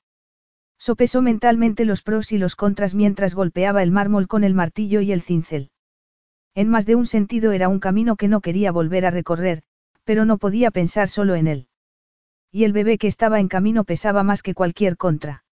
Sopesó 0.80 1.22
mentalmente 1.22 1.84
los 1.84 2.02
pros 2.02 2.32
y 2.32 2.38
los 2.38 2.56
contras 2.56 2.96
mientras 2.96 3.36
golpeaba 3.36 3.84
el 3.84 3.92
mármol 3.92 4.26
con 4.26 4.42
el 4.42 4.54
martillo 4.54 5.00
y 5.00 5.12
el 5.12 5.22
cincel. 5.22 5.70
En 6.56 6.68
más 6.68 6.86
de 6.86 6.96
un 6.96 7.06
sentido 7.06 7.52
era 7.52 7.68
un 7.68 7.78
camino 7.78 8.16
que 8.16 8.26
no 8.26 8.40
quería 8.40 8.72
volver 8.72 9.06
a 9.06 9.12
recorrer, 9.12 9.62
pero 10.02 10.24
no 10.24 10.38
podía 10.38 10.72
pensar 10.72 11.08
solo 11.08 11.36
en 11.36 11.46
él. 11.46 11.68
Y 12.50 12.64
el 12.64 12.72
bebé 12.72 12.98
que 12.98 13.06
estaba 13.06 13.38
en 13.38 13.46
camino 13.46 13.84
pesaba 13.84 14.24
más 14.24 14.42
que 14.42 14.54
cualquier 14.54 14.96
contra. 14.96 15.44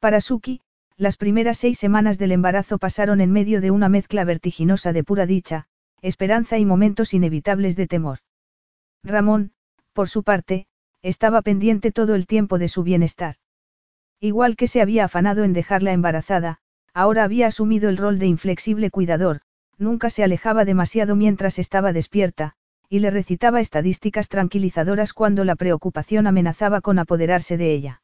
Para 0.00 0.20
Suki, 0.20 0.60
las 0.98 1.16
primeras 1.16 1.58
seis 1.58 1.78
semanas 1.78 2.18
del 2.18 2.32
embarazo 2.32 2.78
pasaron 2.78 3.20
en 3.20 3.30
medio 3.30 3.60
de 3.60 3.70
una 3.70 3.88
mezcla 3.88 4.24
vertiginosa 4.24 4.92
de 4.92 5.04
pura 5.04 5.26
dicha, 5.26 5.68
esperanza 6.02 6.58
y 6.58 6.66
momentos 6.66 7.14
inevitables 7.14 7.76
de 7.76 7.86
temor. 7.86 8.18
Ramón, 9.04 9.52
por 9.92 10.08
su 10.08 10.24
parte, 10.24 10.66
estaba 11.00 11.40
pendiente 11.42 11.92
todo 11.92 12.16
el 12.16 12.26
tiempo 12.26 12.58
de 12.58 12.66
su 12.66 12.82
bienestar. 12.82 13.36
Igual 14.18 14.56
que 14.56 14.66
se 14.66 14.82
había 14.82 15.04
afanado 15.04 15.44
en 15.44 15.52
dejarla 15.52 15.92
embarazada, 15.92 16.58
ahora 16.92 17.22
había 17.22 17.46
asumido 17.46 17.88
el 17.88 17.96
rol 17.96 18.18
de 18.18 18.26
inflexible 18.26 18.90
cuidador, 18.90 19.42
nunca 19.78 20.10
se 20.10 20.24
alejaba 20.24 20.64
demasiado 20.64 21.14
mientras 21.14 21.60
estaba 21.60 21.92
despierta, 21.92 22.54
y 22.88 22.98
le 22.98 23.12
recitaba 23.12 23.60
estadísticas 23.60 24.28
tranquilizadoras 24.28 25.12
cuando 25.12 25.44
la 25.44 25.54
preocupación 25.54 26.26
amenazaba 26.26 26.80
con 26.80 26.98
apoderarse 26.98 27.56
de 27.56 27.72
ella. 27.72 28.02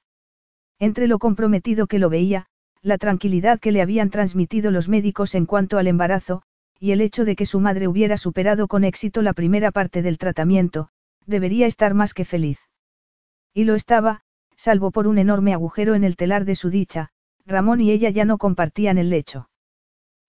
Entre 0.78 1.08
lo 1.08 1.18
comprometido 1.18 1.88
que 1.88 1.98
lo 1.98 2.08
veía, 2.08 2.46
la 2.84 2.98
tranquilidad 2.98 3.60
que 3.60 3.72
le 3.72 3.80
habían 3.80 4.10
transmitido 4.10 4.70
los 4.70 4.90
médicos 4.90 5.34
en 5.34 5.46
cuanto 5.46 5.78
al 5.78 5.86
embarazo, 5.86 6.42
y 6.78 6.92
el 6.92 7.00
hecho 7.00 7.24
de 7.24 7.34
que 7.34 7.46
su 7.46 7.58
madre 7.58 7.88
hubiera 7.88 8.18
superado 8.18 8.68
con 8.68 8.84
éxito 8.84 9.22
la 9.22 9.32
primera 9.32 9.72
parte 9.72 10.02
del 10.02 10.18
tratamiento, 10.18 10.90
debería 11.24 11.66
estar 11.66 11.94
más 11.94 12.12
que 12.12 12.26
feliz. 12.26 12.58
Y 13.54 13.64
lo 13.64 13.74
estaba, 13.74 14.20
salvo 14.54 14.90
por 14.90 15.06
un 15.06 15.16
enorme 15.16 15.54
agujero 15.54 15.94
en 15.94 16.04
el 16.04 16.16
telar 16.16 16.44
de 16.44 16.56
su 16.56 16.68
dicha, 16.68 17.08
Ramón 17.46 17.80
y 17.80 17.90
ella 17.90 18.10
ya 18.10 18.26
no 18.26 18.36
compartían 18.36 18.98
el 18.98 19.08
lecho. 19.08 19.48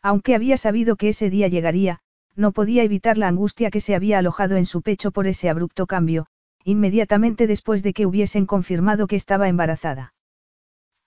Aunque 0.02 0.34
había 0.34 0.56
sabido 0.56 0.96
que 0.96 1.10
ese 1.10 1.30
día 1.30 1.50
llegaría, 1.50 2.00
no 2.38 2.54
podía 2.54 2.84
evitar 2.84 3.18
la 3.18 3.28
angustia 3.28 3.70
que 3.70 3.82
se 3.82 3.96
había 3.96 4.20
alojado 4.20 4.56
en 4.56 4.66
su 4.66 4.82
pecho 4.82 5.12
por 5.12 5.28
ese 5.28 5.50
abrupto 5.50 5.88
cambio, 5.88 6.28
inmediatamente 6.64 7.48
después 7.48 7.84
de 7.84 7.92
que 7.92 8.06
hubiesen 8.06 8.46
confirmado 8.46 9.08
que 9.08 9.18
estaba 9.18 9.50
embarazada. 9.50 10.14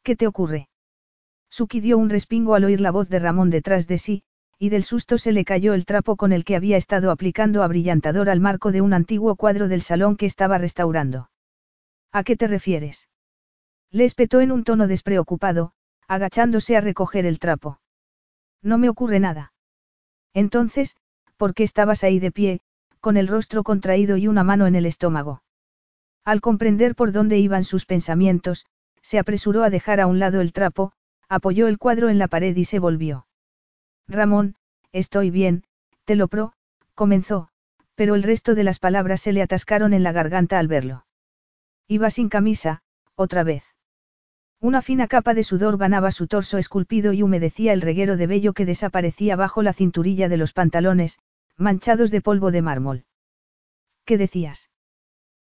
¿Qué 0.02 0.15
te 0.15 0.27
ocurre? 0.27 0.68
Suki 1.51 1.81
dio 1.81 1.99
un 1.99 2.10
respingo 2.10 2.55
al 2.55 2.65
oír 2.65 2.81
la 2.81 2.91
voz 2.91 3.09
de 3.09 3.18
Ramón 3.18 3.51
detrás 3.51 3.86
de 3.86 3.99
sí, 3.99 4.23
y 4.59 4.70
del 4.70 4.85
susto 4.85 5.18
se 5.18 5.33
le 5.33 5.44
cayó 5.44 5.75
el 5.75 5.85
trapo 5.85 6.17
con 6.17 6.33
el 6.33 6.44
que 6.44 6.57
había 6.57 6.77
estado 6.77 7.10
aplicando 7.10 7.62
abrillantador 7.62 8.28
al 8.28 8.41
marco 8.41 8.73
de 8.73 8.81
un 8.81 8.93
antiguo 8.93 9.36
cuadro 9.36 9.68
del 9.68 9.83
salón 9.83 10.17
que 10.17 10.27
estaba 10.27 10.59
restaurando. 10.59 11.31
¿A 12.12 12.25
qué 12.25 12.36
te 12.36 12.49
refieres? 12.49 13.09
Le 13.91 14.05
espetó 14.05 14.41
en 14.41 14.52
un 14.52 14.65
tono 14.65 14.86
despreocupado, 14.86 15.73
agachándose 16.09 16.77
a 16.77 16.81
recoger 16.81 17.25
el 17.25 17.39
trapo. 17.39 17.81
No 18.62 18.78
me 18.78 18.89
ocurre 18.89 19.20
nada. 19.20 19.52
Entonces, 20.35 20.97
¿por 21.36 21.55
qué 21.55 21.62
estabas 21.62 22.02
ahí 22.02 22.18
de 22.18 22.33
pie, 22.33 22.60
con 23.01 23.17
el 23.17 23.28
rostro 23.28 23.62
contraído 23.62 24.17
y 24.17 24.27
una 24.27 24.43
mano 24.43 24.67
en 24.67 24.75
el 24.75 24.86
estómago? 24.86 25.43
Al 26.25 26.41
comprender 26.41 26.94
por 26.94 27.12
dónde 27.12 27.39
iban 27.39 27.65
sus 27.65 27.86
pensamientos, 27.86 28.67
se 29.02 29.18
apresuró 29.18 29.62
a 29.62 29.70
dejar 29.70 30.01
a 30.01 30.07
un 30.07 30.18
lado 30.18 30.41
el 30.41 30.52
trapo, 30.52 30.93
apoyó 31.28 31.68
el 31.68 31.78
cuadro 31.78 32.08
en 32.08 32.18
la 32.18 32.28
pared 32.28 32.57
y 32.57 32.65
se 32.65 32.78
volvió. 32.78 33.26
Ramón, 34.07 34.55
estoy 34.92 35.31
bien, 35.31 35.65
te 36.05 36.16
lo 36.16 36.28
pro, 36.28 36.52
comenzó, 36.94 37.48
pero 37.94 38.15
el 38.15 38.23
resto 38.23 38.55
de 38.55 38.65
las 38.65 38.78
palabras 38.78 39.20
se 39.20 39.32
le 39.32 39.42
atascaron 39.42 39.92
en 39.92 40.02
la 40.02 40.12
garganta 40.12 40.58
al 40.58 40.68
verlo. 40.68 41.05
Iba 41.86 42.10
sin 42.10 42.28
camisa, 42.28 42.82
otra 43.15 43.42
vez. 43.42 43.65
Una 44.60 44.82
fina 44.82 45.07
capa 45.07 45.34
de 45.34 45.44
sudor 45.44 45.76
banaba 45.76 46.10
su 46.10 46.26
torso 46.26 46.58
esculpido 46.58 47.12
y 47.12 47.23
humedecía 47.23 47.73
el 47.73 47.81
reguero 47.81 48.16
de 48.16 48.26
vello 48.26 48.52
que 48.52 48.66
desaparecía 48.66 49.36
bajo 49.36 49.62
la 49.62 49.73
cinturilla 49.73 50.28
de 50.28 50.36
los 50.36 50.52
pantalones, 50.52 51.18
manchados 51.57 52.10
de 52.10 52.20
polvo 52.20 52.50
de 52.50 52.62
mármol. 52.62 53.05
¿Qué 54.05 54.18
decías? 54.18 54.70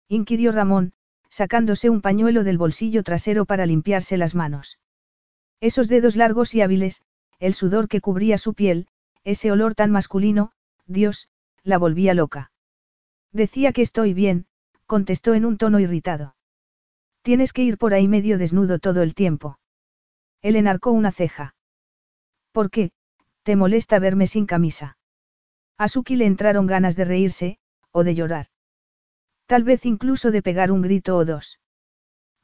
inquirió 0.07 0.51
Ramón, 0.51 0.93
sacándose 1.29 1.89
un 1.89 2.01
pañuelo 2.01 2.43
del 2.43 2.57
bolsillo 2.57 3.03
trasero 3.03 3.45
para 3.45 3.65
limpiarse 3.65 4.17
las 4.17 4.35
manos. 4.35 4.79
Esos 5.65 5.87
dedos 5.87 6.15
largos 6.15 6.53
y 6.53 6.61
hábiles, 6.61 7.01
el 7.39 7.55
sudor 7.55 7.87
que 7.87 7.99
cubría 7.99 8.37
su 8.37 8.53
piel, 8.53 8.87
ese 9.23 9.51
olor 9.51 9.73
tan 9.73 9.89
masculino, 9.89 10.51
Dios, 10.85 11.27
la 11.63 11.79
volvía 11.79 12.13
loca. 12.13 12.51
Decía 13.31 13.73
que 13.73 13.81
estoy 13.81 14.13
bien, 14.13 14.45
contestó 14.85 15.33
en 15.33 15.43
un 15.43 15.57
tono 15.57 15.79
irritado. 15.79 16.35
Tienes 17.23 17.51
que 17.51 17.63
ir 17.63 17.79
por 17.79 17.95
ahí 17.95 18.07
medio 18.07 18.37
desnudo 18.37 18.77
todo 18.77 19.01
el 19.01 19.15
tiempo. 19.15 19.57
Él 20.43 20.55
enarcó 20.55 20.91
una 20.91 21.11
ceja. 21.11 21.55
¿Por 22.51 22.69
qué? 22.69 22.91
¿Te 23.41 23.55
molesta 23.55 23.97
verme 23.97 24.27
sin 24.27 24.45
camisa? 24.45 24.99
A 25.79 25.87
Suki 25.87 26.15
le 26.15 26.27
entraron 26.27 26.67
ganas 26.67 26.95
de 26.95 27.05
reírse, 27.05 27.57
o 27.89 28.03
de 28.03 28.13
llorar. 28.13 28.49
Tal 29.47 29.63
vez 29.63 29.87
incluso 29.87 30.29
de 30.29 30.43
pegar 30.43 30.71
un 30.71 30.83
grito 30.83 31.17
o 31.17 31.25
dos. 31.25 31.59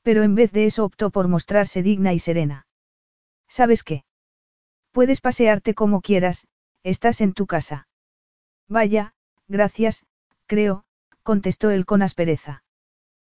Pero 0.01 0.23
en 0.23 0.33
vez 0.33 0.51
de 0.51 0.65
eso 0.65 0.83
optó 0.83 1.11
por 1.11 1.27
mostrarse 1.27 1.83
digna 1.83 2.13
y 2.13 2.17
serena. 2.17 2.65
¿Sabes 3.51 3.83
qué? 3.83 4.05
Puedes 4.93 5.19
pasearte 5.19 5.73
como 5.73 5.99
quieras, 5.99 6.47
estás 6.83 7.19
en 7.19 7.33
tu 7.33 7.47
casa. 7.47 7.89
Vaya, 8.69 9.13
gracias, 9.49 10.05
creo, 10.45 10.85
contestó 11.23 11.69
él 11.69 11.85
con 11.85 12.01
aspereza. 12.01 12.63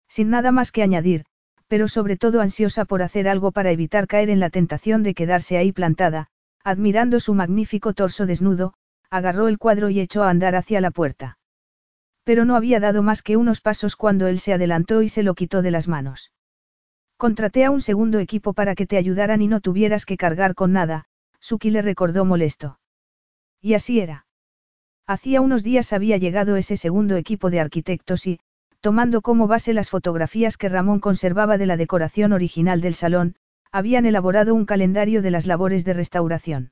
Sin 0.08 0.30
nada 0.30 0.53
más 0.53 0.72
que 0.72 0.84
añadir, 0.84 1.26
pero 1.68 1.90
sobre 1.90 2.16
todo 2.16 2.40
ansiosa 2.40 2.85
por 2.85 3.02
hacer 3.02 3.27
algo 3.27 3.52
para 3.52 3.72
evitar 3.72 4.08
caer 4.08 4.30
en 4.30 4.40
la 4.40 4.50
tentación 4.50 5.03
de 5.03 5.16
quedarse 5.16 5.58
ahí 5.58 5.74
plantada, 5.74 6.27
admirando 6.64 7.19
su 7.19 7.34
magnífico 7.34 7.92
torso 7.92 8.26
desnudo, 8.26 8.74
agarró 9.10 9.50
el 9.50 9.58
cuadro 9.58 9.90
y 9.90 10.00
echó 10.00 10.24
a 10.24 10.30
andar 10.30 10.56
hacia 10.56 10.80
la 10.80 10.92
puerta. 10.92 11.40
Pero 12.24 12.45
no 12.45 12.56
había 12.56 12.80
dado 12.80 13.03
más 13.03 13.22
que 13.22 13.35
unos 13.35 13.60
pasos 13.60 13.98
cuando 13.98 14.27
él 14.27 14.40
se 14.40 14.53
adelantó 14.53 15.02
y 15.02 15.10
se 15.10 15.24
lo 15.24 15.35
quitó 15.35 15.61
de 15.61 15.72
las 15.72 15.90
manos. 15.90 16.32
Contraté 17.18 17.64
a 17.64 17.72
un 17.72 17.82
segundo 17.82 18.19
equipo 18.19 18.53
para 18.53 18.76
que 18.76 18.85
te 18.85 18.98
ayudaran 18.98 19.42
y 19.42 19.48
no 19.48 19.61
tuvieras 19.61 20.06
que 20.06 20.18
cargar 20.18 20.53
con 20.53 20.74
nada, 20.74 21.06
Suki 21.40 21.69
le 21.69 21.82
recordó 21.82 22.26
molesto. 22.26 22.80
Y 23.61 23.74
así 23.74 24.00
era. 24.00 24.26
Hacía 25.08 25.42
unos 25.42 25.64
días 25.64 25.94
había 25.94 26.18
llegado 26.18 26.56
ese 26.56 26.77
segundo 26.77 27.16
equipo 27.16 27.50
de 27.50 27.60
arquitectos 27.60 28.27
y, 28.27 28.40
tomando 28.82 29.22
como 29.22 29.48
base 29.48 29.74
las 29.74 29.90
fotografías 29.90 30.58
que 30.58 30.69
Ramón 30.69 31.00
conservaba 31.00 31.58
de 31.58 31.68
la 31.68 31.77
decoración 31.77 32.34
original 32.34 32.82
del 32.82 32.95
salón, 32.95 33.35
habían 33.72 34.06
elaborado 34.06 34.53
un 34.53 34.66
calendario 34.66 35.22
de 35.22 35.32
las 35.32 35.45
labores 35.45 35.85
de 35.85 35.94
restauración. 35.94 36.72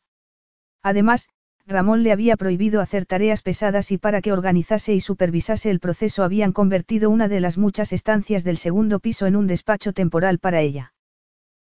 Además, 0.81 1.29
Ramón 1.65 2.03
le 2.03 2.11
había 2.11 2.35
prohibido 2.35 2.81
hacer 2.81 3.05
tareas 3.05 3.41
pesadas 3.41 3.91
y 3.91 3.97
para 3.97 4.21
que 4.21 4.33
organizase 4.33 4.93
y 4.93 4.99
supervisase 4.99 5.69
el 5.69 5.79
proceso 5.79 6.23
habían 6.23 6.51
convertido 6.51 7.09
una 7.09 7.27
de 7.27 7.39
las 7.39 7.57
muchas 7.57 7.93
estancias 7.93 8.43
del 8.43 8.57
segundo 8.57 8.99
piso 8.99 9.27
en 9.27 9.35
un 9.35 9.47
despacho 9.47 9.93
temporal 9.93 10.39
para 10.39 10.59
ella. 10.59 10.93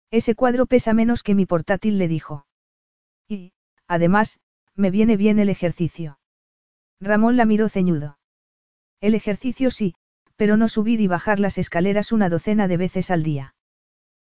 Ese 0.09 0.35
cuadro 0.35 0.65
pesa 0.65 0.93
menos 0.93 1.21
que 1.21 1.35
mi 1.35 1.45
portátil, 1.45 1.97
le 1.97 2.07
dijo. 2.07 2.45
Y, 3.27 3.51
además, 3.87 4.39
me 4.75 4.89
viene 4.89 5.17
bien 5.17 5.37
el 5.37 5.49
ejercicio. 5.49 6.19
Ramón 7.01 7.35
la 7.35 7.45
miró 7.45 7.67
ceñudo. 7.67 8.17
El 9.01 9.15
ejercicio 9.15 9.69
sí, 9.69 9.95
pero 10.37 10.55
no 10.55 10.69
subir 10.69 11.01
y 11.01 11.07
bajar 11.07 11.39
las 11.39 11.57
escaleras 11.57 12.13
una 12.13 12.29
docena 12.29 12.69
de 12.69 12.77
veces 12.77 13.11
al 13.11 13.23
día. 13.23 13.55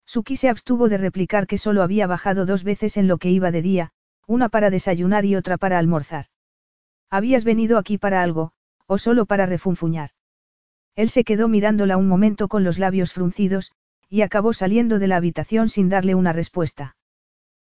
Suki 0.05 0.35
se 0.35 0.49
abstuvo 0.49 0.89
de 0.89 0.97
replicar 0.97 1.45
que 1.45 1.59
solo 1.59 1.83
había 1.83 2.07
bajado 2.07 2.47
dos 2.47 2.63
veces 2.63 2.97
en 2.97 3.07
lo 3.07 3.19
que 3.19 3.29
iba 3.29 3.51
de 3.51 3.61
día, 3.61 3.91
una 4.29 4.47
para 4.47 4.69
desayunar 4.69 5.25
y 5.25 5.35
otra 5.35 5.57
para 5.57 5.79
almorzar. 5.79 6.25
¿Habías 7.09 7.43
venido 7.43 7.79
aquí 7.79 7.97
para 7.97 8.21
algo, 8.21 8.51
o 8.85 8.99
solo 8.99 9.25
para 9.25 9.47
refunfuñar? 9.47 10.11
Él 10.95 11.09
se 11.09 11.23
quedó 11.23 11.47
mirándola 11.47 11.97
un 11.97 12.07
momento 12.07 12.47
con 12.47 12.63
los 12.63 12.77
labios 12.77 13.11
fruncidos, 13.11 13.71
y 14.07 14.21
acabó 14.21 14.53
saliendo 14.53 14.99
de 14.99 15.07
la 15.07 15.15
habitación 15.15 15.67
sin 15.67 15.89
darle 15.89 16.13
una 16.13 16.31
respuesta. 16.31 16.95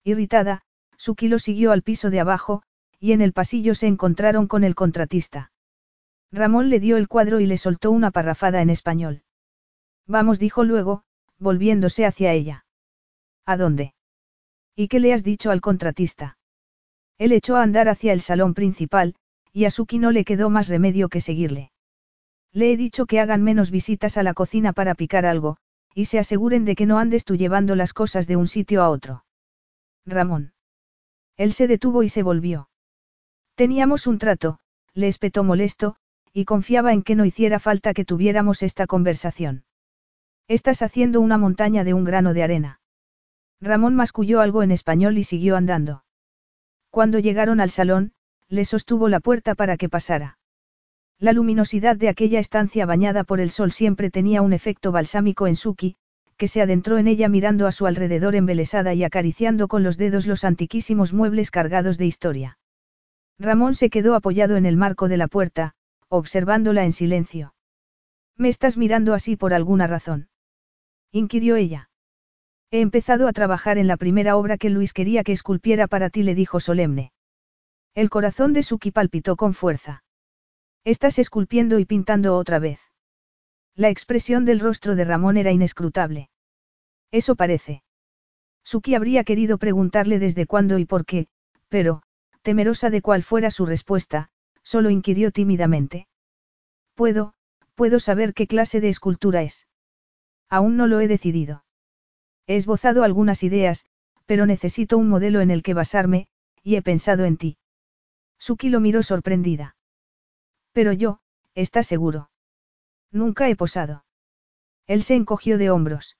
Irritada, 0.03 0.63
Suki 0.97 1.29
lo 1.29 1.39
siguió 1.39 1.73
al 1.73 1.83
piso 1.83 2.09
de 2.09 2.21
abajo, 2.21 2.63
y 2.99 3.13
en 3.13 3.21
el 3.21 3.35
pasillo 3.35 3.75
se 3.75 3.87
encontraron 3.87 4.47
con 4.47 4.65
el 4.65 4.75
contratista. 4.75 5.53
Ramón 6.33 6.71
le 6.71 6.81
dio 6.81 6.97
el 6.97 7.07
cuadro 7.07 7.39
y 7.39 7.45
le 7.45 7.59
soltó 7.59 7.91
una 7.91 8.11
parrafada 8.11 8.63
en 8.63 8.71
español. 8.71 9.25
Vamos, 10.07 10.39
dijo 10.39 10.65
luego, 10.65 11.03
volviéndose 11.39 12.07
hacia 12.07 12.33
ella. 12.33 12.65
¿A 13.45 13.59
dónde? 13.59 13.93
¿Y 14.75 14.89
qué 14.89 15.01
le 15.01 15.13
has 15.13 15.23
dicho 15.23 15.51
al 15.51 15.61
contratista? 15.61 16.36
Él 17.19 17.33
echó 17.33 17.57
a 17.57 17.63
andar 17.63 17.89
hacia 17.89 18.13
el 18.13 18.21
salón 18.21 18.55
principal, 18.55 19.15
y 19.53 19.65
a 19.65 19.71
Suki 19.71 19.99
no 19.99 20.11
le 20.11 20.25
quedó 20.25 20.51
más 20.51 20.69
remedio 20.69 21.09
que 21.09 21.21
seguirle. 21.21 21.73
Le 22.53 22.73
he 22.73 22.77
dicho 22.77 23.07
que 23.07 23.21
hagan 23.21 23.43
menos 23.43 23.71
visitas 23.71 24.17
a 24.17 24.23
la 24.23 24.35
cocina 24.35 24.73
para 24.73 24.95
picar 24.95 25.27
algo, 25.27 25.57
y 25.95 26.07
se 26.07 26.19
aseguren 26.19 26.65
de 26.65 26.77
que 26.77 26.87
no 26.87 26.99
andes 26.99 27.25
tú 27.25 27.37
llevando 27.37 27.75
las 27.75 27.93
cosas 27.93 28.27
de 28.27 28.37
un 28.37 28.47
sitio 28.47 28.83
a 28.83 28.91
otro. 28.91 29.25
Ramón. 30.05 30.53
Él 31.37 31.53
se 31.53 31.67
detuvo 31.67 32.03
y 32.03 32.09
se 32.09 32.23
volvió. 32.23 32.69
Teníamos 33.55 34.07
un 34.07 34.19
trato, 34.19 34.59
le 34.95 35.09
espetó 35.09 35.43
molesto, 35.43 35.97
y 36.33 36.45
confiaba 36.45 36.93
en 36.93 37.03
que 37.03 37.15
no 37.15 37.25
hiciera 37.25 37.59
falta 37.59 37.95
que 37.95 38.05
tuviéramos 38.05 38.63
esta 38.63 38.87
conversación. 38.87 39.65
Estás 40.49 40.83
haciendo 40.83 41.21
una 41.21 41.39
montaña 41.39 41.83
de 41.83 41.95
un 41.95 42.05
grano 42.05 42.35
de 42.35 42.43
arena. 42.43 42.81
Ramón 43.61 43.95
masculló 43.95 44.41
algo 44.41 44.63
en 44.63 44.71
español 44.71 45.19
y 45.19 45.25
siguió 45.25 45.57
andando. 45.57 46.05
Cuando 46.97 47.19
llegaron 47.19 47.61
al 47.61 47.69
salón, 47.69 48.13
le 48.49 48.65
sostuvo 48.65 49.11
la 49.11 49.21
puerta 49.21 49.55
para 49.55 49.77
que 49.77 49.91
pasara. 49.91 50.39
La 51.19 51.35
luminosidad 51.35 51.95
de 51.95 52.09
aquella 52.09 52.41
estancia 52.41 52.87
bañada 52.87 53.23
por 53.23 53.39
el 53.39 53.51
sol 53.51 53.71
siempre 53.71 54.11
tenía 54.11 54.41
un 54.41 54.55
efecto 54.55 54.93
balsámico 54.93 55.47
en 55.47 55.57
Suki, 55.57 55.97
que 56.39 56.49
se 56.49 56.63
adentró 56.63 56.97
en 56.97 57.07
ella 57.07 57.29
mirando 57.29 57.67
a 57.67 57.73
su 57.73 57.87
alrededor 57.87 58.35
embelesada 58.35 58.95
y 58.95 59.05
acariciando 59.05 59.69
con 59.69 59.83
los 59.83 59.99
dedos 59.99 60.27
los 60.27 60.43
antiquísimos 60.43 61.13
muebles 61.13 61.51
cargados 61.51 61.99
de 61.99 62.07
historia. 62.07 62.59
Ramón 63.39 63.75
se 63.75 63.91
quedó 63.91 64.15
apoyado 64.15 64.57
en 64.57 64.65
el 64.65 64.79
marco 64.79 65.07
de 65.09 65.19
la 65.19 65.29
puerta, 65.29 65.75
observándola 66.09 66.87
en 66.87 66.93
silencio. 66.93 67.53
¿Me 68.39 68.49
estás 68.49 68.79
mirando 68.79 69.13
así 69.13 69.37
por 69.37 69.53
alguna 69.53 69.87
razón? 69.87 70.31
inquirió 71.13 71.57
ella. 71.57 71.91
He 72.71 72.81
empezado 72.81 73.29
a 73.29 73.33
trabajar 73.33 73.79
en 73.79 73.87
la 73.87 73.97
primera 73.97 74.37
obra 74.37 74.59
que 74.59 74.71
Luis 74.71 74.93
quería 74.93 75.23
que 75.23 75.33
esculpiera 75.33 75.87
para 75.87 76.11
ti, 76.11 76.23
le 76.23 76.35
dijo 76.35 76.61
solemne. 76.61 77.13
El 77.95 78.11
corazón 78.11 78.53
de 78.53 78.63
Suki 78.63 78.91
palpitó 78.91 79.37
con 79.37 79.55
fuerza. 79.55 80.03
Estás 80.85 81.19
esculpiendo 81.19 81.79
y 81.79 81.85
pintando 81.85 82.37
otra 82.37 82.59
vez. 82.59 82.81
La 83.75 83.89
expresión 83.89 84.45
del 84.45 84.61
rostro 84.61 84.97
de 84.97 85.05
Ramón 85.05 85.37
era 85.37 85.53
inescrutable. 85.53 86.31
Eso 87.13 87.37
parece. 87.37 87.83
Suki 88.65 88.95
habría 88.95 89.23
querido 89.23 89.59
preguntarle 89.59 90.19
desde 90.19 90.47
cuándo 90.47 90.79
y 90.79 90.87
por 90.87 91.05
qué, 91.05 91.29
pero, 91.69 92.03
temerosa 92.43 92.91
de 92.91 93.03
cuál 93.03 93.23
fuera 93.23 93.51
su 93.51 93.67
respuesta, 93.67 94.31
solo 94.63 94.91
inquirió 94.91 95.31
tímidamente. 95.31 96.09
Puedo, 96.95 97.35
puedo 97.75 98.01
saber 98.01 98.35
qué 98.35 98.47
clase 98.47 98.81
de 98.81 98.89
escultura 98.89 99.43
es. 99.43 99.67
Aún 100.49 100.77
no 100.77 100.87
lo 100.87 101.01
he 101.01 101.07
decidido. 101.07 101.66
He 102.47 102.57
esbozado 102.57 103.03
algunas 103.03 103.43
ideas, 103.43 103.87
pero 104.27 104.47
necesito 104.47 104.99
un 104.99 105.09
modelo 105.09 105.41
en 105.41 105.51
el 105.51 105.63
que 105.63 105.75
basarme, 105.75 106.29
y 106.63 106.77
he 106.77 106.83
pensado 106.83 107.25
en 107.25 107.37
ti. 107.37 107.59
Suki 108.39 108.69
lo 108.69 108.81
miró 108.81 109.03
sorprendida. 109.03 109.77
Pero 110.73 110.93
yo, 110.93 111.21
¿estás 111.55 111.87
seguro? 111.87 112.31
Nunca 113.11 113.49
he 113.49 113.57
posado. 113.57 114.05
Él 114.87 115.03
se 115.03 115.15
encogió 115.15 115.59
de 115.59 115.71
hombros. 115.71 116.17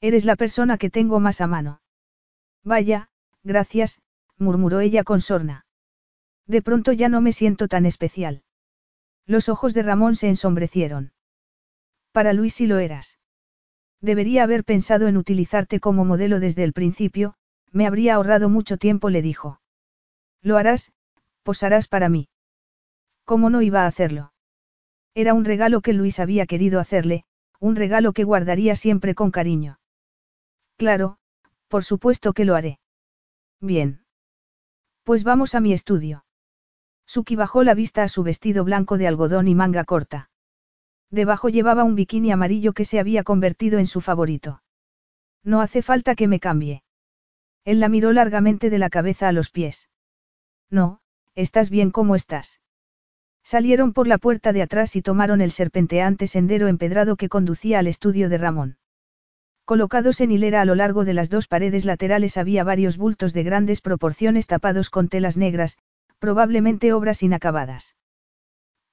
Eres 0.00 0.24
la 0.24 0.36
persona 0.36 0.78
que 0.78 0.90
tengo 0.90 1.20
más 1.20 1.40
a 1.40 1.46
mano. 1.46 1.80
Vaya, 2.64 3.08
gracias, 3.42 4.00
murmuró 4.36 4.80
ella 4.80 5.04
con 5.04 5.20
sorna. 5.20 5.66
De 6.46 6.62
pronto 6.62 6.92
ya 6.92 7.08
no 7.08 7.20
me 7.20 7.32
siento 7.32 7.68
tan 7.68 7.86
especial. 7.86 8.42
Los 9.26 9.48
ojos 9.48 9.74
de 9.74 9.82
Ramón 9.82 10.16
se 10.16 10.28
ensombrecieron. 10.28 11.12
Para 12.12 12.32
Luis 12.32 12.54
sí 12.54 12.66
lo 12.66 12.78
eras. 12.78 13.18
Debería 14.00 14.44
haber 14.44 14.64
pensado 14.64 15.08
en 15.08 15.16
utilizarte 15.16 15.80
como 15.80 16.04
modelo 16.04 16.40
desde 16.40 16.64
el 16.64 16.72
principio, 16.72 17.34
me 17.72 17.86
habría 17.86 18.14
ahorrado 18.14 18.48
mucho 18.48 18.76
tiempo, 18.76 19.10
le 19.10 19.22
dijo. 19.22 19.60
Lo 20.42 20.56
harás, 20.56 20.92
posarás 21.42 21.88
para 21.88 22.08
mí. 22.08 22.28
¿Cómo 23.24 23.50
no 23.50 23.60
iba 23.62 23.82
a 23.82 23.86
hacerlo? 23.86 24.32
Era 25.14 25.34
un 25.34 25.44
regalo 25.44 25.80
que 25.80 25.92
Luis 25.92 26.20
había 26.20 26.46
querido 26.46 26.80
hacerle, 26.80 27.24
un 27.60 27.74
regalo 27.74 28.12
que 28.12 28.24
guardaría 28.24 28.76
siempre 28.76 29.14
con 29.14 29.30
cariño. 29.30 29.80
Claro, 30.76 31.18
por 31.66 31.84
supuesto 31.84 32.32
que 32.32 32.44
lo 32.44 32.54
haré. 32.54 32.78
Bien. 33.60 34.04
Pues 35.02 35.24
vamos 35.24 35.54
a 35.54 35.60
mi 35.60 35.72
estudio. 35.72 36.24
Suki 37.06 37.34
bajó 37.34 37.64
la 37.64 37.74
vista 37.74 38.02
a 38.04 38.08
su 38.08 38.22
vestido 38.22 38.64
blanco 38.64 38.96
de 38.96 39.08
algodón 39.08 39.48
y 39.48 39.54
manga 39.54 39.84
corta. 39.84 40.30
Debajo 41.10 41.48
llevaba 41.48 41.84
un 41.84 41.94
bikini 41.94 42.30
amarillo 42.30 42.72
que 42.72 42.84
se 42.84 43.00
había 43.00 43.24
convertido 43.24 43.78
en 43.78 43.86
su 43.86 44.00
favorito. 44.00 44.62
No 45.42 45.60
hace 45.60 45.82
falta 45.82 46.14
que 46.14 46.28
me 46.28 46.40
cambie. 46.40 46.82
Él 47.64 47.80
la 47.80 47.88
miró 47.88 48.12
largamente 48.12 48.70
de 48.70 48.78
la 48.78 48.90
cabeza 48.90 49.28
a 49.28 49.32
los 49.32 49.50
pies. 49.50 49.88
No, 50.70 51.00
estás 51.34 51.70
bien 51.70 51.90
como 51.90 52.14
estás. 52.14 52.60
Salieron 53.42 53.94
por 53.94 54.06
la 54.06 54.18
puerta 54.18 54.52
de 54.52 54.60
atrás 54.62 54.96
y 54.96 55.02
tomaron 55.02 55.40
el 55.40 55.50
serpenteante 55.50 56.26
sendero 56.26 56.68
empedrado 56.68 57.16
que 57.16 57.30
conducía 57.30 57.78
al 57.78 57.86
estudio 57.86 58.28
de 58.28 58.36
Ramón. 58.36 58.76
Colocados 59.64 60.20
en 60.20 60.32
hilera 60.32 60.60
a 60.62 60.64
lo 60.64 60.74
largo 60.74 61.04
de 61.04 61.14
las 61.14 61.30
dos 61.30 61.46
paredes 61.46 61.84
laterales 61.84 62.36
había 62.36 62.64
varios 62.64 62.98
bultos 62.98 63.32
de 63.32 63.42
grandes 63.42 63.80
proporciones 63.80 64.46
tapados 64.46 64.90
con 64.90 65.08
telas 65.08 65.36
negras, 65.36 65.78
probablemente 66.18 66.92
obras 66.92 67.22
inacabadas. 67.22 67.94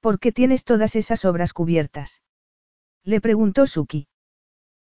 ¿Por 0.06 0.20
qué 0.20 0.32
tienes 0.32 0.64
todas 0.64 0.96
esas 0.96 1.26
obras 1.26 1.52
cubiertas? 1.52 2.22
Le 3.04 3.20
preguntó 3.20 3.66
Suki. 3.66 4.08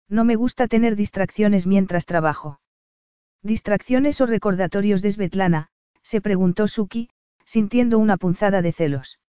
No 0.08 0.24
me 0.24 0.36
gusta 0.36 0.68
tener 0.68 0.95
distracciones 0.95 1.66
mientras 1.66 2.06
trabajo. 2.06 2.60
¿Distracciones 3.42 4.22
o 4.22 4.28
recordatorios 4.28 5.02
de 5.02 5.10
Svetlana? 5.10 5.72
se 6.04 6.22
preguntó 6.22 6.68
Suki, 6.68 7.10
sintiendo 7.44 7.98
una 7.98 8.18
punzada 8.18 8.62
de 8.62 8.72
celos. 8.72 9.20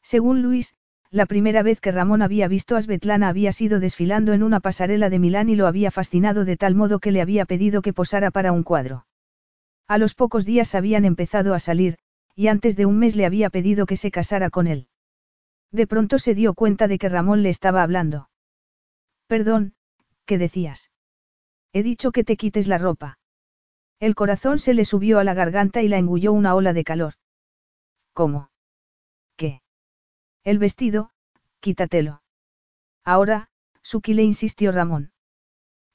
Según 0.00 0.42
Luis, 0.42 0.76
la 1.10 1.26
primera 1.26 1.64
vez 1.64 1.80
que 1.80 1.90
Ramón 1.90 2.22
había 2.22 2.46
visto 2.46 2.76
a 2.76 2.80
Svetlana 2.80 3.26
había 3.26 3.50
sido 3.50 3.80
desfilando 3.80 4.32
en 4.32 4.44
una 4.44 4.60
pasarela 4.60 5.10
de 5.10 5.18
Milán 5.18 5.48
y 5.48 5.56
lo 5.56 5.66
había 5.66 5.90
fascinado 5.90 6.44
de 6.44 6.56
tal 6.56 6.76
modo 6.76 7.00
que 7.00 7.10
le 7.10 7.20
había 7.20 7.46
pedido 7.46 7.82
que 7.82 7.92
posara 7.92 8.30
para 8.30 8.52
un 8.52 8.62
cuadro. 8.62 9.08
A 9.88 9.98
los 9.98 10.14
pocos 10.14 10.44
días 10.44 10.76
habían 10.76 11.04
empezado 11.04 11.52
a 11.52 11.58
salir, 11.58 11.98
y 12.36 12.46
antes 12.46 12.76
de 12.76 12.86
un 12.86 13.00
mes 13.00 13.16
le 13.16 13.26
había 13.26 13.50
pedido 13.50 13.86
que 13.86 13.96
se 13.96 14.12
casara 14.12 14.50
con 14.50 14.68
él. 14.68 14.86
De 15.72 15.86
pronto 15.86 16.18
se 16.18 16.34
dio 16.34 16.54
cuenta 16.54 16.88
de 16.88 16.98
que 16.98 17.08
Ramón 17.08 17.42
le 17.42 17.50
estaba 17.50 17.82
hablando. 17.82 18.28
Perdón, 19.26 19.74
¿qué 20.24 20.38
decías? 20.38 20.90
He 21.72 21.82
dicho 21.82 22.12
que 22.12 22.24
te 22.24 22.36
quites 22.36 22.68
la 22.68 22.78
ropa. 22.78 23.18
El 23.98 24.14
corazón 24.14 24.58
se 24.58 24.74
le 24.74 24.84
subió 24.84 25.18
a 25.18 25.24
la 25.24 25.34
garganta 25.34 25.82
y 25.82 25.88
la 25.88 25.98
engulló 25.98 26.32
una 26.32 26.54
ola 26.54 26.72
de 26.72 26.84
calor. 26.84 27.14
¿Cómo? 28.12 28.50
¿Qué? 29.36 29.62
El 30.44 30.58
vestido, 30.58 31.10
quítatelo. 31.60 32.22
Ahora, 33.04 33.48
Suki 33.82 34.14
le 34.14 34.22
insistió 34.22 34.72
Ramón. 34.72 35.12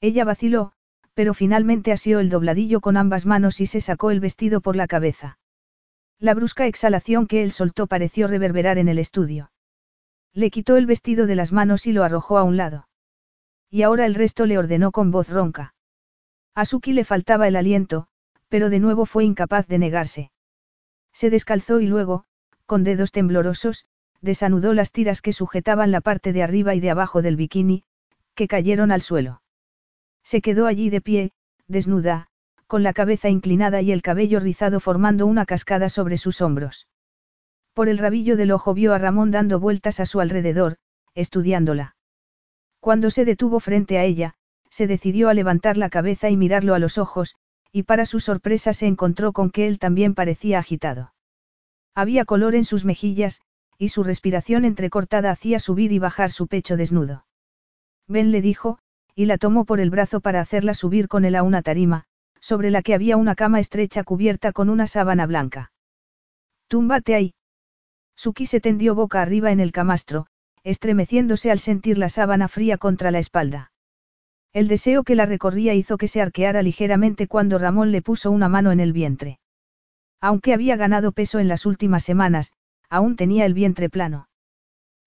Ella 0.00 0.24
vaciló, 0.24 0.72
pero 1.14 1.34
finalmente 1.34 1.92
asió 1.92 2.18
el 2.20 2.28
dobladillo 2.28 2.80
con 2.80 2.96
ambas 2.96 3.24
manos 3.26 3.60
y 3.60 3.66
se 3.66 3.80
sacó 3.80 4.10
el 4.10 4.20
vestido 4.20 4.60
por 4.60 4.76
la 4.76 4.86
cabeza. 4.86 5.38
La 6.18 6.34
brusca 6.34 6.66
exhalación 6.66 7.26
que 7.26 7.42
él 7.42 7.52
soltó 7.52 7.86
pareció 7.86 8.26
reverberar 8.26 8.78
en 8.78 8.88
el 8.88 8.98
estudio. 8.98 9.51
Le 10.34 10.50
quitó 10.50 10.76
el 10.76 10.86
vestido 10.86 11.26
de 11.26 11.34
las 11.34 11.52
manos 11.52 11.86
y 11.86 11.92
lo 11.92 12.04
arrojó 12.04 12.38
a 12.38 12.42
un 12.42 12.56
lado. 12.56 12.88
Y 13.70 13.82
ahora 13.82 14.06
el 14.06 14.14
resto 14.14 14.46
le 14.46 14.58
ordenó 14.58 14.90
con 14.90 15.10
voz 15.10 15.28
ronca. 15.28 15.74
A 16.54 16.64
Suki 16.64 16.92
le 16.92 17.04
faltaba 17.04 17.48
el 17.48 17.56
aliento, 17.56 18.06
pero 18.48 18.70
de 18.70 18.80
nuevo 18.80 19.06
fue 19.06 19.24
incapaz 19.24 19.66
de 19.66 19.78
negarse. 19.78 20.30
Se 21.12 21.30
descalzó 21.30 21.80
y 21.80 21.86
luego, 21.86 22.24
con 22.66 22.84
dedos 22.84 23.12
temblorosos, 23.12 23.86
desanudó 24.20 24.72
las 24.72 24.92
tiras 24.92 25.20
que 25.20 25.32
sujetaban 25.32 25.90
la 25.90 26.00
parte 26.00 26.32
de 26.32 26.42
arriba 26.42 26.74
y 26.74 26.80
de 26.80 26.90
abajo 26.90 27.22
del 27.22 27.36
bikini, 27.36 27.84
que 28.34 28.48
cayeron 28.48 28.92
al 28.92 29.02
suelo. 29.02 29.42
Se 30.22 30.40
quedó 30.40 30.66
allí 30.66 30.88
de 30.88 31.00
pie, 31.00 31.32
desnuda, 31.66 32.28
con 32.66 32.82
la 32.82 32.92
cabeza 32.92 33.28
inclinada 33.28 33.82
y 33.82 33.92
el 33.92 34.00
cabello 34.00 34.40
rizado 34.40 34.80
formando 34.80 35.26
una 35.26 35.44
cascada 35.44 35.88
sobre 35.88 36.16
sus 36.16 36.40
hombros. 36.40 36.86
Por 37.74 37.88
el 37.88 37.98
rabillo 37.98 38.36
del 38.36 38.52
ojo 38.52 38.74
vio 38.74 38.92
a 38.92 38.98
Ramón 38.98 39.30
dando 39.30 39.58
vueltas 39.58 40.00
a 40.00 40.06
su 40.06 40.20
alrededor, 40.20 40.76
estudiándola. 41.14 41.96
Cuando 42.80 43.10
se 43.10 43.24
detuvo 43.24 43.60
frente 43.60 43.98
a 43.98 44.04
ella, 44.04 44.34
se 44.68 44.86
decidió 44.86 45.28
a 45.28 45.34
levantar 45.34 45.76
la 45.76 45.88
cabeza 45.88 46.30
y 46.30 46.36
mirarlo 46.36 46.74
a 46.74 46.78
los 46.78 46.98
ojos, 46.98 47.36
y 47.70 47.84
para 47.84 48.06
su 48.06 48.20
sorpresa 48.20 48.72
se 48.72 48.86
encontró 48.86 49.32
con 49.32 49.50
que 49.50 49.66
él 49.66 49.78
también 49.78 50.14
parecía 50.14 50.58
agitado. 50.58 51.14
Había 51.94 52.24
color 52.24 52.54
en 52.54 52.64
sus 52.64 52.84
mejillas, 52.84 53.40
y 53.78 53.88
su 53.88 54.04
respiración 54.04 54.64
entrecortada 54.64 55.30
hacía 55.30 55.58
subir 55.58 55.92
y 55.92 55.98
bajar 55.98 56.30
su 56.30 56.46
pecho 56.46 56.76
desnudo. 56.76 57.26
Ben 58.06 58.30
le 58.30 58.42
dijo, 58.42 58.78
y 59.14 59.26
la 59.26 59.38
tomó 59.38 59.64
por 59.64 59.80
el 59.80 59.90
brazo 59.90 60.20
para 60.20 60.40
hacerla 60.40 60.74
subir 60.74 61.08
con 61.08 61.24
él 61.24 61.36
a 61.36 61.42
una 61.42 61.62
tarima, 61.62 62.04
sobre 62.40 62.70
la 62.70 62.82
que 62.82 62.94
había 62.94 63.16
una 63.16 63.34
cama 63.34 63.60
estrecha 63.60 64.04
cubierta 64.04 64.52
con 64.52 64.68
una 64.68 64.86
sábana 64.86 65.26
blanca. 65.26 65.72
Túmbate 66.68 67.14
ahí. 67.14 67.34
Suki 68.22 68.46
se 68.46 68.60
tendió 68.60 68.94
boca 68.94 69.20
arriba 69.20 69.50
en 69.50 69.58
el 69.58 69.72
camastro, 69.72 70.28
estremeciéndose 70.62 71.50
al 71.50 71.58
sentir 71.58 71.98
la 71.98 72.08
sábana 72.08 72.46
fría 72.46 72.78
contra 72.78 73.10
la 73.10 73.18
espalda. 73.18 73.72
El 74.52 74.68
deseo 74.68 75.02
que 75.02 75.16
la 75.16 75.26
recorría 75.26 75.74
hizo 75.74 75.98
que 75.98 76.06
se 76.06 76.22
arqueara 76.22 76.62
ligeramente 76.62 77.26
cuando 77.26 77.58
Ramón 77.58 77.90
le 77.90 78.00
puso 78.00 78.30
una 78.30 78.48
mano 78.48 78.70
en 78.70 78.78
el 78.78 78.92
vientre. 78.92 79.40
Aunque 80.20 80.54
había 80.54 80.76
ganado 80.76 81.10
peso 81.10 81.40
en 81.40 81.48
las 81.48 81.66
últimas 81.66 82.04
semanas, 82.04 82.52
aún 82.88 83.16
tenía 83.16 83.44
el 83.44 83.54
vientre 83.54 83.90
plano. 83.90 84.28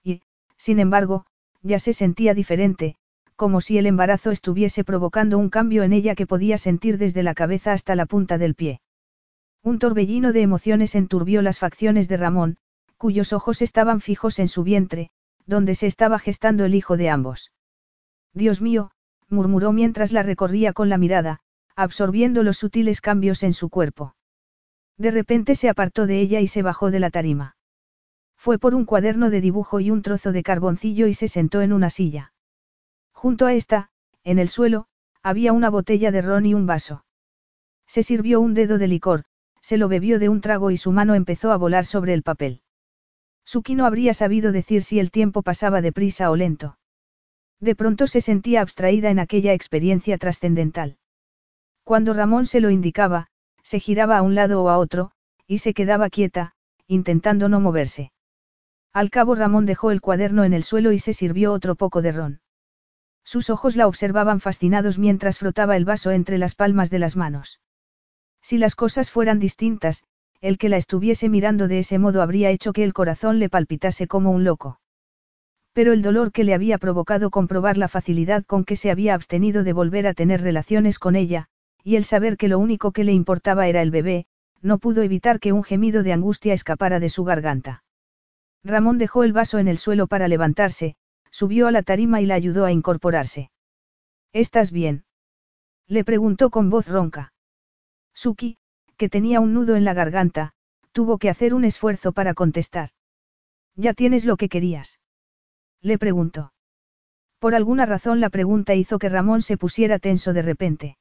Y, 0.04 0.22
sin 0.58 0.80
embargo, 0.80 1.26
ya 1.62 1.80
se 1.80 1.94
sentía 1.94 2.34
diferente, 2.34 2.98
como 3.38 3.62
si 3.62 3.78
el 3.78 3.86
embarazo 3.86 4.32
estuviese 4.32 4.84
provocando 4.84 5.38
un 5.38 5.50
cambio 5.50 5.84
en 5.84 5.94
ella 5.94 6.16
que 6.16 6.28
podía 6.28 6.58
sentir 6.58 6.98
desde 6.98 7.24
la 7.24 7.34
cabeza 7.34 7.72
hasta 7.72 7.96
la 7.96 8.08
punta 8.08 8.38
del 8.38 8.56
pie. 8.56 8.82
Un 9.64 9.80
torbellino 9.80 10.34
de 10.34 10.42
emociones 10.42 10.96
enturbió 10.96 11.42
las 11.42 11.60
facciones 11.60 12.10
de 12.10 12.18
Ramón, 12.18 12.58
cuyos 13.06 13.34
ojos 13.34 13.62
estaban 13.62 14.02
fijos 14.02 14.40
en 14.40 14.48
su 14.48 14.64
vientre, 14.64 15.12
donde 15.46 15.76
se 15.76 15.86
estaba 15.86 16.18
gestando 16.18 16.66
el 16.66 16.74
hijo 16.74 16.98
de 16.98 17.12
ambos. 17.12 17.52
Dios 18.34 18.64
mío, 18.64 18.90
murmuró 19.30 19.72
mientras 19.72 20.12
la 20.12 20.24
recorría 20.24 20.74
con 20.74 20.90
la 20.90 20.98
mirada, 20.98 21.40
absorbiendo 21.76 22.42
los 22.42 22.58
sutiles 22.58 23.02
cambios 23.02 23.44
en 23.44 23.54
su 23.54 23.70
cuerpo. 23.70 24.16
De 24.98 25.12
repente 25.12 25.54
se 25.54 25.70
apartó 25.70 26.08
de 26.08 26.20
ella 26.20 26.40
y 26.40 26.48
se 26.48 26.64
bajó 26.64 26.90
de 26.90 27.00
la 27.00 27.12
tarima. 27.12 27.58
Fue 28.38 28.58
por 28.58 28.74
un 28.74 28.86
cuaderno 28.86 29.30
de 29.30 29.40
dibujo 29.40 29.80
y 29.80 29.92
un 29.92 30.02
trozo 30.02 30.32
de 30.32 30.42
carboncillo 30.42 31.06
y 31.06 31.14
se 31.14 31.28
sentó 31.28 31.62
en 31.62 31.74
una 31.74 31.92
silla. 31.92 32.34
Junto 33.12 33.46
a 33.46 33.54
esta, 33.54 33.92
en 34.24 34.40
el 34.40 34.50
suelo, 34.50 34.88
había 35.22 35.54
una 35.54 35.70
botella 35.70 36.10
de 36.10 36.24
ron 36.24 36.48
y 36.48 36.56
un 36.56 36.66
vaso. 36.66 37.06
Se 37.86 38.02
sirvió 38.02 38.42
un 38.42 38.56
dedo 38.56 38.80
de 38.80 38.88
licor, 38.88 39.26
se 39.62 39.78
lo 39.78 39.90
bebió 39.90 40.18
de 40.18 40.28
un 40.28 40.42
trago 40.42 40.72
y 40.72 40.78
su 40.78 40.92
mano 40.92 41.14
empezó 41.14 41.52
a 41.52 41.58
volar 41.58 41.86
sobre 41.86 42.16
el 42.16 42.24
papel. 42.24 42.64
Suki 43.46 43.76
no 43.76 43.86
habría 43.86 44.14
sabido 44.14 44.52
decir 44.52 44.84
si 44.84 45.00
el 45.00 45.12
tiempo 45.12 45.44
pasaba 45.44 45.82
deprisa 45.82 46.32
o 46.32 46.36
lento. 46.36 46.78
De 47.60 47.76
pronto 47.76 48.08
se 48.08 48.20
sentía 48.22 48.62
abstraída 48.62 49.10
en 49.10 49.20
aquella 49.20 49.54
experiencia 49.54 50.18
trascendental. 50.18 50.98
Cuando 51.84 52.14
Ramón 52.14 52.48
se 52.48 52.60
lo 52.60 52.70
indicaba, 52.70 53.28
se 53.62 53.80
giraba 53.80 54.18
a 54.18 54.22
un 54.24 54.36
lado 54.36 54.64
o 54.64 54.70
a 54.70 54.78
otro, 54.78 55.12
y 55.48 55.60
se 55.60 55.74
quedaba 55.74 56.10
quieta, 56.10 56.54
intentando 56.88 57.48
no 57.48 57.60
moverse. 57.60 58.12
Al 58.92 59.10
cabo 59.10 59.36
Ramón 59.36 59.66
dejó 59.66 59.92
el 59.92 60.02
cuaderno 60.02 60.44
en 60.44 60.54
el 60.54 60.64
suelo 60.64 60.92
y 60.92 61.00
se 61.00 61.14
sirvió 61.14 61.54
otro 61.54 61.76
poco 61.76 62.02
de 62.02 62.12
ron. 62.12 62.42
Sus 63.24 63.50
ojos 63.50 63.76
la 63.76 63.88
observaban 63.88 64.40
fascinados 64.40 64.98
mientras 64.98 65.40
frotaba 65.40 65.76
el 65.76 65.86
vaso 65.86 66.12
entre 66.12 66.38
las 66.38 66.56
palmas 66.56 66.90
de 66.90 67.00
las 67.00 67.16
manos. 67.16 67.60
Si 68.42 68.58
las 68.58 68.76
cosas 68.76 69.12
fueran 69.12 69.40
distintas, 69.40 70.06
el 70.46 70.60
que 70.60 70.70
la 70.70 70.78
estuviese 70.78 71.28
mirando 71.28 71.68
de 71.68 71.80
ese 71.80 71.98
modo 71.98 72.22
habría 72.22 72.52
hecho 72.52 72.72
que 72.72 72.84
el 72.84 72.94
corazón 72.94 73.40
le 73.40 73.50
palpitase 73.50 74.06
como 74.06 74.30
un 74.30 74.44
loco. 74.44 74.80
Pero 75.74 75.92
el 75.92 76.04
dolor 76.04 76.32
que 76.32 76.44
le 76.44 76.54
había 76.54 76.78
provocado 76.78 77.32
comprobar 77.32 77.78
la 77.80 77.88
facilidad 77.88 78.46
con 78.46 78.64
que 78.64 78.76
se 78.76 78.92
había 78.92 79.16
abstenido 79.16 79.64
de 79.64 79.74
volver 79.74 80.06
a 80.06 80.14
tener 80.14 80.42
relaciones 80.42 81.00
con 81.00 81.16
ella, 81.16 81.48
y 81.84 81.96
el 81.96 82.04
saber 82.04 82.38
que 82.38 82.48
lo 82.48 82.60
único 82.60 82.92
que 82.92 83.04
le 83.04 83.12
importaba 83.12 83.68
era 83.68 83.82
el 83.82 83.90
bebé, 83.90 84.28
no 84.62 84.78
pudo 84.78 85.02
evitar 85.02 85.40
que 85.40 85.52
un 85.52 85.64
gemido 85.64 86.04
de 86.04 86.14
angustia 86.14 86.54
escapara 86.54 87.00
de 87.00 87.10
su 87.10 87.24
garganta. 87.24 87.84
Ramón 88.64 89.00
dejó 89.00 89.24
el 89.24 89.34
vaso 89.34 89.58
en 89.58 89.68
el 89.68 89.80
suelo 89.80 90.06
para 90.06 90.28
levantarse, 90.28 90.96
subió 91.32 91.66
a 91.66 91.72
la 91.72 91.82
tarima 91.82 92.22
y 92.22 92.28
la 92.28 92.36
ayudó 92.36 92.66
a 92.66 92.72
incorporarse. 92.72 93.50
¿Estás 94.32 94.72
bien? 94.72 95.06
Le 95.88 96.04
preguntó 96.04 96.52
con 96.52 96.70
voz 96.70 96.88
ronca. 96.88 97.34
Suki, 98.14 98.58
que 98.98 99.10
tenía 99.10 99.40
un 99.40 99.54
nudo 99.54 99.76
en 99.76 99.84
la 99.84 99.94
garganta, 99.94 100.54
tuvo 100.92 101.18
que 101.18 101.30
hacer 101.30 101.54
un 101.54 101.66
esfuerzo 101.66 102.12
para 102.12 102.34
contestar. 102.34 102.90
¿Ya 103.76 103.94
tienes 103.94 104.26
lo 104.26 104.38
que 104.38 104.50
querías? 104.50 105.00
Le 105.82 105.98
preguntó. 105.98 106.54
Por 107.40 107.54
alguna 107.54 107.86
razón 107.86 108.20
la 108.20 108.30
pregunta 108.30 108.76
hizo 108.76 108.98
que 108.98 109.10
Ramón 109.10 109.42
se 109.42 109.58
pusiera 109.58 110.00
tenso 110.00 110.34
de 110.34 110.42
repente. 110.42 110.98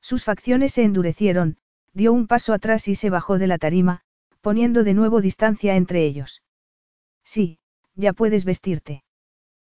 Sus 0.00 0.24
facciones 0.24 0.72
se 0.72 0.84
endurecieron, 0.84 1.58
dio 1.92 2.12
un 2.12 2.26
paso 2.26 2.52
atrás 2.52 2.88
y 2.88 2.94
se 2.94 3.10
bajó 3.10 3.38
de 3.38 3.48
la 3.48 3.58
tarima, 3.58 4.02
poniendo 4.40 4.84
de 4.84 4.94
nuevo 4.94 5.20
distancia 5.20 5.76
entre 5.76 6.04
ellos. 6.04 6.42
Sí, 7.24 7.58
ya 7.94 8.12
puedes 8.12 8.44
vestirte. 8.44 9.02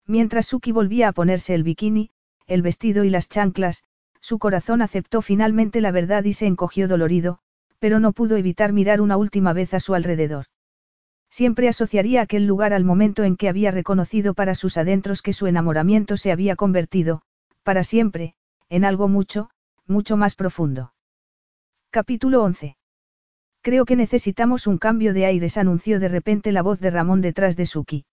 Mientras 0.05 0.47
Suki 0.47 0.71
volvía 0.71 1.07
a 1.07 1.13
ponerse 1.13 1.55
el 1.55 1.63
bikini, 1.63 2.09
el 2.47 2.61
vestido 2.61 3.03
y 3.03 3.09
las 3.09 3.29
chanclas, 3.29 3.83
su 4.21 4.39
corazón 4.39 4.81
aceptó 4.81 5.21
finalmente 5.21 5.81
la 5.81 5.91
verdad 5.91 6.23
y 6.23 6.33
se 6.33 6.45
encogió 6.45 6.87
dolorido, 6.87 7.39
pero 7.79 7.99
no 7.99 8.11
pudo 8.11 8.35
evitar 8.37 8.73
mirar 8.73 9.01
una 9.01 9.17
última 9.17 9.53
vez 9.53 9.73
a 9.73 9.79
su 9.79 9.95
alrededor. 9.95 10.45
Siempre 11.29 11.67
asociaría 11.67 12.21
aquel 12.21 12.45
lugar 12.45 12.73
al 12.73 12.83
momento 12.83 13.23
en 13.23 13.37
que 13.37 13.49
había 13.49 13.71
reconocido 13.71 14.33
para 14.33 14.55
sus 14.55 14.77
adentros 14.77 15.21
que 15.21 15.33
su 15.33 15.47
enamoramiento 15.47 16.17
se 16.17 16.31
había 16.31 16.55
convertido, 16.55 17.21
para 17.63 17.83
siempre, 17.83 18.33
en 18.69 18.83
algo 18.83 19.07
mucho, 19.07 19.49
mucho 19.85 20.17
más 20.17 20.35
profundo. 20.35 20.93
Capítulo 21.91 22.43
11. 22.43 22.77
Creo 23.61 23.85
que 23.85 23.95
necesitamos 23.95 24.67
un 24.67 24.77
cambio 24.77 25.13
de 25.13 25.25
aires, 25.25 25.57
anunció 25.57 25.99
de 25.99 26.07
repente 26.07 26.51
la 26.51 26.61
voz 26.61 26.79
de 26.79 26.91
Ramón 26.91 27.21
detrás 27.21 27.57
de 27.57 27.65
Suki. 27.65 28.05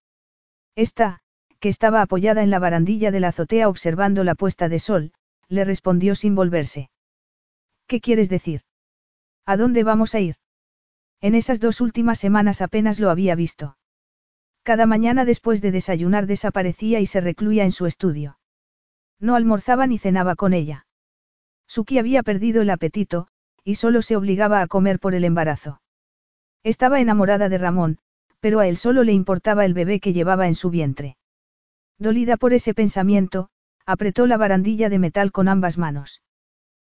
Esta, 0.75 1.21
que 1.59 1.69
estaba 1.69 2.01
apoyada 2.01 2.43
en 2.43 2.49
la 2.49 2.59
barandilla 2.59 3.11
de 3.11 3.19
la 3.19 3.29
azotea 3.29 3.69
observando 3.69 4.23
la 4.23 4.35
puesta 4.35 4.69
de 4.69 4.79
sol, 4.79 5.11
le 5.49 5.63
respondió 5.63 6.15
sin 6.15 6.35
volverse. 6.35 6.89
¿Qué 7.87 8.01
quieres 8.01 8.29
decir? 8.29 8.61
¿A 9.45 9.57
dónde 9.57 9.83
vamos 9.83 10.13
a 10.15 10.19
ir? 10.19 10.35
En 11.21 11.35
esas 11.35 11.59
dos 11.59 11.81
últimas 11.81 12.19
semanas 12.19 12.61
apenas 12.61 12.99
lo 12.99 13.09
había 13.09 13.35
visto. 13.35 13.77
Cada 14.63 14.85
mañana 14.85 15.23
después 15.23 15.61
de 15.61 15.71
desayunar 15.71 16.27
desaparecía 16.27 16.99
y 16.99 17.05
se 17.05 17.21
recluía 17.21 17.63
en 17.63 17.71
su 17.71 17.85
estudio. 17.85 18.37
No 19.19 19.35
almorzaba 19.35 19.87
ni 19.87 19.97
cenaba 19.97 20.35
con 20.35 20.53
ella. 20.53 20.85
Suki 21.67 21.97
había 21.97 22.23
perdido 22.23 22.61
el 22.61 22.69
apetito, 22.69 23.27
y 23.63 23.75
solo 23.75 24.01
se 24.01 24.15
obligaba 24.15 24.61
a 24.61 24.67
comer 24.67 24.99
por 24.99 25.15
el 25.15 25.23
embarazo. 25.23 25.81
Estaba 26.63 26.99
enamorada 26.99 27.49
de 27.49 27.57
Ramón, 27.57 27.99
pero 28.39 28.59
a 28.59 28.67
él 28.67 28.77
solo 28.77 29.03
le 29.03 29.13
importaba 29.13 29.65
el 29.65 29.73
bebé 29.73 29.99
que 29.99 30.13
llevaba 30.13 30.47
en 30.47 30.55
su 30.55 30.69
vientre. 30.69 31.17
Dolida 31.97 32.37
por 32.37 32.53
ese 32.53 32.73
pensamiento, 32.73 33.49
apretó 33.87 34.27
la 34.27 34.35
barandilla 34.35 34.89
de 34.89 34.99
metal 34.99 35.31
con 35.31 35.47
ambas 35.47 35.77
manos. 35.77 36.21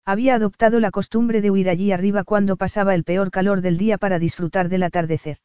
Había 0.05 0.33
adoptado 0.33 0.79
la 0.79 0.89
costumbre 0.89 1.39
de 1.39 1.51
huir 1.51 1.69
allí 1.69 1.91
arriba 1.91 2.23
cuando 2.23 2.57
pasaba 2.57 2.95
el 2.95 3.03
peor 3.03 3.29
calor 3.29 3.61
del 3.61 3.77
día 3.77 3.99
para 3.99 4.17
disfrutar 4.17 4.67
del 4.67 4.81
atardecer. 4.81 5.37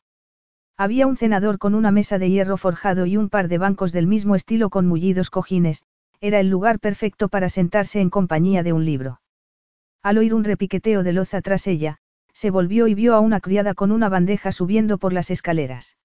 Había 0.78 1.06
un 1.06 1.18
cenador 1.18 1.58
con 1.58 1.74
una 1.74 1.90
mesa 1.90 2.18
de 2.18 2.30
hierro 2.30 2.56
forjado 2.56 3.04
y 3.04 3.18
un 3.18 3.28
par 3.28 3.48
de 3.48 3.58
bancos 3.58 3.92
del 3.92 4.06
mismo 4.06 4.34
estilo 4.34 4.70
con 4.70 4.86
mullidos 4.86 5.28
cojines, 5.28 5.84
era 6.18 6.40
el 6.40 6.48
lugar 6.48 6.80
perfecto 6.80 7.28
para 7.28 7.50
sentarse 7.50 8.00
en 8.00 8.08
compañía 8.08 8.62
de 8.62 8.72
un 8.72 8.86
libro. 8.86 9.20
Al 10.02 10.16
oír 10.16 10.32
un 10.32 10.44
repiqueteo 10.44 11.02
de 11.02 11.12
loza 11.12 11.42
tras 11.42 11.66
ella, 11.66 11.98
se 12.32 12.50
volvió 12.50 12.88
y 12.88 12.94
vio 12.94 13.14
a 13.14 13.20
una 13.20 13.40
criada 13.40 13.74
con 13.74 13.92
una 13.92 14.08
bandeja 14.08 14.50
subiendo 14.50 14.96
por 14.96 15.12
las 15.12 15.30
escaleras. 15.30 15.98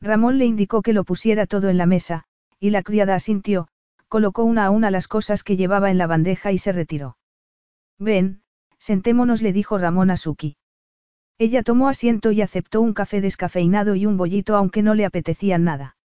Ramón 0.00 0.38
le 0.38 0.44
indicó 0.44 0.82
que 0.82 0.92
lo 0.92 1.04
pusiera 1.04 1.46
todo 1.46 1.68
en 1.68 1.78
la 1.78 1.86
mesa, 1.86 2.24
y 2.58 2.70
la 2.70 2.82
criada 2.82 3.14
asintió, 3.14 3.68
colocó 4.16 4.44
una 4.44 4.64
a 4.64 4.70
una 4.70 4.90
las 4.90 5.08
cosas 5.08 5.42
que 5.42 5.58
llevaba 5.58 5.90
en 5.90 5.98
la 5.98 6.06
bandeja 6.06 6.50
y 6.50 6.56
se 6.56 6.72
retiró. 6.72 7.18
Ven, 7.98 8.40
sentémonos, 8.78 9.42
le 9.42 9.52
dijo 9.52 9.76
Ramón 9.76 10.10
a 10.10 10.16
Suki. 10.16 10.56
Ella 11.36 11.62
tomó 11.62 11.90
asiento 11.90 12.32
y 12.32 12.40
aceptó 12.40 12.80
un 12.80 12.94
café 12.94 13.20
descafeinado 13.20 13.94
y 13.94 14.06
un 14.06 14.16
bollito 14.16 14.56
aunque 14.56 14.82
no 14.82 14.94
le 14.94 15.04
apetecían 15.04 15.64
nada. 15.64 15.98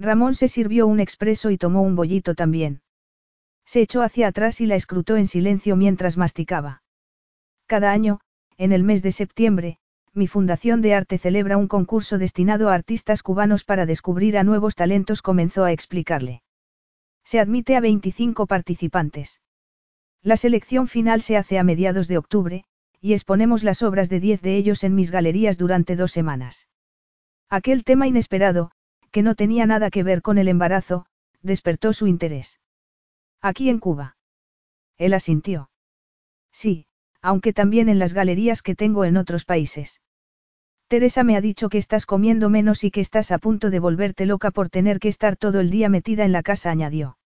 Ramón 0.00 0.34
se 0.34 0.48
sirvió 0.48 0.88
un 0.88 0.98
expreso 0.98 1.52
y 1.52 1.58
tomó 1.58 1.82
un 1.82 1.94
bollito 1.94 2.34
también. 2.34 2.80
Se 3.64 3.82
echó 3.82 4.02
hacia 4.02 4.26
atrás 4.26 4.60
y 4.60 4.66
la 4.66 4.74
escrutó 4.74 5.16
en 5.16 5.28
silencio 5.28 5.76
mientras 5.76 6.16
masticaba. 6.16 6.82
Cada 7.66 7.92
año, 7.92 8.18
en 8.56 8.72
el 8.72 8.82
mes 8.82 9.00
de 9.04 9.12
septiembre, 9.12 9.78
mi 10.12 10.26
Fundación 10.26 10.82
de 10.82 10.94
Arte 10.94 11.18
celebra 11.18 11.56
un 11.56 11.68
concurso 11.68 12.18
destinado 12.18 12.68
a 12.68 12.74
artistas 12.74 13.22
cubanos 13.22 13.62
para 13.62 13.86
descubrir 13.86 14.36
a 14.38 14.42
nuevos 14.42 14.74
talentos, 14.74 15.22
comenzó 15.22 15.62
a 15.62 15.70
explicarle. 15.70 16.42
Se 17.30 17.40
admite 17.40 17.76
a 17.76 17.80
25 17.80 18.46
participantes. 18.46 19.42
La 20.22 20.38
selección 20.38 20.88
final 20.88 21.20
se 21.20 21.36
hace 21.36 21.58
a 21.58 21.62
mediados 21.62 22.08
de 22.08 22.16
octubre, 22.16 22.64
y 23.02 23.12
exponemos 23.12 23.64
las 23.64 23.82
obras 23.82 24.08
de 24.08 24.18
10 24.18 24.40
de 24.40 24.56
ellos 24.56 24.82
en 24.82 24.94
mis 24.94 25.10
galerías 25.10 25.58
durante 25.58 25.94
dos 25.94 26.10
semanas. 26.10 26.68
Aquel 27.50 27.84
tema 27.84 28.06
inesperado, 28.06 28.70
que 29.10 29.22
no 29.22 29.34
tenía 29.34 29.66
nada 29.66 29.90
que 29.90 30.02
ver 30.02 30.22
con 30.22 30.38
el 30.38 30.48
embarazo, 30.48 31.04
despertó 31.42 31.92
su 31.92 32.06
interés. 32.06 32.60
Aquí 33.42 33.68
en 33.68 33.78
Cuba. 33.78 34.16
Él 34.96 35.12
asintió. 35.12 35.68
Sí, 36.50 36.86
aunque 37.20 37.52
también 37.52 37.90
en 37.90 37.98
las 37.98 38.14
galerías 38.14 38.62
que 38.62 38.74
tengo 38.74 39.04
en 39.04 39.18
otros 39.18 39.44
países. 39.44 40.00
Teresa 40.88 41.22
me 41.22 41.36
ha 41.36 41.42
dicho 41.42 41.68
que 41.68 41.76
estás 41.76 42.06
comiendo 42.06 42.48
menos 42.48 42.82
y 42.82 42.90
que 42.90 43.02
estás 43.02 43.30
a 43.30 43.36
punto 43.36 43.68
de 43.68 43.78
volverte 43.78 44.24
loca 44.24 44.50
por 44.50 44.70
tener 44.70 45.00
que 45.00 45.08
estar 45.08 45.36
todo 45.36 45.60
el 45.60 45.68
día 45.68 45.90
metida 45.90 46.24
en 46.24 46.32
la 46.32 46.42
casa, 46.42 46.70
añadió. 46.70 47.18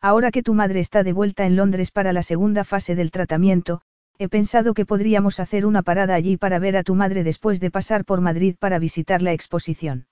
Ahora 0.00 0.32
que 0.32 0.42
tu 0.42 0.54
madre 0.54 0.80
está 0.80 1.04
de 1.04 1.12
vuelta 1.12 1.46
en 1.46 1.54
Londres 1.54 1.92
para 1.92 2.12
la 2.12 2.24
segunda 2.24 2.64
fase 2.64 2.96
del 2.96 3.12
tratamiento, 3.12 3.80
he 4.18 4.28
pensado 4.28 4.74
que 4.74 4.86
podríamos 4.86 5.38
hacer 5.38 5.66
una 5.66 5.82
parada 5.82 6.14
allí 6.14 6.36
para 6.36 6.58
ver 6.58 6.76
a 6.76 6.82
tu 6.82 6.96
madre 6.96 7.22
después 7.22 7.60
de 7.60 7.70
pasar 7.70 8.04
por 8.04 8.20
Madrid 8.20 8.56
para 8.58 8.80
visitar 8.80 9.22
la 9.22 9.32
exposición. 9.32 10.08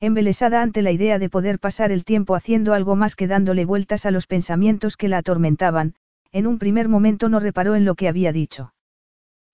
Embelesada 0.00 0.62
ante 0.62 0.80
la 0.80 0.92
idea 0.92 1.18
de 1.18 1.28
poder 1.28 1.58
pasar 1.58 1.92
el 1.92 2.04
tiempo 2.04 2.34
haciendo 2.34 2.72
algo 2.72 2.96
más 2.96 3.14
que 3.14 3.26
dándole 3.26 3.66
vueltas 3.66 4.06
a 4.06 4.10
los 4.10 4.26
pensamientos 4.26 4.96
que 4.96 5.08
la 5.08 5.18
atormentaban, 5.18 5.96
en 6.32 6.46
un 6.46 6.58
primer 6.58 6.88
momento 6.88 7.28
no 7.28 7.40
reparó 7.40 7.74
en 7.74 7.84
lo 7.84 7.94
que 7.94 8.08
había 8.08 8.32
dicho. 8.32 8.72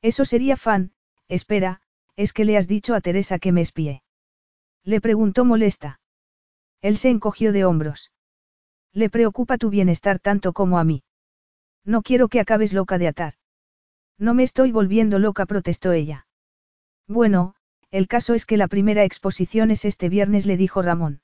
Eso 0.00 0.24
sería 0.24 0.56
fan, 0.56 0.92
espera, 1.28 1.80
es 2.16 2.32
que 2.32 2.44
le 2.44 2.56
has 2.56 2.66
dicho 2.66 2.94
a 2.94 3.00
Teresa 3.00 3.38
que 3.38 3.52
me 3.52 3.60
espíe. 3.60 4.02
Le 4.84 5.00
preguntó 5.00 5.44
molesta. 5.44 6.00
Él 6.80 6.96
se 6.96 7.10
encogió 7.10 7.52
de 7.52 7.64
hombros. 7.64 8.10
Le 8.92 9.10
preocupa 9.10 9.58
tu 9.58 9.70
bienestar 9.70 10.18
tanto 10.18 10.52
como 10.52 10.78
a 10.78 10.84
mí. 10.84 11.02
No 11.84 12.02
quiero 12.02 12.28
que 12.28 12.40
acabes 12.40 12.72
loca 12.72 12.98
de 12.98 13.08
atar. 13.08 13.34
No 14.18 14.32
me 14.32 14.42
estoy 14.42 14.72
volviendo 14.72 15.18
loca, 15.18 15.44
protestó 15.44 15.92
ella. 15.92 16.26
Bueno, 17.06 17.54
el 17.90 18.08
caso 18.08 18.34
es 18.34 18.46
que 18.46 18.56
la 18.56 18.68
primera 18.68 19.04
exposición 19.04 19.70
es 19.70 19.84
este 19.84 20.08
viernes, 20.08 20.46
le 20.46 20.56
dijo 20.56 20.82
Ramón. 20.82 21.20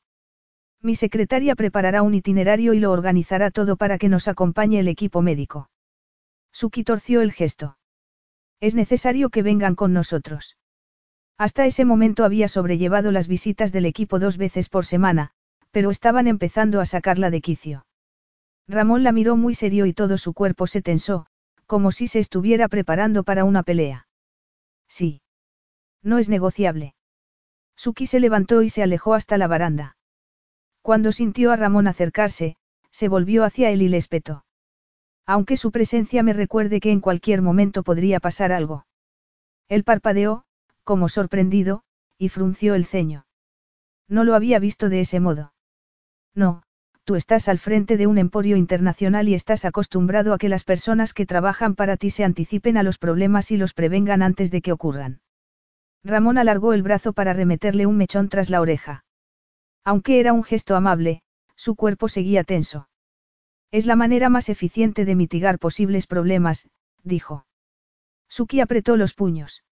Mi 0.81 0.95
secretaria 0.97 1.55
preparará 1.55 2.03
un 2.03 2.15
itinerario 2.15 2.75
y 2.75 2.81
lo 2.81 2.91
organizará 2.91 3.51
todo 3.51 3.77
para 3.77 3.99
que 3.99 4.09
nos 4.09 4.29
acompañe 4.29 4.81
el 4.81 4.89
equipo 4.89 5.23
médico. 5.23 5.71
Suki 6.53 6.85
torció 6.85 7.23
el 7.23 7.33
gesto. 7.33 7.79
Es 8.61 8.75
necesario 8.75 9.31
que 9.31 9.43
vengan 9.43 9.75
con 9.75 9.93
nosotros. 9.93 10.57
Hasta 11.39 11.67
ese 11.67 11.85
momento 11.85 12.25
había 12.25 12.49
sobrellevado 12.49 13.11
las 13.11 13.29
visitas 13.29 13.73
del 13.73 13.87
equipo 13.87 14.19
dos 14.19 14.37
veces 14.37 14.69
por 14.69 14.87
semana, 14.87 15.31
pero 15.71 15.91
estaban 15.91 16.27
empezando 16.27 16.81
a 16.81 16.87
sacarla 16.87 17.31
de 17.31 17.41
quicio. 17.41 17.87
Ramón 18.69 19.03
la 19.03 19.13
miró 19.13 19.37
muy 19.37 19.55
serio 19.55 19.87
y 19.87 19.93
todo 19.93 20.19
su 20.19 20.35
cuerpo 20.35 20.67
se 20.67 20.83
tensó, 20.83 21.27
como 21.67 21.91
si 21.91 22.07
se 22.07 22.19
estuviera 22.19 22.69
preparando 22.69 23.25
para 23.25 23.45
una 23.45 23.63
pelea. 23.63 24.07
Sí. 24.89 25.23
No 26.03 26.19
es 26.19 26.29
negociable. 26.29 26.95
Suki 27.77 28.07
se 28.07 28.21
levantó 28.21 28.63
y 28.63 28.69
se 28.69 28.83
alejó 28.83 29.15
hasta 29.15 29.39
la 29.39 29.47
baranda. 29.47 29.97
Cuando 30.83 31.13
sintió 31.13 31.53
a 31.53 31.57
Ramón 31.57 31.87
acercarse, 31.87 32.57
se 32.91 33.09
volvió 33.09 33.45
hacia 33.45 33.71
él 33.71 33.83
y 33.83 33.89
le 33.89 33.97
espetó. 33.97 34.45
Aunque 35.27 35.57
su 35.57 35.71
presencia 35.71 36.23
me 36.23 36.33
recuerde 36.33 36.81
que 36.81 36.91
en 36.91 37.01
cualquier 37.01 37.41
momento 37.41 37.83
podría 37.83 38.21
pasar 38.21 38.53
algo. 38.53 38.85
Él 39.69 39.85
parpadeó, 39.85 40.45
como 40.85 41.09
sorprendido, 41.09 41.83
y 42.19 42.29
frunció 42.29 42.75
el 42.75 42.85
ceño. 42.85 43.27
No 44.09 44.25
lo 44.25 44.35
había 44.35 44.59
visto 44.59 44.89
de 44.89 45.01
ese 45.01 45.21
modo. 45.21 45.53
No, 46.35 46.63
tú 47.05 47.17
estás 47.17 47.49
al 47.49 47.59
frente 47.59 47.97
de 47.97 48.07
un 48.07 48.19
emporio 48.19 48.57
internacional 48.57 49.29
y 49.29 49.35
estás 49.35 49.65
acostumbrado 49.65 50.35
a 50.35 50.39
que 50.39 50.49
las 50.49 50.65
personas 50.65 51.15
que 51.15 51.27
trabajan 51.27 51.75
para 51.75 51.97
ti 51.97 52.11
se 52.11 52.25
anticipen 52.25 52.77
a 52.77 52.83
los 52.83 52.99
problemas 52.99 53.51
y 53.51 53.57
los 53.57 53.75
prevengan 53.75 54.23
antes 54.23 54.51
de 54.51 54.63
que 54.63 54.73
ocurran. 54.73 55.21
Ramón 56.05 56.39
alargó 56.39 56.73
el 56.73 56.83
brazo 56.83 57.13
para 57.13 57.33
remeterle 57.33 57.87
un 57.87 57.97
mechón 57.97 58.29
tras 58.29 58.51
la 58.51 58.61
oreja. 58.61 59.05
Aunque 59.85 60.21
era 60.21 60.33
un 60.33 60.43
gesto 60.43 60.77
amable, 60.77 61.23
su 61.57 61.77
cuerpo 61.77 62.09
seguía 62.09 62.45
tenso. 62.45 62.89
Es 63.71 63.87
la 63.87 63.97
manera 63.97 64.29
más 64.29 64.49
eficiente 64.49 65.05
de 65.05 65.15
mitigar 65.15 65.59
posibles 65.59 66.07
problemas, 66.07 66.69
dijo. 67.03 67.47
Suki 68.29 68.61
apretó 68.61 68.97
los 68.97 69.15
puños. 69.15 69.65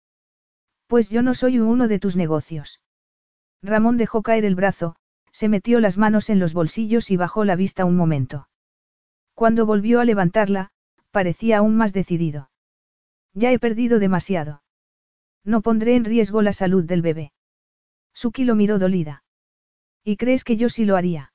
Pues 0.89 1.11
yo 1.11 1.23
no 1.23 1.35
soy 1.35 1.61
uno 1.61 1.87
de 1.87 1.99
tus 1.99 2.17
negocios. 2.17 2.81
Ramón 3.63 3.99
dejó 3.99 4.23
caer 4.23 4.47
el 4.47 4.55
brazo, 4.55 4.97
se 5.33 5.49
metió 5.49 5.81
las 5.81 5.99
manos 5.99 6.31
en 6.31 6.39
los 6.39 6.55
bolsillos 6.55 7.11
y 7.11 7.17
bajó 7.17 7.45
la 7.45 7.57
vista 7.57 7.85
un 7.85 7.95
momento. 7.97 8.49
Cuando 9.35 9.67
volvió 9.67 10.01
a 10.01 10.07
levantarla, 10.07 10.71
parecía 11.11 11.59
aún 11.59 11.77
más 11.77 11.93
decidido. 11.93 12.51
Ya 13.35 13.53
he 13.53 13.59
perdido 13.59 13.99
demasiado. 13.99 14.63
No 15.45 15.61
pondré 15.61 15.95
en 15.95 16.07
riesgo 16.07 16.41
la 16.41 16.53
salud 16.53 16.85
del 16.85 17.03
bebé. 17.03 17.33
Suki 18.15 18.45
lo 18.45 18.55
miró 18.55 18.79
dolida. 18.79 19.23
¿Y 20.03 20.17
crees 20.17 20.43
que 20.43 20.57
yo 20.57 20.71
sí 20.71 20.87
lo 20.87 20.97
haría? 20.97 21.33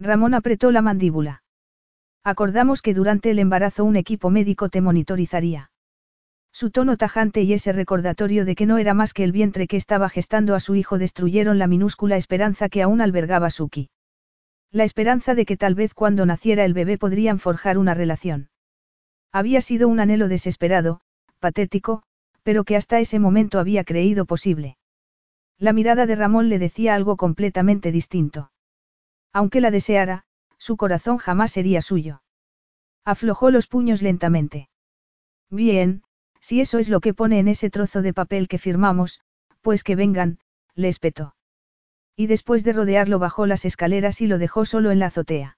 Ramón 0.00 0.34
apretó 0.34 0.72
la 0.72 0.82
mandíbula. 0.82 1.44
Acordamos 2.24 2.82
que 2.82 2.92
durante 2.92 3.30
el 3.30 3.38
embarazo 3.38 3.84
un 3.84 3.94
equipo 3.94 4.30
médico 4.30 4.68
te 4.68 4.80
monitorizaría. 4.80 5.70
Su 6.54 6.70
tono 6.70 6.96
tajante 6.96 7.42
y 7.42 7.52
ese 7.52 7.72
recordatorio 7.72 8.44
de 8.44 8.54
que 8.54 8.64
no 8.64 8.78
era 8.78 8.94
más 8.94 9.12
que 9.12 9.24
el 9.24 9.32
vientre 9.32 9.66
que 9.66 9.76
estaba 9.76 10.08
gestando 10.08 10.54
a 10.54 10.60
su 10.60 10.76
hijo 10.76 10.98
destruyeron 10.98 11.58
la 11.58 11.66
minúscula 11.66 12.16
esperanza 12.16 12.68
que 12.68 12.80
aún 12.80 13.00
albergaba 13.00 13.50
Suki. 13.50 13.90
La 14.70 14.84
esperanza 14.84 15.34
de 15.34 15.46
que 15.46 15.56
tal 15.56 15.74
vez 15.74 15.94
cuando 15.94 16.26
naciera 16.26 16.64
el 16.64 16.72
bebé 16.72 16.96
podrían 16.96 17.40
forjar 17.40 17.76
una 17.76 17.92
relación. 17.92 18.50
Había 19.32 19.60
sido 19.60 19.88
un 19.88 19.98
anhelo 19.98 20.28
desesperado, 20.28 21.00
patético, 21.40 22.04
pero 22.44 22.62
que 22.62 22.76
hasta 22.76 23.00
ese 23.00 23.18
momento 23.18 23.58
había 23.58 23.82
creído 23.82 24.24
posible. 24.24 24.76
La 25.58 25.72
mirada 25.72 26.06
de 26.06 26.14
Ramón 26.14 26.48
le 26.48 26.60
decía 26.60 26.94
algo 26.94 27.16
completamente 27.16 27.90
distinto. 27.90 28.52
Aunque 29.32 29.60
la 29.60 29.72
deseara, 29.72 30.24
su 30.56 30.76
corazón 30.76 31.18
jamás 31.18 31.50
sería 31.50 31.82
suyo. 31.82 32.22
Aflojó 33.04 33.50
los 33.50 33.66
puños 33.66 34.02
lentamente. 34.02 34.68
Bien, 35.50 36.04
si 36.44 36.60
eso 36.60 36.78
es 36.78 36.90
lo 36.90 37.00
que 37.00 37.14
pone 37.14 37.38
en 37.38 37.48
ese 37.48 37.70
trozo 37.70 38.02
de 38.02 38.12
papel 38.12 38.48
que 38.48 38.58
firmamos, 38.58 39.22
pues 39.62 39.82
que 39.82 39.96
vengan, 39.96 40.40
le 40.74 40.88
espetó. 40.88 41.36
Y 42.16 42.26
después 42.26 42.64
de 42.64 42.74
rodearlo 42.74 43.18
bajó 43.18 43.46
las 43.46 43.64
escaleras 43.64 44.20
y 44.20 44.26
lo 44.26 44.36
dejó 44.36 44.66
solo 44.66 44.90
en 44.90 44.98
la 44.98 45.06
azotea. 45.06 45.56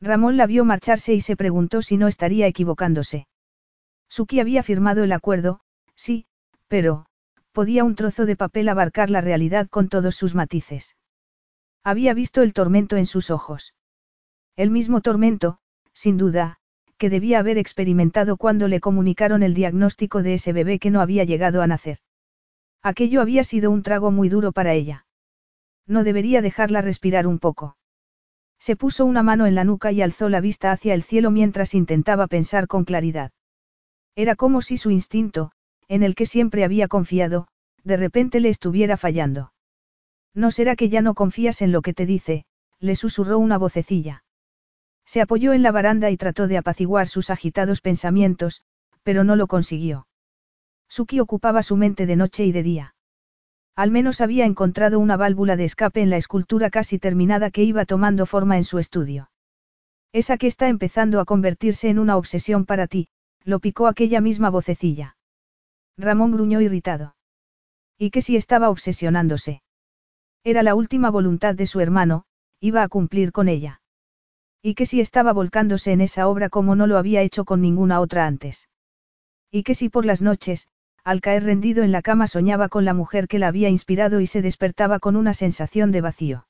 Ramón 0.00 0.36
la 0.36 0.46
vio 0.46 0.64
marcharse 0.64 1.12
y 1.12 1.20
se 1.20 1.34
preguntó 1.34 1.82
si 1.82 1.96
no 1.96 2.06
estaría 2.06 2.46
equivocándose. 2.46 3.26
Suki 4.08 4.38
había 4.38 4.62
firmado 4.62 5.02
el 5.02 5.10
acuerdo, 5.10 5.58
sí, 5.96 6.26
pero, 6.68 7.06
podía 7.50 7.82
un 7.82 7.96
trozo 7.96 8.26
de 8.26 8.36
papel 8.36 8.68
abarcar 8.68 9.10
la 9.10 9.22
realidad 9.22 9.66
con 9.68 9.88
todos 9.88 10.14
sus 10.14 10.36
matices. 10.36 10.94
Había 11.82 12.14
visto 12.14 12.42
el 12.42 12.52
tormento 12.52 12.96
en 12.96 13.06
sus 13.06 13.32
ojos. 13.32 13.74
El 14.54 14.70
mismo 14.70 15.00
tormento, 15.00 15.58
sin 15.92 16.16
duda, 16.16 16.60
que 16.98 17.10
debía 17.10 17.38
haber 17.38 17.58
experimentado 17.58 18.36
cuando 18.36 18.68
le 18.68 18.80
comunicaron 18.80 19.42
el 19.42 19.54
diagnóstico 19.54 20.22
de 20.22 20.34
ese 20.34 20.52
bebé 20.52 20.78
que 20.78 20.90
no 20.90 21.00
había 21.00 21.24
llegado 21.24 21.62
a 21.62 21.66
nacer. 21.66 21.98
Aquello 22.82 23.20
había 23.20 23.44
sido 23.44 23.70
un 23.70 23.82
trago 23.82 24.10
muy 24.10 24.28
duro 24.28 24.52
para 24.52 24.72
ella. 24.72 25.06
No 25.86 26.04
debería 26.04 26.42
dejarla 26.42 26.82
respirar 26.82 27.26
un 27.26 27.38
poco. 27.38 27.76
Se 28.58 28.76
puso 28.76 29.04
una 29.04 29.22
mano 29.22 29.46
en 29.46 29.54
la 29.54 29.64
nuca 29.64 29.92
y 29.92 30.02
alzó 30.02 30.28
la 30.28 30.40
vista 30.40 30.72
hacia 30.72 30.94
el 30.94 31.02
cielo 31.02 31.30
mientras 31.30 31.74
intentaba 31.74 32.26
pensar 32.26 32.66
con 32.66 32.84
claridad. 32.84 33.32
Era 34.14 34.34
como 34.34 34.62
si 34.62 34.76
su 34.76 34.90
instinto, 34.90 35.52
en 35.88 36.02
el 36.02 36.14
que 36.14 36.26
siempre 36.26 36.64
había 36.64 36.88
confiado, 36.88 37.48
de 37.84 37.96
repente 37.96 38.40
le 38.40 38.48
estuviera 38.48 38.96
fallando. 38.96 39.52
¿No 40.34 40.50
será 40.50 40.74
que 40.76 40.88
ya 40.88 41.02
no 41.02 41.14
confías 41.14 41.62
en 41.62 41.72
lo 41.72 41.82
que 41.82 41.94
te 41.94 42.06
dice? 42.06 42.44
le 42.80 42.96
susurró 42.96 43.38
una 43.38 43.58
vocecilla. 43.58 44.24
Se 45.06 45.20
apoyó 45.20 45.52
en 45.52 45.62
la 45.62 45.70
baranda 45.70 46.10
y 46.10 46.16
trató 46.16 46.48
de 46.48 46.58
apaciguar 46.58 47.08
sus 47.08 47.30
agitados 47.30 47.80
pensamientos, 47.80 48.62
pero 49.04 49.24
no 49.24 49.36
lo 49.36 49.46
consiguió. 49.46 50.06
Suki 50.88 51.20
ocupaba 51.20 51.62
su 51.62 51.76
mente 51.76 52.06
de 52.06 52.16
noche 52.16 52.44
y 52.44 52.52
de 52.52 52.62
día. 52.62 52.94
Al 53.76 53.90
menos 53.90 54.20
había 54.20 54.46
encontrado 54.46 54.98
una 54.98 55.16
válvula 55.16 55.56
de 55.56 55.64
escape 55.64 56.00
en 56.00 56.10
la 56.10 56.16
escultura 56.16 56.70
casi 56.70 56.98
terminada 56.98 57.50
que 57.50 57.62
iba 57.62 57.84
tomando 57.84 58.26
forma 58.26 58.56
en 58.56 58.64
su 58.64 58.78
estudio. 58.78 59.30
Esa 60.12 60.38
que 60.38 60.46
está 60.46 60.68
empezando 60.68 61.20
a 61.20 61.24
convertirse 61.24 61.88
en 61.88 61.98
una 61.98 62.16
obsesión 62.16 62.64
para 62.64 62.86
ti, 62.86 63.08
lo 63.44 63.60
picó 63.60 63.86
aquella 63.86 64.20
misma 64.20 64.50
vocecilla. 64.50 65.16
Ramón 65.96 66.32
gruñó 66.32 66.60
irritado. 66.60 67.16
¿Y 67.98 68.10
qué 68.10 68.22
si 68.22 68.36
estaba 68.36 68.70
obsesionándose? 68.70 69.62
Era 70.42 70.62
la 70.62 70.74
última 70.74 71.10
voluntad 71.10 71.54
de 71.54 71.66
su 71.66 71.80
hermano, 71.80 72.24
iba 72.60 72.82
a 72.82 72.88
cumplir 72.88 73.30
con 73.30 73.48
ella. 73.48 73.80
Y 74.62 74.74
que 74.74 74.86
si 74.86 75.00
estaba 75.00 75.32
volcándose 75.32 75.92
en 75.92 76.00
esa 76.00 76.28
obra 76.28 76.48
como 76.48 76.74
no 76.74 76.86
lo 76.86 76.98
había 76.98 77.22
hecho 77.22 77.44
con 77.44 77.60
ninguna 77.60 78.00
otra 78.00 78.26
antes. 78.26 78.68
Y 79.50 79.62
que 79.62 79.74
si 79.74 79.88
por 79.88 80.04
las 80.04 80.22
noches, 80.22 80.68
al 81.04 81.20
caer 81.20 81.44
rendido 81.44 81.84
en 81.84 81.92
la 81.92 82.02
cama 82.02 82.26
soñaba 82.26 82.68
con 82.68 82.84
la 82.84 82.92
mujer 82.92 83.28
que 83.28 83.38
la 83.38 83.48
había 83.48 83.68
inspirado 83.68 84.20
y 84.20 84.26
se 84.26 84.42
despertaba 84.42 84.98
con 84.98 85.14
una 85.14 85.34
sensación 85.34 85.92
de 85.92 86.00
vacío. 86.00 86.48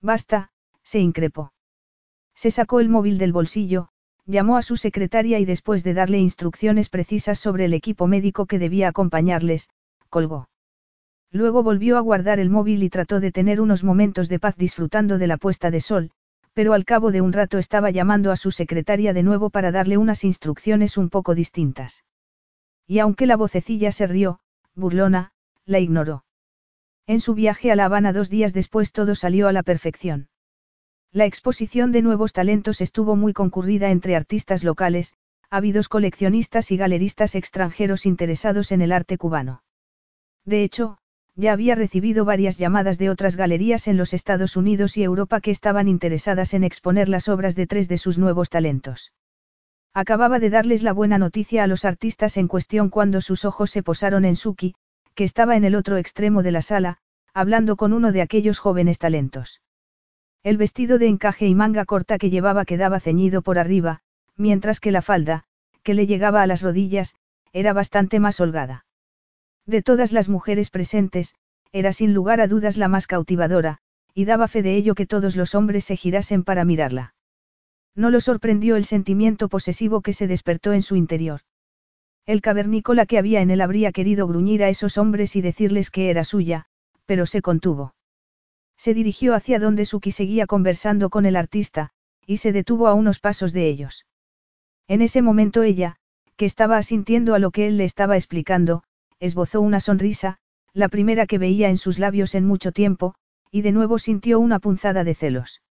Basta, 0.00 0.50
se 0.82 0.98
increpó. 0.98 1.52
Se 2.34 2.50
sacó 2.50 2.80
el 2.80 2.88
móvil 2.88 3.18
del 3.18 3.32
bolsillo, 3.32 3.90
llamó 4.26 4.56
a 4.56 4.62
su 4.62 4.76
secretaria 4.76 5.38
y 5.38 5.44
después 5.44 5.84
de 5.84 5.94
darle 5.94 6.18
instrucciones 6.18 6.88
precisas 6.88 7.38
sobre 7.38 7.64
el 7.64 7.74
equipo 7.74 8.06
médico 8.06 8.46
que 8.46 8.58
debía 8.58 8.88
acompañarles, 8.88 9.70
colgó. 10.08 10.48
Luego 11.30 11.62
volvió 11.62 11.98
a 11.98 12.00
guardar 12.00 12.40
el 12.40 12.50
móvil 12.50 12.82
y 12.82 12.90
trató 12.90 13.20
de 13.20 13.32
tener 13.32 13.60
unos 13.60 13.84
momentos 13.84 14.28
de 14.28 14.38
paz 14.38 14.56
disfrutando 14.56 15.18
de 15.18 15.26
la 15.26 15.36
puesta 15.36 15.70
de 15.70 15.80
sol, 15.80 16.10
pero 16.58 16.74
al 16.74 16.84
cabo 16.84 17.12
de 17.12 17.20
un 17.20 17.32
rato 17.32 17.58
estaba 17.58 17.92
llamando 17.92 18.32
a 18.32 18.36
su 18.36 18.50
secretaria 18.50 19.12
de 19.12 19.22
nuevo 19.22 19.48
para 19.48 19.70
darle 19.70 19.96
unas 19.96 20.24
instrucciones 20.24 20.96
un 20.96 21.08
poco 21.08 21.36
distintas. 21.36 22.04
Y 22.84 22.98
aunque 22.98 23.26
la 23.26 23.36
vocecilla 23.36 23.92
se 23.92 24.08
rió, 24.08 24.40
burlona, 24.74 25.30
la 25.66 25.78
ignoró. 25.78 26.24
En 27.06 27.20
su 27.20 27.34
viaje 27.34 27.70
a 27.70 27.76
La 27.76 27.84
Habana 27.84 28.12
dos 28.12 28.28
días 28.28 28.54
después 28.54 28.90
todo 28.90 29.14
salió 29.14 29.46
a 29.46 29.52
la 29.52 29.62
perfección. 29.62 30.30
La 31.12 31.26
exposición 31.26 31.92
de 31.92 32.02
nuevos 32.02 32.32
talentos 32.32 32.80
estuvo 32.80 33.14
muy 33.14 33.32
concurrida 33.32 33.92
entre 33.92 34.16
artistas 34.16 34.64
locales, 34.64 35.14
ávidos 35.50 35.88
coleccionistas 35.88 36.72
y 36.72 36.76
galeristas 36.76 37.36
extranjeros 37.36 38.04
interesados 38.04 38.72
en 38.72 38.82
el 38.82 38.90
arte 38.90 39.16
cubano. 39.16 39.62
De 40.44 40.64
hecho, 40.64 40.98
ya 41.38 41.52
había 41.52 41.76
recibido 41.76 42.24
varias 42.24 42.58
llamadas 42.58 42.98
de 42.98 43.10
otras 43.10 43.36
galerías 43.36 43.86
en 43.86 43.96
los 43.96 44.12
Estados 44.12 44.56
Unidos 44.56 44.96
y 44.96 45.04
Europa 45.04 45.40
que 45.40 45.52
estaban 45.52 45.86
interesadas 45.86 46.52
en 46.52 46.64
exponer 46.64 47.08
las 47.08 47.28
obras 47.28 47.54
de 47.54 47.68
tres 47.68 47.86
de 47.86 47.96
sus 47.96 48.18
nuevos 48.18 48.50
talentos. 48.50 49.12
Acababa 49.94 50.40
de 50.40 50.50
darles 50.50 50.82
la 50.82 50.92
buena 50.92 51.16
noticia 51.16 51.62
a 51.62 51.68
los 51.68 51.84
artistas 51.84 52.36
en 52.38 52.48
cuestión 52.48 52.90
cuando 52.90 53.20
sus 53.20 53.44
ojos 53.44 53.70
se 53.70 53.84
posaron 53.84 54.24
en 54.24 54.34
Suki, 54.34 54.74
que 55.14 55.22
estaba 55.22 55.56
en 55.56 55.62
el 55.62 55.76
otro 55.76 55.96
extremo 55.96 56.42
de 56.42 56.50
la 56.50 56.60
sala, 56.60 56.98
hablando 57.32 57.76
con 57.76 57.92
uno 57.92 58.10
de 58.10 58.22
aquellos 58.22 58.58
jóvenes 58.58 58.98
talentos. 58.98 59.62
El 60.42 60.56
vestido 60.56 60.98
de 60.98 61.06
encaje 61.06 61.46
y 61.46 61.54
manga 61.54 61.84
corta 61.84 62.18
que 62.18 62.30
llevaba 62.30 62.64
quedaba 62.64 62.98
ceñido 62.98 63.42
por 63.42 63.60
arriba, 63.60 64.00
mientras 64.36 64.80
que 64.80 64.90
la 64.90 65.02
falda, 65.02 65.44
que 65.84 65.94
le 65.94 66.08
llegaba 66.08 66.42
a 66.42 66.48
las 66.48 66.62
rodillas, 66.62 67.14
era 67.52 67.72
bastante 67.72 68.18
más 68.18 68.40
holgada. 68.40 68.86
De 69.68 69.82
todas 69.82 70.12
las 70.12 70.30
mujeres 70.30 70.70
presentes, 70.70 71.34
era 71.72 71.92
sin 71.92 72.14
lugar 72.14 72.40
a 72.40 72.48
dudas 72.48 72.78
la 72.78 72.88
más 72.88 73.06
cautivadora, 73.06 73.80
y 74.14 74.24
daba 74.24 74.48
fe 74.48 74.62
de 74.62 74.74
ello 74.74 74.94
que 74.94 75.04
todos 75.04 75.36
los 75.36 75.54
hombres 75.54 75.84
se 75.84 75.94
girasen 75.94 76.42
para 76.42 76.64
mirarla. 76.64 77.14
No 77.94 78.08
lo 78.08 78.20
sorprendió 78.20 78.76
el 78.76 78.86
sentimiento 78.86 79.50
posesivo 79.50 80.00
que 80.00 80.14
se 80.14 80.26
despertó 80.26 80.72
en 80.72 80.80
su 80.80 80.96
interior. 80.96 81.42
El 82.24 82.40
cavernícola 82.40 83.04
que 83.04 83.18
había 83.18 83.42
en 83.42 83.50
él 83.50 83.60
habría 83.60 83.92
querido 83.92 84.26
gruñir 84.26 84.64
a 84.64 84.70
esos 84.70 84.96
hombres 84.96 85.36
y 85.36 85.42
decirles 85.42 85.90
que 85.90 86.08
era 86.08 86.24
suya, 86.24 86.64
pero 87.04 87.26
se 87.26 87.42
contuvo. 87.42 87.94
Se 88.78 88.94
dirigió 88.94 89.34
hacia 89.34 89.58
donde 89.58 89.84
Suki 89.84 90.12
seguía 90.12 90.46
conversando 90.46 91.10
con 91.10 91.26
el 91.26 91.36
artista, 91.36 91.90
y 92.26 92.38
se 92.38 92.52
detuvo 92.52 92.88
a 92.88 92.94
unos 92.94 93.20
pasos 93.20 93.52
de 93.52 93.68
ellos. 93.68 94.06
En 94.86 95.02
ese 95.02 95.20
momento 95.20 95.62
ella, 95.62 95.96
que 96.36 96.46
estaba 96.46 96.78
asintiendo 96.78 97.34
a 97.34 97.38
lo 97.38 97.50
que 97.50 97.66
él 97.66 97.76
le 97.76 97.84
estaba 97.84 98.16
explicando, 98.16 98.84
esbozó 99.20 99.60
una 99.60 99.80
sonrisa, 99.80 100.38
la 100.72 100.88
primera 100.88 101.26
que 101.26 101.38
veía 101.38 101.70
en 101.70 101.78
sus 101.78 101.98
labios 101.98 102.34
en 102.34 102.46
mucho 102.46 102.72
tiempo, 102.72 103.14
y 103.50 103.62
de 103.62 103.72
nuevo 103.72 103.98
sintió 103.98 104.38
una 104.40 104.58
punzada 104.58 105.04
de 105.04 105.14
celos. 105.14 105.62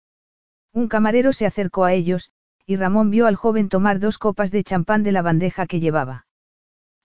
Un 0.74 0.88
camarero 0.88 1.34
se 1.34 1.46
acercó 1.46 1.86
a 1.86 1.94
ellos, 1.94 2.32
y 2.66 2.76
Ramón 2.76 3.10
vio 3.10 3.28
al 3.28 3.36
joven 3.36 3.70
tomar 3.70 4.00
dos 4.00 4.18
copas 4.18 4.52
de 4.52 4.64
champán 4.64 5.04
de 5.04 5.12
la 5.12 5.22
bandeja 5.22 5.66
que 5.66 5.80
llevaba. 5.80 6.28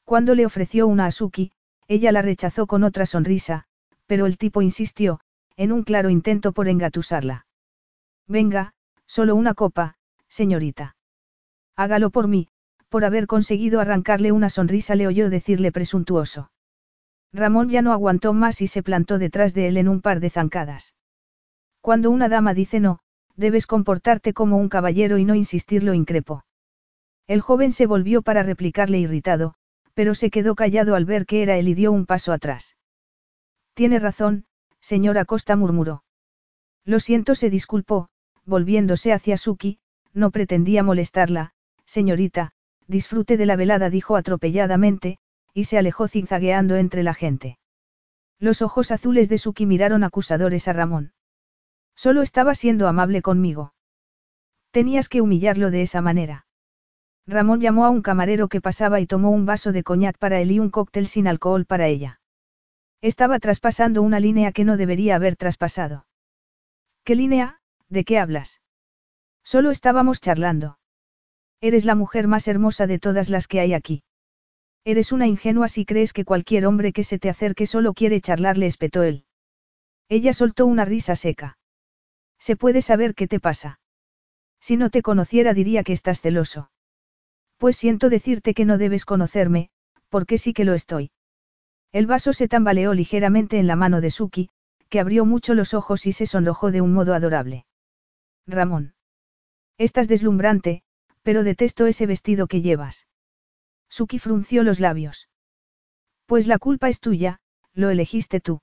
Cuando 0.04 0.34
le 0.34 0.44
ofreció 0.44 0.88
una 0.88 1.06
a 1.06 1.10
Suki, 1.10 1.52
ella 1.88 2.12
la 2.12 2.22
rechazó 2.22 2.66
con 2.66 2.82
otra 2.82 3.06
sonrisa, 3.06 3.64
pero 4.06 4.26
el 4.26 4.38
tipo 4.38 4.62
insistió, 4.62 5.20
en 5.56 5.72
un 5.72 5.84
claro 5.84 6.10
intento 6.10 6.52
por 6.52 6.68
engatusarla. 6.68 7.46
Venga, 8.26 8.74
solo 9.06 9.36
una 9.36 9.54
copa, 9.54 9.94
señorita. 10.28 10.96
Hágalo 11.76 12.10
por 12.10 12.28
mí, 12.28 12.48
por 12.92 13.06
haber 13.06 13.26
conseguido 13.26 13.80
arrancarle 13.80 14.32
una 14.32 14.50
sonrisa 14.50 14.94
le 14.94 15.06
oyó 15.06 15.30
decirle 15.30 15.72
presuntuoso. 15.72 16.50
Ramón 17.32 17.70
ya 17.70 17.80
no 17.80 17.94
aguantó 17.94 18.34
más 18.34 18.60
y 18.60 18.66
se 18.66 18.82
plantó 18.82 19.18
detrás 19.18 19.54
de 19.54 19.66
él 19.68 19.78
en 19.78 19.88
un 19.88 20.02
par 20.02 20.20
de 20.20 20.28
zancadas. 20.28 20.94
Cuando 21.80 22.10
una 22.10 22.28
dama 22.28 22.52
dice 22.52 22.80
no, 22.80 22.98
debes 23.34 23.66
comportarte 23.66 24.34
como 24.34 24.58
un 24.58 24.68
caballero 24.68 25.16
y 25.16 25.24
no 25.24 25.34
insistirlo 25.34 25.94
increpo. 25.94 26.44
El 27.26 27.40
joven 27.40 27.72
se 27.72 27.86
volvió 27.86 28.20
para 28.20 28.42
replicarle 28.42 28.98
irritado, 28.98 29.54
pero 29.94 30.14
se 30.14 30.28
quedó 30.28 30.54
callado 30.54 30.94
al 30.94 31.06
ver 31.06 31.24
que 31.24 31.42
era 31.42 31.56
él 31.56 31.68
y 31.68 31.74
dio 31.74 31.92
un 31.92 32.04
paso 32.04 32.30
atrás. 32.30 32.76
Tiene 33.72 34.00
razón, 34.00 34.44
señora 34.80 35.24
Costa 35.24 35.56
murmuró. 35.56 36.04
Lo 36.84 37.00
siento, 37.00 37.34
se 37.36 37.48
disculpó, 37.48 38.10
volviéndose 38.44 39.14
hacia 39.14 39.38
Suki, 39.38 39.78
no 40.12 40.30
pretendía 40.30 40.82
molestarla, 40.82 41.54
señorita, 41.86 42.52
disfrute 42.88 43.36
de 43.36 43.46
la 43.46 43.56
velada, 43.56 43.90
dijo 43.90 44.16
atropelladamente, 44.16 45.18
y 45.54 45.64
se 45.64 45.78
alejó 45.78 46.08
zigzagueando 46.08 46.76
entre 46.76 47.02
la 47.02 47.14
gente. 47.14 47.58
Los 48.38 48.62
ojos 48.62 48.90
azules 48.90 49.28
de 49.28 49.38
Suki 49.38 49.66
miraron 49.66 50.04
acusadores 50.04 50.66
a 50.68 50.72
Ramón. 50.72 51.12
Solo 51.94 52.22
estaba 52.22 52.54
siendo 52.54 52.88
amable 52.88 53.22
conmigo. 53.22 53.74
Tenías 54.70 55.08
que 55.08 55.20
humillarlo 55.20 55.70
de 55.70 55.82
esa 55.82 56.00
manera. 56.00 56.46
Ramón 57.26 57.60
llamó 57.60 57.84
a 57.86 57.90
un 57.90 58.02
camarero 58.02 58.48
que 58.48 58.60
pasaba 58.60 58.98
y 58.98 59.06
tomó 59.06 59.30
un 59.30 59.46
vaso 59.46 59.70
de 59.70 59.84
coñac 59.84 60.18
para 60.18 60.40
él 60.40 60.50
y 60.50 60.58
un 60.58 60.70
cóctel 60.70 61.06
sin 61.06 61.28
alcohol 61.28 61.66
para 61.66 61.86
ella. 61.86 62.20
Estaba 63.00 63.38
traspasando 63.38 64.02
una 64.02 64.18
línea 64.18 64.52
que 64.52 64.64
no 64.64 64.76
debería 64.76 65.16
haber 65.16 65.36
traspasado. 65.36 66.06
¿Qué 67.04 67.14
línea? 67.14 67.60
¿De 67.88 68.04
qué 68.04 68.18
hablas? 68.18 68.60
Solo 69.44 69.70
estábamos 69.70 70.20
charlando. 70.20 70.78
Eres 71.62 71.84
la 71.84 71.94
mujer 71.94 72.26
más 72.26 72.48
hermosa 72.48 72.88
de 72.88 72.98
todas 72.98 73.30
las 73.30 73.46
que 73.46 73.60
hay 73.60 73.72
aquí. 73.72 74.02
Eres 74.84 75.12
una 75.12 75.28
ingenua 75.28 75.68
si 75.68 75.84
crees 75.84 76.12
que 76.12 76.24
cualquier 76.24 76.66
hombre 76.66 76.92
que 76.92 77.04
se 77.04 77.20
te 77.20 77.30
acerque 77.30 77.68
solo 77.68 77.94
quiere 77.94 78.20
charlar, 78.20 78.58
le 78.58 78.66
espetó 78.66 79.04
él. 79.04 79.24
Ella 80.08 80.32
soltó 80.32 80.66
una 80.66 80.84
risa 80.84 81.14
seca. 81.14 81.58
¿Se 82.40 82.56
puede 82.56 82.82
saber 82.82 83.14
qué 83.14 83.28
te 83.28 83.38
pasa? 83.38 83.78
Si 84.60 84.76
no 84.76 84.90
te 84.90 85.02
conociera 85.02 85.54
diría 85.54 85.84
que 85.84 85.92
estás 85.92 86.20
celoso. 86.20 86.72
Pues 87.58 87.76
siento 87.76 88.10
decirte 88.10 88.54
que 88.54 88.64
no 88.64 88.76
debes 88.76 89.04
conocerme, 89.04 89.70
porque 90.08 90.38
sí 90.38 90.52
que 90.52 90.64
lo 90.64 90.74
estoy. 90.74 91.12
El 91.92 92.08
vaso 92.08 92.32
se 92.32 92.48
tambaleó 92.48 92.92
ligeramente 92.92 93.60
en 93.60 93.68
la 93.68 93.76
mano 93.76 94.00
de 94.00 94.10
Suki, 94.10 94.50
que 94.88 94.98
abrió 94.98 95.24
mucho 95.24 95.54
los 95.54 95.74
ojos 95.74 96.06
y 96.06 96.12
se 96.12 96.26
sonrojó 96.26 96.72
de 96.72 96.80
un 96.80 96.92
modo 96.92 97.14
adorable. 97.14 97.66
Ramón. 98.48 98.94
Estás 99.78 100.08
deslumbrante, 100.08 100.82
pero 101.22 101.44
detesto 101.44 101.86
ese 101.86 102.06
vestido 102.06 102.46
que 102.46 102.60
llevas. 102.60 103.06
Suki 103.88 104.18
frunció 104.18 104.62
los 104.62 104.80
labios. 104.80 105.28
Pues 106.26 106.46
la 106.46 106.58
culpa 106.58 106.88
es 106.88 107.00
tuya, 107.00 107.40
lo 107.74 107.90
elegiste 107.90 108.40
tú. 108.40 108.60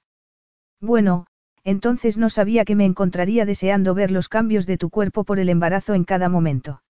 Bueno, 0.79 1.27
entonces 1.63 2.17
no 2.17 2.29
sabía 2.29 2.65
que 2.65 2.75
me 2.75 2.85
encontraría 2.85 3.45
deseando 3.45 3.93
ver 3.93 4.11
los 4.11 4.29
cambios 4.29 4.65
de 4.65 4.77
tu 4.77 4.89
cuerpo 4.89 5.23
por 5.23 5.39
el 5.39 5.49
embarazo 5.49 5.93
en 5.93 6.03
cada 6.03 6.29
momento. 6.29 6.81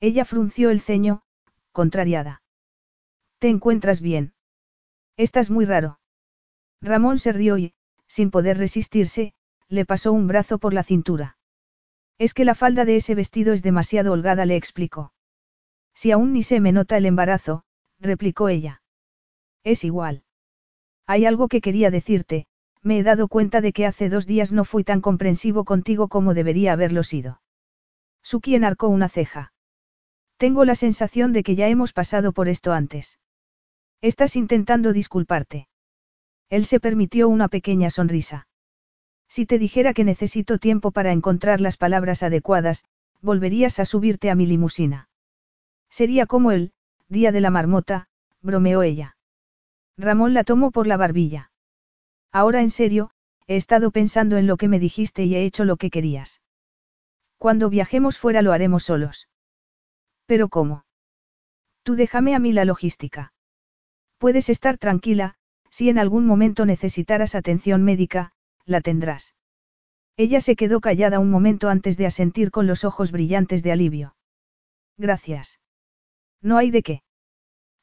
Ella 0.00 0.24
frunció 0.24 0.70
el 0.70 0.80
ceño, 0.80 1.22
contrariada. 1.72 2.42
¿Te 3.38 3.48
encuentras 3.48 4.00
bien? 4.00 4.34
Estás 5.16 5.50
muy 5.50 5.64
raro. 5.64 6.00
Ramón 6.80 7.18
se 7.18 7.32
rió 7.32 7.56
y, 7.56 7.74
sin 8.06 8.30
poder 8.30 8.58
resistirse, 8.58 9.32
le 9.68 9.84
pasó 9.86 10.12
un 10.12 10.26
brazo 10.26 10.58
por 10.58 10.74
la 10.74 10.82
cintura. 10.82 11.38
Es 12.18 12.34
que 12.34 12.44
la 12.44 12.54
falda 12.54 12.84
de 12.84 12.96
ese 12.96 13.14
vestido 13.14 13.52
es 13.52 13.62
demasiado 13.62 14.12
holgada, 14.12 14.46
le 14.46 14.56
explicó. 14.56 15.12
Si 15.94 16.10
aún 16.10 16.32
ni 16.32 16.42
se 16.42 16.60
me 16.60 16.72
nota 16.72 16.96
el 16.96 17.06
embarazo, 17.06 17.64
replicó 17.98 18.48
ella. 18.48 18.82
Es 19.64 19.84
igual. 19.84 20.24
Hay 21.06 21.26
algo 21.26 21.48
que 21.48 21.60
quería 21.60 21.90
decirte, 21.90 22.46
me 22.82 22.98
he 22.98 23.02
dado 23.02 23.28
cuenta 23.28 23.60
de 23.60 23.72
que 23.72 23.86
hace 23.86 24.08
dos 24.08 24.26
días 24.26 24.52
no 24.52 24.64
fui 24.64 24.84
tan 24.84 25.00
comprensivo 25.00 25.64
contigo 25.64 26.08
como 26.08 26.34
debería 26.34 26.72
haberlo 26.72 27.02
sido. 27.02 27.40
Suki 28.22 28.54
enarcó 28.54 28.88
una 28.88 29.08
ceja. 29.08 29.52
Tengo 30.36 30.64
la 30.64 30.74
sensación 30.74 31.32
de 31.32 31.42
que 31.42 31.56
ya 31.56 31.68
hemos 31.68 31.92
pasado 31.92 32.32
por 32.32 32.48
esto 32.48 32.72
antes. 32.72 33.18
Estás 34.00 34.36
intentando 34.36 34.92
disculparte. 34.92 35.68
Él 36.50 36.66
se 36.66 36.80
permitió 36.80 37.28
una 37.28 37.48
pequeña 37.48 37.90
sonrisa. 37.90 38.46
Si 39.28 39.46
te 39.46 39.58
dijera 39.58 39.94
que 39.94 40.04
necesito 40.04 40.58
tiempo 40.58 40.90
para 40.90 41.12
encontrar 41.12 41.60
las 41.60 41.76
palabras 41.76 42.22
adecuadas, 42.22 42.84
volverías 43.20 43.78
a 43.80 43.84
subirte 43.84 44.30
a 44.30 44.34
mi 44.34 44.46
limusina. 44.46 45.08
Sería 45.90 46.26
como 46.26 46.52
el, 46.52 46.72
día 47.08 47.32
de 47.32 47.40
la 47.40 47.50
marmota, 47.50 48.08
bromeó 48.42 48.82
ella. 48.82 49.16
Ramón 49.96 50.34
la 50.34 50.44
tomó 50.44 50.70
por 50.70 50.86
la 50.86 50.96
barbilla. 50.96 51.50
Ahora 52.32 52.60
en 52.60 52.70
serio, 52.70 53.10
he 53.46 53.56
estado 53.56 53.90
pensando 53.90 54.36
en 54.36 54.46
lo 54.46 54.56
que 54.56 54.68
me 54.68 54.78
dijiste 54.78 55.24
y 55.24 55.36
he 55.36 55.44
hecho 55.44 55.64
lo 55.64 55.76
que 55.76 55.90
querías. 55.90 56.42
Cuando 57.38 57.70
viajemos 57.70 58.18
fuera 58.18 58.42
lo 58.42 58.52
haremos 58.52 58.84
solos. 58.84 59.28
¿Pero 60.26 60.48
cómo? 60.48 60.84
Tú 61.82 61.94
déjame 61.94 62.34
a 62.34 62.38
mí 62.38 62.52
la 62.52 62.64
logística. 62.64 63.32
Puedes 64.18 64.48
estar 64.48 64.78
tranquila, 64.78 65.36
si 65.70 65.90
en 65.90 65.98
algún 65.98 66.26
momento 66.26 66.66
necesitaras 66.66 67.34
atención 67.34 67.82
médica, 67.82 68.32
la 68.66 68.80
tendrás. 68.80 69.34
Ella 70.16 70.40
se 70.40 70.56
quedó 70.56 70.80
callada 70.80 71.18
un 71.18 71.30
momento 71.30 71.68
antes 71.68 71.96
de 71.96 72.06
asentir 72.06 72.50
con 72.50 72.66
los 72.66 72.84
ojos 72.84 73.10
brillantes 73.10 73.62
de 73.62 73.72
alivio. 73.72 74.16
Gracias. 74.96 75.60
No 76.40 76.56
hay 76.56 76.70
de 76.70 76.82
qué. 76.82 77.02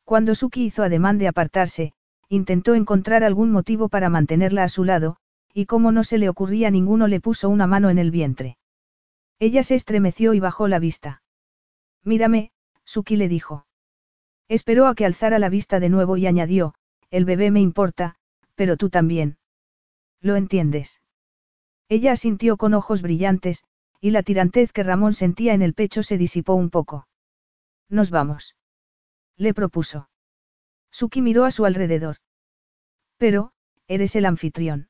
Cuando 0.06 0.35
Suki 0.35 0.66
hizo 0.66 0.84
ademán 0.84 1.18
de 1.18 1.27
apartarse, 1.27 1.93
intentó 2.30 2.76
encontrar 2.76 3.24
algún 3.24 3.51
motivo 3.51 3.90
para 3.90 4.10
mantenerla 4.10 4.64
a 4.64 4.69
su 4.69 4.84
lado, 4.84 5.18
y 5.53 5.66
como 5.66 5.92
no 5.92 6.03
se 6.03 6.18
le 6.18 6.30
ocurría 6.30 6.72
ninguno 6.72 7.08
le 7.08 7.19
puso 7.19 7.50
una 7.50 7.68
mano 7.68 7.90
en 7.90 7.98
el 7.98 8.11
vientre. 8.11 8.58
Ella 9.40 9.64
se 9.64 9.76
estremeció 9.76 10.34
y 10.34 10.40
bajó 10.40 10.68
la 10.68 10.80
vista. 10.80 11.24
Mírame, 12.03 12.51
Suki 12.85 13.18
le 13.18 13.27
dijo. 13.27 13.66
Esperó 14.48 14.88
a 14.88 14.95
que 14.95 15.06
alzara 15.06 15.40
la 15.40 15.50
vista 15.50 15.80
de 15.80 15.90
nuevo 15.90 16.16
y 16.16 16.27
añadió, 16.27 16.74
el 17.10 17.26
bebé 17.26 17.51
me 17.51 17.60
importa, 17.60 18.16
pero 18.56 18.77
tú 18.77 18.90
también. 18.90 19.38
¿Lo 20.22 20.35
entiendes? 20.35 21.01
Ella 21.90 22.14
asintió 22.14 22.58
con 22.58 22.74
ojos 22.74 23.01
brillantes, 23.01 23.64
y 24.00 24.11
la 24.11 24.24
tirantez 24.24 24.72
que 24.72 24.83
Ramón 24.83 25.14
sentía 25.14 25.53
en 25.53 25.61
el 25.61 25.74
pecho 25.74 26.03
se 26.03 26.17
disipó 26.17 26.53
un 26.53 26.69
poco. 26.69 27.08
Nos 27.90 28.09
vamos. 28.09 28.56
Le 29.35 29.53
propuso. 29.53 30.09
Suki 30.91 31.22
miró 31.22 31.45
a 31.45 31.51
su 31.51 31.66
alrededor. 31.66 32.17
Pero, 33.17 33.51
eres 33.88 34.16
el 34.16 34.25
anfitrión. 34.25 34.90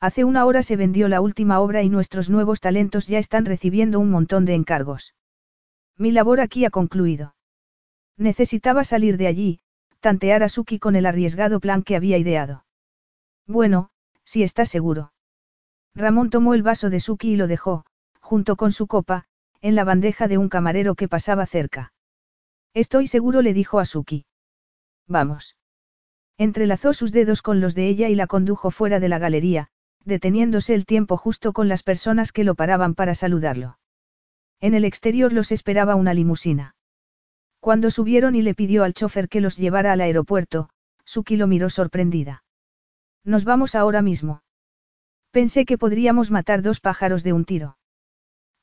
Hace 0.00 0.24
una 0.24 0.46
hora 0.46 0.62
se 0.62 0.76
vendió 0.76 1.08
la 1.08 1.20
última 1.20 1.60
obra 1.60 1.82
y 1.82 1.90
nuestros 1.90 2.30
nuevos 2.30 2.60
talentos 2.60 3.06
ya 3.06 3.18
están 3.18 3.44
recibiendo 3.44 4.00
un 4.00 4.10
montón 4.10 4.44
de 4.46 4.54
encargos. 4.54 5.14
Mi 5.96 6.10
labor 6.10 6.40
aquí 6.40 6.64
ha 6.64 6.70
concluido. 6.70 7.34
Necesitaba 8.16 8.84
salir 8.84 9.16
de 9.16 9.26
allí, 9.26 9.60
tantear 10.00 10.42
a 10.42 10.48
Suki 10.48 10.78
con 10.78 10.96
el 10.96 11.06
arriesgado 11.06 11.60
plan 11.60 11.82
que 11.82 11.96
había 11.96 12.16
ideado. 12.16 12.64
Bueno, 13.46 13.90
si 14.30 14.44
estás 14.44 14.68
seguro. 14.68 15.12
Ramón 15.92 16.30
tomó 16.30 16.54
el 16.54 16.62
vaso 16.62 16.88
de 16.88 17.00
Suki 17.00 17.32
y 17.32 17.36
lo 17.36 17.48
dejó, 17.48 17.84
junto 18.20 18.54
con 18.54 18.70
su 18.70 18.86
copa, 18.86 19.24
en 19.60 19.74
la 19.74 19.82
bandeja 19.82 20.28
de 20.28 20.38
un 20.38 20.48
camarero 20.48 20.94
que 20.94 21.08
pasaba 21.08 21.46
cerca. 21.46 21.92
Estoy 22.72 23.08
seguro, 23.08 23.42
le 23.42 23.52
dijo 23.52 23.80
a 23.80 23.84
Suki. 23.84 24.26
Vamos. 25.08 25.56
Entrelazó 26.38 26.92
sus 26.92 27.10
dedos 27.10 27.42
con 27.42 27.60
los 27.60 27.74
de 27.74 27.88
ella 27.88 28.08
y 28.08 28.14
la 28.14 28.28
condujo 28.28 28.70
fuera 28.70 29.00
de 29.00 29.08
la 29.08 29.18
galería, 29.18 29.66
deteniéndose 30.04 30.74
el 30.74 30.86
tiempo 30.86 31.16
justo 31.16 31.52
con 31.52 31.66
las 31.66 31.82
personas 31.82 32.30
que 32.30 32.44
lo 32.44 32.54
paraban 32.54 32.94
para 32.94 33.16
saludarlo. 33.16 33.80
En 34.60 34.74
el 34.74 34.84
exterior 34.84 35.32
los 35.32 35.50
esperaba 35.50 35.96
una 35.96 36.14
limusina. 36.14 36.76
Cuando 37.58 37.90
subieron 37.90 38.36
y 38.36 38.42
le 38.42 38.54
pidió 38.54 38.84
al 38.84 38.94
chofer 38.94 39.28
que 39.28 39.40
los 39.40 39.56
llevara 39.56 39.90
al 39.90 40.00
aeropuerto, 40.00 40.70
Suki 41.04 41.36
lo 41.36 41.48
miró 41.48 41.68
sorprendida. 41.68 42.44
Nos 43.24 43.44
vamos 43.44 43.74
ahora 43.74 44.02
mismo. 44.02 44.42
Pensé 45.30 45.64
que 45.64 45.78
podríamos 45.78 46.30
matar 46.30 46.62
dos 46.62 46.80
pájaros 46.80 47.22
de 47.22 47.32
un 47.32 47.44
tiro. 47.44 47.76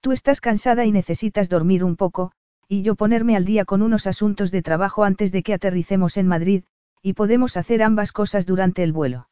Tú 0.02 0.12
estás 0.12 0.42
cansada 0.42 0.86
y 0.86 0.92
necesitas 0.92 1.50
dormir 1.50 1.84
un 1.84 1.96
poco, 1.96 2.32
y 2.68 2.82
yo 2.82 2.96
ponerme 2.96 3.36
al 3.36 3.46
día 3.46 3.66
con 3.66 3.82
unos 3.82 4.08
asuntos 4.08 4.52
de 4.52 4.62
trabajo 4.62 5.04
antes 5.04 5.32
de 5.32 5.44
que 5.44 5.54
aterricemos 5.54 6.18
en 6.18 6.28
Madrid, 6.28 6.64
y 7.02 7.14
podemos 7.14 7.56
hacer 7.56 7.84
ambas 7.84 8.12
cosas 8.12 8.46
durante 8.46 8.84
el 8.84 8.92
vuelo. 8.92 9.30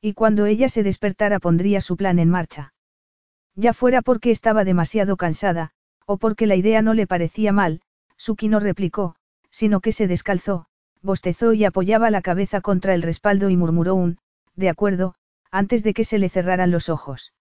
Y 0.00 0.14
cuando 0.14 0.46
ella 0.46 0.68
se 0.68 0.82
despertara 0.82 1.38
pondría 1.40 1.80
su 1.80 1.96
plan 1.96 2.18
en 2.18 2.30
marcha. 2.30 2.72
Ya 3.54 3.72
fuera 3.72 4.02
porque 4.02 4.30
estaba 4.30 4.64
demasiado 4.64 5.16
cansada, 5.16 5.70
o 6.06 6.16
porque 6.16 6.46
la 6.46 6.56
idea 6.56 6.82
no 6.82 6.94
le 6.94 7.06
parecía 7.06 7.52
mal, 7.52 7.82
Suki 8.16 8.48
no 8.48 8.60
replicó, 8.60 9.16
sino 9.50 9.80
que 9.80 9.92
se 9.92 10.06
descalzó, 10.06 10.66
bostezó 11.02 11.52
y 11.52 11.64
apoyaba 11.64 12.10
la 12.10 12.22
cabeza 12.22 12.60
contra 12.60 12.94
el 12.94 13.02
respaldo 13.02 13.50
y 13.50 13.56
murmuró 13.56 13.94
un, 13.94 14.18
de 14.58 14.68
acuerdo, 14.68 15.14
antes 15.50 15.82
de 15.82 15.94
que 15.94 16.04
se 16.04 16.18
le 16.18 16.28
cerraran 16.28 16.70
los 16.70 16.88
ojos. 16.88 17.32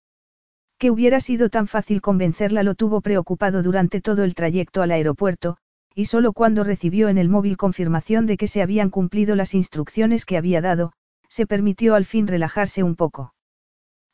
Que 0.78 0.92
hubiera 0.92 1.20
sido 1.20 1.50
tan 1.50 1.68
fácil 1.68 2.02
convencerla 2.02 2.64
lo 2.64 2.76
tuvo 2.76 3.02
preocupado 3.02 3.64
durante 3.64 4.00
todo 4.00 4.24
el 4.24 4.36
trayecto 4.36 4.84
al 4.84 4.92
aeropuerto, 4.92 5.58
y 5.96 6.06
solo 6.06 6.32
cuando 6.32 6.64
recibió 6.64 7.10
en 7.10 7.18
el 7.18 7.28
móvil 7.28 7.58
confirmación 7.58 8.28
de 8.28 8.38
que 8.38 8.48
se 8.48 8.62
habían 8.62 8.92
cumplido 8.92 9.36
las 9.36 9.56
instrucciones 9.56 10.26
que 10.26 10.38
había 10.38 10.62
dado, 10.62 10.94
se 11.28 11.48
permitió 11.48 11.96
al 11.96 12.06
fin 12.06 12.28
relajarse 12.28 12.84
un 12.84 12.96
poco. 12.96 13.34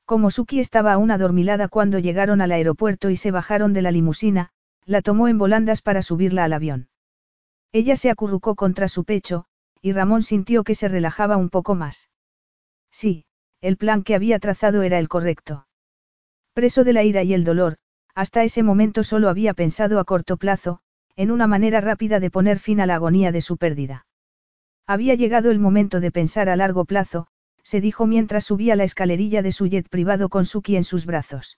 Como 0.06 0.32
Suki 0.32 0.62
estaba 0.62 0.94
aún 0.94 1.12
adormilada 1.12 1.68
cuando 1.68 2.00
llegaron 2.00 2.40
al 2.40 2.54
aeropuerto 2.54 3.10
y 3.10 3.18
se 3.18 3.32
bajaron 3.32 3.74
de 3.74 3.82
la 3.82 3.92
limusina, 3.92 4.50
la 4.86 5.02
tomó 5.02 5.28
en 5.28 5.38
volandas 5.38 5.82
para 5.82 6.02
subirla 6.02 6.46
al 6.46 6.54
avión. 6.54 6.88
Ella 7.74 7.98
se 7.98 8.10
acurrucó 8.10 8.56
contra 8.56 8.88
su 8.88 9.04
pecho, 9.04 9.46
y 9.82 9.92
Ramón 9.92 10.24
sintió 10.24 10.64
que 10.64 10.76
se 10.76 10.88
relajaba 10.88 11.36
un 11.36 11.50
poco 11.50 11.76
más. 11.76 12.10
Sí, 12.94 13.26
el 13.60 13.76
plan 13.76 14.04
que 14.04 14.16
había 14.16 14.40
trazado 14.40 14.84
era 14.84 15.00
el 15.00 15.10
correcto. 15.10 15.68
Preso 16.54 16.84
de 16.84 16.94
la 16.94 17.04
ira 17.04 17.24
y 17.24 17.34
el 17.34 17.44
dolor, 17.44 17.78
hasta 18.14 18.44
ese 18.44 18.62
momento 18.62 19.04
solo 19.04 19.30
había 19.30 19.56
pensado 19.56 20.00
a 20.00 20.06
corto 20.06 20.38
plazo, 20.38 20.80
en 21.16 21.32
una 21.32 21.48
manera 21.48 21.82
rápida 21.82 22.20
de 22.20 22.30
poner 22.30 22.60
fin 22.60 22.80
a 22.80 22.86
la 22.86 22.96
agonía 22.96 23.32
de 23.32 23.42
su 23.42 23.58
pérdida. 23.58 24.06
Había 24.86 25.16
llegado 25.16 25.50
el 25.50 25.60
momento 25.60 26.00
de 26.00 26.12
pensar 26.12 26.50
a 26.50 26.56
largo 26.56 26.86
plazo, 26.86 27.28
se 27.64 27.82
dijo 27.82 28.06
mientras 28.06 28.46
subía 28.46 28.76
la 28.76 28.84
escalerilla 28.84 29.42
de 29.42 29.52
su 29.52 29.66
jet 29.66 29.90
privado 29.90 30.30
con 30.30 30.46
Suki 30.46 30.76
en 30.76 30.84
sus 30.84 31.06
brazos. 31.06 31.58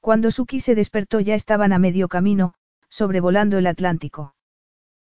Cuando 0.00 0.30
Suki 0.30 0.60
se 0.60 0.74
despertó 0.74 1.20
ya 1.20 1.34
estaban 1.34 1.72
a 1.72 1.78
medio 1.78 2.08
camino, 2.08 2.54
sobrevolando 2.88 3.58
el 3.58 3.66
Atlántico. 3.66 4.34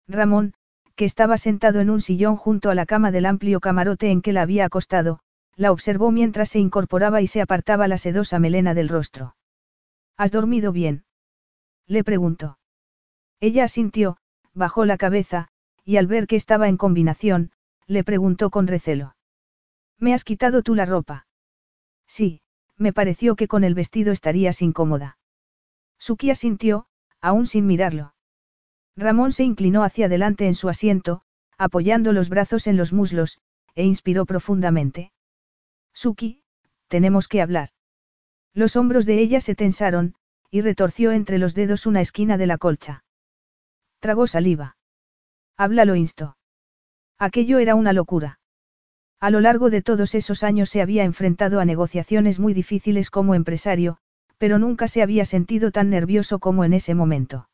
Ramón, 0.07 0.53
que 0.95 1.05
estaba 1.05 1.37
sentado 1.37 1.79
en 1.79 1.89
un 1.89 2.01
sillón 2.01 2.35
junto 2.35 2.69
a 2.69 2.75
la 2.75 2.85
cama 2.85 3.09
del 3.11 3.25
amplio 3.25 3.59
camarote 3.59 4.11
en 4.11 4.21
que 4.21 4.33
la 4.33 4.43
había 4.43 4.65
acostado, 4.65 5.21
la 5.61 5.71
observó 5.71 6.09
mientras 6.09 6.49
se 6.49 6.57
incorporaba 6.57 7.21
y 7.21 7.27
se 7.27 7.39
apartaba 7.39 7.87
la 7.87 7.99
sedosa 7.99 8.39
melena 8.39 8.73
del 8.73 8.89
rostro. 8.89 9.35
¿Has 10.17 10.31
dormido 10.31 10.71
bien? 10.71 11.03
Le 11.85 12.03
preguntó. 12.03 12.57
Ella 13.39 13.65
asintió, 13.65 14.17
bajó 14.55 14.85
la 14.85 14.97
cabeza, 14.97 15.49
y 15.85 15.97
al 15.97 16.07
ver 16.07 16.25
que 16.25 16.35
estaba 16.35 16.67
en 16.67 16.77
combinación, 16.77 17.51
le 17.85 18.03
preguntó 18.03 18.49
con 18.49 18.65
recelo. 18.65 19.15
¿Me 19.99 20.15
has 20.15 20.23
quitado 20.23 20.63
tú 20.63 20.73
la 20.73 20.87
ropa? 20.87 21.27
Sí, 22.07 22.41
me 22.75 22.91
pareció 22.91 23.35
que 23.35 23.47
con 23.47 23.63
el 23.63 23.75
vestido 23.75 24.11
estarías 24.11 24.63
incómoda. 24.63 25.19
Suki 25.99 26.31
asintió, 26.31 26.87
aún 27.21 27.45
sin 27.45 27.67
mirarlo. 27.67 28.15
Ramón 28.95 29.31
se 29.31 29.43
inclinó 29.43 29.83
hacia 29.83 30.07
adelante 30.07 30.47
en 30.47 30.55
su 30.55 30.69
asiento, 30.69 31.21
apoyando 31.59 32.13
los 32.13 32.29
brazos 32.29 32.65
en 32.65 32.77
los 32.77 32.93
muslos, 32.93 33.37
e 33.75 33.83
inspiró 33.83 34.25
profundamente. 34.25 35.11
Suki, 35.93 36.43
tenemos 36.87 37.27
que 37.27 37.41
hablar. 37.41 37.69
Los 38.53 38.75
hombros 38.75 39.05
de 39.05 39.19
ella 39.19 39.41
se 39.41 39.55
tensaron, 39.55 40.15
y 40.49 40.61
retorció 40.61 41.11
entre 41.11 41.37
los 41.37 41.55
dedos 41.55 41.85
una 41.85 42.01
esquina 42.01 42.37
de 42.37 42.47
la 42.47 42.57
colcha. 42.57 43.03
Tragó 43.99 44.27
saliva. 44.27 44.77
Habla 45.57 45.85
lo 45.85 45.95
insto. 45.95 46.37
Aquello 47.17 47.59
era 47.59 47.75
una 47.75 47.93
locura. 47.93 48.39
A 49.19 49.29
lo 49.29 49.39
largo 49.39 49.69
de 49.69 49.81
todos 49.81 50.15
esos 50.15 50.43
años 50.43 50.69
se 50.69 50.81
había 50.81 51.03
enfrentado 51.03 51.59
a 51.59 51.65
negociaciones 51.65 52.39
muy 52.39 52.53
difíciles 52.53 53.11
como 53.11 53.35
empresario, 53.35 53.99
pero 54.39 54.57
nunca 54.57 54.87
se 54.87 55.03
había 55.03 55.23
sentido 55.23 55.71
tan 55.71 55.91
nervioso 55.91 56.39
como 56.39 56.65
en 56.65 56.73
ese 56.73 56.95
momento. 56.95 57.47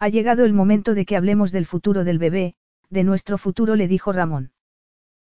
Ha 0.00 0.08
llegado 0.08 0.44
el 0.44 0.52
momento 0.52 0.94
de 0.94 1.06
que 1.06 1.16
hablemos 1.16 1.52
del 1.52 1.66
futuro 1.66 2.02
del 2.02 2.18
bebé, 2.18 2.56
de 2.88 3.04
nuestro 3.04 3.38
futuro, 3.38 3.76
le 3.76 3.86
dijo 3.86 4.12
Ramón. 4.12 4.50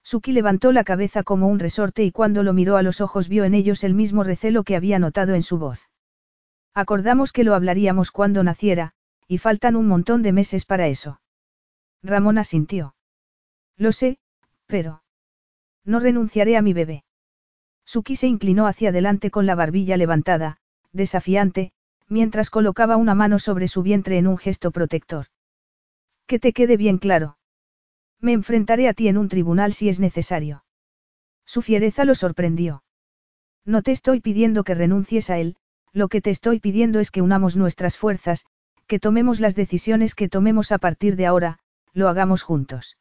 Suki 0.09 0.33
levantó 0.33 0.73
la 0.73 0.85
cabeza 0.85 1.23
como 1.23 1.49
un 1.49 1.59
resorte 1.59 2.03
y 2.03 2.13
cuando 2.13 2.43
lo 2.43 2.55
miró 2.55 2.79
a 2.79 2.83
los 2.83 3.03
ojos 3.03 3.29
vio 3.29 3.45
en 3.45 3.53
ellos 3.53 3.85
el 3.85 3.93
mismo 3.93 4.25
recelo 4.25 4.65
que 4.65 4.75
había 4.75 4.99
notado 4.99 5.35
en 5.35 5.43
su 5.43 5.59
voz. 5.59 5.91
Acordamos 6.73 7.31
que 7.31 7.45
lo 7.45 7.55
hablaríamos 7.55 8.11
cuando 8.11 8.43
naciera, 8.43 8.95
y 9.27 9.37
faltan 9.37 9.77
un 9.77 9.87
montón 9.87 10.23
de 10.23 10.33
meses 10.33 10.65
para 10.65 10.87
eso. 10.87 11.21
Ramón 12.03 12.39
asintió. 12.39 12.95
Lo 13.77 13.93
sé, 13.93 14.17
pero... 14.67 15.03
No 15.85 16.01
renunciaré 16.01 16.57
a 16.57 16.63
mi 16.63 16.73
bebé. 16.73 17.05
Suki 17.85 18.17
se 18.17 18.29
inclinó 18.29 18.67
hacia 18.67 18.89
adelante 18.89 19.31
con 19.31 19.45
la 19.45 19.57
barbilla 19.57 19.99
levantada, 19.99 20.57
desafiante, 20.91 21.73
mientras 22.09 22.49
colocaba 22.49 22.97
una 22.97 23.15
mano 23.15 23.39
sobre 23.39 23.69
su 23.69 23.83
vientre 23.83 24.17
en 24.17 24.27
un 24.27 24.39
gesto 24.39 24.71
protector. 24.71 25.27
Que 26.27 26.39
te 26.39 26.55
quede 26.55 26.79
bien 26.79 26.97
claro. 26.97 27.38
Me 28.21 28.33
enfrentaré 28.33 28.89
a 28.89 28.95
ti 28.95 29.09
en 29.09 29.19
un 29.19 29.29
tribunal 29.29 29.73
si 29.73 29.89
es 29.89 30.01
necesario. 30.01 30.65
Su 31.45 31.63
fiereza 31.63 32.05
lo 32.05 32.15
sorprendió. 32.15 32.83
No 33.65 33.83
te 33.83 33.93
estoy 33.93 34.21
pidiendo 34.21 34.65
que 34.65 34.75
renuncies 34.75 35.31
a 35.31 35.39
él, 35.39 35.57
lo 35.93 36.09
que 36.09 36.21
te 36.21 36.31
estoy 36.31 36.61
pidiendo 36.61 37.01
es 37.01 37.11
que 37.11 37.23
unamos 37.23 37.57
nuestras 37.57 37.97
fuerzas, 37.97 38.47
que 38.87 38.99
tomemos 38.99 39.41
las 39.41 39.55
decisiones 39.55 40.15
que 40.15 40.29
tomemos 40.29 40.73
a 40.73 40.79
partir 40.79 41.17
de 41.17 41.27
ahora, 41.27 41.59
lo 41.93 42.09
hagamos 42.09 42.43
juntos. 42.43 42.97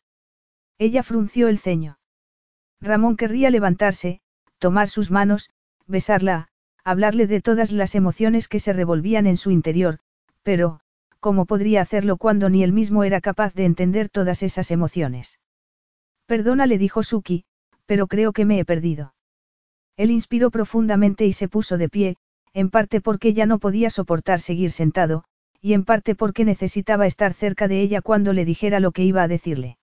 Ella 0.77 1.03
frunció 1.03 1.47
el 1.47 1.59
ceño. 1.59 1.97
Ramón 2.79 3.17
querría 3.17 3.49
levantarse, 3.49 4.21
tomar 4.59 4.89
sus 4.89 5.09
manos, 5.09 5.49
besarla, 5.87 6.49
hablarle 6.83 7.27
de 7.27 7.41
todas 7.41 7.71
las 7.71 7.95
emociones 7.95 8.47
que 8.47 8.59
se 8.59 8.73
revolvían 8.73 9.27
en 9.27 9.37
su 9.37 9.51
interior, 9.51 9.99
pero, 10.43 10.79
¿cómo 11.19 11.45
podría 11.45 11.81
hacerlo 11.81 12.17
cuando 12.17 12.49
ni 12.49 12.63
él 12.63 12.71
mismo 12.71 13.03
era 13.03 13.21
capaz 13.21 13.53
de 13.53 13.65
entender 13.65 14.09
todas 14.09 14.43
esas 14.43 14.71
emociones? 14.71 15.39
Perdona, 16.25 16.65
le 16.65 16.77
dijo 16.77 17.03
Suki, 17.03 17.45
pero 17.85 18.07
creo 18.07 18.33
que 18.33 18.45
me 18.45 18.59
he 18.59 18.65
perdido. 18.65 19.13
Él 19.95 20.11
inspiró 20.11 20.51
profundamente 20.51 21.25
y 21.25 21.33
se 21.33 21.47
puso 21.47 21.77
de 21.77 21.89
pie, 21.89 22.17
en 22.53 22.69
parte 22.69 23.01
porque 23.01 23.33
ya 23.33 23.45
no 23.45 23.59
podía 23.59 23.89
soportar 23.89 24.39
seguir 24.39 24.71
sentado, 24.71 25.23
y 25.61 25.73
en 25.73 25.85
parte 25.85 26.15
porque 26.15 26.45
necesitaba 26.45 27.07
estar 27.07 27.33
cerca 27.33 27.67
de 27.67 27.81
ella 27.81 28.01
cuando 28.01 28.33
le 28.33 28.45
dijera 28.45 28.79
lo 28.79 28.91
que 28.91 29.03
iba 29.03 29.23
a 29.23 29.27
decirle. 29.27 29.77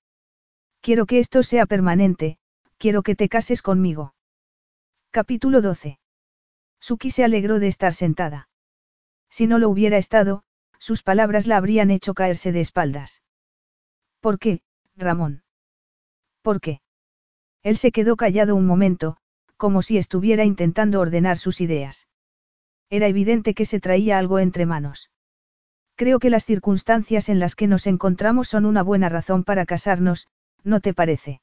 Quiero 0.80 1.06
que 1.06 1.18
esto 1.18 1.42
sea 1.42 1.66
permanente, 1.66 2.38
quiero 2.78 3.02
que 3.02 3.16
te 3.16 3.28
cases 3.28 3.62
conmigo. 3.62 4.14
Capítulo 5.10 5.62
12. 5.62 5.98
Suki 6.80 7.10
se 7.10 7.24
alegró 7.24 7.58
de 7.58 7.68
estar 7.68 7.94
sentada. 7.94 8.48
Si 9.30 9.46
no 9.46 9.58
lo 9.58 9.68
hubiera 9.70 9.96
estado, 9.96 10.42
sus 10.84 11.02
palabras 11.02 11.46
la 11.46 11.56
habrían 11.56 11.90
hecho 11.90 12.12
caerse 12.12 12.52
de 12.52 12.60
espaldas. 12.60 13.22
¿Por 14.20 14.38
qué, 14.38 14.60
Ramón? 14.96 15.42
¿Por 16.42 16.60
qué? 16.60 16.82
Él 17.62 17.78
se 17.78 17.90
quedó 17.90 18.16
callado 18.16 18.54
un 18.54 18.66
momento, 18.66 19.16
como 19.56 19.80
si 19.80 19.96
estuviera 19.96 20.44
intentando 20.44 21.00
ordenar 21.00 21.38
sus 21.38 21.62
ideas. 21.62 22.06
Era 22.90 23.06
evidente 23.06 23.54
que 23.54 23.64
se 23.64 23.80
traía 23.80 24.18
algo 24.18 24.38
entre 24.40 24.66
manos. 24.66 25.10
Creo 25.94 26.18
que 26.18 26.28
las 26.28 26.44
circunstancias 26.44 27.30
en 27.30 27.38
las 27.38 27.54
que 27.56 27.66
nos 27.66 27.86
encontramos 27.86 28.48
son 28.48 28.66
una 28.66 28.82
buena 28.82 29.08
razón 29.08 29.42
para 29.42 29.64
casarnos, 29.64 30.28
¿no 30.64 30.80
te 30.80 30.92
parece? 30.92 31.40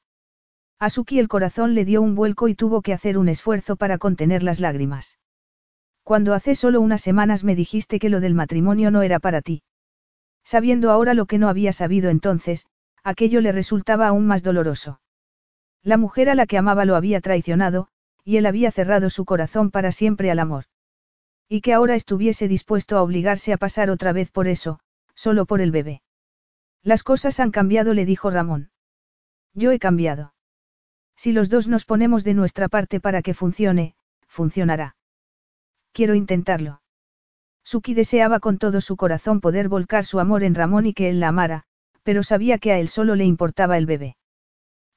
A 0.78 0.92
Suki 0.92 1.18
el 1.18 1.28
corazón 1.28 1.74
le 1.74 1.84
dio 1.84 2.04
un 2.04 2.14
vuelco 2.14 2.48
y 2.48 2.54
tuvo 2.54 2.84
que 2.84 2.94
hacer 2.94 3.18
un 3.18 3.28
esfuerzo 3.28 3.76
para 3.76 3.98
contener 3.98 4.44
las 4.44 4.60
lágrimas. 4.60 5.18
Cuando 6.04 6.34
hace 6.34 6.56
solo 6.56 6.82
unas 6.82 7.02
semanas 7.02 7.44
me 7.44 7.56
dijiste 7.56 8.00
que 8.00 8.10
lo 8.10 8.20
del 8.20 8.34
matrimonio 8.34 8.92
no 8.92 9.02
era 9.02 9.20
para 9.20 9.42
ti. 9.42 9.64
Sabiendo 10.44 10.92
ahora 10.92 11.14
lo 11.14 11.26
que 11.26 11.38
no 11.38 11.50
había 11.50 11.74
sabido 11.74 12.10
entonces, 12.10 12.66
aquello 13.04 13.42
le 13.42 13.52
resultaba 13.52 14.08
aún 14.08 14.26
más 14.26 14.44
doloroso. 14.44 15.00
La 15.84 15.98
mujer 15.98 16.30
a 16.30 16.36
la 16.36 16.46
que 16.46 16.58
amaba 16.58 16.86
lo 16.86 16.96
había 16.96 17.22
traicionado, 17.22 17.88
y 18.24 18.38
él 18.38 18.46
había 18.46 18.72
cerrado 18.72 19.10
su 19.10 19.26
corazón 19.26 19.72
para 19.72 19.92
siempre 19.92 20.32
al 20.32 20.40
amor. 20.40 20.66
Y 21.48 21.62
que 21.62 21.74
ahora 21.74 21.96
estuviese 21.96 22.48
dispuesto 22.48 22.98
a 22.98 23.02
obligarse 23.02 23.54
a 23.54 23.58
pasar 23.58 23.90
otra 23.90 24.14
vez 24.14 24.32
por 24.32 24.48
eso, 24.48 24.80
solo 25.16 25.46
por 25.46 25.62
el 25.62 25.72
bebé. 25.72 26.02
Las 26.84 27.04
cosas 27.04 27.40
han 27.40 27.52
cambiado, 27.52 27.94
le 27.94 28.06
dijo 28.06 28.32
Ramón. 28.32 28.72
Yo 29.54 29.72
he 29.72 29.80
cambiado. 29.80 30.34
Si 31.16 31.32
los 31.32 31.50
dos 31.50 31.68
nos 31.68 31.86
ponemos 31.86 32.24
de 32.24 32.34
nuestra 32.34 32.68
parte 32.70 33.00
para 33.00 33.22
que 33.22 33.34
funcione, 33.34 33.96
funcionará. 34.28 34.96
Quiero 35.94 36.16
intentarlo. 36.16 36.82
Suki 37.64 37.94
deseaba 37.94 38.40
con 38.40 38.58
todo 38.58 38.82
su 38.82 38.96
corazón 38.98 39.42
poder 39.42 39.70
volcar 39.70 40.06
su 40.06 40.20
amor 40.20 40.44
en 40.44 40.56
Ramón 40.56 40.86
y 40.86 40.94
que 40.94 41.10
él 41.10 41.20
la 41.20 41.28
amara, 41.28 41.64
pero 42.04 42.24
sabía 42.24 42.58
que 42.58 42.72
a 42.72 42.80
él 42.80 42.88
solo 42.88 43.16
le 43.16 43.26
importaba 43.26 43.78
el 43.78 43.86
bebé. 43.86 44.16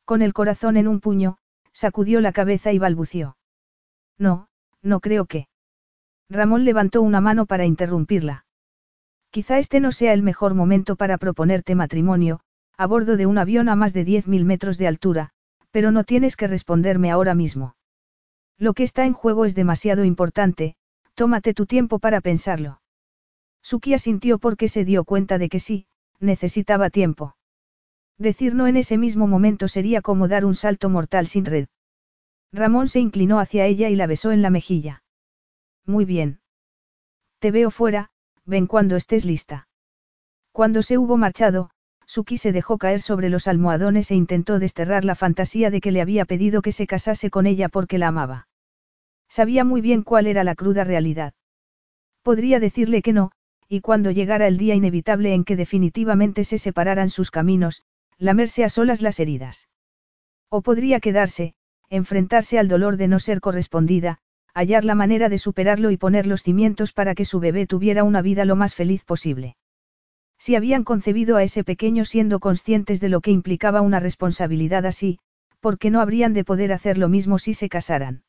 Con 0.05 0.23
el 0.23 0.33
corazón 0.33 0.77
en 0.77 0.89
un 0.89 1.01
puño, 1.01 1.39
sacudió 1.73 2.21
la 2.21 2.33
cabeza 2.33 2.73
y 2.73 2.79
balbució. 2.79 3.37
No, 4.19 4.49
no 4.83 5.01
creo 5.01 5.27
que. 5.27 5.49
Ramón 6.31 6.65
levantó 6.65 7.03
una 7.03 7.21
mano 7.21 7.47
para 7.47 7.67
interrumpirla. 7.67 8.47
Quizá 9.31 9.59
este 9.59 9.81
no 9.81 9.93
sea 9.93 10.13
el 10.13 10.23
mejor 10.23 10.55
momento 10.55 10.97
para 10.97 11.19
proponerte 11.19 11.75
matrimonio, 11.75 12.41
a 12.77 12.87
bordo 12.87 13.17
de 13.17 13.27
un 13.27 13.39
avión 13.39 13.69
a 13.69 13.77
más 13.77 13.93
de 13.93 14.07
10.000 14.07 14.45
metros 14.45 14.79
de 14.79 14.87
altura, 14.87 15.31
pero 15.71 15.91
no 15.91 16.05
tienes 16.05 16.37
que 16.37 16.47
responderme 16.47 17.11
ahora 17.11 17.35
mismo. 17.35 17.75
Lo 18.59 18.75
que 18.75 18.85
está 18.85 19.05
en 19.05 19.13
juego 19.13 19.45
es 19.45 19.55
demasiado 19.55 20.05
importante, 20.05 20.77
tómate 21.15 21.55
tu 21.55 21.67
tiempo 21.67 21.99
para 21.99 22.21
pensarlo. 22.21 22.81
Suki 23.63 23.95
asintió 23.95 24.39
porque 24.39 24.69
se 24.69 24.85
dio 24.85 25.05
cuenta 25.05 25.39
de 25.39 25.49
que 25.49 25.61
sí, 25.61 25.87
necesitaba 26.21 26.91
tiempo. 26.91 27.37
Decir 28.19 28.55
no 28.55 28.67
en 28.67 28.77
ese 28.77 28.99
mismo 28.99 29.27
momento 29.27 29.69
sería 29.69 30.03
como 30.03 30.29
dar 30.29 30.45
un 30.45 30.55
salto 30.55 30.89
mortal 30.91 31.27
sin 31.27 31.45
red. 31.45 31.67
Ramón 32.53 32.89
se 32.89 33.01
inclinó 33.01 33.41
hacia 33.41 33.67
ella 33.67 33.89
y 33.89 33.97
la 33.97 34.07
besó 34.07 34.31
en 34.31 34.43
la 34.43 34.51
mejilla. 34.51 35.03
Muy 35.87 36.05
bien. 36.05 36.41
Te 37.41 37.51
veo 37.51 37.71
fuera, 37.71 38.11
ven 38.45 38.67
cuando 38.67 38.97
estés 38.97 39.25
lista. 39.25 39.69
Cuando 40.53 40.83
se 40.83 40.99
hubo 40.99 41.17
marchado, 41.17 41.71
Suki 42.07 42.39
se 42.39 42.53
dejó 42.53 42.79
caer 42.79 43.01
sobre 43.01 43.29
los 43.29 43.49
almohadones 43.49 44.11
e 44.11 44.15
intentó 44.15 44.59
desterrar 44.59 45.05
la 45.05 45.15
fantasía 45.15 45.71
de 45.71 45.81
que 45.81 45.91
le 45.91 46.01
había 46.01 46.25
pedido 46.27 46.63
que 46.63 46.73
se 46.73 46.87
casase 46.87 47.31
con 47.31 47.47
ella 47.47 47.69
porque 47.69 47.99
la 47.99 48.09
amaba. 48.09 48.47
Sabía 49.37 49.65
muy 49.65 49.81
bien 49.81 50.05
cuál 50.05 50.29
era 50.29 50.45
la 50.45 50.55
cruda 50.55 50.85
realidad. 50.85 51.35
Podría 52.23 52.61
decirle 52.61 53.03
que 53.03 53.13
no, 53.13 53.33
y 53.69 53.81
cuando 53.81 54.13
llegara 54.13 54.47
el 54.47 54.59
día 54.59 54.77
inevitable 54.77 55.35
en 55.35 55.43
que 55.43 55.57
definitivamente 55.57 56.45
se 56.45 56.57
separaran 56.57 57.11
sus 57.11 57.33
caminos, 57.33 57.83
lamerse 58.17 58.63
a 58.63 58.69
solas 58.69 59.03
las 59.03 59.19
heridas. 59.19 59.69
O 60.51 60.63
podría 60.63 61.01
quedarse, 61.01 61.55
enfrentarse 61.91 62.61
al 62.61 62.69
dolor 62.69 62.97
de 62.97 63.09
no 63.09 63.19
ser 63.19 63.41
correspondida, 63.41 64.19
hallar 64.55 64.85
la 64.85 64.95
manera 64.95 65.29
de 65.29 65.39
superarlo 65.39 65.91
y 65.91 65.97
poner 65.97 66.29
los 66.29 66.45
cimientos 66.45 66.93
para 66.93 67.17
que 67.17 67.25
su 67.25 67.41
bebé 67.41 67.67
tuviera 67.67 68.05
una 68.05 68.23
vida 68.23 68.45
lo 68.45 68.55
más 68.55 68.77
feliz 68.77 69.03
posible. 69.03 69.57
Si 70.39 70.55
habían 70.55 70.85
concebido 70.85 71.37
a 71.39 71.43
ese 71.43 71.65
pequeño 71.65 72.05
siendo 72.05 72.39
conscientes 72.39 73.01
de 73.01 73.09
lo 73.09 73.21
que 73.21 73.33
implicaba 73.33 73.81
una 73.81 73.99
responsabilidad 73.99 74.87
así, 74.87 75.19
¿por 75.59 75.81
qué 75.81 75.91
no 75.91 76.01
habrían 76.01 76.35
de 76.35 76.45
poder 76.45 76.73
hacer 76.73 76.99
lo 76.99 77.09
mismo 77.09 77.41
si 77.41 77.53
se 77.53 77.69
casaran? 77.69 78.23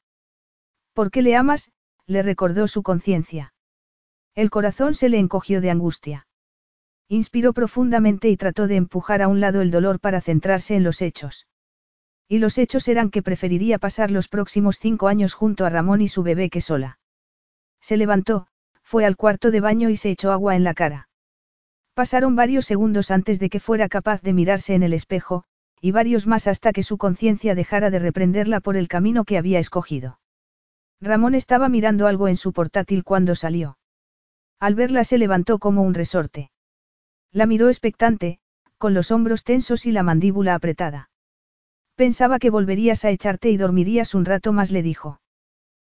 ¿Por 0.95 1.11
qué 1.11 1.22
le 1.22 1.35
amas? 1.35 1.72
le 2.07 2.24
recordó 2.24 2.69
su 2.69 2.82
conciencia. 2.82 3.53
El 4.33 4.49
corazón 4.49 4.93
se 4.93 5.09
le 5.09 5.19
encogió 5.19 5.59
de 5.59 5.69
angustia. 5.69 6.25
Inspiró 7.09 7.51
profundamente 7.51 8.30
y 8.30 8.38
trató 8.38 8.65
de 8.67 8.77
empujar 8.77 9.22
a 9.22 9.27
un 9.27 9.41
lado 9.41 9.61
el 9.61 9.72
dolor 9.72 9.99
para 9.99 10.22
centrarse 10.22 10.74
en 10.74 10.85
los 10.85 11.01
hechos. 11.01 11.48
Y 12.30 12.38
los 12.38 12.57
hechos 12.57 12.88
eran 12.88 13.09
que 13.09 13.22
preferiría 13.22 13.77
pasar 13.77 14.09
los 14.09 14.30
próximos 14.30 14.80
cinco 14.80 15.09
años 15.09 15.33
junto 15.33 15.65
a 15.65 15.69
Ramón 15.69 15.99
y 15.99 16.07
su 16.07 16.24
bebé 16.24 16.49
que 16.49 16.61
sola. 16.61 16.98
Se 17.82 17.98
levantó, 17.98 18.48
fue 18.82 19.03
al 19.03 19.17
cuarto 19.17 19.51
de 19.51 19.59
baño 19.59 19.90
y 19.90 19.98
se 19.98 20.11
echó 20.11 20.32
agua 20.32 20.56
en 20.56 20.64
la 20.64 20.74
cara. 20.74 21.09
Pasaron 21.93 22.38
varios 22.38 22.65
segundos 22.65 23.11
antes 23.11 23.38
de 23.40 23.49
que 23.49 23.59
fuera 23.59 23.90
capaz 23.90 24.22
de 24.22 24.32
mirarse 24.32 24.75
en 24.75 24.83
el 24.83 24.93
espejo, 24.93 25.43
y 25.82 25.91
varios 25.91 26.25
más 26.25 26.48
hasta 26.48 26.72
que 26.72 26.83
su 26.83 26.98
conciencia 26.98 27.53
dejara 27.53 27.90
de 27.90 27.99
reprenderla 27.99 28.61
por 28.61 28.77
el 28.77 28.88
camino 28.88 29.25
que 29.25 29.38
había 29.38 29.59
escogido. 29.59 30.19
Ramón 31.01 31.35
estaba 31.35 31.69
mirando 31.69 32.07
algo 32.07 32.27
en 32.27 32.38
su 32.38 32.53
portátil 32.53 33.03
cuando 33.03 33.35
salió. 33.35 33.77
Al 34.59 34.75
verla 34.75 35.03
se 35.03 35.17
levantó 35.17 35.59
como 35.59 35.83
un 35.83 35.93
resorte. 35.93 36.51
La 37.32 37.45
miró 37.45 37.67
expectante, 37.67 38.40
con 38.77 38.93
los 38.93 39.11
hombros 39.11 39.43
tensos 39.43 39.85
y 39.85 39.91
la 39.91 40.03
mandíbula 40.03 40.56
apretada. 40.56 41.09
Pensaba 41.95 42.40
que 42.40 42.49
volverías 42.49 43.06
a 43.06 43.09
echarte 43.09 43.49
y 43.49 43.57
dormirías 43.57 44.15
un 44.15 44.25
rato 44.25 44.53
más, 44.53 44.72
le 44.72 44.82
dijo. 44.82 45.22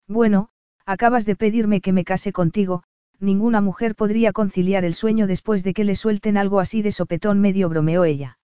Bueno, 0.07 0.49
acabas 0.87 1.25
de 1.25 1.37
pedirme 1.37 1.81
que 1.81 1.93
me 1.93 2.05
case 2.05 2.33
contigo, 2.33 2.83
ninguna 3.19 3.61
mujer 3.61 3.95
podría 3.95 4.33
conciliar 4.33 4.85
el 4.85 4.95
sueño 4.95 5.27
después 5.27 5.63
de 5.63 5.75
que 5.75 5.85
le 5.85 5.97
suelten 5.97 6.37
algo 6.37 6.59
así 6.59 6.83
de 6.83 6.93
sopetón, 6.93 7.41
medio 7.41 7.69
bromeó 7.69 8.05
ella. 8.05 8.39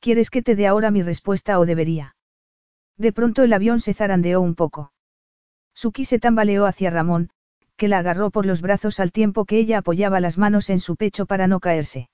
¿Quieres 0.00 0.30
que 0.30 0.42
te 0.42 0.54
dé 0.54 0.66
ahora 0.66 0.90
mi 0.90 1.02
respuesta 1.02 1.58
o 1.58 1.66
debería? 1.66 2.14
De 2.96 3.12
pronto 3.12 3.42
el 3.42 3.52
avión 3.52 3.80
se 3.80 3.94
zarandeó 3.94 4.40
un 4.40 4.54
poco. 4.54 4.92
Suki 5.76 6.06
se 6.06 6.18
tambaleó 6.18 6.64
hacia 6.64 6.88
Ramón, 6.88 7.28
que 7.76 7.86
la 7.86 7.98
agarró 7.98 8.30
por 8.30 8.46
los 8.46 8.62
brazos 8.62 8.98
al 8.98 9.12
tiempo 9.12 9.44
que 9.44 9.58
ella 9.58 9.78
apoyaba 9.78 10.20
las 10.20 10.38
manos 10.38 10.70
en 10.70 10.80
su 10.80 10.96
pecho 10.96 11.26
para 11.26 11.46
no 11.46 11.60
caerse. 11.60 12.08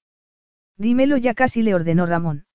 Dímelo 0.76 1.16
ya 1.16 1.32
casi 1.34 1.62
le 1.62 1.74
ordenó 1.74 2.04
Ramón. 2.06 2.46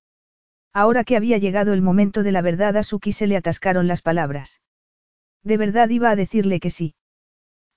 Ahora 0.74 1.06
que 1.06 1.16
había 1.16 1.38
llegado 1.38 1.72
el 1.72 1.82
momento 1.82 2.24
de 2.24 2.34
la 2.34 2.42
verdad 2.42 2.76
a 2.76 2.84
Suki 2.84 3.14
se 3.14 3.26
le 3.26 3.38
atascaron 3.38 3.88
las 3.88 4.02
palabras. 4.02 4.60
De 5.44 5.56
verdad 5.56 5.88
iba 5.90 6.10
a 6.10 6.18
decirle 6.18 6.60
que 6.60 6.72
sí. 6.72 6.94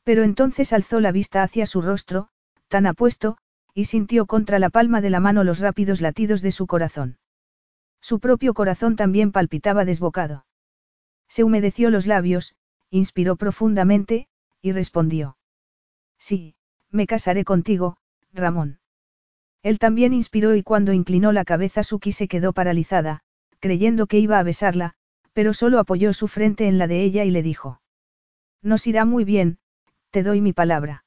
Pero 0.03 0.25
entonces 0.25 0.73
alzó 0.73 0.99
la 0.99 1.13
vista 1.13 1.45
hacia 1.45 1.67
su 1.67 1.83
rostro, 1.83 2.29
tan 2.67 2.87
apuesto, 2.87 3.37
y 3.75 3.85
sintió 3.85 4.27
contra 4.27 4.59
la 4.59 4.71
palma 4.71 5.01
de 5.01 5.11
la 5.11 5.21
mano 5.21 5.45
los 5.45 5.61
rápidos 5.61 6.01
latidos 6.01 6.43
de 6.43 6.51
su 6.51 6.67
corazón. 6.67 7.19
Su 8.01 8.19
propio 8.19 8.55
corazón 8.55 8.97
también 8.97 9.31
palpitaba 9.31 9.85
desbocado. 9.85 10.47
Se 11.29 11.45
humedeció 11.45 11.91
los 11.91 12.09
labios, 12.09 12.57
inspiró 12.91 13.37
profundamente, 13.37 14.29
y 14.61 14.73
respondió. 14.73 15.37
Sí, 16.19 16.55
me 16.91 17.07
casaré 17.07 17.45
contigo, 17.45 17.97
Ramón. 18.33 18.81
Él 19.63 19.79
también 19.79 20.13
inspiró 20.13 20.55
y 20.55 20.63
cuando 20.63 20.93
inclinó 20.93 21.33
la 21.33 21.45
cabeza 21.45 21.83
Suki 21.83 22.13
se 22.13 22.29
quedó 22.29 22.53
paralizada, 22.53 23.21
creyendo 23.59 24.07
que 24.07 24.19
iba 24.19 24.39
a 24.39 24.43
besarla, 24.43 24.95
pero 25.33 25.53
solo 25.53 25.79
apoyó 25.79 26.13
su 26.13 26.29
frente 26.29 26.67
en 26.67 26.79
la 26.79 26.87
de 26.87 27.03
ella 27.03 27.25
y 27.25 27.31
le 27.31 27.43
dijo. 27.43 27.81
Nos 28.63 28.87
irá 28.87 29.05
muy 29.05 29.25
bien, 29.25 29.59
te 30.11 30.23
doy 30.23 30.41
mi 30.41 30.53
palabra. 30.53 31.05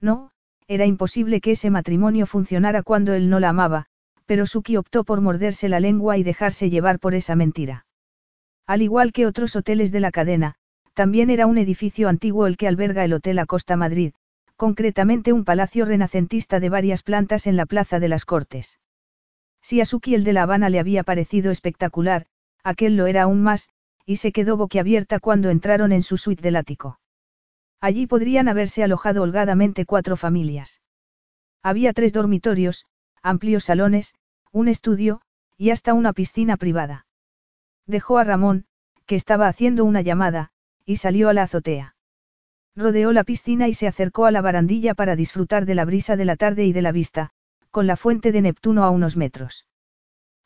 No, 0.00 0.32
era 0.68 0.84
imposible 0.84 1.40
que 1.40 1.52
ese 1.52 1.70
matrimonio 1.70 2.26
funcionara 2.26 2.82
cuando 2.82 3.14
él 3.14 3.30
no 3.30 3.40
la 3.40 3.50
amaba, 3.50 3.86
pero 4.26 4.46
Suki 4.46 4.76
optó 4.76 5.04
por 5.04 5.20
morderse 5.20 5.68
la 5.68 5.80
lengua 5.80 6.18
y 6.18 6.22
dejarse 6.22 6.70
llevar 6.70 6.98
por 6.98 7.14
esa 7.14 7.36
mentira. 7.36 7.86
Al 8.66 8.82
igual 8.82 9.12
que 9.12 9.26
otros 9.26 9.54
hoteles 9.54 9.92
de 9.92 10.00
la 10.00 10.10
cadena, 10.10 10.56
también 10.96 11.28
era 11.28 11.46
un 11.46 11.58
edificio 11.58 12.08
antiguo 12.08 12.46
el 12.46 12.56
que 12.56 12.66
alberga 12.66 13.04
el 13.04 13.12
Hotel 13.12 13.38
Acosta 13.38 13.76
Madrid, 13.76 14.14
concretamente 14.56 15.34
un 15.34 15.44
palacio 15.44 15.84
renacentista 15.84 16.58
de 16.58 16.70
varias 16.70 17.02
plantas 17.02 17.46
en 17.46 17.54
la 17.54 17.66
Plaza 17.66 18.00
de 18.00 18.08
las 18.08 18.24
Cortes. 18.24 18.80
Si 19.60 19.82
a 19.82 19.84
Suki 19.84 20.14
el 20.14 20.24
de 20.24 20.32
La 20.32 20.44
Habana 20.44 20.70
le 20.70 20.78
había 20.78 21.02
parecido 21.02 21.50
espectacular, 21.50 22.24
aquel 22.64 22.96
lo 22.96 23.06
era 23.06 23.24
aún 23.24 23.42
más, 23.42 23.68
y 24.06 24.16
se 24.16 24.32
quedó 24.32 24.56
boquiabierta 24.56 25.20
cuando 25.20 25.50
entraron 25.50 25.92
en 25.92 26.02
su 26.02 26.16
suite 26.16 26.42
del 26.42 26.56
ático. 26.56 26.98
Allí 27.78 28.06
podrían 28.06 28.48
haberse 28.48 28.82
alojado 28.82 29.22
holgadamente 29.22 29.84
cuatro 29.84 30.16
familias. 30.16 30.80
Había 31.62 31.92
tres 31.92 32.14
dormitorios, 32.14 32.86
amplios 33.22 33.64
salones, 33.64 34.14
un 34.50 34.68
estudio, 34.68 35.20
y 35.58 35.70
hasta 35.70 35.92
una 35.92 36.14
piscina 36.14 36.56
privada. 36.56 37.04
Dejó 37.84 38.16
a 38.16 38.24
Ramón, 38.24 38.64
que 39.04 39.14
estaba 39.14 39.46
haciendo 39.46 39.84
una 39.84 40.00
llamada, 40.00 40.52
y 40.86 40.96
salió 40.96 41.28
a 41.28 41.34
la 41.34 41.42
azotea. 41.42 41.96
Rodeó 42.76 43.12
la 43.12 43.24
piscina 43.24 43.68
y 43.68 43.74
se 43.74 43.88
acercó 43.88 44.24
a 44.26 44.30
la 44.30 44.40
barandilla 44.40 44.94
para 44.94 45.16
disfrutar 45.16 45.66
de 45.66 45.74
la 45.74 45.84
brisa 45.84 46.16
de 46.16 46.24
la 46.24 46.36
tarde 46.36 46.64
y 46.64 46.72
de 46.72 46.82
la 46.82 46.92
vista, 46.92 47.30
con 47.70 47.86
la 47.86 47.96
fuente 47.96 48.32
de 48.32 48.42
Neptuno 48.42 48.84
a 48.84 48.90
unos 48.90 49.16
metros. 49.16 49.66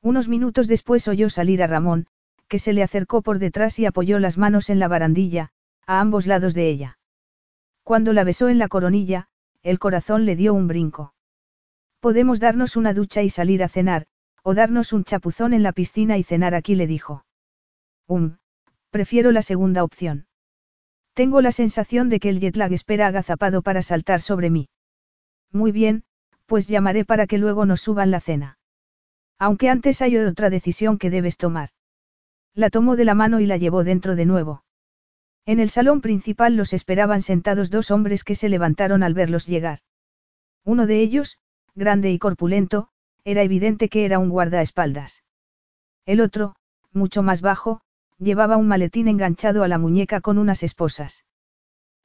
Unos 0.03 0.29
minutos 0.29 0.67
después 0.67 1.07
oyó 1.09 1.29
salir 1.29 1.63
a 1.63 1.67
Ramón, 1.67 2.07
que 2.49 2.59
se 2.59 2.73
le 2.73 2.83
acercó 2.83 3.23
por 3.23 3.39
detrás 3.39 3.79
y 3.79 3.87
apoyó 3.87 4.19
las 4.19 4.39
manos 4.39 4.71
en 4.71 4.79
la 4.79 4.89
barandilla, 4.89 5.51
a 5.87 6.01
ambos 6.01 6.27
lados 6.27 6.55
de 6.55 6.69
ella. 6.69 6.99
Cuando 7.83 8.13
la 8.13 8.25
besó 8.25 8.49
en 8.49 8.59
la 8.59 8.69
coronilla, 8.69 9.29
el 9.63 9.79
corazón 9.79 10.25
le 10.25 10.37
dio 10.37 10.55
un 10.55 10.69
brinco. 10.69 11.15
Podemos 12.01 12.41
darnos 12.41 12.77
una 12.77 12.95
ducha 12.95 13.23
y 13.23 13.29
salir 13.29 13.63
a 13.63 13.69
cenar, 13.69 14.07
o 14.43 14.55
darnos 14.55 14.93
un 14.93 15.05
chapuzón 15.05 15.53
en 15.53 15.63
la 15.63 15.73
piscina 15.73 16.17
y 16.17 16.23
cenar 16.23 16.55
aquí, 16.55 16.75
le 16.75 16.87
dijo. 16.87 17.27
Um, 18.07 18.39
prefiero 18.91 19.33
la 19.33 19.43
segunda 19.43 19.85
opción. 19.85 20.27
Tengo 21.15 21.41
la 21.41 21.53
sensación 21.53 22.09
de 22.09 22.21
que 22.21 22.31
el 22.31 22.41
jet 22.41 22.57
lag 22.57 22.73
espera 22.73 23.07
agazapado 23.09 23.63
para 23.63 23.83
saltar 23.83 24.21
sobre 24.21 24.51
mí. 24.51 24.69
Muy 25.53 25.73
bien, 25.73 26.05
pues 26.47 26.69
llamaré 26.69 27.05
para 27.05 27.27
que 27.27 27.39
luego 27.39 27.67
nos 27.67 27.81
suban 27.81 28.11
la 28.11 28.21
cena. 28.21 28.59
Aunque 29.39 29.69
antes 29.69 30.03
hay 30.03 30.17
otra 30.17 30.51
decisión 30.51 30.99
que 30.99 31.11
debes 31.11 31.37
tomar. 31.37 31.71
La 32.55 32.71
tomó 32.71 32.97
de 32.97 33.05
la 33.05 33.15
mano 33.15 33.41
y 33.41 33.47
la 33.47 33.57
llevó 33.57 33.85
dentro 33.85 34.17
de 34.17 34.27
nuevo. 34.27 34.65
En 35.47 35.61
el 35.61 35.71
salón 35.71 36.01
principal 36.01 36.57
los 36.57 36.73
esperaban 36.73 37.23
sentados 37.23 37.71
dos 37.71 37.91
hombres 37.91 38.25
que 38.25 38.35
se 38.35 38.49
levantaron 38.49 39.03
al 39.03 39.15
verlos 39.15 39.47
llegar. 39.47 39.81
Uno 40.65 40.87
de 40.87 41.01
ellos, 41.01 41.39
grande 41.75 42.11
y 42.11 42.19
corpulento, 42.19 42.89
era 43.25 43.43
evidente 43.43 43.89
que 43.89 44.05
era 44.05 44.19
un 44.19 44.29
guardaespaldas. 44.29 45.25
El 46.07 46.21
otro, 46.21 46.55
mucho 46.93 47.23
más 47.23 47.41
bajo, 47.41 47.81
llevaba 48.21 48.59
un 48.59 48.69
maletín 48.69 49.09
enganchado 49.09 49.65
a 49.65 49.69
la 49.69 49.79
muñeca 49.79 50.21
con 50.21 50.37
unas 50.39 50.63
esposas. 50.63 51.25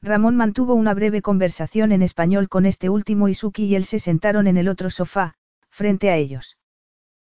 Ramón 0.02 0.36
mantuvo 0.36 0.74
una 0.74 0.94
breve 0.94 1.22
conversación 1.22 1.92
en 1.92 2.02
español 2.02 2.48
con 2.48 2.66
este 2.66 2.90
último 2.90 3.28
y 3.28 3.34
Suki 3.34 3.66
y 3.66 3.76
él 3.76 3.84
se 3.84 4.00
sentaron 4.00 4.48
en 4.48 4.58
el 4.58 4.70
otro 4.70 4.90
sofá, 4.90 5.36
frente 5.70 6.10
a 6.10 6.16
ellos. 6.16 6.58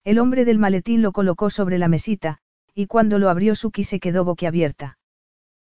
El 0.03 0.19
hombre 0.19 0.45
del 0.45 0.59
maletín 0.59 1.03
lo 1.03 1.13
colocó 1.13 1.51
sobre 1.51 1.79
la 1.79 1.89
mesita, 1.89 2.39
y 2.75 2.87
cuando 2.87 3.19
lo 3.19 3.29
abrió 3.29 3.55
Suki 3.55 3.85
se 3.85 4.01
quedó 4.01 4.25
boquiabierta. 4.25 4.99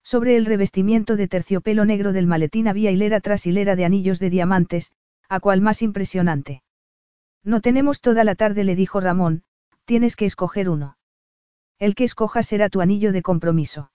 Sobre 0.04 0.36
el 0.36 0.46
revestimiento 0.46 1.16
de 1.16 1.28
terciopelo 1.28 1.86
negro 1.86 2.12
del 2.12 2.28
maletín 2.28 2.68
había 2.68 2.92
hilera 2.92 3.22
tras 3.22 3.46
hilera 3.46 3.76
de 3.76 3.86
anillos 3.86 4.20
de 4.20 4.30
diamantes, 4.32 4.92
a 5.30 5.40
cual 5.40 5.62
más 5.62 5.82
impresionante. 5.82 6.64
No 7.44 7.62
tenemos 7.62 8.02
toda 8.02 8.24
la 8.24 8.34
tarde, 8.34 8.64
le 8.64 8.76
dijo 8.76 9.00
Ramón, 9.00 9.44
tienes 9.86 10.16
que 10.16 10.26
escoger 10.26 10.70
uno. 10.70 10.98
El 11.80 11.96
que 11.96 12.04
escojas 12.04 12.48
será 12.48 12.70
tu 12.70 12.82
anillo 12.82 13.12
de 13.12 13.22
compromiso. 13.22 13.92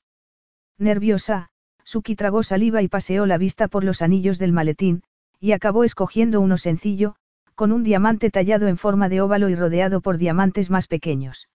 Nerviosa, 0.79 1.51
Suki 1.85 2.17
tragó 2.17 2.43
saliva 2.43 2.83
y 2.83 2.89
paseó 2.89 3.27
la 3.27 3.39
vista 3.39 3.69
por 3.69 3.85
los 3.85 4.03
anillos 4.03 4.39
del 4.39 4.53
maletín, 4.53 5.03
y 5.41 5.53
acabó 5.53 5.85
escogiendo 5.85 6.41
uno 6.41 6.59
sencillo, 6.59 7.17
con 7.55 7.73
un 7.73 7.83
diamante 7.83 8.31
tallado 8.31 8.69
en 8.69 8.79
forma 8.79 9.09
de 9.09 9.21
óvalo 9.21 9.49
y 9.51 9.55
rodeado 9.55 10.01
por 10.01 10.17
diamantes 10.17 10.71
más 10.71 10.87
pequeños. 10.87 11.49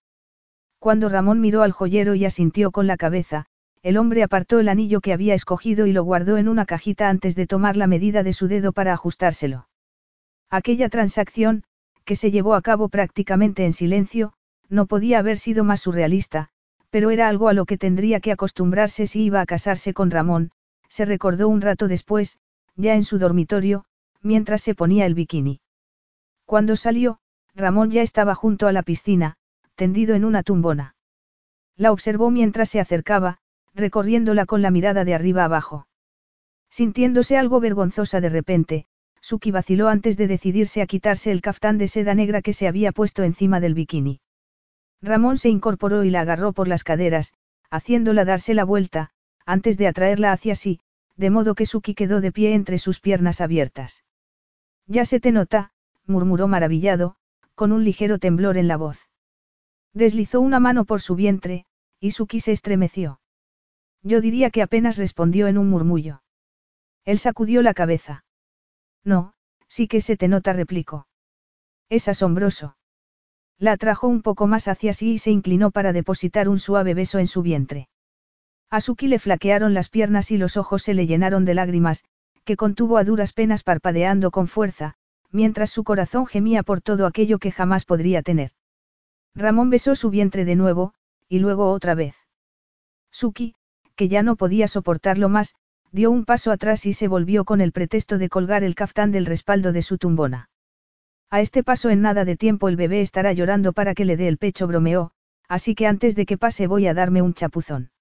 Cuando 0.77 1.09
Ramón 1.09 1.41
miró 1.41 1.63
al 1.63 1.71
joyero 1.71 2.13
y 2.13 2.25
asintió 2.25 2.69
con 2.69 2.85
la 2.85 2.97
cabeza, 2.97 3.47
el 3.81 3.97
hombre 3.97 4.21
apartó 4.21 4.59
el 4.59 4.69
anillo 4.69 5.01
que 5.01 5.13
había 5.13 5.33
escogido 5.33 5.87
y 5.87 5.93
lo 5.93 6.03
guardó 6.03 6.37
en 6.37 6.47
una 6.47 6.65
cajita 6.65 7.09
antes 7.09 7.35
de 7.35 7.47
tomar 7.47 7.75
la 7.75 7.87
medida 7.87 8.21
de 8.21 8.33
su 8.33 8.47
dedo 8.47 8.71
para 8.71 8.93
ajustárselo. 8.93 9.67
Aquella 10.51 10.89
transacción, 10.89 11.63
que 12.03 12.15
se 12.15 12.29
llevó 12.29 12.53
a 12.53 12.61
cabo 12.61 12.89
prácticamente 12.89 13.65
en 13.65 13.73
silencio, 13.73 14.34
no 14.69 14.85
podía 14.85 15.19
haber 15.19 15.37
sido 15.37 15.63
más 15.63 15.81
surrealista, 15.81 16.49
pero 16.89 17.11
era 17.11 17.27
algo 17.27 17.49
a 17.49 17.53
lo 17.53 17.65
que 17.65 17.77
tendría 17.77 18.19
que 18.19 18.31
acostumbrarse 18.31 19.07
si 19.07 19.23
iba 19.23 19.41
a 19.41 19.45
casarse 19.45 19.93
con 19.93 20.11
Ramón, 20.11 20.51
se 20.87 21.05
recordó 21.05 21.49
un 21.49 21.61
rato 21.61 21.87
después, 21.87 22.39
ya 22.75 22.95
en 22.95 23.03
su 23.03 23.19
dormitorio, 23.19 23.85
mientras 24.21 24.61
se 24.61 24.75
ponía 24.75 25.05
el 25.05 25.13
bikini. 25.13 25.61
Cuando 26.45 26.75
salió, 26.75 27.19
Ramón 27.53 27.91
ya 27.91 28.01
estaba 28.01 28.35
junto 28.35 28.67
a 28.67 28.71
la 28.71 28.83
piscina, 28.83 29.35
tendido 29.75 30.15
en 30.15 30.25
una 30.25 30.43
tumbona. 30.43 30.95
La 31.75 31.91
observó 31.91 32.31
mientras 32.31 32.69
se 32.69 32.79
acercaba, 32.79 33.39
recorriéndola 33.73 34.45
con 34.45 34.61
la 34.61 34.71
mirada 34.71 35.03
de 35.03 35.13
arriba 35.13 35.43
abajo. 35.43 35.87
Sintiéndose 36.69 37.37
algo 37.37 37.59
vergonzosa 37.59 38.21
de 38.21 38.29
repente, 38.29 38.85
Suki 39.21 39.51
vaciló 39.51 39.89
antes 39.89 40.17
de 40.17 40.27
decidirse 40.27 40.81
a 40.81 40.85
quitarse 40.85 41.31
el 41.31 41.41
caftán 41.41 41.77
de 41.77 41.87
seda 41.87 42.13
negra 42.13 42.41
que 42.41 42.53
se 42.53 42.67
había 42.67 42.91
puesto 42.91 43.23
encima 43.23 43.59
del 43.59 43.73
bikini. 43.73 44.21
Ramón 45.01 45.37
se 45.37 45.49
incorporó 45.49 46.03
y 46.03 46.09
la 46.09 46.21
agarró 46.21 46.53
por 46.53 46.67
las 46.67 46.83
caderas, 46.83 47.33
haciéndola 47.69 48.25
darse 48.25 48.53
la 48.53 48.63
vuelta, 48.63 49.11
antes 49.45 49.77
de 49.77 49.87
atraerla 49.87 50.31
hacia 50.31 50.55
sí, 50.55 50.79
de 51.15 51.29
modo 51.29 51.55
que 51.55 51.65
Suki 51.65 51.95
quedó 51.95 52.21
de 52.21 52.31
pie 52.31 52.53
entre 52.53 52.79
sus 52.79 52.99
piernas 52.99 53.41
abiertas. 53.41 54.03
Ya 54.87 55.05
se 55.05 55.19
te 55.19 55.31
nota, 55.31 55.71
murmuró 56.05 56.47
maravillado, 56.47 57.15
con 57.55 57.71
un 57.71 57.83
ligero 57.83 58.19
temblor 58.19 58.57
en 58.57 58.67
la 58.67 58.77
voz. 58.77 59.09
Deslizó 59.93 60.41
una 60.41 60.59
mano 60.59 60.85
por 60.85 61.01
su 61.01 61.15
vientre, 61.15 61.65
y 61.99 62.11
Suki 62.11 62.39
se 62.39 62.51
estremeció. 62.51 63.19
Yo 64.03 64.21
diría 64.21 64.49
que 64.51 64.61
apenas 64.61 64.97
respondió 64.97 65.47
en 65.47 65.57
un 65.57 65.69
murmullo. 65.69 66.21
Él 67.05 67.17
sacudió 67.17 67.61
la 67.61 67.73
cabeza. 67.73 68.25
No, 69.03 69.33
sí 69.67 69.87
que 69.87 70.01
se 70.01 70.17
te 70.17 70.27
nota, 70.27 70.53
replicó. 70.53 71.07
Es 71.89 72.07
asombroso. 72.07 72.77
La 73.57 73.73
atrajo 73.73 74.07
un 74.07 74.21
poco 74.21 74.47
más 74.47 74.67
hacia 74.67 74.93
sí 74.93 75.13
y 75.13 75.17
se 75.17 75.31
inclinó 75.31 75.71
para 75.71 75.93
depositar 75.93 76.49
un 76.49 76.59
suave 76.59 76.93
beso 76.93 77.19
en 77.19 77.27
su 77.27 77.41
vientre. 77.41 77.87
A 78.69 78.81
Suki 78.81 79.07
le 79.07 79.19
flaquearon 79.19 79.73
las 79.73 79.89
piernas 79.89 80.31
y 80.31 80.37
los 80.37 80.57
ojos 80.57 80.83
se 80.83 80.93
le 80.93 81.07
llenaron 81.07 81.45
de 81.45 81.53
lágrimas, 81.53 82.03
que 82.43 82.57
contuvo 82.57 82.97
a 82.97 83.03
duras 83.03 83.33
penas 83.33 83.63
parpadeando 83.63 84.31
con 84.31 84.47
fuerza, 84.47 84.95
mientras 85.31 85.69
su 85.69 85.83
corazón 85.83 86.25
gemía 86.25 86.63
por 86.63 86.81
todo 86.81 87.05
aquello 87.05 87.39
que 87.39 87.51
jamás 87.51 87.85
podría 87.85 88.21
tener. 88.21 88.51
Ramón 89.33 89.69
besó 89.69 89.95
su 89.95 90.09
vientre 90.09 90.45
de 90.45 90.55
nuevo, 90.55 90.93
y 91.27 91.39
luego 91.39 91.71
otra 91.71 91.95
vez. 91.95 92.15
Suki, 93.11 93.55
que 93.95 94.07
ya 94.07 94.23
no 94.23 94.35
podía 94.35 94.67
soportarlo 94.67 95.29
más, 95.29 95.55
dio 95.91 96.11
un 96.11 96.25
paso 96.25 96.51
atrás 96.51 96.85
y 96.85 96.93
se 96.93 97.07
volvió 97.07 97.45
con 97.45 97.61
el 97.61 97.71
pretexto 97.71 98.17
de 98.17 98.29
colgar 98.29 98.63
el 98.63 98.75
caftán 98.75 99.11
del 99.11 99.25
respaldo 99.25 99.71
de 99.71 99.81
su 99.81 99.97
tumbona. 99.97 100.49
A 101.29 101.41
este 101.41 101.63
paso 101.63 101.89
en 101.89 102.01
nada 102.01 102.25
de 102.25 102.37
tiempo 102.37 102.69
el 102.69 102.75
bebé 102.75 103.01
estará 103.01 103.33
llorando 103.33 103.73
para 103.73 103.93
que 103.93 104.05
le 104.05 104.17
dé 104.17 104.27
el 104.27 104.37
pecho, 104.37 104.67
bromeó, 104.67 105.11
así 105.47 105.75
que 105.75 105.87
antes 105.87 106.15
de 106.15 106.25
que 106.25 106.37
pase 106.37 106.67
voy 106.67 106.87
a 106.87 106.93
darme 106.93 107.21
un 107.21 107.33
chapuzón. 107.33 107.91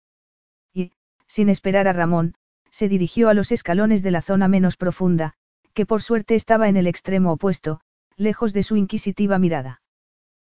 Y, 0.72 0.92
sin 1.26 1.48
esperar 1.48 1.88
a 1.88 1.92
Ramón, 1.92 2.34
se 2.70 2.88
dirigió 2.88 3.28
a 3.28 3.34
los 3.34 3.52
escalones 3.52 4.02
de 4.02 4.10
la 4.10 4.22
zona 4.22 4.48
menos 4.48 4.76
profunda, 4.76 5.34
que 5.74 5.86
por 5.86 6.02
suerte 6.02 6.34
estaba 6.34 6.68
en 6.68 6.76
el 6.76 6.86
extremo 6.86 7.32
opuesto, 7.32 7.80
lejos 8.16 8.52
de 8.52 8.62
su 8.62 8.76
inquisitiva 8.76 9.38
mirada. 9.38 9.82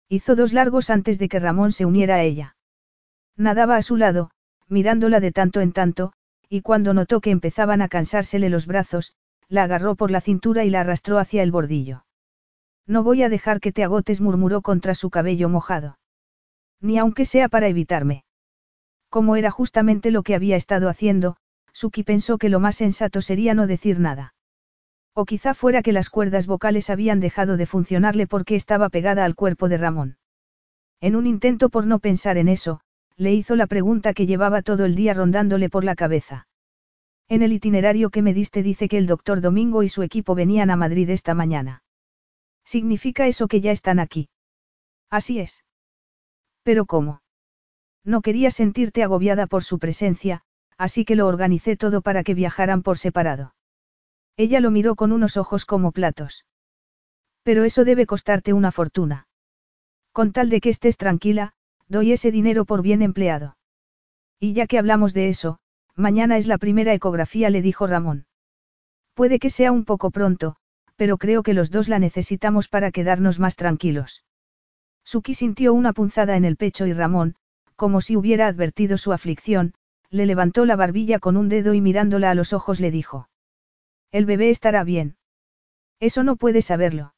Hizo 0.10 0.36
dos 0.36 0.54
largos 0.54 0.90
antes 0.90 1.20
de 1.20 1.30
que 1.30 1.40
Ramón 1.40 1.72
se 1.72 1.86
uniera 1.86 2.16
a 2.16 2.24
ella. 2.24 2.56
Nadaba 3.38 3.78
a 3.78 3.82
su 3.82 3.98
lado, 3.98 4.32
mirándola 4.68 5.20
de 5.20 5.32
tanto 5.32 5.62
en 5.62 5.72
tanto, 5.72 6.14
y 6.50 6.62
cuando 6.62 6.94
notó 6.94 7.22
que 7.22 7.32
empezaban 7.32 7.82
a 7.82 7.88
cansársele 7.88 8.50
los 8.50 8.66
brazos, 8.66 9.14
la 9.48 9.64
agarró 9.64 9.96
por 9.96 10.12
la 10.12 10.22
cintura 10.22 10.66
y 10.66 10.70
la 10.70 10.82
arrastró 10.82 11.18
hacia 11.18 11.44
el 11.44 11.52
bordillo. 11.52 12.06
No 12.88 13.04
voy 13.04 13.24
a 13.24 13.30
dejar 13.30 13.60
que 13.60 13.72
te 13.72 13.84
agotes, 13.84 14.22
murmuró 14.22 14.62
contra 14.62 14.96
su 14.96 15.10
cabello 15.10 15.50
mojado. 15.50 15.98
Ni 16.82 16.98
aunque 16.98 17.26
sea 17.26 17.48
para 17.48 17.68
evitarme. 17.68 18.24
Como 19.10 19.36
era 19.36 19.52
justamente 19.52 20.12
lo 20.12 20.24
que 20.24 20.36
había 20.36 20.56
estado 20.56 20.90
haciendo, 20.90 21.38
Suki 21.74 22.04
pensó 22.04 22.38
que 22.38 22.50
lo 22.50 22.60
más 22.60 22.76
sensato 22.76 23.22
sería 23.22 23.54
no 23.54 23.68
decir 23.68 24.00
nada. 24.00 24.34
O 25.14 25.26
quizá 25.26 25.54
fuera 25.54 25.82
que 25.82 25.92
las 25.92 26.10
cuerdas 26.10 26.48
vocales 26.48 26.90
habían 26.90 27.20
dejado 27.20 27.58
de 27.58 27.66
funcionarle 27.66 28.28
porque 28.28 28.56
estaba 28.56 28.90
pegada 28.90 29.26
al 29.26 29.36
cuerpo 29.36 29.68
de 29.68 29.78
Ramón. 29.78 30.18
En 31.02 31.16
un 31.16 31.28
intento 31.28 31.70
por 31.70 31.86
no 31.86 32.00
pensar 32.00 32.38
en 32.38 32.48
eso, 32.48 32.82
le 33.18 33.34
hizo 33.34 33.56
la 33.56 33.68
pregunta 33.68 34.14
que 34.14 34.26
llevaba 34.26 34.62
todo 34.62 34.86
el 34.86 34.96
día 34.96 35.14
rondándole 35.14 35.70
por 35.70 35.84
la 35.84 35.96
cabeza. 35.96 36.48
En 37.28 37.42
el 37.42 37.54
itinerario 37.54 38.10
que 38.10 38.22
me 38.22 38.34
diste 38.34 38.64
dice 38.64 38.88
que 38.88 38.98
el 38.98 39.08
doctor 39.08 39.42
Domingo 39.42 39.84
y 39.84 39.90
su 39.90 40.04
equipo 40.04 40.36
venían 40.36 40.70
a 40.70 40.76
Madrid 40.76 41.10
esta 41.10 41.34
mañana. 41.34 41.84
¿Significa 42.66 43.28
eso 43.28 43.48
que 43.48 43.62
ya 43.62 43.72
están 43.72 44.00
aquí? 44.00 44.30
Así 45.10 45.40
es. 45.40 45.64
¿Pero 46.64 46.86
cómo? 46.86 47.22
No 48.04 48.22
quería 48.22 48.52
sentirte 48.52 49.04
agobiada 49.04 49.48
por 49.48 49.64
su 49.64 49.80
presencia, 49.80 50.44
así 50.78 51.06
que 51.06 51.16
lo 51.16 51.28
organicé 51.28 51.78
todo 51.78 52.02
para 52.02 52.24
que 52.24 52.34
viajaran 52.34 52.82
por 52.84 52.98
separado. 52.98 53.56
Ella 54.38 54.60
lo 54.60 54.72
miró 54.72 54.96
con 54.96 55.12
unos 55.12 55.38
ojos 55.38 55.66
como 55.66 55.92
platos. 55.92 56.46
Pero 57.44 57.64
eso 57.64 57.84
debe 57.84 58.06
costarte 58.06 58.54
una 58.54 58.72
fortuna. 58.72 59.28
Con 60.12 60.32
tal 60.32 60.50
de 60.50 60.62
que 60.62 60.70
estés 60.70 60.98
tranquila, 60.98 61.56
Doy 61.92 62.14
ese 62.14 62.32
dinero 62.32 62.64
por 62.64 62.82
bien 62.82 63.02
empleado. 63.02 63.58
Y 64.40 64.54
ya 64.54 64.66
que 64.66 64.80
hablamos 64.80 65.14
de 65.14 65.28
eso, 65.28 65.60
mañana 65.94 66.38
es 66.38 66.48
la 66.48 66.58
primera 66.58 66.94
ecografía, 66.94 67.50
le 67.50 67.62
dijo 67.62 67.86
Ramón. 67.86 68.28
Puede 69.14 69.40
que 69.40 69.50
sea 69.50 69.74
un 69.74 69.84
poco 69.84 70.10
pronto, 70.10 70.56
pero 71.02 71.18
creo 71.18 71.42
que 71.42 71.56
los 71.56 71.72
dos 71.72 71.90
la 71.90 71.98
necesitamos 71.98 72.68
para 72.68 72.92
quedarnos 72.92 73.40
más 73.40 73.56
tranquilos. 73.56 74.24
Suki 75.04 75.34
sintió 75.34 75.74
una 75.74 75.94
punzada 75.94 76.38
en 76.38 76.46
el 76.46 76.58
pecho 76.58 76.86
y 76.86 76.94
Ramón, 76.94 77.38
como 77.76 78.02
si 78.02 78.16
hubiera 78.16 78.46
advertido 78.46 79.00
su 79.00 79.12
aflicción, 79.12 79.74
le 80.12 80.28
levantó 80.28 80.64
la 80.64 80.76
barbilla 80.76 81.18
con 81.18 81.38
un 81.38 81.50
dedo 81.50 81.74
y 81.74 81.82
mirándola 81.82 82.30
a 82.30 82.36
los 82.36 82.54
ojos 82.54 82.80
le 82.80 82.92
dijo. 82.92 83.30
El 84.12 84.28
bebé 84.28 84.52
estará 84.52 84.84
bien. 84.84 85.18
Eso 86.00 86.22
no 86.24 86.36
puede 86.36 86.62
saberlo. 86.62 87.16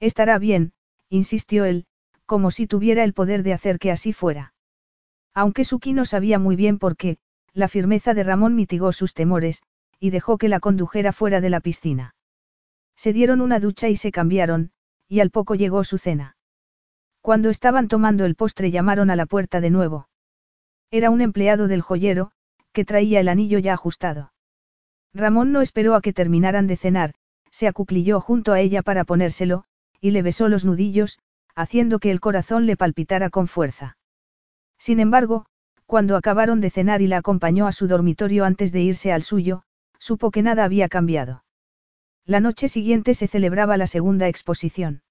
Estará 0.00 0.38
bien, 0.38 0.72
insistió 1.10 1.66
él, 1.66 1.84
como 2.24 2.50
si 2.50 2.66
tuviera 2.66 3.04
el 3.04 3.12
poder 3.12 3.42
de 3.42 3.52
hacer 3.52 3.78
que 3.78 3.90
así 3.90 4.14
fuera. 4.14 4.54
Aunque 5.34 5.66
Suki 5.66 5.92
no 5.92 6.06
sabía 6.06 6.38
muy 6.38 6.56
bien 6.56 6.78
por 6.78 6.96
qué, 6.96 7.18
la 7.52 7.68
firmeza 7.68 8.14
de 8.14 8.24
Ramón 8.24 8.54
mitigó 8.54 8.92
sus 8.92 9.12
temores, 9.12 9.62
y 10.00 10.08
dejó 10.08 10.38
que 10.38 10.48
la 10.48 10.58
condujera 10.58 11.12
fuera 11.12 11.42
de 11.42 11.50
la 11.50 11.60
piscina. 11.60 12.14
Se 12.96 13.12
dieron 13.12 13.40
una 13.40 13.60
ducha 13.60 13.88
y 13.88 13.96
se 13.96 14.12
cambiaron, 14.12 14.72
y 15.08 15.20
al 15.20 15.30
poco 15.30 15.54
llegó 15.54 15.84
su 15.84 15.98
cena. 15.98 16.36
Cuando 17.20 17.50
estaban 17.50 17.88
tomando 17.88 18.24
el 18.24 18.34
postre 18.34 18.70
llamaron 18.70 19.10
a 19.10 19.16
la 19.16 19.26
puerta 19.26 19.60
de 19.60 19.70
nuevo. 19.70 20.08
Era 20.90 21.10
un 21.10 21.20
empleado 21.20 21.68
del 21.68 21.82
joyero, 21.82 22.32
que 22.72 22.84
traía 22.84 23.20
el 23.20 23.28
anillo 23.28 23.58
ya 23.58 23.74
ajustado. 23.74 24.32
Ramón 25.14 25.52
no 25.52 25.60
esperó 25.60 25.94
a 25.94 26.00
que 26.00 26.12
terminaran 26.12 26.66
de 26.66 26.76
cenar, 26.76 27.14
se 27.50 27.68
acuclilló 27.68 28.20
junto 28.20 28.52
a 28.52 28.60
ella 28.60 28.82
para 28.82 29.04
ponérselo, 29.04 29.64
y 30.00 30.10
le 30.10 30.22
besó 30.22 30.48
los 30.48 30.64
nudillos, 30.64 31.20
haciendo 31.54 32.00
que 32.00 32.10
el 32.10 32.20
corazón 32.20 32.66
le 32.66 32.76
palpitara 32.76 33.30
con 33.30 33.46
fuerza. 33.46 33.96
Sin 34.76 34.98
embargo, 34.98 35.46
cuando 35.86 36.16
acabaron 36.16 36.60
de 36.60 36.70
cenar 36.70 37.00
y 37.00 37.06
la 37.06 37.18
acompañó 37.18 37.66
a 37.66 37.72
su 37.72 37.86
dormitorio 37.86 38.44
antes 38.44 38.72
de 38.72 38.82
irse 38.82 39.12
al 39.12 39.22
suyo, 39.22 39.62
supo 39.98 40.30
que 40.30 40.42
nada 40.42 40.64
había 40.64 40.88
cambiado. 40.88 41.43
La 42.26 42.40
noche 42.40 42.68
siguiente 42.68 43.12
se 43.12 43.28
celebraba 43.28 43.76
la 43.76 43.86
segunda 43.86 44.28
exposición. 44.28 45.02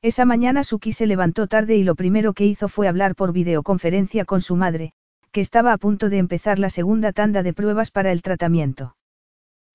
Esa 0.00 0.24
mañana 0.24 0.64
Suki 0.64 0.92
se 0.92 1.06
levantó 1.06 1.46
tarde 1.46 1.76
y 1.76 1.84
lo 1.84 1.94
primero 1.94 2.32
que 2.32 2.46
hizo 2.46 2.68
fue 2.68 2.88
hablar 2.88 3.14
por 3.14 3.34
videoconferencia 3.34 4.24
con 4.24 4.40
su 4.40 4.56
madre, 4.56 4.92
que 5.32 5.42
estaba 5.42 5.74
a 5.74 5.78
punto 5.78 6.08
de 6.08 6.16
empezar 6.16 6.58
la 6.58 6.70
segunda 6.70 7.12
tanda 7.12 7.42
de 7.42 7.52
pruebas 7.52 7.90
para 7.90 8.10
el 8.10 8.22
tratamiento. 8.22 8.96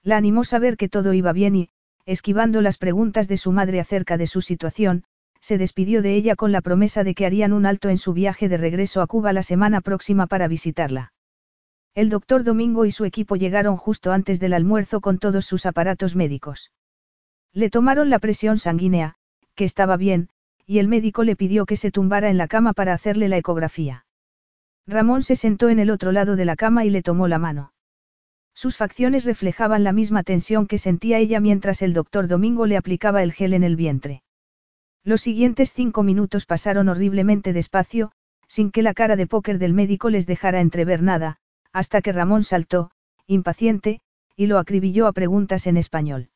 La 0.02 0.18
animó 0.18 0.44
saber 0.44 0.76
que 0.76 0.90
todo 0.90 1.14
iba 1.14 1.34
bien 1.34 1.56
y, 1.56 1.70
esquivando 2.06 2.62
las 2.62 2.80
preguntas 2.80 3.28
de 3.28 3.38
su 3.38 3.52
madre 3.52 3.80
acerca 3.80 4.18
de 4.18 4.26
su 4.26 4.42
situación, 4.42 5.04
se 5.42 5.60
despidió 5.60 6.02
de 6.02 6.16
ella 6.16 6.36
con 6.36 6.52
la 6.52 6.62
promesa 6.62 7.04
de 7.04 7.14
que 7.14 7.28
harían 7.28 7.54
un 7.54 7.68
alto 7.68 7.90
en 7.90 8.00
su 8.00 8.14
viaje 8.14 8.50
de 8.50 8.58
regreso 8.58 9.04
a 9.04 9.08
Cuba 9.08 9.34
la 9.34 9.44
semana 9.44 9.82
próxima 9.82 10.26
para 10.26 10.48
visitarla. 10.48 11.14
El 11.96 12.10
doctor 12.10 12.44
Domingo 12.44 12.84
y 12.84 12.92
su 12.92 13.06
equipo 13.06 13.38
llegaron 13.38 13.78
justo 13.78 14.12
antes 14.12 14.42
del 14.42 14.52
almuerzo 14.52 15.00
con 15.00 15.18
todos 15.18 15.46
sus 15.46 15.66
aparatos 15.66 16.14
médicos. 16.14 16.74
Le 17.54 17.70
tomaron 17.70 18.10
la 18.10 18.20
presión 18.20 18.60
sanguínea, 18.60 19.16
que 19.56 19.64
estaba 19.64 19.96
bien, 19.96 20.28
y 20.66 20.80
el 20.80 20.90
médico 20.90 21.24
le 21.24 21.38
pidió 21.38 21.66
que 21.66 21.78
se 21.78 21.92
tumbara 21.92 22.30
en 22.30 22.38
la 22.38 22.50
cama 22.50 22.74
para 22.74 22.94
hacerle 22.94 23.30
la 23.30 23.38
ecografía. 23.38 24.06
Ramón 24.86 25.24
se 25.24 25.38
sentó 25.38 25.70
en 25.70 25.80
el 25.80 25.90
otro 25.90 26.12
lado 26.12 26.36
de 26.36 26.44
la 26.44 26.58
cama 26.58 26.84
y 26.84 26.90
le 26.90 27.02
tomó 27.02 27.30
la 27.30 27.40
mano. 27.40 27.72
Sus 28.54 28.76
facciones 28.76 29.24
reflejaban 29.24 29.86
la 29.86 29.94
misma 29.94 30.24
tensión 30.24 30.68
que 30.68 30.78
sentía 30.78 31.20
ella 31.20 31.40
mientras 31.40 31.82
el 31.82 31.94
doctor 31.94 32.28
Domingo 32.28 32.66
le 32.66 32.76
aplicaba 32.76 33.24
el 33.24 33.32
gel 33.32 33.54
en 33.54 33.64
el 33.64 33.78
vientre. 33.78 34.22
Los 35.06 35.22
siguientes 35.22 35.72
cinco 35.72 36.04
minutos 36.04 36.46
pasaron 36.46 36.90
horriblemente 36.90 37.54
despacio, 37.54 38.12
sin 38.50 38.72
que 38.72 38.82
la 38.82 38.94
cara 38.94 39.16
de 39.16 39.28
póker 39.28 39.60
del 39.60 39.74
médico 39.74 40.10
les 40.10 40.28
dejara 40.28 40.60
entrever 40.60 41.02
nada, 41.02 41.40
hasta 41.76 42.02
que 42.02 42.14
Ramón 42.14 42.44
saltó, 42.46 42.92
impaciente, 43.28 44.00
y 44.38 44.46
lo 44.46 44.60
acribilló 44.60 45.08
a 45.08 45.12
preguntas 45.12 45.68
en 45.68 45.76
español. 45.76 46.30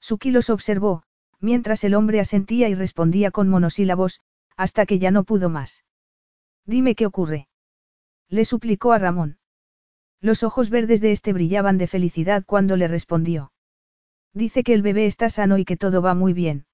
Suki 0.00 0.30
los 0.30 0.50
observó, 0.50 1.02
mientras 1.40 1.82
el 1.82 1.96
hombre 1.96 2.20
asentía 2.20 2.68
y 2.68 2.76
respondía 2.76 3.32
con 3.32 3.48
monosílabos, 3.48 4.20
hasta 4.56 4.86
que 4.86 5.00
ya 5.00 5.10
no 5.10 5.24
pudo 5.24 5.48
más. 5.48 5.84
Dime 6.64 6.94
qué 6.94 7.06
ocurre. 7.06 7.48
Le 8.28 8.44
suplicó 8.44 8.92
a 8.92 8.98
Ramón. 8.98 9.40
Los 10.20 10.44
ojos 10.44 10.70
verdes 10.70 11.00
de 11.00 11.10
este 11.10 11.32
brillaban 11.32 11.76
de 11.76 11.88
felicidad 11.88 12.44
cuando 12.46 12.76
le 12.76 12.86
respondió. 12.86 13.50
Dice 14.32 14.62
que 14.62 14.74
el 14.74 14.82
bebé 14.82 15.06
está 15.06 15.28
sano 15.28 15.58
y 15.58 15.64
que 15.64 15.76
todo 15.76 16.02
va 16.02 16.14
muy 16.14 16.34
bien. 16.34 16.66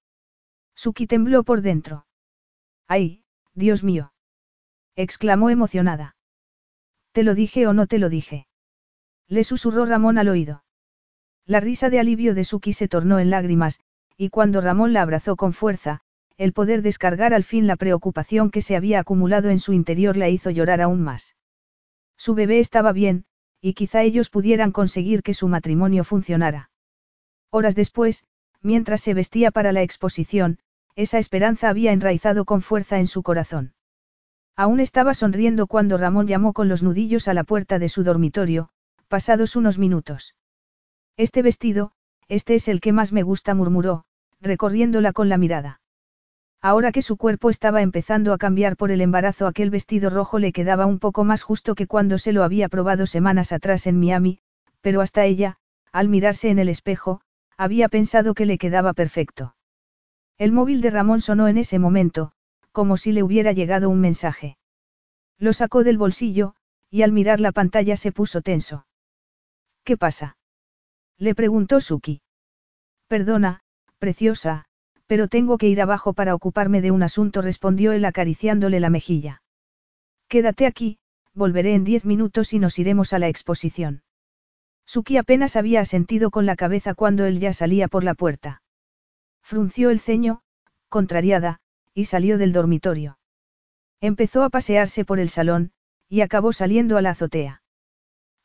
Suki 0.74 1.06
tembló 1.06 1.42
por 1.42 1.62
dentro. 1.62 2.06
¡Ay, 2.86 3.24
Dios 3.54 3.82
mío! 3.82 4.12
exclamó 4.94 5.48
emocionada. 5.48 6.17
¿Te 7.18 7.24
lo 7.24 7.34
dije 7.34 7.66
o 7.66 7.72
no 7.72 7.88
te 7.88 7.98
lo 7.98 8.10
dije? 8.10 8.46
Le 9.26 9.42
susurró 9.42 9.84
Ramón 9.86 10.18
al 10.18 10.28
oído. 10.28 10.62
La 11.46 11.58
risa 11.58 11.90
de 11.90 11.98
alivio 11.98 12.32
de 12.32 12.44
Suki 12.44 12.72
se 12.72 12.86
tornó 12.86 13.18
en 13.18 13.28
lágrimas, 13.28 13.80
y 14.16 14.28
cuando 14.28 14.60
Ramón 14.60 14.92
la 14.92 15.02
abrazó 15.02 15.34
con 15.34 15.52
fuerza, 15.52 15.98
el 16.36 16.52
poder 16.52 16.80
descargar 16.80 17.34
al 17.34 17.42
fin 17.42 17.66
la 17.66 17.74
preocupación 17.74 18.52
que 18.52 18.62
se 18.62 18.76
había 18.76 19.00
acumulado 19.00 19.50
en 19.50 19.58
su 19.58 19.72
interior 19.72 20.16
la 20.16 20.28
hizo 20.28 20.50
llorar 20.50 20.80
aún 20.80 21.02
más. 21.02 21.34
Su 22.16 22.36
bebé 22.36 22.60
estaba 22.60 22.92
bien, 22.92 23.24
y 23.60 23.74
quizá 23.74 24.04
ellos 24.04 24.30
pudieran 24.30 24.70
conseguir 24.70 25.24
que 25.24 25.34
su 25.34 25.48
matrimonio 25.48 26.04
funcionara. 26.04 26.70
Horas 27.50 27.74
después, 27.74 28.22
mientras 28.62 29.00
se 29.00 29.14
vestía 29.14 29.50
para 29.50 29.72
la 29.72 29.82
exposición, 29.82 30.60
esa 30.94 31.18
esperanza 31.18 31.68
había 31.68 31.90
enraizado 31.90 32.44
con 32.44 32.62
fuerza 32.62 33.00
en 33.00 33.08
su 33.08 33.24
corazón. 33.24 33.74
Aún 34.58 34.80
estaba 34.80 35.14
sonriendo 35.14 35.68
cuando 35.68 35.98
Ramón 35.98 36.26
llamó 36.26 36.52
con 36.52 36.68
los 36.68 36.82
nudillos 36.82 37.28
a 37.28 37.32
la 37.32 37.44
puerta 37.44 37.78
de 37.78 37.88
su 37.88 38.02
dormitorio, 38.02 38.70
pasados 39.06 39.54
unos 39.54 39.78
minutos. 39.78 40.34
Este 41.16 41.42
vestido, 41.42 41.92
este 42.26 42.56
es 42.56 42.66
el 42.66 42.80
que 42.80 42.92
más 42.92 43.12
me 43.12 43.22
gusta, 43.22 43.54
murmuró, 43.54 44.04
recorriéndola 44.40 45.12
con 45.12 45.28
la 45.28 45.38
mirada. 45.38 45.80
Ahora 46.60 46.90
que 46.90 47.02
su 47.02 47.16
cuerpo 47.16 47.50
estaba 47.50 47.82
empezando 47.82 48.32
a 48.32 48.38
cambiar 48.38 48.76
por 48.76 48.90
el 48.90 49.00
embarazo, 49.00 49.46
aquel 49.46 49.70
vestido 49.70 50.10
rojo 50.10 50.40
le 50.40 50.50
quedaba 50.50 50.86
un 50.86 50.98
poco 50.98 51.22
más 51.22 51.44
justo 51.44 51.76
que 51.76 51.86
cuando 51.86 52.18
se 52.18 52.32
lo 52.32 52.42
había 52.42 52.68
probado 52.68 53.06
semanas 53.06 53.52
atrás 53.52 53.86
en 53.86 54.00
Miami, 54.00 54.40
pero 54.80 55.02
hasta 55.02 55.24
ella, 55.24 55.58
al 55.92 56.08
mirarse 56.08 56.50
en 56.50 56.58
el 56.58 56.68
espejo, 56.68 57.20
había 57.56 57.88
pensado 57.88 58.34
que 58.34 58.44
le 58.44 58.58
quedaba 58.58 58.92
perfecto. 58.92 59.54
El 60.36 60.50
móvil 60.50 60.80
de 60.80 60.90
Ramón 60.90 61.20
sonó 61.20 61.46
en 61.46 61.58
ese 61.58 61.78
momento, 61.78 62.32
como 62.78 62.96
si 62.96 63.10
le 63.10 63.24
hubiera 63.24 63.50
llegado 63.50 63.90
un 63.90 64.00
mensaje. 64.00 64.56
Lo 65.36 65.52
sacó 65.52 65.82
del 65.82 65.98
bolsillo, 65.98 66.54
y 66.88 67.02
al 67.02 67.10
mirar 67.10 67.40
la 67.40 67.50
pantalla 67.50 67.96
se 67.96 68.12
puso 68.12 68.40
tenso. 68.40 68.86
¿Qué 69.82 69.96
pasa? 69.96 70.36
Le 71.18 71.34
preguntó 71.34 71.80
Suki. 71.80 72.22
Perdona, 73.08 73.62
preciosa, 73.98 74.66
pero 75.08 75.26
tengo 75.26 75.58
que 75.58 75.66
ir 75.66 75.82
abajo 75.82 76.12
para 76.12 76.36
ocuparme 76.36 76.80
de 76.80 76.92
un 76.92 77.02
asunto, 77.02 77.42
respondió 77.42 77.90
él 77.90 78.04
acariciándole 78.04 78.78
la 78.78 78.90
mejilla. 78.90 79.42
Quédate 80.28 80.64
aquí, 80.64 81.00
volveré 81.34 81.74
en 81.74 81.82
diez 81.82 82.04
minutos 82.04 82.52
y 82.52 82.60
nos 82.60 82.78
iremos 82.78 83.12
a 83.12 83.18
la 83.18 83.26
exposición. 83.26 84.04
Suki 84.86 85.16
apenas 85.16 85.56
había 85.56 85.80
asentido 85.80 86.30
con 86.30 86.46
la 86.46 86.54
cabeza 86.54 86.94
cuando 86.94 87.26
él 87.26 87.40
ya 87.40 87.52
salía 87.52 87.88
por 87.88 88.04
la 88.04 88.14
puerta. 88.14 88.62
Frunció 89.42 89.90
el 89.90 89.98
ceño, 89.98 90.42
contrariada, 90.88 91.58
y 91.98 92.04
salió 92.04 92.38
del 92.38 92.52
dormitorio. 92.52 93.18
Empezó 94.00 94.44
a 94.44 94.50
pasearse 94.50 95.04
por 95.04 95.18
el 95.18 95.30
salón, 95.30 95.72
y 96.08 96.20
acabó 96.20 96.52
saliendo 96.52 96.96
a 96.96 97.02
la 97.02 97.10
azotea. 97.10 97.60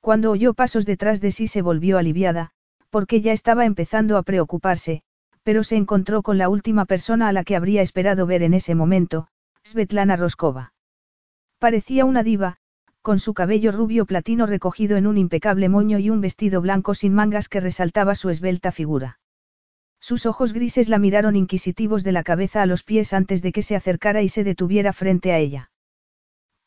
Cuando 0.01 0.31
oyó 0.31 0.55
pasos 0.55 0.87
detrás 0.87 1.21
de 1.21 1.31
sí 1.31 1.45
se 1.45 1.61
volvió 1.61 1.99
aliviada, 1.99 2.49
porque 2.89 3.21
ya 3.21 3.31
estaba 3.31 3.65
empezando 3.65 4.17
a 4.17 4.23
preocuparse, 4.23 5.03
pero 5.43 5.63
se 5.63 5.75
encontró 5.75 6.23
con 6.23 6.39
la 6.39 6.49
última 6.49 6.85
persona 6.85 7.27
a 7.27 7.31
la 7.31 7.43
que 7.43 7.55
habría 7.55 7.83
esperado 7.83 8.25
ver 8.25 8.41
en 8.41 8.55
ese 8.55 8.73
momento, 8.73 9.27
Svetlana 9.63 10.15
Roskova. 10.15 10.73
Parecía 11.59 12.05
una 12.05 12.23
diva, 12.23 12.57
con 13.03 13.19
su 13.19 13.35
cabello 13.35 13.71
rubio 13.71 14.07
platino 14.07 14.47
recogido 14.47 14.97
en 14.97 15.05
un 15.05 15.19
impecable 15.19 15.69
moño 15.69 15.99
y 15.99 16.09
un 16.09 16.21
vestido 16.21 16.59
blanco 16.59 16.95
sin 16.95 17.13
mangas 17.13 17.49
que 17.49 17.59
resaltaba 17.59 18.15
su 18.15 18.31
esbelta 18.31 18.71
figura. 18.71 19.19
Sus 20.03 20.25
ojos 20.25 20.51
grises 20.51 20.89
la 20.89 20.99
miraron 20.99 21.37
inquisitivos 21.37 22.03
de 22.03 22.11
la 22.11 22.23
cabeza 22.23 22.61
a 22.61 22.65
los 22.65 22.83
pies 22.83 23.13
antes 23.13 23.41
de 23.41 23.53
que 23.53 23.61
se 23.61 23.77
acercara 23.77 24.21
y 24.21 24.27
se 24.27 24.43
detuviera 24.43 24.91
frente 24.91 25.31
a 25.31 25.37
ella. 25.37 25.71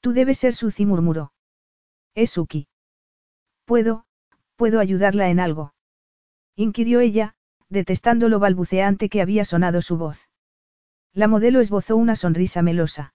Tú 0.01 0.15
debes 0.15 0.39
ser 0.39 0.55
Suzy, 0.55 0.87
murmuró. 0.87 1.33
Es 2.15 2.31
Suki. 2.31 2.67
Puedo, 3.67 4.07
puedo 4.57 4.81
ayudarla 4.81 5.29
en 5.29 5.41
algo 5.41 5.75
inquirió 6.57 7.01
ella, 7.01 7.35
detestando 7.69 8.29
lo 8.29 8.39
balbuceante 8.39 9.11
que 9.11 9.21
había 9.21 9.45
sonado 9.45 9.83
su 9.83 9.99
voz. 9.99 10.29
La 11.13 11.29
modelo 11.29 11.61
esbozó 11.61 11.97
una 11.97 12.17
sonrisa 12.17 12.63
melosa. 12.63 13.15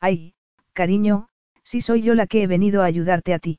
Ay, 0.00 0.34
cariño, 0.72 1.28
si 1.64 1.80
soy 1.80 2.02
yo 2.02 2.14
la 2.14 2.26
que 2.26 2.42
he 2.42 2.46
venido 2.46 2.82
a 2.82 2.86
ayudarte 2.86 3.34
a 3.34 3.40
ti. 3.40 3.58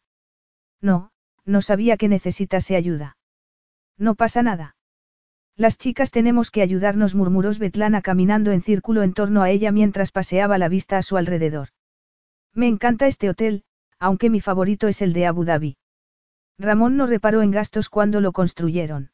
No, 0.82 1.12
no 1.46 1.62
sabía 1.62 1.98
que 1.98 2.08
necesitase 2.08 2.76
ayuda. 2.76 3.18
No 3.98 4.16
pasa 4.16 4.42
nada. 4.42 4.76
Las 5.56 5.78
chicas 5.78 6.10
tenemos 6.10 6.50
que 6.50 6.64
ayudarnos, 6.64 7.14
murmuró 7.14 7.54
Svetlana 7.54 8.02
caminando 8.02 8.52
en 8.52 8.64
círculo 8.64 9.04
en 9.04 9.14
torno 9.14 9.44
a 9.44 9.52
ella 9.52 9.72
mientras 9.72 10.12
paseaba 10.12 10.58
la 10.58 10.68
vista 10.68 10.98
a 10.98 11.04
su 11.04 11.16
alrededor. 11.16 11.70
Me 12.54 12.68
encanta 12.68 13.06
este 13.06 13.30
hotel, 13.30 13.64
aunque 14.00 14.32
mi 14.32 14.42
favorito 14.42 14.88
es 14.88 15.02
el 15.04 15.14
de 15.14 15.28
Abu 15.28 15.46
Dhabi. 15.46 15.78
Ramón 16.58 16.98
no 16.98 17.06
reparó 17.06 17.42
en 17.44 17.52
gastos 17.52 17.90
cuando 17.90 18.20
lo 18.20 18.32
construyeron. 18.32 19.12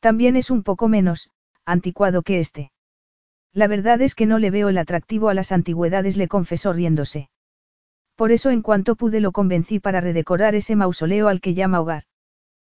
También 0.00 0.36
es 0.36 0.50
un 0.50 0.64
poco 0.64 0.88
menos, 0.88 1.30
anticuado 1.64 2.22
que 2.22 2.40
este. 2.40 2.72
La 3.52 3.68
verdad 3.68 4.02
es 4.02 4.16
que 4.16 4.26
no 4.26 4.38
le 4.38 4.50
veo 4.50 4.68
el 4.68 4.78
atractivo 4.78 5.28
a 5.28 5.34
las 5.34 5.52
antigüedades, 5.52 6.16
le 6.16 6.26
confesó 6.26 6.72
riéndose. 6.72 7.30
Por 8.16 8.32
eso 8.32 8.50
en 8.50 8.62
cuanto 8.62 8.96
pude 8.96 9.20
lo 9.20 9.30
convencí 9.30 9.78
para 9.78 10.00
redecorar 10.00 10.56
ese 10.56 10.74
mausoleo 10.74 11.28
al 11.28 11.40
que 11.40 11.54
llama 11.54 11.80
hogar. 11.80 12.04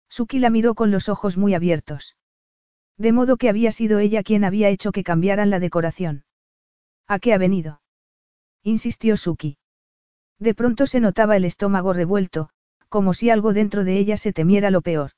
Suki 0.10 0.40
la 0.40 0.50
miró 0.50 0.76
con 0.76 0.92
los 0.92 1.08
ojos 1.10 1.38
muy 1.38 1.54
abiertos. 1.54 2.16
De 2.98 3.12
modo 3.12 3.38
que 3.38 3.50
había 3.50 3.72
sido 3.72 4.00
ella 4.00 4.24
quien 4.24 4.44
había 4.44 4.70
hecho 4.70 4.92
que 4.92 5.04
cambiaran 5.04 5.50
la 5.50 5.60
decoración. 5.60 6.24
¿A 7.08 7.20
qué 7.20 7.34
ha 7.34 7.38
venido? 7.38 7.82
insistió 8.64 9.18
Suki. 9.18 9.58
De 10.40 10.54
pronto 10.54 10.88
se 10.88 11.00
notaba 11.00 11.36
el 11.38 11.46
estómago 11.46 11.94
revuelto, 11.94 12.50
como 12.90 13.14
si 13.14 13.30
algo 13.30 13.54
dentro 13.54 13.84
de 13.84 13.98
ella 13.98 14.18
se 14.18 14.34
temiera 14.34 14.72
lo 14.72 14.82
peor. 14.82 15.12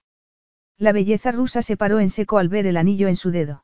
La 0.78 0.92
belleza 0.92 1.32
rusa 1.32 1.62
se 1.62 1.78
paró 1.78 2.00
en 2.00 2.10
seco 2.10 2.38
al 2.38 2.50
ver 2.50 2.68
el 2.68 2.78
anillo 2.78 3.08
en 3.08 3.16
su 3.16 3.32
dedo. 3.32 3.64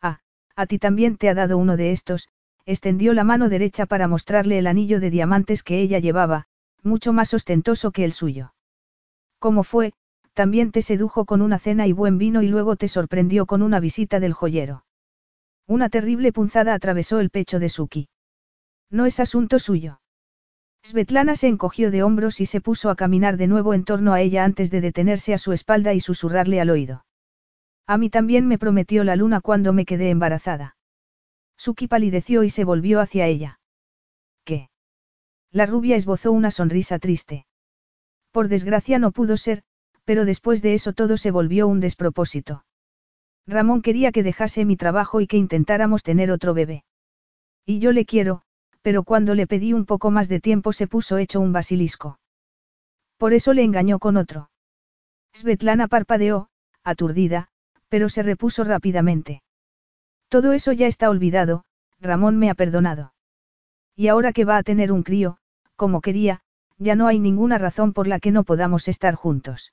Ah, 0.00 0.20
a 0.54 0.66
ti 0.66 0.78
también 0.78 1.16
te 1.16 1.28
ha 1.28 1.34
dado 1.34 1.58
uno 1.58 1.76
de 1.76 1.92
estos, 1.92 2.28
extendió 2.64 3.12
la 3.12 3.24
mano 3.24 3.48
derecha 3.48 3.86
para 3.86 4.08
mostrarle 4.08 4.58
el 4.58 4.66
anillo 4.66 5.00
de 5.00 5.10
diamantes 5.10 5.62
que 5.62 5.80
ella 5.80 5.98
llevaba, 5.98 6.46
mucho 6.82 7.12
más 7.12 7.34
ostentoso 7.34 7.90
que 7.90 8.04
el 8.04 8.12
suyo. 8.12 8.54
¿Cómo 9.38 9.62
fue? 9.62 9.92
También 10.34 10.72
te 10.72 10.82
sedujo 10.82 11.24
con 11.24 11.42
una 11.42 11.58
cena 11.58 11.86
y 11.86 11.92
buen 11.92 12.18
vino 12.18 12.42
y 12.42 12.48
luego 12.48 12.76
te 12.76 12.88
sorprendió 12.88 13.46
con 13.46 13.62
una 13.62 13.80
visita 13.80 14.18
del 14.18 14.32
joyero. 14.32 14.84
Una 15.66 15.88
terrible 15.88 16.32
punzada 16.32 16.74
atravesó 16.74 17.20
el 17.20 17.30
pecho 17.30 17.58
de 17.58 17.68
Suki. 17.68 18.08
No 18.90 19.06
es 19.06 19.20
asunto 19.20 19.58
suyo. 19.58 20.00
Svetlana 20.84 21.36
se 21.36 21.48
encogió 21.48 21.90
de 21.90 22.02
hombros 22.02 22.40
y 22.40 22.46
se 22.46 22.60
puso 22.60 22.90
a 22.90 22.96
caminar 22.96 23.36
de 23.36 23.46
nuevo 23.46 23.72
en 23.72 23.84
torno 23.84 24.14
a 24.14 24.20
ella 24.20 24.44
antes 24.44 24.70
de 24.70 24.80
detenerse 24.80 25.32
a 25.32 25.38
su 25.38 25.52
espalda 25.52 25.94
y 25.94 26.00
susurrarle 26.00 26.60
al 26.60 26.70
oído. 26.70 27.04
A 27.86 27.98
mí 27.98 28.10
también 28.10 28.48
me 28.48 28.58
prometió 28.58 29.04
la 29.04 29.16
luna 29.16 29.40
cuando 29.40 29.72
me 29.72 29.84
quedé 29.84 30.10
embarazada. 30.10 30.76
Suki 31.56 31.86
palideció 31.86 32.42
y 32.42 32.50
se 32.50 32.64
volvió 32.64 33.00
hacia 33.00 33.26
ella. 33.26 33.60
¿Qué? 34.44 34.70
La 35.52 35.66
rubia 35.66 35.94
esbozó 35.94 36.32
una 36.32 36.50
sonrisa 36.50 36.98
triste. 36.98 37.46
Por 38.32 38.48
desgracia 38.48 38.98
no 38.98 39.12
pudo 39.12 39.36
ser, 39.36 39.62
pero 40.04 40.24
después 40.24 40.62
de 40.62 40.74
eso 40.74 40.92
todo 40.92 41.16
se 41.16 41.30
volvió 41.30 41.68
un 41.68 41.80
despropósito. 41.80 42.64
Ramón 43.46 43.82
quería 43.82 44.12
que 44.12 44.22
dejase 44.22 44.64
mi 44.64 44.76
trabajo 44.76 45.20
y 45.20 45.26
que 45.26 45.36
intentáramos 45.36 46.02
tener 46.02 46.30
otro 46.30 46.54
bebé. 46.54 46.84
Y 47.66 47.78
yo 47.78 47.92
le 47.92 48.04
quiero, 48.04 48.42
pero 48.82 49.04
cuando 49.04 49.34
le 49.34 49.46
pedí 49.46 49.72
un 49.72 49.86
poco 49.86 50.10
más 50.10 50.28
de 50.28 50.40
tiempo 50.40 50.72
se 50.72 50.86
puso 50.86 51.18
hecho 51.18 51.40
un 51.40 51.52
basilisco. 51.52 52.18
Por 53.16 53.32
eso 53.32 53.52
le 53.52 53.62
engañó 53.62 53.98
con 53.98 54.16
otro. 54.16 54.50
Svetlana 55.32 55.88
parpadeó, 55.88 56.48
aturdida, 56.82 57.48
pero 57.88 58.08
se 58.08 58.22
repuso 58.22 58.64
rápidamente. 58.64 59.42
Todo 60.28 60.52
eso 60.52 60.72
ya 60.72 60.86
está 60.86 61.10
olvidado, 61.10 61.64
Ramón 62.00 62.38
me 62.38 62.50
ha 62.50 62.54
perdonado. 62.54 63.12
Y 63.94 64.08
ahora 64.08 64.32
que 64.32 64.44
va 64.44 64.56
a 64.56 64.62
tener 64.62 64.90
un 64.90 65.02
crío, 65.02 65.38
como 65.76 66.00
quería, 66.00 66.40
ya 66.78 66.96
no 66.96 67.06
hay 67.06 67.18
ninguna 67.18 67.58
razón 67.58 67.92
por 67.92 68.08
la 68.08 68.18
que 68.18 68.32
no 68.32 68.44
podamos 68.44 68.88
estar 68.88 69.14
juntos. 69.14 69.72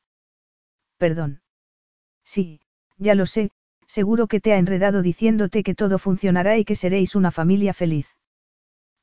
Perdón. 1.00 1.42
Sí, 2.24 2.60
ya 2.98 3.16
lo 3.16 3.26
sé, 3.26 3.50
seguro 3.88 4.28
que 4.28 4.42
te 4.42 4.54
ha 4.54 4.58
enredado 4.58 5.02
diciéndote 5.02 5.64
que 5.64 5.74
todo 5.74 5.98
funcionará 5.98 6.58
y 6.58 6.66
que 6.66 6.76
seréis 6.76 7.16
una 7.16 7.32
familia 7.32 7.74
feliz. 7.74 8.08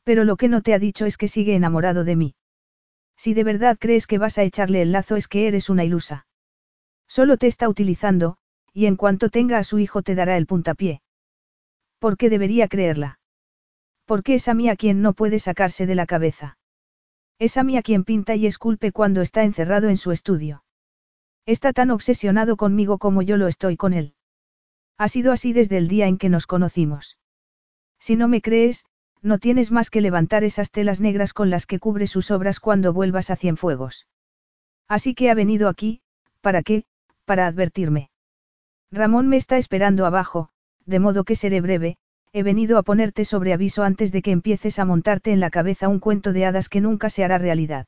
Pero 0.05 0.23
lo 0.25 0.37
que 0.37 0.49
no 0.49 0.63
te 0.63 0.75
ha 0.75 0.79
dicho 0.79 1.07
es 1.07 1.17
que 1.17 1.27
sigue 1.27 1.57
enamorado 1.57 2.05
de 2.05 2.15
mí. 2.15 2.35
Si 3.17 3.33
de 3.33 3.45
verdad 3.45 3.79
crees 3.81 4.07
que 4.07 4.19
vas 4.19 4.37
a 4.37 4.45
echarle 4.45 4.83
el 4.83 4.93
lazo 4.93 5.17
es 5.17 5.27
que 5.27 5.49
eres 5.49 5.71
una 5.71 5.85
ilusa. 5.85 6.27
Solo 7.09 7.39
te 7.39 7.47
está 7.47 7.69
utilizando, 7.69 8.37
y 8.75 8.85
en 8.85 8.97
cuanto 8.97 9.31
tenga 9.31 9.59
a 9.59 9.65
su 9.65 9.79
hijo 9.79 10.03
te 10.03 10.15
dará 10.15 10.37
el 10.37 10.47
puntapié. 10.47 11.01
¿Por 11.99 12.19
qué 12.19 12.29
debería 12.29 12.69
creerla? 12.69 13.21
Porque 14.05 14.35
es 14.35 14.49
a 14.49 14.55
mí 14.55 14.69
a 14.69 14.77
quien 14.77 15.01
no 15.01 15.15
puede 15.15 15.39
sacarse 15.39 15.87
de 15.87 15.95
la 15.95 16.05
cabeza. 16.05 16.59
Es 17.39 17.57
a 17.57 17.65
mí 17.65 17.79
a 17.79 17.83
quien 17.83 18.05
pinta 18.05 18.35
y 18.35 18.47
esculpe 18.47 18.93
cuando 18.93 19.23
está 19.23 19.45
encerrado 19.45 19.89
en 19.89 19.97
su 19.97 20.13
estudio. 20.13 20.63
Está 21.47 21.73
tan 21.73 21.91
obsesionado 21.91 22.57
conmigo 22.57 22.99
como 22.99 23.23
yo 23.23 23.37
lo 23.37 23.47
estoy 23.47 23.77
con 23.77 23.93
él. 23.93 24.15
Ha 24.99 25.09
sido 25.09 25.31
así 25.31 25.53
desde 25.53 25.79
el 25.79 25.87
día 25.87 26.09
en 26.09 26.19
que 26.19 26.29
nos 26.29 26.47
conocimos. 26.47 27.19
Si 28.01 28.17
no 28.17 28.27
me 28.27 28.43
crees, 28.43 28.85
no 29.23 29.39
tienes 29.39 29.71
más 29.71 29.89
que 29.89 30.01
levantar 30.01 30.43
esas 30.43 30.71
telas 30.71 31.01
negras 31.01 31.33
con 31.33 31.49
las 31.49 31.67
que 31.67 31.79
cubre 31.79 32.07
sus 32.07 32.31
obras 32.31 32.61
cuando 32.61 32.93
vuelvas 32.93 33.31
a 33.31 33.37
Cienfuegos. 33.37 34.07
Así 34.89 35.15
que 35.15 35.31
ha 35.31 35.35
venido 35.35 35.69
aquí, 35.69 36.01
¿para 36.41 36.63
qué? 36.63 36.85
Para 37.25 37.47
advertirme. 37.47 38.11
Ramón 38.91 39.29
me 39.29 39.37
está 39.37 39.57
esperando 39.57 40.07
abajo, 40.07 40.49
de 40.85 41.01
modo 41.01 41.25
que 41.25 41.37
seré 41.37 41.61
breve, 41.61 41.97
he 42.33 42.43
venido 42.43 42.79
a 42.79 42.83
ponerte 42.83 43.25
sobre 43.25 43.53
aviso 43.53 43.83
antes 43.83 44.13
de 44.13 44.23
que 44.23 44.31
empieces 44.31 44.79
a 44.79 44.85
montarte 44.85 45.33
en 45.33 45.41
la 45.41 45.51
cabeza 45.51 45.89
un 45.89 46.01
cuento 46.01 46.33
de 46.33 46.45
hadas 46.45 46.69
que 46.69 46.81
nunca 46.81 47.11
se 47.11 47.25
hará 47.25 47.39
realidad. 47.39 47.87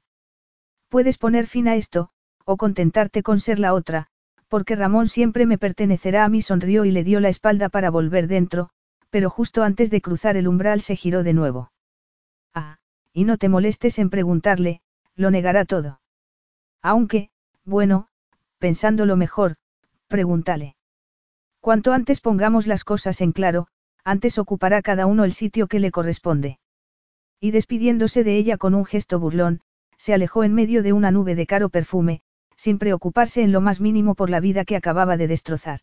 Puedes 0.89 1.19
poner 1.19 1.47
fin 1.47 1.69
a 1.69 1.77
esto, 1.77 2.11
o 2.51 2.57
contentarte 2.57 3.23
con 3.23 3.41
ser 3.41 3.59
la 3.59 3.75
otra, 3.75 4.07
porque 4.49 4.75
Ramón 4.75 5.07
siempre 5.07 5.45
me 5.45 5.59
pertenecerá 5.59 6.25
a 6.25 6.31
mí 6.31 6.41
sonrió 6.41 6.87
y 6.87 6.91
le 6.91 7.05
dio 7.05 7.21
la 7.21 7.29
espalda 7.29 7.69
para 7.69 7.91
volver 7.91 8.27
dentro, 8.27 8.71
pero 9.11 9.29
justo 9.29 9.63
antes 9.63 9.91
de 9.91 10.01
cruzar 10.01 10.35
el 10.39 10.49
umbral 10.49 10.81
se 10.81 10.97
giró 10.97 11.23
de 11.23 11.35
nuevo. 11.35 11.73
Ah, 12.55 12.79
y 13.13 13.25
no 13.25 13.37
te 13.37 13.51
molestes 13.51 13.99
en 13.99 14.09
preguntarle, 14.09 14.81
lo 15.15 15.31
negará 15.31 15.67
todo. 15.67 16.01
Aunque, 16.81 17.29
bueno, 17.67 18.09
pensándolo 18.59 19.15
mejor, 19.17 19.57
pregúntale. 20.07 20.75
Cuanto 21.61 21.93
antes 21.93 22.23
pongamos 22.23 22.67
las 22.67 22.83
cosas 22.83 23.21
en 23.21 23.33
claro, 23.33 23.67
antes 24.05 24.39
ocupará 24.39 24.81
cada 24.81 25.05
uno 25.05 25.25
el 25.25 25.35
sitio 25.35 25.67
que 25.67 25.81
le 25.81 25.91
corresponde. 25.91 26.59
Y 27.41 27.51
despidiéndose 27.51 28.25
de 28.25 28.39
ella 28.39 28.57
con 28.57 28.75
un 28.75 28.87
gesto 28.87 29.21
burlón, 29.21 29.61
se 29.99 30.15
alejó 30.15 30.45
en 30.45 30.55
medio 30.55 30.83
de 30.83 30.95
una 30.95 31.11
nube 31.11 31.35
de 31.35 31.47
caro 31.47 31.69
perfume, 31.69 32.23
sin 32.59 32.79
preocuparse 32.79 33.43
en 33.43 33.53
lo 33.53 33.61
más 33.61 33.81
mínimo 33.81 34.17
por 34.17 34.31
la 34.31 34.41
vida 34.41 34.65
que 34.65 34.75
acababa 34.75 35.17
de 35.17 35.29
destrozar. 35.29 35.81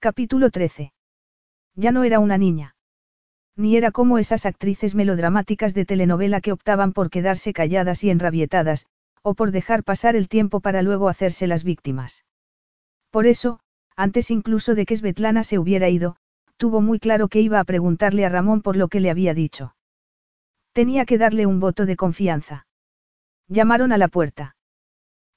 Capítulo 0.00 0.50
13. 0.50 0.92
Ya 1.76 1.92
no 1.92 2.02
era 2.02 2.18
una 2.18 2.36
niña. 2.36 2.74
Ni 3.56 3.76
era 3.76 3.92
como 3.92 4.18
esas 4.18 4.44
actrices 4.44 4.96
melodramáticas 4.96 5.74
de 5.74 5.84
telenovela 5.84 6.40
que 6.40 6.50
optaban 6.50 6.92
por 6.92 7.10
quedarse 7.10 7.52
calladas 7.52 8.02
y 8.02 8.10
enrabietadas, 8.10 8.86
o 9.22 9.34
por 9.34 9.52
dejar 9.52 9.84
pasar 9.84 10.16
el 10.16 10.28
tiempo 10.28 10.60
para 10.60 10.82
luego 10.82 11.08
hacerse 11.08 11.46
las 11.46 11.62
víctimas. 11.62 12.24
Por 13.10 13.26
eso, 13.26 13.60
antes 13.96 14.32
incluso 14.32 14.74
de 14.74 14.84
que 14.84 14.96
Svetlana 14.96 15.44
se 15.44 15.60
hubiera 15.60 15.88
ido, 15.88 16.16
tuvo 16.56 16.80
muy 16.80 16.98
claro 16.98 17.28
que 17.28 17.40
iba 17.40 17.60
a 17.60 17.64
preguntarle 17.64 18.26
a 18.26 18.28
Ramón 18.28 18.62
por 18.62 18.76
lo 18.76 18.88
que 18.88 18.98
le 18.98 19.10
había 19.10 19.32
dicho. 19.32 19.76
Tenía 20.72 21.04
que 21.04 21.18
darle 21.18 21.46
un 21.46 21.60
voto 21.60 21.86
de 21.86 21.96
confianza. 21.96 22.66
Llamaron 23.46 23.92
a 23.92 23.98
la 23.98 24.08
puerta. 24.08 24.56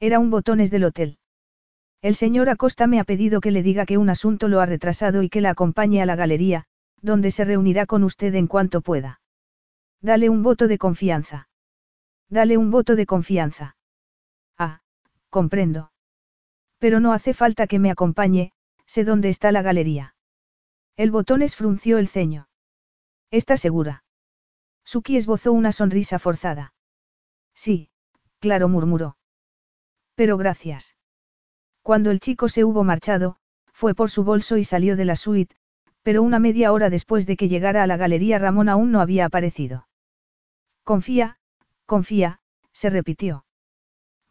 Era 0.01 0.17
un 0.17 0.31
botones 0.31 0.71
del 0.71 0.83
hotel. 0.83 1.19
El 2.01 2.15
señor 2.15 2.49
Acosta 2.49 2.88
me 2.88 2.99
ha 2.99 3.03
pedido 3.03 3.39
que 3.39 3.51
le 3.51 3.61
diga 3.61 3.85
que 3.85 3.99
un 3.99 4.09
asunto 4.09 4.47
lo 4.47 4.59
ha 4.59 4.65
retrasado 4.65 5.21
y 5.21 5.30
que 5.30 5.41
la 5.41 5.51
acompañe 5.51 6.01
a 6.01 6.07
la 6.07 6.15
galería, 6.15 6.65
donde 7.01 7.30
se 7.30 7.45
reunirá 7.45 7.85
con 7.85 8.03
usted 8.03 8.33
en 8.33 8.47
cuanto 8.47 8.81
pueda. 8.81 9.21
Dale 10.01 10.27
un 10.27 10.41
voto 10.41 10.67
de 10.67 10.80
confianza. 10.80 11.49
Dale 12.30 12.57
un 12.57 12.71
voto 12.71 12.95
de 12.95 13.05
confianza. 13.05 13.77
Ah, 14.57 14.81
comprendo. 15.30 15.91
Pero 16.80 16.99
no 16.99 17.13
hace 17.13 17.35
falta 17.35 17.67
que 17.67 17.77
me 17.77 17.91
acompañe, 17.91 18.53
sé 18.88 19.03
dónde 19.03 19.30
está 19.30 19.51
la 19.51 19.61
galería. 19.61 20.15
El 20.97 21.11
botones 21.11 21.55
frunció 21.55 21.99
el 21.99 22.07
ceño. 22.07 22.49
¿Está 23.30 23.55
segura? 23.55 24.03
Suki 24.83 25.15
esbozó 25.15 25.53
una 25.53 25.71
sonrisa 25.71 26.17
forzada. 26.17 26.73
Sí, 27.53 27.91
claro 28.39 28.67
murmuró. 28.67 29.17
Pero 30.22 30.38
gracias. 30.38 30.95
Cuando 31.82 32.11
el 32.11 32.19
chico 32.19 32.48
se 32.48 32.64
hubo 32.64 32.83
marchado, 32.83 33.38
fue 33.74 33.95
por 33.95 34.11
su 34.11 34.24
bolso 34.24 34.58
y 34.58 34.64
salió 34.64 34.95
de 34.95 35.03
la 35.03 35.16
suite, 35.16 35.56
pero 36.03 36.22
una 36.22 36.38
media 36.38 36.74
hora 36.74 36.91
después 36.91 37.25
de 37.25 37.35
que 37.35 37.50
llegara 37.50 37.82
a 37.82 37.88
la 37.88 37.98
galería 37.98 38.38
Ramón 38.38 38.69
aún 38.69 38.91
no 38.91 39.01
había 39.01 39.25
aparecido. 39.25 39.88
Confía, 40.83 41.40
confía, 41.88 42.38
se 42.72 42.91
repitió. 42.91 43.45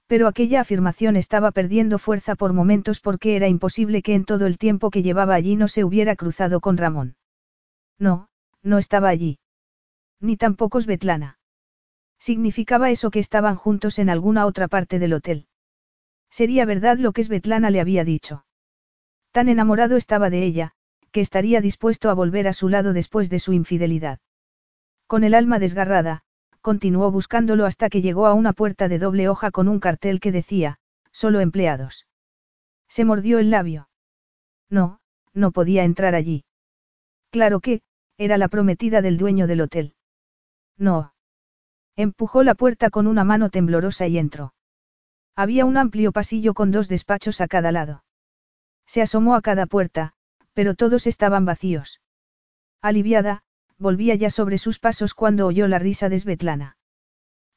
Pero 0.07 0.29
aquella 0.29 0.61
afirmación 0.61 1.17
estaba 1.17 1.51
perdiendo 1.51 1.99
fuerza 1.99 2.37
por 2.37 2.53
momentos 2.53 3.01
porque 3.01 3.35
era 3.35 3.49
imposible 3.49 4.01
que 4.01 4.15
en 4.15 4.25
todo 4.25 4.47
el 4.47 4.59
tiempo 4.59 4.93
que 4.93 5.03
llevaba 5.03 5.35
allí 5.35 5.57
no 5.57 5.67
se 5.67 5.83
hubiera 5.83 6.15
cruzado 6.15 6.61
con 6.61 6.77
Ramón. 6.77 7.17
No, 7.99 8.29
no 8.63 8.79
estaba 8.79 9.09
allí. 9.09 9.41
Ni 10.21 10.37
tampoco 10.37 10.81
Svetlana. 10.81 11.41
Significaba 12.21 12.93
eso 12.93 13.11
que 13.11 13.19
estaban 13.19 13.57
juntos 13.57 13.99
en 13.99 14.09
alguna 14.09 14.47
otra 14.47 14.69
parte 14.69 15.01
del 15.01 15.15
hotel. 15.15 15.49
Sería 16.31 16.65
verdad 16.65 16.99
lo 16.99 17.13
que 17.13 17.25
Svetlana 17.25 17.71
le 17.71 17.81
había 17.81 18.05
dicho. 18.05 18.45
Tan 19.33 19.49
enamorado 19.49 19.97
estaba 19.97 20.31
de 20.31 20.45
ella, 20.45 20.73
que 21.13 21.21
estaría 21.21 21.61
dispuesto 21.61 22.09
a 22.09 22.15
volver 22.15 22.49
a 22.49 22.53
su 22.53 22.69
lado 22.69 22.93
después 22.93 23.31
de 23.31 23.41
su 23.41 23.53
infidelidad. 23.53 24.21
Con 25.07 25.25
el 25.25 25.35
alma 25.35 25.59
desgarrada, 25.59 26.23
continuó 26.61 27.11
buscándolo 27.11 27.67
hasta 27.67 27.89
que 27.89 28.03
llegó 28.03 28.27
a 28.27 28.35
una 28.35 28.53
puerta 28.53 28.89
de 28.89 28.99
doble 28.99 29.29
hoja 29.29 29.51
con 29.51 29.69
un 29.69 29.81
cartel 29.81 30.21
que 30.21 30.33
decía, 30.33 30.79
solo 31.11 31.41
empleados. 31.41 32.07
Se 32.89 33.05
mordió 33.05 33.39
el 33.39 33.51
labio. 33.51 33.89
No, 34.69 35.01
no 35.33 35.51
podía 35.51 35.85
entrar 35.85 36.15
allí. 36.15 36.45
Claro 37.31 37.61
que, 37.61 37.83
era 38.19 38.39
la 38.39 38.49
prometida 38.49 39.03
del 39.03 39.17
dueño 39.17 39.47
del 39.47 39.63
hotel. 39.63 39.95
No. 40.77 41.15
Empujó 41.97 42.43
la 42.43 42.55
puerta 42.55 42.91
con 42.91 43.07
una 43.07 43.25
mano 43.25 43.51
temblorosa 43.51 44.07
y 44.07 44.19
entró. 44.19 44.55
Había 45.37 45.65
un 45.65 45.77
amplio 45.77 46.13
pasillo 46.13 46.55
con 46.55 46.71
dos 46.71 46.89
despachos 46.89 47.41
a 47.41 47.49
cada 47.49 47.73
lado. 47.73 48.05
Se 48.87 49.03
asomó 49.03 49.35
a 49.35 49.43
cada 49.43 49.67
puerta, 49.67 50.13
pero 50.53 50.75
todos 50.75 51.07
estaban 51.07 51.45
vacíos. 51.45 52.01
Aliviada, 52.83 53.43
volvía 53.79 54.15
ya 54.15 54.31
sobre 54.31 54.59
sus 54.59 54.79
pasos 54.79 55.15
cuando 55.15 55.47
oyó 55.47 55.69
la 55.69 55.79
risa 55.79 56.09
de 56.09 56.19
Svetlana. 56.19 56.77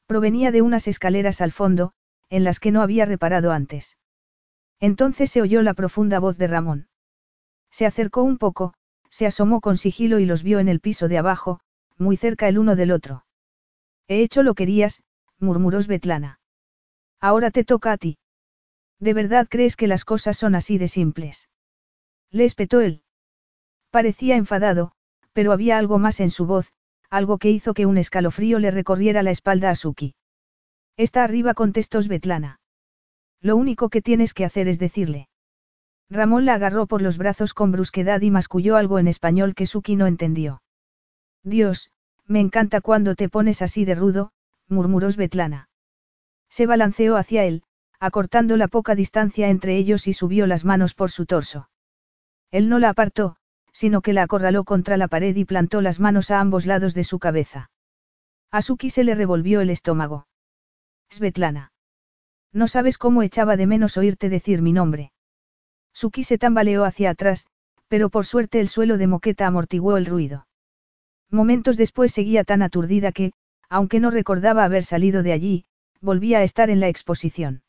Provenía 0.06 0.52
de 0.52 0.62
unas 0.62 0.86
escaleras 0.88 1.40
al 1.40 1.52
fondo, 1.52 1.92
en 2.30 2.44
las 2.44 2.60
que 2.60 2.72
no 2.72 2.82
había 2.82 3.04
reparado 3.04 3.52
antes. 3.52 3.96
Entonces 4.80 5.30
se 5.30 5.42
oyó 5.42 5.62
la 5.62 5.74
profunda 5.74 6.18
voz 6.18 6.36
de 6.38 6.46
Ramón. 6.46 6.88
Se 7.70 7.86
acercó 7.86 8.22
un 8.22 8.38
poco, 8.38 8.74
se 9.08 9.26
asomó 9.26 9.60
con 9.60 9.76
sigilo 9.76 10.18
y 10.18 10.26
los 10.26 10.42
vio 10.42 10.58
en 10.58 10.68
el 10.68 10.80
piso 10.80 11.08
de 11.08 11.18
abajo, 11.18 11.60
muy 11.96 12.16
cerca 12.16 12.48
el 12.48 12.58
uno 12.58 12.76
del 12.76 12.92
otro. 12.92 13.24
He 14.08 14.22
hecho 14.22 14.42
lo 14.42 14.54
que 14.54 14.64
querías, 14.64 15.02
murmuró 15.38 15.80
Svetlana. 15.80 16.40
Ahora 17.20 17.50
te 17.50 17.64
toca 17.64 17.92
a 17.92 17.98
ti. 17.98 18.18
¿De 19.00 19.14
verdad 19.14 19.46
crees 19.50 19.76
que 19.76 19.86
las 19.86 20.04
cosas 20.04 20.36
son 20.36 20.54
así 20.54 20.78
de 20.78 20.88
simples? 20.88 21.48
Le 22.30 22.44
espetó 22.44 22.80
él. 22.80 23.02
Parecía 23.90 24.36
enfadado, 24.36 24.92
pero 25.32 25.52
había 25.52 25.78
algo 25.78 25.98
más 25.98 26.20
en 26.20 26.30
su 26.30 26.46
voz, 26.46 26.72
algo 27.10 27.38
que 27.38 27.50
hizo 27.50 27.74
que 27.74 27.86
un 27.86 27.98
escalofrío 27.98 28.58
le 28.58 28.70
recorriera 28.70 29.22
la 29.22 29.30
espalda 29.30 29.70
a 29.70 29.76
Suki. 29.76 30.14
Está 30.96 31.24
arriba, 31.24 31.54
contestó 31.54 32.00
Svetlana. 32.02 32.60
Lo 33.40 33.56
único 33.56 33.88
que 33.88 34.02
tienes 34.02 34.32
que 34.32 34.44
hacer 34.44 34.68
es 34.68 34.78
decirle. 34.78 35.28
Ramón 36.10 36.44
la 36.44 36.54
agarró 36.54 36.86
por 36.86 37.02
los 37.02 37.18
brazos 37.18 37.54
con 37.54 37.72
brusquedad 37.72 38.20
y 38.20 38.30
masculló 38.30 38.76
algo 38.76 38.98
en 38.98 39.08
español 39.08 39.54
que 39.54 39.66
Suki 39.66 39.96
no 39.96 40.06
entendió. 40.06 40.62
Dios, 41.42 41.90
me 42.26 42.40
encanta 42.40 42.80
cuando 42.80 43.14
te 43.14 43.28
pones 43.28 43.62
así 43.62 43.84
de 43.84 43.94
rudo, 43.94 44.32
murmuró 44.68 45.10
Svetlana. 45.10 45.68
Se 46.54 46.66
balanceó 46.66 47.16
hacia 47.16 47.42
él, 47.42 47.64
acortando 47.98 48.56
la 48.56 48.68
poca 48.68 48.94
distancia 48.94 49.48
entre 49.48 49.76
ellos 49.76 50.06
y 50.06 50.12
subió 50.12 50.46
las 50.46 50.64
manos 50.64 50.94
por 50.94 51.10
su 51.10 51.26
torso. 51.26 51.68
Él 52.52 52.68
no 52.68 52.78
la 52.78 52.90
apartó, 52.90 53.34
sino 53.72 54.02
que 54.02 54.12
la 54.12 54.22
acorraló 54.22 54.62
contra 54.62 54.96
la 54.96 55.08
pared 55.08 55.34
y 55.34 55.44
plantó 55.44 55.80
las 55.80 55.98
manos 55.98 56.30
a 56.30 56.38
ambos 56.38 56.64
lados 56.64 56.94
de 56.94 57.02
su 57.02 57.18
cabeza. 57.18 57.72
A 58.52 58.62
Suki 58.62 58.88
se 58.88 59.02
le 59.02 59.16
revolvió 59.16 59.62
el 59.62 59.70
estómago. 59.70 60.28
Svetlana. 61.10 61.72
No 62.52 62.68
sabes 62.68 62.98
cómo 62.98 63.24
echaba 63.24 63.56
de 63.56 63.66
menos 63.66 63.96
oírte 63.96 64.28
decir 64.28 64.62
mi 64.62 64.72
nombre. 64.72 65.10
Suki 65.92 66.22
se 66.22 66.38
tambaleó 66.38 66.84
hacia 66.84 67.10
atrás, 67.10 67.48
pero 67.88 68.10
por 68.10 68.26
suerte 68.26 68.60
el 68.60 68.68
suelo 68.68 68.96
de 68.96 69.08
moqueta 69.08 69.48
amortiguó 69.48 69.96
el 69.96 70.06
ruido. 70.06 70.46
Momentos 71.32 71.76
después 71.76 72.12
seguía 72.12 72.44
tan 72.44 72.62
aturdida 72.62 73.10
que, 73.10 73.32
aunque 73.68 73.98
no 73.98 74.12
recordaba 74.12 74.62
haber 74.62 74.84
salido 74.84 75.24
de 75.24 75.32
allí, 75.32 75.66
volvía 76.04 76.38
a 76.38 76.42
estar 76.42 76.70
en 76.70 76.80
la 76.80 76.88
exposición. 76.88 77.62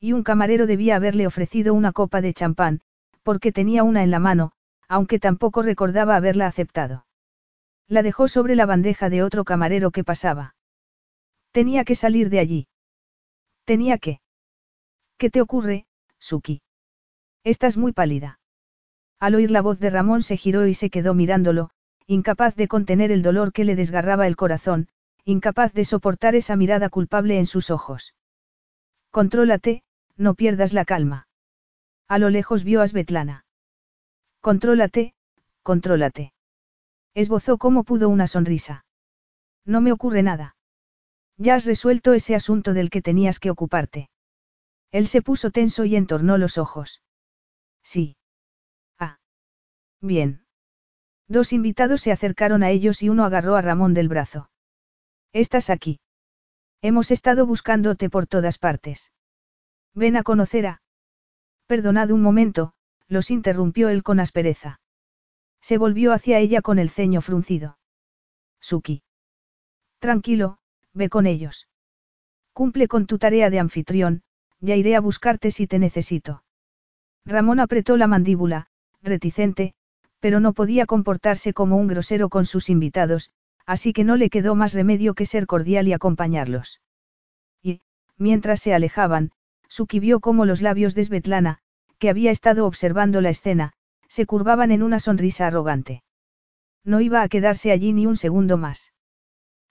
Y 0.00 0.12
un 0.12 0.22
camarero 0.22 0.66
debía 0.66 0.96
haberle 0.96 1.26
ofrecido 1.26 1.74
una 1.74 1.92
copa 1.92 2.20
de 2.20 2.32
champán, 2.32 2.80
porque 3.22 3.52
tenía 3.52 3.82
una 3.82 4.02
en 4.02 4.10
la 4.10 4.20
mano, 4.20 4.52
aunque 4.88 5.18
tampoco 5.18 5.62
recordaba 5.62 6.16
haberla 6.16 6.46
aceptado. 6.46 7.04
La 7.88 8.02
dejó 8.02 8.28
sobre 8.28 8.54
la 8.54 8.64
bandeja 8.64 9.10
de 9.10 9.22
otro 9.22 9.44
camarero 9.44 9.90
que 9.90 10.04
pasaba. 10.04 10.54
Tenía 11.52 11.84
que 11.84 11.94
salir 11.94 12.30
de 12.30 12.38
allí. 12.38 12.68
Tenía 13.64 13.98
que. 13.98 14.20
¿Qué 15.16 15.30
te 15.30 15.40
ocurre, 15.40 15.86
Suki? 16.18 16.62
Estás 17.44 17.76
muy 17.76 17.92
pálida. 17.92 18.40
Al 19.18 19.34
oír 19.34 19.50
la 19.50 19.62
voz 19.62 19.80
de 19.80 19.90
Ramón 19.90 20.22
se 20.22 20.36
giró 20.36 20.66
y 20.66 20.74
se 20.74 20.90
quedó 20.90 21.12
mirándolo, 21.12 21.70
incapaz 22.06 22.54
de 22.54 22.68
contener 22.68 23.10
el 23.10 23.22
dolor 23.22 23.52
que 23.52 23.64
le 23.64 23.74
desgarraba 23.74 24.26
el 24.26 24.36
corazón, 24.36 24.88
incapaz 25.28 25.74
de 25.74 25.84
soportar 25.84 26.34
esa 26.34 26.56
mirada 26.56 26.88
culpable 26.88 27.38
en 27.38 27.44
sus 27.44 27.70
ojos. 27.70 28.14
Contrólate, 29.10 29.82
no 30.16 30.32
pierdas 30.32 30.72
la 30.72 30.86
calma. 30.86 31.28
A 32.08 32.16
lo 32.18 32.30
lejos 32.30 32.64
vio 32.64 32.80
a 32.80 32.88
Svetlana. 32.88 33.44
Contrólate, 34.40 35.12
contrólate. 35.62 36.32
Esbozó 37.12 37.58
como 37.58 37.84
pudo 37.84 38.08
una 38.08 38.26
sonrisa. 38.26 38.86
No 39.66 39.82
me 39.82 39.92
ocurre 39.92 40.22
nada. 40.22 40.56
Ya 41.36 41.56
has 41.56 41.66
resuelto 41.66 42.14
ese 42.14 42.34
asunto 42.34 42.72
del 42.72 42.88
que 42.88 43.02
tenías 43.02 43.38
que 43.38 43.50
ocuparte. 43.50 44.08
Él 44.92 45.08
se 45.08 45.20
puso 45.20 45.50
tenso 45.50 45.84
y 45.84 45.96
entornó 45.96 46.38
los 46.38 46.56
ojos. 46.56 47.02
Sí. 47.82 48.16
Ah. 48.98 49.18
Bien. 50.00 50.46
Dos 51.28 51.52
invitados 51.52 52.00
se 52.00 52.12
acercaron 52.12 52.62
a 52.62 52.70
ellos 52.70 53.02
y 53.02 53.10
uno 53.10 53.26
agarró 53.26 53.56
a 53.56 53.60
Ramón 53.60 53.92
del 53.92 54.08
brazo. 54.08 54.48
Estás 55.32 55.70
aquí. 55.70 56.00
Hemos 56.80 57.10
estado 57.10 57.46
buscándote 57.46 58.08
por 58.08 58.26
todas 58.26 58.58
partes. 58.58 59.12
Ven 59.94 60.16
a 60.16 60.22
conocer 60.22 60.66
a... 60.66 60.82
Perdonad 61.66 62.10
un 62.10 62.22
momento, 62.22 62.72
los 63.08 63.30
interrumpió 63.30 63.88
él 63.88 64.02
con 64.02 64.20
aspereza. 64.20 64.80
Se 65.60 65.76
volvió 65.76 66.12
hacia 66.12 66.38
ella 66.38 66.62
con 66.62 66.78
el 66.78 66.88
ceño 66.88 67.20
fruncido. 67.20 67.78
Suki. 68.60 69.02
Tranquilo, 69.98 70.58
ve 70.94 71.08
con 71.08 71.26
ellos. 71.26 71.68
Cumple 72.52 72.88
con 72.88 73.06
tu 73.06 73.18
tarea 73.18 73.50
de 73.50 73.58
anfitrión, 73.58 74.22
ya 74.60 74.76
iré 74.76 74.96
a 74.96 75.00
buscarte 75.00 75.50
si 75.50 75.66
te 75.66 75.78
necesito. 75.78 76.42
Ramón 77.24 77.60
apretó 77.60 77.96
la 77.96 78.06
mandíbula, 78.06 78.68
reticente, 79.02 79.74
pero 80.20 80.40
no 80.40 80.52
podía 80.52 80.86
comportarse 80.86 81.52
como 81.52 81.76
un 81.76 81.86
grosero 81.86 82.28
con 82.28 82.46
sus 82.46 82.70
invitados, 82.70 83.30
así 83.68 83.92
que 83.92 84.02
no 84.02 84.16
le 84.16 84.30
quedó 84.30 84.54
más 84.54 84.72
remedio 84.72 85.12
que 85.12 85.26
ser 85.26 85.46
cordial 85.46 85.88
y 85.88 85.92
acompañarlos. 85.92 86.80
Y, 87.62 87.82
mientras 88.16 88.62
se 88.62 88.72
alejaban, 88.72 89.30
Suki 89.68 90.00
vio 90.00 90.20
cómo 90.20 90.46
los 90.46 90.62
labios 90.62 90.94
de 90.94 91.04
Svetlana, 91.04 91.58
que 91.98 92.08
había 92.08 92.30
estado 92.30 92.66
observando 92.66 93.20
la 93.20 93.28
escena, 93.28 93.74
se 94.08 94.24
curvaban 94.24 94.70
en 94.70 94.82
una 94.82 95.00
sonrisa 95.00 95.48
arrogante. 95.48 96.02
No 96.82 97.02
iba 97.02 97.20
a 97.20 97.28
quedarse 97.28 97.70
allí 97.70 97.92
ni 97.92 98.06
un 98.06 98.16
segundo 98.16 98.56
más. 98.56 98.94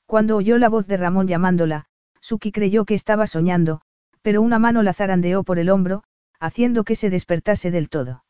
Cuando 0.05 0.37
oyó 0.37 0.59
la 0.59 0.69
voz 0.69 0.85
de 0.85 0.97
Ramón 0.97 1.27
llamándola, 1.27 1.87
Suki 2.21 2.51
creyó 2.51 2.85
que 2.85 2.93
estaba 2.93 3.25
soñando, 3.25 3.81
pero 4.21 4.43
una 4.43 4.59
mano 4.59 4.83
la 4.83 4.93
zarandeó 4.93 5.43
por 5.43 5.57
el 5.57 5.71
hombro, 5.71 6.03
haciendo 6.39 6.83
que 6.83 6.95
se 6.95 7.09
despertase 7.09 7.71
del 7.71 7.89
todo. 7.89 8.23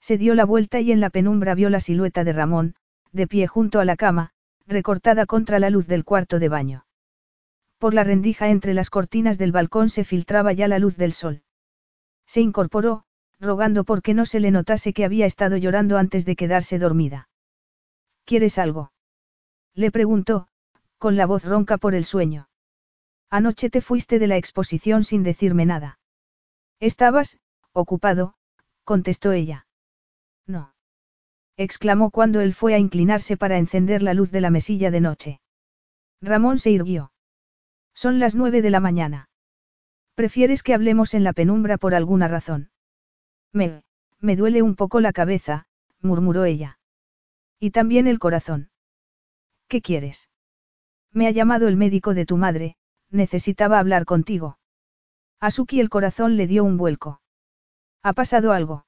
Se 0.00 0.18
dio 0.18 0.34
la 0.34 0.44
vuelta 0.44 0.80
y 0.80 0.92
en 0.92 1.00
la 1.00 1.08
penumbra 1.08 1.54
vio 1.54 1.70
la 1.70 1.80
silueta 1.80 2.24
de 2.24 2.34
Ramón, 2.34 2.74
de 3.10 3.26
pie 3.26 3.46
junto 3.46 3.80
a 3.80 3.86
la 3.86 3.96
cama, 3.96 4.32
recortada 4.66 5.26
contra 5.26 5.58
la 5.58 5.70
luz 5.70 5.86
del 5.86 6.04
cuarto 6.04 6.38
de 6.38 6.48
baño. 6.48 6.86
Por 7.78 7.94
la 7.94 8.04
rendija 8.04 8.48
entre 8.48 8.74
las 8.74 8.90
cortinas 8.90 9.38
del 9.38 9.52
balcón 9.52 9.88
se 9.88 10.04
filtraba 10.04 10.52
ya 10.52 10.68
la 10.68 10.78
luz 10.78 10.96
del 10.96 11.12
sol. 11.12 11.42
Se 12.26 12.40
incorporó, 12.40 13.04
rogando 13.40 13.84
porque 13.84 14.14
no 14.14 14.24
se 14.24 14.40
le 14.40 14.50
notase 14.50 14.92
que 14.92 15.04
había 15.04 15.26
estado 15.26 15.56
llorando 15.56 15.98
antes 15.98 16.24
de 16.24 16.36
quedarse 16.36 16.78
dormida. 16.78 17.28
¿Quieres 18.24 18.58
algo? 18.58 18.92
Le 19.74 19.90
preguntó, 19.90 20.48
con 20.98 21.16
la 21.16 21.26
voz 21.26 21.44
ronca 21.44 21.76
por 21.76 21.94
el 21.94 22.04
sueño. 22.04 22.48
Anoche 23.28 23.70
te 23.70 23.80
fuiste 23.80 24.18
de 24.18 24.28
la 24.28 24.36
exposición 24.36 25.02
sin 25.02 25.22
decirme 25.22 25.66
nada. 25.66 25.98
Estabas, 26.78 27.38
ocupado, 27.72 28.34
contestó 28.84 29.32
ella. 29.32 29.66
No. 30.46 30.71
Exclamó 31.56 32.10
cuando 32.10 32.40
él 32.40 32.54
fue 32.54 32.74
a 32.74 32.78
inclinarse 32.78 33.36
para 33.36 33.58
encender 33.58 34.02
la 34.02 34.14
luz 34.14 34.30
de 34.30 34.40
la 34.40 34.50
mesilla 34.50 34.90
de 34.90 35.00
noche. 35.00 35.40
Ramón 36.20 36.58
se 36.58 36.70
irguió. 36.70 37.12
Son 37.94 38.18
las 38.18 38.34
nueve 38.34 38.62
de 38.62 38.70
la 38.70 38.80
mañana. 38.80 39.28
¿Prefieres 40.14 40.62
que 40.62 40.74
hablemos 40.74 41.14
en 41.14 41.24
la 41.24 41.32
penumbra 41.32 41.78
por 41.78 41.94
alguna 41.94 42.28
razón? 42.28 42.70
Me, 43.52 43.82
me 44.20 44.36
duele 44.36 44.62
un 44.62 44.76
poco 44.76 45.00
la 45.00 45.12
cabeza, 45.12 45.66
murmuró 46.00 46.44
ella. 46.44 46.78
Y 47.58 47.70
también 47.70 48.06
el 48.06 48.18
corazón. 48.18 48.70
¿Qué 49.68 49.82
quieres? 49.82 50.30
Me 51.12 51.26
ha 51.26 51.30
llamado 51.30 51.68
el 51.68 51.76
médico 51.76 52.14
de 52.14 52.26
tu 52.26 52.36
madre, 52.36 52.76
necesitaba 53.10 53.78
hablar 53.78 54.04
contigo. 54.04 54.58
A 55.40 55.50
Suki 55.50 55.80
el 55.80 55.90
corazón 55.90 56.36
le 56.36 56.46
dio 56.46 56.64
un 56.64 56.76
vuelco. 56.76 57.20
¿Ha 58.02 58.12
pasado 58.12 58.52
algo? 58.52 58.84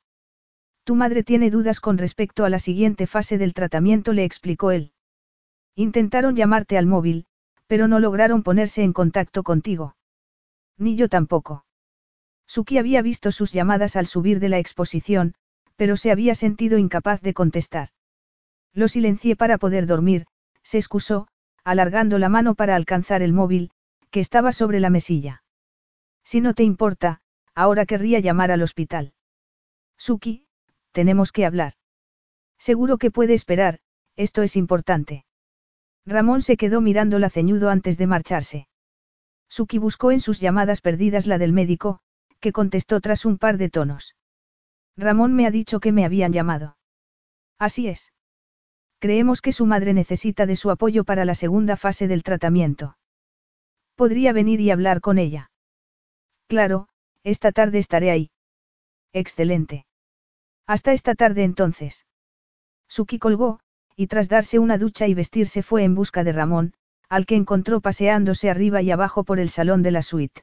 Tu 0.84 0.94
madre 0.94 1.22
tiene 1.22 1.50
dudas 1.50 1.80
con 1.80 1.96
respecto 1.96 2.44
a 2.44 2.50
la 2.50 2.58
siguiente 2.58 3.06
fase 3.06 3.38
del 3.38 3.54
tratamiento, 3.54 4.12
le 4.12 4.24
explicó 4.24 4.70
él. 4.70 4.92
Intentaron 5.74 6.36
llamarte 6.36 6.76
al 6.76 6.86
móvil, 6.86 7.26
pero 7.66 7.88
no 7.88 7.98
lograron 7.98 8.42
ponerse 8.42 8.82
en 8.82 8.92
contacto 8.92 9.42
contigo. 9.42 9.96
Ni 10.76 10.94
yo 10.96 11.08
tampoco. 11.08 11.64
Suki 12.46 12.76
había 12.78 13.00
visto 13.00 13.32
sus 13.32 13.52
llamadas 13.52 13.96
al 13.96 14.06
subir 14.06 14.38
de 14.40 14.50
la 14.50 14.58
exposición, 14.58 15.34
pero 15.76 15.96
se 15.96 16.10
había 16.10 16.34
sentido 16.34 16.76
incapaz 16.76 17.22
de 17.22 17.32
contestar. 17.32 17.88
Lo 18.74 18.86
silencié 18.88 19.36
para 19.36 19.56
poder 19.56 19.86
dormir, 19.86 20.26
se 20.62 20.78
excusó, 20.78 21.28
alargando 21.64 22.18
la 22.18 22.28
mano 22.28 22.54
para 22.54 22.76
alcanzar 22.76 23.22
el 23.22 23.32
móvil, 23.32 23.70
que 24.10 24.20
estaba 24.20 24.52
sobre 24.52 24.80
la 24.80 24.90
mesilla. 24.90 25.42
Si 26.24 26.40
no 26.40 26.54
te 26.54 26.62
importa, 26.62 27.20
ahora 27.54 27.86
querría 27.86 28.20
llamar 28.20 28.50
al 28.50 28.62
hospital. 28.62 29.14
Suki, 29.96 30.43
tenemos 30.94 31.32
que 31.32 31.44
hablar. 31.44 31.74
Seguro 32.58 32.96
que 32.96 33.10
puede 33.10 33.34
esperar, 33.34 33.80
esto 34.16 34.42
es 34.42 34.56
importante. 34.56 35.26
Ramón 36.06 36.40
se 36.40 36.56
quedó 36.56 36.80
mirándola 36.80 37.28
ceñudo 37.28 37.68
antes 37.68 37.98
de 37.98 38.06
marcharse. 38.06 38.68
Suki 39.48 39.78
buscó 39.78 40.12
en 40.12 40.20
sus 40.20 40.40
llamadas 40.40 40.80
perdidas 40.80 41.26
la 41.26 41.38
del 41.38 41.52
médico, 41.52 41.98
que 42.40 42.52
contestó 42.52 43.00
tras 43.00 43.24
un 43.24 43.38
par 43.38 43.58
de 43.58 43.70
tonos. 43.70 44.14
Ramón 44.96 45.34
me 45.34 45.46
ha 45.46 45.50
dicho 45.50 45.80
que 45.80 45.92
me 45.92 46.04
habían 46.04 46.32
llamado. 46.32 46.76
Así 47.58 47.88
es. 47.88 48.12
Creemos 49.00 49.40
que 49.40 49.52
su 49.52 49.66
madre 49.66 49.92
necesita 49.92 50.46
de 50.46 50.56
su 50.56 50.70
apoyo 50.70 51.04
para 51.04 51.24
la 51.24 51.34
segunda 51.34 51.76
fase 51.76 52.06
del 52.06 52.22
tratamiento. 52.22 52.96
Podría 53.96 54.32
venir 54.32 54.60
y 54.60 54.70
hablar 54.70 55.00
con 55.00 55.18
ella. 55.18 55.50
Claro, 56.46 56.88
esta 57.24 57.50
tarde 57.52 57.78
estaré 57.78 58.10
ahí. 58.10 58.30
Excelente. 59.12 59.86
Hasta 60.66 60.92
esta 60.92 61.14
tarde 61.14 61.44
entonces. 61.44 62.06
Suki 62.88 63.18
colgó, 63.18 63.60
y 63.96 64.06
tras 64.06 64.28
darse 64.28 64.58
una 64.58 64.78
ducha 64.78 65.06
y 65.06 65.14
vestirse 65.14 65.62
fue 65.62 65.84
en 65.84 65.94
busca 65.94 66.24
de 66.24 66.32
Ramón, 66.32 66.74
al 67.08 67.26
que 67.26 67.36
encontró 67.36 67.80
paseándose 67.80 68.50
arriba 68.50 68.82
y 68.82 68.90
abajo 68.90 69.24
por 69.24 69.38
el 69.38 69.50
salón 69.50 69.82
de 69.82 69.90
la 69.90 70.02
suite. 70.02 70.42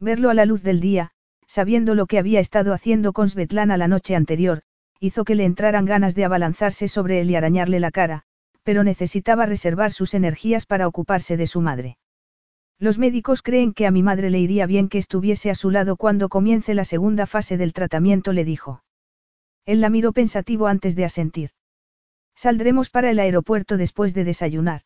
Verlo 0.00 0.30
a 0.30 0.34
la 0.34 0.46
luz 0.46 0.62
del 0.62 0.80
día, 0.80 1.12
sabiendo 1.46 1.94
lo 1.94 2.06
que 2.06 2.18
había 2.18 2.40
estado 2.40 2.72
haciendo 2.72 3.12
con 3.12 3.28
Svetlana 3.28 3.76
la 3.76 3.88
noche 3.88 4.16
anterior, 4.16 4.62
hizo 5.00 5.24
que 5.24 5.34
le 5.34 5.44
entraran 5.44 5.84
ganas 5.84 6.14
de 6.14 6.24
abalanzarse 6.24 6.88
sobre 6.88 7.20
él 7.20 7.30
y 7.30 7.36
arañarle 7.36 7.80
la 7.80 7.90
cara, 7.90 8.22
pero 8.62 8.82
necesitaba 8.82 9.46
reservar 9.46 9.92
sus 9.92 10.14
energías 10.14 10.66
para 10.66 10.88
ocuparse 10.88 11.36
de 11.36 11.46
su 11.46 11.60
madre. 11.60 11.98
Los 12.78 12.98
médicos 12.98 13.42
creen 13.42 13.72
que 13.72 13.86
a 13.86 13.90
mi 13.90 14.02
madre 14.02 14.28
le 14.28 14.38
iría 14.38 14.66
bien 14.66 14.88
que 14.88 14.98
estuviese 14.98 15.50
a 15.50 15.54
su 15.54 15.70
lado 15.70 15.96
cuando 15.96 16.28
comience 16.28 16.74
la 16.74 16.84
segunda 16.84 17.26
fase 17.26 17.56
del 17.56 17.72
tratamiento, 17.72 18.32
le 18.32 18.44
dijo. 18.44 18.82
Él 19.66 19.80
la 19.80 19.90
miró 19.90 20.12
pensativo 20.12 20.68
antes 20.68 20.96
de 20.96 21.04
asentir. 21.04 21.50
Saldremos 22.34 22.88
para 22.88 23.10
el 23.10 23.18
aeropuerto 23.18 23.76
después 23.76 24.14
de 24.14 24.24
desayunar. 24.24 24.82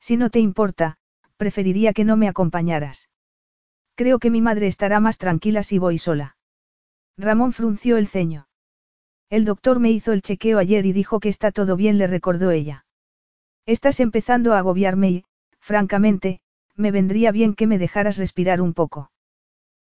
Si 0.00 0.16
no 0.16 0.30
te 0.30 0.40
importa, 0.40 0.96
preferiría 1.36 1.92
que 1.92 2.04
no 2.04 2.16
me 2.16 2.28
acompañaras. 2.28 3.10
Creo 3.94 4.18
que 4.18 4.30
mi 4.30 4.40
madre 4.40 4.66
estará 4.66 4.98
más 5.00 5.18
tranquila 5.18 5.62
si 5.62 5.78
voy 5.78 5.98
sola. 5.98 6.36
Ramón 7.18 7.52
frunció 7.52 7.98
el 7.98 8.08
ceño. 8.08 8.48
El 9.28 9.44
doctor 9.44 9.78
me 9.78 9.90
hizo 9.90 10.12
el 10.12 10.22
chequeo 10.22 10.58
ayer 10.58 10.86
y 10.86 10.92
dijo 10.92 11.20
que 11.20 11.28
está 11.28 11.52
todo 11.52 11.76
bien, 11.76 11.98
le 11.98 12.06
recordó 12.06 12.50
ella. 12.50 12.86
Estás 13.66 14.00
empezando 14.00 14.54
a 14.54 14.58
agobiarme 14.58 15.10
y, 15.10 15.24
francamente, 15.60 16.40
me 16.74 16.90
vendría 16.90 17.30
bien 17.30 17.54
que 17.54 17.66
me 17.66 17.78
dejaras 17.78 18.16
respirar 18.16 18.62
un 18.62 18.72
poco. 18.72 19.12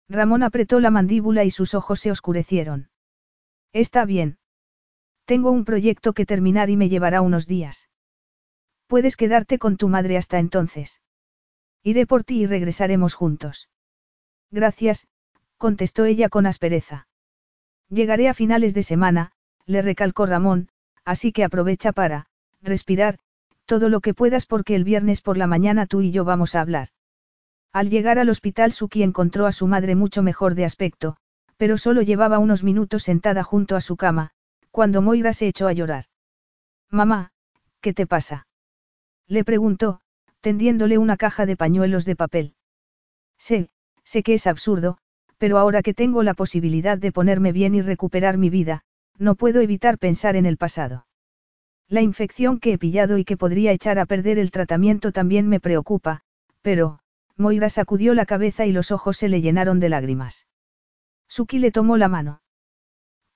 Ramón 0.08 0.42
apretó 0.42 0.80
la 0.80 0.90
mandíbula 0.90 1.44
y 1.44 1.50
sus 1.50 1.74
ojos 1.74 2.00
se 2.00 2.10
oscurecieron. 2.10 2.88
Está 3.76 4.06
bien. 4.06 4.38
Tengo 5.26 5.50
un 5.50 5.66
proyecto 5.66 6.14
que 6.14 6.24
terminar 6.24 6.70
y 6.70 6.78
me 6.78 6.88
llevará 6.88 7.20
unos 7.20 7.46
días. 7.46 7.90
Puedes 8.86 9.18
quedarte 9.18 9.58
con 9.58 9.76
tu 9.76 9.88
madre 9.88 10.16
hasta 10.16 10.38
entonces. 10.38 11.02
Iré 11.82 12.06
por 12.06 12.24
ti 12.24 12.40
y 12.40 12.46
regresaremos 12.46 13.12
juntos. 13.12 13.68
Gracias, 14.50 15.08
contestó 15.58 16.06
ella 16.06 16.30
con 16.30 16.46
aspereza. 16.46 17.06
Llegaré 17.90 18.30
a 18.30 18.34
finales 18.34 18.72
de 18.72 18.82
semana, 18.82 19.32
le 19.66 19.82
recalcó 19.82 20.24
Ramón, 20.24 20.70
así 21.04 21.30
que 21.30 21.44
aprovecha 21.44 21.92
para, 21.92 22.28
respirar, 22.62 23.18
todo 23.66 23.90
lo 23.90 24.00
que 24.00 24.14
puedas 24.14 24.46
porque 24.46 24.74
el 24.74 24.84
viernes 24.84 25.20
por 25.20 25.36
la 25.36 25.48
mañana 25.48 25.84
tú 25.84 26.00
y 26.00 26.12
yo 26.12 26.24
vamos 26.24 26.54
a 26.54 26.62
hablar. 26.62 26.88
Al 27.74 27.90
llegar 27.90 28.18
al 28.18 28.30
hospital 28.30 28.72
Suki 28.72 29.02
encontró 29.02 29.44
a 29.44 29.52
su 29.52 29.66
madre 29.66 29.96
mucho 29.96 30.22
mejor 30.22 30.54
de 30.54 30.64
aspecto, 30.64 31.18
pero 31.56 31.78
solo 31.78 32.02
llevaba 32.02 32.38
unos 32.38 32.62
minutos 32.62 33.02
sentada 33.02 33.42
junto 33.42 33.76
a 33.76 33.80
su 33.80 33.96
cama, 33.96 34.30
cuando 34.70 35.02
Moira 35.02 35.32
se 35.32 35.46
echó 35.46 35.68
a 35.68 35.72
llorar. 35.72 36.04
Mamá, 36.90 37.30
¿qué 37.80 37.94
te 37.94 38.06
pasa? 38.06 38.46
Le 39.26 39.44
preguntó, 39.44 40.00
tendiéndole 40.40 40.98
una 40.98 41.16
caja 41.16 41.46
de 41.46 41.56
pañuelos 41.56 42.04
de 42.04 42.16
papel. 42.16 42.54
Sé, 43.38 43.70
sé 44.04 44.22
que 44.22 44.34
es 44.34 44.46
absurdo, 44.46 44.98
pero 45.38 45.58
ahora 45.58 45.82
que 45.82 45.94
tengo 45.94 46.22
la 46.22 46.34
posibilidad 46.34 46.98
de 46.98 47.12
ponerme 47.12 47.52
bien 47.52 47.74
y 47.74 47.82
recuperar 47.82 48.38
mi 48.38 48.50
vida, 48.50 48.82
no 49.18 49.34
puedo 49.34 49.60
evitar 49.60 49.98
pensar 49.98 50.36
en 50.36 50.46
el 50.46 50.56
pasado. 50.56 51.06
La 51.88 52.02
infección 52.02 52.58
que 52.58 52.72
he 52.72 52.78
pillado 52.78 53.18
y 53.18 53.24
que 53.24 53.36
podría 53.36 53.72
echar 53.72 53.98
a 53.98 54.06
perder 54.06 54.38
el 54.38 54.50
tratamiento 54.50 55.12
también 55.12 55.48
me 55.48 55.60
preocupa, 55.60 56.22
pero, 56.62 56.98
Moira 57.36 57.68
sacudió 57.68 58.14
la 58.14 58.26
cabeza 58.26 58.66
y 58.66 58.72
los 58.72 58.90
ojos 58.90 59.16
se 59.16 59.28
le 59.28 59.40
llenaron 59.40 59.78
de 59.78 59.88
lágrimas. 59.88 60.46
Suki 61.36 61.58
le 61.58 61.70
tomó 61.70 61.98
la 61.98 62.08
mano. 62.08 62.40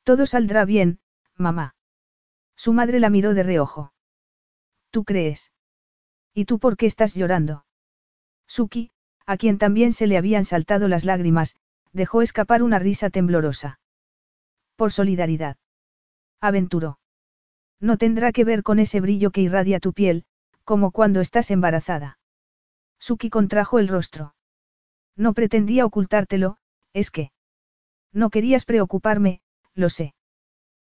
Todo 0.04 0.24
saldrá 0.24 0.64
bien, 0.64 1.00
mamá. 1.36 1.74
Su 2.56 2.72
madre 2.72 2.98
la 2.98 3.10
miró 3.10 3.34
de 3.34 3.42
reojo. 3.42 3.92
¿Tú 4.90 5.04
crees? 5.04 5.52
¿Y 6.32 6.46
tú 6.46 6.58
por 6.58 6.78
qué 6.78 6.86
estás 6.86 7.14
llorando? 7.14 7.66
Suki, 8.46 8.90
a 9.26 9.36
quien 9.36 9.58
también 9.58 9.92
se 9.92 10.06
le 10.06 10.16
habían 10.16 10.46
saltado 10.46 10.88
las 10.88 11.04
lágrimas, 11.04 11.56
dejó 11.92 12.22
escapar 12.22 12.62
una 12.62 12.78
risa 12.78 13.10
temblorosa. 13.10 13.80
Por 14.76 14.92
solidaridad. 14.92 15.58
Aventuró. 16.40 17.00
No 17.80 17.98
tendrá 17.98 18.32
que 18.32 18.44
ver 18.44 18.62
con 18.62 18.78
ese 18.78 19.02
brillo 19.02 19.30
que 19.30 19.42
irradia 19.42 19.78
tu 19.78 19.92
piel, 19.92 20.24
como 20.64 20.90
cuando 20.90 21.20
estás 21.20 21.50
embarazada. 21.50 22.18
Suki 22.98 23.28
contrajo 23.28 23.78
el 23.78 23.88
rostro. 23.88 24.34
No 25.16 25.34
pretendía 25.34 25.84
ocultártelo, 25.84 26.56
es 26.94 27.10
que. 27.10 27.30
No 28.12 28.30
querías 28.30 28.64
preocuparme, 28.64 29.40
lo 29.74 29.88
sé. 29.88 30.14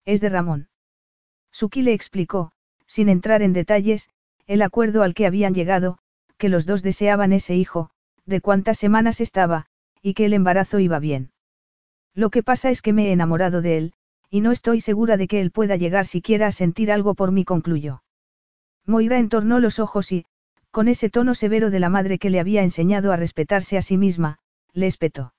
Es 0.06 0.22
de 0.22 0.30
Ramón. 0.30 0.70
Suki 1.52 1.82
le 1.82 1.94
explicó, 1.94 2.52
sin 2.86 3.10
entrar 3.10 3.42
en 3.42 3.54
detalles, 3.54 4.10
el 4.48 4.62
acuerdo 4.62 5.04
al 5.04 5.14
que 5.14 5.26
habían 5.26 5.54
llegado, 5.54 6.00
que 6.38 6.50
los 6.50 6.66
dos 6.66 6.82
deseaban 6.82 7.34
ese 7.34 7.56
hijo, 7.56 7.92
de 8.26 8.42
cuántas 8.42 8.78
semanas 8.78 9.22
estaba, 9.22 9.66
y 10.02 10.14
que 10.14 10.26
el 10.26 10.34
embarazo 10.34 10.80
iba 10.80 11.00
bien. 11.00 11.32
Lo 12.16 12.30
que 12.30 12.44
pasa 12.44 12.70
es 12.70 12.82
que 12.82 12.94
me 12.94 13.08
he 13.08 13.12
enamorado 13.12 13.62
de 13.62 13.78
él, 13.78 13.94
y 14.30 14.42
no 14.42 14.52
estoy 14.52 14.82
segura 14.82 15.18
de 15.18 15.28
que 15.28 15.42
él 15.42 15.52
pueda 15.52 15.76
llegar 15.76 16.06
siquiera 16.06 16.48
a 16.48 16.52
sentir 16.52 16.92
algo 16.92 17.16
por 17.16 17.32
mí, 17.32 17.44
concluyó. 17.46 18.04
Moira 18.86 19.20
entornó 19.20 19.60
los 19.60 19.80
ojos 19.80 20.12
y, 20.12 20.26
con 20.72 20.88
ese 20.88 21.10
tono 21.10 21.34
severo 21.36 21.70
de 21.70 21.80
la 21.80 21.90
madre 21.90 22.20
que 22.20 22.30
le 22.30 22.40
había 22.40 22.64
enseñado 22.64 23.12
a 23.12 23.18
respetarse 23.18 23.78
a 23.78 23.82
sí 23.82 23.98
misma, 23.98 24.40
le 24.74 24.88
espetó. 24.88 25.34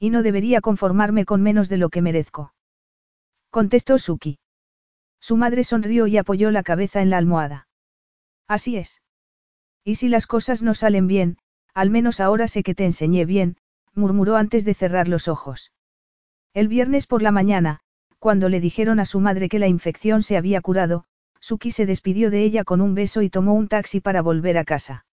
Y. 0.00 0.10
No 0.10 0.22
debería 0.22 0.60
conformarme 0.60 1.24
con 1.24 1.42
menos 1.42 1.68
de 1.68 1.76
lo 1.76 1.90
que 1.90 2.02
merezco. 2.02 2.54
Contestó 3.50 3.98
Suki. 3.98 4.38
Su 5.20 5.36
madre 5.36 5.62
sonrió 5.62 6.06
y 6.06 6.16
apoyó 6.16 6.50
la 6.50 6.62
cabeza 6.62 7.02
en 7.02 7.10
la 7.10 7.18
almohada. 7.18 7.68
Así 8.48 8.76
es. 8.76 9.02
Y 9.84 9.96
si 9.96 10.08
las 10.08 10.26
cosas 10.26 10.62
no 10.62 10.74
salen 10.74 11.06
bien, 11.06 11.36
al 11.74 11.90
menos 11.90 12.18
ahora 12.18 12.48
sé 12.48 12.62
que 12.62 12.74
te 12.74 12.84
enseñé 12.84 13.26
bien, 13.26 13.56
murmuró 13.94 14.36
antes 14.36 14.64
de 14.64 14.74
cerrar 14.74 15.06
los 15.06 15.28
ojos. 15.28 15.70
El 16.54 16.68
viernes 16.68 17.06
por 17.06 17.22
la 17.22 17.30
mañana, 17.30 17.80
cuando 18.18 18.48
le 18.48 18.60
dijeron 18.60 19.00
a 19.00 19.04
su 19.04 19.20
madre 19.20 19.48
que 19.48 19.58
la 19.58 19.68
infección 19.68 20.22
se 20.22 20.36
había 20.36 20.60
curado, 20.60 21.04
Suki 21.40 21.70
se 21.70 21.86
despidió 21.86 22.30
de 22.30 22.42
ella 22.42 22.64
con 22.64 22.80
un 22.80 22.94
beso 22.94 23.22
y 23.22 23.30
tomó 23.30 23.54
un 23.54 23.68
taxi 23.68 24.00
para 24.00 24.22
volver 24.22 24.58
a 24.58 24.64
casa. 24.64 25.06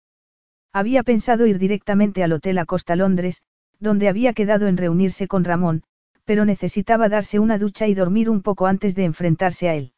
Había 0.74 1.04
pensado 1.04 1.46
ir 1.46 1.58
directamente 1.58 2.24
al 2.24 2.34
Hotel 2.34 2.58
Acosta 2.58 2.96
Londres, 2.96 3.44
donde 3.80 4.10
había 4.10 4.34
quedado 4.34 4.68
en 4.68 4.78
reunirse 4.78 5.28
con 5.28 5.44
Ramón, 5.44 5.84
pero 6.26 6.46
necesitaba 6.46 7.10
darse 7.10 7.40
una 7.40 7.58
ducha 7.58 7.88
y 7.88 7.94
dormir 7.94 8.30
un 8.30 8.42
poco 8.42 8.68
antes 8.68 8.96
de 8.96 9.06
enfrentarse 9.06 9.70
a 9.70 9.76
él. 9.76 9.94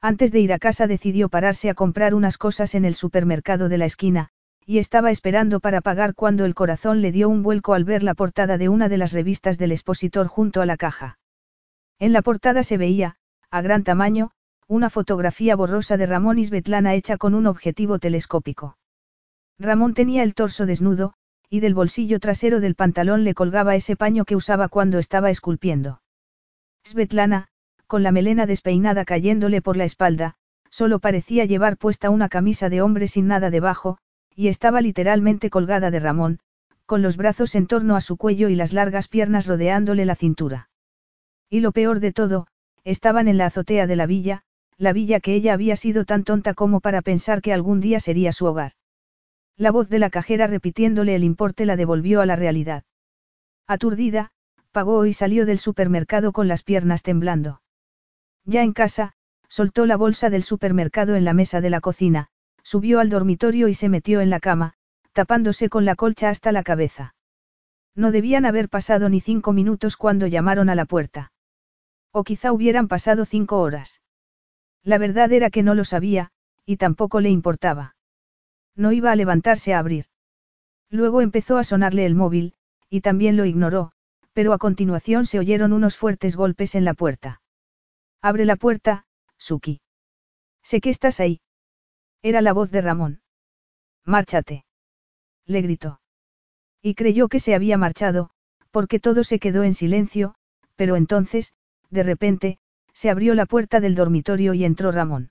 Antes 0.00 0.32
de 0.32 0.40
ir 0.40 0.52
a 0.52 0.58
casa 0.58 0.86
decidió 0.86 1.28
pararse 1.28 1.70
a 1.70 1.74
comprar 1.74 2.14
unas 2.14 2.38
cosas 2.38 2.74
en 2.74 2.84
el 2.84 2.94
supermercado 2.94 3.68
de 3.68 3.78
la 3.78 3.84
esquina, 3.84 4.30
y 4.66 4.78
estaba 4.78 5.10
esperando 5.10 5.60
para 5.60 5.80
pagar 5.80 6.14
cuando 6.14 6.44
el 6.44 6.54
corazón 6.54 7.02
le 7.02 7.12
dio 7.12 7.28
un 7.28 7.42
vuelco 7.42 7.74
al 7.74 7.84
ver 7.84 8.02
la 8.02 8.14
portada 8.14 8.58
de 8.58 8.68
una 8.68 8.88
de 8.88 8.98
las 8.98 9.12
revistas 9.12 9.58
del 9.58 9.72
expositor 9.72 10.26
junto 10.26 10.60
a 10.60 10.66
la 10.66 10.76
caja. 10.76 11.18
En 11.98 12.12
la 12.12 12.22
portada 12.22 12.62
se 12.62 12.78
veía, 12.78 13.16
a 13.50 13.60
gran 13.60 13.84
tamaño, 13.84 14.30
una 14.66 14.90
fotografía 14.90 15.54
borrosa 15.54 15.96
de 15.96 16.06
Ramón 16.06 16.38
y 16.38 16.46
Svetlana 16.46 16.94
hecha 16.94 17.16
con 17.16 17.34
un 17.34 17.46
objetivo 17.46 17.98
telescópico. 17.98 18.78
Ramón 19.58 19.94
tenía 19.94 20.22
el 20.22 20.34
torso 20.34 20.64
desnudo, 20.66 21.14
y 21.52 21.60
del 21.60 21.74
bolsillo 21.74 22.18
trasero 22.18 22.60
del 22.60 22.74
pantalón 22.74 23.24
le 23.24 23.34
colgaba 23.34 23.76
ese 23.76 23.94
paño 23.94 24.24
que 24.24 24.36
usaba 24.36 24.68
cuando 24.68 24.98
estaba 24.98 25.28
esculpiendo. 25.28 26.00
Svetlana, 26.82 27.48
con 27.86 28.02
la 28.02 28.10
melena 28.10 28.46
despeinada 28.46 29.04
cayéndole 29.04 29.60
por 29.60 29.76
la 29.76 29.84
espalda, 29.84 30.36
solo 30.70 30.98
parecía 30.98 31.44
llevar 31.44 31.76
puesta 31.76 32.08
una 32.08 32.30
camisa 32.30 32.70
de 32.70 32.80
hombre 32.80 33.06
sin 33.06 33.26
nada 33.26 33.50
debajo, 33.50 33.98
y 34.34 34.48
estaba 34.48 34.80
literalmente 34.80 35.50
colgada 35.50 35.90
de 35.90 36.00
Ramón, 36.00 36.38
con 36.86 37.02
los 37.02 37.18
brazos 37.18 37.54
en 37.54 37.66
torno 37.66 37.96
a 37.96 38.00
su 38.00 38.16
cuello 38.16 38.48
y 38.48 38.54
las 38.54 38.72
largas 38.72 39.06
piernas 39.08 39.46
rodeándole 39.46 40.06
la 40.06 40.14
cintura. 40.14 40.70
Y 41.50 41.60
lo 41.60 41.72
peor 41.72 42.00
de 42.00 42.12
todo, 42.14 42.46
estaban 42.82 43.28
en 43.28 43.36
la 43.36 43.44
azotea 43.44 43.86
de 43.86 43.96
la 43.96 44.06
villa, 44.06 44.40
la 44.78 44.94
villa 44.94 45.20
que 45.20 45.34
ella 45.34 45.52
había 45.52 45.76
sido 45.76 46.06
tan 46.06 46.24
tonta 46.24 46.54
como 46.54 46.80
para 46.80 47.02
pensar 47.02 47.42
que 47.42 47.52
algún 47.52 47.82
día 47.82 48.00
sería 48.00 48.32
su 48.32 48.46
hogar. 48.46 48.72
La 49.62 49.70
voz 49.70 49.88
de 49.88 50.00
la 50.00 50.10
cajera 50.10 50.48
repitiéndole 50.48 51.14
el 51.14 51.22
importe 51.22 51.66
la 51.66 51.76
devolvió 51.76 52.20
a 52.20 52.26
la 52.26 52.34
realidad. 52.34 52.82
Aturdida, 53.68 54.32
pagó 54.72 55.06
y 55.06 55.12
salió 55.12 55.46
del 55.46 55.60
supermercado 55.60 56.32
con 56.32 56.48
las 56.48 56.64
piernas 56.64 57.04
temblando. 57.04 57.62
Ya 58.44 58.64
en 58.64 58.72
casa, 58.72 59.12
soltó 59.46 59.86
la 59.86 59.96
bolsa 59.96 60.30
del 60.30 60.42
supermercado 60.42 61.14
en 61.14 61.24
la 61.24 61.32
mesa 61.32 61.60
de 61.60 61.70
la 61.70 61.80
cocina, 61.80 62.28
Subió 62.64 62.98
al 62.98 63.08
dormitorio 63.08 63.68
y 63.68 63.74
se 63.74 63.88
metió 63.88 64.20
en 64.20 64.30
la 64.30 64.40
cama, 64.40 64.74
tapándose 65.12 65.68
con 65.68 65.84
la 65.84 65.94
colcha 65.94 66.28
hasta 66.28 66.50
la 66.50 66.64
cabeza. 66.64 67.14
No 67.94 68.10
debían 68.10 68.46
haber 68.46 68.68
pasado 68.68 69.08
ni 69.08 69.20
cinco 69.20 69.52
minutos 69.52 69.96
cuando 69.96 70.26
llamaron 70.26 70.70
a 70.70 70.74
la 70.74 70.86
puerta. 70.86 71.30
O 72.10 72.24
quizá 72.24 72.52
hubieran 72.52 72.88
pasado 72.88 73.26
cinco 73.26 73.60
horas. 73.60 74.00
La 74.82 74.98
verdad 74.98 75.30
era 75.30 75.50
que 75.50 75.62
no 75.62 75.76
lo 75.76 75.84
sabía, 75.84 76.32
y 76.66 76.78
tampoco 76.78 77.20
le 77.20 77.30
importaba. 77.30 77.94
No 78.74 78.92
iba 78.92 79.12
a 79.12 79.16
levantarse 79.16 79.74
a 79.74 79.78
abrir. 79.78 80.06
Luego 80.90 81.20
empezó 81.20 81.58
a 81.58 81.64
sonarle 81.64 82.06
el 82.06 82.14
móvil, 82.14 82.54
y 82.88 83.00
también 83.00 83.36
lo 83.36 83.44
ignoró, 83.44 83.92
pero 84.32 84.52
a 84.52 84.58
continuación 84.58 85.26
se 85.26 85.38
oyeron 85.38 85.72
unos 85.72 85.96
fuertes 85.96 86.36
golpes 86.36 86.74
en 86.74 86.84
la 86.84 86.94
puerta. 86.94 87.40
Abre 88.20 88.44
la 88.44 88.56
puerta, 88.56 89.06
Suki. 89.38 89.80
Sé 90.62 90.80
que 90.80 90.90
estás 90.90 91.20
ahí. 91.20 91.40
Era 92.22 92.40
la 92.40 92.52
voz 92.52 92.70
de 92.70 92.80
Ramón. 92.80 93.22
Márchate. 94.04 94.64
Le 95.46 95.60
gritó. 95.60 96.00
Y 96.80 96.94
creyó 96.94 97.28
que 97.28 97.40
se 97.40 97.54
había 97.54 97.76
marchado, 97.78 98.30
porque 98.70 99.00
todo 99.00 99.24
se 99.24 99.38
quedó 99.38 99.64
en 99.64 99.74
silencio, 99.74 100.34
pero 100.76 100.96
entonces, 100.96 101.52
de 101.90 102.02
repente, 102.02 102.58
se 102.92 103.10
abrió 103.10 103.34
la 103.34 103.46
puerta 103.46 103.80
del 103.80 103.94
dormitorio 103.94 104.54
y 104.54 104.64
entró 104.64 104.92
Ramón. 104.92 105.30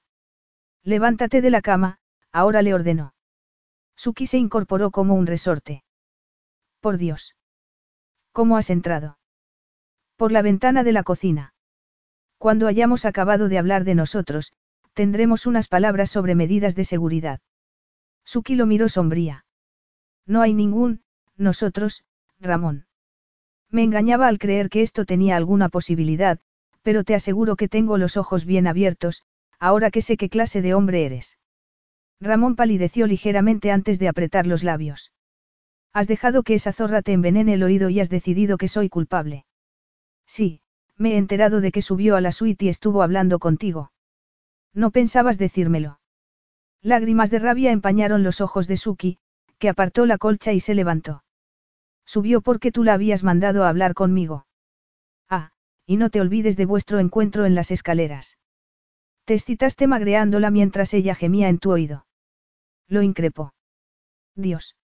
Levántate 0.84 1.42
de 1.42 1.50
la 1.50 1.62
cama, 1.62 2.00
ahora 2.32 2.62
le 2.62 2.74
ordenó. 2.74 3.14
Suki 4.04 4.26
se 4.26 4.40
incorporó 4.40 4.90
como 4.90 5.14
un 5.14 5.28
resorte. 5.28 5.84
Por 6.80 6.98
Dios. 6.98 7.36
¿Cómo 8.32 8.58
has 8.58 8.72
entrado? 8.72 9.20
Por 10.16 10.32
la 10.32 10.42
ventana 10.42 10.84
de 10.84 10.92
la 10.92 11.04
cocina. 11.04 11.54
Cuando 12.40 12.66
hayamos 12.66 13.06
acabado 13.06 13.48
de 13.48 13.60
hablar 13.60 13.84
de 13.84 13.94
nosotros, 13.94 14.54
tendremos 14.96 15.46
unas 15.46 15.68
palabras 15.68 16.10
sobre 16.10 16.34
medidas 16.34 16.74
de 16.74 16.84
seguridad. 16.84 17.42
Suki 18.26 18.56
lo 18.56 18.66
miró 18.66 18.90
sombría. 18.90 19.46
No 20.26 20.42
hay 20.42 20.56
ningún, 20.56 21.04
nosotros, 21.38 22.04
Ramón. 22.40 22.88
Me 23.70 23.84
engañaba 23.84 24.28
al 24.30 24.40
creer 24.40 24.70
que 24.70 24.82
esto 24.82 25.06
tenía 25.06 25.38
alguna 25.38 25.70
posibilidad, 25.70 26.40
pero 26.82 27.04
te 27.04 27.14
aseguro 27.14 27.56
que 27.56 27.68
tengo 27.68 28.00
los 28.00 28.18
ojos 28.18 28.46
bien 28.46 28.66
abiertos, 28.66 29.22
ahora 29.60 29.92
que 29.92 30.02
sé 30.02 30.18
qué 30.18 30.28
clase 30.28 30.64
de 30.64 30.74
hombre 30.74 31.06
eres. 31.06 31.38
Ramón 32.22 32.56
palideció 32.56 33.08
ligeramente 33.08 33.72
antes 33.72 33.98
de 33.98 34.08
apretar 34.08 34.46
los 34.46 34.64
labios. 34.64 35.12
Has 35.92 36.08
dejado 36.08 36.44
que 36.44 36.54
esa 36.54 36.72
zorra 36.72 37.02
te 37.02 37.14
envenene 37.14 37.56
el 37.56 37.64
oído 37.64 37.90
y 37.90 38.00
has 38.00 38.10
decidido 38.10 38.58
que 38.58 38.68
soy 38.68 38.90
culpable. 38.90 39.46
Sí, 40.28 40.62
me 40.98 41.14
he 41.14 41.18
enterado 41.18 41.62
de 41.62 41.72
que 41.72 41.82
subió 41.82 42.16
a 42.16 42.22
la 42.22 42.32
suite 42.32 42.66
y 42.66 42.70
estuvo 42.70 43.02
hablando 43.02 43.40
contigo. 43.40 43.92
No 44.74 44.92
pensabas 44.92 45.40
decírmelo. 45.40 46.00
Lágrimas 46.84 47.32
de 47.32 47.40
rabia 47.40 47.72
empañaron 47.72 48.24
los 48.24 48.40
ojos 48.40 48.68
de 48.68 48.78
Suki, 48.78 49.18
que 49.58 49.68
apartó 49.68 50.06
la 50.06 50.20
colcha 50.20 50.54
y 50.54 50.60
se 50.60 50.76
levantó. 50.76 51.24
Subió 52.06 52.42
porque 52.42 52.72
tú 52.72 52.84
la 52.84 52.94
habías 52.94 53.24
mandado 53.24 53.64
a 53.64 53.70
hablar 53.70 53.96
conmigo. 53.96 54.46
Ah, 55.28 55.52
y 55.88 55.98
no 55.98 56.12
te 56.12 56.22
olvides 56.22 56.56
de 56.56 56.66
vuestro 56.66 57.00
encuentro 57.00 57.46
en 57.46 57.56
las 57.56 57.72
escaleras. 57.72 58.38
Te 59.26 59.34
excitaste 59.34 59.88
magreándola 59.88 60.52
mientras 60.52 60.94
ella 60.94 61.16
gemía 61.16 61.50
en 61.50 61.58
tu 61.58 61.72
oído. 61.72 62.06
Lo 62.92 63.02
increpó. 63.04 63.54
Dios. 64.36 64.76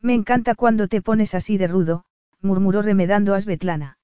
Me 0.00 0.14
encanta 0.14 0.54
cuando 0.54 0.86
te 0.86 1.02
pones 1.02 1.34
así 1.34 1.58
de 1.58 1.66
rudo, 1.66 2.04
murmuró 2.40 2.80
remedando 2.80 3.34
a 3.34 3.40
Svetlana. 3.40 3.98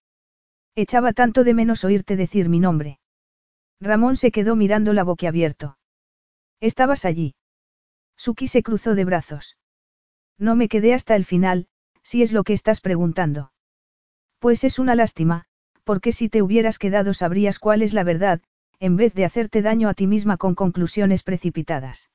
Echaba 0.74 1.12
tanto 1.12 1.44
de 1.44 1.54
menos 1.54 1.84
oírte 1.84 2.16
decir 2.16 2.48
mi 2.48 2.58
nombre. 2.58 2.98
Ramón 3.80 4.16
se 4.16 4.32
quedó 4.32 4.56
mirando 4.56 4.92
la 4.94 5.04
boquiabierto. 5.04 5.78
Estabas 6.60 7.04
allí. 7.04 7.36
Suki 8.16 8.48
se 8.48 8.64
cruzó 8.64 8.96
de 8.96 9.04
brazos. 9.04 9.56
No 10.36 10.56
me 10.56 10.68
quedé 10.68 10.92
hasta 10.92 11.14
el 11.14 11.24
final, 11.24 11.68
si 12.02 12.22
es 12.22 12.32
lo 12.32 12.42
que 12.42 12.52
estás 12.52 12.80
preguntando. 12.80 13.52
Pues 14.40 14.64
es 14.64 14.80
una 14.80 14.96
lástima, 14.96 15.44
porque 15.84 16.10
si 16.10 16.28
te 16.28 16.42
hubieras 16.42 16.80
quedado 16.80 17.14
sabrías 17.14 17.60
cuál 17.60 17.82
es 17.82 17.94
la 17.94 18.02
verdad, 18.02 18.42
en 18.80 18.96
vez 18.96 19.14
de 19.14 19.24
hacerte 19.24 19.62
daño 19.62 19.88
a 19.88 19.94
ti 19.94 20.08
misma 20.08 20.36
con 20.36 20.56
conclusiones 20.56 21.22
precipitadas. 21.22 22.10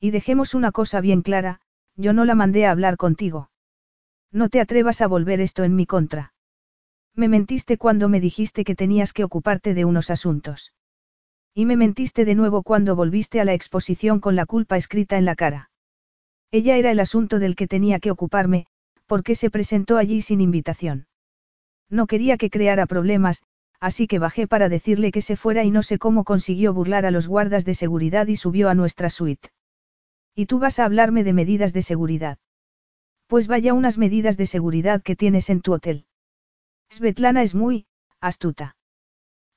Y 0.00 0.10
dejemos 0.10 0.54
una 0.54 0.72
cosa 0.72 1.00
bien 1.00 1.22
clara, 1.22 1.60
yo 1.96 2.12
no 2.12 2.24
la 2.24 2.34
mandé 2.34 2.66
a 2.66 2.70
hablar 2.70 2.96
contigo. 2.96 3.50
No 4.30 4.48
te 4.48 4.60
atrevas 4.60 5.00
a 5.00 5.06
volver 5.06 5.40
esto 5.40 5.64
en 5.64 5.74
mi 5.74 5.86
contra. 5.86 6.34
Me 7.14 7.28
mentiste 7.28 7.78
cuando 7.78 8.08
me 8.08 8.20
dijiste 8.20 8.64
que 8.64 8.76
tenías 8.76 9.12
que 9.12 9.24
ocuparte 9.24 9.74
de 9.74 9.84
unos 9.84 10.10
asuntos. 10.10 10.72
Y 11.52 11.66
me 11.66 11.76
mentiste 11.76 12.24
de 12.24 12.36
nuevo 12.36 12.62
cuando 12.62 12.94
volviste 12.94 13.40
a 13.40 13.44
la 13.44 13.54
exposición 13.54 14.20
con 14.20 14.36
la 14.36 14.46
culpa 14.46 14.76
escrita 14.76 15.18
en 15.18 15.24
la 15.24 15.34
cara. 15.34 15.70
Ella 16.52 16.76
era 16.76 16.92
el 16.92 17.00
asunto 17.00 17.40
del 17.40 17.56
que 17.56 17.66
tenía 17.66 17.98
que 17.98 18.12
ocuparme, 18.12 18.66
porque 19.06 19.34
se 19.34 19.50
presentó 19.50 19.96
allí 19.96 20.22
sin 20.22 20.40
invitación. 20.40 21.08
No 21.90 22.06
quería 22.06 22.36
que 22.36 22.50
creara 22.50 22.86
problemas, 22.86 23.42
así 23.80 24.06
que 24.06 24.20
bajé 24.20 24.46
para 24.46 24.68
decirle 24.68 25.10
que 25.10 25.22
se 25.22 25.34
fuera 25.34 25.64
y 25.64 25.72
no 25.72 25.82
sé 25.82 25.98
cómo 25.98 26.22
consiguió 26.22 26.72
burlar 26.72 27.06
a 27.06 27.10
los 27.10 27.26
guardas 27.26 27.64
de 27.64 27.74
seguridad 27.74 28.28
y 28.28 28.36
subió 28.36 28.68
a 28.68 28.74
nuestra 28.74 29.10
suite. 29.10 29.50
Y 30.38 30.46
tú 30.46 30.60
vas 30.60 30.78
a 30.78 30.84
hablarme 30.84 31.24
de 31.24 31.32
medidas 31.32 31.72
de 31.72 31.82
seguridad. 31.82 32.38
Pues 33.26 33.48
vaya 33.48 33.74
unas 33.74 33.98
medidas 33.98 34.36
de 34.36 34.46
seguridad 34.46 35.02
que 35.02 35.16
tienes 35.16 35.50
en 35.50 35.62
tu 35.62 35.72
hotel. 35.72 36.06
Svetlana 36.90 37.42
es 37.42 37.56
muy, 37.56 37.86
astuta. 38.20 38.76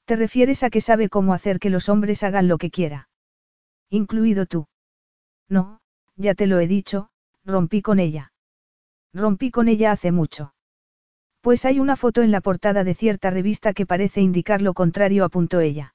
¿Te 0.05 0.15
refieres 0.15 0.63
a 0.63 0.71
que 0.71 0.81
sabe 0.81 1.07
cómo 1.07 1.35
hacer 1.35 1.59
que 1.59 1.69
los 1.69 1.87
hombres 1.87 2.23
hagan 2.23 2.47
lo 2.47 2.57
que 2.57 2.71
quiera? 2.71 3.09
Incluido 3.91 4.47
tú. 4.47 4.65
No, 5.47 5.81
ya 6.15 6.33
te 6.33 6.47
lo 6.47 6.59
he 6.59 6.65
dicho, 6.65 7.11
rompí 7.45 7.83
con 7.83 7.99
ella. 7.99 8.33
Rompí 9.13 9.51
con 9.51 9.67
ella 9.67 9.91
hace 9.91 10.11
mucho. 10.11 10.55
Pues 11.41 11.63
hay 11.65 11.79
una 11.79 11.95
foto 11.95 12.23
en 12.23 12.31
la 12.31 12.41
portada 12.41 12.83
de 12.83 12.95
cierta 12.95 13.29
revista 13.29 13.73
que 13.73 13.85
parece 13.85 14.21
indicar 14.21 14.63
lo 14.63 14.73
contrario, 14.73 15.25
apuntó 15.25 15.59
ella. 15.59 15.93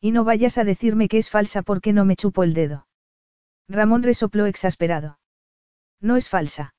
Y 0.00 0.12
no 0.12 0.22
vayas 0.22 0.58
a 0.58 0.64
decirme 0.64 1.08
que 1.08 1.18
es 1.18 1.28
falsa 1.28 1.62
porque 1.62 1.92
no 1.92 2.04
me 2.04 2.14
chupo 2.14 2.44
el 2.44 2.54
dedo. 2.54 2.85
Ramón 3.68 4.02
resopló 4.02 4.46
exasperado. 4.46 5.18
No 6.00 6.16
es 6.16 6.28
falsa. 6.28 6.74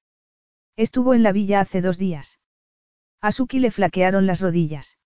Estuvo 0.75 1.13
en 1.13 1.23
la 1.23 1.31
villa 1.31 1.59
hace 1.59 1.81
dos 1.81 1.97
días. 1.97 2.39
A 3.19 3.31
Suki 3.31 3.59
le 3.59 3.71
flaquearon 3.71 4.25
las 4.27 4.41
rodillas. 4.41 4.97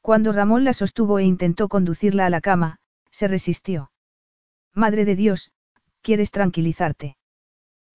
Cuando 0.00 0.32
Ramón 0.32 0.64
la 0.64 0.72
sostuvo 0.72 1.18
e 1.18 1.24
intentó 1.24 1.68
conducirla 1.68 2.26
a 2.26 2.30
la 2.30 2.40
cama, 2.40 2.78
se 3.10 3.26
resistió. 3.26 3.90
Madre 4.72 5.04
de 5.04 5.16
Dios, 5.16 5.52
¿quieres 6.00 6.30
tranquilizarte? 6.30 7.16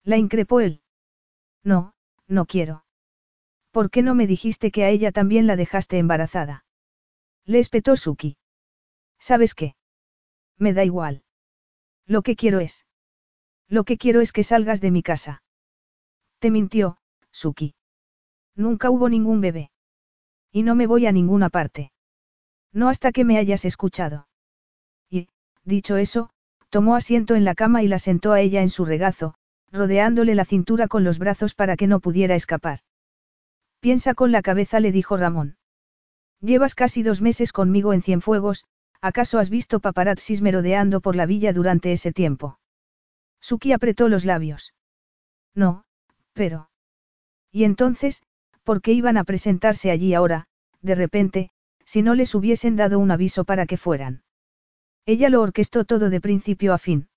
La 0.04 0.16
increpó 0.16 0.60
él. 0.60 0.82
No, 1.62 1.94
no 2.26 2.46
quiero. 2.46 2.84
¿Por 3.70 3.90
qué 3.90 4.02
no 4.02 4.14
me 4.14 4.26
dijiste 4.26 4.70
que 4.70 4.84
a 4.84 4.88
ella 4.88 5.12
también 5.12 5.46
la 5.46 5.56
dejaste 5.56 5.98
embarazada? 5.98 6.64
Le 7.44 7.58
espetó 7.58 7.96
Suki. 7.96 8.36
¿Sabes 9.18 9.54
qué? 9.54 9.76
Me 10.58 10.72
da 10.72 10.84
igual. 10.84 11.22
Lo 12.06 12.22
que 12.22 12.36
quiero 12.36 12.60
es. 12.60 12.84
Lo 13.70 13.84
que 13.84 13.96
quiero 13.96 14.20
es 14.20 14.32
que 14.32 14.42
salgas 14.42 14.80
de 14.80 14.90
mi 14.90 15.02
casa. 15.02 15.42
Te 16.40 16.50
mintió, 16.50 16.98
Suki. 17.30 17.74
Nunca 18.56 18.90
hubo 18.90 19.08
ningún 19.08 19.40
bebé. 19.40 19.70
Y 20.50 20.64
no 20.64 20.74
me 20.74 20.88
voy 20.88 21.06
a 21.06 21.12
ninguna 21.12 21.48
parte. 21.48 21.92
No 22.72 22.88
hasta 22.88 23.12
que 23.12 23.24
me 23.24 23.38
hayas 23.38 23.64
escuchado. 23.64 24.26
Y, 25.08 25.28
dicho 25.64 25.96
eso, 25.96 26.30
tomó 26.68 26.96
asiento 26.96 27.36
en 27.36 27.44
la 27.44 27.54
cama 27.54 27.82
y 27.82 27.88
la 27.88 28.00
sentó 28.00 28.32
a 28.32 28.40
ella 28.40 28.62
en 28.62 28.70
su 28.70 28.84
regazo, 28.84 29.34
rodeándole 29.70 30.34
la 30.34 30.44
cintura 30.44 30.88
con 30.88 31.04
los 31.04 31.18
brazos 31.18 31.54
para 31.54 31.76
que 31.76 31.86
no 31.86 32.00
pudiera 32.00 32.34
escapar. 32.34 32.80
Piensa 33.80 34.14
con 34.14 34.32
la 34.32 34.42
cabeza, 34.42 34.80
le 34.80 34.92
dijo 34.92 35.16
Ramón. 35.16 35.56
Llevas 36.40 36.74
casi 36.74 37.02
dos 37.02 37.20
meses 37.20 37.52
conmigo 37.52 37.92
en 37.92 38.02
Cienfuegos, 38.02 38.64
¿acaso 39.00 39.38
has 39.38 39.50
visto 39.50 39.80
paparazzis 39.80 40.42
merodeando 40.42 41.00
por 41.00 41.14
la 41.14 41.26
villa 41.26 41.52
durante 41.52 41.92
ese 41.92 42.12
tiempo? 42.12 42.59
Suki 43.40 43.72
apretó 43.72 44.08
los 44.08 44.24
labios. 44.24 44.74
No, 45.54 45.84
pero. 46.32 46.70
Y 47.50 47.64
entonces, 47.64 48.22
¿por 48.62 48.80
qué 48.82 48.92
iban 48.92 49.16
a 49.16 49.24
presentarse 49.24 49.90
allí 49.90 50.14
ahora, 50.14 50.46
de 50.80 50.94
repente, 50.94 51.50
si 51.84 52.02
no 52.02 52.14
les 52.14 52.34
hubiesen 52.34 52.76
dado 52.76 52.98
un 52.98 53.10
aviso 53.10 53.44
para 53.44 53.66
que 53.66 53.76
fueran? 53.76 54.22
Ella 55.06 55.28
lo 55.28 55.42
orquestó 55.42 55.84
todo 55.84 56.10
de 56.10 56.20
principio 56.20 56.72
a 56.72 56.78
fin. 56.78 57.08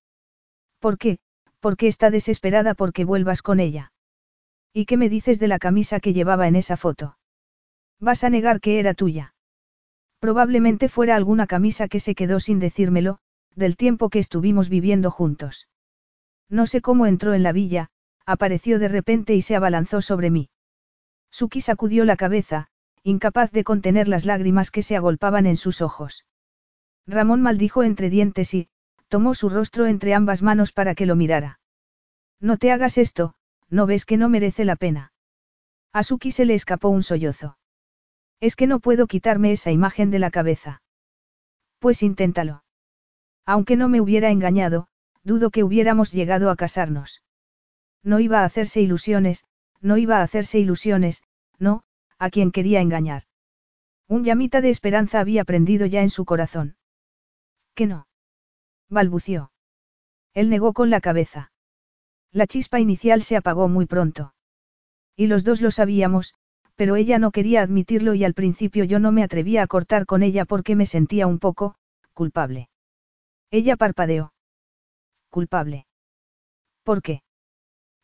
¿Por 0.80 0.98
qué? 0.98 1.20
Porque 1.60 1.88
está 1.88 2.10
desesperada 2.10 2.74
porque 2.74 3.06
vuelvas 3.06 3.42
con 3.42 3.60
ella. 3.60 3.92
¿Y 4.74 4.86
qué 4.86 4.98
me 4.98 5.10
dices 5.10 5.40
de 5.40 5.48
la 5.48 5.60
camisa 5.60 6.00
que 6.00 6.14
llevaba 6.14 6.48
en 6.48 6.56
esa 6.56 6.78
foto? 6.78 7.18
Vas 8.00 8.24
a 8.24 8.30
negar 8.30 8.60
que 8.60 8.80
era 8.80 8.94
tuya. 8.94 9.36
Probablemente 10.20 10.90
fuera 10.90 11.16
alguna 11.16 11.48
camisa 11.48 11.88
que 11.88 12.00
se 12.00 12.16
quedó 12.16 12.40
sin 12.40 12.60
decírmelo, 12.60 13.20
del 13.56 13.78
tiempo 13.78 14.10
que 14.10 14.20
estuvimos 14.20 14.70
viviendo 14.70 15.12
juntos. 15.12 15.68
No 16.50 16.68
sé 16.68 16.82
cómo 16.82 17.06
entró 17.06 17.34
en 17.34 17.44
la 17.44 17.52
villa, 17.52 17.90
apareció 18.26 18.80
de 18.80 18.88
repente 18.88 19.36
y 19.36 19.42
se 19.42 19.56
abalanzó 19.56 20.02
sobre 20.02 20.30
mí. 20.30 20.50
Suki 21.32 21.62
sacudió 21.62 22.06
la 22.06 22.16
cabeza, 22.16 22.68
incapaz 23.04 23.52
de 23.52 23.64
contener 23.64 24.08
las 24.08 24.26
lágrimas 24.26 24.72
que 24.72 24.84
se 24.84 24.96
agolpaban 24.96 25.46
en 25.46 25.58
sus 25.58 25.82
ojos. 25.82 26.26
Ramón 27.06 27.42
maldijo 27.42 27.84
entre 27.84 28.10
dientes 28.10 28.54
y, 28.54 28.70
tomó 29.08 29.36
su 29.36 29.50
rostro 29.50 29.88
entre 29.88 30.14
ambas 30.14 30.42
manos 30.42 30.72
para 30.72 30.96
que 30.96 31.06
lo 31.06 31.16
mirara. 31.16 31.60
No 32.40 32.58
te 32.58 32.72
hagas 32.72 32.98
esto, 32.98 33.36
no 33.70 33.86
ves 33.86 34.06
que 34.06 34.18
no 34.18 34.30
merece 34.30 34.66
la 34.66 34.76
pena. 34.76 35.12
A 35.92 36.04
Suki 36.04 36.32
se 36.32 36.46
le 36.46 36.54
escapó 36.54 36.90
un 36.90 37.04
sollozo. 37.04 37.58
Es 38.40 38.56
que 38.56 38.68
no 38.68 38.80
puedo 38.80 39.08
quitarme 39.08 39.52
esa 39.52 39.72
imagen 39.72 40.12
de 40.12 40.20
la 40.20 40.32
cabeza. 40.32 40.82
Pues 41.80 42.04
inténtalo. 42.04 42.64
Aunque 43.46 43.76
no 43.76 43.90
me 43.90 44.02
hubiera 44.02 44.32
engañado, 44.32 44.88
dudo 45.24 45.52
que 45.52 45.64
hubiéramos 45.64 46.12
llegado 46.12 46.50
a 46.50 46.56
casarnos. 46.56 47.24
No 48.04 48.20
iba 48.20 48.42
a 48.42 48.46
hacerse 48.46 48.82
ilusiones, 48.82 49.46
no 49.82 49.98
iba 49.98 50.18
a 50.20 50.24
hacerse 50.24 50.60
ilusiones, 50.60 51.24
no, 51.60 51.84
a 52.20 52.30
quien 52.30 52.52
quería 52.52 52.82
engañar. 52.82 53.24
Un 54.08 54.24
llamita 54.24 54.62
de 54.62 54.70
esperanza 54.70 55.20
había 55.20 55.46
prendido 55.46 55.86
ya 55.86 56.02
en 56.02 56.10
su 56.10 56.26
corazón. 56.26 56.76
¿Qué 57.74 57.88
no? 57.88 58.08
balbució. 58.90 59.52
Él 60.34 60.50
negó 60.50 60.74
con 60.74 60.90
la 60.90 61.02
cabeza. 61.02 61.52
La 62.32 62.48
chispa 62.48 62.80
inicial 62.80 63.24
se 63.24 63.38
apagó 63.38 63.68
muy 63.68 63.86
pronto. 63.86 64.34
Y 65.16 65.28
los 65.28 65.44
dos 65.44 65.62
lo 65.62 65.72
sabíamos, 65.72 66.34
pero 66.76 66.96
ella 66.96 67.20
no 67.20 67.32
quería 67.32 67.62
admitirlo 67.62 68.14
y 68.14 68.24
al 68.24 68.34
principio 68.34 68.84
yo 68.84 69.00
no 69.00 69.12
me 69.12 69.24
atrevía 69.24 69.64
a 69.64 69.68
cortar 69.68 70.06
con 70.06 70.24
ella 70.24 70.46
porque 70.46 70.76
me 70.76 70.86
sentía 70.86 71.28
un 71.28 71.40
poco, 71.40 71.76
culpable. 72.14 72.70
Ella 73.52 73.76
parpadeó. 73.76 74.34
Culpable. 75.34 75.88
¿Por 76.84 77.02
qué? 77.02 77.24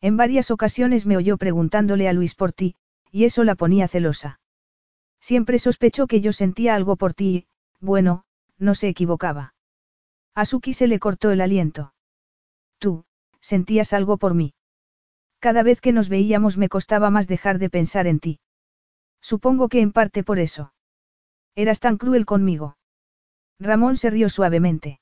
En 0.00 0.16
varias 0.16 0.50
ocasiones 0.50 1.06
me 1.06 1.16
oyó 1.16 1.36
preguntándole 1.36 2.08
a 2.08 2.12
Luis 2.12 2.34
por 2.34 2.52
ti, 2.52 2.74
y 3.12 3.24
eso 3.24 3.44
la 3.44 3.54
ponía 3.54 3.86
celosa. 3.86 4.40
Siempre 5.20 5.60
sospechó 5.60 6.08
que 6.08 6.20
yo 6.20 6.32
sentía 6.32 6.74
algo 6.74 6.96
por 6.96 7.14
ti 7.14 7.28
y, 7.28 7.46
bueno, 7.78 8.24
no 8.58 8.74
se 8.74 8.88
equivocaba. 8.88 9.54
A 10.34 10.44
Suki 10.44 10.72
se 10.72 10.88
le 10.88 10.98
cortó 10.98 11.30
el 11.30 11.40
aliento. 11.40 11.94
Tú, 12.78 13.04
sentías 13.40 13.92
algo 13.92 14.16
por 14.16 14.34
mí. 14.34 14.54
Cada 15.38 15.62
vez 15.62 15.80
que 15.80 15.92
nos 15.92 16.08
veíamos 16.08 16.56
me 16.56 16.68
costaba 16.68 17.10
más 17.10 17.28
dejar 17.28 17.60
de 17.60 17.70
pensar 17.70 18.08
en 18.08 18.18
ti. 18.18 18.40
Supongo 19.20 19.68
que 19.68 19.80
en 19.80 19.92
parte 19.92 20.24
por 20.24 20.40
eso. 20.40 20.72
Eras 21.54 21.78
tan 21.78 21.96
cruel 21.96 22.26
conmigo. 22.26 22.76
Ramón 23.60 23.96
se 23.96 24.10
rió 24.10 24.28
suavemente. 24.28 24.98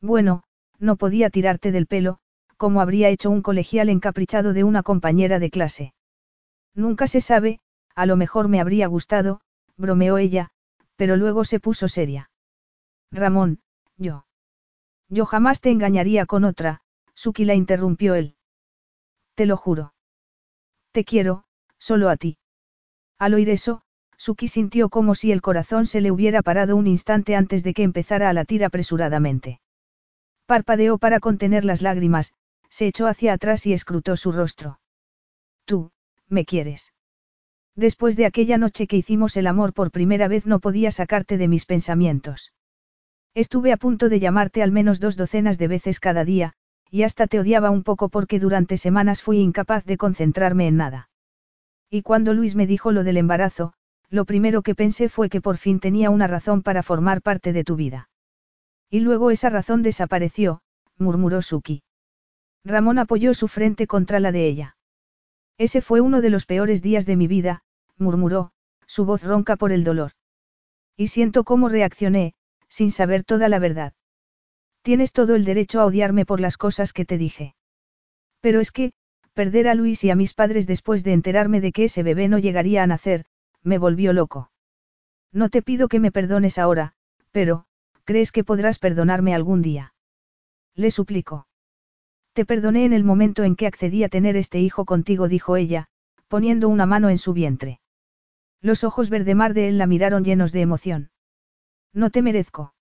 Bueno, 0.00 0.44
no 0.80 0.96
podía 0.96 1.30
tirarte 1.30 1.70
del 1.70 1.86
pelo, 1.86 2.18
como 2.56 2.80
habría 2.80 3.08
hecho 3.08 3.30
un 3.30 3.42
colegial 3.42 3.88
encaprichado 3.88 4.52
de 4.52 4.64
una 4.64 4.82
compañera 4.82 5.38
de 5.38 5.50
clase. 5.50 5.94
Nunca 6.74 7.06
se 7.06 7.20
sabe, 7.20 7.60
a 7.94 8.06
lo 8.06 8.16
mejor 8.16 8.48
me 8.48 8.60
habría 8.60 8.86
gustado, 8.86 9.40
bromeó 9.76 10.18
ella, 10.18 10.50
pero 10.96 11.16
luego 11.16 11.44
se 11.44 11.60
puso 11.60 11.88
seria. 11.88 12.30
Ramón, 13.12 13.60
yo. 13.96 14.26
Yo 15.08 15.26
jamás 15.26 15.60
te 15.60 15.70
engañaría 15.70 16.26
con 16.26 16.44
otra, 16.44 16.80
Suki 17.14 17.44
la 17.44 17.54
interrumpió 17.54 18.14
él. 18.14 18.36
Te 19.34 19.46
lo 19.46 19.56
juro. 19.56 19.94
Te 20.92 21.04
quiero, 21.04 21.44
solo 21.78 22.08
a 22.08 22.16
ti. 22.16 22.38
Al 23.18 23.34
oír 23.34 23.50
eso, 23.50 23.82
Suki 24.16 24.48
sintió 24.48 24.88
como 24.90 25.14
si 25.14 25.32
el 25.32 25.40
corazón 25.40 25.86
se 25.86 26.00
le 26.00 26.10
hubiera 26.10 26.42
parado 26.42 26.76
un 26.76 26.86
instante 26.86 27.36
antes 27.36 27.64
de 27.64 27.74
que 27.74 27.82
empezara 27.82 28.28
a 28.28 28.32
latir 28.32 28.64
apresuradamente. 28.64 29.60
Parpadeó 30.50 30.98
para 30.98 31.20
contener 31.20 31.64
las 31.64 31.80
lágrimas, 31.80 32.34
se 32.70 32.88
echó 32.88 33.06
hacia 33.06 33.34
atrás 33.34 33.68
y 33.68 33.72
escrutó 33.72 34.16
su 34.16 34.32
rostro. 34.32 34.80
Tú, 35.64 35.92
me 36.28 36.44
quieres. 36.44 36.92
Después 37.76 38.16
de 38.16 38.26
aquella 38.26 38.58
noche 38.58 38.88
que 38.88 38.96
hicimos 38.96 39.36
el 39.36 39.46
amor 39.46 39.72
por 39.72 39.92
primera 39.92 40.26
vez 40.26 40.46
no 40.46 40.58
podía 40.58 40.90
sacarte 40.90 41.38
de 41.38 41.46
mis 41.46 41.66
pensamientos. 41.66 42.52
Estuve 43.32 43.72
a 43.72 43.76
punto 43.76 44.08
de 44.08 44.18
llamarte 44.18 44.60
al 44.64 44.72
menos 44.72 44.98
dos 44.98 45.16
docenas 45.16 45.56
de 45.56 45.68
veces 45.68 46.00
cada 46.00 46.24
día, 46.24 46.54
y 46.90 47.04
hasta 47.04 47.28
te 47.28 47.38
odiaba 47.38 47.70
un 47.70 47.84
poco 47.84 48.08
porque 48.08 48.40
durante 48.40 48.76
semanas 48.76 49.22
fui 49.22 49.38
incapaz 49.38 49.84
de 49.84 49.98
concentrarme 49.98 50.66
en 50.66 50.76
nada. 50.76 51.10
Y 51.88 52.02
cuando 52.02 52.34
Luis 52.34 52.56
me 52.56 52.66
dijo 52.66 52.90
lo 52.90 53.04
del 53.04 53.18
embarazo, 53.18 53.72
lo 54.08 54.24
primero 54.24 54.62
que 54.62 54.74
pensé 54.74 55.08
fue 55.08 55.28
que 55.28 55.40
por 55.40 55.58
fin 55.58 55.78
tenía 55.78 56.10
una 56.10 56.26
razón 56.26 56.62
para 56.62 56.82
formar 56.82 57.22
parte 57.22 57.52
de 57.52 57.62
tu 57.62 57.76
vida. 57.76 58.09
Y 58.90 59.00
luego 59.00 59.30
esa 59.30 59.48
razón 59.48 59.82
desapareció, 59.82 60.62
murmuró 60.98 61.42
Suki. 61.42 61.82
Ramón 62.64 62.98
apoyó 62.98 63.32
su 63.34 63.48
frente 63.48 63.86
contra 63.86 64.20
la 64.20 64.32
de 64.32 64.46
ella. 64.46 64.76
Ese 65.56 65.80
fue 65.80 66.00
uno 66.00 66.20
de 66.20 66.30
los 66.30 66.44
peores 66.44 66.82
días 66.82 67.06
de 67.06 67.16
mi 67.16 67.26
vida, 67.26 67.62
murmuró, 67.96 68.52
su 68.86 69.04
voz 69.04 69.22
ronca 69.22 69.56
por 69.56 69.72
el 69.72 69.84
dolor. 69.84 70.12
Y 70.96 71.08
siento 71.08 71.44
cómo 71.44 71.68
reaccioné, 71.68 72.34
sin 72.68 72.90
saber 72.90 73.24
toda 73.24 73.48
la 73.48 73.58
verdad. 73.58 73.92
Tienes 74.82 75.12
todo 75.12 75.34
el 75.34 75.44
derecho 75.44 75.80
a 75.80 75.86
odiarme 75.86 76.26
por 76.26 76.40
las 76.40 76.56
cosas 76.56 76.92
que 76.92 77.04
te 77.04 77.18
dije. 77.18 77.54
Pero 78.40 78.60
es 78.60 78.72
que, 78.72 78.92
perder 79.34 79.68
a 79.68 79.74
Luis 79.74 80.02
y 80.04 80.10
a 80.10 80.16
mis 80.16 80.34
padres 80.34 80.66
después 80.66 81.04
de 81.04 81.12
enterarme 81.12 81.60
de 81.60 81.72
que 81.72 81.84
ese 81.84 82.02
bebé 82.02 82.28
no 82.28 82.38
llegaría 82.38 82.82
a 82.82 82.86
nacer, 82.86 83.26
me 83.62 83.78
volvió 83.78 84.12
loco. 84.12 84.50
No 85.32 85.48
te 85.48 85.62
pido 85.62 85.88
que 85.88 86.00
me 86.00 86.10
perdones 86.10 86.58
ahora, 86.58 86.94
pero, 87.30 87.66
¿crees 88.10 88.32
que 88.32 88.42
podrás 88.42 88.80
perdonarme 88.80 89.36
algún 89.36 89.62
día? 89.62 89.94
Le 90.74 90.90
suplico. 90.90 91.46
Te 92.32 92.44
perdoné 92.44 92.84
en 92.84 92.92
el 92.92 93.04
momento 93.04 93.44
en 93.44 93.54
que 93.54 93.68
accedí 93.68 94.02
a 94.02 94.08
tener 94.08 94.36
este 94.36 94.58
hijo 94.58 94.84
contigo, 94.84 95.28
dijo 95.28 95.54
ella, 95.54 95.86
poniendo 96.26 96.68
una 96.68 96.86
mano 96.86 97.08
en 97.08 97.18
su 97.18 97.32
vientre. 97.32 97.78
Los 98.60 98.82
ojos 98.82 99.10
verdemar 99.10 99.54
de 99.54 99.68
él 99.68 99.78
la 99.78 99.86
miraron 99.86 100.24
llenos 100.24 100.50
de 100.50 100.60
emoción. 100.60 101.10
No 101.92 102.10
te 102.10 102.20
merezco. 102.20 102.74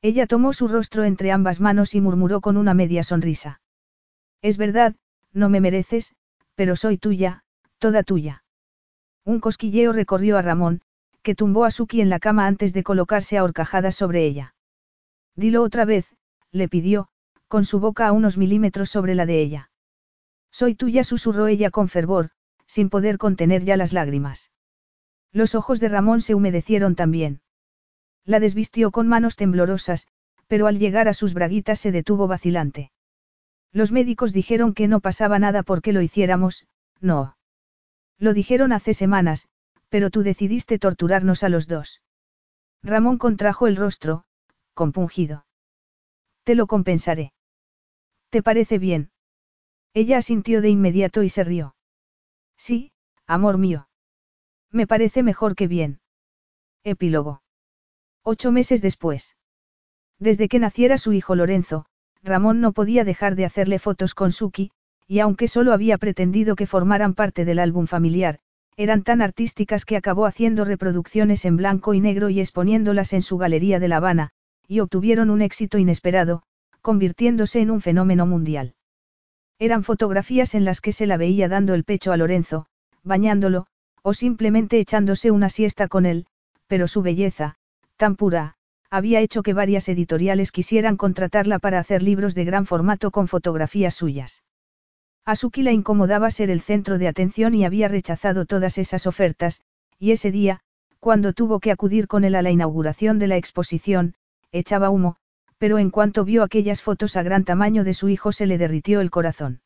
Ella 0.00 0.26
tomó 0.26 0.54
su 0.54 0.68
rostro 0.68 1.04
entre 1.04 1.32
ambas 1.32 1.60
manos 1.60 1.94
y 1.94 2.00
murmuró 2.00 2.40
con 2.40 2.56
una 2.56 2.72
media 2.72 3.02
sonrisa. 3.02 3.60
Es 4.40 4.56
verdad, 4.56 4.96
no 5.34 5.50
me 5.50 5.60
mereces, 5.60 6.14
pero 6.54 6.76
soy 6.76 6.96
tuya, 6.96 7.44
toda 7.78 8.02
tuya. 8.02 8.42
Un 9.22 9.38
cosquilleo 9.38 9.92
recorrió 9.92 10.38
a 10.38 10.42
Ramón, 10.42 10.80
que 11.26 11.34
tumbó 11.34 11.64
a 11.64 11.72
Suki 11.72 12.00
en 12.00 12.08
la 12.08 12.20
cama 12.20 12.46
antes 12.46 12.72
de 12.72 12.84
colocarse 12.84 13.36
a 13.36 13.42
horcajadas 13.42 13.96
sobre 13.96 14.24
ella. 14.24 14.54
Dilo 15.34 15.64
otra 15.64 15.84
vez, 15.84 16.14
le 16.52 16.68
pidió, 16.68 17.08
con 17.48 17.64
su 17.64 17.80
boca 17.80 18.06
a 18.06 18.12
unos 18.12 18.38
milímetros 18.38 18.90
sobre 18.90 19.16
la 19.16 19.26
de 19.26 19.40
ella. 19.40 19.70
Soy 20.52 20.76
tuya, 20.76 21.02
susurró 21.02 21.48
ella 21.48 21.70
con 21.70 21.88
fervor, 21.88 22.30
sin 22.68 22.90
poder 22.90 23.18
contener 23.18 23.64
ya 23.64 23.76
las 23.76 23.92
lágrimas. 23.92 24.52
Los 25.32 25.56
ojos 25.56 25.80
de 25.80 25.88
Ramón 25.88 26.20
se 26.20 26.36
humedecieron 26.36 26.94
también. 26.94 27.40
La 28.24 28.38
desvistió 28.38 28.92
con 28.92 29.08
manos 29.08 29.34
temblorosas, 29.34 30.06
pero 30.46 30.68
al 30.68 30.78
llegar 30.78 31.08
a 31.08 31.12
sus 31.12 31.34
braguitas 31.34 31.80
se 31.80 31.90
detuvo 31.90 32.28
vacilante. 32.28 32.92
Los 33.72 33.90
médicos 33.90 34.32
dijeron 34.32 34.74
que 34.74 34.86
no 34.86 35.00
pasaba 35.00 35.40
nada 35.40 35.64
porque 35.64 35.92
lo 35.92 36.02
hiciéramos, 36.02 36.68
no. 37.00 37.36
Lo 38.16 38.32
dijeron 38.32 38.72
hace 38.72 38.94
semanas, 38.94 39.48
pero 39.96 40.10
tú 40.10 40.22
decidiste 40.22 40.78
torturarnos 40.78 41.42
a 41.42 41.48
los 41.48 41.68
dos. 41.68 42.02
Ramón 42.82 43.16
contrajo 43.16 43.66
el 43.66 43.76
rostro, 43.76 44.24
compungido. 44.74 45.46
Te 46.44 46.54
lo 46.54 46.66
compensaré. 46.66 47.32
¿Te 48.28 48.42
parece 48.42 48.78
bien? 48.78 49.10
Ella 49.94 50.18
asintió 50.18 50.60
de 50.60 50.68
inmediato 50.68 51.22
y 51.22 51.30
se 51.30 51.44
rió. 51.44 51.76
Sí, 52.58 52.92
amor 53.26 53.56
mío. 53.56 53.88
Me 54.70 54.86
parece 54.86 55.22
mejor 55.22 55.56
que 55.56 55.66
bien. 55.66 56.00
Epílogo. 56.84 57.40
Ocho 58.22 58.52
meses 58.52 58.82
después. 58.82 59.34
Desde 60.18 60.50
que 60.50 60.58
naciera 60.58 60.98
su 60.98 61.14
hijo 61.14 61.36
Lorenzo, 61.36 61.86
Ramón 62.22 62.60
no 62.60 62.72
podía 62.72 63.02
dejar 63.02 63.34
de 63.34 63.46
hacerle 63.46 63.78
fotos 63.78 64.14
con 64.14 64.30
Suki, 64.30 64.72
y 65.06 65.20
aunque 65.20 65.48
solo 65.48 65.72
había 65.72 65.96
pretendido 65.96 66.54
que 66.54 66.66
formaran 66.66 67.14
parte 67.14 67.46
del 67.46 67.60
álbum 67.60 67.86
familiar, 67.86 68.40
eran 68.76 69.02
tan 69.02 69.22
artísticas 69.22 69.84
que 69.84 69.96
acabó 69.96 70.26
haciendo 70.26 70.64
reproducciones 70.64 71.44
en 71.44 71.56
blanco 71.56 71.94
y 71.94 72.00
negro 72.00 72.28
y 72.28 72.40
exponiéndolas 72.40 73.12
en 73.14 73.22
su 73.22 73.38
galería 73.38 73.80
de 73.80 73.88
La 73.88 73.96
Habana, 73.96 74.30
y 74.68 74.80
obtuvieron 74.80 75.30
un 75.30 75.40
éxito 75.40 75.78
inesperado, 75.78 76.42
convirtiéndose 76.82 77.60
en 77.60 77.70
un 77.70 77.80
fenómeno 77.80 78.26
mundial. 78.26 78.74
Eran 79.58 79.82
fotografías 79.82 80.54
en 80.54 80.64
las 80.64 80.80
que 80.80 80.92
se 80.92 81.06
la 81.06 81.16
veía 81.16 81.48
dando 81.48 81.72
el 81.74 81.84
pecho 81.84 82.12
a 82.12 82.16
Lorenzo, 82.18 82.66
bañándolo, 83.02 83.66
o 84.02 84.12
simplemente 84.12 84.78
echándose 84.78 85.30
una 85.30 85.48
siesta 85.48 85.88
con 85.88 86.04
él, 86.04 86.26
pero 86.66 86.86
su 86.86 87.00
belleza, 87.00 87.56
tan 87.96 88.16
pura, 88.16 88.56
había 88.90 89.20
hecho 89.20 89.42
que 89.42 89.54
varias 89.54 89.88
editoriales 89.88 90.52
quisieran 90.52 90.96
contratarla 90.96 91.58
para 91.58 91.78
hacer 91.78 92.02
libros 92.02 92.34
de 92.34 92.44
gran 92.44 92.66
formato 92.66 93.10
con 93.10 93.26
fotografías 93.26 93.94
suyas. 93.94 94.42
A 95.26 95.34
Suki 95.34 95.62
la 95.62 95.72
incomodaba 95.72 96.30
ser 96.30 96.50
el 96.50 96.60
centro 96.60 96.98
de 96.98 97.08
atención 97.08 97.52
y 97.52 97.64
había 97.64 97.88
rechazado 97.88 98.46
todas 98.46 98.78
esas 98.78 99.08
ofertas, 99.08 99.60
y 99.98 100.12
ese 100.12 100.30
día, 100.30 100.60
cuando 101.00 101.32
tuvo 101.32 101.58
que 101.58 101.72
acudir 101.72 102.06
con 102.06 102.22
él 102.22 102.36
a 102.36 102.42
la 102.42 102.52
inauguración 102.52 103.18
de 103.18 103.26
la 103.26 103.36
exposición, 103.36 104.14
echaba 104.52 104.88
humo, 104.88 105.16
pero 105.58 105.78
en 105.78 105.90
cuanto 105.90 106.24
vio 106.24 106.44
aquellas 106.44 106.80
fotos 106.80 107.16
a 107.16 107.24
gran 107.24 107.44
tamaño 107.44 107.82
de 107.82 107.92
su 107.92 108.08
hijo 108.08 108.30
se 108.30 108.46
le 108.46 108.56
derritió 108.56 109.00
el 109.00 109.10
corazón. 109.10 109.62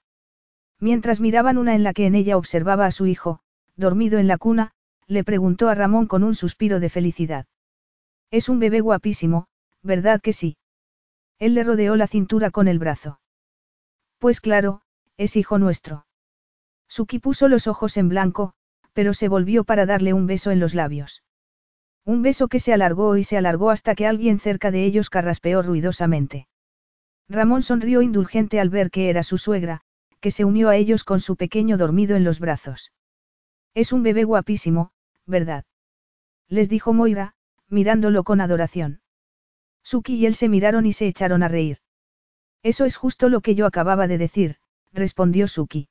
Mientras 0.79 1.21
miraban 1.21 1.59
una 1.59 1.75
en 1.75 1.83
la 1.83 1.93
que 1.93 2.07
en 2.07 2.15
ella 2.15 2.39
observaba 2.39 2.87
a 2.87 2.91
su 2.91 3.07
hijo, 3.07 3.41
dormido 3.77 4.19
en 4.19 4.29
la 4.29 4.39
cuna, 4.39 4.73
le 5.07 5.25
preguntó 5.25 5.69
a 5.69 5.75
Ramón 5.75 6.07
con 6.07 6.25
un 6.25 6.35
suspiro 6.35 6.81
de 6.81 6.89
felicidad. 6.89 7.45
Es 8.31 8.49
un 8.49 8.61
bebé 8.61 8.81
guapísimo, 8.81 9.47
¿verdad 9.83 10.23
que 10.23 10.33
sí? 10.33 10.57
Él 11.39 11.55
le 11.55 11.65
rodeó 11.65 11.97
la 11.97 12.07
cintura 12.07 12.51
con 12.51 12.67
el 12.67 12.79
brazo. 12.79 13.21
Pues 14.19 14.41
claro, 14.41 14.83
es 15.21 15.37
hijo 15.37 15.59
nuestro. 15.59 16.07
Suki 16.89 17.19
puso 17.19 17.47
los 17.49 17.67
ojos 17.67 17.99
en 17.99 18.09
blanco, 18.09 18.55
pero 18.95 19.13
se 19.13 19.29
volvió 19.29 19.65
para 19.65 19.85
darle 19.85 20.15
un 20.15 20.27
beso 20.27 20.51
en 20.51 20.61
los 20.61 20.75
labios. 20.75 21.25
Un 22.07 22.23
beso 22.23 22.49
que 22.49 22.59
se 22.59 22.73
alargó 22.73 23.19
y 23.19 23.25
se 23.25 23.37
alargó 23.37 23.69
hasta 23.69 23.95
que 23.95 24.07
alguien 24.07 24.39
cerca 24.39 24.71
de 24.71 24.83
ellos 24.83 25.11
carraspeó 25.11 25.61
ruidosamente. 25.61 26.49
Ramón 27.29 27.63
sonrió 27.63 28.01
indulgente 28.01 28.61
al 28.61 28.71
ver 28.71 28.91
que 28.91 29.11
era 29.11 29.23
su 29.23 29.37
suegra, 29.37 29.83
que 30.21 30.31
se 30.31 30.47
unió 30.47 30.71
a 30.71 30.77
ellos 30.77 31.05
con 31.05 31.21
su 31.21 31.37
pequeño 31.37 31.77
dormido 31.77 32.17
en 32.17 32.25
los 32.25 32.41
brazos. 32.41 32.91
Es 33.75 33.93
un 33.93 34.03
bebé 34.03 34.25
guapísimo, 34.25 34.93
¿verdad? 35.27 35.67
Les 36.49 36.71
dijo 36.71 36.95
Moira, 36.95 37.35
mirándolo 37.69 38.25
con 38.25 38.41
adoración. 38.41 39.03
Suki 39.83 40.15
y 40.15 40.25
él 40.25 40.35
se 40.35 40.49
miraron 40.49 40.87
y 40.87 40.95
se 40.95 41.07
echaron 41.07 41.43
a 41.43 41.49
reír. 41.49 41.79
Eso 42.63 42.87
es 42.87 42.97
justo 42.97 43.29
lo 43.29 43.43
que 43.43 43.55
yo 43.55 43.67
acababa 43.67 44.07
de 44.07 44.17
decir, 44.17 44.57
respondió 44.93 45.49
Suki. 45.49 45.89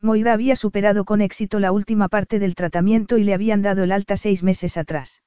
Moira 0.00 0.32
había 0.32 0.56
superado 0.56 1.04
con 1.04 1.20
éxito 1.20 1.60
la 1.60 1.72
última 1.72 2.08
parte 2.08 2.38
del 2.38 2.54
tratamiento 2.54 3.18
y 3.18 3.24
le 3.24 3.34
habían 3.34 3.62
dado 3.62 3.84
el 3.84 3.92
alta 3.92 4.16
seis 4.16 4.42
meses 4.42 4.76
atrás. 4.76 5.22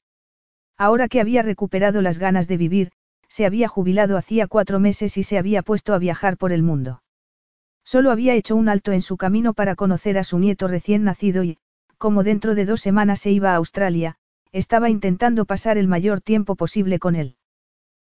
Ahora 0.77 1.07
que 1.07 1.21
había 1.21 1.43
recuperado 1.43 2.01
las 2.01 2.17
ganas 2.17 2.47
de 2.47 2.57
vivir, 2.57 2.91
se 3.27 3.45
había 3.45 3.67
jubilado 3.67 4.17
hacía 4.17 4.47
cuatro 4.47 4.79
meses 4.79 5.17
y 5.17 5.23
se 5.23 5.37
había 5.37 5.61
puesto 5.61 5.93
a 5.93 5.99
viajar 5.99 6.37
por 6.37 6.51
el 6.51 6.63
mundo. 6.63 7.03
Solo 7.83 8.11
había 8.11 8.33
hecho 8.33 8.55
un 8.55 8.69
alto 8.69 8.91
en 8.91 9.01
su 9.01 9.17
camino 9.17 9.53
para 9.53 9.75
conocer 9.75 10.17
a 10.17 10.23
su 10.23 10.39
nieto 10.39 10.67
recién 10.67 11.03
nacido 11.03 11.43
y, 11.43 11.57
como 11.97 12.23
dentro 12.23 12.55
de 12.55 12.65
dos 12.65 12.81
semanas 12.81 13.21
se 13.21 13.31
iba 13.31 13.53
a 13.53 13.55
Australia, 13.55 14.17
estaba 14.51 14.89
intentando 14.89 15.45
pasar 15.45 15.77
el 15.77 15.87
mayor 15.87 16.21
tiempo 16.21 16.55
posible 16.55 16.99
con 16.99 17.15
él. 17.15 17.37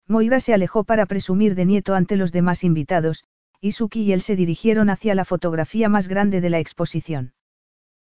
Moira 0.08 0.40
se 0.40 0.54
alejó 0.54 0.84
para 0.84 1.06
presumir 1.06 1.54
de 1.54 1.66
nieto 1.66 1.96
ante 1.96 2.16
los 2.16 2.32
demás 2.32 2.64
invitados, 2.64 3.26
y 3.62 3.74
Suki 3.74 4.04
y 4.04 4.14
él 4.14 4.22
se 4.22 4.36
dirigieron 4.36 4.90
hacia 4.90 5.16
la 5.16 5.26
fotografía 5.26 5.90
más 5.90 6.08
grande 6.08 6.42
de 6.42 6.50
la 6.50 6.60
exposición. 6.60 7.34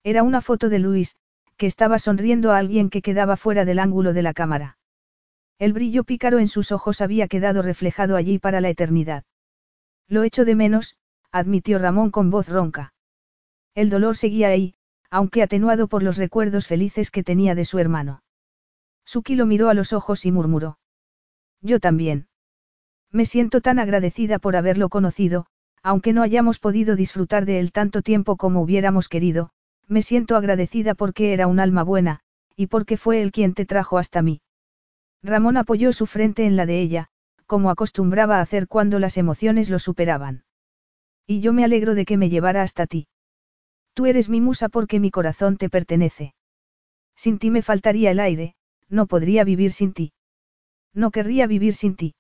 Era 0.02 0.23
una 0.23 0.41
foto 0.41 0.68
de 0.68 0.78
Luis, 0.78 1.16
que 1.57 1.66
estaba 1.66 1.99
sonriendo 1.99 2.52
a 2.52 2.58
alguien 2.58 2.91
que 2.91 3.02
quedaba 3.02 3.36
fuera 3.36 3.65
del 3.65 3.78
ángulo 3.78 4.12
de 4.12 4.23
la 4.23 4.34
cámara. 4.34 4.78
El 5.58 5.73
brillo 5.73 6.05
pícaro 6.05 6.39
en 6.39 6.49
sus 6.49 6.70
ojos 6.70 7.00
había 7.00 7.28
quedado 7.28 7.62
reflejado 7.62 8.16
allí 8.16 8.39
para 8.39 8.60
la 8.60 8.68
eternidad. 8.68 9.25
Lo 10.07 10.23
echo 10.23 10.44
de 10.44 10.55
menos, 10.55 10.97
admitió 11.33 11.78
Ramón 11.78 12.10
con 12.10 12.31
voz 12.31 12.49
ronca. 12.49 12.92
El 13.75 13.91
dolor 13.91 14.16
seguía 14.16 14.49
ahí, 14.49 14.75
aunque 15.10 15.42
atenuado 15.42 15.89
por 15.89 16.02
los 16.02 16.18
recuerdos 16.18 16.66
felices 16.66 17.10
que 17.10 17.23
tenía 17.23 17.55
de 17.55 17.65
su 17.65 17.78
hermano. 17.78 18.23
Suki 19.05 19.34
lo 19.34 19.47
miró 19.47 19.68
a 19.68 19.75
los 19.75 19.92
ojos 19.92 20.26
y 20.26 20.33
murmuró. 20.33 20.78
Yo 21.60 21.81
también. 21.81 22.28
Me 23.17 23.25
siento 23.25 23.62
tan 23.62 23.78
agradecida 23.78 24.39
por 24.39 24.57
haberlo 24.57 24.91
conocido, 24.91 25.47
aunque 25.83 26.12
no 26.12 26.20
hayamos 26.20 26.59
podido 26.59 26.97
disfrutar 26.97 27.47
de 27.47 27.61
él 27.61 27.73
tanto 27.73 28.03
tiempo 28.03 28.36
como 28.36 28.61
hubiéramos 28.61 29.09
querido, 29.09 29.53
me 29.89 30.03
siento 30.03 30.36
agradecida 30.36 30.95
porque 30.95 31.33
era 31.33 31.47
un 31.47 31.59
alma 31.59 31.83
buena, 31.83 32.20
y 32.57 32.67
porque 32.67 32.99
fue 32.99 33.23
él 33.23 33.33
quien 33.33 33.55
te 33.55 33.65
trajo 33.65 33.97
hasta 33.97 34.20
mí. 34.20 34.43
Ramón 35.23 35.57
apoyó 35.57 35.95
su 35.95 36.05
frente 36.05 36.45
en 36.45 36.57
la 36.57 36.67
de 36.67 36.83
ella, 36.83 37.07
como 37.47 37.70
acostumbraba 37.70 38.36
a 38.36 38.43
hacer 38.43 38.69
cuando 38.69 38.99
las 38.99 39.17
emociones 39.17 39.70
lo 39.70 39.78
superaban. 39.78 40.45
Y 41.27 41.41
yo 41.41 41.55
me 41.55 41.65
alegro 41.65 41.95
de 41.95 42.05
que 42.05 42.19
me 42.19 42.28
llevara 42.28 42.61
hasta 42.61 42.86
ti. 42.86 43.09
Tú 43.95 44.05
eres 44.05 44.28
mi 44.28 44.43
musa 44.43 44.69
porque 44.69 45.01
mi 45.01 45.11
corazón 45.11 45.57
te 45.57 45.70
pertenece. 45.70 46.35
Sin 47.15 47.39
ti 47.39 47.51
me 47.51 47.62
faltaría 47.62 48.11
el 48.11 48.20
aire, 48.20 48.57
no 48.91 49.07
podría 49.07 49.43
vivir 49.43 49.73
sin 49.73 49.95
ti. 49.95 50.12
No 50.93 51.11
querría 51.11 51.47
vivir 51.47 51.73
sin 51.73 51.97
ti. 51.97 52.15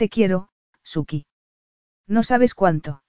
Te 0.00 0.08
quiero, 0.08 0.48
Suki. 0.82 1.26
No 2.06 2.22
sabes 2.22 2.54
cuánto. 2.54 3.02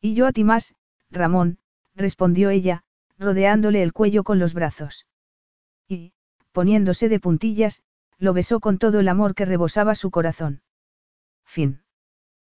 Y 0.00 0.14
yo 0.14 0.24
a 0.26 0.32
ti 0.32 0.44
más, 0.44 0.74
Ramón, 1.10 1.58
respondió 1.94 2.48
ella, 2.48 2.84
rodeándole 3.18 3.82
el 3.82 3.92
cuello 3.92 4.24
con 4.24 4.38
los 4.38 4.54
brazos. 4.54 5.06
Y, 5.86 6.14
poniéndose 6.52 7.10
de 7.10 7.20
puntillas, 7.20 7.82
lo 8.16 8.32
besó 8.32 8.60
con 8.60 8.78
todo 8.78 9.00
el 9.00 9.08
amor 9.08 9.34
que 9.34 9.44
rebosaba 9.44 9.94
su 9.94 10.10
corazón. 10.10 10.62
Fin. 11.44 11.82